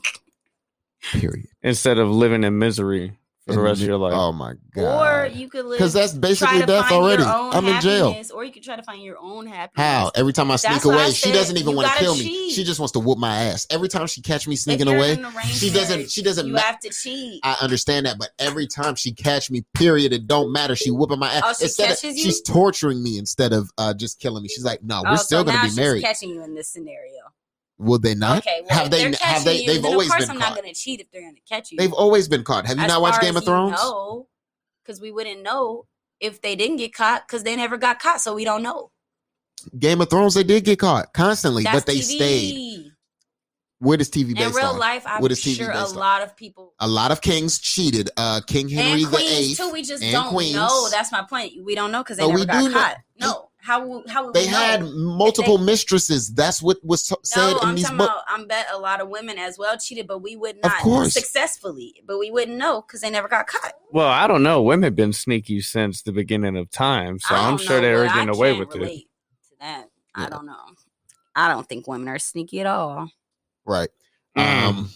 Period. 1.13 1.47
Instead 1.61 1.97
of 1.99 2.09
living 2.09 2.43
in 2.43 2.57
misery 2.59 3.17
for 3.47 3.53
the 3.53 3.61
rest 3.61 3.81
of 3.81 3.87
your 3.87 3.97
life. 3.97 4.13
Oh 4.15 4.31
my 4.31 4.53
god! 4.75 4.83
or 5.25 5.27
god. 5.29 5.35
you 5.37 5.49
could 5.49 5.65
live 5.65 5.77
because 5.79 5.93
that's 5.93 6.13
basically 6.13 6.59
death 6.65 6.91
already. 6.91 7.23
I'm 7.23 7.65
in 7.65 7.81
jail. 7.81 8.15
or 8.33 8.43
you 8.43 8.51
could 8.51 8.63
try 8.63 8.75
to 8.75 8.83
find 8.83 9.01
your 9.01 9.17
own 9.19 9.47
happiness. 9.47 9.83
How? 9.83 10.11
Every 10.15 10.33
time 10.33 10.51
I 10.51 10.57
sneak 10.57 10.73
That's 10.73 10.85
what 10.85 10.95
I 10.97 11.03
away, 11.03 11.11
she 11.11 11.27
said. 11.29 11.33
doesn't 11.33 11.57
even 11.57 11.75
want 11.75 11.87
to 11.87 11.93
gotta 11.93 12.03
kill 12.03 12.15
me. 12.15 12.51
She 12.51 12.63
just 12.63 12.79
wants 12.79 12.91
to 12.93 12.99
whoop 12.99 13.17
my 13.17 13.35
ass. 13.45 13.65
Every 13.69 13.87
time 13.87 14.05
she 14.07 14.21
catch 14.21 14.47
me 14.47 14.55
sneaking 14.55 14.87
away, 14.87 15.13
in 15.13 15.25
an 15.25 15.33
she 15.45 15.69
doesn't. 15.71 16.11
She 16.11 16.21
doesn't. 16.21 16.45
You 16.47 16.53
ma- 16.53 16.59
have 16.59 16.79
to 16.81 16.89
cheat. 16.89 17.39
I 17.43 17.57
understand 17.61 18.05
that, 18.05 18.17
but 18.19 18.29
every 18.39 18.67
time 18.67 18.95
she 18.95 19.13
catch 19.13 19.49
me, 19.49 19.63
period, 19.73 20.13
it 20.13 20.27
don't 20.27 20.51
matter. 20.51 20.75
She 20.75 20.91
whooping 20.91 21.19
my 21.19 21.31
ass. 21.33 21.41
Oh, 21.45 21.53
she 21.57 21.63
instead 21.65 21.91
of, 21.91 22.01
catches 22.01 22.17
you? 22.17 22.23
she's 22.23 22.41
torturing 22.41 23.01
me 23.01 23.17
instead 23.17 23.53
of 23.53 23.69
uh, 23.77 23.93
just 23.93 24.19
killing 24.19 24.43
me. 24.43 24.49
She's 24.49 24.65
like, 24.65 24.83
no, 24.83 25.01
we're 25.03 25.11
Oh, 25.13 25.15
still 25.15 25.39
so 25.39 25.43
gonna 25.45 25.57
now 25.57 25.63
be 25.63 25.69
she's 25.69 25.77
married. 25.77 26.03
catching 26.03 26.29
you 26.29 26.43
in 26.43 26.53
this 26.55 26.67
scenario. 26.69 27.11
Will 27.79 27.99
they 27.99 28.15
not? 28.15 28.39
Okay, 28.39 28.61
well, 28.67 28.77
have 28.79 28.89
they? 28.91 29.11
Have 29.21 29.43
they? 29.43 29.61
you, 29.61 29.67
They've 29.67 29.85
always 29.85 30.07
of 30.07 30.13
course 30.13 30.23
been 30.25 30.31
I'm 30.31 30.39
caught. 30.41 30.49
not 30.55 30.61
gonna 30.63 30.73
cheat 30.73 30.99
if 30.99 31.11
they're 31.11 31.21
gonna 31.21 31.35
catch 31.47 31.71
you. 31.71 31.77
They've 31.77 31.93
always 31.93 32.27
been 32.27 32.43
caught. 32.43 32.65
Have 32.65 32.77
you 32.77 32.83
As 32.83 32.87
not 32.89 33.01
watched 33.01 33.21
Game 33.21 33.37
of 33.37 33.45
Thrones? 33.45 33.73
No, 33.79 34.27
because 34.83 34.99
we 34.99 35.11
wouldn't 35.11 35.43
know 35.43 35.85
if 36.19 36.41
they 36.41 36.55
didn't 36.55 36.77
get 36.77 36.93
caught 36.93 37.27
because 37.27 37.43
they 37.43 37.55
never 37.55 37.77
got 37.77 37.99
caught, 37.99 38.19
so 38.21 38.33
we 38.33 38.43
don't 38.43 38.63
know. 38.63 38.91
Game 39.77 40.01
of 40.01 40.09
Thrones, 40.09 40.33
they 40.33 40.43
did 40.43 40.65
get 40.65 40.79
caught 40.79 41.13
constantly, 41.13 41.63
That's 41.63 41.77
but 41.79 41.85
they 41.85 41.97
TV. 41.99 42.01
stayed. 42.01 42.91
What 43.79 44.01
is 44.01 44.09
TV 44.09 44.35
In 44.35 44.51
real 44.53 44.65
on? 44.69 44.79
life, 44.79 45.03
I'm 45.05 45.23
is 45.27 45.39
TV 45.39 45.55
sure 45.57 45.69
a 45.71 45.77
on? 45.77 45.93
lot 45.93 46.23
of 46.23 46.35
people 46.35 46.73
A 46.79 46.87
lot 46.87 47.11
of 47.11 47.21
kings 47.21 47.59
cheated. 47.59 48.09
Uh, 48.17 48.41
King 48.47 48.69
Henry 48.69 49.03
and 49.03 49.11
the 49.11 49.17
queens 49.17 49.31
Eighth. 49.31 49.57
too. 49.57 49.69
We 49.71 49.83
just 49.83 50.01
don't 50.11 50.29
queens. 50.29 50.55
know. 50.55 50.89
That's 50.89 51.11
my 51.11 51.21
point. 51.21 51.53
We 51.63 51.75
don't 51.75 51.91
know 51.91 52.01
because 52.01 52.17
they 52.17 52.23
No, 52.23 52.31
never 52.31 52.45
got 52.45 52.63
do 52.63 52.69
know. 52.69 52.73
caught. 52.79 52.97
No, 53.19 53.46
how 53.67 53.85
would- 53.85 54.09
how 54.09 54.31
They 54.31 54.49
know? 54.49 54.57
had 54.57 54.83
multiple 54.93 55.57
mistresses. 55.57 56.33
That's 56.33 56.61
what 56.61 56.77
was 56.83 57.03
t- 57.03 57.15
said 57.23 57.51
No, 57.51 57.57
in 57.59 57.67
I'm 57.67 57.75
these 57.75 57.83
talking 57.83 57.97
books. 57.97 58.11
about. 58.11 58.23
I'm 58.27 58.47
bet 58.47 58.67
a 58.71 58.77
lot 58.77 59.01
of 59.01 59.09
women 59.09 59.37
as 59.37 59.57
well 59.57 59.77
cheated, 59.77 60.07
but 60.07 60.19
we 60.19 60.35
would 60.37 60.55
not 60.55 60.65
Of 60.65 60.71
not 60.71 60.81
course. 60.81 61.13
successfully. 61.13 62.01
But 62.07 62.17
we 62.17 62.31
wouldn't 62.31 62.57
know 62.57 62.81
because 62.81 63.01
they 63.01 63.09
never 63.09 63.27
got 63.27 63.47
caught. 63.47 63.73
Well, 63.91 64.07
I 64.07 64.25
don't 64.27 64.41
know. 64.41 64.61
Women 64.63 64.83
have 64.83 64.95
been 64.95 65.11
sneaky 65.13 65.59
since 65.61 66.01
the 66.01 66.11
beginning 66.13 66.55
of 66.55 66.71
time, 66.71 67.19
so 67.19 67.35
I 67.35 67.47
I'm 67.49 67.57
sure 67.57 67.81
know, 67.81 67.81
they 67.87 67.93
were 67.93 68.05
but 68.05 68.11
I 68.11 68.15
getting 68.15 68.35
away 68.35 68.55
can't 68.55 68.59
with 68.59 68.81
it. 68.81 68.99
To 68.99 69.55
that, 69.59 69.89
I 70.15 70.29
don't 70.29 70.45
know. 70.45 70.55
I 71.35 71.49
don't 71.49 71.67
think 71.67 71.87
women 71.87 72.07
are 72.07 72.19
sneaky 72.19 72.61
at 72.61 72.65
all. 72.67 73.09
Right. 73.65 73.89
Mm. 74.37 74.63
Um. 74.69 74.89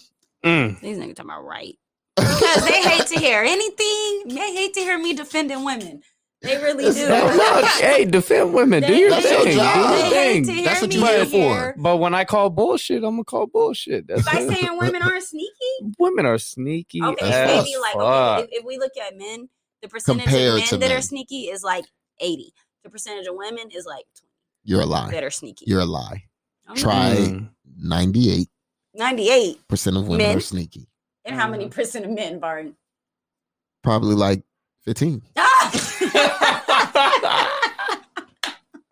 Mm. 0.44 0.80
These 0.80 0.96
niggas 0.98 1.16
talking 1.16 1.30
about 1.30 1.44
right 1.44 1.78
because 2.16 2.64
they 2.64 2.82
hate 2.82 3.06
to 3.08 3.18
hear 3.18 3.42
anything. 3.42 4.28
They 4.28 4.54
hate 4.54 4.74
to 4.74 4.80
hear 4.80 4.98
me 4.98 5.12
defending 5.14 5.62
women. 5.64 6.02
They 6.42 6.56
really 6.58 6.92
do. 6.92 7.06
hey, 7.80 8.04
defend 8.04 8.52
women. 8.52 8.80
They, 8.80 8.88
do 8.88 8.96
your 8.96 9.10
that's 9.10 9.26
thing. 9.26 9.46
Your 9.46 9.54
job. 9.54 9.74
Do 9.74 10.16
your 10.16 10.44
thing. 10.44 10.64
That's 10.64 10.80
what 10.80 10.92
you 10.92 11.04
here 11.04 11.26
for. 11.26 11.74
But 11.78 11.98
when 11.98 12.14
I 12.14 12.24
call 12.24 12.50
bullshit, 12.50 13.04
I'm 13.04 13.12
gonna 13.12 13.24
call 13.24 13.46
bullshit. 13.46 14.08
That's 14.08 14.24
By 14.24 14.46
saying 14.46 14.76
women 14.76 15.02
are 15.02 15.20
sneaky. 15.20 15.94
Women 15.98 16.26
are 16.26 16.38
sneaky. 16.38 17.02
Okay, 17.02 17.30
maybe 17.30 17.76
like 17.80 17.96
okay, 17.96 18.42
if, 18.44 18.60
if, 18.60 18.64
we 18.64 18.76
look 18.78 18.92
at 18.96 19.16
men, 19.16 19.48
the 19.82 19.88
percentage 19.88 20.24
Compared 20.24 20.62
of 20.62 20.70
men 20.72 20.80
that 20.80 20.90
are 20.90 21.02
sneaky 21.02 21.42
is 21.42 21.62
like 21.62 21.84
80. 22.18 22.52
The 22.82 22.90
percentage 22.90 23.26
of 23.26 23.36
women 23.36 23.68
is 23.70 23.86
like 23.86 24.04
20. 24.18 24.28
You're 24.64 24.80
a 24.80 24.86
lie. 24.86 25.10
That 25.12 25.22
are 25.22 25.30
sneaky. 25.30 25.64
You're 25.68 25.80
a 25.80 25.84
lie. 25.84 26.24
Try 26.74 27.14
hmm. 27.14 27.44
98. 27.78 28.48
98 28.94 29.68
percent 29.68 29.96
of 29.96 30.08
women 30.08 30.26
men. 30.26 30.36
are 30.36 30.40
sneaky. 30.40 30.88
And 31.24 31.36
how 31.36 31.48
many 31.48 31.64
mm-hmm. 31.64 31.72
percent 31.72 32.04
of 32.04 32.10
men, 32.10 32.40
Barney? 32.40 32.74
Probably 33.82 34.14
like 34.14 34.42
15 34.84 35.22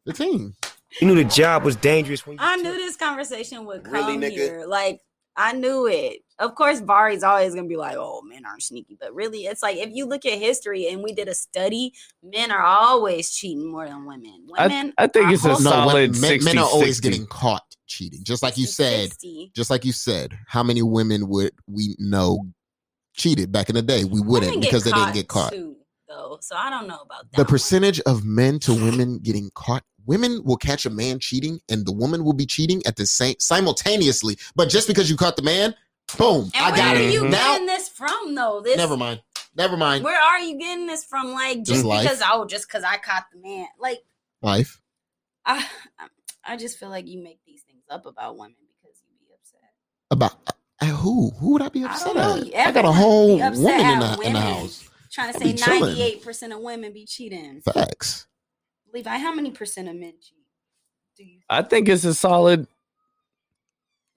the 0.04 0.12
team. 0.12 0.54
You 1.00 1.06
knew 1.06 1.14
the 1.14 1.24
job 1.24 1.64
was 1.64 1.76
dangerous 1.76 2.26
when 2.26 2.36
I 2.40 2.56
knew 2.56 2.72
this 2.72 2.96
conversation 2.96 3.64
would 3.66 3.84
come 3.84 3.94
really, 3.94 4.30
here. 4.30 4.64
Like 4.66 5.00
I 5.36 5.52
knew 5.52 5.86
it. 5.86 6.20
Of 6.38 6.54
course, 6.54 6.80
Bari's 6.80 7.22
always 7.22 7.54
gonna 7.54 7.68
be 7.68 7.76
like, 7.76 7.96
"Oh, 7.98 8.22
men 8.22 8.44
aren't 8.44 8.62
sneaky," 8.62 8.96
but 9.00 9.14
really, 9.14 9.46
it's 9.46 9.62
like 9.62 9.76
if 9.76 9.90
you 9.92 10.06
look 10.06 10.24
at 10.26 10.38
history 10.38 10.88
and 10.88 11.02
we 11.02 11.12
did 11.12 11.28
a 11.28 11.34
study, 11.34 11.92
men 12.22 12.50
are 12.50 12.62
always 12.62 13.30
cheating 13.30 13.70
more 13.70 13.86
than 13.86 14.04
women. 14.06 14.46
Women, 14.48 14.92
I, 14.98 15.04
I 15.04 15.06
think 15.06 15.30
it's 15.30 15.44
a 15.44 15.56
solid. 15.56 16.12
Men, 16.12 16.14
60, 16.14 16.44
men, 16.44 16.58
are 16.58 16.66
always 16.66 16.96
60. 16.96 17.08
getting 17.08 17.26
caught 17.26 17.76
cheating, 17.86 18.20
just 18.22 18.42
like 18.42 18.56
you 18.56 18.66
60. 18.66 19.44
said. 19.44 19.54
Just 19.54 19.70
like 19.70 19.84
you 19.84 19.92
said, 19.92 20.36
how 20.46 20.62
many 20.62 20.82
women 20.82 21.28
would 21.28 21.52
we 21.66 21.94
know 21.98 22.46
cheated 23.14 23.52
back 23.52 23.68
in 23.68 23.74
the 23.74 23.82
day? 23.82 24.04
We 24.04 24.20
wouldn't 24.20 24.60
because 24.60 24.84
they 24.84 24.92
didn't 24.92 25.14
get 25.14 25.28
caught. 25.28 25.52
Too 25.52 25.76
though. 26.10 26.38
So 26.42 26.56
I 26.56 26.68
don't 26.68 26.88
know 26.88 26.98
about 27.00 27.30
that. 27.30 27.36
the 27.36 27.42
one. 27.44 27.46
percentage 27.46 28.00
of 28.00 28.24
men 28.24 28.58
to 28.60 28.74
women 28.74 29.18
getting 29.20 29.50
caught 29.54 29.84
women 30.06 30.42
will 30.44 30.56
catch 30.56 30.84
a 30.86 30.90
man 30.90 31.18
cheating 31.20 31.60
and 31.68 31.86
the 31.86 31.92
woman 31.92 32.24
will 32.24 32.32
be 32.32 32.46
cheating 32.46 32.82
at 32.86 32.96
the 32.96 33.06
same 33.06 33.34
simultaneously 33.38 34.36
but 34.56 34.68
just 34.68 34.88
because 34.88 35.08
you 35.10 35.16
caught 35.16 35.36
the 35.36 35.42
man 35.42 35.74
boom 36.18 36.50
And 36.54 36.64
i 36.64 36.70
where 36.70 36.76
got 36.76 36.96
are 36.96 37.00
it 37.00 37.12
you 37.12 37.28
now 37.28 37.52
getting 37.52 37.66
this 37.66 37.88
from, 37.88 38.34
though? 38.34 38.60
This 38.64 38.76
never 38.76 38.96
mind 38.96 39.20
never 39.54 39.76
mind 39.76 40.02
Where 40.02 40.20
are 40.20 40.40
you 40.40 40.58
getting 40.58 40.86
this 40.86 41.04
from? 41.04 41.32
Like 41.32 41.58
just, 41.58 41.68
Just 41.70 41.84
life. 41.84 42.02
because 42.02 42.22
oh, 42.26 42.44
just 42.46 42.66
because 42.66 42.82
I 42.82 42.96
caught 42.96 43.24
the 43.32 43.40
man. 43.40 43.66
Like 43.78 44.00
life 44.42 44.80
I, 45.46 45.64
I 46.44 46.56
just 46.56 46.78
feel 46.78 46.88
like 46.88 47.06
you 47.06 47.22
make 47.22 47.38
these 47.46 47.62
things 47.62 47.84
up 47.90 48.06
about 48.06 48.36
women 48.36 48.56
because 48.82 48.96
you 49.06 49.14
be 49.20 49.32
upset. 49.34 49.60
about 50.10 50.34
uh, 50.80 50.86
who 50.86 51.30
who 51.38 51.52
would 51.52 51.62
i 51.62 51.68
be 51.68 51.84
I 51.84 51.90
upset 51.92 52.14
don't 52.14 52.16
know. 52.46 52.50
at 52.58 52.68
i 52.68 52.72
got 52.72 52.84
a 52.86 52.92
whole 52.92 53.36
woman 53.38 53.54
in 53.54 54.02
at 54.02 54.16
the, 54.18 54.26
in 54.26 54.32
the 54.32 54.40
house 54.40 54.89
Trying 55.12 55.32
to 55.32 55.38
say 55.38 55.52
ninety 55.52 56.02
eight 56.02 56.22
percent 56.22 56.52
of 56.52 56.60
women 56.60 56.92
be 56.92 57.04
cheating. 57.04 57.60
facts 57.62 58.26
Levi, 58.92 59.18
how 59.18 59.34
many 59.34 59.50
percent 59.50 59.88
of 59.88 59.94
men 59.94 60.14
cheat? 60.20 60.38
Do 61.16 61.24
you? 61.24 61.40
I 61.48 61.62
think 61.62 61.88
it's 61.88 62.04
a 62.04 62.14
solid 62.14 62.66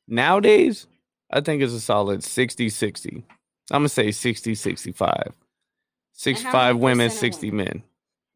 nowadays. 0.08 0.88
I 1.32 1.42
think 1.42 1.62
it's 1.62 1.74
a 1.74 1.80
solid 1.80 2.24
60 2.24 2.70
60. 2.70 3.24
I'm 3.72 3.80
gonna 3.80 3.90
say 3.90 4.12
60 4.12 4.56
65. 4.56 5.34
65 6.12 6.78
women, 6.78 7.10
60 7.10 7.50
women? 7.50 7.66
men. 7.66 7.84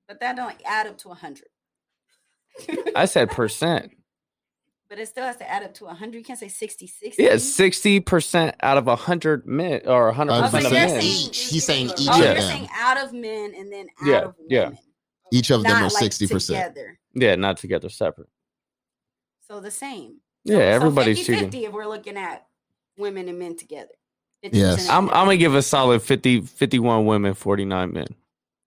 But 0.07 0.19
that 0.21 0.35
don't 0.35 0.55
add 0.65 0.87
up 0.87 0.97
to 0.99 1.09
hundred. 1.09 1.49
I 2.95 3.05
said 3.05 3.29
percent. 3.29 3.91
But 4.89 4.99
it 4.99 5.07
still 5.07 5.25
has 5.25 5.35
to 5.37 5.49
add 5.49 5.63
up 5.63 5.73
to 5.75 5.85
hundred. 5.87 6.19
You 6.19 6.23
can't 6.23 6.39
say 6.39 6.47
60 6.47 6.87
60. 6.87 7.21
Yeah, 7.21 7.33
60% 7.33 8.53
out 8.61 8.77
of 8.77 8.85
100 8.87 9.45
men 9.45 9.81
or 9.85 10.13
100% 10.13 10.29
Uh, 10.29 10.45
of 10.45 10.53
men. 10.53 10.89
saying- 10.89 11.01
each 11.03 11.39
he's 11.49 11.65
saying 11.65 11.87
each 11.97 12.07
Oh, 12.09 12.13
of 12.13 12.17
you're 12.19 12.33
them 12.35 12.41
saying 12.41 12.69
out 12.73 12.97
of 13.03 13.11
men 13.13 13.53
and 13.57 13.71
then 13.71 13.87
out 14.01 14.07
Yeah, 14.07 14.17
of 14.19 14.35
yeah. 14.47 14.63
women. 14.65 14.77
each 15.31 15.49
of 15.51 15.63
them 15.63 15.71
Not 15.73 15.81
are 15.81 15.93
like 16.01 16.11
60% 16.11 16.47
together. 16.47 16.99
Yeah, 17.13 17.35
not 17.35 17.57
together, 17.57 17.89
separate. 17.89 18.29
So 19.47 19.59
the 19.59 19.71
same. 19.71 20.21
Yeah, 20.45 20.57
everybody's 20.59 21.17
50, 21.19 21.33
cheating. 21.33 21.51
50 21.51 21.65
if 21.65 21.73
we're 21.73 21.87
looking 21.87 22.15
at 22.17 22.45
women 22.97 23.27
and 23.27 23.37
men 23.39 23.57
together. 23.57 23.91
Yes. 24.41 24.87
I'm. 24.87 25.09
I'm 25.09 25.25
gonna 25.25 25.35
give 25.37 25.55
a 25.55 25.61
solid 25.61 26.01
50, 26.01 26.41
51 26.41 27.05
women, 27.05 27.33
49 27.33 27.91
men. 27.91 28.07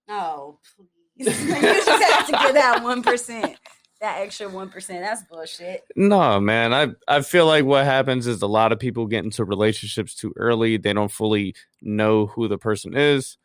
Oh, 0.09 0.59
please. 0.77 0.89
you 1.17 1.25
just 1.27 2.03
have 2.03 2.27
to 2.27 2.33
give 2.33 2.55
that 2.55 2.81
1%. 2.83 3.57
That 4.01 4.21
extra 4.23 4.47
1%. 4.49 4.87
That's 5.01 5.23
bullshit. 5.25 5.85
No, 5.95 6.41
man. 6.41 6.73
I 6.73 6.89
I 7.07 7.21
feel 7.21 7.47
like 7.47 7.67
what 7.67 7.85
happens 7.85 8.27
is 8.27 8.41
a 8.41 8.47
lot 8.47 8.73
of 8.73 8.79
people 8.79 9.07
get 9.07 9.25
into 9.25 9.45
relationships 9.45 10.15
too 10.15 10.33
early. 10.37 10.79
They 10.79 10.95
don't 10.95 11.11
fully 11.13 11.55
know 11.83 12.27
who 12.27 12.49
the 12.49 12.57
person 12.57 12.97
is, 12.97 13.37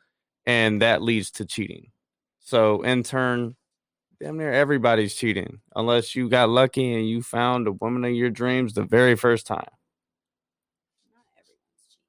and 0.46 0.82
that 0.82 1.02
leads 1.02 1.30
to 1.32 1.46
cheating. 1.46 1.92
So 2.40 2.84
in 2.84 3.04
turn, 3.04 3.58
damn 4.22 4.38
near 4.38 4.54
everybody's 4.54 5.14
cheating 5.14 5.60
unless 5.76 6.16
you 6.16 6.30
got 6.30 6.48
lucky 6.50 6.94
and 6.94 7.06
you 7.10 7.22
found 7.22 7.68
a 7.68 7.74
woman 7.74 8.06
of 8.06 8.12
your 8.14 8.30
dreams 8.30 8.74
the 8.76 8.84
very 8.84 9.18
first 9.18 9.46
time. 9.46 9.68
Not 11.12 11.26
everyone's 11.38 11.84
cheating. 11.90 12.08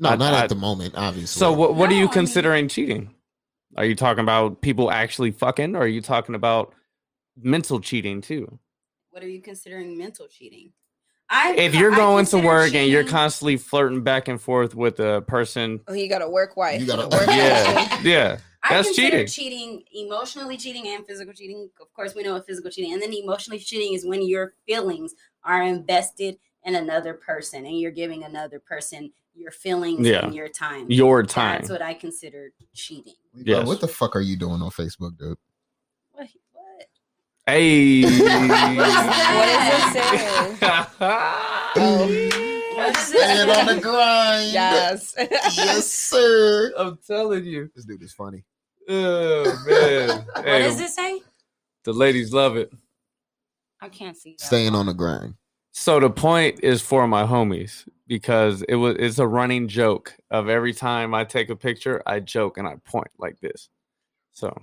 no 0.00 0.08
I- 0.08 0.16
not 0.16 0.34
I- 0.34 0.42
at 0.42 0.48
the 0.48 0.56
moment 0.56 0.94
obviously 0.96 1.38
So 1.38 1.52
what 1.52 1.76
what 1.76 1.88
are 1.90 1.92
No, 1.92 1.98
you 1.98 2.02
I 2.02 2.06
mean- 2.06 2.12
considering 2.14 2.68
cheating? 2.68 3.14
Are 3.76 3.84
you 3.84 3.94
talking 3.94 4.22
about 4.22 4.60
people 4.62 4.90
actually 4.90 5.30
fucking, 5.32 5.76
or 5.76 5.80
are 5.80 5.86
you 5.86 6.00
talking 6.00 6.34
about 6.34 6.74
mental 7.40 7.80
cheating 7.80 8.20
too? 8.20 8.58
What 9.10 9.22
are 9.22 9.28
you 9.28 9.42
considering 9.42 9.96
mental 9.98 10.26
cheating? 10.28 10.72
I, 11.28 11.54
if 11.56 11.74
you're 11.74 11.92
I 11.92 11.96
going 11.96 12.24
to 12.26 12.30
consider 12.30 12.46
work 12.46 12.74
and 12.74 12.88
you're 12.90 13.04
constantly 13.04 13.56
flirting 13.56 14.02
back 14.02 14.28
and 14.28 14.40
forth 14.40 14.74
with 14.74 15.00
a 15.00 15.22
person, 15.22 15.80
Oh, 15.88 15.92
you 15.92 16.08
got 16.08 16.22
a 16.22 16.28
work 16.28 16.56
wife. 16.56 16.80
You 16.80 16.86
gotta- 16.86 17.04
a 17.06 17.08
work 17.08 17.26
yeah, 17.28 18.00
yeah, 18.02 18.38
I 18.62 18.74
that's 18.74 18.88
consider 18.88 19.26
cheating. 19.26 19.26
cheating, 19.26 19.82
emotionally 20.06 20.56
cheating 20.56 20.86
and 20.88 21.04
physical 21.04 21.34
cheating. 21.34 21.68
Of 21.80 21.92
course, 21.94 22.14
we 22.14 22.22
know 22.22 22.34
what 22.34 22.46
physical 22.46 22.70
cheating, 22.70 22.92
and 22.92 23.02
then 23.02 23.12
emotionally 23.12 23.58
cheating 23.58 23.94
is 23.94 24.06
when 24.06 24.22
your 24.26 24.54
feelings 24.66 25.14
are 25.44 25.62
invested 25.62 26.38
in 26.64 26.76
another 26.76 27.14
person, 27.14 27.66
and 27.66 27.78
you're 27.78 27.90
giving 27.92 28.22
another 28.24 28.58
person 28.60 29.12
your 29.36 29.50
feelings 29.50 30.06
Yeah. 30.06 30.24
and 30.24 30.34
your 30.34 30.48
time. 30.48 30.86
Your 30.88 31.22
time. 31.22 31.58
That's 31.60 31.70
what 31.70 31.82
I 31.82 31.94
consider 31.94 32.50
cheating. 32.74 33.14
Bro, 33.34 33.42
Yes. 33.44 33.66
what 33.66 33.80
the 33.80 33.88
fuck 33.88 34.16
are 34.16 34.20
you 34.20 34.36
doing 34.36 34.62
on 34.62 34.70
Facebook, 34.70 35.16
dude? 35.18 35.36
What? 36.12 36.28
what? 36.52 36.86
Hey. 37.46 38.02
What 38.02 38.10
is 38.12 39.94
it 39.94 40.02
saying? 40.10 40.56
What 42.76 42.96
is 42.96 43.06
Staying 43.08 43.50
on 43.50 43.66
the 43.66 43.80
grind. 43.80 44.52
Yes. 44.52 45.14
yes, 45.18 45.90
sir. 45.90 46.72
I'm 46.76 46.98
telling 47.06 47.44
you. 47.44 47.70
This 47.74 47.84
dude 47.84 48.02
is 48.02 48.12
funny. 48.12 48.44
Oh 48.88 49.44
man. 49.66 50.24
What 50.34 50.44
does 50.44 50.80
it 50.80 50.90
say? 50.90 51.20
the 51.84 51.92
ladies 51.92 52.32
love 52.32 52.56
it. 52.56 52.72
I 53.80 53.88
can't 53.88 54.16
see. 54.16 54.36
That. 54.38 54.44
Staying 54.46 54.74
on 54.74 54.86
the 54.86 54.94
grind. 54.94 55.34
So 55.78 56.00
the 56.00 56.08
point 56.08 56.60
is 56.62 56.80
for 56.80 57.06
my 57.06 57.24
homies 57.24 57.86
because 58.06 58.62
it 58.62 58.76
was 58.76 58.96
it's 58.98 59.18
a 59.18 59.26
running 59.26 59.68
joke 59.68 60.16
of 60.30 60.48
every 60.48 60.72
time 60.72 61.12
I 61.12 61.24
take 61.24 61.50
a 61.50 61.54
picture, 61.54 62.02
I 62.06 62.20
joke 62.20 62.56
and 62.56 62.66
I 62.66 62.76
point 62.86 63.10
like 63.18 63.38
this. 63.40 63.68
So 64.32 64.56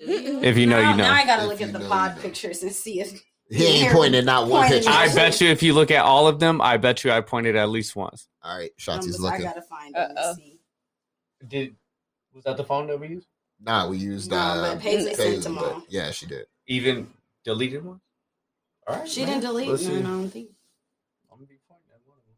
if 0.00 0.58
you 0.58 0.66
know, 0.66 0.82
now, 0.82 0.90
you 0.90 0.96
know. 0.96 1.04
Now 1.04 1.12
I 1.12 1.24
gotta 1.24 1.44
If 1.44 1.48
look 1.50 1.60
at 1.62 1.72
the 1.72 1.78
know, 1.78 1.88
pod 1.88 2.10
you 2.10 2.16
know. 2.16 2.22
pictures 2.22 2.64
and 2.64 2.72
see 2.72 3.00
if 3.00 3.22
He 3.48 3.64
ain't 3.64 3.92
pointing 3.92 4.24
not 4.24 4.48
one 4.48 4.62
Pointing 4.62 4.78
picture. 4.78 4.90
I 4.90 5.14
bet 5.14 5.40
you 5.40 5.50
if 5.50 5.62
you 5.62 5.72
look 5.72 5.92
at 5.92 6.04
all 6.04 6.26
of 6.26 6.40
them, 6.40 6.60
I 6.60 6.78
bet 6.78 7.04
you 7.04 7.12
I 7.12 7.20
pointed 7.20 7.54
at 7.54 7.68
least 7.68 7.94
once. 7.94 8.26
All 8.42 8.58
right, 8.58 8.70
Um, 8.88 8.98
Shotzi's 8.98 9.24
I 9.24 9.38
gotta 9.38 9.62
find 9.62 9.94
it. 9.96 10.10
Let's 10.16 10.36
see. 10.36 10.58
Did 11.46 11.76
was 12.34 12.42
that 12.42 12.56
the 12.56 12.64
phone 12.64 12.88
that 12.88 12.98
we 12.98 13.06
used? 13.06 13.28
Nah, 13.60 13.88
we 13.88 13.98
used 13.98 14.32
No, 14.32 14.36
uh, 14.36 14.74
but 14.74 14.82
Paisley 14.82 15.14
sent 15.14 15.44
them 15.44 15.54
but 15.54 15.64
all. 15.64 15.82
Yeah, 15.88 16.10
she 16.10 16.26
did. 16.26 16.46
Even 16.66 17.06
deleted 17.44 17.84
one? 17.84 18.00
All 18.88 18.96
right. 18.96 19.08
She 19.08 19.20
man. 19.20 19.28
didn't 19.28 19.42
delete 19.42 19.68
Let's 19.68 19.86
see. 19.86 19.92
none. 19.94 20.06
I 20.06 20.10
don't 20.10 20.28
think. 20.28 20.50
I'm 21.36 21.40
gonna 21.40 21.48
be 21.48 21.58
pointing 21.68 21.90
at 21.92 22.00
one 22.06 22.16
of 22.16 22.24
them. 22.24 22.34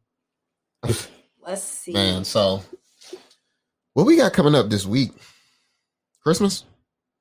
Let's 0.82 1.62
see. 1.62 1.92
Man, 1.92 2.24
so 2.24 2.62
what 3.94 4.06
we 4.06 4.16
got 4.16 4.32
coming 4.32 4.54
up 4.54 4.68
this 4.68 4.86
week? 4.86 5.12
Christmas? 6.22 6.64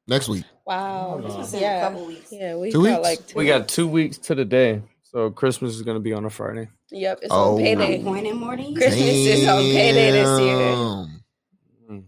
Next 0.07 0.27
week. 0.29 0.45
Wow. 0.65 1.19
Christmas 1.21 1.53
in 1.53 1.59
a 1.59 1.61
Yeah. 1.61 1.81
couple 1.89 2.05
weeks. 2.05 2.31
Yeah, 2.31 2.55
we 2.55 2.71
Two 2.71 2.84
got 2.85 3.01
weeks? 3.01 3.03
like 3.19 3.27
two 3.27 3.38
We 3.38 3.45
got 3.45 3.67
two 3.67 3.88
weeks 3.88 4.17
to 4.19 4.35
the 4.35 4.45
day. 4.45 4.81
So 5.03 5.31
Christmas 5.31 5.75
is 5.75 5.81
gonna 5.81 5.99
be 6.01 6.13
on 6.13 6.25
a 6.25 6.29
Friday. 6.29 6.67
Yep, 6.91 7.19
it's 7.23 7.34
Oh. 7.34 7.53
on 7.53 7.57
payday. 7.59 7.99
I'm 7.99 8.03
pointing 8.05 8.35
more. 8.38 8.55
Christmas 8.55 8.95
is 8.95 9.47
on 9.47 9.61
payday 9.63 10.11
this 10.11 10.39
year. 10.39 10.57
Mm. 10.57 12.03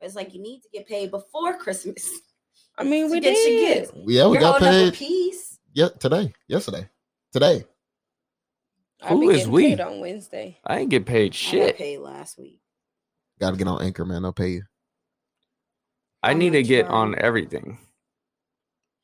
It's 0.00 0.14
like 0.14 0.34
you 0.34 0.40
need 0.42 0.60
to 0.62 0.68
get 0.70 0.86
paid 0.86 1.10
before 1.10 1.56
Christmas. 1.58 2.10
I 2.76 2.84
mean, 2.84 3.06
to 3.08 3.12
we 3.12 3.20
get 3.20 3.32
your 3.32 3.58
did. 3.60 3.80
gift. 3.80 3.94
Yeah, 4.06 4.26
we 4.26 4.32
You're 4.34 4.40
got 4.40 4.60
holding 4.60 4.68
up 4.68 4.74
a 4.74 4.90
paid. 4.90 4.94
piece. 4.94 5.58
Yeah, 5.74 5.88
today. 5.98 6.32
Yesterday. 6.48 6.88
Today. 7.32 7.64
I've 9.04 9.20
been 9.20 9.30
is 9.30 9.48
we? 9.48 9.68
paid 9.68 9.80
on 9.80 10.00
Wednesday. 10.00 10.58
I 10.66 10.78
ain't 10.80 10.90
get 10.90 11.06
paid 11.06 11.24
I 11.24 11.28
got 11.28 11.34
shit. 11.34 11.76
paid 11.76 11.98
last 11.98 12.38
week. 12.38 12.60
Gotta 13.40 13.56
get 13.56 13.66
on 13.68 13.82
Anchor, 13.82 14.04
man. 14.04 14.24
I'll 14.24 14.32
pay 14.32 14.48
you. 14.50 14.62
I 16.22 16.30
I'm 16.30 16.38
need 16.38 16.50
to 16.50 16.58
gonna 16.62 16.68
get 16.68 16.86
try. 16.86 16.94
on 16.94 17.14
everything. 17.18 17.78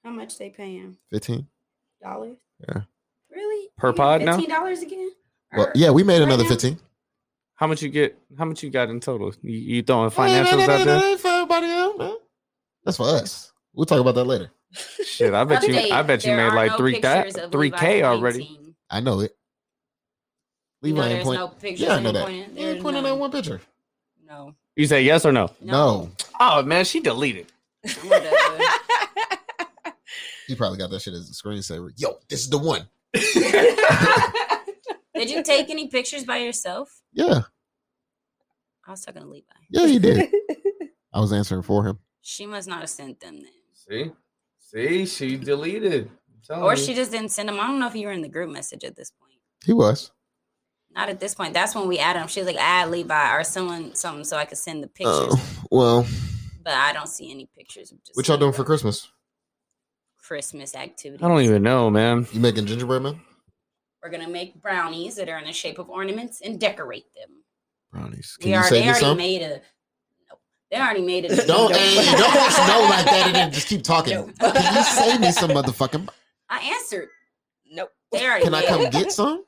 How 0.05 0.11
much 0.11 0.39
they 0.39 0.51
paying? 0.51 0.97
15. 1.11 1.47
Dollars? 2.03 2.37
Yeah. 2.69 2.83
Really? 3.31 3.69
Per 3.77 3.89
You 3.89 3.93
get 3.93 3.97
pod 3.97 4.23
now? 4.23 4.37
Fifteen 4.37 4.51
dollars 4.55 4.83
again? 4.83 5.11
Well, 5.57 5.67
Or- 5.67 5.73
yeah, 5.75 5.91
we 5.91 6.03
made 6.05 6.19
right 6.21 6.23
another 6.29 6.45
now? 6.45 6.49
15. 6.51 6.79
How 7.57 7.67
much 7.67 7.83
you 7.83 7.89
get? 7.89 8.17
How 8.39 8.45
much 8.45 8.63
you 8.63 8.71
got 8.71 8.89
in 8.89 9.01
total? 9.01 9.33
You, 9.43 9.59
you 9.59 9.83
throwing 9.83 10.11
Hey, 10.11 10.17
financials 10.17 10.67
that 10.67 10.81
out 10.81 10.85
there? 10.87 11.19
for 11.19 11.29
everybody 11.29 11.67
else, 11.67 11.99
man. 11.99 12.17
That's 12.85 12.97
for 12.97 13.09
us. 13.09 13.53
We'll 13.75 13.87
talk 13.87 14.01
about 14.01 14.15
that 14.15 14.25
later. 14.25 14.51
Shit, 15.05 15.35
I 15.35 15.43
bet 15.45 15.67
you. 15.67 15.75
Update, 15.75 15.91
I 15.91 16.03
bet 16.03 16.25
you 16.25 16.37
there 16.37 16.47
made 16.47 16.53
are 16.53 16.57
like 16.57 16.71
no 16.73 16.77
three 16.77 17.01
pictures 17.01 17.35
k 17.35 17.41
of 17.43 17.51
three 17.53 17.71
Levi's 17.71 17.81
k 17.81 18.03
already. 18.05 18.39
pointing. 18.47 18.75
I 18.91 19.01
know 19.01 19.21
it. 19.21 19.37
You 20.83 20.95
Levi 20.95 20.99
know 20.99 21.15
ain't 21.15 21.25
point. 21.25 21.41
no 21.41 21.49
pictures 21.49 21.81
yeah, 21.81 21.95
I 21.95 21.97
of 21.97 22.03
know 22.03 22.09
him 22.11 22.15
that. 22.15 22.25
pointing. 22.25 22.39
He 22.41 22.45
ain't 22.47 22.57
There's 22.57 22.83
pointing 22.83 23.03
none. 23.03 23.13
at 23.13 23.19
one 23.19 23.31
picture. 23.33 23.61
No. 24.27 24.55
You 24.77 24.87
say 24.87 25.03
yes 25.03 25.25
or 25.25 25.33
no? 25.33 25.51
No. 25.61 26.11
Oh 26.39 26.63
man, 26.63 26.85
she 26.85 27.01
deleted. 27.01 27.47
I'm 27.87 28.09
gonna 28.09 28.21
do 28.21 28.29
it. 28.31 29.95
He 30.47 30.55
probably 30.55 30.79
got 30.79 30.91
that 30.91 31.03
shit 31.03 31.15
as 31.15 31.29
a 31.29 31.33
screensaver. 31.33 31.91
Yo, 31.97 32.19
this 32.29 32.41
is 32.41 32.49
the 32.49 32.59
one. 32.59 32.89
Did 35.15 35.31
you 35.31 35.43
take 35.43 35.69
any 35.69 35.89
pictures 35.89 36.25
by 36.25 36.39
yourself? 36.39 36.89
Yeah. 37.13 37.41
I 38.87 38.91
was 38.93 39.05
talking 39.05 39.23
to 39.23 39.29
Levi. 39.29 39.45
Yeah, 39.69 39.87
he 39.87 39.99
did. 39.99 40.31
I 41.13 41.21
was 41.21 41.33
answering 41.33 41.63
for 41.63 41.85
him. 41.85 41.99
She 42.23 42.47
must 42.47 42.69
not 42.69 42.81
have 42.81 42.89
sent 42.89 43.21
them 43.21 43.37
then. 43.37 43.53
See, 43.75 44.11
see, 44.59 45.07
she 45.07 45.37
deleted. 45.37 46.11
Or 46.51 46.75
you. 46.75 46.81
she 46.83 46.95
just 46.95 47.11
didn't 47.11 47.31
send 47.31 47.49
them. 47.49 47.61
I 47.61 47.67
don't 47.67 47.79
know 47.79 47.87
if 47.89 47.95
you 47.95 48.07
were 48.07 48.13
in 48.13 48.23
the 48.23 48.29
group 48.29 48.51
message 48.51 48.85
at 48.85 48.97
this 48.97 49.11
point. 49.11 49.35
He 49.67 49.73
was. 49.75 50.13
Not 50.99 51.11
at 51.11 51.21
this 51.21 51.33
point. 51.33 51.55
That's 51.55 51.77
when 51.77 51.87
we 51.87 52.01
added 52.01 52.21
them. 52.21 52.29
She 52.29 52.41
was 52.41 52.49
like, 52.49 52.57
add 52.57 52.91
Levi 52.91 53.37
or 53.37 53.45
someone 53.45 53.95
something 53.95 54.25
so 54.25 54.37
I 54.37 54.45
could 54.45 54.59
send 54.59 54.83
the 54.83 54.89
oh, 54.89 55.29
pictures. 55.29 55.61
Oh, 55.63 55.65
well, 55.71 56.07
But 56.65 56.75
I 56.75 56.93
don't 56.93 57.09
see 57.09 57.31
any 57.31 57.49
pictures 57.57 57.93
of 57.93 58.03
just 58.03 58.17
what 58.17 58.27
y'all 58.27 58.37
doing 58.37 58.53
for 58.53 58.65
Christmas? 58.65 59.09
Christmas 60.21 60.75
activities. 60.75 61.25
I 61.25 61.29
don't 61.29 61.43
even 61.43 61.63
know, 61.63 61.89
man. 61.89 62.27
You 62.33 62.41
making 62.41 62.67
gingerbread 62.67 63.03
man? 63.03 63.21
We're 64.03 64.11
gonna 64.11 64.29
make 64.29 64.61
brownies 64.61 65.15
that 65.17 65.29
are 65.29 65.39
in 65.39 65.45
the 65.45 65.53
shape 65.53 65.79
of 65.79 65.89
ornaments 65.89 66.41
and 66.41 66.59
decorate 66.59 67.07
them. 67.15 67.45
Brownies. 67.93 68.37
we 68.41 68.43
Can 68.43 68.53
you 68.53 68.59
are, 68.59 68.65
save 68.65 68.71
they 68.73 68.81
me 68.81 68.87
already 68.89 69.01
some? 69.05 69.17
made 69.17 69.43
a 69.43 69.61
they 70.73 70.79
already 70.79 71.03
made 71.03 71.27
a 71.27 71.29
Don't, 71.47 71.75
hey, 71.77 71.95
don't 71.95 72.35
know 72.35 72.87
like 72.91 73.05
that 73.05 73.23
and 73.27 73.37
then 73.37 73.53
just 73.53 73.69
keep 73.69 73.85
talking. 73.85 74.33
Can 74.41 74.77
you 74.77 74.83
save 74.83 75.21
me 75.21 75.31
some 75.31 75.51
motherfucking? 75.51 76.09
I 76.51 76.59
answered. 76.59 77.09
Nope. 77.71 77.91
They 78.11 78.27
already 78.27 78.45
Can 78.45 78.55
I 78.55 78.61
made 78.63 78.69
come 78.69 78.91
get 78.91 79.13
some? 79.13 79.45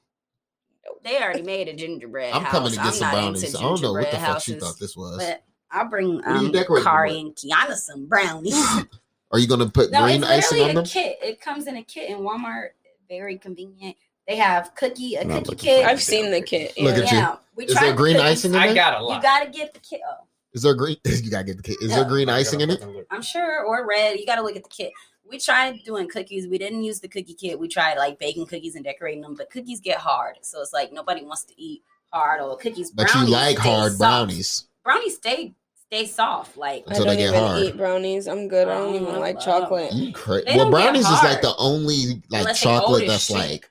They 1.03 1.23
already 1.23 1.43
made 1.43 1.69
a 1.69 1.75
gingerbread 1.75 2.33
I'm 2.35 2.43
house. 2.43 2.53
coming 2.53 2.71
to 2.71 2.77
get 2.77 2.87
I'm 2.87 2.93
some 2.93 3.09
not 3.09 3.15
brownies. 3.15 3.55
I 3.55 3.61
don't 3.61 3.83
know 3.83 3.93
what 3.93 4.11
the 4.11 4.17
gingerbread 4.17 4.33
fuck 4.35 4.43
she 4.43 4.53
houses, 4.53 4.69
thought 4.69 4.79
this 4.79 4.97
was. 4.97 5.17
But 5.19 5.43
I'll 5.71 5.89
bring 5.89 6.21
are 6.23 6.33
you 6.37 6.47
um, 6.47 6.53
decorating 6.53 6.85
Kari 6.85 7.11
with? 7.11 7.21
and 7.21 7.37
Kiana 7.37 7.75
some 7.77 8.07
brownies. 8.07 8.55
Are 9.33 9.39
you 9.39 9.47
gonna 9.47 9.69
put 9.69 9.93
no, 9.93 10.03
green 10.03 10.25
it's 10.25 10.33
icing 10.33 10.59
literally 10.59 10.63
on 10.63 10.71
a 10.71 10.75
them? 10.75 10.85
kit. 10.87 11.19
It 11.23 11.41
comes 11.41 11.69
in 11.69 11.77
a 11.77 11.85
kit 11.85 12.11
in 12.11 12.19
Walmart. 12.19 12.71
Very 13.09 13.39
convenient. 13.39 13.97
They 14.27 14.37
have 14.37 14.75
cookie, 14.75 15.15
a 15.15 15.23
I'm 15.23 15.45
cookie 15.45 15.57
kit. 15.57 15.87
I've 15.87 16.03
seen 16.03 16.33
the 16.33 16.41
kit. 16.43 16.77
Look 16.79 16.97
yeah. 16.97 17.03
at 17.03 17.13
you. 17.13 17.19
yeah, 17.19 17.37
we 17.55 17.65
Is 17.67 17.75
there 17.75 17.95
green 17.95 18.17
cookies. 18.17 18.31
icing 18.31 18.55
in 18.55 18.61
I 18.61 18.75
got 18.75 19.01
a 19.01 19.05
lot. 19.05 19.17
You 19.17 19.23
gotta 19.23 19.51
get 19.51 19.73
the 19.73 19.81
kit. 19.81 20.01
Oh, 20.09 20.25
Is 20.53 20.63
there 20.63 20.75
green? 20.75 20.97
You 21.07 21.31
gotta 21.31 21.45
get 21.45 21.57
the 21.59 21.63
kit. 21.63 21.77
Is 21.81 21.91
there 21.91 22.05
green 22.05 22.29
icing 22.29 22.61
in 22.61 22.71
it? 22.71 22.85
I'm 23.11 23.23
sure, 23.23 23.65
or 23.65 23.87
red. 23.87 24.19
You 24.19 24.27
gotta 24.27 24.43
look 24.43 24.57
at 24.57 24.65
the 24.65 24.69
kit. 24.69 24.93
We 25.31 25.39
tried 25.39 25.81
doing 25.85 26.09
cookies. 26.09 26.49
We 26.49 26.59
didn't 26.59 26.83
use 26.83 27.01
the 27.01 27.09
cookie 27.09 27.35
kit. 27.35 27.59
We 27.59 27.69
tried 27.69 27.97
like 27.97 28.19
baking 28.19 28.47
cookies 28.47 28.75
and 28.75 28.85
decorating 28.85 29.21
them, 29.23 29.35
but 29.35 29.51
cookies 29.51 29.81
get 29.81 29.99
hard. 29.99 30.37
So 30.43 30.61
it's 30.61 30.73
like 30.73 30.93
nobody 30.93 31.25
wants 31.25 31.45
to 31.45 31.61
eat 31.61 31.83
hard 32.13 32.41
or 32.41 32.57
cookies. 32.57 32.91
But 32.91 33.07
you 33.09 33.13
brownies 33.13 33.31
like 33.31 33.59
hard 33.59 33.93
soft. 33.93 33.99
brownies. 33.99 34.65
Brownies 34.85 35.17
stay 35.17 35.55
stay 35.87 36.07
soft. 36.07 36.57
Like 36.57 36.83
I 36.87 36.91
Until 36.91 37.05
don't 37.05 37.17
they 37.17 37.23
get 37.23 37.29
even 37.31 37.41
hard. 37.41 37.63
eat 37.63 37.77
brownies. 37.77 38.27
I'm 38.29 38.49
good. 38.49 38.69
I 38.69 38.75
don't 38.79 38.93
I 38.93 38.97
even 38.97 39.07
don't 39.07 39.21
like 39.21 39.41
chocolate. 39.41 39.93
You 39.93 40.13
cra- 40.13 40.43
well, 40.47 40.71
brownies 40.71 41.07
is 41.07 41.23
like 41.23 41.41
the 41.43 41.55
only 41.59 42.23
like 42.31 42.41
Unless 42.41 42.61
chocolate 42.61 43.07
that's 43.07 43.25
shit. 43.27 43.37
like. 43.37 43.71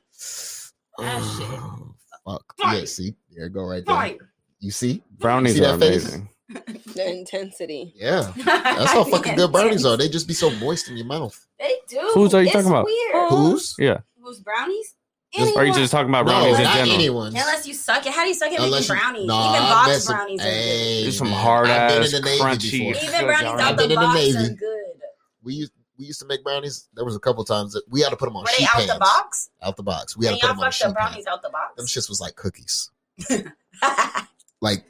That 0.99 1.21
shit. 1.37 1.59
Oh, 1.59 1.95
fuck. 2.25 2.55
Fire. 2.57 2.79
Yeah, 2.79 2.85
see, 2.85 3.15
there 3.33 3.45
you 3.45 3.49
go 3.49 3.63
right 3.63 3.85
there. 3.85 3.95
Fire. 3.95 4.29
You 4.59 4.71
see? 4.71 5.01
Brownies 5.17 5.55
See 5.55 5.63
are 5.65 5.77
that 5.77 5.79
face? 5.79 6.03
amazing. 6.05 6.29
The 6.95 7.07
intensity. 7.09 7.93
Yeah, 7.95 8.31
that's 8.37 8.91
how 8.91 9.03
fucking 9.03 9.35
good 9.35 9.51
brownies 9.51 9.85
are. 9.85 9.95
They 9.97 10.09
just 10.09 10.27
be 10.27 10.33
so 10.33 10.49
moist 10.55 10.89
in 10.89 10.97
your 10.97 11.05
mouth. 11.05 11.45
They 11.59 11.75
do. 11.87 11.99
Whose 12.15 12.33
are 12.33 12.41
you 12.41 12.47
It's 12.47 12.53
talking 12.55 12.69
about? 12.69 12.85
Weird. 12.85 13.29
Who's? 13.29 13.75
Yeah. 13.77 13.99
Whose 14.21 14.39
brownies? 14.39 14.95
Just- 15.33 15.55
are 15.55 15.63
you 15.65 15.73
just 15.75 15.91
talking 15.91 16.09
about 16.09 16.25
No, 16.25 16.31
brownies 16.31 16.57
in 16.57 16.63
not 16.63 16.73
general? 16.73 16.95
anyone's. 16.95 17.35
Unless 17.35 17.67
you 17.67 17.73
suck 17.75 18.03
it. 18.05 18.11
How 18.11 18.23
do 18.23 18.29
you 18.29 18.33
suck 18.33 18.51
it 18.51 18.59
Unless 18.59 18.89
making 18.89 18.95
you- 18.95 19.01
brownies? 19.01 19.27
Nah, 19.27 19.49
Even 19.53 19.61
I 19.63 19.69
box 19.69 19.87
bet 19.89 20.01
some- 20.01 20.15
brownies 20.15 20.39
are 20.41 20.43
Hey, 20.43 21.01
There's 21.03 21.17
some 21.19 21.27
hard 21.31 21.67
I've 21.69 21.89
been 21.89 22.01
ass, 22.03 22.13
in 22.13 22.21
the 22.23 22.29
Navy 22.29 22.41
crunchy. 22.43 22.71
before. 22.71 23.03
Even 23.09 23.25
brownies 23.25 23.45
out 23.47 23.59
I've 23.61 23.77
the 23.77 23.83
been 23.83 23.91
in 23.91 23.95
the 23.99 24.01
box 24.07 24.15
Navy. 24.15 24.37
are 24.37 24.49
good. 24.55 25.01
We 25.43 25.53
used 25.53 25.71
we 25.99 26.05
used 26.05 26.19
to 26.21 26.25
make 26.25 26.43
brownies. 26.43 26.87
There 26.95 27.05
was 27.05 27.15
a 27.15 27.19
couple 27.19 27.43
times 27.45 27.73
that 27.73 27.83
we 27.89 28.01
had 28.01 28.09
to 28.09 28.15
put 28.17 28.25
them 28.25 28.37
on 28.37 28.43
Were 28.43 28.47
they 28.57 28.63
sheet 28.63 28.69
out 28.69 28.75
pans. 28.77 28.93
the 28.93 28.99
box? 28.99 29.49
Out 29.61 29.77
the 29.77 29.83
box. 29.83 30.17
We 30.17 30.25
had 30.25 30.31
And 30.33 30.41
to 30.41 30.47
put 30.47 30.53
them 30.53 30.59
on 30.59 30.63
fucked 30.65 30.75
sheet 30.75 30.87
the 30.87 30.93
brownies 30.93 31.13
pans. 31.15 31.27
out 31.27 31.41
the 31.43 31.49
box. 31.49 31.75
Them 31.77 31.83
box? 31.85 31.91
shits 31.93 32.09
was 32.09 32.19
like 32.19 32.35
cookies, 32.35 32.89
like 34.61 34.83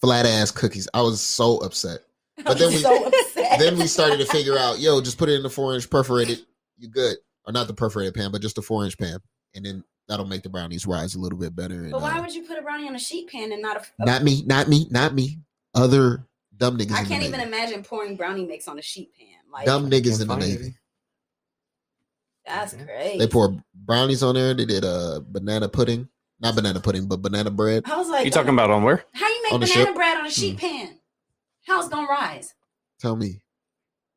flat 0.00 0.26
ass 0.26 0.50
cookies. 0.50 0.88
I 0.94 1.02
was 1.02 1.20
so 1.20 1.58
upset. 1.58 2.00
But 2.44 2.58
then 2.58 2.70
we 2.72 2.78
so 2.78 3.06
upset. 3.06 3.58
then 3.58 3.76
we 3.78 3.86
started 3.86 4.18
to 4.18 4.24
figure 4.24 4.56
out, 4.56 4.78
yo, 4.80 5.00
just 5.02 5.18
put 5.18 5.28
it 5.28 5.34
in 5.34 5.42
the 5.42 5.50
four 5.50 5.74
inch 5.74 5.90
perforated. 5.90 6.38
You 6.78 6.88
good? 6.88 7.16
Or 7.46 7.52
not 7.52 7.66
the 7.66 7.74
perforated 7.74 8.14
pan, 8.14 8.32
but 8.32 8.40
just 8.40 8.56
the 8.56 8.62
four 8.62 8.82
inch 8.84 8.96
pan, 8.96 9.18
and 9.54 9.64
then 9.64 9.84
that'll 10.08 10.24
make 10.26 10.42
the 10.42 10.48
brownies 10.48 10.86
rise 10.86 11.14
a 11.14 11.18
little 11.18 11.38
bit 11.38 11.54
better. 11.54 11.82
And, 11.82 11.92
But 11.92 12.00
why 12.00 12.18
uh, 12.18 12.22
would 12.22 12.34
you 12.34 12.44
put 12.44 12.58
a 12.58 12.62
brownie 12.62 12.88
on 12.88 12.94
a 12.94 12.98
sheet 12.98 13.28
pan 13.28 13.52
and 13.52 13.60
not 13.60 13.76
a? 13.76 14.02
a 14.02 14.06
not 14.06 14.22
me, 14.22 14.42
not 14.46 14.68
me, 14.68 14.86
not 14.90 15.14
me. 15.14 15.38
Other 15.74 16.24
dumb 16.56 16.78
niggas. 16.78 16.92
I 16.92 16.98
in 17.00 17.04
the 17.04 17.08
can't 17.10 17.22
Navy. 17.22 17.26
even 17.28 17.40
imagine 17.40 17.82
pouring 17.82 18.16
brownie 18.16 18.46
mix 18.46 18.68
on 18.68 18.78
a 18.78 18.82
sheet 18.82 19.10
pan. 19.18 19.26
Like 19.52 19.66
dumb 19.66 19.90
niggas 19.90 20.22
in 20.22 20.28
the 20.28 20.36
navy. 20.36 20.74
That's 22.46 22.74
crazy. 22.74 23.18
They 23.18 23.26
pour 23.26 23.54
brownies 23.74 24.22
on 24.22 24.34
there. 24.34 24.54
They 24.54 24.64
did 24.64 24.84
uh 24.84 25.20
banana 25.28 25.68
pudding, 25.68 26.08
not 26.40 26.54
banana 26.54 26.80
pudding, 26.80 27.06
but 27.06 27.22
banana 27.22 27.50
bread. 27.50 27.84
I 27.86 27.96
was 27.96 28.08
like, 28.08 28.24
You 28.24 28.30
talking 28.30 28.54
about 28.54 28.70
on 28.70 28.82
where? 28.82 29.04
How 29.12 29.28
you 29.52 29.58
make 29.58 29.68
on 29.70 29.74
banana 29.74 29.86
ship? 29.86 29.94
bread 29.94 30.16
on 30.18 30.26
a 30.26 30.30
sheet 30.30 30.58
pan? 30.58 30.98
How's 31.66 31.86
it 31.86 31.90
gonna 31.92 32.06
rise? 32.08 32.54
Tell 33.00 33.16
me, 33.16 33.42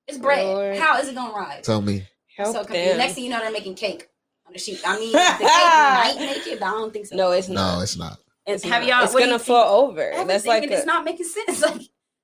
It's 0.07 0.18
bread. 0.18 0.45
Lord. 0.45 0.77
How 0.77 0.99
is 0.99 1.07
it 1.07 1.15
gonna 1.15 1.34
rise? 1.34 1.64
tell 1.65 1.81
me. 1.81 2.07
I'm 2.39 2.45
so 2.47 2.53
Help 2.53 2.68
confused. 2.68 2.89
them. 2.91 2.97
Next 2.97 3.14
thing 3.14 3.23
you 3.26 3.30
know, 3.30 3.39
they're 3.39 3.51
making 3.51 3.76
cake 3.76 4.10
on 4.47 4.53
the 4.53 4.60
sheet. 4.60 4.81
I 4.85 4.97
mean, 4.99 5.11
the 5.11 5.18
cake 5.39 5.39
might 5.47 6.15
make 6.19 6.47
it, 6.47 6.60
but 6.60 6.65
I 6.68 6.72
don't 6.72 6.91
think 6.91 7.05
so. 7.05 7.15
No, 7.15 7.31
it's 7.31 7.47
not. 7.47 7.76
No, 7.77 7.81
it's 7.84 7.95
not. 7.97 8.18
And 8.47 8.55
It's 8.55 8.64
have 8.65 8.81
not. 8.81 8.88
y'all? 8.89 9.03
It's 9.03 9.14
gonna 9.14 9.26
you 9.26 9.31
think? 9.38 9.41
fall 9.43 9.85
over. 9.88 10.14
I 10.14 10.23
That's 10.26 10.45
like 10.45 10.64
a, 10.64 10.73
it's 10.73 10.85
not 10.85 11.05
making 11.05 11.26
sense. 11.27 11.61
Like 11.65 11.81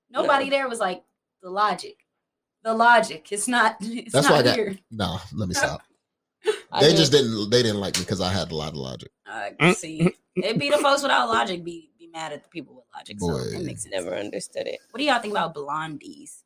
nobody 0.09 0.49
there 0.49 0.67
was 0.67 0.79
like 0.79 1.03
the 1.43 1.49
logic. 1.49 1.97
The 2.63 2.73
logic. 2.73 3.27
It's 3.31 3.47
not. 3.47 3.77
It's 3.81 4.11
That's 4.13 4.27
not 4.27 4.33
why 4.33 4.39
I 4.39 4.43
got. 4.43 4.55
here. 4.55 4.75
No, 4.91 5.19
let 5.33 5.47
me 5.47 5.53
stop. 5.53 5.81
They 6.43 6.87
mean, 6.87 6.97
just 6.97 7.11
didn't. 7.11 7.49
They 7.51 7.61
didn't 7.63 7.79
like 7.79 7.95
me 7.97 8.01
because 8.03 8.21
I 8.21 8.31
had 8.33 8.51
a 8.51 8.55
lot 8.55 8.69
of 8.69 8.75
logic. 8.75 9.11
I 9.27 9.51
Mm. 9.59 9.75
see. 9.75 10.13
It'd 10.35 10.59
be 10.59 10.69
the 10.69 10.77
folks 10.77 11.01
without 11.03 11.29
logic 11.29 11.63
be 11.63 11.88
be 12.11 12.17
mad 12.17 12.31
at 12.33 12.43
the 12.43 12.49
people 12.49 12.75
with 12.75 12.85
logic. 12.95 13.17
So 13.19 13.27
Boy. 13.27 13.57
it 13.57 13.65
makes 13.65 13.83
sense. 13.83 13.93
never 13.93 14.15
understood 14.15 14.67
it. 14.67 14.79
What 14.91 14.99
do 14.99 15.03
y'all 15.05 15.19
think 15.21 15.33
about 15.33 15.53
blondies? 15.55 16.43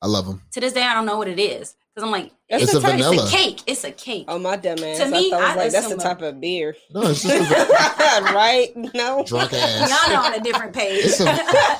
I 0.00 0.06
love 0.06 0.26
them. 0.26 0.42
To 0.52 0.60
this 0.60 0.72
day, 0.72 0.82
I 0.82 0.94
don't 0.94 1.06
know 1.06 1.16
what 1.16 1.28
it 1.28 1.38
is 1.38 1.76
because 1.94 2.04
I'm 2.04 2.10
like, 2.10 2.32
That's 2.50 2.64
It's 2.64 2.72
the 2.72 2.78
a 2.78 2.82
type- 2.82 2.90
vanilla. 2.92 3.22
It's 3.24 3.32
a 3.32 3.36
cake. 3.36 3.60
It's 3.66 3.84
a 3.84 3.92
cake. 3.92 4.24
Oh 4.26 4.38
my 4.38 4.56
dumb 4.56 4.78
ass! 4.82 4.98
To 4.98 5.06
me, 5.08 5.28
I 5.28 5.30
thought 5.30 5.30
it 5.30 5.30
was 5.30 5.40
I 5.40 5.54
like 5.54 5.70
that's 5.72 5.88
the 5.88 5.96
type 5.96 6.22
of 6.22 6.40
beer. 6.40 6.74
No, 6.92 7.02
it's 7.02 7.22
just 7.22 7.50
a, 7.50 8.22
right? 8.34 8.72
No. 8.94 9.22
drunk 9.24 9.52
ass. 9.52 9.88
Y'all 10.08 10.14
know 10.16 10.22
on 10.26 10.34
a 10.34 10.40
different 10.40 10.74
page. 10.74 11.04
It's 11.04 11.20
a- 11.20 11.26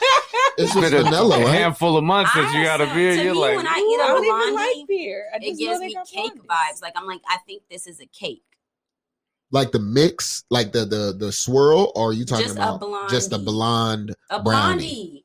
It's 0.58 0.74
just 0.74 0.90
Been 0.92 1.00
a 1.00 1.02
vanilla, 1.04 1.38
right? 1.38 1.48
handful 1.48 1.96
of 1.96 2.04
months 2.04 2.32
since 2.34 2.52
you 2.52 2.62
got 2.62 2.80
a 2.82 2.86
beer. 2.94 3.16
to 3.16 3.22
You're 3.24 3.32
me, 3.32 3.40
like, 3.40 3.56
when 3.56 3.66
I 3.66 3.70
eat 3.70 4.00
I 4.02 4.04
a 4.04 4.08
don't 4.08 4.24
even 4.24 4.54
blondie, 4.54 4.78
like 4.80 4.86
beer. 4.86 5.24
I 5.32 5.36
it 5.38 5.40
just 5.48 5.60
know 5.60 5.66
gives 5.66 5.80
me 5.80 5.96
cake 6.12 6.32
blondies. 6.34 6.46
vibes. 6.46 6.82
Like 6.82 6.92
I'm 6.94 7.06
like, 7.06 7.22
I 7.26 7.38
think 7.46 7.62
this 7.70 7.86
is 7.86 8.00
a 8.00 8.06
cake. 8.06 8.42
Like 9.52 9.70
the 9.70 9.78
mix, 9.78 10.44
like 10.50 10.72
the 10.72 10.84
the 10.86 11.14
the 11.16 11.30
swirl, 11.30 11.92
or 11.94 12.10
are 12.10 12.12
you 12.12 12.24
talking 12.24 12.46
Just 12.46 12.58
a 12.58 12.72
about 12.74 13.10
just 13.10 13.32
a 13.32 13.38
blonde? 13.38 14.14
A 14.30 14.42
Brownie. 14.42 14.74
blondie. 14.76 15.18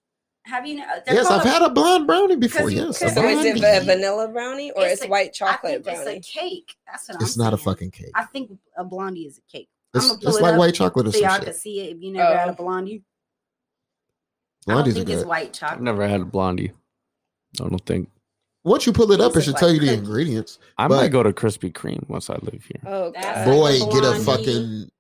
Have 0.44 0.66
you? 0.68 0.76
know? 0.76 0.86
Yes, 1.08 1.28
I've 1.28 1.44
had 1.44 1.62
a 1.62 1.70
blonde 1.70 2.08
brownie 2.08 2.36
before. 2.38 2.70
you- 2.70 2.86
Yes, 2.88 3.00
So 3.00 3.06
is 3.08 3.16
it 3.46 3.58
a 3.64 3.84
vanilla 3.86 4.28
brownie 4.30 4.72
or 4.72 4.84
It's 4.84 4.94
it's, 4.96 5.06
a- 5.06 5.08
white 5.10 5.30
I 5.30 5.32
chocolate 5.32 5.84
think 5.84 5.98
brownie? 6.04 6.18
It's 6.20 6.30
a 6.30 6.40
cake. 6.40 6.76
That's 6.86 7.08
what 7.10 7.22
It's 7.22 7.36
I'm 7.38 7.44
not 7.44 7.54
a 7.54 7.58
fucking 7.58 7.92
cake. 7.92 8.12
I 8.16 8.24
think 8.26 8.52
a 8.78 8.84
blondie 8.86 9.26
is 9.26 9.38
a 9.40 9.42
cake. 9.52 9.68
It's, 9.94 10.10
it's 10.12 10.24
it 10.38 10.42
like 10.42 10.58
white 10.58 10.74
chocolate 10.74 11.08
or 11.08 11.12
So 11.12 11.20
y'all 11.20 11.40
can 11.40 11.54
see 11.54 11.82
it 11.82 11.96
if 11.96 12.02
you 12.02 12.12
never 12.14 12.38
had 12.38 12.50
a 12.50 12.52
Oh. 12.52 12.56
blondie. 12.56 13.04
I 14.68 14.72
Blondies 14.72 14.76
don't 14.76 14.88
are 14.90 14.92
think 14.94 15.10
it's 15.10 15.22
good. 15.22 15.28
white 15.28 15.48
I've 15.48 15.54
chocolate. 15.54 15.82
never 15.82 16.08
had 16.08 16.22
a 16.22 16.26
blondie. 16.26 16.72
I 17.62 17.68
don't 17.68 17.86
think. 17.86 18.10
Once 18.68 18.86
you 18.86 18.92
pull 18.94 19.12
it 19.12 19.22
up, 19.22 19.36
it 19.36 19.42
should 19.42 19.48
look 19.54 19.58
tell 19.60 19.70
like 19.72 19.82
you 19.82 19.88
the 19.88 19.94
ingredients. 19.94 20.60
I 20.78 20.88
But- 20.88 20.96
might 20.98 21.12
go 21.12 21.24
to 21.24 21.32
Krispy 21.32 21.72
Kreme 21.72 22.08
once 22.10 22.30
I 22.30 22.36
live 22.42 22.64
here. 22.64 22.82
Oh 22.86 23.12
god. 23.12 23.46
Boy, 23.46 23.82
a 23.82 23.92
get 23.92 24.04
a 24.04 24.20
fucking 24.24 24.92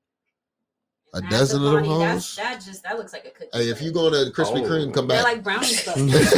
a 1.13 1.21
Not 1.21 1.31
dozen 1.31 1.63
of 1.63 1.71
them 1.71 1.83
blondie, 1.83 2.05
hoes. 2.13 2.35
That 2.35 2.61
just 2.63 2.83
that 2.83 2.97
looks 2.97 3.13
like 3.13 3.25
a 3.25 3.29
cookie. 3.31 3.49
Hey, 3.53 3.69
if 3.69 3.81
you 3.81 3.91
go 3.91 4.09
to 4.09 4.31
Krispy 4.31 4.63
Oh. 4.63 4.69
Kreme, 4.69 4.93
come 4.93 5.07
back. 5.07 5.23
they're 5.23 5.33
like 5.33 5.43
brownie 5.43 5.67
stuff. 5.67 5.97
yes. 5.97 6.31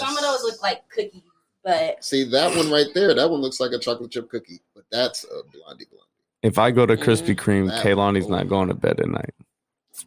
Some 0.00 0.16
of 0.16 0.22
those 0.22 0.42
look 0.44 0.62
like 0.62 0.88
cookies, 0.88 1.22
but 1.64 2.02
See 2.04 2.24
that 2.24 2.54
one 2.56 2.70
right 2.70 2.86
there? 2.94 3.14
That 3.14 3.30
one 3.30 3.40
looks 3.40 3.60
like 3.60 3.72
a 3.72 3.78
chocolate 3.78 4.10
chip 4.10 4.28
cookie, 4.30 4.60
but 4.74 4.84
that's 4.90 5.24
a 5.24 5.42
blondie 5.52 5.86
blondie. 5.86 6.06
If 6.42 6.58
I 6.58 6.70
go 6.70 6.86
to 6.86 6.96
Krispy 6.96 7.36
Kreme, 7.36 7.68
That- 7.68 7.84
Kaylani's 7.84 8.28
not 8.28 8.48
going 8.48 8.68
to 8.68 8.74
bed 8.74 9.00
at 9.00 9.08
night. 9.08 9.34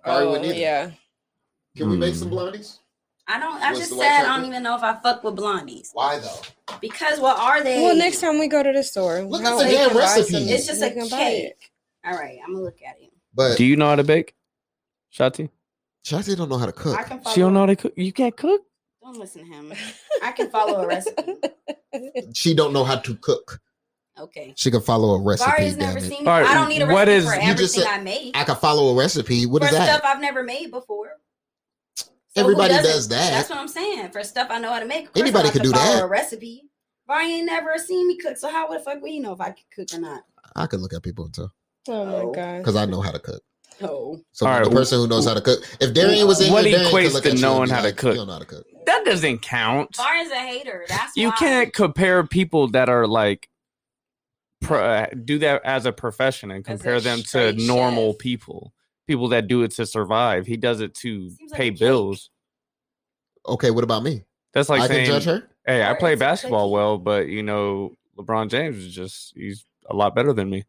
Oh, 0.06 0.42
yeah. 0.44 0.92
Can 1.78 1.90
we 1.90 1.98
make 1.98 2.14
Mm. 2.16 2.20
some 2.20 2.30
blondies? 2.32 2.78
I 3.28 3.40
don't. 3.40 3.62
I 3.62 3.68
What's 3.72 3.80
just 3.80 3.92
the 3.92 3.98
said 4.00 4.26
I 4.26 4.36
don't 4.38 4.46
even 4.48 4.64
know 4.64 4.76
if 4.76 4.84
I 4.84 4.96
fuck 5.02 5.24
with 5.24 5.36
blondies 5.38 5.90
Why 5.94 6.20
though? 6.20 6.76
because 6.82 7.20
what 7.20 7.38
are 7.40 7.64
they? 7.64 7.82
Well, 7.82 7.96
next 7.96 8.20
time 8.22 8.38
we 8.40 8.48
go 8.48 8.62
to 8.62 8.72
the 8.74 8.84
store, 8.84 9.22
Look 9.22 9.44
at 9.44 9.58
the 9.58 9.64
damn 9.72 9.96
recipe. 9.96 10.36
it's 10.50 10.68
just 10.68 10.82
we 10.82 10.88
a 10.88 10.92
can 10.94 11.08
cake. 11.10 11.72
All 12.06 12.14
right, 12.14 12.38
I'm 12.46 12.54
gonna 12.54 12.66
look 12.66 12.82
at 12.86 12.98
it. 13.02 13.12
But 13.34 13.58
Do 13.58 13.64
you 13.66 13.76
know 13.78 13.88
how 13.88 13.96
to 13.96 14.04
bake, 14.04 14.36
Shati? 15.16 15.50
Shotzi 16.06 16.36
don't 16.36 16.50
know 16.50 16.58
how 16.58 16.66
to 16.66 16.74
cook. 16.74 17.00
I 17.00 17.04
can. 17.04 17.22
She 17.34 17.40
don't 17.40 17.54
know 17.54 17.62
how 17.62 17.66
to 17.68 17.76
cook. 17.78 17.94
You 17.96 18.12
can't 18.12 18.36
cook. 18.36 18.62
Don't 19.02 19.18
listen 19.18 19.46
to 19.46 19.48
him. 19.54 19.74
I 20.22 20.32
can 20.34 20.50
follow 20.50 20.82
a 20.82 20.88
recipe. 20.88 21.34
She 22.34 22.56
don't 22.56 22.74
know 22.74 22.84
how 22.84 22.96
to 22.96 23.16
cook. 23.16 23.60
Okay. 24.20 24.54
She 24.58 24.72
can 24.72 24.82
follow 24.82 25.14
a 25.16 25.22
recipe. 25.22 25.52
Vari's 25.52 25.76
Damn 25.76 25.86
never 25.94 25.98
it. 26.00 26.04
seen. 26.10 26.28
All 26.28 26.42
right, 26.42 26.50
I 26.50 26.56
don't 26.56 26.70
need 26.70 26.82
a 26.82 26.88
recipe 26.88 27.12
is- 27.14 27.26
for 27.26 27.34
you 27.36 27.40
just 27.56 27.78
everything 27.78 27.84
said- 27.84 27.88
I 28.00 28.04
make. 28.04 28.38
I 28.38 28.44
can 28.44 28.56
follow 28.56 28.90
a 28.90 28.96
recipe. 28.96 29.46
What 29.46 29.62
for 29.62 29.68
is 29.68 29.74
that? 29.76 30.00
stuff 30.00 30.02
I've 30.04 30.20
never 30.22 30.42
made 30.44 30.72
before. 30.72 31.12
So 32.36 32.42
Everybody 32.42 32.74
doesn't? 32.74 33.12
that. 33.12 33.32
That's 33.32 33.50
what 33.50 33.60
I'm 33.60 33.68
saying. 33.68 34.10
For 34.12 34.24
stuff 34.24 34.48
I 34.50 34.60
know 34.60 34.72
how 34.74 34.80
to 34.80 34.86
make, 34.86 35.06
of 35.06 35.12
Anybody 35.18 35.50
could 35.52 35.62
do 35.62 35.72
follow 35.72 35.96
that. 35.98 36.04
A 36.04 36.08
recipe. 36.08 36.64
Vari 37.08 37.26
ain't 37.32 37.46
never 37.46 37.78
seen 37.78 38.08
me 38.08 38.18
cook, 38.18 38.38
so 38.38 38.50
how 38.50 38.68
the 38.68 38.80
fuck 38.80 39.02
will 39.02 39.10
you 39.10 39.22
know 39.22 39.34
if 39.34 39.42
I 39.42 39.52
could 39.52 39.70
cook 39.76 39.88
or 39.94 40.02
not? 40.02 40.24
I 40.56 40.66
could 40.68 40.80
look 40.80 40.94
at 40.94 41.04
people 41.04 41.26
and 41.26 41.34
tell 41.34 41.54
Oh 41.90 41.94
Oh. 41.94 42.06
my 42.06 42.14
oh. 42.14 42.32
god. 42.32 42.58
because 42.60 42.76
I 42.76 42.86
know 42.86 43.02
how 43.02 43.12
to 43.12 43.20
cook. 43.20 43.44
Oh, 43.82 44.20
So 44.32 44.46
All 44.46 44.52
right, 44.54 44.64
the 44.64 44.72
person 44.72 45.00
who 45.00 45.08
knows 45.08 45.26
how 45.28 45.34
to 45.34 45.42
cook. 45.42 45.60
If 45.82 45.94
Darian 45.94 46.26
was 46.28 46.40
in 46.42 46.54
What 46.54 46.66
here, 46.66 46.78
Darian 46.78 46.92
could 46.92 47.04
equates 47.06 47.14
look 47.14 47.24
to 47.24 47.32
at 47.32 47.40
knowing 47.40 47.70
be 47.70 47.76
how 47.76 47.82
to 47.82 47.92
cook? 47.92 48.14
You 48.14 48.18
don't 48.20 48.28
know 48.28 48.34
how 48.34 48.40
to 48.40 48.46
cook. 48.46 48.66
That 48.86 49.04
doesn't 49.06 49.40
count. 49.42 49.96
Vari's 49.98 50.32
a 50.32 50.36
hater. 50.36 50.86
That's 50.88 51.16
You 51.18 51.30
why. 51.30 51.36
can't 51.36 51.74
compare 51.74 52.24
people 52.26 52.70
that 52.70 52.88
are 52.90 53.06
like 53.08 53.50
pro, 54.62 55.06
do 55.26 55.40
that 55.40 55.64
as 55.66 55.86
a 55.86 55.92
profession 55.92 56.52
and 56.52 56.64
compare 56.64 57.00
them 57.02 57.22
to 57.32 57.54
normal 57.54 58.14
chef. 58.14 58.20
people. 58.20 58.74
People 59.08 59.28
that 59.30 59.48
do 59.48 59.64
it 59.64 59.72
to 59.72 59.86
survive. 59.86 60.46
He 60.46 60.58
does 60.58 60.80
it 60.80 60.94
to 60.96 61.32
like 61.42 61.52
pay 61.52 61.70
bills. 61.72 62.30
Okay, 63.48 63.72
what 63.72 63.84
about 63.84 64.04
me? 64.04 64.24
That's 64.54 64.70
like 64.70 64.82
I 64.82 64.88
can 64.88 64.96
saying, 64.96 65.08
judge 65.08 65.26
her. 65.26 65.44
"Hey, 65.66 65.84
I 65.84 65.94
play 65.94 66.16
basketball 66.16 66.68
cookie. 66.68 66.74
well, 66.74 66.98
but 66.98 67.28
you 67.28 67.44
know, 67.44 67.96
LeBron 68.18 68.50
James 68.50 68.78
is 68.78 68.94
just 68.94 69.34
he's 69.36 69.66
a 69.90 69.96
lot 69.96 70.16
better 70.16 70.32
than 70.32 70.50
me." 70.50 70.64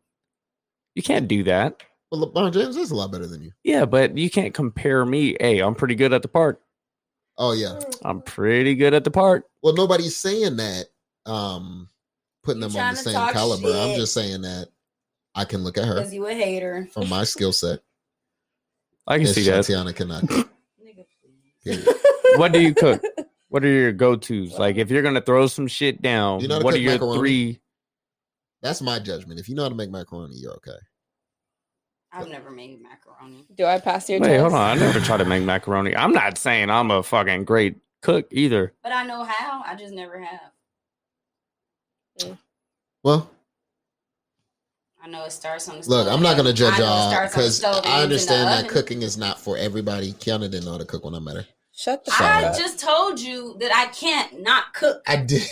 You 0.94 1.02
can't 1.02 1.28
do 1.28 1.44
that. 1.44 1.82
Well, 2.10 2.30
LeBron 2.30 2.52
James 2.52 2.76
is 2.76 2.90
a 2.90 2.94
lot 2.94 3.12
better 3.12 3.26
than 3.26 3.42
you. 3.42 3.52
Yeah, 3.62 3.84
but 3.84 4.16
you 4.16 4.30
can't 4.30 4.54
compare 4.54 5.04
me. 5.04 5.36
Hey, 5.40 5.60
I'm 5.60 5.74
pretty 5.74 5.94
good 5.94 6.12
at 6.12 6.22
the 6.22 6.28
park. 6.28 6.60
Oh 7.36 7.52
yeah. 7.52 7.80
I'm 8.04 8.22
pretty 8.22 8.74
good 8.74 8.94
at 8.94 9.04
the 9.04 9.10
park. 9.10 9.46
Well, 9.62 9.74
nobody's 9.74 10.16
saying 10.16 10.56
that. 10.56 10.86
Um, 11.26 11.88
putting 12.42 12.62
You 12.62 12.68
them 12.68 12.80
on 12.80 12.94
the 12.94 13.00
same 13.00 13.14
talk 13.14 13.32
caliber. 13.32 13.68
I'm 13.68 13.96
just 13.96 14.12
saying 14.12 14.42
that 14.42 14.68
I 15.34 15.44
can 15.44 15.64
look 15.64 15.78
at 15.78 15.86
her 15.86 15.94
because 15.94 16.14
you 16.14 16.26
a 16.26 16.34
hater. 16.34 16.86
from 16.92 17.08
my 17.08 17.24
skill 17.24 17.52
set. 17.52 17.80
I 19.06 19.18
can 19.18 19.26
Yes, 19.26 19.34
see 19.34 19.42
that. 19.44 19.64
Tatiana 19.64 19.92
cannot 19.92 20.28
cook. 20.28 20.48
Nigga, 20.84 21.04
please. 21.22 21.52
Period. 21.64 21.88
what 22.36 22.52
do 22.52 22.60
you 22.60 22.74
cook? 22.74 23.02
What 23.48 23.62
are 23.62 23.68
your 23.68 23.92
go 23.92 24.16
tos? 24.16 24.58
Like, 24.58 24.78
if 24.78 24.90
you're 24.90 25.02
gonna 25.02 25.20
throw 25.20 25.46
some 25.46 25.68
shit 25.68 26.02
down, 26.02 26.40
You 26.40 26.48
know 26.48 26.58
what 26.58 26.74
are 26.74 26.78
your 26.78 26.94
macaroni? 26.94 27.18
three? 27.20 27.60
That's 28.62 28.82
my 28.82 28.98
judgment. 28.98 29.38
If 29.38 29.48
you 29.48 29.54
know 29.54 29.62
how 29.62 29.68
to 29.68 29.76
make 29.76 29.90
macaroni, 29.92 30.34
you're 30.34 30.54
okay. 30.54 30.72
I've 32.12 32.26
never 32.28 32.50
made 32.50 32.82
macaroni. 32.82 33.46
Do 33.54 33.64
I 33.66 33.78
pass 33.78 34.10
your 34.10 34.18
Wait, 34.18 34.26
test? 34.26 34.40
hold 34.40 34.54
on. 34.54 34.76
I 34.76 34.80
never 34.80 34.98
tried 35.04 35.18
to 35.18 35.24
make 35.24 35.44
macaroni. 35.44 35.94
I'm 35.94 36.12
not 36.12 36.36
saying 36.36 36.68
I'm 36.68 36.90
a 36.90 37.04
fucking 37.04 37.44
great 37.44 37.76
cook 38.02 38.26
either. 38.32 38.72
But 38.82 38.90
I 38.90 39.06
know 39.06 39.22
how. 39.22 39.62
I 39.64 39.76
just 39.76 39.94
never 39.94 40.18
have. 40.18 42.36
Well, 43.04 43.30
I 45.04 45.06
know 45.08 45.24
it 45.26 45.32
starts 45.32 45.68
on 45.68 45.80
the 45.80 45.86
look, 45.88 46.06
stove. 46.06 46.14
I'm 46.16 46.22
not 46.22 46.34
gonna 46.36 46.52
judge 46.54 46.74
I 46.74 46.78
y'all 46.78 47.10
starts 47.10 47.34
on 47.36 47.42
the 47.42 47.46
because 47.48 47.64
I 47.64 47.68
ends 47.68 47.84
in 47.84 47.90
the 47.92 48.02
understand 48.04 48.48
that 48.48 48.68
cooking 48.70 49.02
is 49.02 49.18
not 49.18 49.38
for 49.38 49.58
everybody. 49.58 50.12
Kiana 50.14 50.50
didn't 50.50 50.64
know 50.64 50.72
how 50.72 50.78
to 50.78 50.86
cook 50.86 51.04
when 51.04 51.14
I 51.14 51.18
met 51.18 51.36
her. 51.36 51.46
Shut 51.76 52.04
the 52.06 52.10
Sorry. 52.10 52.20
fuck 52.42 52.44
I 52.44 52.46
up. 52.46 52.56
just 52.58 52.80
told 52.80 53.20
you 53.20 53.56
that 53.60 53.70
I 53.74 53.92
can't 53.92 54.40
not 54.42 54.72
cook. 54.72 55.02
I 55.06 55.16
did. 55.16 55.46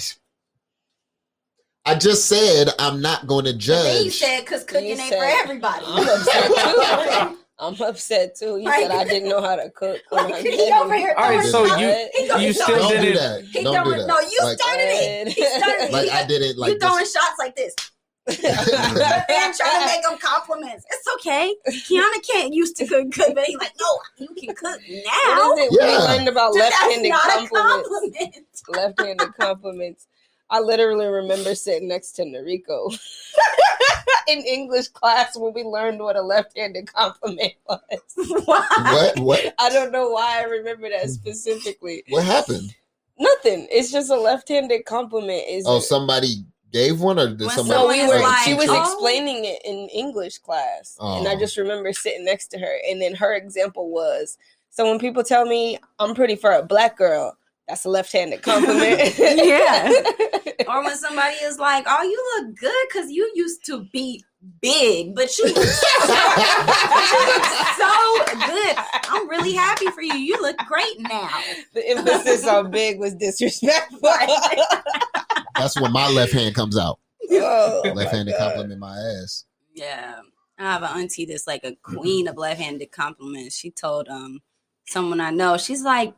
I 1.84 1.96
just 1.96 2.26
said 2.26 2.70
I'm 2.78 3.02
not 3.02 3.26
going 3.26 3.44
to 3.44 3.52
But 3.52 3.66
then 3.66 4.04
you 4.06 4.10
said 4.10 4.40
because 4.40 4.64
cooking 4.64 4.86
You 4.86 4.92
ain't 4.92 5.00
said- 5.10 5.18
for 5.18 5.24
everybody. 5.24 5.84
I'm 5.86 6.08
upset 6.08 6.46
too. 6.46 7.38
I'm 7.58 7.82
upset 7.82 8.36
too. 8.36 8.56
You 8.56 8.64
Like- 8.64 8.80
said 8.82 8.90
I 8.92 9.04
didn't 9.04 9.28
know 9.28 9.42
how 9.42 9.56
to 9.56 9.68
cook. 9.70 10.00
when 10.08 10.30
Like, 10.30 10.44
he 10.46 10.56
met 10.56 10.80
over 10.80 10.96
here 10.96 11.14
All 11.18 11.28
right, 11.28 11.44
so 11.44 11.66
stuff. 11.66 11.78
you 11.80 11.88
He 12.14 12.28
go- 12.28 12.36
you 12.36 12.46
he 12.46 12.52
still 12.54 12.66
throwing- 12.68 12.80
Don't 12.80 12.90
do 12.92 13.02
didn't. 13.02 13.16
that. 13.16 13.44
He 13.52 13.64
Don't 13.64 13.74
do 13.74 13.90
throwing- 13.90 13.98
that. 13.98 14.06
No, 14.06 14.20
you 14.20 14.38
like, 14.44 14.58
started 14.58 14.82
it. 14.82 15.28
He 15.28 15.44
started 15.44 15.92
like 15.92 16.06
it. 16.06 16.14
I 16.14 16.24
did 16.24 16.40
it 16.42 16.56
like 16.56 16.72
you 16.72 16.78
throwing 16.78 16.98
this. 17.00 17.12
shots 17.12 17.34
like 17.38 17.54
this. 17.54 17.74
but 18.26 18.40
then 18.40 19.52
trying 19.54 19.80
to 19.80 19.86
make 19.86 20.02
them 20.02 20.18
compliments. 20.18 20.84
It's 20.90 21.08
okay. 21.16 21.54
Kiana 21.68 22.22
can't 22.26 22.54
used 22.54 22.76
to 22.76 22.86
cook 22.86 23.10
good, 23.10 23.34
but 23.34 23.44
he's 23.44 23.58
like, 23.58 23.72
no, 23.80 23.98
you 24.18 24.28
can 24.38 24.54
cook 24.54 24.80
now. 24.88 25.38
What 25.38 25.58
is 25.58 25.72
it? 25.72 25.78
Yeah. 25.80 25.98
We 25.98 26.04
learned 26.04 26.28
about 26.28 26.54
left-handed 26.54 27.12
compliments. 27.12 27.50
compliment. 27.58 28.46
Left-handed 28.68 29.34
compliments. 29.38 30.06
I 30.50 30.60
literally 30.60 31.06
remember 31.06 31.54
sitting 31.54 31.88
next 31.88 32.12
to 32.12 32.22
Nariko 32.24 32.96
in 34.28 34.38
English 34.40 34.88
class 34.88 35.36
when 35.36 35.54
we 35.54 35.62
learned 35.64 35.98
what 35.98 36.14
a 36.14 36.22
left-handed 36.22 36.92
compliment 36.92 37.54
was. 37.66 37.78
Why? 38.44 38.66
What? 38.78 39.18
What? 39.18 39.54
I 39.58 39.70
don't 39.70 39.90
know 39.92 40.10
why 40.10 40.40
I 40.40 40.44
remember 40.44 40.90
that 40.90 41.08
specifically. 41.08 42.04
What 42.10 42.24
happened? 42.24 42.74
Nothing. 43.18 43.66
It's 43.70 43.90
just 43.90 44.10
a 44.10 44.16
left-handed 44.16 44.84
compliment. 44.84 45.42
Is 45.48 45.64
Oh, 45.66 45.80
somebody 45.80 46.44
gave 46.72 47.00
one, 47.00 47.18
or 47.18 47.28
did 47.28 47.40
When 47.40 47.50
somebody? 47.50 47.78
no, 47.80 47.86
we 47.88 48.00
is 48.00 48.08
were. 48.08 48.20
like, 48.20 48.44
she 48.44 48.54
was 48.54 48.68
"Oh." 48.70 48.80
explaining 48.80 49.44
it 49.44 49.60
in 49.64 49.88
English 49.88 50.38
class, 50.38 50.96
and 51.00 51.28
I 51.28 51.34
Oh. 51.34 51.38
just 51.38 51.56
remember 51.56 51.92
sitting 51.92 52.24
next 52.24 52.48
to 52.48 52.58
her. 52.58 52.78
And 52.88 53.00
then 53.00 53.14
her 53.14 53.34
example 53.34 53.90
was, 53.90 54.38
"So 54.70 54.84
when 54.88 54.98
people 54.98 55.22
tell 55.22 55.44
me 55.44 55.78
I'm 55.98 56.14
pretty 56.14 56.36
for 56.36 56.50
a 56.52 56.62
black 56.62 56.96
girl, 56.96 57.36
that's 57.68 57.84
a 57.84 57.88
left-handed 57.88 58.42
compliment." 58.48 59.14
Yeah. 59.18 59.92
or 60.68 60.82
when 60.84 60.96
somebody 60.96 61.34
is 61.36 61.58
like, 61.58 61.84
"Oh, 61.88 62.02
you 62.02 62.42
look 62.46 62.56
good," 62.58 62.86
because 62.92 63.10
you 63.10 63.30
used 63.34 63.64
to 63.66 63.84
be 63.92 64.24
big, 64.60 65.14
but 65.14 65.38
you 65.38 65.44
look, 65.44 65.54
but 65.54 65.64
you 67.12 67.26
look 67.26 67.44
so 67.78 68.46
good. 68.48 68.76
I'm 69.08 69.28
really 69.28 69.52
happy 69.52 69.86
for 69.88 70.02
you. 70.02 70.14
You 70.14 70.40
look 70.42 70.56
great 70.66 70.98
now. 71.00 71.28
The 71.74 71.88
emphasis 71.90 72.44
on 72.46 72.70
big 72.72 72.98
was 72.98 73.14
disrespectful. 73.14 74.00
That's 75.56 75.80
when 75.80 75.92
my 75.92 76.08
left 76.10 76.32
hand 76.32 76.54
comes 76.54 76.76
out. 76.78 76.98
Oh, 77.34 77.82
Left 77.94 78.12
handed 78.12 78.34
compliment 78.36 78.78
my 78.78 78.94
ass. 79.22 79.44
Yeah. 79.74 80.16
I 80.58 80.62
have 80.64 80.82
an 80.82 80.98
auntie 81.00 81.24
that's 81.24 81.46
like 81.46 81.64
a 81.64 81.74
queen 81.82 82.28
of 82.28 82.36
left-handed 82.36 82.92
compliments. 82.92 83.56
She 83.56 83.70
told 83.70 84.06
um 84.08 84.40
someone 84.86 85.20
I 85.20 85.30
know, 85.30 85.56
she's 85.56 85.82
like, 85.82 86.12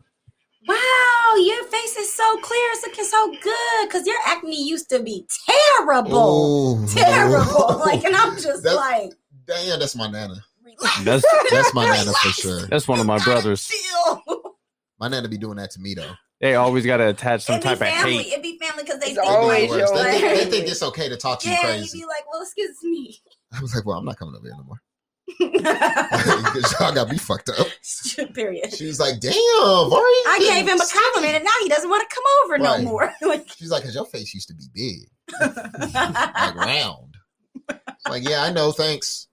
Wow, 0.67 1.35
your 1.37 1.63
face 1.67 1.97
is 1.97 2.13
so 2.13 2.37
clear, 2.39 2.67
it's 2.73 2.87
looking 2.87 3.05
so 3.05 3.33
good. 3.43 3.91
Cause 3.91 4.07
your 4.07 4.17
acne 4.27 4.61
used 4.67 4.89
to 4.91 5.01
be 5.03 5.27
terrible. 5.47 6.11
Oh, 6.13 6.87
Terrible. 6.89 7.79
Like, 7.87 8.03
and 8.05 8.17
I'm 8.17 8.35
just 8.37 8.63
That's- 8.65 8.75
like, 8.77 9.13
damn, 9.47 9.79
that's 9.79 9.95
my 9.95 10.11
nana. 10.11 10.35
relax. 10.65 11.05
That's 11.05 11.25
That's 11.51 11.75
my 11.75 11.85
nana 11.87 12.13
for 12.13 12.29
sure. 12.31 12.67
that's 12.67 12.89
one 12.89 12.99
of 12.99 13.07
my 13.07 13.19
brothers. 13.23 13.71
My 14.99 15.09
nana 15.09 15.29
be 15.29 15.39
doing 15.39 15.57
that 15.59 15.71
to 15.73 15.81
me 15.81 15.95
though. 15.95 16.13
They 16.41 16.57
always 16.57 16.85
got 16.85 16.99
to 16.99 17.09
attach 17.09 17.43
some 17.43 17.57
It'd 17.57 17.63
be 17.63 17.69
type 17.69 17.81
of 17.81 17.87
hate. 18.05 18.27
It'd 18.27 18.43
be 18.43 18.59
family 18.59 18.83
because 18.83 19.01
they 19.01 19.07
It's 19.09 19.17
think 19.19 19.29
always 19.31 19.71
like, 19.71 19.81
They, 19.93 20.21
think, 20.21 20.39
they 20.39 20.51
think 20.51 20.69
it's 20.69 20.83
okay 20.83 21.09
to 21.09 21.17
talk 21.17 21.41
to 21.41 21.49
you 21.49 21.55
yeah, 21.55 21.77
you'd 21.77 21.93
be 21.93 22.05
like, 22.05 22.31
well, 22.31 22.43
excuse 22.43 22.77
me. 22.83 23.19
I 23.53 23.61
was 23.61 23.75
like, 23.75 23.87
well, 23.87 23.99
I'm 23.99 24.05
not 24.05 24.19
coming 24.19 24.35
over 24.37 24.47
here 24.47 24.57
no 24.57 24.65
more. 24.65 24.81
Because 26.55 26.75
y'all 26.79 26.93
got 26.95 27.09
me 27.09 27.17
fucked 27.19 27.49
up. 27.49 27.67
Period. 28.35 28.75
She 28.75 28.87
was 28.87 29.01
like, 29.01 29.21
damn, 29.21 29.33
Vari. 29.33 29.41
I 30.27 30.39
gave 30.41 30.69
him 30.69 30.81
a 30.81 30.87
compliment 30.87 31.37
and 31.37 31.45
now 31.45 31.51
he 31.63 31.69
doesn't 31.69 31.89
want 31.89 32.09
to 32.09 32.15
come 32.15 32.25
over 32.45 32.59
no 32.59 32.83
more. 32.91 33.13
like, 33.23 33.49
She's 33.57 33.71
like, 33.71 33.83
because 33.83 33.95
your 33.95 34.07
face 34.07 34.35
used 34.35 34.49
to 34.49 34.55
be 34.55 34.65
big, 34.75 35.09
like 35.95 36.55
round. 36.57 37.15
It's 37.71 38.09
like, 38.09 38.29
yeah, 38.29 38.43
I 38.43 38.53
know, 38.53 38.73
thanks. 38.73 39.29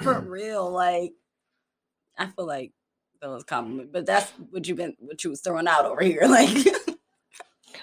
for 0.00 0.20
real. 0.26 0.70
Like, 0.70 1.12
I 2.18 2.26
feel 2.26 2.46
like 2.46 2.72
that 3.26 3.32
was 3.32 3.42
a 3.42 3.46
compliment, 3.46 3.92
but 3.92 4.06
that's 4.06 4.30
what 4.50 4.66
you've 4.68 4.76
been 4.76 4.94
what 5.00 5.22
you 5.24 5.30
was 5.30 5.40
throwing 5.40 5.66
out 5.66 5.84
over 5.84 6.00
here. 6.02 6.22
Like, 6.28 6.48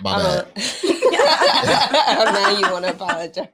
My 0.01 0.17
bad. 0.17 0.47
a- 0.55 2.31
now 2.31 2.49
you 2.57 2.71
want 2.71 2.85
to 2.85 2.91
apologize. 2.95 3.47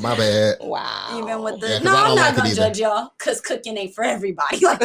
My 0.00 0.14
bad. 0.16 0.56
Wow. 0.60 1.08
even 1.18 1.42
with 1.42 1.60
the 1.60 1.68
Yeah, 1.68 1.74
'cause 1.76 1.84
no, 1.84 1.96
I 1.96 2.00
I'm 2.00 2.06
don't 2.08 2.16
like 2.16 2.36
gonna 2.36 2.54
judge 2.54 2.78
y'all 2.80 3.10
because 3.18 3.40
cooking 3.40 3.78
ain't 3.78 3.94
for 3.94 4.02
everybody. 4.04 4.58
Like, 4.66 4.82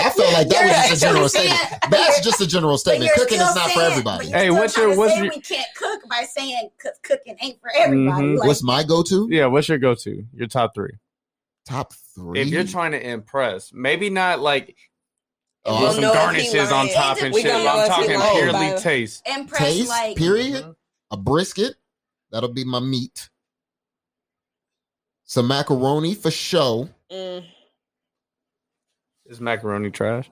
I 0.00 0.10
felt 0.10 0.32
like 0.34 0.48
that 0.48 0.64
was 0.64 0.90
just 0.90 1.02
a 1.02 1.06
general 1.06 1.28
statement. 1.28 1.60
That's 1.90 2.20
just 2.20 2.40
a 2.40 2.46
general 2.46 2.76
statement. 2.78 3.10
Cooking 3.14 3.40
is 3.40 3.48
still 3.50 3.62
not 3.62 3.70
for 3.72 3.80
everybody. 3.82 4.28
Hey, 4.28 4.50
what's 4.50 4.76
your- 4.76 4.96
what's 4.96 5.16
your- 5.16 5.28
we 5.30 5.40
can't 5.40 5.66
cook 5.76 6.02
by 6.10 6.24
saying 6.36 6.68
cooking 7.02 7.36
ain't 7.40 7.60
for 7.60 7.70
everybody. 7.74 8.26
Mhm. 8.26 8.38
Like, 8.38 8.46
What's 8.48 8.62
my 8.62 8.82
go-to? 8.82 9.28
Yeah, 9.30 9.46
what's 9.46 9.68
your 9.68 9.78
go-to? 9.78 10.24
Your 10.34 10.48
top 10.48 10.74
three. 10.74 10.92
Top 11.66 11.92
three. 12.14 12.40
If 12.40 12.48
you're 12.48 12.64
trying 12.64 12.92
to 12.92 13.04
impress, 13.10 13.72
maybe 13.72 14.08
not 14.10 14.40
like 14.40 14.76
Oh, 15.68 15.80
We'll 15.80 15.92
some 15.94 16.02
know 16.02 16.12
garnishes 16.14 16.70
on 16.70 16.88
top 16.90 17.20
and 17.20 17.34
shit. 17.34 17.44
gonna 17.44 17.64
but 17.64 17.74
know 17.74 17.80
I'm 17.82 17.88
talking 17.88 18.20
purely 18.38 18.52
by- 18.52 18.78
taste. 18.78 19.26
impress 19.26 19.60
taste, 19.60 19.88
like 19.88 20.16
period. 20.16 20.62
Mhm. 20.64 20.76
A 21.10 21.16
brisket. 21.16 21.74
That'll 22.30 22.52
be 22.52 22.62
my 22.64 22.78
meat. 22.78 23.30
Some 25.24 25.48
macaroni 25.48 26.14
for 26.14 26.30
show. 26.30 26.88
Mm. 27.10 27.44
Is 29.24 29.40
macaroni 29.40 29.90
trash? 29.90 30.30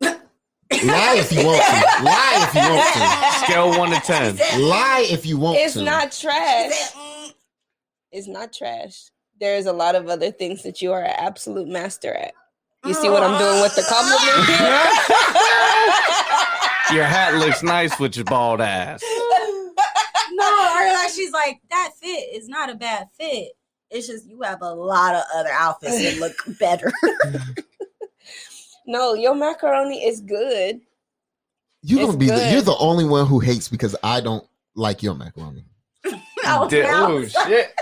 Lie 0.00 1.16
if 1.18 1.32
you 1.32 1.44
want 1.44 1.62
to. 1.62 2.04
Lie 2.04 2.48
if 2.48 2.54
you 2.54 2.60
want 2.60 2.94
to. 2.94 3.44
Scale 3.44 3.78
one 3.78 3.90
to 3.90 4.00
ten. 4.00 4.36
Lie 4.68 5.06
if 5.10 5.26
you 5.26 5.36
want 5.36 5.58
It's 5.58 5.74
to. 5.74 5.82
not 5.82 6.12
trash. 6.12 6.92
mm, 6.92 7.32
It's 8.12 8.28
not 8.28 8.52
trash. 8.52 9.10
There's 9.42 9.66
a 9.66 9.72
lot 9.72 9.96
of 9.96 10.06
other 10.06 10.30
things 10.30 10.62
that 10.62 10.80
you 10.80 10.92
are 10.92 11.02
an 11.02 11.16
absolute 11.18 11.66
master 11.66 12.14
at. 12.14 12.32
You 12.86 12.94
see 12.94 13.08
what 13.08 13.24
I'm 13.24 13.36
doing 13.40 13.60
with 13.60 13.74
the 13.74 13.82
compliment? 13.82 14.48
Your 16.94 17.02
hat 17.02 17.34
looks 17.34 17.60
nice 17.60 17.98
with 17.98 18.14
your 18.14 18.24
bald 18.24 18.60
ass. 18.60 19.02
no, 20.32 20.44
or 20.44 20.94
like 20.94 21.10
she's 21.10 21.32
like 21.32 21.60
that 21.70 21.90
fit 22.00 22.28
is 22.32 22.48
not 22.48 22.70
a 22.70 22.76
bad 22.76 23.08
fit. 23.18 23.48
It's 23.90 24.06
just 24.06 24.28
you 24.28 24.42
have 24.42 24.62
a 24.62 24.72
lot 24.72 25.16
of 25.16 25.24
other 25.34 25.50
outfits 25.50 26.00
that 26.00 26.18
look 26.20 26.36
better. 26.60 26.92
no, 28.86 29.14
your 29.14 29.34
macaroni 29.34 30.04
is 30.04 30.20
good. 30.20 30.80
You're 31.82 31.98
It's 31.98 32.06
gonna 32.06 32.16
be. 32.18 32.26
The, 32.26 32.34
good. 32.34 32.52
you're 32.52 32.62
the 32.62 32.76
only 32.76 33.06
one 33.06 33.26
who 33.26 33.40
hates 33.40 33.68
because 33.68 33.96
I 34.04 34.20
don't 34.20 34.46
like 34.76 35.02
your 35.02 35.16
macaroni. 35.16 35.64
Oh, 36.44 36.68
Did- 36.68 36.86
oh 36.86 37.26
shit! 37.26 37.72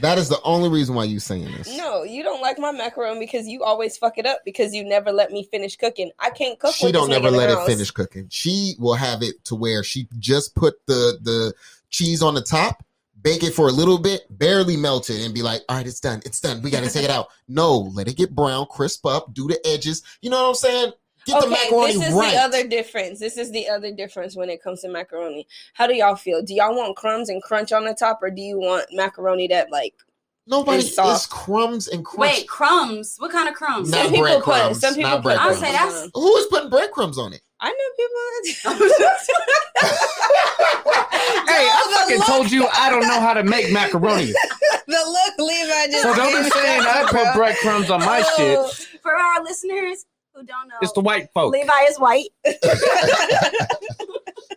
That 0.00 0.18
is 0.18 0.28
the 0.28 0.40
only 0.42 0.68
reason 0.68 0.94
why 0.94 1.04
you 1.04 1.18
saying 1.18 1.50
this. 1.56 1.76
No, 1.76 2.02
you 2.02 2.22
don't 2.22 2.40
like 2.42 2.58
my 2.58 2.72
macaroni 2.72 3.18
because 3.20 3.46
you 3.46 3.62
always 3.62 3.96
fuck 3.96 4.18
it 4.18 4.26
up 4.26 4.40
because 4.44 4.74
you 4.74 4.84
never 4.84 5.12
let 5.12 5.30
me 5.30 5.48
finish 5.50 5.76
cooking. 5.76 6.10
I 6.18 6.30
can't 6.30 6.58
cook. 6.58 6.74
she 6.74 6.92
don't 6.92 7.08
never 7.08 7.30
let 7.30 7.50
it 7.50 7.56
house. 7.56 7.66
finish 7.66 7.90
cooking. 7.90 8.26
She 8.30 8.74
will 8.78 8.94
have 8.94 9.22
it 9.22 9.44
to 9.44 9.54
where 9.54 9.82
she 9.82 10.08
just 10.18 10.54
put 10.54 10.74
the 10.86 11.18
the 11.22 11.54
cheese 11.90 12.22
on 12.22 12.34
the 12.34 12.42
top, 12.42 12.84
bake 13.20 13.42
it 13.42 13.54
for 13.54 13.68
a 13.68 13.72
little 13.72 13.98
bit, 13.98 14.26
barely 14.30 14.76
melt 14.76 15.08
it, 15.10 15.24
and 15.24 15.32
be 15.32 15.42
like, 15.42 15.62
"All 15.68 15.76
right, 15.76 15.86
it's 15.86 16.00
done. 16.00 16.20
It's 16.24 16.40
done. 16.40 16.62
We 16.62 16.70
got 16.70 16.84
to 16.84 16.90
take 16.90 17.04
it 17.04 17.10
out." 17.10 17.28
No, 17.48 17.78
let 17.78 18.08
it 18.08 18.16
get 18.16 18.34
brown, 18.34 18.66
crisp 18.66 19.06
up, 19.06 19.32
do 19.32 19.48
the 19.48 19.58
edges. 19.66 20.02
You 20.20 20.30
know 20.30 20.42
what 20.42 20.48
I'm 20.50 20.54
saying? 20.54 20.92
Get 21.26 21.40
the 21.40 21.46
Okay, 21.46 21.56
macaroni 21.64 21.92
this 21.92 22.08
is 22.08 22.14
right. 22.14 22.32
the 22.32 22.38
other 22.38 22.68
difference. 22.68 23.18
This 23.18 23.36
is 23.36 23.50
the 23.50 23.68
other 23.68 23.92
difference 23.92 24.36
when 24.36 24.48
it 24.48 24.62
comes 24.62 24.82
to 24.82 24.88
macaroni. 24.88 25.46
How 25.74 25.86
do 25.88 25.94
y'all 25.94 26.14
feel? 26.14 26.40
Do 26.42 26.54
y'all 26.54 26.74
want 26.76 26.96
crumbs 26.96 27.28
and 27.28 27.42
crunch 27.42 27.72
on 27.72 27.84
the 27.84 27.94
top, 27.94 28.20
or 28.22 28.30
do 28.30 28.40
you 28.40 28.58
want 28.58 28.86
macaroni 28.92 29.48
that 29.48 29.72
like? 29.72 29.94
Nobody 30.46 30.78
it's 30.78 30.94
soft. 30.94 31.28
crumbs 31.28 31.88
and 31.88 32.04
crunch. 32.04 32.36
Wait, 32.36 32.48
crumbs? 32.48 33.16
What 33.18 33.32
kind 33.32 33.48
of 33.48 33.56
crumbs? 33.56 33.90
Not 33.90 34.04
some 34.04 34.14
people 34.14 34.40
put 34.40 34.76
some 34.76 34.94
people 34.94 35.10
put. 35.16 35.22
breadcrumbs. 35.24 35.60
breadcrumbs 35.60 35.62
I'll 35.62 35.72
say 35.72 35.72
that's 35.72 36.02
uh, 36.04 36.08
Who 36.14 36.36
is 36.36 36.46
putting 36.46 36.70
breadcrumbs 36.70 37.18
on 37.18 37.32
it? 37.32 37.40
I 37.60 37.70
know 37.70 37.88
people. 37.96 38.96
Hey, 41.56 41.68
I 41.72 42.06
fucking 42.06 42.22
told 42.22 42.52
you 42.52 42.68
I 42.72 42.90
don't 42.90 43.06
know 43.08 43.20
how 43.20 43.32
to 43.32 43.42
make 43.42 43.72
macaroni. 43.72 44.26
the 44.86 44.92
look 44.92 45.38
Levi 45.38 45.86
just. 45.86 46.02
So 46.02 46.14
don't 46.14 46.44
be 46.44 46.50
saying 46.50 46.82
I 46.82 47.06
put 47.08 47.34
breadcrumbs 47.34 47.90
on 47.90 48.00
my 48.00 48.22
oh. 48.24 48.36
shit. 48.36 48.58
Oh, 48.58 48.98
For 49.02 49.12
our 49.12 49.42
listeners 49.42 50.04
who 50.36 50.44
don't 50.44 50.68
know, 50.68 50.74
It's 50.82 50.92
the 50.92 51.00
white 51.00 51.28
folk. 51.32 51.52
Levi 51.52 51.72
is 51.88 51.98
white. 51.98 52.28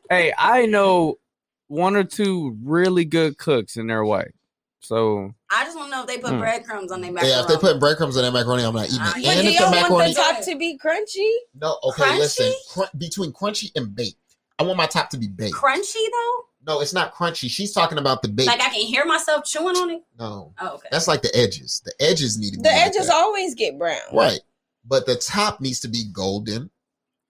Hey, 0.10 0.34
I 0.36 0.66
know 0.66 1.20
one 1.68 1.96
or 1.96 2.04
two 2.04 2.58
really 2.64 3.06
good 3.06 3.38
cooks 3.38 3.78
in 3.78 3.86
their 3.86 4.04
way. 4.04 4.32
So 4.80 5.36
I 5.52 5.64
just 5.66 5.78
want 5.78 5.92
to 5.92 5.96
know 5.98 6.02
if 6.02 6.08
they 6.08 6.18
put 6.18 6.32
Hmm. 6.32 6.40
breadcrumbs 6.40 6.92
on 6.92 7.02
their 7.02 7.12
macaroni. 7.12 7.32
Yeah, 7.36 7.42
if 7.42 7.48
they 7.48 7.58
put 7.58 7.80
breadcrumbs 7.80 8.18
on 8.18 8.24
that 8.24 8.32
macaroni, 8.32 8.64
I'm 8.64 8.74
not 8.74 8.88
eating 8.88 9.00
Uh, 9.02 9.14
it. 9.16 9.22
yeah, 9.22 9.32
and 9.34 9.42
do 9.44 9.48
if 9.50 9.58
the 9.60 9.64
y'all 9.66 9.92
want 9.92 10.08
the 10.08 10.14
top 10.16 10.42
to 10.42 10.56
be 10.58 10.80
crunchy? 10.84 11.32
no, 11.62 11.78
okay, 11.84 12.02
Crunchy? 12.04 12.18
listen, 12.18 12.52
cr- 12.72 12.98
between 12.98 13.32
crunchy 13.34 13.70
and 13.76 13.94
baked, 13.94 14.18
I 14.58 14.64
want 14.64 14.78
my 14.78 14.88
top 14.88 15.12
to 15.12 15.18
be 15.20 15.28
baked. 15.28 15.56
crunchy 15.56 16.04
though. 16.12 16.46
No, 16.74 16.82
it's 16.82 16.94
not 16.94 17.14
crunchy. 17.14 17.48
She's 17.50 17.72
talking 17.72 18.00
about 18.00 18.24
the 18.24 18.30
baked. 18.30 18.48
Like 18.48 18.62
I 18.62 18.70
can 18.70 18.82
hear 18.82 19.06
myself 19.06 19.46
chewing 19.46 19.76
on 19.76 19.92
it. 19.92 20.02
no, 20.18 20.54
Oh, 20.60 20.70
okay. 20.76 20.88
that's 20.92 21.08
like 21.08 21.22
the 21.22 21.36
edges. 21.38 21.84
The 21.86 21.94
edges 22.04 22.36
need 22.40 22.54
to 22.54 22.58
be 22.58 22.64
The 22.64 22.70
like 22.70 22.88
edges 22.88 23.08
that. 23.08 23.14
always 23.16 23.54
get 23.54 23.78
brown. 23.78 24.00
right, 24.12 24.40
but 24.90 25.06
the 25.06 25.16
top 25.16 25.62
needs 25.62 25.80
to 25.82 25.88
be 25.88 26.06
golden, 26.12 26.72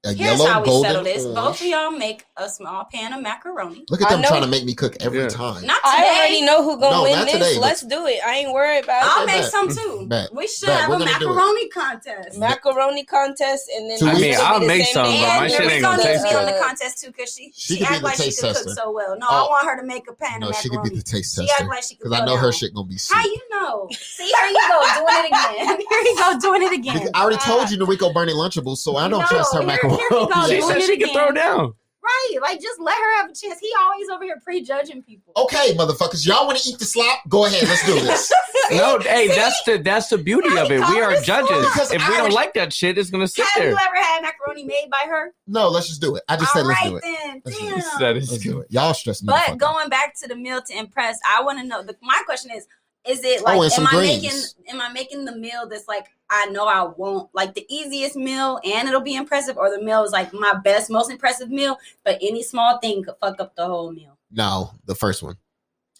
a 0.06 0.14
Here's 0.14 0.20
yellow 0.40 0.46
how 0.50 0.62
we 0.62 0.66
golden 0.68 0.90
settle 0.92 1.04
this. 1.04 1.24
orange. 1.26 1.36
Both 1.36 1.60
of 1.62 1.68
y'all 1.68 1.92
make 1.92 2.26
a 2.38 2.48
small 2.48 2.86
pan 2.86 3.12
of 3.12 3.22
macaroni. 3.22 3.84
Look 3.90 4.02
at 4.02 4.08
I 4.08 4.12
them 4.14 4.22
know- 4.22 4.30
trying 4.30 4.42
to 4.44 4.48
make 4.48 4.64
me 4.64 4.74
cook 4.74 4.96
every 5.02 5.20
Yeah. 5.24 5.28
time. 5.28 5.66
Not 5.66 5.76
today. 5.84 6.08
I 6.08 6.16
already 6.20 6.42
know 6.42 6.64
who 6.64 6.80
gonna 6.80 6.96
No, 6.96 7.04
win 7.04 7.12
not 7.18 7.26
this. 7.26 7.34
today, 7.34 7.56
but- 7.56 7.62
Let's 7.62 7.82
do 7.82 8.06
it. 8.08 8.20
I 8.26 8.36
ain't 8.38 8.54
worried 8.54 8.86
about 8.86 9.04
it. 9.04 9.10
I'll 9.12 9.24
it. 9.24 9.26
make 9.28 9.42
bet. 9.42 9.52
some 9.52 9.68
too. 9.68 10.06
Bet. 10.08 10.34
We 10.34 10.48
should 10.48 10.68
Bet. 10.68 10.80
have 10.82 10.90
We're 10.90 10.96
a 10.96 11.00
gonna 11.00 11.20
do 11.20 11.26
it. 11.32 11.36
macaroni 11.36 11.68
contest. 11.70 12.38
Macaroni 12.40 13.04
contest, 13.04 13.70
and 13.76 13.90
then 13.92 14.00
Two 14.00 14.06
it's 14.08 14.14
gonna 14.14 14.18
I 14.18 14.22
mean, 14.22 14.32
be 14.32 14.36
the 14.38 14.42
I'll 14.42 14.60
make 14.62 14.86
same 14.86 14.94
some, 14.94 15.06
day 15.12 15.20
but 15.22 15.28
my 15.28 15.46
as 15.46 15.52
shit 15.52 15.60
the- 15.60 15.72
ain't 15.74 15.84
gonna 15.84 15.98
gonna 15.98 16.10
taste 16.10 16.24
be 16.24 16.30
on 16.36 16.46
good. 16.46 16.54
the 16.56 16.60
contest 16.60 17.02
too 17.04 17.08
because 17.08 17.34
she 17.34 17.52
She 17.54 17.74
she, 17.76 17.80
could 17.80 17.80
be 17.80 17.86
act 17.94 18.00
the 18.00 18.06
like 18.08 18.16
she 18.16 18.24
taste 18.24 18.40
could 18.40 18.48
tester. 18.56 18.64
cook 18.70 18.78
so 18.78 18.92
well. 18.92 19.18
No, 19.20 19.28
Oh. 19.30 19.36
I 19.36 19.50
want 19.50 19.66
her 19.68 19.76
to 19.82 19.84
make 19.86 20.10
a 20.10 20.14
pan 20.14 20.40
No, 20.40 20.48
of 20.48 20.56
she 20.56 20.70
macaroni. 20.70 20.90
could 20.90 20.96
be 20.96 21.00
the 21.00 21.04
taste 21.04 21.36
She 21.36 21.46
tester 21.46 21.62
act 21.64 21.70
like 21.70 21.84
she 21.84 21.96
could 21.96 22.04
because 22.10 22.22
I 22.22 22.26
know 22.26 22.38
her 22.38 22.54
shit 22.54 22.74
gonna 22.74 22.88
be 22.88 22.96
How 22.96 23.20
sweet. 23.22 23.34
you 23.36 23.42
know? 23.52 23.90
See, 24.00 24.24
here 24.24 24.48
you 24.48 24.64
go 24.70 24.80
doing 24.96 25.20
it 25.20 25.28
again. 25.28 25.78
Here 25.90 26.02
you 26.08 26.16
go 26.18 26.40
doing 26.40 26.64
it 26.64 26.72
again. 26.72 27.10
I 27.14 27.22
already 27.22 27.36
uh, 27.36 27.40
told 27.46 27.70
you 27.70 27.78
Noriko 27.78 28.14
burning 28.14 28.36
Lunchables, 28.36 28.78
so 28.78 28.96
I 28.96 29.10
don't 29.10 29.20
No, 29.20 29.26
trust 29.28 29.54
her 29.54 29.60
here- 29.60 29.68
macaroni. 29.98 30.00
here 30.10 30.28
we 30.28 30.28
go. 30.34 30.48
she 30.48 30.62
said 30.62 30.82
she 30.84 30.98
could 30.98 31.12
throw 31.12 31.32
down. 31.32 31.74
Right, 32.02 32.38
like 32.42 32.62
just 32.62 32.80
let 32.80 32.96
her 32.98 33.18
have 33.18 33.30
a 33.30 33.34
chance. 33.34 33.60
He 33.60 33.70
always 33.82 34.10
over 34.10 34.24
here 34.24 34.40
prejudging 34.44 35.04
people. 35.04 35.34
Okay, 35.36 35.74
motherfuckers, 35.76 36.26
y'all 36.26 36.48
want 36.48 36.58
to 36.58 36.70
eat 36.70 36.80
the 36.80 36.86
slop? 36.86 37.20
Go 37.28 37.46
ahead, 37.46 37.62
let's 37.68 37.86
do 37.86 37.94
this. 38.00 38.32
No, 38.72 39.00
hey, 39.00 39.28
that's 39.30 39.64
the 39.64 39.80
that's 39.80 40.10
the 40.10 40.18
beauty 40.20 40.56
of 40.56 40.70
it. 40.72 40.78
We 40.90 41.02
are 41.02 41.20
judges. 41.22 41.66
Because 41.74 41.92
If 41.92 42.04
I 42.04 42.10
we 42.12 42.18
don't 42.18 42.34
like 42.34 42.54
that 42.54 42.72
shit, 42.72 43.00
it's 43.00 43.10
gonna 43.10 43.28
sit 43.28 43.44
Have 43.44 43.54
there. 43.64 43.70
you 43.72 43.76
ever 43.76 43.96
had 43.96 44.22
macaroni 44.22 44.64
made 44.64 44.90
by 44.92 45.08
her? 45.10 45.34
No, 45.48 45.70
let's 45.70 45.88
just 45.88 46.00
do 46.02 46.16
it. 46.16 46.24
I 46.30 46.36
just 46.38 46.56
All 46.56 46.62
said 46.62 46.68
let's 46.68 46.80
right 46.82 46.90
do 46.92 46.96
it. 46.98 47.02
then. 47.02 47.42
Let's 47.46 47.58
do 47.58 47.66
Damn. 47.66 47.80
it. 47.80 48.16
Let's 48.30 48.38
do 48.38 48.60
it. 48.60 48.68
Y'all 48.70 48.94
stress 48.94 49.24
me. 49.24 49.28
But 49.28 49.50
out. 49.50 49.58
going 49.58 49.90
back 49.90 50.14
to 50.20 50.28
the 50.28 50.36
meal 50.36 50.62
to 50.62 50.78
impress, 50.78 51.18
I 51.28 51.42
want 51.42 51.58
to 51.58 51.66
know. 51.66 51.82
The, 51.82 51.96
my 52.04 52.22
question 52.28 52.52
is: 52.56 52.68
is 53.10 53.24
it 53.24 53.42
like 53.44 53.58
Oh, 53.58 53.64
am 53.64 53.70
some 53.70 53.88
I 53.88 53.92
greens. 53.92 54.24
making 54.24 54.40
am 54.76 54.82
I 54.82 54.92
making 54.94 55.26
the 55.26 55.36
meal 55.36 55.68
that's 55.70 55.88
like 55.88 56.06
I 56.30 56.46
know 56.48 56.66
I 56.68 56.84
won't 56.84 57.30
like 57.34 57.56
the 57.56 57.66
easiest 57.70 58.16
meal 58.16 58.60
and 58.64 58.88
it'll 58.88 59.02
be 59.02 59.16
impressive, 59.16 59.58
or 59.58 59.70
the 59.76 59.82
meal 59.84 60.04
is 60.04 60.12
like 60.12 60.32
my 60.34 60.54
best, 60.64 60.90
most 60.90 61.10
impressive 61.10 61.50
meal, 61.50 61.78
but 62.06 62.18
any 62.22 62.44
small 62.44 62.78
thing 62.80 63.04
could 63.04 63.16
fuck 63.20 63.40
up 63.42 63.56
the 63.56 63.66
whole 63.66 63.92
meal. 63.92 64.18
No, 64.32 64.72
the 64.86 64.94
first 64.96 65.24
one. 65.24 65.38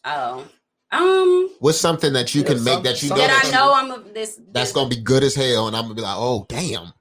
Oh, 0.06 0.46
um, 0.92 1.50
What's 1.60 1.80
something 1.80 2.14
that 2.14 2.34
you 2.36 2.44
can 2.44 2.64
make 2.64 2.84
that 2.84 3.02
you 3.04 3.10
know 3.10 3.16
that 3.18 3.28
that 3.28 3.46
I 3.48 3.52
know 3.52 3.74
I'm 3.74 3.92
a, 3.92 4.04
this. 4.14 4.40
that's 4.52 4.72
gonna 4.72 4.90
be 4.90 5.02
good 5.02 5.24
as 5.24 5.36
hell, 5.36 5.68
and 5.68 5.76
I'm 5.76 5.84
gonna 5.84 5.96
be 5.96 6.02
like, 6.02 6.16
oh 6.18 6.46
damn, 6.48 6.94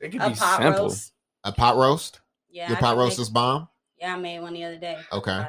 It 0.00 0.10
could 0.12 0.20
a 0.22 0.28
be 0.30 0.34
pot 0.36 0.62
simple. 0.62 0.82
roast. 0.84 1.12
a 1.44 1.52
pot 1.52 1.76
roast. 1.76 2.20
Yeah, 2.50 2.68
Your 2.68 2.76
I 2.76 2.80
pot 2.80 2.96
roast 2.96 3.18
make- 3.18 3.22
is 3.22 3.30
bomb. 3.30 3.68
Yeah, 3.98 4.14
I 4.14 4.16
made 4.18 4.40
one 4.40 4.52
the 4.54 4.64
other 4.64 4.76
day. 4.78 4.96
Okay. 5.12 5.46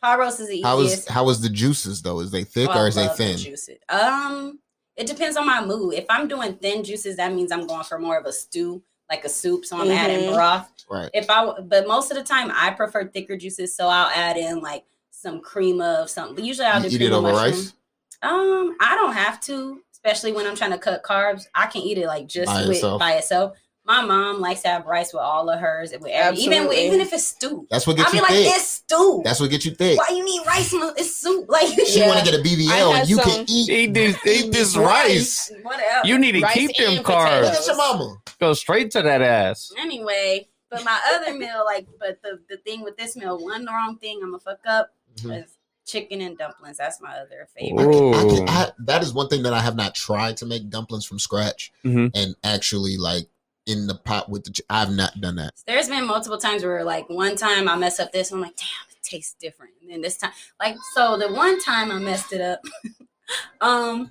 Fire. 0.00 0.16
Pot 0.16 0.18
roast 0.18 0.40
is 0.40 0.48
the 0.48 0.62
How 0.62 0.78
is 0.80 0.86
easiest. 0.92 1.08
how 1.08 1.28
is 1.28 1.40
the 1.40 1.48
juices 1.48 2.02
though? 2.02 2.20
Is 2.20 2.30
they 2.30 2.44
thick 2.44 2.68
Oh, 2.68 2.72
I 2.72 2.80
or 2.82 2.88
is 2.88 2.94
they 2.94 3.06
love 3.06 3.16
the 3.16 3.24
thin? 3.24 3.36
juices. 3.38 3.78
Um, 3.88 4.58
it 4.96 5.06
depends 5.06 5.36
on 5.36 5.46
my 5.46 5.64
mood. 5.64 5.94
If 5.94 6.06
I'm 6.10 6.28
doing 6.28 6.54
thin 6.54 6.84
juices, 6.84 7.16
that 7.16 7.32
means 7.32 7.52
I'm 7.52 7.66
going 7.66 7.84
for 7.84 7.98
more 7.98 8.18
of 8.18 8.26
a 8.26 8.32
stew, 8.32 8.82
like 9.10 9.24
a 9.24 9.28
soup. 9.28 9.64
So 9.64 9.78
I'm 9.78 9.90
adding 9.90 10.28
Mhm. 10.28 10.34
broth. 10.34 10.70
Right. 10.88 11.10
If 11.14 11.30
I, 11.30 11.60
but 11.60 11.86
most 11.86 12.10
of 12.10 12.16
the 12.16 12.22
time 12.24 12.50
I 12.54 12.70
prefer 12.70 13.06
thicker 13.08 13.36
juices, 13.36 13.74
so 13.74 13.88
I'll 13.88 14.08
add 14.10 14.36
in 14.36 14.60
like 14.60 14.84
some 15.10 15.40
cream 15.40 15.80
of 15.80 16.10
something. 16.10 16.44
Usually 16.44 16.66
I'll 16.66 16.80
just 16.82 16.94
eat 16.94 17.02
it 17.02 17.12
over 17.12 17.32
mushroom. 17.32 17.52
rice 17.52 17.74
Um, 18.22 18.76
I 18.80 18.94
don't 18.96 19.12
have 19.14 19.40
to, 19.42 19.80
especially 19.92 20.32
when 20.32 20.46
I'm 20.46 20.54
trying 20.56 20.72
to 20.72 20.78
cut 20.78 21.02
carbs. 21.02 21.46
I 21.54 21.66
can 21.66 21.82
eat 21.82 21.96
it 21.98 22.06
like 22.06 22.26
just 22.26 22.46
By 22.52 22.62
with 22.66 22.76
itself. 22.76 22.98
by 22.98 23.12
itself. 23.14 23.56
My 23.90 24.04
mom 24.04 24.40
likes 24.40 24.62
to 24.62 24.68
have 24.68 24.86
rice 24.86 25.12
with 25.12 25.20
all 25.22 25.50
of 25.50 25.58
hers, 25.58 25.90
with 25.90 26.06
every, 26.12 26.38
even 26.38 26.52
Absolutely. 26.58 26.86
even 26.86 27.00
if 27.00 27.12
it's 27.12 27.26
stew. 27.26 27.66
That's 27.70 27.88
what 27.88 27.94
I 27.98 28.02
gets 28.02 28.10
be 28.12 28.16
you 28.18 28.22
like, 28.22 28.30
thick. 28.32 28.46
it's 28.54 28.68
stew. 28.68 29.20
That's 29.24 29.40
what 29.40 29.50
gets 29.50 29.64
you 29.64 29.72
thick. 29.74 29.98
Why 29.98 30.14
you 30.14 30.24
need 30.24 30.46
rice? 30.46 30.70
It's 30.72 31.16
soup. 31.16 31.46
Like 31.48 31.66
She 31.88 31.98
Yeah. 31.98 32.06
want 32.06 32.24
to 32.24 32.30
get 32.30 32.34
a 32.34 32.38
I 32.38 32.42
BBL 32.44 33.00
and 33.00 33.08
you 33.10 33.16
some- 33.16 33.24
can 33.24 33.44
eat. 33.48 33.68
Eat 33.68 33.92
this, 33.94 34.16
eat 34.26 34.52
this 34.52 34.76
rice. 34.76 35.50
whatever. 35.62 36.06
You 36.06 36.18
need 36.20 36.32
to 36.32 36.40
Rice 36.40 36.54
keep 36.54 36.76
them 36.76 36.86
and 36.88 36.96
Look 36.98 37.06
carbs. 37.06 37.46
at 37.50 37.66
your 37.66 37.76
mama. 37.76 38.16
Go 38.38 38.52
straight 38.54 38.92
to 38.92 39.02
that 39.02 39.22
ass. 39.22 39.72
anyway, 39.76 40.46
but 40.70 40.84
my 40.84 41.00
other 41.12 41.34
meal, 41.36 41.62
like, 41.64 41.88
but 41.98 42.22
the 42.22 42.38
the 42.48 42.58
thing 42.58 42.82
with 42.82 42.96
this 42.96 43.16
meal, 43.16 43.42
one 43.42 43.66
wrong 43.66 43.96
thing 44.00 44.20
I'm 44.22 44.30
gonna 44.30 44.38
fuck 44.38 44.60
up 44.68 44.90
Mhm. 45.16 45.42
is 45.44 45.50
chicken 45.84 46.20
and 46.20 46.38
dumplings. 46.38 46.76
That's 46.78 47.00
my 47.00 47.16
other 47.16 47.48
I 47.56 47.60
favorite. 47.60 47.92
can- 47.92 48.14
I 48.14 48.36
can- 48.36 48.48
I- 48.48 48.72
that 48.86 49.02
is 49.02 49.12
one 49.12 49.26
thing 49.28 49.42
that 49.42 49.52
I 49.52 49.60
have 49.60 49.74
not 49.74 49.96
tried 49.96 50.36
to 50.36 50.46
make 50.46 50.70
dumplings 50.70 51.04
from 51.04 51.18
scratch 51.18 51.72
Mhm. 51.84 52.12
and 52.14 52.36
actually 52.44 52.96
like 52.96 53.26
in 53.66 53.86
the 53.86 53.94
pot 53.94 54.28
with 54.28 54.44
the. 54.44 54.50
ch- 54.52 54.62
I've 54.70 54.90
not 54.90 55.20
done 55.20 55.36
that. 55.36 55.52
There's 55.66 55.88
been 55.88 56.06
multiple 56.06 56.38
times 56.38 56.62
where, 56.64 56.84
like, 56.84 57.08
one 57.08 57.36
time 57.36 57.68
I 57.68 57.76
mess 57.76 58.00
up 58.00 58.12
this, 58.12 58.30
and 58.30 58.38
I'm 58.38 58.42
like, 58.42 58.56
damn, 58.56 58.66
it 58.90 59.02
tastes 59.02 59.34
different. 59.40 59.74
And 59.82 59.90
then 59.90 60.00
this 60.00 60.16
time, 60.16 60.32
like, 60.58 60.76
so 60.94 61.16
the 61.18 61.32
one 61.32 61.60
time 61.60 61.90
I 61.90 61.98
messed 61.98 62.32
it 62.32 62.40
up, 62.40 62.60
um, 63.60 64.10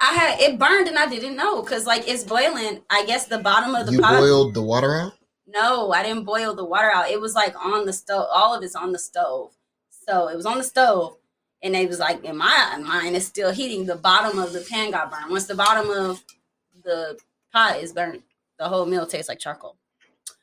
I 0.00 0.12
had 0.12 0.40
it 0.40 0.58
burned 0.58 0.88
and 0.88 0.98
I 0.98 1.06
didn't 1.06 1.36
know 1.36 1.62
because 1.62 1.86
like 1.86 2.06
it's 2.08 2.24
boiling. 2.24 2.82
I 2.90 3.04
guess 3.06 3.26
the 3.26 3.38
bottom 3.38 3.74
of 3.74 3.86
the 3.86 3.92
You 3.92 4.00
pot. 4.00 4.18
boiled 4.20 4.54
the 4.54 4.62
water 4.62 4.94
out. 4.94 5.12
No, 5.46 5.92
I 5.92 6.02
didn't 6.02 6.24
boil 6.24 6.54
the 6.54 6.64
water 6.64 6.90
out. 6.92 7.10
It 7.10 7.20
was 7.20 7.34
like 7.34 7.54
on 7.64 7.86
the 7.86 7.92
stove. 7.92 8.26
All 8.32 8.54
of 8.54 8.62
it's 8.62 8.74
on 8.74 8.92
the 8.92 8.98
stove. 8.98 9.52
So 10.06 10.28
it 10.28 10.36
was 10.36 10.44
on 10.46 10.58
the 10.58 10.64
stove, 10.64 11.16
and 11.62 11.74
it 11.74 11.88
was 11.88 11.98
like 11.98 12.24
in 12.24 12.36
my 12.36 12.78
mind, 12.84 13.16
is 13.16 13.26
still 13.26 13.52
heating. 13.52 13.86
The 13.86 13.96
bottom 13.96 14.38
of 14.38 14.52
the 14.52 14.60
pan 14.60 14.90
got 14.90 15.10
burned. 15.10 15.30
Once 15.30 15.46
the 15.46 15.54
bottom 15.54 15.88
of 15.90 16.22
the 16.84 17.18
pot 17.52 17.78
is 17.80 17.92
burnt, 17.92 18.22
the 18.58 18.68
whole 18.68 18.86
meal 18.86 19.06
tastes 19.06 19.28
like 19.28 19.38
charcoal. 19.38 19.76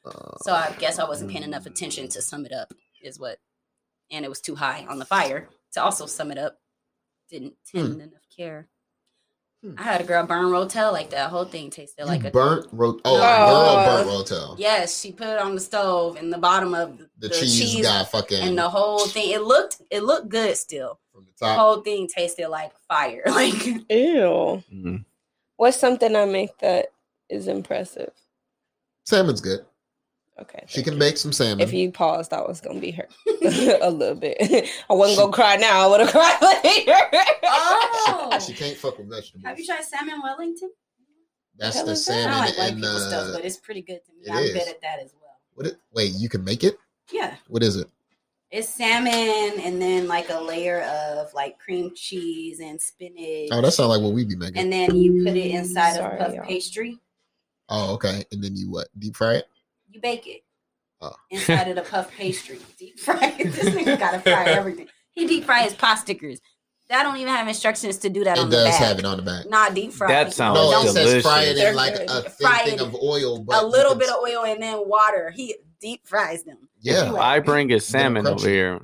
Uh, 0.05 0.37
So 0.41 0.53
I 0.53 0.73
guess 0.79 0.99
I 0.99 1.07
wasn't 1.07 1.31
paying 1.31 1.43
enough 1.43 1.65
attention 1.65 2.07
to 2.09 2.21
sum 2.21 2.45
it 2.45 2.51
up. 2.51 2.73
Is 3.01 3.19
what, 3.19 3.37
and 4.11 4.23
it 4.23 4.29
was 4.29 4.39
too 4.39 4.55
high 4.55 4.85
on 4.87 4.97
the 4.97 5.05
fire 5.05 5.49
to 5.73 5.83
also 5.83 6.05
sum 6.05 6.31
it 6.31 6.37
up. 6.37 6.57
Didn't 7.29 7.55
tend 7.69 7.99
enough 8.01 8.21
care. 8.35 8.69
Hmm. 9.61 9.75
I 9.77 9.83
had 9.83 9.99
a 10.01 10.03
girl 10.05 10.25
burn 10.25 10.45
rotel 10.45 10.93
like 10.93 11.09
that. 11.09 11.29
Whole 11.29 11.43
thing 11.45 11.69
tasted 11.69 12.05
like 12.05 12.21
you 12.23 12.29
a 12.29 12.31
burnt 12.31 12.67
ro- 12.71 12.99
oh, 13.03 13.17
Oh. 13.21 13.85
girl 13.85 14.03
burnt 14.05 14.09
rotel. 14.29 14.55
Yes, 14.57 15.01
she 15.01 15.11
put 15.11 15.27
it 15.27 15.39
on 15.39 15.55
the 15.55 15.59
stove, 15.61 16.15
and 16.15 16.31
the 16.31 16.37
bottom 16.37 16.73
of 16.73 16.97
the, 16.97 17.09
The, 17.17 17.29
cheese, 17.29 17.81
got 17.81 18.09
fucking 18.09 18.39
and 18.41 18.57
the 18.57 18.69
whole 18.69 19.05
thing. 19.07 19.31
It 19.31 19.41
looked 19.41 19.81
it 19.89 20.03
looked 20.03 20.29
good 20.29 20.55
still. 20.55 20.99
from 21.11 21.25
the 21.25 21.31
The 21.45 21.53
whole 21.55 21.81
thing 21.81 22.07
tasted 22.07 22.47
like 22.47 22.71
fire. 22.87 23.23
Like 23.27 23.65
Ew. 23.89 24.63
Mhm. 24.71 25.05
What's 25.57 25.77
something 25.77 26.15
I 26.15 26.23
make 26.25 26.57
that 26.59 26.92
is 27.33 27.47
impressive? 27.47 28.11
Salmon's 29.05 29.41
good. 29.41 29.65
Okay. 30.39 30.63
She 30.67 30.81
can 30.81 30.93
you. 30.93 30.99
bake 30.99 31.17
some 31.17 31.31
salmon. 31.31 31.59
If 31.59 31.73
you 31.73 31.91
paused, 31.91 32.33
I 32.33 32.41
was 32.41 32.59
gonna 32.61 32.79
be 32.79 32.91
her 32.91 33.07
a 33.81 33.89
little 33.91 34.15
bit. 34.15 34.37
I 34.89 34.93
wasn't 34.93 35.19
gonna 35.19 35.31
cry 35.31 35.57
now. 35.57 35.85
I 35.85 35.87
would 35.87 35.99
have 35.99 36.11
cried 36.11 36.41
later. 36.63 36.93
oh, 37.43 38.39
she 38.45 38.53
can't 38.53 38.77
fuck 38.77 38.97
with 38.97 39.09
vegetables. 39.09 39.43
have 39.45 39.59
you 39.59 39.65
tried 39.65 39.83
salmon 39.83 40.21
Wellington? 40.23 40.71
That's 41.57 41.75
hell 41.75 41.85
the 41.85 41.91
is 41.91 42.05
that? 42.05 42.13
I 42.13 42.21
salmon 42.23 42.31
don't 42.31 42.45
like 42.47 42.57
white 42.57 42.71
and 42.73 42.81
people 42.81 42.99
stuff, 42.99 43.27
uh, 43.27 43.33
but 43.33 43.45
it's 43.45 43.57
pretty 43.57 43.81
good 43.81 43.99
to 44.05 44.11
me. 44.13 44.35
I'm 44.37 44.43
is. 44.43 44.53
good 44.53 44.67
at 44.69 44.81
that 44.81 44.99
as 45.03 45.13
well. 45.21 45.37
what? 45.53 45.67
It, 45.67 45.77
wait, 45.93 46.13
you 46.17 46.29
can 46.29 46.43
make 46.43 46.63
it? 46.63 46.77
Yeah, 47.11 47.35
What 47.47 47.61
is 47.63 47.75
it? 47.75 47.87
it's 48.49 48.69
salmon 48.69 49.11
and 49.13 49.81
then 49.81 50.07
like 50.07 50.29
a 50.29 50.39
layer 50.39 50.81
of 50.83 51.33
like 51.33 51.57
cream 51.59 51.91
cheese 51.95 52.59
and 52.59 52.79
spinach. 52.81 53.49
Oh, 53.51 53.61
that 53.61 53.71
sounds 53.71 53.89
like 53.89 54.01
what 54.01 54.13
we 54.13 54.23
be 54.25 54.35
making. 54.35 54.57
and 54.57 54.71
then 54.71 54.95
you 54.95 55.23
put 55.23 55.35
it 55.35 55.51
inside 55.51 55.95
Sorry, 55.95 56.13
of 56.17 56.19
puff 56.19 56.33
y'all. 56.35 56.45
pastry. 56.45 56.99
Oh, 57.73 57.93
okay. 57.95 58.23
And 58.31 58.41
then 58.43 58.55
you 58.55 58.71
what? 58.71 58.87
Deep 58.97 59.15
fry 59.17 59.35
it? 59.35 59.45
You 59.89 59.99
bake 59.99 60.25
it 60.27 60.41
Oh. 61.01 61.13
inside 61.29 61.67
of 61.67 61.75
the 61.75 61.81
puff 61.81 62.09
pastry. 62.15 62.59
Deep 62.79 62.97
fry. 62.99 63.35
it. 63.37 63.51
this 63.51 63.65
nigga 63.75 63.99
gotta 63.99 64.19
fry 64.19 64.45
everything. 64.45 64.87
He 65.11 65.27
deep 65.27 65.43
fry 65.43 65.63
his 65.63 65.73
pot 65.73 65.95
stickers. 65.99 66.39
That 66.89 67.03
don't 67.03 67.17
even 67.17 67.33
have 67.33 67.47
instructions 67.47 67.97
to 67.99 68.09
do 68.09 68.23
that 68.23 68.37
on 68.39 68.47
It 68.47 68.49
the 68.51 68.55
does 68.57 68.69
back. 68.69 68.79
have 68.87 68.99
it 68.99 69.05
on 69.05 69.17
the 69.17 69.23
back. 69.23 69.49
Not 69.49 69.73
deep 69.73 69.91
fry. 69.93 70.07
That 70.07 70.33
sounds 70.33 70.55
No, 70.57 70.71
Don't- 70.71 70.87
it 70.87 70.91
says 70.93 71.21
fry 71.23 71.43
it 71.43 71.57
in 71.57 71.75
like 71.75 71.95
a 71.95 72.21
thin 72.21 72.31
Fry 72.47 72.65
thing 72.65 72.79
of 72.79 72.95
oil, 72.95 73.43
but 73.43 73.61
a 73.63 73.65
little 73.67 73.91
can- 73.91 73.99
bit 73.99 74.09
of 74.09 74.15
oil 74.23 74.43
and 74.45 74.61
then 74.63 74.81
water. 74.87 75.31
He 75.35 75.55
deep 75.81 76.07
fries 76.07 76.43
them. 76.43 76.69
yeah. 76.81 77.13
I 77.13 77.39
bring 77.39 77.71
a 77.73 77.79
salmon 77.79 78.25
over 78.25 78.47
here. 78.47 78.79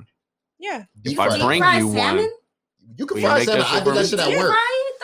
yeah. 0.58 0.84
Deep 1.02 1.14
If 1.14 1.18
I 1.20 1.38
bring 1.38 1.62
you 1.62 1.92
salmon? 1.94 2.24
one, 2.24 2.28
You 2.96 3.06
can 3.06 3.16
Will 3.16 3.22
fry 3.28 3.38
make 3.38 3.48
salmon. 3.48 3.64
I 3.66 3.80
did 3.84 3.94
that 3.94 4.06
shit 4.08 4.20
at 4.20 4.38
work. 4.38 4.56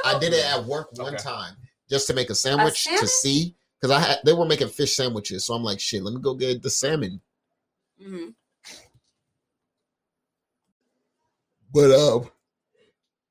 I 0.04 0.18
did 0.18 0.32
it 0.32 0.44
at 0.44 0.64
work 0.64 0.88
one 0.98 1.14
Okay. 1.14 1.22
time 1.22 1.56
just 1.90 2.06
to 2.08 2.14
make 2.14 2.28
a 2.30 2.34
sandwich 2.36 2.82
salmon? 2.84 3.00
to 3.00 3.06
see 3.08 3.56
because 3.81 3.94
I 3.97 4.01
had 4.01 4.19
they 4.24 4.32
were 4.32 4.44
making 4.47 4.69
fish 4.69 4.94
sandwiches, 4.97 5.44
so 5.47 5.55
I'm 5.55 5.62
like, 5.62 5.81
shit, 5.81 6.03
let 6.03 6.15
me 6.15 6.20
go 6.20 6.35
get 6.35 6.62
the 6.62 6.70
salmon. 6.70 7.20
Mhm. 8.03 8.35
But 11.73 11.90
uh, 11.90 12.20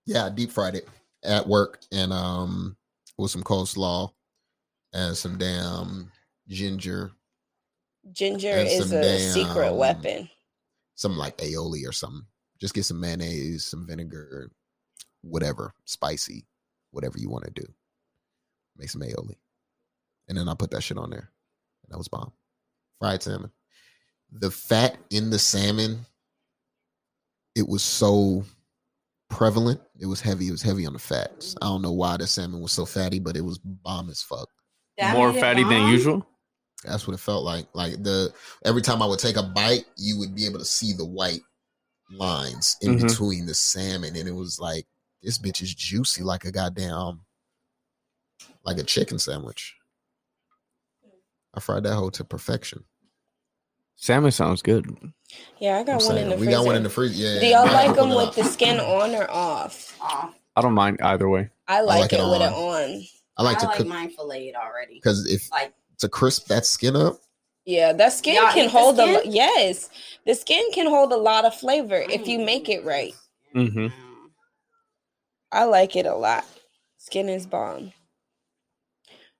yeah, 0.06 0.30
deep 0.30 0.52
fried 0.52 0.76
it 0.76 0.88
at 1.24 1.48
work 1.48 1.82
and 1.92 2.14
um 2.14 2.78
with 3.18 3.32
some 3.32 3.44
coleslaw 3.44 4.12
and 4.94 5.16
some 5.18 5.38
damn 5.38 6.12
ginger, 6.48 7.12
Ginger 8.12 8.58
is 8.58 8.92
a 8.92 9.20
secret 9.32 9.74
weapon. 9.74 10.30
some 10.96 11.18
like 11.18 11.38
aioli 11.38 11.88
or 11.88 11.92
something. 11.92 12.26
Just 12.60 12.74
get 12.74 12.86
some 12.86 13.00
mayonnaise, 13.00 13.66
some 13.66 13.86
vinegar, 13.88 14.52
whatever, 15.22 15.74
spicy, 15.86 16.46
whatever 16.92 17.18
you 17.18 17.30
want 17.30 17.46
to 17.46 17.52
do. 17.52 17.66
Make 18.78 18.90
some 18.90 19.02
aioli. 19.02 19.36
And 20.28 20.38
then 20.38 20.50
I 20.50 20.54
put 20.56 20.72
that 20.72 20.82
shit 20.82 20.98
on 20.98 21.10
there. 21.10 21.30
And 21.84 21.92
that 21.92 21.98
was 21.98 22.08
bomb. 22.08 22.32
Fried 23.00 23.22
salmon. 23.22 23.52
The 24.32 24.50
fat 24.52 24.98
in 25.12 25.30
the 25.30 25.40
salmon, 25.40 26.06
it 27.56 27.68
was 27.68 27.84
so 27.84 28.44
prevalent. 29.30 29.80
It 30.00 30.08
was 30.08 30.22
heavy. 30.22 30.48
It 30.48 30.52
was 30.52 30.62
heavy 30.62 30.86
on 30.86 30.94
the 30.94 31.00
fats. 31.00 31.56
I 31.62 31.66
don't 31.68 31.82
know 31.82 31.92
why 31.92 32.18
the 32.18 32.28
salmon 32.28 32.62
was 32.62 32.72
so 32.72 32.86
fatty, 32.86 33.20
but 33.20 33.38
it 33.38 33.42
was 33.42 33.60
bomb 33.60 34.10
as 34.10 34.22
fuck. 34.22 34.50
That 34.98 35.14
more 35.16 35.30
made 35.32 35.38
it 35.38 35.42
fatty 35.42 35.64
than 35.64 35.88
usual. 35.90 36.26
That's 36.84 37.08
what 37.08 37.14
it 37.14 37.20
felt 37.20 37.44
like. 37.44 37.68
Like 37.74 38.02
the 38.04 38.34
every 38.64 38.82
time 38.82 39.02
I 39.02 39.06
would 39.06 39.20
take 39.20 39.38
a 39.38 39.44
bite, 39.44 39.86
you 39.98 40.20
would 40.20 40.36
be 40.36 40.46
able 40.46 40.60
to 40.60 40.66
see 40.66 40.94
the 40.94 41.06
white 41.06 41.42
lines 42.12 42.78
in 42.82 42.96
Mhm. 42.98 43.08
between 43.08 43.46
the 43.46 43.56
salmon, 43.56 44.16
and 44.16 44.28
it 44.28 44.34
was 44.34 44.60
like 44.60 44.86
this 45.24 45.38
bitch 45.40 45.62
is 45.62 45.74
juicy 45.74 46.22
like 46.24 46.46
a 46.46 46.52
goddamn 46.52 47.22
like 48.64 48.78
a 48.78 48.84
chicken 48.84 49.18
sandwich. 49.20 49.76
I 51.56 51.60
fried 51.60 51.84
that 51.84 51.95
whole 51.95 52.11
to 52.11 52.23
perfection. 52.23 52.84
Salmon 53.95 54.32
sounds 54.32 54.61
good. 54.61 54.86
Yeah, 55.60 55.77
I 55.77 55.84
got 55.84 56.02
I'm 56.02 56.07
one 56.07 56.18
in 56.18 56.30
the 56.30 56.36
we 56.36 56.44
freezer. 56.44 56.52
got 56.57 56.65
one 56.65 56.76
in 56.76 56.84
the 56.84 56.90
freezer. 56.90 57.15
Yeah. 57.15 57.40
Do 57.40 57.45
y'all 57.48 57.65
like 57.65 57.95
them 57.95 58.10
with 58.10 58.36
the 58.36 58.44
skin 58.44 58.80
on 58.80 59.15
or 59.15 59.30
off? 59.32 59.98
Aw, 60.02 60.34
I 60.57 60.61
don't 60.61 60.73
mind 60.73 60.99
either 61.02 61.30
way. 61.30 61.49
I 61.68 61.82
like, 61.82 62.02
like 62.02 62.14
it, 62.14 62.19
it 62.19 62.23
with 62.30 62.41
it 62.41 62.52
on. 62.52 62.53
on. 62.91 63.03
I 63.38 63.44
like 63.44 63.57
I 63.57 63.60
to 63.61 63.65
like 63.68 63.77
cook 63.77 63.88
mine 63.88 64.10
filleted 64.10 64.56
already. 64.56 64.95
because 64.95 65.26
if 65.32 65.49
Like 65.52 65.73
to 65.99 66.10
crisp 66.10 66.48
that 66.48 66.65
skin 66.65 66.95
up, 66.95 67.19
Yeah, 67.65 67.94
that 67.94 68.11
skin 68.14 68.36
Y'all 68.36 68.52
can 68.52 68.65
eat 68.65 68.72
the 68.73 68.77
hold 68.80 68.99
a 68.99 69.03
skin? 69.03 69.14
lo- 69.14 69.22
yes. 69.26 69.90
The 70.26 70.36
skin 70.36 70.64
can 70.73 70.88
hold 70.88 71.11
a 71.14 71.18
lot 71.18 71.45
of 71.45 71.56
flavor 71.56 72.03
if 72.10 72.27
you 72.27 72.40
make 72.40 72.68
it 72.69 72.84
right. 72.84 73.14
Mm-hmm. 73.56 73.88
I 75.52 75.64
like 75.64 75.95
it 75.95 76.06
a 76.06 76.15
lot. 76.15 76.45
Skin 76.98 77.30
is 77.30 77.45
bomb. 77.45 77.94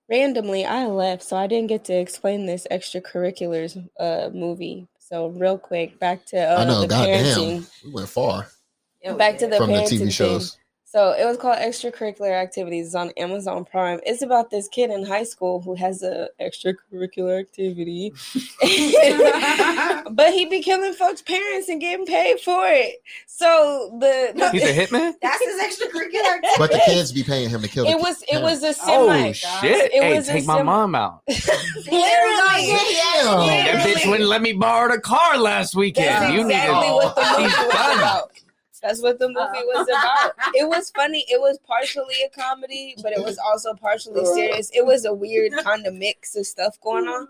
Randomly, 0.08 0.64
I 0.64 0.86
left, 0.86 1.22
so 1.24 1.36
I 1.36 1.46
didn't 1.48 1.66
get 1.68 1.84
to 1.86 1.94
explain 1.94 2.46
this 2.46 2.66
extracurriculars 2.70 3.88
uh 3.98 4.30
movie. 4.32 4.86
So 4.98 5.28
real 5.28 5.58
quick, 5.58 5.98
back 5.98 6.24
to 6.26 6.38
uh, 6.38 6.62
I 6.62 6.64
know, 6.64 6.80
the 6.82 6.86
goddamn, 6.88 7.24
parenting. 7.24 7.70
we 7.84 7.90
went 7.92 8.08
far 8.08 8.46
Back 9.16 9.38
to 9.38 9.46
the 9.46 9.56
from 9.56 9.68
the 9.70 9.74
parenting 9.78 9.88
TV 9.88 9.98
thing. 9.98 10.08
shows. 10.10 10.58
So 10.96 11.10
it 11.10 11.26
was 11.26 11.36
called 11.36 11.58
Extracurricular 11.58 12.32
Activities 12.32 12.86
It's 12.86 12.94
on 12.94 13.10
Amazon 13.18 13.66
Prime. 13.66 14.00
It's 14.06 14.22
about 14.22 14.48
this 14.50 14.66
kid 14.66 14.90
in 14.90 15.04
high 15.04 15.24
school 15.24 15.60
who 15.60 15.74
has 15.74 16.00
an 16.00 16.28
extracurricular 16.40 17.38
activity, 17.38 18.14
but 20.10 20.32
he 20.32 20.46
be 20.46 20.62
killing 20.62 20.94
folks' 20.94 21.20
parents 21.20 21.68
and 21.68 21.82
getting 21.82 22.06
paid 22.06 22.40
for 22.40 22.66
it. 22.66 23.02
So 23.26 23.94
the 24.00 24.48
He's 24.52 24.62
a 24.62 24.72
hitman. 24.72 25.12
That's 25.20 25.44
his 25.44 25.60
extracurricular. 25.60 26.40
But 26.56 26.72
the 26.72 26.80
kids 26.86 27.12
be 27.12 27.22
paying 27.22 27.50
him 27.50 27.60
to 27.60 27.68
kill. 27.68 27.84
the 27.84 27.90
it 27.90 27.98
was 28.00 28.24
it 28.32 28.40
was 28.40 28.62
a 28.62 28.72
Oh 28.84 29.32
shit! 29.32 29.92
It 29.92 30.02
hey, 30.02 30.16
was 30.16 30.30
a 30.30 30.32
take 30.32 30.46
my 30.46 30.56
sim- 30.56 30.64
mom 30.64 30.94
out. 30.94 31.20
Literally, 31.28 31.92
That 31.92 33.84
bitch 33.86 34.08
wouldn't 34.08 34.30
let 34.30 34.40
me 34.40 34.54
borrow 34.54 34.90
the 34.94 35.02
car 35.02 35.36
last 35.36 35.76
weekend. 35.76 36.06
That's 36.06 36.32
you 36.32 36.46
exactly 36.46 36.88
need 36.88 36.94
what 36.94 37.14
the 37.16 37.22
movie 37.32 37.42
was 37.42 37.98
about. 37.98 38.35
That's 38.86 39.02
what 39.02 39.18
the 39.18 39.28
movie 39.28 39.64
was 39.66 39.88
about. 39.88 40.32
It 40.54 40.68
was 40.68 40.90
funny. 40.90 41.24
It 41.28 41.40
was 41.40 41.58
partially 41.66 42.14
a 42.24 42.30
comedy, 42.30 42.94
but 43.02 43.12
it 43.12 43.22
was 43.22 43.36
also 43.38 43.74
partially 43.74 44.24
serious. 44.26 44.70
It 44.74 44.86
was 44.86 45.04
a 45.04 45.12
weird 45.12 45.52
kind 45.64 45.86
of 45.86 45.94
mix 45.94 46.36
of 46.36 46.46
stuff 46.46 46.80
going 46.80 47.06
on. 47.08 47.26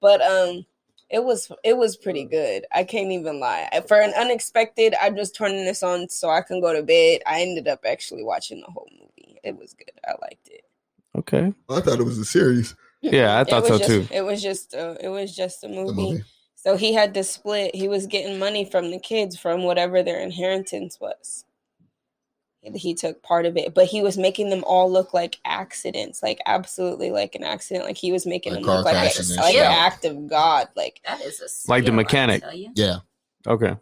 But 0.00 0.20
um 0.22 0.66
it 1.08 1.24
was 1.24 1.50
it 1.64 1.76
was 1.76 1.96
pretty 1.96 2.24
good. 2.24 2.66
I 2.72 2.84
can't 2.84 3.10
even 3.12 3.40
lie. 3.40 3.68
For 3.88 4.00
an 4.00 4.12
unexpected, 4.16 4.94
I'm 5.00 5.16
just 5.16 5.34
turning 5.34 5.64
this 5.64 5.82
on 5.82 6.08
so 6.08 6.28
I 6.30 6.42
can 6.42 6.60
go 6.60 6.72
to 6.72 6.82
bed. 6.82 7.22
I 7.26 7.40
ended 7.42 7.66
up 7.66 7.80
actually 7.84 8.22
watching 8.22 8.60
the 8.60 8.70
whole 8.70 8.88
movie. 8.92 9.38
It 9.42 9.56
was 9.58 9.72
good. 9.74 9.90
I 10.06 10.12
liked 10.22 10.48
it. 10.48 10.64
Okay. 11.16 11.52
I 11.68 11.80
thought 11.80 11.98
it 11.98 12.04
was 12.04 12.18
a 12.18 12.24
series. 12.24 12.76
Yeah, 13.00 13.40
I 13.40 13.44
thought 13.44 13.66
so 13.66 13.78
just- 13.78 13.90
too. 13.90 14.06
It 14.12 14.20
was 14.20 14.40
just 14.42 14.74
uh, 14.74 14.94
it 15.00 15.08
was 15.08 15.34
just 15.34 15.64
a 15.64 15.68
The 15.68 15.74
movie. 15.74 16.02
movie. 16.12 16.24
So 16.62 16.76
he 16.76 16.92
had 16.92 17.14
to 17.14 17.24
split. 17.24 17.74
He 17.74 17.88
was 17.88 18.06
getting 18.06 18.38
money 18.38 18.66
from 18.66 18.90
the 18.90 18.98
kids 18.98 19.38
from 19.38 19.62
whatever 19.62 20.02
their 20.02 20.20
inheritance 20.20 20.98
was. 21.00 21.46
He 22.74 22.92
took 22.92 23.22
part 23.22 23.46
of 23.46 23.56
it, 23.56 23.72
but 23.72 23.86
he 23.86 24.02
was 24.02 24.18
making 24.18 24.50
them 24.50 24.62
all 24.66 24.92
look 24.92 25.14
like 25.14 25.38
accidents, 25.46 26.22
like 26.22 26.38
absolutely 26.44 27.10
like 27.10 27.34
an 27.34 27.44
accident. 27.44 27.86
Like 27.86 27.96
he 27.96 28.12
was 28.12 28.26
making 28.26 28.52
Like 28.52 28.60
them 28.62 28.66
look 28.74 28.84
car 28.84 28.92
like, 28.92 29.02
a, 29.02 29.22
like 29.40 29.52
shit. 29.54 29.62
an 29.62 29.72
act 29.72 30.04
of 30.04 30.28
God. 30.28 30.68
Like 30.76 31.00
That 31.06 31.22
is 31.22 31.40
a 31.40 31.70
Like 31.70 31.86
the 31.86 31.92
mechanic. 31.92 32.42
Yeah. 32.74 32.96
Okay. 33.46 33.74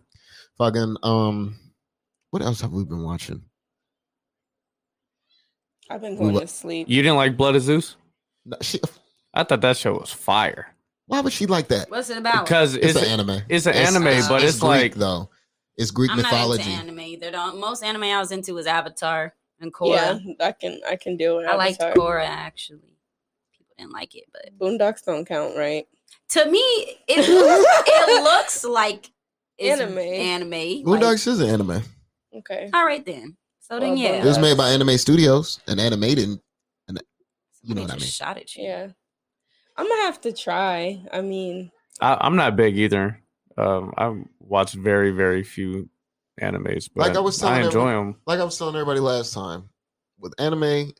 Fucking 0.59 0.97
um, 1.03 1.59
what 2.31 2.43
else 2.43 2.61
have 2.61 2.71
we 2.73 2.85
been 2.85 3.03
watching? 3.03 3.43
I've 5.91 6.01
been 6.01 6.17
going 6.17 6.35
wa- 6.35 6.41
to 6.41 6.47
sleep. 6.47 6.89
You 6.89 7.03
didn't 7.03 7.17
like 7.17 7.37
Blood 7.37 7.57
of 7.57 7.63
Zeus? 7.63 7.97
No, 8.47 8.57
she, 8.61 8.79
I 9.35 9.43
thought 9.43 9.63
that 9.63 9.77
show 9.77 9.95
was 9.99 10.13
fire 10.13 10.77
why 11.09 11.21
would 11.21 11.33
she 11.33 11.47
like 11.47 11.69
that? 11.69 11.91
What's 11.91 12.11
it 12.11 12.19
about? 12.19 12.45
because 12.47 12.75
It's, 12.75 12.95
it's, 12.95 13.03
an 13.03 13.11
anime. 13.21 13.43
it's 13.49 13.67
an 13.67 13.75
anime, 13.75 14.05
but 14.29 14.45
it's, 14.45 14.59
Greek, 14.61 14.69
like 14.69 14.95
though. 14.95 15.31
It's 15.77 15.91
Greek 15.91 16.11
I'm 16.11 16.19
mythology. 16.19 16.63
not 16.63 16.69
into 16.69 16.83
anime 16.93 17.01
either. 17.01 17.31
The 17.31 17.53
most 17.55 17.83
anime 17.83 18.05
I 18.05 18.19
was 18.21 18.31
into 18.31 18.55
was 18.55 18.67
Avatar 18.67 19.35
and 19.61 19.73
Korra. 19.73 20.21
Yeah, 20.25 20.47
I 20.47 20.53
can 20.53 20.81
I 20.89 20.97
can 20.97 21.17
do 21.17 21.39
it. 21.39 21.47
I 21.47 21.57
liked 21.57 21.81
Avatar. 21.81 22.05
Korra 22.05 22.27
actually. 22.27 22.97
People 23.57 23.75
didn't 23.79 23.93
like 23.93 24.15
it, 24.15 24.25
but 24.33 24.57
Boondocks 24.59 25.05
don't 25.05 25.25
count, 25.25 25.57
right? 25.57 25.87
to 26.31 26.51
me, 26.51 26.59
it 26.59 26.99
it 27.09 28.23
looks 28.25 28.65
like 28.65 29.11
it's 29.57 29.81
Anime. 29.81 29.99
Anime. 29.99 30.85
Boondocks 30.85 31.27
is 31.27 31.41
an 31.41 31.49
anime. 31.49 31.83
Okay. 32.35 32.71
All 32.73 32.85
right 32.85 33.05
then. 33.05 33.37
So 33.61 33.81
then, 33.81 33.91
Well, 33.91 33.99
yeah. 33.99 34.23
It 34.23 34.25
was 34.25 34.39
made 34.39 34.57
by 34.57 34.71
Anime 34.71 34.97
Studios 34.99 35.61
and 35.67 35.81
animated. 35.81 36.39
And 36.89 37.01
you 37.63 37.75
know 37.75 37.83
what 37.83 37.91
I 37.91 37.95
mean. 37.95 38.05
Shot 38.05 38.37
at 38.37 38.55
you. 38.55 38.65
Yeah. 38.65 38.89
I'm 39.79 39.89
gonna 39.89 40.03
have 40.03 40.21
to 40.23 40.33
try. 40.33 41.01
I 41.13 41.21
mean, 41.21 41.71
I, 42.01 42.19
I'm 42.21 42.35
not 42.35 42.57
big 42.57 42.77
either. 42.77 43.23
Um, 43.57 43.93
I 43.97 44.13
watched 44.41 44.75
very 44.75 45.13
very 45.13 45.45
few 45.45 45.89
animes, 46.41 46.91
but 46.95 47.07
Like 47.07 47.17
I 47.17 47.21
was 47.21 47.39
telling 47.39 47.63
I 47.63 47.67
enjoy 47.67 47.91
them. 47.91 48.17
Like 48.27 48.41
I 48.41 48.45
was 48.45 48.59
telling 48.59 48.75
everybody 48.75 48.99
last 48.99 49.33
time, 49.33 49.69
with 50.19 50.35
anime, 50.39 50.93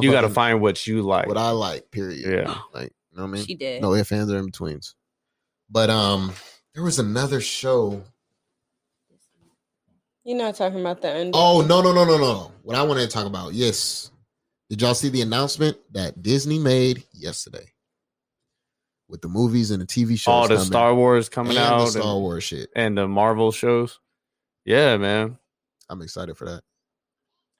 You 0.00 0.10
got 0.10 0.22
to 0.22 0.30
find 0.30 0.60
what 0.62 0.86
you 0.86 1.02
like. 1.02 1.26
what 1.26 1.36
I 1.36 1.50
like. 1.50 1.90
Period. 1.90 2.44
Yeah. 2.46 2.58
Like 2.72 2.92
you 3.10 3.18
know 3.18 3.24
what 3.24 3.28
I 3.28 3.32
mean. 3.32 3.44
She 3.44 3.54
did. 3.54 3.82
No 3.82 3.92
ifs, 3.94 4.10
ands, 4.10 4.32
or 4.32 4.38
in 4.38 4.46
betweens. 4.46 4.94
But 5.70 5.90
um, 5.90 6.32
there 6.74 6.82
was 6.82 6.98
another 6.98 7.42
show. 7.42 8.02
you're 10.24 10.38
not 10.38 10.54
talking 10.56 10.80
about 10.80 11.02
the 11.02 11.10
end. 11.10 11.32
Oh 11.34 11.60
no 11.60 11.82
no 11.82 11.92
no 11.92 12.06
no 12.06 12.16
no! 12.16 12.52
What 12.62 12.74
I 12.74 12.82
wanted 12.84 13.02
to 13.02 13.08
talk 13.08 13.26
about, 13.26 13.52
yes. 13.52 14.10
Did 14.70 14.80
y'all 14.82 14.94
see 14.94 15.08
the 15.10 15.22
announcement 15.22 15.76
that 15.92 16.22
Disney 16.22 16.58
made 16.58 17.04
yesterday 17.12 17.66
with 19.08 19.20
the 19.22 19.28
movies 19.28 19.70
and 19.70 19.80
the 19.82 19.86
TV 19.86 20.10
shows? 20.18 20.28
All 20.28 20.42
the 20.48 20.54
coming, 20.54 20.66
Star 20.66 20.94
Wars 20.94 21.28
coming 21.28 21.56
and 21.56 21.58
out 21.66 21.84
the 21.86 21.90
Star 21.92 22.12
and, 22.12 22.20
Wars 22.20 22.44
shit. 22.44 22.70
and 22.76 22.96
the 22.96 23.08
Marvel 23.08 23.50
shows. 23.52 24.00
Yeah, 24.64 24.96
man. 24.96 25.38
I'm 25.88 26.02
excited 26.02 26.36
for 26.36 26.44
that. 26.46 26.62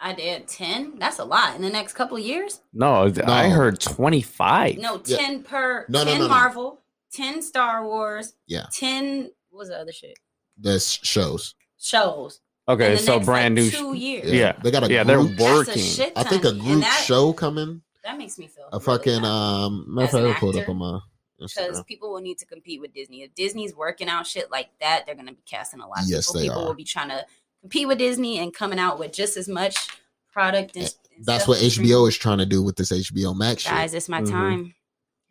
I 0.00 0.12
did 0.12 0.46
ten. 0.46 0.98
That's 0.98 1.18
a 1.18 1.24
lot 1.24 1.56
in 1.56 1.62
the 1.62 1.70
next 1.70 1.94
couple 1.94 2.16
of 2.16 2.22
years. 2.22 2.60
No, 2.72 3.10
I 3.26 3.48
heard 3.48 3.80
25. 3.80 4.78
No, 4.78 5.02
Yeah. 5.04 5.16
ten 5.16 5.42
per. 5.42 5.86
No, 5.88 6.04
no, 6.04 6.10
ten 6.10 6.18
no, 6.20 6.24
no. 6.26 6.28
Marvel, 6.28 6.80
ten 7.10 7.42
Star 7.42 7.84
Wars. 7.84 8.34
Yeah. 8.46 8.66
Ten. 8.72 9.30
What 9.50 9.60
was 9.60 9.68
the 9.70 9.78
other 9.78 9.90
shit? 9.92 10.16
The 10.60 10.74
s- 10.74 11.00
shows. 11.02 11.54
Shows. 11.80 12.40
Okay, 12.68 12.96
so 12.98 13.14
next, 13.16 13.26
brand 13.26 13.56
like, 13.56 13.64
new. 13.64 13.70
two 13.70 13.94
years. 13.94 14.30
Yeah, 14.30 14.52
they 14.62 14.70
got 14.70 14.84
a 14.84 14.92
yeah, 14.92 15.02
they're 15.02 15.16
group- 15.18 15.36
That's 15.38 15.40
a 15.40 15.54
working. 15.54 15.82
shit 15.82 16.12
I 16.14 16.22
think 16.22 16.44
a 16.44 16.50
ton, 16.50 16.58
group 16.58 16.80
that- 16.82 17.04
show 17.06 17.32
coming. 17.32 17.82
That 18.04 18.18
makes 18.18 18.38
me 18.38 18.46
feel 18.46 18.66
A 18.66 18.78
really 18.78 18.84
fucking 18.84 19.22
bad. 19.22 19.28
um. 19.28 19.84
Matter 19.88 20.18
of 20.18 20.24
As 20.26 20.30
fact, 20.32 20.40
pulled 20.40 20.54
up 20.56 20.60
actor, 20.60 20.70
on 20.72 20.76
my 20.78 21.00
because 21.38 21.82
people 21.84 22.12
will 22.12 22.20
need 22.20 22.38
to 22.38 22.46
compete 22.46 22.80
with 22.80 22.92
Disney. 22.92 23.22
If 23.22 23.34
Disney's 23.34 23.74
working 23.74 24.08
out 24.08 24.26
shit 24.26 24.50
like 24.50 24.68
that, 24.80 25.04
they're 25.06 25.14
gonna 25.14 25.32
be 25.32 25.42
casting 25.46 25.80
a 25.80 25.86
lot 25.86 26.00
of 26.02 26.08
Yes, 26.08 26.26
people. 26.28 26.40
they 26.40 26.46
people 26.48 26.62
are. 26.62 26.66
will 26.66 26.74
be 26.74 26.84
trying 26.84 27.08
to 27.10 27.24
compete 27.60 27.86
with 27.88 27.98
Disney 27.98 28.38
and 28.38 28.52
coming 28.54 28.78
out 28.78 28.98
with 28.98 29.12
just 29.12 29.36
as 29.36 29.48
much 29.48 29.88
product. 30.32 30.76
And, 30.76 30.84
and 31.16 31.24
That's 31.24 31.44
stuff 31.44 31.48
what. 31.48 31.58
HBO 31.58 32.08
is 32.08 32.16
trying 32.16 32.38
to 32.38 32.46
do 32.46 32.62
with 32.62 32.76
this 32.76 32.90
HBO 32.92 33.34
Max 33.36 33.62
shit. 33.62 33.72
Guys, 33.72 33.94
it's 33.94 34.08
my 34.08 34.22
Mhm. 34.22 34.30
time. 34.30 34.74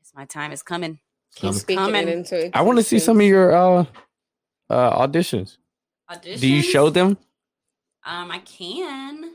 It's 0.01 0.13
my 0.15 0.25
time. 0.25 0.51
It's 0.51 0.61
coming. 0.63 0.99
Keep 1.35 1.41
coming. 1.41 1.59
speaking 1.59 1.83
Coming. 1.85 2.07
into 2.07 2.57
I 2.57 2.61
want 2.61 2.77
to 2.79 2.83
see 2.83 2.99
some 2.99 3.19
of 3.19 3.25
your 3.25 3.55
uh, 3.55 3.85
uh, 4.69 5.07
auditions. 5.07 5.57
Auditions. 6.09 6.39
Do 6.39 6.47
you 6.47 6.61
show 6.61 6.89
them? 6.89 7.17
Um, 8.05 8.31
I 8.31 8.39
can. 8.39 9.33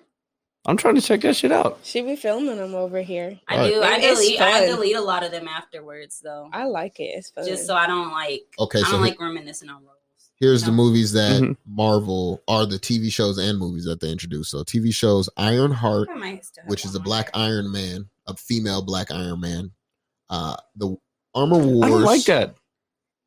I'm 0.64 0.76
trying 0.76 0.94
to 0.94 1.00
check 1.00 1.22
that 1.22 1.34
shit 1.36 1.50
out. 1.50 1.80
She 1.82 2.02
be 2.02 2.14
filming 2.14 2.56
them 2.56 2.74
over 2.74 3.02
here. 3.02 3.40
I 3.48 3.56
Right. 3.56 3.68
do. 3.74 3.80
I 3.82 3.96
It's 3.96 4.20
delete. 4.20 4.40
I 4.40 4.66
delete 4.66 4.94
a 4.96 5.00
lot 5.00 5.24
of 5.24 5.32
them 5.32 5.48
afterwards, 5.48 6.20
though, 6.22 6.48
I 6.52 6.64
like 6.66 7.00
it. 7.00 7.14
It's 7.16 7.30
fun. 7.30 7.46
just 7.46 7.66
so 7.66 7.74
I 7.74 7.86
don't 7.88 8.12
like. 8.12 8.42
Okay, 8.58 8.78
I 8.80 8.82
so 8.84 8.92
don't 8.92 9.02
he- 9.04 9.10
like 9.10 9.20
reminiscing 9.20 9.68
on 9.68 9.76
roles. 9.82 9.88
Here's 10.36 10.62
the 10.64 10.72
movies 10.72 11.12
that 11.12 11.40
Mhm. 11.40 11.56
Marvel 11.66 12.42
are 12.48 12.66
the 12.66 12.78
TV 12.78 13.10
shows 13.10 13.38
and 13.38 13.58
movies 13.58 13.84
that 13.84 14.00
they 14.00 14.10
introduced. 14.10 14.50
So 14.50 14.64
TV 14.64 14.90
shows 14.92 15.28
Ironheart, 15.36 16.08
I 16.10 16.14
might 16.14 16.44
still 16.44 16.62
have 16.64 16.70
which 16.70 16.84
is 16.84 16.94
a 16.96 17.00
Black. 17.00 17.30
Iron 17.34 17.70
Man, 17.70 18.08
a 18.26 18.34
female 18.36 18.82
Black 18.82 19.10
Iron 19.12 19.40
Man. 19.40 19.70
Uh 20.30 20.56
the 20.76 20.96
Armor 21.34 21.58
Wars. 21.58 21.84
I 21.84 21.88
don't 21.88 22.02
like 22.02 22.24
that. 22.24 22.54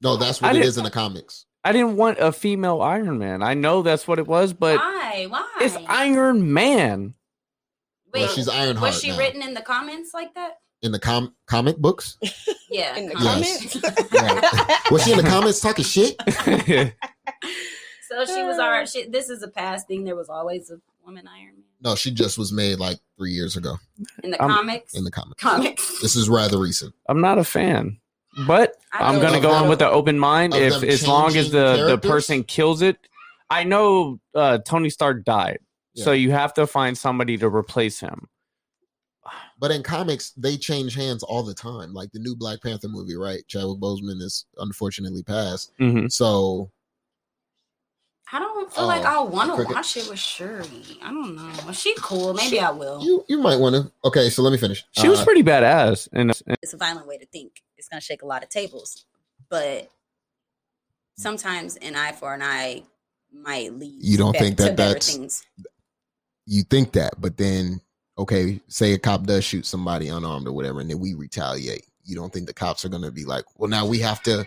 No, 0.01 0.17
that's 0.17 0.41
what 0.41 0.55
it 0.55 0.59
didn't- 0.61 0.77
in 0.77 0.83
the 0.83 0.91
comics. 0.91 1.45
I 1.63 1.71
didn't 1.71 1.95
want 1.95 2.19
a 2.19 2.31
female 2.33 2.81
Iron 2.81 3.17
Man. 3.17 3.41
I 3.41 3.53
know 3.55 3.81
that's 3.81 4.07
what 4.07 4.19
it 4.19 4.27
was, 4.27 4.51
but 4.53 4.77
Why? 4.77 5.25
Why? 5.29 5.47
it's 5.61 5.77
Iron 5.87 6.51
Man. 6.53 7.13
Wait, 8.15 8.21
well, 8.21 8.29
she's 8.33 8.49
Ironheart 8.49 8.91
was 8.93 9.01
she 9.01 9.11
now. 9.11 9.17
written 9.19 9.41
in 9.43 9.53
the 9.53 9.61
comments 9.61 10.13
like 10.13 10.33
that? 10.35 10.57
in 10.81 10.91
the 10.91 10.99
com- 10.99 11.33
comic 11.47 11.77
books. 11.77 12.17
Yeah. 12.69 12.95
in 12.97 13.07
the 13.07 13.15
Yes. 13.19 13.73
comments. 13.81 14.11
Right. 14.13 14.91
Was 14.91 15.03
she 15.03 15.11
in 15.11 15.17
the 15.17 15.23
comments 15.23 15.59
talking 15.59 15.85
shit? 15.85 16.15
So 18.07 18.23
she 18.25 18.43
was 18.43 18.59
alright. 18.59 18.87
She, 18.87 19.07
this 19.07 19.29
is 19.29 19.41
a 19.41 19.47
past 19.47 19.87
thing. 19.87 20.03
There 20.03 20.15
was 20.15 20.29
always 20.29 20.69
a 20.69 20.79
woman 21.03 21.27
Iron 21.27 21.55
Man 21.55 21.63
No, 21.81 21.95
she 21.95 22.11
just 22.11 22.37
was 22.37 22.51
made 22.53 22.77
like 22.79 22.97
three 23.17 23.31
years 23.31 23.57
ago 23.57 23.77
in 24.23 24.31
the 24.31 24.41
Um, 24.43 24.51
comics. 24.51 24.93
in 24.93 25.03
the 25.03 25.11
comics. 25.11 25.41
comics. 25.41 26.01
This 26.01 26.15
is 26.15 26.29
rather 26.29 26.59
recent. 26.59 26.93
I'm 27.09 27.19
not 27.19 27.39
a 27.39 27.43
fan, 27.43 27.97
but 28.45 28.75
I 28.93 29.09
I'm 29.09 29.19
gonna 29.19 29.41
go 29.41 29.61
in 29.63 29.67
with 29.69 29.81
an 29.81 29.87
open 29.89 30.19
mind. 30.19 30.53
If 30.53 30.83
as 30.83 31.07
long 31.07 31.27
as 31.29 31.33
changing 31.33 31.51
the 31.53 31.87
the 31.87 31.97
person 31.97 32.43
kills 32.43 32.81
it, 32.83 32.97
I 33.49 33.63
know 33.63 34.19
uh, 34.35 34.59
Tony 34.59 34.89
Stark 34.91 35.23
died, 35.25 35.59
so 35.95 36.11
you 36.11 36.31
have 36.31 36.53
to 36.55 36.67
find 36.67 36.97
somebody 36.97 37.37
to 37.37 37.47
replace 37.49 37.99
him. 37.99 38.27
But 39.57 39.71
in 39.71 39.81
comics, 39.83 40.31
they 40.31 40.57
change 40.57 40.93
hands 40.95 41.23
all 41.23 41.41
the 41.41 41.53
time. 41.53 41.93
Like 41.93 42.11
the 42.11 42.19
new 42.19 42.35
Black 42.35 42.61
Panther 42.61 42.89
movie, 42.89 43.15
right? 43.15 43.47
Chadwick 43.47 43.79
Boseman 43.79 44.21
is 44.21 44.45
unfortunately 44.57 45.23
passed. 45.23 45.71
Mhm. 45.79 46.11
So 46.11 46.69
I 48.31 48.39
don't 48.39 48.73
feel 48.73 48.83
Oh, 48.83 48.87
like 48.87 49.05
I 49.05 49.19
want 49.21 49.55
to 49.55 49.73
watch 49.73 49.95
it 49.97 50.09
with 50.09 50.19
Shuri. 50.19 50.99
I 51.01 51.11
don't 51.11 51.35
know. 51.35 51.69
Is 51.69 51.79
she 51.79 51.95
cool? 51.99 52.33
Maybe 52.33 52.59
I 52.59 52.71
will. 52.71 53.01
you 53.03 53.23
you 53.29 53.37
might 53.37 53.55
want 53.57 53.75
to. 53.75 53.91
Okay, 54.03 54.29
so 54.29 54.41
let 54.41 54.51
me 54.51 54.57
finish. 54.57 54.83
She 54.91 55.07
was 55.07 55.19
Uh, 55.21 55.23
pretty 55.25 55.43
badass, 55.43 56.09
and 56.11 56.31
It's 56.61 56.73
a 56.73 56.77
violent 56.77 57.07
way 57.07 57.17
to 57.17 57.25
think. 57.27 57.63
It's 57.77 57.87
gonna 57.87 58.01
shake 58.01 58.23
a 58.23 58.25
lot 58.25 58.43
of 58.43 58.49
tables, 58.49 59.05
but 59.49 59.89
sometimes 61.17 61.77
an 61.77 61.95
eye 61.95 62.11
for 62.11 62.33
an 62.33 62.41
eye 62.41 62.83
might 63.31 63.73
lead. 63.73 64.03
You 64.03 64.17
don't 64.17 64.35
think 64.37 64.57
to 64.57 64.63
that 64.63 64.77
that's- 64.77 65.15
things. 65.15 65.45
You 66.45 66.63
think 66.63 66.91
that, 66.93 67.13
but 67.19 67.37
then 67.37 67.81
okay, 68.17 68.61
say 68.67 68.93
a 68.93 68.97
cop 68.97 69.23
does 69.23 69.43
shoot 69.43 69.65
somebody 69.65 70.07
unarmed 70.07 70.47
or 70.47 70.53
whatever, 70.53 70.79
and 70.79 70.89
then 70.89 70.99
we 70.99 71.13
retaliate. 71.13 71.85
You 72.05 72.15
don't 72.15 72.31
think 72.31 72.47
the 72.47 72.53
cops 72.53 72.85
are 72.85 72.89
gonna 72.89 73.11
be 73.11 73.25
like, 73.25 73.45
well, 73.57 73.69
now 73.69 73.85
we 73.85 73.99
have 73.99 74.21
to, 74.23 74.45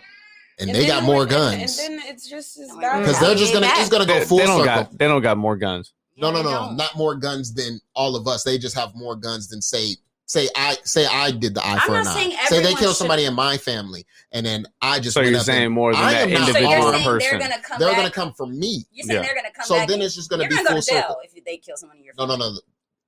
and, 0.59 0.69
they 0.73 0.87
got 0.87 1.03
more 1.03 1.19
would- 1.19 1.31
and- 1.31 1.59
guns 1.59 1.79
And, 1.79 1.99
then 1.99 2.07
it's 2.07 2.27
just 2.27 2.57
as 2.59 2.69
Don't 2.69 2.81
bad. 2.81 2.93
worry 2.95 3.01
because 3.05 3.19
they're 3.19 3.35
just 3.35 3.53
gonna 3.53 3.65
Back. 3.67 3.79
it's 3.79 3.89
gonna 3.89 4.05
go 4.05 4.23
full 4.25 4.37
they 4.39 4.45
don't 4.45 4.59
circle. 4.65 4.83
got 4.83 4.97
they 4.97 5.07
don't 5.07 5.21
got 5.21 5.37
more 5.37 5.55
guns. 5.57 5.93
No, 6.17 6.31
no, 6.31 6.37
they 6.43 6.51
no, 6.51 6.71
not 6.73 6.95
more 6.97 7.15
guns 7.15 7.53
than 7.53 7.79
all 7.95 8.15
of 8.15 8.27
us. 8.27 8.43
They 8.43 8.57
just 8.57 8.75
have 8.75 8.93
more 8.95 9.15
guns 9.15 9.47
than 9.47 9.61
say 9.61 9.95
say 10.29 10.47
I 10.55 10.77
say 10.83 11.05
I 11.07 11.31
did 11.31 11.55
the 11.55 11.65
eye 11.65 11.73
I'm 11.73 11.79
for 11.81 11.91
not 11.93 12.01
an 12.01 12.07
eye. 12.07 12.13
Say 12.13 12.29
they 12.29 12.57
everyone 12.59 12.77
kill 12.77 12.93
somebody 12.93 13.25
in 13.25 13.33
my 13.33 13.57
family, 13.57 14.05
and 14.31 14.45
then 14.45 14.65
I 14.81 14.99
just 14.99 15.15
So 15.15 15.21
went 15.21 15.31
you're 15.31 15.39
up 15.39 15.45
saying 15.45 15.65
and- 15.65 15.73
more 15.73 15.91
than 15.93 16.01
I 16.03 16.11
that 16.13 16.21
am 16.21 16.29
not 16.33 16.39
So 16.39 16.45
you're 16.45 16.57
individual 16.61 16.91
saying 16.91 17.03
person. 17.03 17.29
they're 17.39 17.49
gonna 17.49 17.61
come 17.63 17.79
They're 17.79 17.87
back. 17.89 17.97
gonna 17.97 18.11
come 18.11 18.33
for 18.33 18.45
me. 18.45 18.85
You're 18.91 19.05
saying 19.07 19.15
Yeah. 19.17 19.25
they're 19.25 19.35
gonna 19.35 19.51
come 19.53 19.65
So 19.65 19.75
back. 19.75 19.87
then 19.89 20.01
it's 20.01 20.13
just 20.15 20.29
gonna 20.29 20.43
you're 20.43 20.49
be 20.51 20.55
gonna 20.55 20.69
full 20.69 20.81
to 20.81 20.89
jail 20.91 21.01
circle. 21.01 21.17
if 21.23 21.43
they 21.43 21.57
kill 21.57 21.75
someone 21.77 21.97
in 21.97 22.03
your 22.05 22.13
No, 22.17 22.25
no, 22.27 22.33
family. 22.37 22.53
no. 22.53 22.59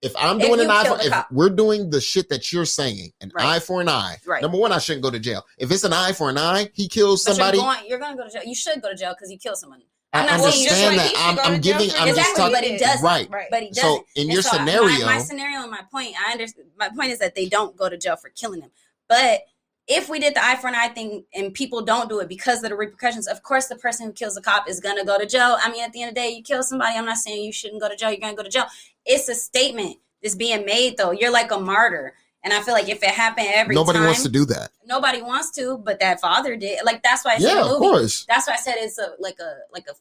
If 0.01 0.13
I'm 0.17 0.39
doing 0.39 0.55
you 0.57 0.61
an 0.65 0.71
eye 0.71 0.81
kill 0.83 0.93
for, 0.95 0.97
the 1.03 1.05
if 1.07 1.13
cop. 1.13 1.31
we're 1.31 1.51
doing 1.51 1.91
the 1.91 2.01
shit 2.01 2.27
that 2.29 2.51
you're 2.51 2.65
saying, 2.65 3.11
an 3.21 3.31
Right. 3.35 3.45
eye 3.45 3.59
for 3.59 3.81
an 3.81 3.87
eye. 3.87 4.17
Right. 4.25 4.41
Number 4.41 4.57
one, 4.57 4.71
I 4.71 4.79
shouldn't 4.79 5.03
go 5.03 5.11
to 5.11 5.19
jail. 5.19 5.45
If 5.59 5.69
it's 5.71 5.83
an 5.83 5.93
eye 5.93 6.11
for 6.13 6.31
an 6.31 6.39
eye, 6.39 6.71
he 6.73 6.87
kills 6.87 7.23
But 7.23 7.35
somebody. 7.35 7.59
you're 7.59 7.67
going, 7.67 7.85
you're 7.87 7.99
gonna 7.99 8.17
go 8.17 8.23
to 8.23 8.31
jail. 8.33 8.41
You 8.43 8.55
should 8.55 8.81
go 8.81 8.89
to 8.89 8.95
jail 8.95 9.13
because 9.13 9.29
you 9.29 9.37
killed 9.37 9.57
someone. 9.57 9.83
I 10.13 10.19
I'm 10.21 10.25
not 10.25 10.39
saying 10.51 10.67
understand 10.67 10.93
should. 10.93 10.99
that. 10.99 11.07
he 11.09 11.15
I'm, 11.17 11.53
I'm 11.53 11.61
giving. 11.61 11.89
I'm 11.97 12.07
it. 12.09 12.15
just 12.15 12.35
talking. 12.35 12.53
but 12.53 12.63
he 12.63 12.77
doesn't. 12.77 13.05
Right. 13.05 13.29
Right. 13.29 13.47
But 13.49 13.63
he 13.63 13.73
So, 13.73 13.81
doesn't. 13.81 14.05
in 14.15 14.29
your 14.29 14.41
so 14.41 14.57
scenario- 14.57 15.05
my, 15.05 15.15
my 15.15 15.17
scenario 15.19 15.61
and 15.61 15.71
my 15.71 15.81
point, 15.91 16.15
I 16.27 16.33
understand. 16.33 16.67
My 16.77 16.89
point 16.89 17.11
is 17.11 17.19
that 17.19 17.35
they 17.35 17.45
don't 17.47 17.75
go 17.77 17.87
to 17.89 17.97
jail 17.97 18.17
for 18.17 18.29
killing 18.29 18.59
them. 18.59 18.71
But 19.07 19.41
if 19.87 20.09
we 20.09 20.19
did 20.19 20.35
the 20.35 20.45
eye 20.45 20.55
for 20.57 20.67
an 20.67 20.75
eye 20.75 20.89
thing 20.89 21.23
and 21.33 21.53
people 21.53 21.81
don't 21.81 22.09
do 22.09 22.19
it 22.19 22.27
because 22.29 22.63
of 22.63 22.69
the 22.69 22.75
repercussions, 22.75 23.27
of 23.27 23.41
course, 23.43 23.67
the 23.67 23.75
person 23.77 24.05
who 24.05 24.13
kills 24.13 24.35
a 24.37 24.41
cop 24.41 24.67
is 24.69 24.79
gonna 24.79 25.03
go 25.05 25.17
to 25.17 25.25
jail. 25.25 25.57
I 25.61 25.71
mean, 25.71 25.83
at 25.83 25.91
the 25.93 26.01
end 26.01 26.09
of 26.09 26.15
the 26.15 26.21
day, 26.21 26.29
you 26.31 26.43
kill 26.43 26.63
somebody. 26.63 26.97
I'm 26.97 27.05
not 27.05 27.17
saying 27.17 27.43
you 27.43 27.51
shouldn't 27.53 27.81
go 27.81 27.89
to 27.89 27.95
jail. 27.95 28.09
You're 28.11 28.19
gonna 28.19 28.35
go 28.35 28.43
to 28.43 28.49
jail. 28.49 28.65
It's 29.05 29.27
a 29.29 29.35
statement 29.35 29.97
that's 30.21 30.35
being 30.35 30.65
made, 30.65 30.97
though. 30.97 31.11
You're 31.11 31.31
like 31.31 31.51
a 31.51 31.59
martyr. 31.59 32.13
And 32.43 32.51
I 32.53 32.61
feel 32.61 32.73
like 32.73 32.89
if 32.89 33.03
it 33.03 33.09
happened 33.11 33.47
every 33.51 33.75
time 33.75 33.81
Nobody 33.81 33.99
time, 33.99 34.05
wants 34.07 34.23
to 34.23 34.29
do 34.29 34.45
that. 34.45 34.71
nobody 34.85 35.21
wants 35.21 35.51
to, 35.51 35.77
but 35.77 35.99
that 35.99 36.19
father 36.19 36.55
did. 36.55 36.83
Like 36.83 37.03
that's 37.03 37.23
why 37.23 37.33
I 37.35 37.37
said 37.37 37.47
Yeah, 37.49 37.63
the 37.63 37.73
of 37.73 37.77
course. 37.77 38.25
That's 38.27 38.47
why 38.47 38.53
I 38.53 38.57
said 38.57 38.75
it's 38.79 38.97
a 38.97 39.11
like 39.19 39.39
a 39.39 39.57
like 39.71 39.85
a 39.89 39.93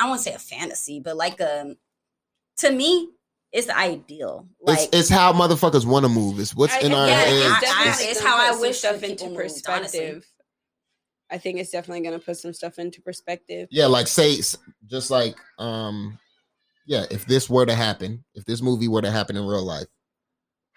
I 0.00 0.08
won't 0.08 0.20
say 0.20 0.32
a 0.34 0.38
fantasy, 0.38 0.98
but 1.00 1.16
like 1.16 1.38
a 1.40 1.76
to 2.58 2.70
me, 2.72 3.10
it's 3.52 3.70
ideal. 3.70 4.48
Like 4.60 4.78
it's 4.78 4.88
it's 4.92 5.08
how 5.08 5.32
motherfuckers 5.32 5.86
want 5.86 6.04
to 6.04 6.08
move. 6.08 6.40
It's 6.40 6.54
what's 6.54 6.74
I- 6.74 6.80
in 6.80 6.92
our 6.92 7.06
yeah, 7.06 7.14
head. 7.14 7.52
I- 7.64 7.88
it's 7.90 8.02
it's 8.04 8.20
how 8.20 8.36
I 8.36 8.58
wish 8.58 8.78
stuff 8.78 9.02
into 9.02 9.08
people 9.24 9.28
moved, 9.28 9.36
perspective. 9.38 10.26
I 11.30 11.38
think 11.38 11.58
it's 11.58 11.70
definitely 11.70 12.00
going 12.00 12.18
to 12.18 12.24
put 12.24 12.38
some 12.38 12.54
stuff 12.54 12.78
into 12.78 13.02
perspective. 13.02 13.68
Yeah, 13.70 13.86
like 13.86 14.08
say 14.08 14.36
just 14.86 15.10
like 15.10 15.36
um 15.58 16.18
yeah, 16.86 17.04
if 17.10 17.26
this 17.26 17.48
were 17.50 17.66
to 17.66 17.74
happen, 17.74 18.24
if 18.34 18.44
this 18.46 18.62
movie 18.62 18.88
were 18.88 19.02
to 19.02 19.10
happen 19.10 19.36
in 19.36 19.44
real 19.46 19.62
life, 19.64 19.86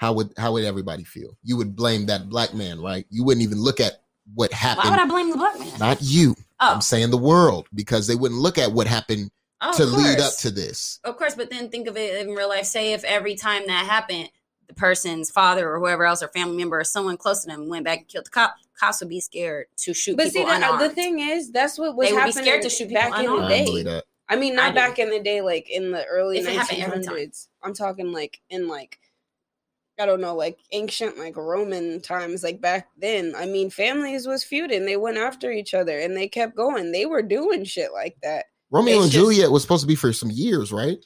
how 0.01 0.13
would 0.13 0.33
how 0.35 0.51
would 0.53 0.63
everybody 0.63 1.03
feel? 1.03 1.37
You 1.43 1.57
would 1.57 1.75
blame 1.75 2.07
that 2.07 2.27
black 2.27 2.55
man, 2.55 2.81
right? 2.81 3.05
You 3.11 3.23
wouldn't 3.23 3.43
even 3.43 3.59
look 3.61 3.79
at 3.79 4.01
what 4.33 4.51
happened. 4.51 4.89
why 4.89 4.97
happened. 4.97 5.11
would 5.11 5.19
I 5.19 5.23
blame 5.23 5.31
the 5.31 5.37
black 5.37 5.59
man? 5.59 5.79
Not 5.79 5.99
you. 6.01 6.35
Oh, 6.59 6.73
I'm 6.73 6.81
saying 6.81 7.11
the 7.11 7.17
world 7.17 7.67
because 7.75 8.07
they 8.07 8.15
wouldn't 8.15 8.41
look 8.41 8.57
at 8.57 8.71
what 8.71 8.87
happened 8.87 9.29
oh, 9.61 9.77
to 9.77 9.85
lead 9.85 10.19
up 10.19 10.35
to 10.39 10.49
this. 10.49 10.99
Of 11.03 11.17
course, 11.17 11.35
but 11.35 11.51
then 11.51 11.69
think 11.69 11.87
of 11.87 11.97
it 11.97 12.19
in 12.19 12.33
real 12.33 12.49
life. 12.49 12.65
Say 12.65 12.93
if 12.93 13.03
every 13.03 13.35
time 13.35 13.67
that 13.67 13.85
happened, 13.85 14.31
the 14.67 14.73
person's 14.73 15.29
father 15.29 15.69
or 15.71 15.79
whoever 15.79 16.03
else 16.03 16.23
or 16.23 16.29
family 16.29 16.57
member 16.57 16.79
or 16.79 16.83
someone 16.83 17.15
close 17.15 17.43
to 17.43 17.47
them 17.51 17.69
went 17.69 17.85
back 17.85 17.99
and 17.99 18.07
killed 18.07 18.25
the 18.25 18.31
cop, 18.31 18.55
cops 18.79 19.01
would 19.01 19.09
be 19.09 19.19
scared 19.19 19.67
to 19.77 19.93
shoot 19.93 20.17
But 20.17 20.31
see, 20.31 20.39
people 20.39 20.51
uh, 20.51 20.57
the, 20.57 20.65
unarmed. 20.65 20.81
the 20.81 20.95
thing 20.95 21.19
is, 21.19 21.51
that's 21.51 21.77
what 21.77 21.95
was 21.95 22.07
They 22.07 22.13
would 22.13 22.25
be 22.25 22.31
happening 22.31 22.43
scared 22.43 22.63
to 22.63 22.69
shoot 22.71 22.89
people 22.89 23.01
back 23.03 23.19
in 23.19 23.25
the 23.27 23.33
unarmed. 23.33 23.53
I 23.53 23.65
day. 23.65 23.83
that. 23.83 24.05
I 24.29 24.35
mean, 24.35 24.55
not 24.55 24.69
do. 24.69 24.75
back 24.75 24.97
in 24.97 25.11
the 25.11 25.19
day, 25.19 25.41
like 25.41 25.69
in 25.69 25.91
the 25.91 26.05
early 26.05 26.39
If 26.39 26.47
it 26.47 26.55
happened 26.55 26.81
every 26.81 27.03
time. 27.03 27.15
1900s. 27.17 27.49
I'm 27.61 27.75
talking 27.75 28.11
like 28.11 28.41
in 28.49 28.67
like 28.67 28.97
I 30.01 30.05
don't 30.07 30.19
know, 30.21 30.35
like 30.35 30.57
ancient 30.71 31.17
like 31.19 31.37
Roman 31.37 32.01
times, 32.01 32.43
like 32.43 32.59
back 32.59 32.87
then. 32.97 33.33
I 33.37 33.45
mean, 33.45 33.69
families 33.69 34.25
was 34.25 34.43
feuding. 34.43 34.85
They 34.85 34.97
went 34.97 35.17
after 35.17 35.51
each 35.51 35.73
other 35.75 35.99
and 35.99 36.17
they 36.17 36.27
kept 36.27 36.55
going. 36.55 36.91
They 36.91 37.05
were 37.05 37.21
doing 37.21 37.63
shit 37.63 37.93
like 37.93 38.17
that. 38.23 38.45
Romeo 38.71 38.95
It's 38.95 39.03
and 39.03 39.11
just- 39.11 39.21
Juliet 39.21 39.51
was 39.51 39.61
supposed 39.61 39.81
to 39.81 39.87
be 39.87 39.95
for 39.95 40.11
some 40.11 40.31
years, 40.31 40.71
right? 40.71 40.97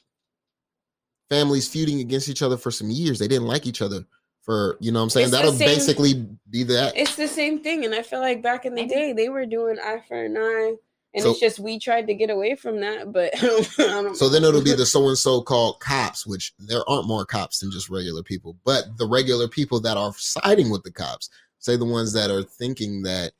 Families 1.28 1.68
feuding 1.68 2.00
against 2.00 2.28
each 2.28 2.40
other 2.42 2.56
for 2.56 2.70
some 2.70 2.90
years. 2.90 3.18
They 3.18 3.28
didn't 3.28 3.48
like 3.48 3.66
each 3.66 3.82
other 3.82 4.06
for, 4.42 4.76
you 4.80 4.92
know 4.92 5.00
what 5.00 5.04
I'm 5.04 5.10
saying? 5.10 5.30
That'll 5.30 5.52
same- 5.52 5.68
basically 5.68 6.26
be 6.48 6.62
that. 6.64 6.96
It's 6.96 7.16
the 7.16 7.26
same 7.28 7.62
thing, 7.62 7.84
and 7.84 7.94
I 7.94 8.02
feel 8.02 8.20
like 8.20 8.42
back 8.42 8.64
in 8.64 8.74
the 8.76 8.86
day 8.86 9.12
they 9.12 9.28
were 9.28 9.44
doing 9.44 9.76
eye 9.78 10.02
for 10.06 10.24
an 10.24 10.36
eye, 10.38 10.74
and 11.16 11.22
So- 11.24 11.30
it's 11.32 11.40
just 11.40 11.58
we 11.58 11.80
tried 11.80 12.06
to 12.06 12.14
get 12.14 12.30
away 12.30 12.54
from 12.54 12.80
that. 12.82 13.12
But 13.12 13.32
I 13.42 13.46
don't 13.78 14.16
So 14.16 14.28
then 14.28 14.44
it'll 14.44 14.62
be 14.62 14.72
the 14.76 14.86
so 14.86 15.08
and 15.08 15.18
so 15.18 15.40
called 15.42 15.80
cops, 15.80 16.24
which 16.26 16.52
there 16.60 16.88
aren't 16.88 17.08
more 17.08 17.24
cops 17.24 17.58
than 17.58 17.72
just 17.72 17.88
regular 17.90 18.22
people. 18.22 18.56
But 18.64 18.96
the 18.98 19.06
regular 19.08 19.48
people 19.48 19.80
that 19.80 19.96
are 19.96 20.12
siding 20.16 20.70
with 20.70 20.84
the 20.84 20.92
cops, 20.92 21.28
say 21.58 21.76
the 21.76 21.84
ones 21.84 22.12
that 22.12 22.30
are 22.30 22.42
thinking 22.44 23.02
that, 23.02 23.32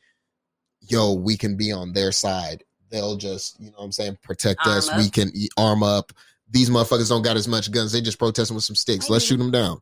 yo, 0.80 1.12
we 1.12 1.36
can 1.36 1.56
be 1.56 1.70
on 1.70 1.92
their 1.92 2.10
side, 2.12 2.64
they'll 2.90 3.16
just, 3.16 3.60
you 3.60 3.66
know 3.66 3.78
what 3.78 3.84
I'm 3.84 3.92
saying, 3.92 4.18
protect 4.22 4.66
Arm 4.66 4.78
us. 4.78 4.88
up. 4.88 4.96
We 4.98 5.10
can 5.10 5.30
arm 5.56 5.82
up. 5.82 6.12
These 6.50 6.70
motherfuckers 6.70 7.08
don't 7.08 7.22
got 7.22 7.36
as 7.36 7.48
much 7.48 7.70
guns. 7.72 7.92
They 7.92 8.00
just 8.00 8.18
protesting 8.18 8.54
with 8.54 8.64
some 8.64 8.76
sticks. 8.76 9.10
Let's 9.10 9.24
Maybe. 9.24 9.28
shoot 9.40 9.42
them 9.44 9.50
down. 9.50 9.80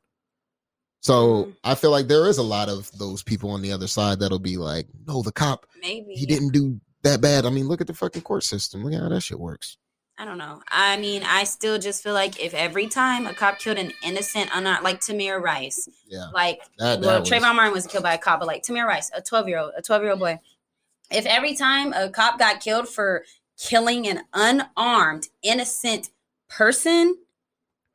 So 1.01 1.45
Mm. 1.45 1.57
I 1.62 1.75
feel 1.75 1.91
like 1.91 2.09
there 2.09 2.27
is 2.27 2.39
a 2.39 2.43
lot 2.43 2.69
of 2.71 2.91
those 2.99 3.23
people 3.23 3.51
on 3.51 3.61
the 3.61 3.73
other 3.73 3.87
side 3.87 4.21
that'll 4.21 4.39
be 4.39 4.57
like, 4.57 4.89
no, 5.07 5.23
the 5.23 5.33
cop, 5.33 5.66
Maybe 5.83 6.15
he 6.15 6.25
didn't 6.25 6.53
do 6.55 6.81
that 7.05 7.20
bad. 7.20 7.47
I 7.47 7.51
mean, 7.51 7.68
look 7.68 7.81
at 7.81 7.86
the 7.86 7.94
fucking 7.94 8.22
court 8.22 8.43
system. 8.44 8.82
Look 8.85 8.93
at 8.93 9.01
how 9.01 9.09
that 9.09 9.22
shit 9.22 9.39
works. 9.39 9.78
I 10.18 10.24
don't 10.24 10.39
know. 10.39 10.62
I 10.68 10.97
mean, 10.97 11.22
I 11.24 11.43
still 11.44 11.76
just 11.78 12.02
feel 12.02 12.12
like 12.14 12.40
if 12.40 12.55
every 12.55 12.86
time 12.86 13.26
a 13.26 13.35
cop 13.35 13.59
killed 13.59 13.78
an 13.78 13.93
innocent, 14.05 14.48
I'm 14.55 14.62
not 14.62 14.85
like 14.85 15.01
Tamir 15.01 15.40
Rice, 15.43 15.89
Yeah. 16.06 16.26
like 16.32 16.60
That, 16.78 17.01
well, 17.01 17.20
was- 17.20 17.28
Trayvon 17.28 17.56
Martin 17.56 17.72
was 17.72 17.86
killed 17.89 18.05
by 18.05 18.14
a 18.14 18.18
cop, 18.18 18.39
but 18.39 18.47
like 18.47 18.62
Tamir 18.62 18.86
Rice, 18.86 19.10
a 19.14 19.20
12 19.20 19.48
year 19.48 19.59
old, 19.59 19.72
a 19.76 19.82
12 19.82 20.02
year 20.02 20.10
old 20.12 20.20
boy. 20.20 20.39
If 21.10 21.26
every 21.26 21.55
time 21.55 21.93
a 21.93 22.10
cop 22.10 22.39
got 22.39 22.60
killed 22.60 22.89
for 22.89 23.24
killing 23.59 24.06
an 24.06 24.22
unarmed, 24.32 25.28
innocent 25.43 26.10
person, 26.48 27.16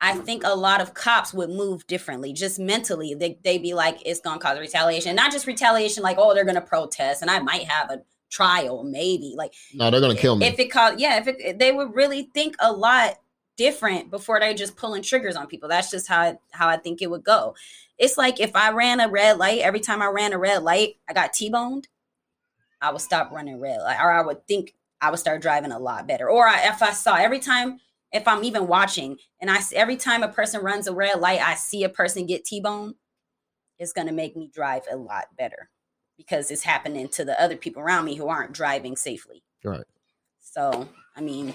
I 0.02 0.14
think 0.14 0.42
a 0.44 0.54
lot 0.54 0.80
of 0.82 0.92
cops 0.94 1.32
would 1.34 1.50
move 1.50 1.86
differently, 1.86 2.32
just 2.34 2.58
mentally. 2.58 3.14
They 3.14 3.38
they 3.44 3.56
be 3.58 3.72
like, 3.74 4.00
it's 4.06 4.20
gonna 4.20 4.38
cause 4.40 4.58
retaliation, 4.58 5.16
not 5.16 5.32
just 5.32 5.46
retaliation, 5.46 6.02
like 6.02 6.16
oh, 6.18 6.34
they're 6.34 6.44
gonna 6.44 6.60
protest, 6.60 7.22
and 7.22 7.30
I 7.30 7.38
might 7.40 7.64
have 7.64 7.90
a 7.90 8.02
trial, 8.30 8.84
maybe. 8.84 9.34
Like 9.36 9.52
no, 9.74 9.90
they're 9.90 10.00
gonna 10.00 10.14
kill 10.14 10.36
me. 10.36 10.46
if 10.46 10.58
it 10.58 10.70
called, 10.70 11.00
yeah, 11.00 11.18
if 11.18 11.28
it, 11.28 11.58
they 11.58 11.72
would 11.72 11.94
really 11.94 12.30
think 12.34 12.56
a 12.60 12.72
lot 12.72 13.18
different 13.56 14.10
before 14.10 14.40
they 14.40 14.54
just 14.54 14.76
pulling 14.76 15.02
triggers 15.02 15.36
on 15.36 15.46
people. 15.46 15.68
That's 15.68 15.90
just 15.90 16.08
how 16.08 16.40
how 16.52 16.68
I 16.68 16.76
think 16.76 17.02
it 17.02 17.10
would 17.10 17.24
go. 17.24 17.54
It's 17.98 18.16
like 18.16 18.40
if 18.40 18.56
I 18.56 18.70
ran 18.70 19.00
a 19.00 19.08
red 19.08 19.36
light, 19.36 19.60
every 19.60 19.80
time 19.80 20.00
I 20.00 20.06
ran 20.06 20.32
a 20.32 20.38
red 20.38 20.62
light, 20.62 20.96
I 21.08 21.12
got 21.12 21.34
T-boned. 21.34 21.88
I 22.80 22.90
would 22.90 23.02
stop 23.02 23.30
running 23.30 23.60
red 23.60 23.82
light, 23.82 23.98
or 24.02 24.10
I 24.10 24.22
would 24.22 24.46
think 24.46 24.74
I 25.00 25.10
would 25.10 25.20
start 25.20 25.42
driving 25.42 25.72
a 25.72 25.78
lot 25.78 26.06
better. 26.06 26.30
Or 26.30 26.46
I, 26.48 26.68
if 26.68 26.82
I 26.82 26.92
saw 26.92 27.16
every 27.16 27.40
time, 27.40 27.78
if 28.12 28.26
I'm 28.26 28.44
even 28.44 28.66
watching, 28.66 29.18
and 29.40 29.50
I 29.50 29.58
every 29.74 29.96
time 29.96 30.22
a 30.22 30.28
person 30.28 30.62
runs 30.62 30.86
a 30.86 30.94
red 30.94 31.20
light, 31.20 31.40
I 31.40 31.54
see 31.56 31.84
a 31.84 31.90
person 31.90 32.26
get 32.26 32.44
T-boned, 32.44 32.94
it's 33.78 33.92
gonna 33.92 34.12
make 34.12 34.36
me 34.36 34.50
drive 34.52 34.82
a 34.90 34.96
lot 34.96 35.26
better 35.36 35.68
because 36.20 36.50
it's 36.50 36.62
happening 36.62 37.08
to 37.08 37.24
the 37.24 37.40
other 37.42 37.56
people 37.56 37.80
around 37.82 38.04
me 38.04 38.14
who 38.14 38.28
aren't 38.28 38.52
driving 38.52 38.94
safely. 38.94 39.42
Right. 39.64 39.84
So, 40.38 40.86
I 41.16 41.20
mean, 41.22 41.54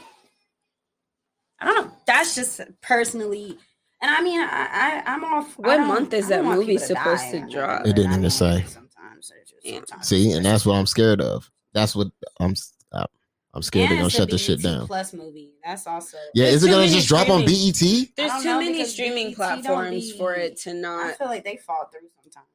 I 1.60 1.66
don't 1.66 1.86
know. 1.86 1.94
That's 2.08 2.34
just 2.36 2.62
personally, 2.82 3.58
and 4.02 4.12
I 4.12 4.22
mean, 4.22 4.40
I, 4.42 4.48
I 4.48 5.04
I'm 5.06 5.24
off. 5.24 5.54
What 5.58 5.80
month 5.82 6.14
is 6.14 6.28
that 6.30 6.44
movie 6.44 6.78
supposed 6.78 7.30
to 7.32 7.48
drop? 7.50 7.86
It 7.86 7.96
didn't 7.96 8.14
even 8.14 8.30
say. 8.30 8.64
Sometimes, 8.68 9.32
it's 9.40 9.52
just- 9.52 9.66
Yeah. 9.66 9.74
sometimes 9.76 10.08
See, 10.08 10.32
and 10.32 10.46
that's 10.46 10.66
what 10.66 10.76
I'm 10.76 10.86
scared 10.88 11.22
of. 11.22 11.50
That's 11.74 11.96
what 11.96 12.08
I'm. 12.40 12.54
I'm 12.92 13.06
I'm 13.54 13.62
scared 13.62 13.90
they're 13.90 13.98
gonna 13.98 14.10
shut 14.10 14.30
this 14.30 14.44
shit 14.44 14.62
down. 14.62 14.86
Plus 14.86 15.14
movie. 15.14 15.54
That's 15.64 15.88
also 15.88 16.18
Yeah, 16.34 16.48
is 16.48 16.64
it 16.64 16.68
gonna 16.70 16.82
many 16.82 16.92
just 16.92 17.08
drop 17.08 17.30
on 17.30 17.44
E 17.44 17.72
BET? 17.72 18.10
There's 18.18 18.44
too 18.44 18.50
know, 18.50 18.60
many 18.60 18.84
streaming 18.84 19.28
BET 19.28 19.36
platforms 19.38 20.12
be- 20.12 20.18
for 20.18 20.34
it 20.34 20.58
to 20.64 20.74
not. 20.74 21.06
I 21.06 21.14
feel 21.14 21.28
like 21.28 21.46
they 21.46 21.56
fall 21.56 21.90
through 21.90 22.10
sometimes. 22.22 22.48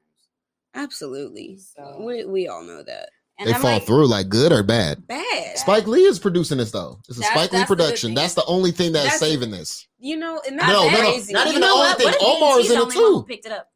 Absolutely, 0.75 1.59
So- 1.59 2.01
we 2.05 2.25
we 2.25 2.49
all 2.49 2.63
know 2.63 2.83
that. 2.83 3.11
And 3.39 3.49
They 3.49 3.55
I'm 3.55 3.61
fall 3.63 3.73
like, 3.73 3.87
through 3.87 4.07
like 4.07 4.29
good 4.29 4.53
or 4.53 4.63
bad. 4.63 5.07
Bad. 5.07 5.57
Spike 5.57 5.87
Lee 5.87 6.05
is 6.05 6.19
producing 6.19 6.59
this 6.59 6.73
though. 6.73 7.01
It's 7.09 7.17
a 7.17 7.21
That's- 7.21 7.35
Spike 7.39 7.53
Lee 7.53 7.59
that's 7.61 7.71
the 7.71 7.75
production. 7.77 8.15
That's 8.15 8.35
the 8.35 8.45
only 8.45 8.71
thing 8.71 8.93
that's, 8.93 9.05
That's- 9.07 9.21
saving 9.21 9.51
this. 9.51 9.87
You 9.99 10.17
know, 10.19 10.43
and 10.47 10.59
that's 10.59 10.69
No, 10.71 10.85
no, 10.85 10.91
no, 10.91 10.99
crazy. 10.99 11.33
not 11.33 11.47
you 11.47 11.53
even 11.53 11.61
know 11.63 11.69
the 11.79 11.83
only 11.85 11.95
thing. 11.95 12.05
What 12.07 12.15
if 12.17 12.23
Omar's 12.23 12.71
in 12.71 12.79
the 12.79 12.87
it 12.87 12.93
who 12.93 13.21
too. 13.21 13.25
Picked 13.27 13.47
it 13.47 13.53
up. 13.53 13.69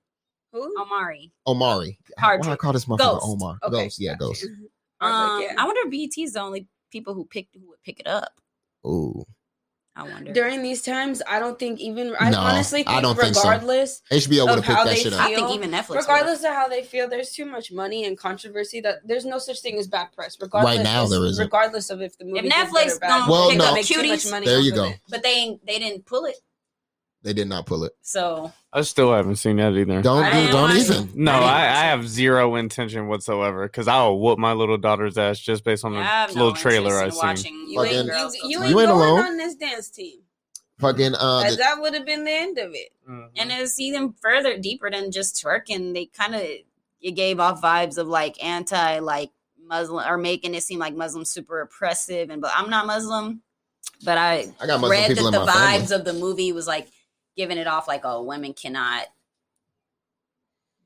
Who? 0.52 0.74
Omari. 0.82 1.32
Omari. 1.46 1.98
Hard. 2.18 2.44
Why 2.44 2.52
I 2.52 2.56
call 2.56 2.74
this 2.74 2.84
motherfucker 2.84 2.98
Ghost. 2.98 3.26
Omar? 3.26 3.58
Okay, 3.64 3.84
Ghost. 3.84 4.00
Yeah, 4.00 4.12
gotcha. 4.12 4.18
Ghost. 4.26 4.46
I 5.00 5.46
Um. 5.50 5.58
I 5.58 5.64
wonder 5.64 5.80
if 5.86 5.90
BET's 6.14 6.32
the 6.34 6.40
only 6.40 6.68
people 6.92 7.14
who 7.14 7.24
picked 7.24 7.56
who 7.56 7.66
would 7.70 7.82
pick 7.82 8.00
it 8.00 8.06
up. 8.06 8.32
Ooh. 8.86 9.24
I 9.96 10.02
wonder. 10.02 10.32
During 10.32 10.62
these 10.62 10.82
times, 10.82 11.22
I 11.28 11.38
don't 11.38 11.56
think 11.56 11.78
even. 11.78 12.16
I 12.18 12.30
No, 12.30 12.40
honestly 12.40 12.82
think, 12.82 12.88
I 12.96 13.00
don't 13.00 13.16
think 13.16 13.34
so. 13.36 13.42
regardless, 13.48 14.02
HBO 14.10 14.46
would 14.48 14.58
Of 14.58 14.64
have 14.64 14.76
how 14.76 14.82
picked 14.82 14.84
that 14.84 14.90
they 14.90 15.02
shit 15.02 15.12
feel. 15.12 15.20
up. 15.20 15.26
I 15.30 15.34
think 15.36 15.50
even 15.52 15.70
Netflix. 15.70 15.88
would. 15.90 15.96
regardless 15.98 16.40
of 16.40 16.50
how 16.52 16.66
they 16.66 16.82
feel, 16.82 17.08
there's 17.08 17.30
too 17.30 17.44
much 17.44 17.70
money 17.70 18.04
and 18.04 18.18
controversy 18.18 18.80
that 18.80 19.06
there's 19.06 19.24
no 19.24 19.38
such 19.38 19.60
thing 19.60 19.78
as 19.78 19.86
bad 19.86 20.08
press. 20.12 20.36
Regardless, 20.40 20.82
now, 20.82 21.06
there 21.06 21.24
isn't. 21.24 21.42
Regardless 21.44 21.90
of 21.90 22.02
if 22.02 22.18
the 22.18 22.24
movie 22.24 22.40
If 22.40 22.44
is 22.46 22.50
good 22.52 22.58
Netflix 22.68 22.96
or 22.96 22.98
bad, 22.98 23.08
gonna 23.20 23.30
Well, 23.30 23.48
they 23.50 23.56
no. 23.56 23.72
make 23.74 23.86
too 23.86 24.02
much 24.02 24.18
Cuties- 24.20 24.30
money 24.32 24.46
There 24.46 24.58
you 24.60 24.72
go. 24.72 24.84
it. 24.86 24.98
but 25.08 25.22
they 25.22 25.32
ain't, 25.32 25.64
they 25.64 25.78
didn't 25.78 26.06
pull 26.06 26.24
it. 26.24 26.38
They 27.22 27.32
did 27.32 27.48
not 27.48 27.64
pull 27.64 27.84
it. 27.84 27.92
So 28.02 28.52
I 28.76 28.80
still 28.82 29.12
haven't 29.14 29.36
seen 29.36 29.56
that 29.58 29.72
either. 29.74 30.02
Don't 30.02 30.24
do, 30.24 30.30
didn't 30.32 30.50
don't 30.50 30.62
watch 30.70 30.78
even. 30.80 31.10
No, 31.14 31.30
I 31.32 31.36
I, 31.36 31.40
watch 31.40 31.50
I 31.52 31.84
it. 31.86 31.88
have 31.90 32.08
zero 32.08 32.56
intention 32.56 33.06
whatsoever 33.06 33.66
because 33.68 33.86
I'll 33.86 34.18
whoop 34.18 34.36
my 34.38 34.52
little 34.52 34.76
daughter's 34.78 35.16
ass 35.16 35.38
just 35.38 35.62
based 35.64 35.84
on 35.84 35.94
I 35.94 35.98
the 35.98 36.04
have 36.04 36.28
no 36.30 36.46
little 36.46 36.48
interest 36.56 36.62
trailer 36.62 36.98
in 37.02 37.06
I 37.06 37.10
seen. 37.10 37.18
watching 37.22 37.66
You 37.68 37.82
ain't, 37.84 37.94
you, 38.06 38.10
girls 38.10 38.34
you 38.34 38.40
ain't 38.62 38.70
You 38.70 38.80
ain't 38.80 38.88
going 38.88 38.88
alone. 38.90 39.20
on 39.20 39.36
this 39.36 39.54
dance 39.54 39.88
team. 39.90 40.18
Fucking 40.80 41.14
uh, 41.14 41.50
the- 41.50 41.56
that 41.56 41.76
would 41.80 41.94
have 41.94 42.04
been 42.04 42.24
the 42.24 42.32
end 42.32 42.58
of 42.58 42.72
it. 42.74 42.90
Mhm. 43.08 43.28
And 43.36 43.52
it's 43.52 43.78
even 43.78 44.12
further 44.20 44.58
deeper 44.58 44.90
than 44.90 45.12
just 45.12 45.36
twerking. 45.36 45.94
They 45.94 46.06
kind 46.06 46.34
of 46.34 46.40
it 46.42 47.12
gave 47.12 47.38
off 47.38 47.62
vibes 47.62 47.96
of 47.96 48.08
like 48.08 48.42
anti 48.44 48.98
like 48.98 49.30
Muslim 49.68 50.04
or 50.04 50.18
making 50.18 50.52
it 50.56 50.64
seem 50.64 50.80
like 50.80 50.94
Muslims 50.96 51.30
super 51.30 51.60
oppressive. 51.60 52.28
And 52.28 52.42
but 52.42 52.50
I'm 52.56 52.68
not 52.70 52.86
Muslim, 52.88 53.40
but 54.04 54.18
I 54.18 54.52
I 54.60 54.66
got 54.66 54.80
Muslim 54.80 54.90
read 54.90 55.08
people 55.10 55.30
that 55.30 55.38
in 55.40 55.40
the 55.40 55.46
my 55.46 55.52
family. 55.52 55.86
vibes 55.86 55.94
of 55.94 56.04
the 56.04 56.12
movie 56.12 56.50
was 56.52 56.66
like 56.66 56.88
giving 57.36 57.58
it 57.58 57.66
off 57.66 57.88
like 57.88 58.02
oh 58.04 58.22
women 58.22 58.52
cannot 58.52 59.06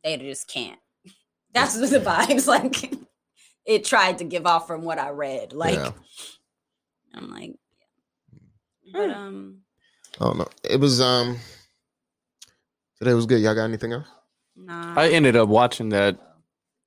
they 0.05 0.17
just 0.17 0.49
can't. 0.49 0.79
That's 1.53 1.77
what 1.77 1.91
the 1.91 1.99
vibes 2.01 2.47
like 2.49 2.93
it 3.67 3.85
tried 3.85 4.19
to 4.19 4.25
give 4.25 4.47
off 4.47 4.67
from 4.67 4.83
what 4.83 4.99
I 4.99 5.11
read. 5.11 5.53
Like 5.53 5.75
Yeah. 5.75 5.91
I'm 7.15 7.31
like 7.31 7.55
yeah. 8.85 8.93
But 8.93 9.11
um 9.11 9.59
I 10.21 10.25
don't 10.25 10.39
know. 10.39 10.49
It 10.69 10.81
was 10.81 11.01
um 11.01 11.39
today 12.99 13.15
was 13.15 13.27
good. 13.27 13.41
Y'all 13.41 13.55
got 13.55 13.65
anything 13.65 13.93
else? 13.93 14.07
nah. 14.57 14.95
I 14.99 15.11
ended 15.11 15.37
up 15.37 15.49
watching 15.49 15.91
that. 15.91 16.19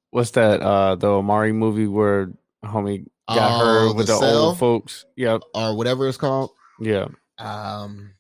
What's 0.10 0.32
that? 0.32 0.62
Uh, 0.62 0.96
the 0.96 1.08
Omari 1.08 1.54
movie 1.54 1.88
where 1.88 2.32
homie 2.66 3.06
got 3.30 3.62
Oh, 3.62 3.66
her 3.90 3.94
with 3.96 4.08
The 4.08 4.20
the, 4.20 4.26
old 4.26 4.60
folks. 4.60 5.06
Yep. 5.16 5.42
Or 5.54 5.78
whatever 5.78 6.06
it's 6.08 6.18
called. 6.18 6.52
Yeah. 6.82 7.08
Um. 7.38 8.12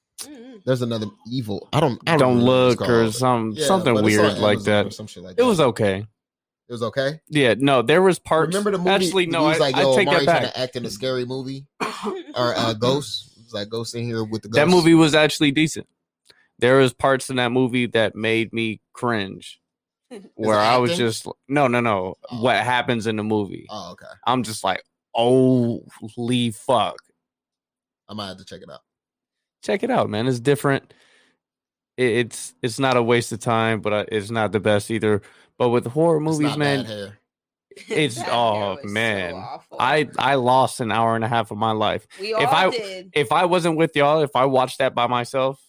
There's 0.65 0.81
another 0.81 1.07
evil. 1.27 1.69
I 1.73 1.79
don't 1.79 2.01
I 2.07 2.17
Don't, 2.17 2.37
it's 2.37 2.45
look 2.45 2.81
or 2.81 3.11
some 3.11 3.51
Yeah, 3.51 3.65
something 3.65 3.93
but 3.93 4.05
it's 4.05 4.17
on 4.17 4.23
weird 4.25 4.37
like 4.37 4.61
that. 4.63 4.93
some 4.93 5.07
shit 5.07 5.23
like 5.23 5.39
It 5.39 5.43
was 5.43 5.59
okay. 5.59 5.97
It 5.97 6.71
was 6.71 6.83
okay. 6.83 7.19
Yeah. 7.27 7.55
No, 7.57 7.81
there 7.81 8.01
was 8.01 8.19
parts. 8.19 8.55
Remember 8.55 8.71
the 8.71 8.77
movie? 8.77 8.89
Actually, 8.91 9.25
no. 9.25 9.45
I, 9.45 9.49
was 9.49 9.59
like, 9.59 9.75
I 9.75 9.83
take 9.95 10.07
that 10.07 10.23
trying 10.23 10.25
back. 10.25 10.53
to 10.53 10.59
act 10.59 10.75
in 10.75 10.85
a 10.85 10.89
scary 10.89 11.25
movie 11.25 11.65
or 12.35 12.55
uh, 12.55 12.73
Ghost." 12.73 13.33
It 13.37 13.43
was 13.43 13.53
like 13.53 13.69
Ghost 13.69 13.93
in 13.95 14.05
here 14.05 14.23
with 14.23 14.43
the 14.43 14.49
That 14.49 14.69
movie 14.69 14.93
was 14.93 15.13
actually 15.13 15.51
decent. 15.51 15.87
There 16.59 16.77
was 16.77 16.93
parts 16.93 17.29
in 17.29 17.37
that 17.37 17.51
movie 17.51 17.87
that 17.87 18.15
made 18.15 18.53
me 18.53 18.79
cringe, 18.93 19.59
where 20.35 20.59
I 20.59 20.77
was 20.77 20.95
just 20.95 21.27
no, 21.49 21.67
no, 21.67 21.81
no. 21.81 22.15
Oh. 22.29 22.41
What 22.41 22.57
happens 22.57 23.07
in 23.07 23.17
the 23.17 23.23
movie? 23.23 23.65
Oh, 23.69 23.91
okay. 23.93 24.05
I'm 24.25 24.43
just 24.43 24.63
like, 24.63 24.83
holy 25.13 26.51
fuck! 26.51 26.95
I 28.07 28.13
might 28.13 28.27
have 28.27 28.37
to 28.37 28.45
check 28.45 28.61
it 28.61 28.69
out. 28.69 28.81
Check 29.61 29.83
it 29.83 29.91
out, 29.91 30.09
man. 30.09 30.27
It's 30.27 30.39
different. 30.39 30.93
It's 31.97 32.53
it's 32.61 32.79
not 32.79 32.97
a 32.97 33.03
waste 33.03 33.31
of 33.31 33.39
time, 33.39 33.81
but 33.81 34.09
it's 34.11 34.31
not 34.31 34.51
the 34.51 34.59
best 34.59 34.89
either. 34.89 35.21
But 35.57 35.69
with 35.69 35.85
horror 35.85 36.19
movies, 36.19 36.57
man, 36.57 37.13
it's 37.87 38.17
oh 38.27 38.71
was 38.71 38.79
so 38.81 38.87
man. 38.87 39.45
I 39.79 40.09
I 40.17 40.35
lost 40.35 40.79
an 40.79 40.91
hour 40.91 41.15
and 41.15 41.23
a 41.23 41.27
half 41.27 41.51
of 41.51 41.57
my 41.57 41.71
life. 41.71 42.07
we 42.19 42.33
all 42.33 42.41
if 42.41 42.49
I- 42.49 42.69
did. 42.69 43.09
If 43.13 43.31
I 43.31 43.45
wasn't 43.45 43.77
with 43.77 43.95
y'all, 43.95 44.21
if 44.21 44.35
I 44.35 44.45
watched 44.45 44.79
that 44.79 44.95
by 44.95 45.07
myself, 45.07 45.61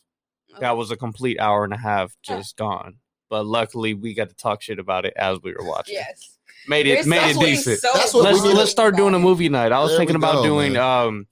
Oh. 0.55 0.61
that 0.61 0.77
was 0.77 0.91
a 0.91 0.97
complete 0.99 1.41
hour 1.41 1.65
and 1.65 1.73
a 1.73 1.79
half 1.79 2.15
just 2.23 2.57
gone. 2.59 2.97
But 3.31 3.47
luckily, 3.47 3.95
we 3.95 4.13
got 4.13 4.29
to 4.29 4.35
talk 4.35 4.61
shit 4.61 4.79
about 4.79 5.07
it 5.07 5.15
as 5.17 5.39
we 5.43 5.55
were 5.55 5.65
watching. 5.65 5.95
Yes. 5.95 6.37
Made 6.69 6.87
it 6.87 6.95
There's 6.97 7.07
made 7.07 7.31
it 7.37 7.41
decent. 7.41 7.81
so 7.81 7.89
That's 7.95 8.13
what 8.13 8.25
we 8.27 8.39
let's 8.41 8.57
let's 8.59 8.71
start 8.71 8.95
doing 8.97 9.15
a 9.15 9.19
movie 9.19 9.49
night. 9.49 9.73
I 9.73 9.81
was 9.81 9.91
There 9.93 9.99
thinking 9.99 10.17
about 10.17 10.35
go, 10.37 10.43
doing 10.45 10.75
man. 10.75 10.83
um 10.83 11.27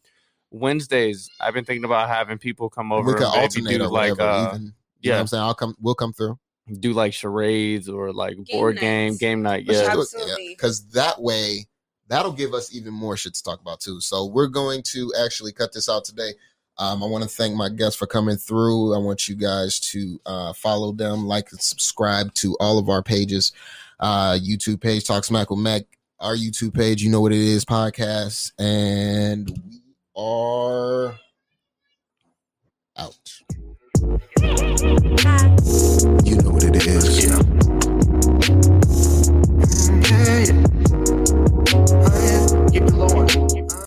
Wednesdays. 0.50 1.30
I've 1.40 1.54
been 1.54 1.64
thinking 1.64 1.84
about 1.84 2.08
having 2.08 2.38
people 2.38 2.68
come 2.68 2.92
over 2.92 3.08
we 3.08 3.14
could 3.14 3.24
alternate 3.24 3.78
do 3.78 3.84
or 3.84 3.88
like 3.88 4.12
whatever. 4.12 4.30
uh 4.30 4.48
even, 4.48 4.62
you 4.62 4.66
know 4.66 4.72
yeah. 5.00 5.14
what 5.14 5.20
I'm 5.20 5.26
saying? 5.28 5.42
I'll 5.42 5.54
come. 5.54 5.74
We'll 5.80 5.94
come 5.94 6.12
through. 6.12 6.38
do 6.78 6.92
like 6.92 7.12
charades 7.12 7.88
or 7.88 8.12
like 8.12 8.36
board 8.50 8.78
game 8.78 9.10
nights. 9.10 9.18
game 9.18 9.42
night. 9.42 9.64
Let's 9.66 9.80
Yeah, 9.80 9.94
just 9.94 10.12
do 10.12 10.18
it, 10.18 10.22
Absolutely. 10.22 10.48
Because 10.50 10.86
that 10.90 11.20
way, 11.20 11.66
that'll 12.08 12.32
give 12.32 12.54
us 12.54 12.74
even 12.74 12.92
more 12.92 13.16
shit 13.16 13.34
to 13.34 13.42
talk 13.42 13.60
about 13.60 13.80
too. 13.80 14.00
So 14.00 14.26
we're 14.26 14.48
going 14.48 14.82
to 14.86 15.12
actually 15.24 15.52
cut 15.52 15.72
this 15.72 15.88
out 15.88 16.04
today. 16.04 16.32
Um, 16.78 17.02
I 17.02 17.06
want 17.06 17.22
to 17.24 17.28
thank 17.28 17.54
my 17.54 17.68
guests 17.68 17.96
for 17.98 18.06
coming 18.06 18.36
through. 18.36 18.94
I 18.94 18.98
want 18.98 19.28
you 19.28 19.36
guys 19.36 19.78
to 19.80 20.20
uh, 20.24 20.52
follow 20.54 20.92
them, 20.92 21.26
like 21.26 21.50
and 21.52 21.60
subscribe 21.60 22.32
to 22.34 22.56
all 22.58 22.78
of 22.78 22.88
our 22.88 23.02
pages. 23.02 23.52
Uh, 23.98 24.38
YouTube 24.40 24.80
page, 24.80 25.04
Talk 25.06 25.24
Smack 25.24 25.50
with 25.50 25.58
Mac. 25.58 25.82
Our 26.20 26.34
YouTube 26.34 26.74
page, 26.74 27.02
you 27.02 27.10
know 27.10 27.20
what 27.20 27.32
it 27.32 27.38
is, 27.38 27.64
podcast, 27.64 28.52
and 28.58 29.48
we 29.48 29.79
are 30.16 31.14
out. 32.96 33.40
You 36.24 36.36
know 36.36 36.50
what 36.50 36.64
it 36.64 36.86
is. 36.86 37.24
Yeah. 37.24 37.38
Oh, 41.94 42.68
Keep 42.72 42.82
it. 42.84 43.69